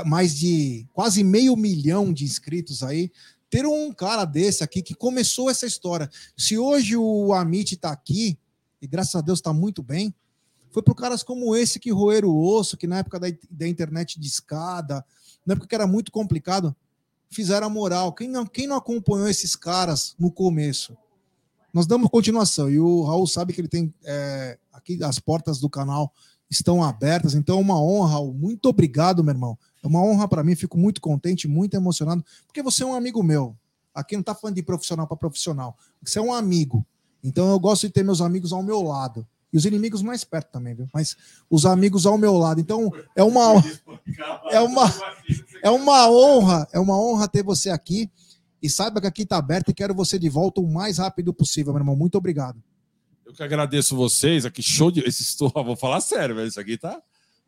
mais 0.07 0.39
de 0.39 0.87
quase 0.93 1.23
meio 1.23 1.57
milhão 1.57 2.13
de 2.13 2.25
inscritos 2.25 2.83
aí, 2.83 3.11
ter 3.51 3.67
um 3.67 3.93
cara 3.93 4.25
desse 4.25 4.63
aqui 4.63 4.81
que 4.81 4.95
começou 4.95 5.51
essa 5.51 5.67
história. 5.67 6.09
Se 6.37 6.57
hoje 6.57 6.97
o 6.97 7.33
Amit 7.35 7.75
está 7.75 7.91
aqui, 7.91 8.39
e 8.81 8.87
graças 8.87 9.15
a 9.15 9.21
Deus 9.21 9.39
está 9.39 9.53
muito 9.53 9.83
bem, 9.83 10.15
Foi 10.73 10.83
por 10.83 10.95
caras 10.95 11.25
como 11.25 11.57
esse 11.57 11.81
que 11.81 11.91
roeram 11.91 12.29
o 12.29 12.41
osso, 12.41 12.77
que 12.77 12.87
na 12.87 12.99
época 12.99 13.19
da, 13.19 13.27
da 13.51 13.67
internet 13.67 14.21
de 14.21 14.29
escada, 14.29 15.05
na 15.45 15.55
época 15.55 15.67
que 15.67 15.75
era 15.75 15.87
muito 15.87 16.13
complicado, 16.13 16.75
fizeram 17.29 17.67
a 17.67 17.71
moral. 17.71 18.13
Quem 18.13 18.29
não, 18.29 18.47
quem 18.47 18.67
não 18.67 18.77
acompanhou 18.77 19.29
esses 19.29 19.57
caras 19.57 20.15
no 20.19 20.31
começo? 20.31 20.97
Nós 21.73 21.87
damos 21.87 22.09
continuação 22.09 22.71
e 22.71 22.79
o 22.79 23.03
Raul 23.03 23.27
sabe 23.27 23.53
que 23.53 23.61
ele 23.61 23.69
tem 23.69 23.95
é, 24.05 24.59
aqui 24.73 25.03
as 25.03 25.19
portas 25.19 25.59
do 25.59 25.69
canal 25.69 26.13
estão 26.51 26.83
abertas, 26.83 27.35
então 27.35 27.59
é 27.59 27.61
uma 27.61 27.81
honra. 27.81 28.21
Muito 28.33 28.67
obrigado, 28.67 29.23
meu 29.23 29.33
irmão. 29.33 29.59
É 29.83 29.87
uma 29.87 30.03
honra 30.03 30.27
para 30.27 30.43
mim, 30.43 30.57
fico 30.57 30.77
muito 30.77 31.01
contente, 31.01 31.47
muito 31.47 31.75
emocionado, 31.75 32.25
porque 32.47 32.63
você 32.63 32.83
é 32.83 32.87
um 32.87 32.95
amigo 32.95 33.23
meu. 33.23 33.57
Aqui 33.95 34.17
não 34.17 34.23
tá 34.23 34.35
falando 34.35 34.57
de 34.57 34.63
profissional 34.63 35.07
para 35.07 35.17
profissional, 35.17 35.77
você 36.03 36.19
é 36.19 36.23
um 36.23 36.33
amigo. 36.33 36.85
Então 37.23 37.51
eu 37.51 37.59
gosto 37.59 37.87
de 37.87 37.93
ter 37.93 38.03
meus 38.03 38.21
amigos 38.21 38.53
ao 38.53 38.63
meu 38.63 38.83
lado. 38.83 39.27
E 39.53 39.57
os 39.57 39.65
inimigos 39.65 40.01
mais 40.01 40.23
perto 40.23 40.53
também, 40.53 40.75
viu? 40.75 40.87
Mas 40.95 41.17
os 41.49 41.67
amigos 41.67 42.07
ao 42.07 42.17
meu 42.17 42.37
lado. 42.37 42.61
Então 42.61 42.91
é 43.17 43.23
uma 43.23 43.63
é 44.51 44.61
uma 44.61 44.95
é 45.63 45.71
uma 45.71 46.11
honra, 46.11 46.69
é 46.73 46.79
uma 46.79 46.99
honra 46.99 47.29
ter 47.29 47.43
você 47.43 47.71
aqui. 47.71 48.11
E 48.63 48.69
saiba 48.69 49.01
que 49.01 49.07
aqui 49.07 49.23
está 49.23 49.39
aberto 49.39 49.71
e 49.71 49.75
quero 49.75 49.95
você 49.95 50.19
de 50.19 50.29
volta 50.29 50.61
o 50.61 50.71
mais 50.71 50.99
rápido 50.99 51.33
possível, 51.33 51.73
meu 51.73 51.81
irmão. 51.81 51.97
Muito 51.97 52.19
obrigado. 52.19 52.63
Eu 53.25 53.33
que 53.33 53.43
agradeço 53.43 53.97
vocês. 53.97 54.45
Aqui, 54.45 54.63
show 54.63 54.91
de. 54.91 55.01
Esse 55.01 55.23
estou, 55.23 55.51
vou 55.51 55.77
falar 55.77 56.01
sério, 56.01 56.35
velho. 56.35 56.49
Isso 56.49 56.61
aqui 56.61 56.77
tá. 56.77 57.01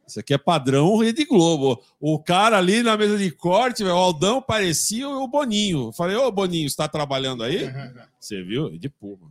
Isso 0.06 0.18
aqui 0.18 0.34
é 0.34 0.38
padrão 0.38 0.96
Rede 0.96 1.24
Globo. 1.24 1.82
O 2.00 2.18
cara 2.18 2.58
ali 2.58 2.82
na 2.82 2.96
mesa 2.96 3.16
de 3.16 3.30
corte, 3.30 3.84
véio, 3.84 3.94
o 3.94 3.98
Aldão 3.98 4.42
parecia 4.42 5.08
o 5.08 5.28
Boninho. 5.28 5.88
Eu 5.88 5.92
falei, 5.92 6.16
ô 6.16 6.30
Boninho, 6.30 6.66
está 6.66 6.88
trabalhando 6.88 7.42
aí? 7.42 7.70
Você 8.18 8.42
viu? 8.42 8.76
De 8.78 8.88
porra. 8.88 9.28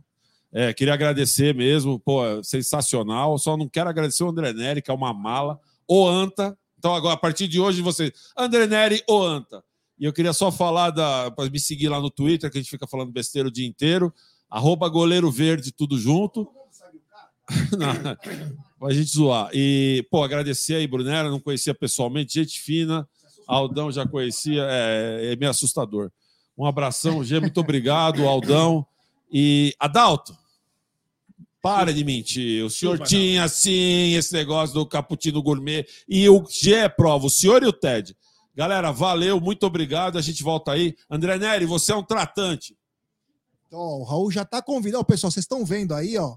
É, 0.52 0.72
queria 0.74 0.92
agradecer 0.92 1.54
mesmo, 1.54 1.98
pô, 1.98 2.22
sensacional. 2.44 3.38
Só 3.38 3.56
não 3.56 3.68
quero 3.68 3.88
agradecer 3.88 4.22
o 4.22 4.28
André 4.28 4.52
Neri, 4.52 4.82
que 4.82 4.90
é 4.90 4.94
uma 4.94 5.14
mala. 5.14 5.58
O 5.88 6.06
Anta. 6.06 6.56
Então, 6.78 6.94
agora, 6.94 7.14
a 7.14 7.16
partir 7.18 7.48
de 7.48 7.58
hoje, 7.58 7.80
vocês. 7.80 8.12
André 8.36 8.66
Neri, 8.66 9.02
o 9.08 9.22
Anta. 9.22 9.64
E 9.98 10.04
eu 10.04 10.12
queria 10.12 10.32
só 10.32 10.52
falar 10.52 10.90
da. 10.90 11.30
para 11.30 11.48
me 11.48 11.58
seguir 11.58 11.88
lá 11.88 12.00
no 12.00 12.10
Twitter, 12.10 12.50
que 12.50 12.58
a 12.58 12.60
gente 12.60 12.70
fica 12.70 12.86
falando 12.86 13.10
besteira 13.10 13.48
o 13.48 13.52
dia 13.52 13.66
inteiro. 13.66 14.12
Arroba 14.50 14.88
goleiro 14.88 15.30
verde, 15.30 15.72
tudo 15.72 15.96
junto. 15.96 16.46
Pra 18.78 18.92
gente 18.92 19.10
zoar. 19.10 19.48
E, 19.54 20.06
pô, 20.10 20.22
agradecer 20.22 20.74
aí, 20.74 20.86
Brunera, 20.86 21.30
não 21.30 21.40
conhecia 21.40 21.72
pessoalmente, 21.72 22.34
gente 22.34 22.60
fina. 22.60 23.08
Aldão 23.46 23.90
já 23.90 24.06
conhecia, 24.06 24.66
é, 24.68 25.32
é 25.32 25.36
meio 25.36 25.50
assustador. 25.50 26.10
Um 26.58 26.66
abração, 26.66 27.24
Gê, 27.24 27.40
muito 27.40 27.60
obrigado, 27.60 28.26
Aldão. 28.26 28.84
E 29.32 29.74
Adalto, 29.78 30.36
para 31.62 31.94
de 31.94 32.04
mentir. 32.04 32.64
O 32.64 32.68
senhor 32.68 32.98
Desculpa, 32.98 33.08
tinha, 33.08 33.48
sim, 33.48 34.14
esse 34.14 34.32
negócio 34.34 34.74
do 34.74 34.84
cappuccino 34.84 35.40
gourmet. 35.40 35.86
E 36.08 36.28
o 36.28 36.44
Gê 36.50 36.74
é 36.74 36.88
prova, 36.88 37.26
o 37.26 37.30
senhor 37.30 37.62
e 37.62 37.66
o 37.66 37.72
Ted. 37.72 38.16
Galera, 38.54 38.90
valeu, 38.90 39.40
muito 39.40 39.64
obrigado. 39.64 40.18
A 40.18 40.20
gente 40.20 40.42
volta 40.42 40.72
aí. 40.72 40.94
André 41.08 41.38
Neri, 41.38 41.64
você 41.64 41.92
é 41.92 41.96
um 41.96 42.02
tratante. 42.02 42.76
Então, 43.66 43.78
ó, 43.78 43.98
o 43.98 44.02
Raul 44.02 44.30
já 44.30 44.42
está 44.42 44.60
convidado. 44.60 45.00
Ó, 45.00 45.04
pessoal, 45.04 45.30
vocês 45.30 45.44
estão 45.44 45.64
vendo 45.64 45.94
aí, 45.94 46.18
ó, 46.18 46.36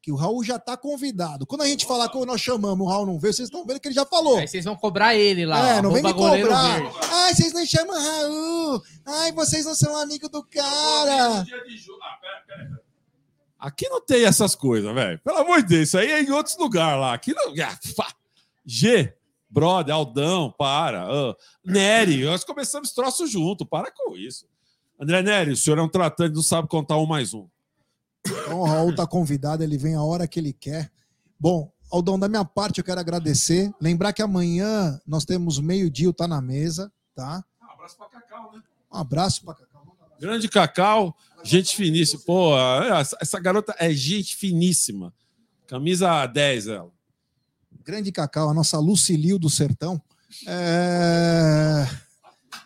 que 0.00 0.10
o 0.10 0.16
Raul 0.16 0.42
já 0.42 0.56
está 0.56 0.76
convidado. 0.76 1.46
Quando 1.46 1.62
a 1.62 1.66
gente 1.66 1.86
falar 1.86 2.08
que 2.08 2.24
nós 2.24 2.40
chamamos, 2.40 2.84
o 2.84 2.90
Raul 2.90 3.06
não 3.06 3.20
veio, 3.20 3.32
vocês 3.32 3.48
estão 3.48 3.64
vendo 3.64 3.78
que 3.78 3.86
ele 3.86 3.94
já 3.94 4.06
falou. 4.06 4.38
Aí 4.38 4.48
vocês 4.48 4.64
vão 4.64 4.74
cobrar 4.74 5.14
ele 5.14 5.46
lá. 5.46 5.68
É, 5.68 5.78
ó, 5.78 5.82
não 5.82 5.92
vem 5.92 6.02
me 6.02 6.12
cobrar. 6.12 6.80
verde. 6.80 6.96
Ai, 7.12 7.34
vocês 7.34 7.52
não 7.52 7.64
chamam 7.64 7.94
Raul. 7.94 8.82
Ai, 9.06 9.32
vocês 9.32 9.64
não 9.64 9.74
são 9.74 9.96
amigo 9.96 10.28
do 10.28 10.42
cara. 10.42 11.44
Aqui 13.62 13.88
não 13.88 14.04
tem 14.04 14.24
essas 14.24 14.56
coisas, 14.56 14.92
velho. 14.92 15.20
Pelo 15.20 15.38
amor 15.38 15.62
de 15.62 15.68
Deus, 15.68 15.82
isso 15.82 15.96
aí 15.96 16.10
é 16.10 16.20
em 16.20 16.32
outros 16.32 16.58
lugares 16.58 17.00
lá. 17.00 17.14
Aqui 17.14 17.32
não. 17.32 17.54
Ah. 17.62 18.12
G, 18.66 19.14
brother, 19.48 19.94
Aldão, 19.94 20.52
para. 20.58 21.04
Ah, 21.04 21.36
Nery, 21.64 22.24
nós 22.24 22.42
começamos 22.42 22.88
esse 22.88 22.96
troço 22.96 23.24
junto. 23.24 23.64
Para 23.64 23.92
com 23.92 24.16
isso. 24.16 24.48
André 24.98 25.22
Nery, 25.22 25.52
o 25.52 25.56
senhor 25.56 25.78
é 25.78 25.82
um 25.82 25.88
tratante, 25.88 26.34
não 26.34 26.42
sabe 26.42 26.66
contar 26.66 26.96
um 26.96 27.06
mais 27.06 27.32
um. 27.34 27.46
Então, 28.26 28.62
o 28.62 28.64
Raul 28.64 28.96
tá 28.96 29.06
convidado, 29.06 29.62
ele 29.62 29.78
vem 29.78 29.94
a 29.94 30.02
hora 30.02 30.26
que 30.26 30.40
ele 30.40 30.52
quer. 30.52 30.90
Bom, 31.38 31.70
Aldão, 31.88 32.18
da 32.18 32.28
minha 32.28 32.44
parte, 32.44 32.78
eu 32.78 32.84
quero 32.84 32.98
agradecer. 32.98 33.72
Lembrar 33.80 34.12
que 34.12 34.22
amanhã 34.22 35.00
nós 35.06 35.24
temos 35.24 35.60
meio-dia, 35.60 36.10
o 36.10 36.12
tá 36.12 36.26
na 36.26 36.40
mesa, 36.40 36.92
tá? 37.14 37.44
Um 37.62 37.70
abraço 37.70 37.96
pra 37.96 38.08
Cacau, 38.08 38.52
né? 38.52 38.62
Um 38.92 38.96
abraço 38.98 39.44
pra 39.44 39.54
Cacau. 39.54 39.72
Grande 40.18 40.48
Cacau, 40.48 41.16
gente 41.42 41.76
finíssima. 41.76 42.22
Pô, 42.26 42.52
essa, 43.20 43.38
garota 43.40 43.74
é 43.78 43.92
gente 43.92 44.36
finíssima. 44.36 45.12
Camisa 45.66 46.26
10, 46.26 46.66
ela. 46.68 46.90
Grande 47.84 48.12
Cacau, 48.12 48.48
a 48.50 48.54
nossa 48.54 48.78
Lucilio 48.78 49.38
do 49.38 49.50
Sertão. 49.50 50.00
É... 50.46 51.86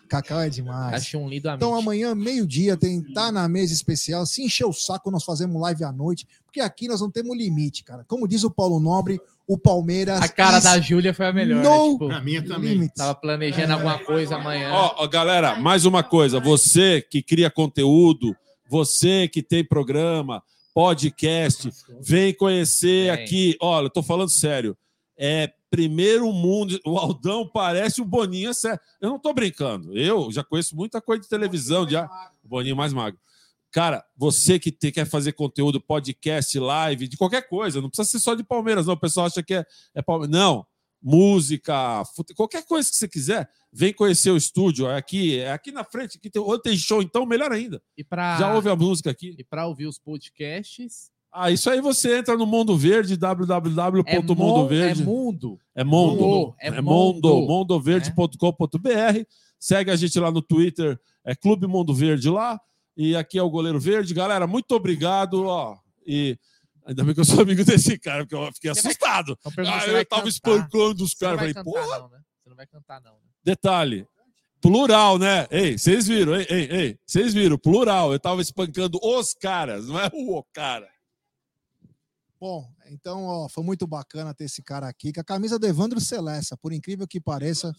Cacau 0.07 0.39
é 0.39 0.49
demais. 0.49 0.93
Acho 1.03 1.17
um 1.17 1.27
lindo 1.27 1.49
amigo. 1.49 1.65
Então 1.65 1.75
amanhã, 1.77 2.15
meio-dia, 2.15 2.77
tem 2.77 3.01
tá 3.13 3.29
na 3.31 3.47
mesa 3.49 3.73
especial. 3.73 4.25
Se 4.25 4.41
encher 4.41 4.65
o 4.65 4.71
saco, 4.71 5.11
nós 5.11 5.23
fazemos 5.23 5.61
live 5.61 5.83
à 5.83 5.91
noite, 5.91 6.25
porque 6.45 6.61
aqui 6.61 6.87
nós 6.87 7.01
não 7.01 7.11
temos 7.11 7.35
limite, 7.35 7.83
cara. 7.83 8.05
Como 8.07 8.27
diz 8.27 8.43
o 8.45 8.49
Paulo 8.51 8.79
Nobre, 8.79 9.19
o 9.45 9.57
Palmeiras. 9.57 10.21
A 10.21 10.29
cara 10.29 10.59
da 10.59 10.79
Júlia 10.79 11.13
foi 11.13 11.25
a 11.27 11.33
melhor. 11.33 11.61
No- 11.61 11.87
Né? 11.87 11.91
Tipo, 11.93 12.11
A 12.11 12.21
minha 12.21 12.41
também. 12.45 12.73
limits. 12.73 12.95
tava 12.95 13.15
planejando 13.15 13.73
alguma 13.73 13.99
coisa 13.99 14.35
amanhã. 14.37 14.71
Ó, 14.71 14.95
ó, 14.99 15.07
galera, 15.07 15.55
mais 15.59 15.83
uma 15.83 16.03
coisa. 16.03 16.39
Você 16.39 17.01
que 17.01 17.21
cria 17.21 17.49
conteúdo, 17.49 18.33
você 18.69 19.27
que 19.27 19.41
tem 19.41 19.63
programa, 19.63 20.43
podcast, 20.73 21.71
vem 21.99 22.33
conhecer 22.33 23.05
Vem. 23.15 23.23
aqui. 23.23 23.57
Olha, 23.61 23.85
eu 23.87 23.89
tô 23.89 24.03
falando 24.03 24.29
sério. 24.29 24.77
É 25.17 25.51
primeiro 25.69 26.31
mundo. 26.31 26.79
O 26.85 26.97
Aldão 26.97 27.47
parece 27.47 28.01
um 28.01 28.05
Boninho, 28.05 28.49
é 28.51 28.53
sério. 28.53 28.79
Eu 29.01 29.09
não 29.09 29.19
tô 29.19 29.33
brincando. 29.33 29.97
Eu 29.97 30.31
já 30.31 30.43
conheço 30.43 30.75
muita 30.75 31.01
coisa 31.01 31.23
de 31.23 31.27
televisão, 31.29 31.89
já. 31.89 32.05
O 32.43 32.47
Boninho 32.47 32.75
mais 32.75 32.93
magro. 32.93 33.19
Cara, 33.71 34.03
você 34.15 34.57
que 34.59 34.71
te- 34.71 34.91
quer 34.91 35.05
fazer 35.05 35.33
conteúdo, 35.33 35.81
podcast, 35.81 36.57
live, 36.57 37.07
de 37.07 37.17
qualquer 37.17 37.47
coisa, 37.49 37.81
não 37.81 37.89
precisa 37.89 38.09
ser 38.09 38.19
só 38.19 38.33
de 38.33 38.43
Palmeiras, 38.43 38.85
não. 38.85 38.93
O 38.93 38.99
pessoal 38.99 39.25
acha 39.25 39.43
que 39.43 39.53
é, 39.55 39.65
é 39.93 40.01
Palmeiras. 40.01 40.31
Não. 40.35 40.65
Música, 41.01 42.03
fute- 42.15 42.33
qualquer 42.33 42.65
coisa 42.65 42.89
que 42.89 42.95
você 42.95 43.07
quiser, 43.07 43.49
vem 43.71 43.93
conhecer 43.93 44.31
o 44.31 44.37
estúdio. 44.37 44.87
É 44.87 44.97
aqui, 44.97 45.39
é 45.39 45.51
aqui 45.51 45.71
na 45.71 45.83
frente. 45.83 46.17
Aqui 46.17 46.29
tem, 46.29 46.41
ou 46.41 46.57
tem 46.59 46.75
show, 46.77 47.01
então 47.01 47.25
melhor 47.25 47.51
ainda. 47.51 47.81
E 47.97 48.03
pra, 48.03 48.37
Já 48.37 48.53
ouve 48.53 48.69
a 48.69 48.75
música 48.75 49.09
aqui. 49.11 49.35
e 49.37 49.43
pra 49.43 49.67
ouvir 49.67 49.85
os 49.87 49.97
podcasts. 49.99 51.09
Ah, 51.31 51.51
isso 51.51 51.69
aí 51.69 51.81
você 51.81 52.17
entra 52.17 52.35
no 52.37 52.45
Mundo 52.47 52.75
Verde, 52.77 53.13
É, 53.13 53.17
mon- 53.17 53.45
www.mondoverde. 53.45 55.01
é 55.01 55.05
mundo. 55.05 55.59
É 55.75 55.83
Mondo. 55.83 56.55
É 56.59 56.67
É 56.69 56.81
Mondo. 56.81 57.27
Mondo. 57.29 57.47
Mondoverde.com.br. 57.47 59.23
Segue 59.59 59.91
a 59.91 59.95
gente 59.95 60.19
lá 60.19 60.31
no 60.31 60.41
Twitter, 60.41 60.99
é 61.25 61.35
Clube 61.35 61.67
Mundo 61.67 61.93
Verde 61.93 62.29
lá. 62.29 62.59
E 62.95 63.15
aqui 63.15 63.37
é 63.37 63.43
o 63.43 63.49
Goleiro 63.49 63.79
Verde. 63.79 64.13
Galera, 64.13 64.47
muito 64.47 64.71
obrigado. 64.73 65.45
Ó, 65.45 65.77
e 66.05 66.37
ainda 66.87 67.03
bem 67.03 67.13
que 67.13 67.19
eu 67.19 67.25
sou 67.25 67.41
amigo 67.41 67.63
desse 67.63 67.99
cara, 67.99 68.23
porque 68.25 68.35
eu 68.35 68.51
fiquei 68.53 68.73
Você 68.73 68.81
vai- 68.81 68.91
assustado. 68.91 69.37
Então, 69.45 69.51
Ah, 69.67 69.79
se 69.79 69.85
você 69.85 69.89
eu 69.89 69.93
vai 69.93 70.05
tava 70.05 70.21
cantar. 70.23 70.29
espancando 70.29 71.03
os 71.03 71.13
caras. 71.13 71.39
vai 71.39 71.53
Falei, 71.53 71.53
cantar, 71.53 71.63
porra. 71.83 71.99
não, 71.99 72.09
né? 72.09 72.19
Você 72.43 72.49
não 72.49 72.55
vai 72.55 72.67
cantar, 72.67 73.01
não. 73.01 73.13
Né? 73.13 73.19
Detalhe. 73.43 74.07
Plural, 74.59 75.19
né? 75.19 75.47
Ei, 75.51 75.77
vocês 75.77 76.07
viram, 76.07 76.35
ei, 76.35 76.47
ei, 76.49 76.71
ei. 76.71 76.99
Vocês 77.05 77.33
viram, 77.33 77.57
plural. 77.59 78.11
Eu 78.11 78.19
tava 78.19 78.41
espancando 78.41 78.99
os 79.03 79.33
caras, 79.35 79.87
não 79.87 79.99
é 79.99 80.09
o 80.11 80.43
cara. 80.51 80.87
Bom, 82.39 82.67
então, 82.87 83.23
ó, 83.25 83.49
foi 83.49 83.63
muito 83.63 83.87
bacana 83.87 84.33
ter 84.33 84.45
esse 84.45 84.61
cara 84.61 84.87
aqui, 84.87 85.11
com 85.11 85.19
a 85.21 85.23
camisa 85.23 85.57
do 85.57 85.65
Evandro 85.65 85.99
Celessa, 85.99 86.55
por 86.57 86.71
incrível 86.71 87.07
que 87.07 87.19
pareça, 87.19 87.73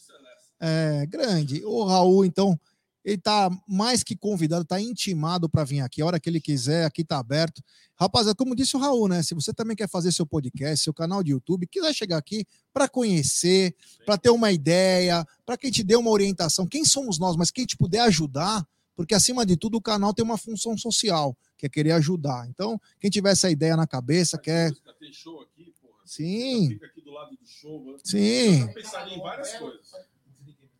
é 0.60 1.06
grande. 1.06 1.64
O 1.64 1.84
Raul, 1.84 2.24
então, 2.24 2.58
ele 3.08 3.16
tá 3.16 3.48
mais 3.66 4.02
que 4.02 4.14
convidado, 4.14 4.66
tá 4.66 4.78
intimado 4.78 5.48
para 5.48 5.64
vir 5.64 5.80
aqui, 5.80 6.02
a 6.02 6.06
hora 6.06 6.20
que 6.20 6.28
ele 6.28 6.42
quiser, 6.42 6.84
aqui 6.84 7.02
tá 7.02 7.18
aberto. 7.18 7.62
Rapaziada, 7.96 8.36
como 8.36 8.54
disse 8.54 8.76
o 8.76 8.78
Raul, 8.78 9.08
né? 9.08 9.22
Se 9.22 9.34
você 9.34 9.50
também 9.50 9.74
quer 9.74 9.88
fazer 9.88 10.12
seu 10.12 10.26
podcast, 10.26 10.84
seu 10.84 10.92
canal 10.92 11.22
de 11.22 11.30
YouTube, 11.30 11.66
quiser 11.66 11.94
chegar 11.94 12.18
aqui 12.18 12.44
para 12.70 12.86
conhecer, 12.86 13.74
para 14.04 14.18
ter 14.18 14.28
uma 14.28 14.52
ideia, 14.52 15.26
para 15.46 15.56
que 15.56 15.70
te 15.70 15.82
dê 15.82 15.96
uma 15.96 16.10
orientação, 16.10 16.66
quem 16.66 16.84
somos 16.84 17.18
nós, 17.18 17.34
mas 17.34 17.50
quem 17.50 17.64
te 17.64 17.78
puder 17.78 18.00
ajudar, 18.00 18.62
porque 18.94 19.14
acima 19.14 19.46
de 19.46 19.56
tudo 19.56 19.78
o 19.78 19.82
canal 19.82 20.12
tem 20.12 20.22
uma 20.22 20.36
função 20.36 20.76
social, 20.76 21.34
que 21.56 21.64
é 21.64 21.68
querer 21.70 21.92
ajudar. 21.92 22.46
Então, 22.50 22.78
quem 23.00 23.08
tiver 23.08 23.30
essa 23.30 23.50
ideia 23.50 23.74
na 23.74 23.86
cabeça, 23.86 24.36
quer. 24.36 24.70
Tem 25.00 25.12
show 25.14 25.40
aqui, 25.40 25.72
porra. 25.80 25.96
Sim, 26.04 26.68
Fica 26.68 26.86
aqui 26.86 27.00
do 27.00 27.12
lado 27.12 27.30
do 27.30 27.46
show. 27.46 27.82
mano. 27.82 27.98
sim. 28.04 28.60
Eu 28.60 28.74
pensaria 28.74 29.14
em 29.14 29.18
várias 29.18 29.54
coisas. 29.54 29.92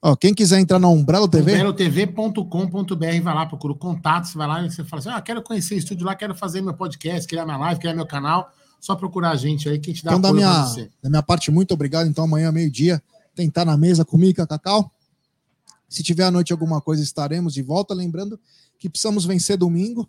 Ó, 0.01 0.15
quem 0.15 0.33
quiser 0.33 0.61
entrar 0.61 0.79
na 0.79 0.89
Umbrella 0.89 1.29
TV, 1.29 1.57
velotv.com.br, 1.57 3.21
vai 3.23 3.35
lá, 3.35 3.47
procura 3.47 3.73
o 3.73 3.77
contato, 3.77 4.27
você 4.27 4.39
vai 4.39 4.47
lá 4.47 4.65
e 4.65 4.71
você 4.71 4.85
fala 4.85 5.01
assim: 5.01 5.11
ah, 5.11 5.21
quero 5.21 5.43
conhecer 5.43 5.75
o 5.75 5.79
estúdio 5.79 6.07
lá, 6.07 6.15
quero 6.15 6.35
fazer 6.35 6.61
meu 6.61 6.75
podcast, 6.75 7.27
criar 7.27 7.45
minha 7.45 7.57
live, 7.57 7.81
criar 7.81 7.95
meu 7.95 8.07
canal. 8.07 8.53
Só 8.81 8.95
procurar 8.95 9.31
a 9.31 9.37
gente 9.37 9.69
aí 9.69 9.79
que 9.81 9.91
a 9.91 9.93
gente 9.93 10.05
dá 10.05 10.13
então 10.13 10.21
da 10.21 10.33
minha, 10.33 10.65
da 11.03 11.11
minha 11.11 11.23
parte, 11.23 11.51
muito 11.51 11.75
obrigado. 11.75 12.07
Então, 12.07 12.25
amanhã, 12.25 12.53
meio-dia, 12.53 13.03
tentar 13.35 13.65
na 13.65 13.77
mesa 13.77 14.05
comigo, 14.05 14.37
com 14.37 14.43
a 14.43 14.47
Cacau. 14.47 14.93
Se 15.89 16.03
tiver 16.03 16.25
à 16.25 16.31
noite 16.31 16.53
alguma 16.53 16.81
coisa, 16.81 17.03
estaremos 17.03 17.53
de 17.53 17.63
volta. 17.63 17.93
Lembrando 17.93 18.39
que 18.79 18.89
precisamos 18.89 19.25
vencer 19.25 19.57
domingo. 19.57 20.09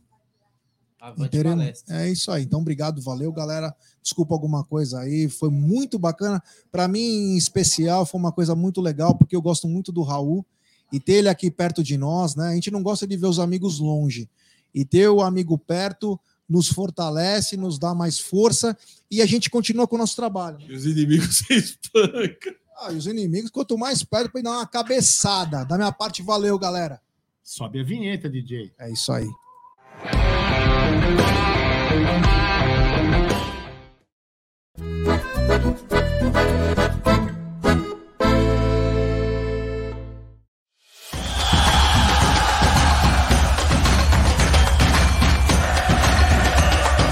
Avante 1.00 1.42
palestra. 1.42 2.02
É 2.02 2.12
isso 2.12 2.32
aí. 2.32 2.44
Então, 2.44 2.60
obrigado, 2.60 3.02
valeu, 3.02 3.32
galera. 3.32 3.74
Desculpa 4.02 4.34
alguma 4.34 4.64
coisa 4.64 5.00
aí. 5.00 5.30
Foi 5.30 5.50
muito 5.50 5.98
bacana. 5.98 6.42
Para 6.72 6.88
mim, 6.88 7.00
em 7.34 7.38
especial, 7.38 8.06
foi 8.06 8.20
uma 8.20 8.32
coisa 8.32 8.54
muito 8.56 8.82
legal, 8.82 9.16
porque 9.16 9.36
eu 9.36 9.42
gosto 9.42 9.68
muito 9.68 9.92
do 9.92 10.02
Raul 10.04 10.46
e 10.92 11.00
ter 11.00 11.14
ele 11.14 11.30
aqui 11.30 11.50
perto 11.50 11.84
de 11.84 11.98
nós, 11.98 12.36
né? 12.36 12.50
A 12.50 12.54
gente 12.54 12.72
não 12.72 12.84
gosta 12.84 13.08
de 13.08 13.16
ver 13.16 13.28
os 13.28 13.40
amigos 13.40 13.80
longe. 13.80 14.30
E 14.74 14.84
ter 14.84 15.08
o 15.08 15.22
amigo 15.22 15.58
perto 15.58 16.20
nos 16.48 16.68
fortalece, 16.68 17.56
nos 17.56 17.78
dá 17.78 17.94
mais 17.94 18.20
força 18.20 18.76
e 19.10 19.22
a 19.22 19.26
gente 19.26 19.50
continua 19.50 19.88
com 19.88 19.96
o 19.96 20.00
nosso 20.00 20.16
trabalho. 20.16 20.60
E 20.68 20.74
os 20.74 20.86
inimigos 20.86 21.38
se 21.46 21.54
espancam. 21.54 22.54
Ah, 22.82 22.92
e 22.92 22.96
os 22.96 23.08
inimigos, 23.08 23.52
quanto 23.52 23.78
mais 23.78 24.04
perto, 24.04 24.32
para 24.32 24.42
dar 24.42 24.52
uma 24.52 24.68
cabeçada. 24.68 25.64
Da 25.66 25.78
minha 25.78 25.92
parte, 25.92 26.22
valeu, 26.24 26.58
galera. 26.58 27.02
Sobe 27.44 27.80
a 27.80 27.84
vinheta, 27.84 28.30
DJ. 28.30 28.72
É 28.80 28.92
isso 28.92 29.12
aí. 29.12 29.28
Thank 30.92 32.26
you. 32.26 32.39